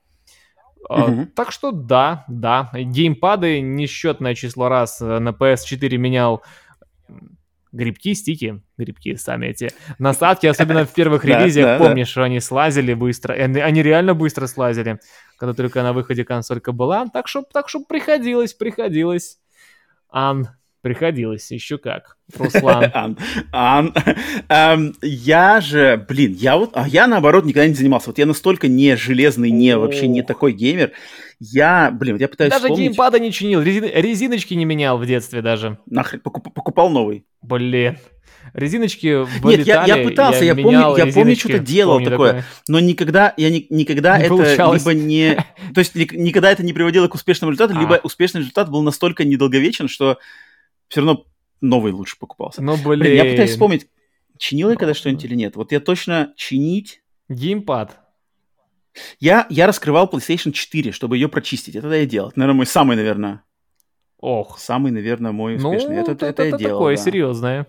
Uh, 0.91 1.27
так 1.27 1.53
что 1.53 1.71
да, 1.71 2.25
да. 2.29 2.71
Геймпады 2.75 3.61
несчетное 3.61 4.35
число 4.35 4.69
раз 4.69 5.01
э, 5.01 5.21
на 5.21 5.31
PS4 5.31 5.97
менял 5.97 6.43
грибки, 7.73 8.15
стики, 8.15 8.63
грибки 8.77 9.17
сами 9.17 9.47
эти 9.47 9.71
насадки, 9.99 10.47
особенно 10.47 10.85
в 10.85 10.93
первых 10.93 11.25
релизиях, 11.25 11.79
помнишь, 11.79 12.09
что 12.09 12.23
они 12.23 12.41
слазили 12.41 12.95
быстро, 12.95 13.33
они 13.33 13.83
реально 13.83 14.15
быстро 14.15 14.47
слазили, 14.47 15.01
когда 15.37 15.55
только 15.55 15.83
на 15.83 15.93
выходе 15.93 16.25
консолька 16.25 16.73
была, 16.73 17.07
так 17.09 17.29
что, 17.29 17.43
так 17.43 17.69
что 17.69 17.81
приходилось, 17.81 18.55
приходилось. 18.55 19.39
Ан, 20.11 20.49
Приходилось, 20.83 21.49
еще 21.53 21.79
как. 21.79 22.17
Руслан. 22.37 22.91
Ан, 22.93 23.19
Ан, 23.53 23.95
эм, 24.49 24.95
я 25.01 25.61
же, 25.61 26.05
блин, 26.09 26.33
я 26.33 26.57
вот, 26.57 26.73
а 26.75 26.89
я 26.89 27.07
наоборот 27.07 27.45
никогда 27.45 27.69
не 27.69 27.75
занимался. 27.75 28.09
Вот 28.11 28.19
я 28.19 28.27
настолько 28.27 28.67
не 28.67 28.97
железный, 28.97 29.53
не 29.53 29.77
вообще 29.77 30.09
не 30.09 30.23
такой 30.23 30.53
геймер. 30.53 30.91
Я, 31.39 31.93
блин, 31.93 32.15
вот 32.15 32.21
я 32.21 32.29
пытаюсь 32.29 32.51
Даже 32.51 32.65
вспомнить... 32.65 32.89
геймпада 32.89 33.21
не 33.21 33.31
чинил, 33.31 33.63
резин, 33.63 33.85
резиночки 33.85 34.55
не 34.55 34.65
менял 34.65 34.99
в 34.99 35.07
детстве 35.07 35.41
даже. 35.41 35.79
Нахрен, 35.87 36.19
покуп, 36.19 36.53
покупал 36.53 36.91
новый. 36.91 37.25
Блин. 37.43 37.99
Резиночки 38.53 39.23
вылетали, 39.41 39.59
Нет, 39.59 39.67
я, 39.67 39.85
я 39.87 40.05
пытался, 40.05 40.45
я, 40.45 40.55
я 40.55 40.55
помню, 40.57 40.97
я 40.97 41.07
помню, 41.13 41.37
что-то 41.37 41.61
делал 41.61 41.95
помню 41.95 42.11
такое, 42.11 42.29
такое, 42.31 42.45
но 42.67 42.81
никогда, 42.81 43.33
я 43.37 43.51
ни, 43.51 43.67
никогда 43.71 44.19
не 44.19 44.25
это 44.25 44.35
получалось. 44.35 44.85
либо 44.85 44.95
не, 44.99 45.37
то 45.73 45.79
есть 45.79 45.95
никогда 45.95 46.51
это 46.51 46.65
не 46.65 46.73
приводило 46.73 47.07
к 47.07 47.15
успешному 47.15 47.53
результату, 47.53 47.79
а. 47.79 47.81
либо 47.81 48.01
успешный 48.03 48.41
результат 48.41 48.69
был 48.69 48.83
настолько 48.83 49.25
недолговечен, 49.25 49.89
что 49.89 50.19
все 50.93 51.01
равно 51.01 51.25
новый 51.63 51.91
лучше 51.93 52.19
покупался. 52.19 52.63
Ну, 52.63 52.77
блин. 52.77 53.01
блин 53.01 53.17
я 53.17 53.25
пытаюсь 53.25 53.53
вспомнить, 53.53 53.89
чинил 54.37 54.69
я 54.69 54.77
когда 54.77 54.93
что-нибудь 54.93 55.25
или 55.25 55.35
нет. 55.35 55.57
Вот 55.57 55.73
я 55.73 55.81
точно 55.81 56.35
чинить... 56.37 57.03
Геймпад. 57.31 57.99
Я, 59.19 59.47
я 59.49 59.67
раскрывал 59.67 60.07
PlayStation 60.07 60.53
4, 60.53 60.93
чтобы 60.93 61.17
ее 61.17 61.29
прочистить. 61.29 61.77
Это 61.77 61.91
я 61.91 62.05
делал. 62.05 62.29
Это, 62.29 62.41
наверное, 62.41 62.57
мой 62.59 62.67
самый, 62.67 62.97
наверное... 62.97 63.43
Ох. 64.19 64.59
Самый, 64.59 64.93
наверное, 64.93 65.33
мой 65.33 65.57
ну, 65.57 65.71
успешный. 65.71 65.97
Ну, 65.97 66.03
это, 66.03 66.13
это, 66.13 66.27
это, 66.27 66.43
это 66.43 66.53
я 66.53 66.59
делал, 66.59 66.79
такое 66.79 66.97
да. 66.97 67.03
серьезное. 67.03 67.67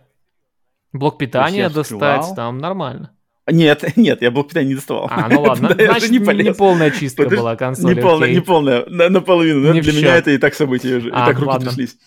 Блок 0.91 1.17
питания 1.17 1.69
достать, 1.69 2.35
там 2.35 2.57
нормально. 2.57 3.15
Нет, 3.49 3.85
нет, 3.95 4.21
я 4.21 4.31
блок 4.31 4.49
питания 4.49 4.67
не 4.67 4.75
доставал. 4.75 5.07
А, 5.09 5.29
ну 5.29 5.41
ладно, 5.43 5.73
значит, 5.73 6.11
не, 6.11 6.19
не 6.19 6.53
полная 6.53 6.91
чистка 6.91 7.29
была 7.29 7.55
консоли. 7.55 7.95
Не 7.95 8.01
полная, 8.01 8.31
не 8.33 8.41
полная, 8.41 8.85
на, 8.87 9.07
наполовину. 9.07 9.73
Не 9.73 9.79
Для 9.79 9.93
меня 9.93 10.17
это 10.17 10.31
и 10.31 10.37
так 10.37 10.53
события 10.53 10.97
уже, 10.97 11.09
а, 11.13 11.23
и 11.23 11.25
так 11.27 11.39
руки 11.39 11.47
ладно. 11.47 11.67
тряслись 11.69 11.97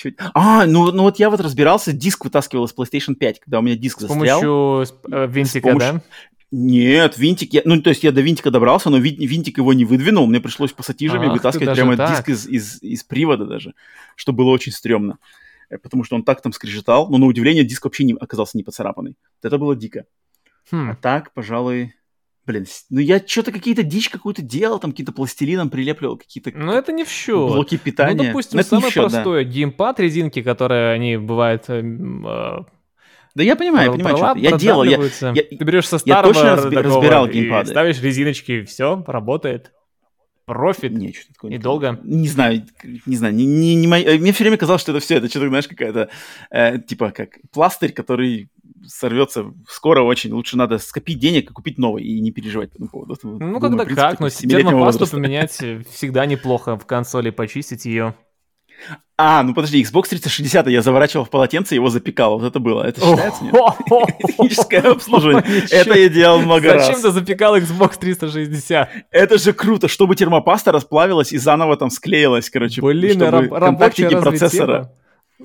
чуть. 0.00 0.16
А, 0.34 0.66
ну, 0.66 0.90
ну 0.92 1.02
вот 1.04 1.18
я 1.18 1.30
вот 1.30 1.40
разбирался, 1.40 1.92
диск 1.92 2.24
вытаскивал 2.24 2.64
из 2.64 2.74
PlayStation 2.74 3.14
5, 3.14 3.40
когда 3.40 3.58
у 3.58 3.62
меня 3.62 3.76
диск 3.76 3.98
с 3.98 4.02
застрял. 4.02 4.84
С 4.84 4.90
помощью 4.90 5.12
э, 5.12 5.26
винтика, 5.26 5.68
помощью... 5.68 5.92
да? 5.92 6.02
Нет, 6.52 7.16
винтик, 7.16 7.52
я, 7.52 7.62
ну 7.64 7.80
то 7.80 7.90
есть 7.90 8.02
я 8.02 8.10
до 8.10 8.22
винтика 8.22 8.50
добрался, 8.50 8.90
но 8.90 8.98
винтик 8.98 9.58
его 9.58 9.72
не 9.72 9.84
выдвинул, 9.84 10.26
мне 10.26 10.40
пришлось 10.40 10.72
пассатижами 10.72 11.26
Ах, 11.26 11.34
вытаскивать 11.34 11.76
прямо 11.76 11.96
так. 11.96 12.10
диск 12.10 12.28
из, 12.28 12.48
из, 12.48 12.82
из 12.82 13.04
привода 13.04 13.46
даже, 13.46 13.74
что 14.16 14.32
было 14.32 14.50
очень 14.50 14.72
стрёмно, 14.72 15.18
э, 15.68 15.78
потому 15.78 16.02
что 16.02 16.16
он 16.16 16.24
так 16.24 16.40
там 16.42 16.52
скрежетал, 16.52 17.08
но 17.08 17.18
на 17.18 17.26
удивление 17.26 17.62
диск 17.62 17.84
вообще 17.84 18.04
не 18.04 18.14
оказался 18.14 18.56
не 18.56 18.64
поцарапанный. 18.64 19.16
Это 19.42 19.58
было 19.58 19.76
дико. 19.76 20.06
Хм. 20.72 20.90
А 20.90 20.96
так, 20.96 21.32
пожалуй, 21.34 21.94
Блин, 22.46 22.66
ну 22.88 23.00
я 23.00 23.22
что-то 23.24 23.52
какие-то 23.52 23.82
дичь 23.82 24.08
какую-то 24.08 24.42
делал, 24.42 24.78
там 24.78 24.92
какие-то 24.92 25.12
пластилином 25.12 25.70
прилепливал, 25.70 26.16
какие-то 26.16 26.50
Ну 26.54 26.72
это 26.72 26.90
не 26.92 27.04
в 27.04 27.10
счет. 27.10 27.36
Блоки 27.36 27.76
питания. 27.76 28.16
Ну, 28.16 28.24
допустим, 28.24 28.56
Но 28.56 28.62
самое 28.62 28.90
счет, 28.90 29.10
простое, 29.10 29.44
да. 29.44 29.50
геймпад 29.50 30.00
резинки, 30.00 30.42
которые 30.42 30.92
они 30.92 31.16
бывают... 31.16 31.64
Э, 31.68 31.80
э 31.80 32.64
да 33.34 33.44
я 33.44 33.54
понимаю, 33.54 33.86
я 33.86 33.92
понимаю, 33.92 34.16
что 34.16 34.34
я 34.36 34.56
делал. 34.56 34.82
Я, 34.82 34.98
я, 34.98 35.42
Ты 35.44 35.64
берешь 35.64 35.86
со 35.86 35.98
старого 35.98 36.32
я 36.32 36.56
точно 36.56 36.70
такого 36.70 36.82
разбирал 36.82 37.28
геймпады. 37.28 37.70
ставишь 37.70 38.02
резиночки, 38.02 38.64
все, 38.64 39.04
работает. 39.06 39.72
Профит. 40.46 40.90
Не, 40.90 41.12
что 41.12 41.32
такое. 41.32 41.52
Недолго. 41.52 42.00
Не 42.02 42.26
знаю, 42.26 42.66
не 43.06 43.14
знаю. 43.14 43.32
Не, 43.34 43.46
не, 43.46 43.76
не, 43.76 43.86
мне 43.86 44.32
все 44.32 44.42
время 44.42 44.56
казалось, 44.56 44.82
что 44.82 44.90
это 44.90 45.00
все, 45.00 45.18
это 45.18 45.28
что-то, 45.28 45.46
знаешь, 45.46 45.68
какая-то, 45.68 46.08
э, 46.50 46.78
типа, 46.80 47.12
как 47.12 47.38
пластырь, 47.52 47.92
который 47.92 48.50
сорвется 48.86 49.52
скоро 49.68 50.02
очень. 50.02 50.32
Лучше 50.32 50.56
надо 50.56 50.78
скопить 50.78 51.18
денег 51.18 51.50
и 51.50 51.52
купить 51.52 51.78
новый, 51.78 52.04
и 52.04 52.20
не 52.20 52.30
переживать 52.30 52.70
по 52.70 52.74
этому 52.76 52.90
поводу. 52.90 53.16
Ну, 53.22 53.38
Думаю, 53.38 53.60
когда 53.60 53.84
принципе, 53.84 54.00
как, 54.00 54.20
но 54.20 54.28
термопасту 54.30 55.06
поменять 55.06 55.52
всегда 55.52 56.26
неплохо 56.26 56.76
в 56.76 56.86
консоли, 56.86 57.30
почистить 57.30 57.84
ее. 57.84 58.14
А, 59.22 59.42
ну 59.42 59.52
подожди, 59.52 59.82
Xbox 59.82 60.08
360 60.08 60.68
я 60.68 60.80
заворачивал 60.80 61.26
в 61.26 61.30
полотенце, 61.30 61.74
его 61.74 61.90
запекал. 61.90 62.38
Вот 62.38 62.46
это 62.46 62.58
было. 62.58 62.84
Это 62.84 63.02
считается, 63.02 63.44
нет? 63.44 63.54
Техническое 64.26 64.78
обслуживание. 64.78 65.44
Это 65.70 65.98
я 65.98 66.08
делал 66.08 66.40
много 66.40 66.72
раз. 66.72 66.86
Зачем 66.86 67.02
ты 67.02 67.10
запекал 67.10 67.58
Xbox 67.58 67.98
360? 67.98 68.88
Это 69.10 69.38
же 69.38 69.52
круто, 69.52 69.88
чтобы 69.88 70.16
термопаста 70.16 70.72
расплавилась 70.72 71.32
и 71.32 71.38
заново 71.38 71.76
там 71.76 71.90
склеилась, 71.90 72.48
короче. 72.48 72.80
Блин, 72.80 73.20
рабочая 73.20 74.08
процессора. 74.08 74.90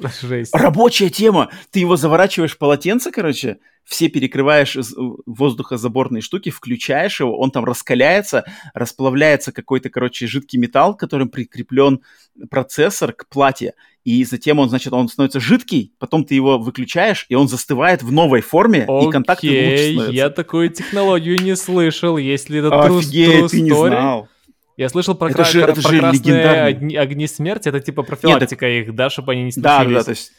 Жесть. 0.22 0.54
Рабочая 0.56 1.10
тема. 1.10 1.50
Ты 1.72 1.80
его 1.80 1.96
заворачиваешь 1.96 2.54
в 2.54 2.58
полотенце, 2.58 3.12
короче, 3.12 3.58
все 3.86 4.10
перекрываешь 4.10 4.78
воздухозаборные 5.26 6.22
штуки, 6.22 6.50
включаешь 6.50 7.20
его, 7.20 7.38
он 7.38 7.52
там 7.52 7.64
раскаляется, 7.66 8.44
расплавляется 8.74 9.52
какой-то, 9.52 9.90
короче, 9.90 10.26
жидкий 10.26 10.58
металл, 10.58 10.96
которым 10.98 11.30
прикреплен 11.30 12.02
процессор 12.50 13.14
к 13.14 13.28
плате, 13.28 13.76
и 14.04 14.24
затем 14.26 14.60
он, 14.60 14.70
значит, 14.70 14.92
он 14.92 15.08
становится 15.08 15.40
жидкий, 15.40 15.94
потом 16.00 16.26
ты 16.26 16.34
его 16.34 16.58
выключаешь, 16.58 17.28
и 17.30 17.36
он 17.36 17.48
застывает 17.48 18.02
в 18.02 18.12
новой 18.12 18.42
форме, 18.42 18.86
Окей, 18.88 19.08
и 19.08 19.12
контакты 19.12 19.48
лучше 19.48 19.84
становятся. 19.84 20.12
я 20.12 20.30
такую 20.32 20.70
технологию 20.70 21.40
не 21.42 21.56
слышал, 21.56 22.18
если 22.18 22.60
это 22.60 22.70
Офигеть, 22.70 23.30
true, 23.30 23.42
true 23.44 23.50
ты 23.50 23.62
не 23.62 23.70
знал. 23.72 24.28
Я 24.78 24.90
слышал 24.90 25.16
про, 25.16 25.28
это 25.28 25.38
кра- 25.38 25.46
же, 25.46 25.62
это 25.62 25.82
про 25.82 25.90
же 25.90 26.00
красные 26.00 26.62
огни, 26.64 26.96
огни 26.96 27.28
смерти, 27.28 27.70
это 27.70 27.80
типа 27.80 28.04
профилактика 28.04 28.68
Нет, 28.68 28.88
их, 28.88 28.96
да, 28.96 29.10
чтобы 29.10 29.32
они 29.32 29.44
не 29.44 29.52
случились. 29.52 29.64
Да, 29.64 29.84
да, 29.86 30.04
то 30.04 30.10
есть, 30.10 30.32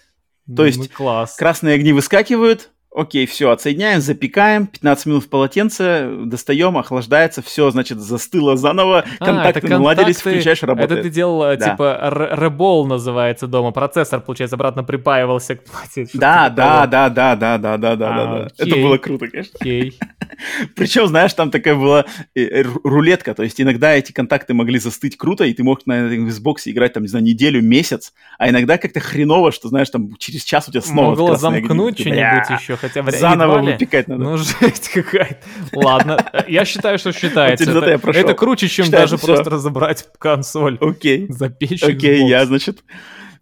то 0.54 0.66
есть 0.66 0.78
ну, 0.78 0.84
класс. 0.92 1.36
красные 1.36 1.74
огни 1.74 1.92
выскакивают, 1.92 2.70
Окей, 2.96 3.26
все, 3.26 3.50
отсоединяем, 3.50 4.00
запекаем, 4.00 4.66
15 4.66 5.06
минут 5.06 5.24
в 5.24 5.28
полотенце, 5.28 6.10
достаем, 6.24 6.78
охлаждается, 6.78 7.42
все, 7.42 7.70
значит, 7.70 7.98
застыло 7.98 8.56
заново, 8.56 9.04
а, 9.18 9.24
контакты, 9.24 9.60
контакты 9.60 9.68
наладились, 9.68 10.16
включаешь, 10.16 10.62
работает. 10.62 10.92
Это 10.92 11.02
ты 11.02 11.10
делал, 11.10 11.40
да. 11.40 11.56
типа, 11.56 12.32
ребол 12.38 12.86
называется 12.86 13.48
дома, 13.48 13.70
процессор, 13.72 14.22
получается, 14.22 14.56
обратно 14.56 14.82
припаивался 14.82 15.56
к 15.56 15.64
плате. 15.64 16.08
Да, 16.14 16.48
да, 16.48 16.86
да, 16.86 17.10
да, 17.10 17.36
да, 17.36 17.58
да, 17.58 17.76
да, 17.76 17.96
да, 17.96 17.96
да, 17.96 18.26
да. 18.26 18.48
Это 18.56 18.76
было 18.76 18.96
круто, 18.96 19.28
конечно. 19.28 19.58
Окей. 19.60 19.98
Причем, 20.74 21.06
знаешь, 21.06 21.34
там 21.34 21.50
такая 21.50 21.74
была 21.74 22.06
э, 22.34 22.40
э, 22.40 22.64
рулетка, 22.82 23.34
то 23.34 23.42
есть 23.42 23.60
иногда 23.60 23.94
эти 23.94 24.12
контакты 24.12 24.54
могли 24.54 24.78
застыть 24.78 25.18
круто, 25.18 25.44
и 25.44 25.52
ты 25.52 25.62
мог 25.62 25.86
на 25.86 26.14
Xbox 26.14 26.62
играть, 26.64 26.94
там, 26.94 27.02
не 27.02 27.10
знаю, 27.10 27.26
неделю, 27.26 27.60
месяц, 27.62 28.14
а 28.38 28.48
иногда 28.48 28.78
как-то 28.78 29.00
хреново, 29.00 29.52
что, 29.52 29.68
знаешь, 29.68 29.90
там, 29.90 30.16
через 30.16 30.44
час 30.44 30.66
у 30.68 30.72
тебя 30.72 30.80
снова 30.80 31.10
Могло 31.10 31.36
замкнуть 31.36 32.00
что-нибудь 32.00 32.58
еще, 32.58 32.76
хотя 32.88 33.02
бы 33.02 33.10
Заново 33.10 33.58
выпекать 33.58 34.08
надо. 34.08 34.22
Ну, 34.22 34.36
жесть 34.60 34.88
какая-то. 34.90 35.38
Ладно, 35.72 36.24
я 36.48 36.64
считаю, 36.64 36.98
что 36.98 37.12
считается. 37.12 37.70
Это, 37.70 37.78
это, 37.90 38.10
это 38.10 38.34
круче, 38.34 38.68
чем 38.68 38.90
даже 38.90 39.16
все. 39.16 39.26
просто 39.26 39.50
разобрать 39.50 40.06
консоль. 40.18 40.78
Окей. 40.80 41.26
Запечь 41.28 41.82
Окей, 41.82 42.26
я, 42.28 42.46
значит, 42.46 42.84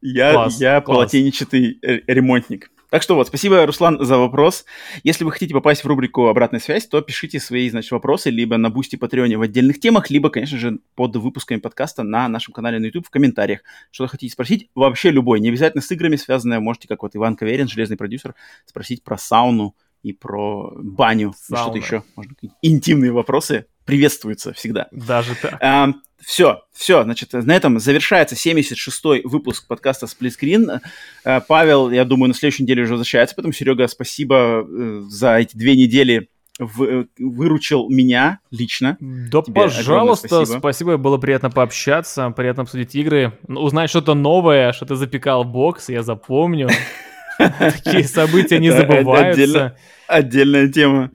я, 0.01 0.33
класс, 0.33 0.61
я 0.61 0.81
класс. 0.81 0.97
полотенечатый 0.97 1.79
ремонтник. 2.07 2.71
Так 2.95 3.03
что 3.03 3.17
вот, 3.17 3.27
спасибо, 3.27 3.67
Руслан, 3.67 4.05
за 4.05 4.19
вопрос. 4.19 4.65
Если 5.03 5.25
вы 5.25 5.33
хотите 5.33 5.53
попасть 5.53 5.83
в 5.83 5.87
рубрику 5.89 6.29
«Обратная 6.29 6.61
связь», 6.61 6.87
то 6.87 7.01
пишите 7.01 7.41
свои, 7.41 7.69
значит, 7.69 7.91
вопросы 7.91 8.31
либо 8.31 8.57
на 8.57 8.71
Бусти 8.71 8.95
Патреоне 8.95 9.37
в 9.37 9.43
отдельных 9.43 9.81
темах, 9.81 10.11
либо, 10.11 10.31
конечно 10.31 10.57
же, 10.59 10.79
под 10.95 11.17
выпусками 11.17 11.59
подкаста 11.59 12.05
на 12.05 12.29
нашем 12.29 12.55
канале 12.55 12.79
на 12.79 12.85
YouTube 12.85 13.09
в 13.09 13.11
комментариях. 13.11 13.63
Что-то 13.91 14.13
хотите 14.13 14.33
спросить? 14.33 14.71
Вообще 14.77 15.11
любой, 15.11 15.41
не 15.41 15.49
обязательно 15.49 15.83
с 15.83 15.91
играми 15.91 16.15
связанное. 16.15 16.61
Можете, 16.61 16.87
как 16.87 17.03
вот 17.03 17.17
Иван 17.17 17.35
Каверин, 17.35 17.67
железный 17.67 17.97
продюсер, 17.97 18.37
спросить 18.65 19.03
про 19.03 19.19
сауну 19.19 19.75
и 20.05 20.13
про 20.13 20.73
баню, 20.77 21.35
и 21.51 21.57
что-то 21.57 21.77
еще. 21.77 22.05
Можно 22.15 22.37
интимные 22.63 23.11
вопросы 23.11 23.67
приветствуются 23.85 24.53
всегда. 24.53 24.89
Даже 24.93 25.35
так. 25.35 25.59
А, 25.61 25.89
все, 26.25 26.63
все, 26.73 27.03
значит, 27.05 27.33
на 27.33 27.53
этом 27.53 27.79
завершается 27.79 28.35
76-й 28.35 29.23
выпуск 29.25 29.67
подкаста 29.67 30.07
Splitscreen. 30.07 30.81
А, 31.25 31.41
Павел, 31.41 31.91
я 31.91 32.05
думаю, 32.05 32.29
на 32.29 32.35
следующей 32.35 32.65
неделе 32.65 32.83
уже 32.83 32.93
возвращается, 32.93 33.35
поэтому, 33.37 33.53
Серега, 33.53 33.87
спасибо 33.89 34.67
э, 34.67 35.03
за 35.09 35.37
эти 35.37 35.57
две 35.57 35.77
недели 35.77 36.29
в, 36.59 37.07
выручил 37.19 37.89
меня 37.89 38.39
лично. 38.51 38.97
Да, 39.01 39.43
Тебе 39.43 39.63
пожалуйста, 39.63 40.29
спасибо. 40.29 40.59
спасибо, 40.59 40.97
было 40.97 41.19
приятно 41.19 41.51
пообщаться, 41.51 42.31
приятно 42.31 42.63
обсудить 42.63 42.95
игры, 42.95 43.39
узнать 43.49 43.91
что-то 43.91 44.15
новое, 44.15 44.73
что 44.73 44.87
ты 44.87 44.95
запекал 44.97 45.45
бокс, 45.45 45.89
я 45.89 46.03
запомню. 46.03 46.69
Такие 47.39 48.05
события 48.05 48.59
не 48.59 48.71
забываются. 48.71 49.77
Отдельная 50.07 50.69
тема. 50.69 51.11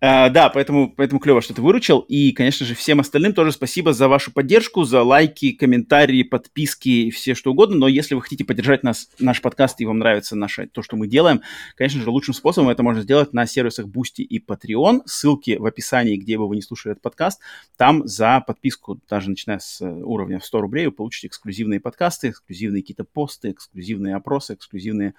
Uh, 0.00 0.30
да, 0.30 0.48
поэтому, 0.48 0.92
поэтому 0.94 1.20
клево, 1.20 1.40
что 1.40 1.54
ты 1.54 1.62
выручил. 1.62 2.00
И, 2.00 2.32
конечно 2.32 2.66
же, 2.66 2.74
всем 2.74 3.00
остальным 3.00 3.32
тоже 3.32 3.52
спасибо 3.52 3.92
за 3.92 4.08
вашу 4.08 4.32
поддержку, 4.32 4.84
за 4.84 5.02
лайки, 5.02 5.52
комментарии, 5.52 6.22
подписки, 6.22 7.10
все 7.10 7.34
что 7.34 7.52
угодно. 7.52 7.76
Но 7.76 7.88
если 7.88 8.14
вы 8.14 8.22
хотите 8.22 8.44
поддержать 8.44 8.82
нас, 8.82 9.08
наш 9.18 9.40
подкаст 9.40 9.80
и 9.80 9.86
вам 9.86 9.98
нравится 9.98 10.36
наше, 10.36 10.66
то, 10.66 10.82
что 10.82 10.96
мы 10.96 11.06
делаем, 11.06 11.42
конечно 11.76 12.00
же, 12.00 12.10
лучшим 12.10 12.34
способом 12.34 12.70
это 12.70 12.82
можно 12.82 13.02
сделать 13.02 13.32
на 13.32 13.46
сервисах 13.46 13.86
Boosty 13.86 14.22
и 14.22 14.44
Patreon. 14.44 15.02
Ссылки 15.06 15.56
в 15.58 15.66
описании, 15.66 16.16
где 16.16 16.38
бы 16.38 16.48
вы 16.48 16.56
не 16.56 16.62
слушали 16.62 16.92
этот 16.92 17.02
подкаст. 17.02 17.40
Там 17.76 18.06
за 18.06 18.40
подписку, 18.40 19.00
даже 19.08 19.30
начиная 19.30 19.58
с 19.58 19.80
э, 19.80 19.88
уровня 19.88 20.38
в 20.38 20.44
100 20.44 20.60
рублей, 20.60 20.86
вы 20.86 20.92
получите 20.92 21.28
эксклюзивные 21.28 21.80
подкасты, 21.80 22.30
эксклюзивные 22.30 22.82
какие-то 22.82 23.04
посты, 23.04 23.50
эксклюзивные 23.50 24.16
опросы, 24.16 24.54
эксклюзивные 24.54 25.14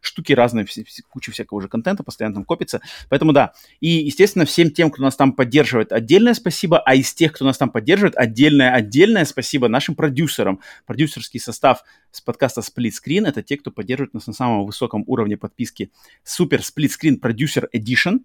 штуки, 0.00 0.32
разные, 0.32 0.66
куча 1.08 1.32
всякого 1.32 1.58
уже 1.58 1.68
контента 1.68 2.02
постоянно 2.02 2.36
там 2.36 2.44
копится. 2.44 2.80
Поэтому 3.08 3.32
да. 3.32 3.52
И 3.80 3.97
естественно, 4.00 4.44
всем 4.44 4.70
тем, 4.70 4.90
кто 4.90 5.02
нас 5.02 5.16
там 5.16 5.32
поддерживает, 5.32 5.92
отдельное 5.92 6.34
спасибо, 6.34 6.78
а 6.80 6.94
из 6.94 7.12
тех, 7.14 7.32
кто 7.32 7.44
нас 7.44 7.58
там 7.58 7.70
поддерживает, 7.70 8.16
отдельное-отдельное 8.16 9.24
спасибо 9.24 9.68
нашим 9.68 9.94
продюсерам. 9.94 10.60
Продюсерский 10.86 11.40
состав 11.40 11.82
с 12.10 12.20
подкаста 12.20 12.60
Split 12.60 12.92
Screen— 12.92 13.26
это 13.28 13.42
те, 13.42 13.56
кто 13.56 13.70
поддерживает 13.70 14.14
нас 14.14 14.26
на 14.26 14.32
самом 14.32 14.66
высоком 14.66 15.04
уровне 15.06 15.36
подписки 15.36 15.90
Super 16.24 16.60
Split 16.60 16.90
Screen 16.90 17.20
Producer 17.20 17.66
Edition. 17.74 18.20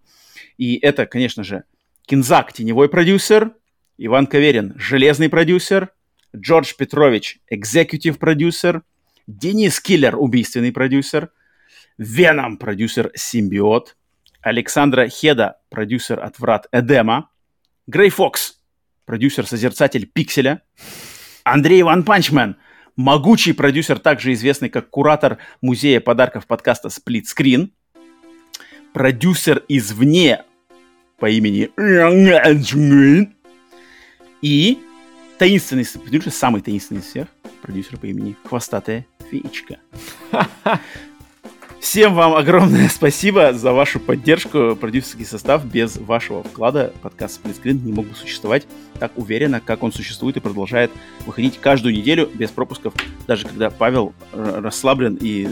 И 0.57 0.77
это, 0.77 1.05
конечно 1.05 1.43
же, 1.43 1.63
Кинзак— 2.05 2.53
теневой 2.53 2.89
продюсер, 2.89 3.55
Иван 3.97 4.27
Каверин— 4.27 4.73
железный 4.77 5.29
продюсер, 5.29 5.89
Джордж 6.35 6.73
Петрович— 6.77 7.39
executive 7.51 8.17
продюсер, 8.17 8.83
Денис 9.27 9.79
Киллер— 9.79 10.15
убийственный 10.17 10.71
продюсер, 10.71 11.31
Веном— 11.97 12.57
продюсер 12.59 13.11
Симбиот— 13.15 13.95
Александра 14.43 15.07
Хеда, 15.07 15.57
продюсер 15.69 16.19
от 16.19 16.37
«Врат 16.37 16.67
Эдема», 16.71 17.29
Грей 17.87 18.09
Фокс, 18.09 18.59
продюсер-созерцатель 19.05 20.05
«Пикселя», 20.05 20.61
Андрей 21.43 21.81
Ван 21.83 22.03
Панчмен, 22.03 22.57
могучий 22.97 23.53
продюсер, 23.53 23.99
также 23.99 24.33
известный 24.33 24.69
как 24.69 24.89
куратор 24.89 25.37
музея 25.61 26.01
подарков 26.01 26.45
подкаста 26.45 26.89
«Сплит 26.89 27.27
Скрин», 27.27 27.71
продюсер 28.93 29.63
извне 29.69 30.43
по 31.19 31.29
имени 31.29 31.71
и 34.41 34.77
таинственный 35.37 35.85
продюсер, 35.85 36.31
самый 36.33 36.61
таинственный 36.61 36.99
из 36.99 37.05
всех, 37.05 37.27
продюсер 37.61 37.97
по 37.97 38.07
имени 38.07 38.35
Хвостатая 38.43 39.05
Феечка. 39.31 39.77
Всем 41.83 42.15
вам 42.15 42.33
огромное 42.33 42.87
спасибо 42.87 43.51
за 43.51 43.73
вашу 43.73 43.99
поддержку. 43.99 44.73
Продюсерский 44.73 45.25
состав 45.25 45.65
без 45.65 45.97
вашего 45.97 46.41
вклада 46.41 46.93
подкаст 47.01 47.35
Сплитскрин 47.35 47.83
не 47.83 47.91
мог 47.91 48.07
бы 48.07 48.15
существовать 48.15 48.65
так 48.99 49.11
уверенно, 49.17 49.59
как 49.59 49.83
он 49.83 49.91
существует 49.91 50.37
и 50.37 50.39
продолжает 50.39 50.91
выходить 51.25 51.59
каждую 51.59 51.93
неделю 51.93 52.29
без 52.33 52.51
пропусков, 52.51 52.93
даже 53.27 53.45
когда 53.45 53.69
Павел 53.69 54.13
расслаблен 54.31 55.17
и 55.19 55.45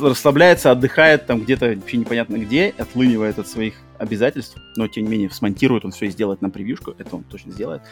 расслабляется, 0.00 0.70
отдыхает 0.70 1.26
там 1.26 1.42
где-то 1.42 1.74
вообще 1.74 1.98
непонятно 1.98 2.36
где, 2.36 2.74
отлынивает 2.78 3.38
от 3.38 3.46
своих 3.46 3.74
обязательств, 3.98 4.56
но 4.76 4.88
тем 4.88 5.04
не 5.04 5.10
менее 5.10 5.30
смонтирует 5.30 5.84
он 5.84 5.92
все 5.92 6.06
и 6.06 6.10
сделает 6.10 6.42
нам 6.42 6.50
превьюшку, 6.50 6.94
это 6.98 7.16
он 7.16 7.24
точно 7.24 7.52
сделает. 7.52 7.82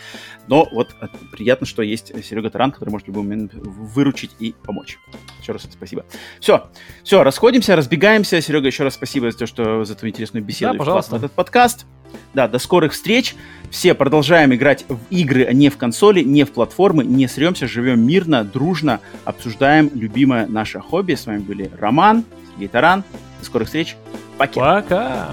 Но 0.46 0.68
вот 0.72 0.94
э, 1.00 1.08
приятно, 1.30 1.66
что 1.66 1.82
есть 1.82 2.12
Серега 2.24 2.50
Таран, 2.50 2.72
который 2.72 2.90
может 2.90 3.06
в 3.06 3.08
любой 3.08 3.24
момент 3.24 3.52
выручить 3.54 4.32
и 4.38 4.54
помочь. 4.64 4.98
Еще 5.40 5.52
раз 5.52 5.66
спасибо. 5.70 6.04
Все, 6.40 6.70
все, 7.02 7.22
расходимся, 7.22 7.76
разбегаемся. 7.76 8.40
Серега, 8.40 8.66
еще 8.66 8.84
раз 8.84 8.94
спасибо 8.94 9.30
за 9.30 9.38
то, 9.38 9.46
что 9.46 9.84
за 9.84 9.94
твою 9.94 10.12
интересную 10.12 10.44
беседу 10.44 10.72
да, 10.72 10.78
пожалуйста. 10.78 11.16
этот 11.16 11.32
подкаст. 11.32 11.86
Да, 12.34 12.48
до 12.48 12.58
скорых 12.58 12.92
встреч. 12.92 13.34
Все 13.70 13.94
продолжаем 13.94 14.54
играть 14.54 14.84
в 14.88 14.98
игры, 15.10 15.44
а 15.44 15.52
не 15.52 15.70
в 15.70 15.78
консоли, 15.78 16.22
не 16.22 16.44
в 16.44 16.52
платформы, 16.52 17.04
не 17.04 17.26
сремся, 17.26 17.66
живем 17.66 18.06
мирно, 18.06 18.44
дружно, 18.44 19.00
обсуждаем 19.24 19.90
любимое 19.94 20.46
наше 20.46 20.78
хобби. 20.80 21.14
С 21.14 21.26
вами 21.26 21.38
были 21.38 21.70
Роман, 21.78 22.24
Сергей 22.52 22.68
Таран. 22.68 23.04
До 23.40 23.46
скорых 23.46 23.68
встреч. 23.68 23.96
Пока. 24.38 24.82
Пока. 24.82 25.32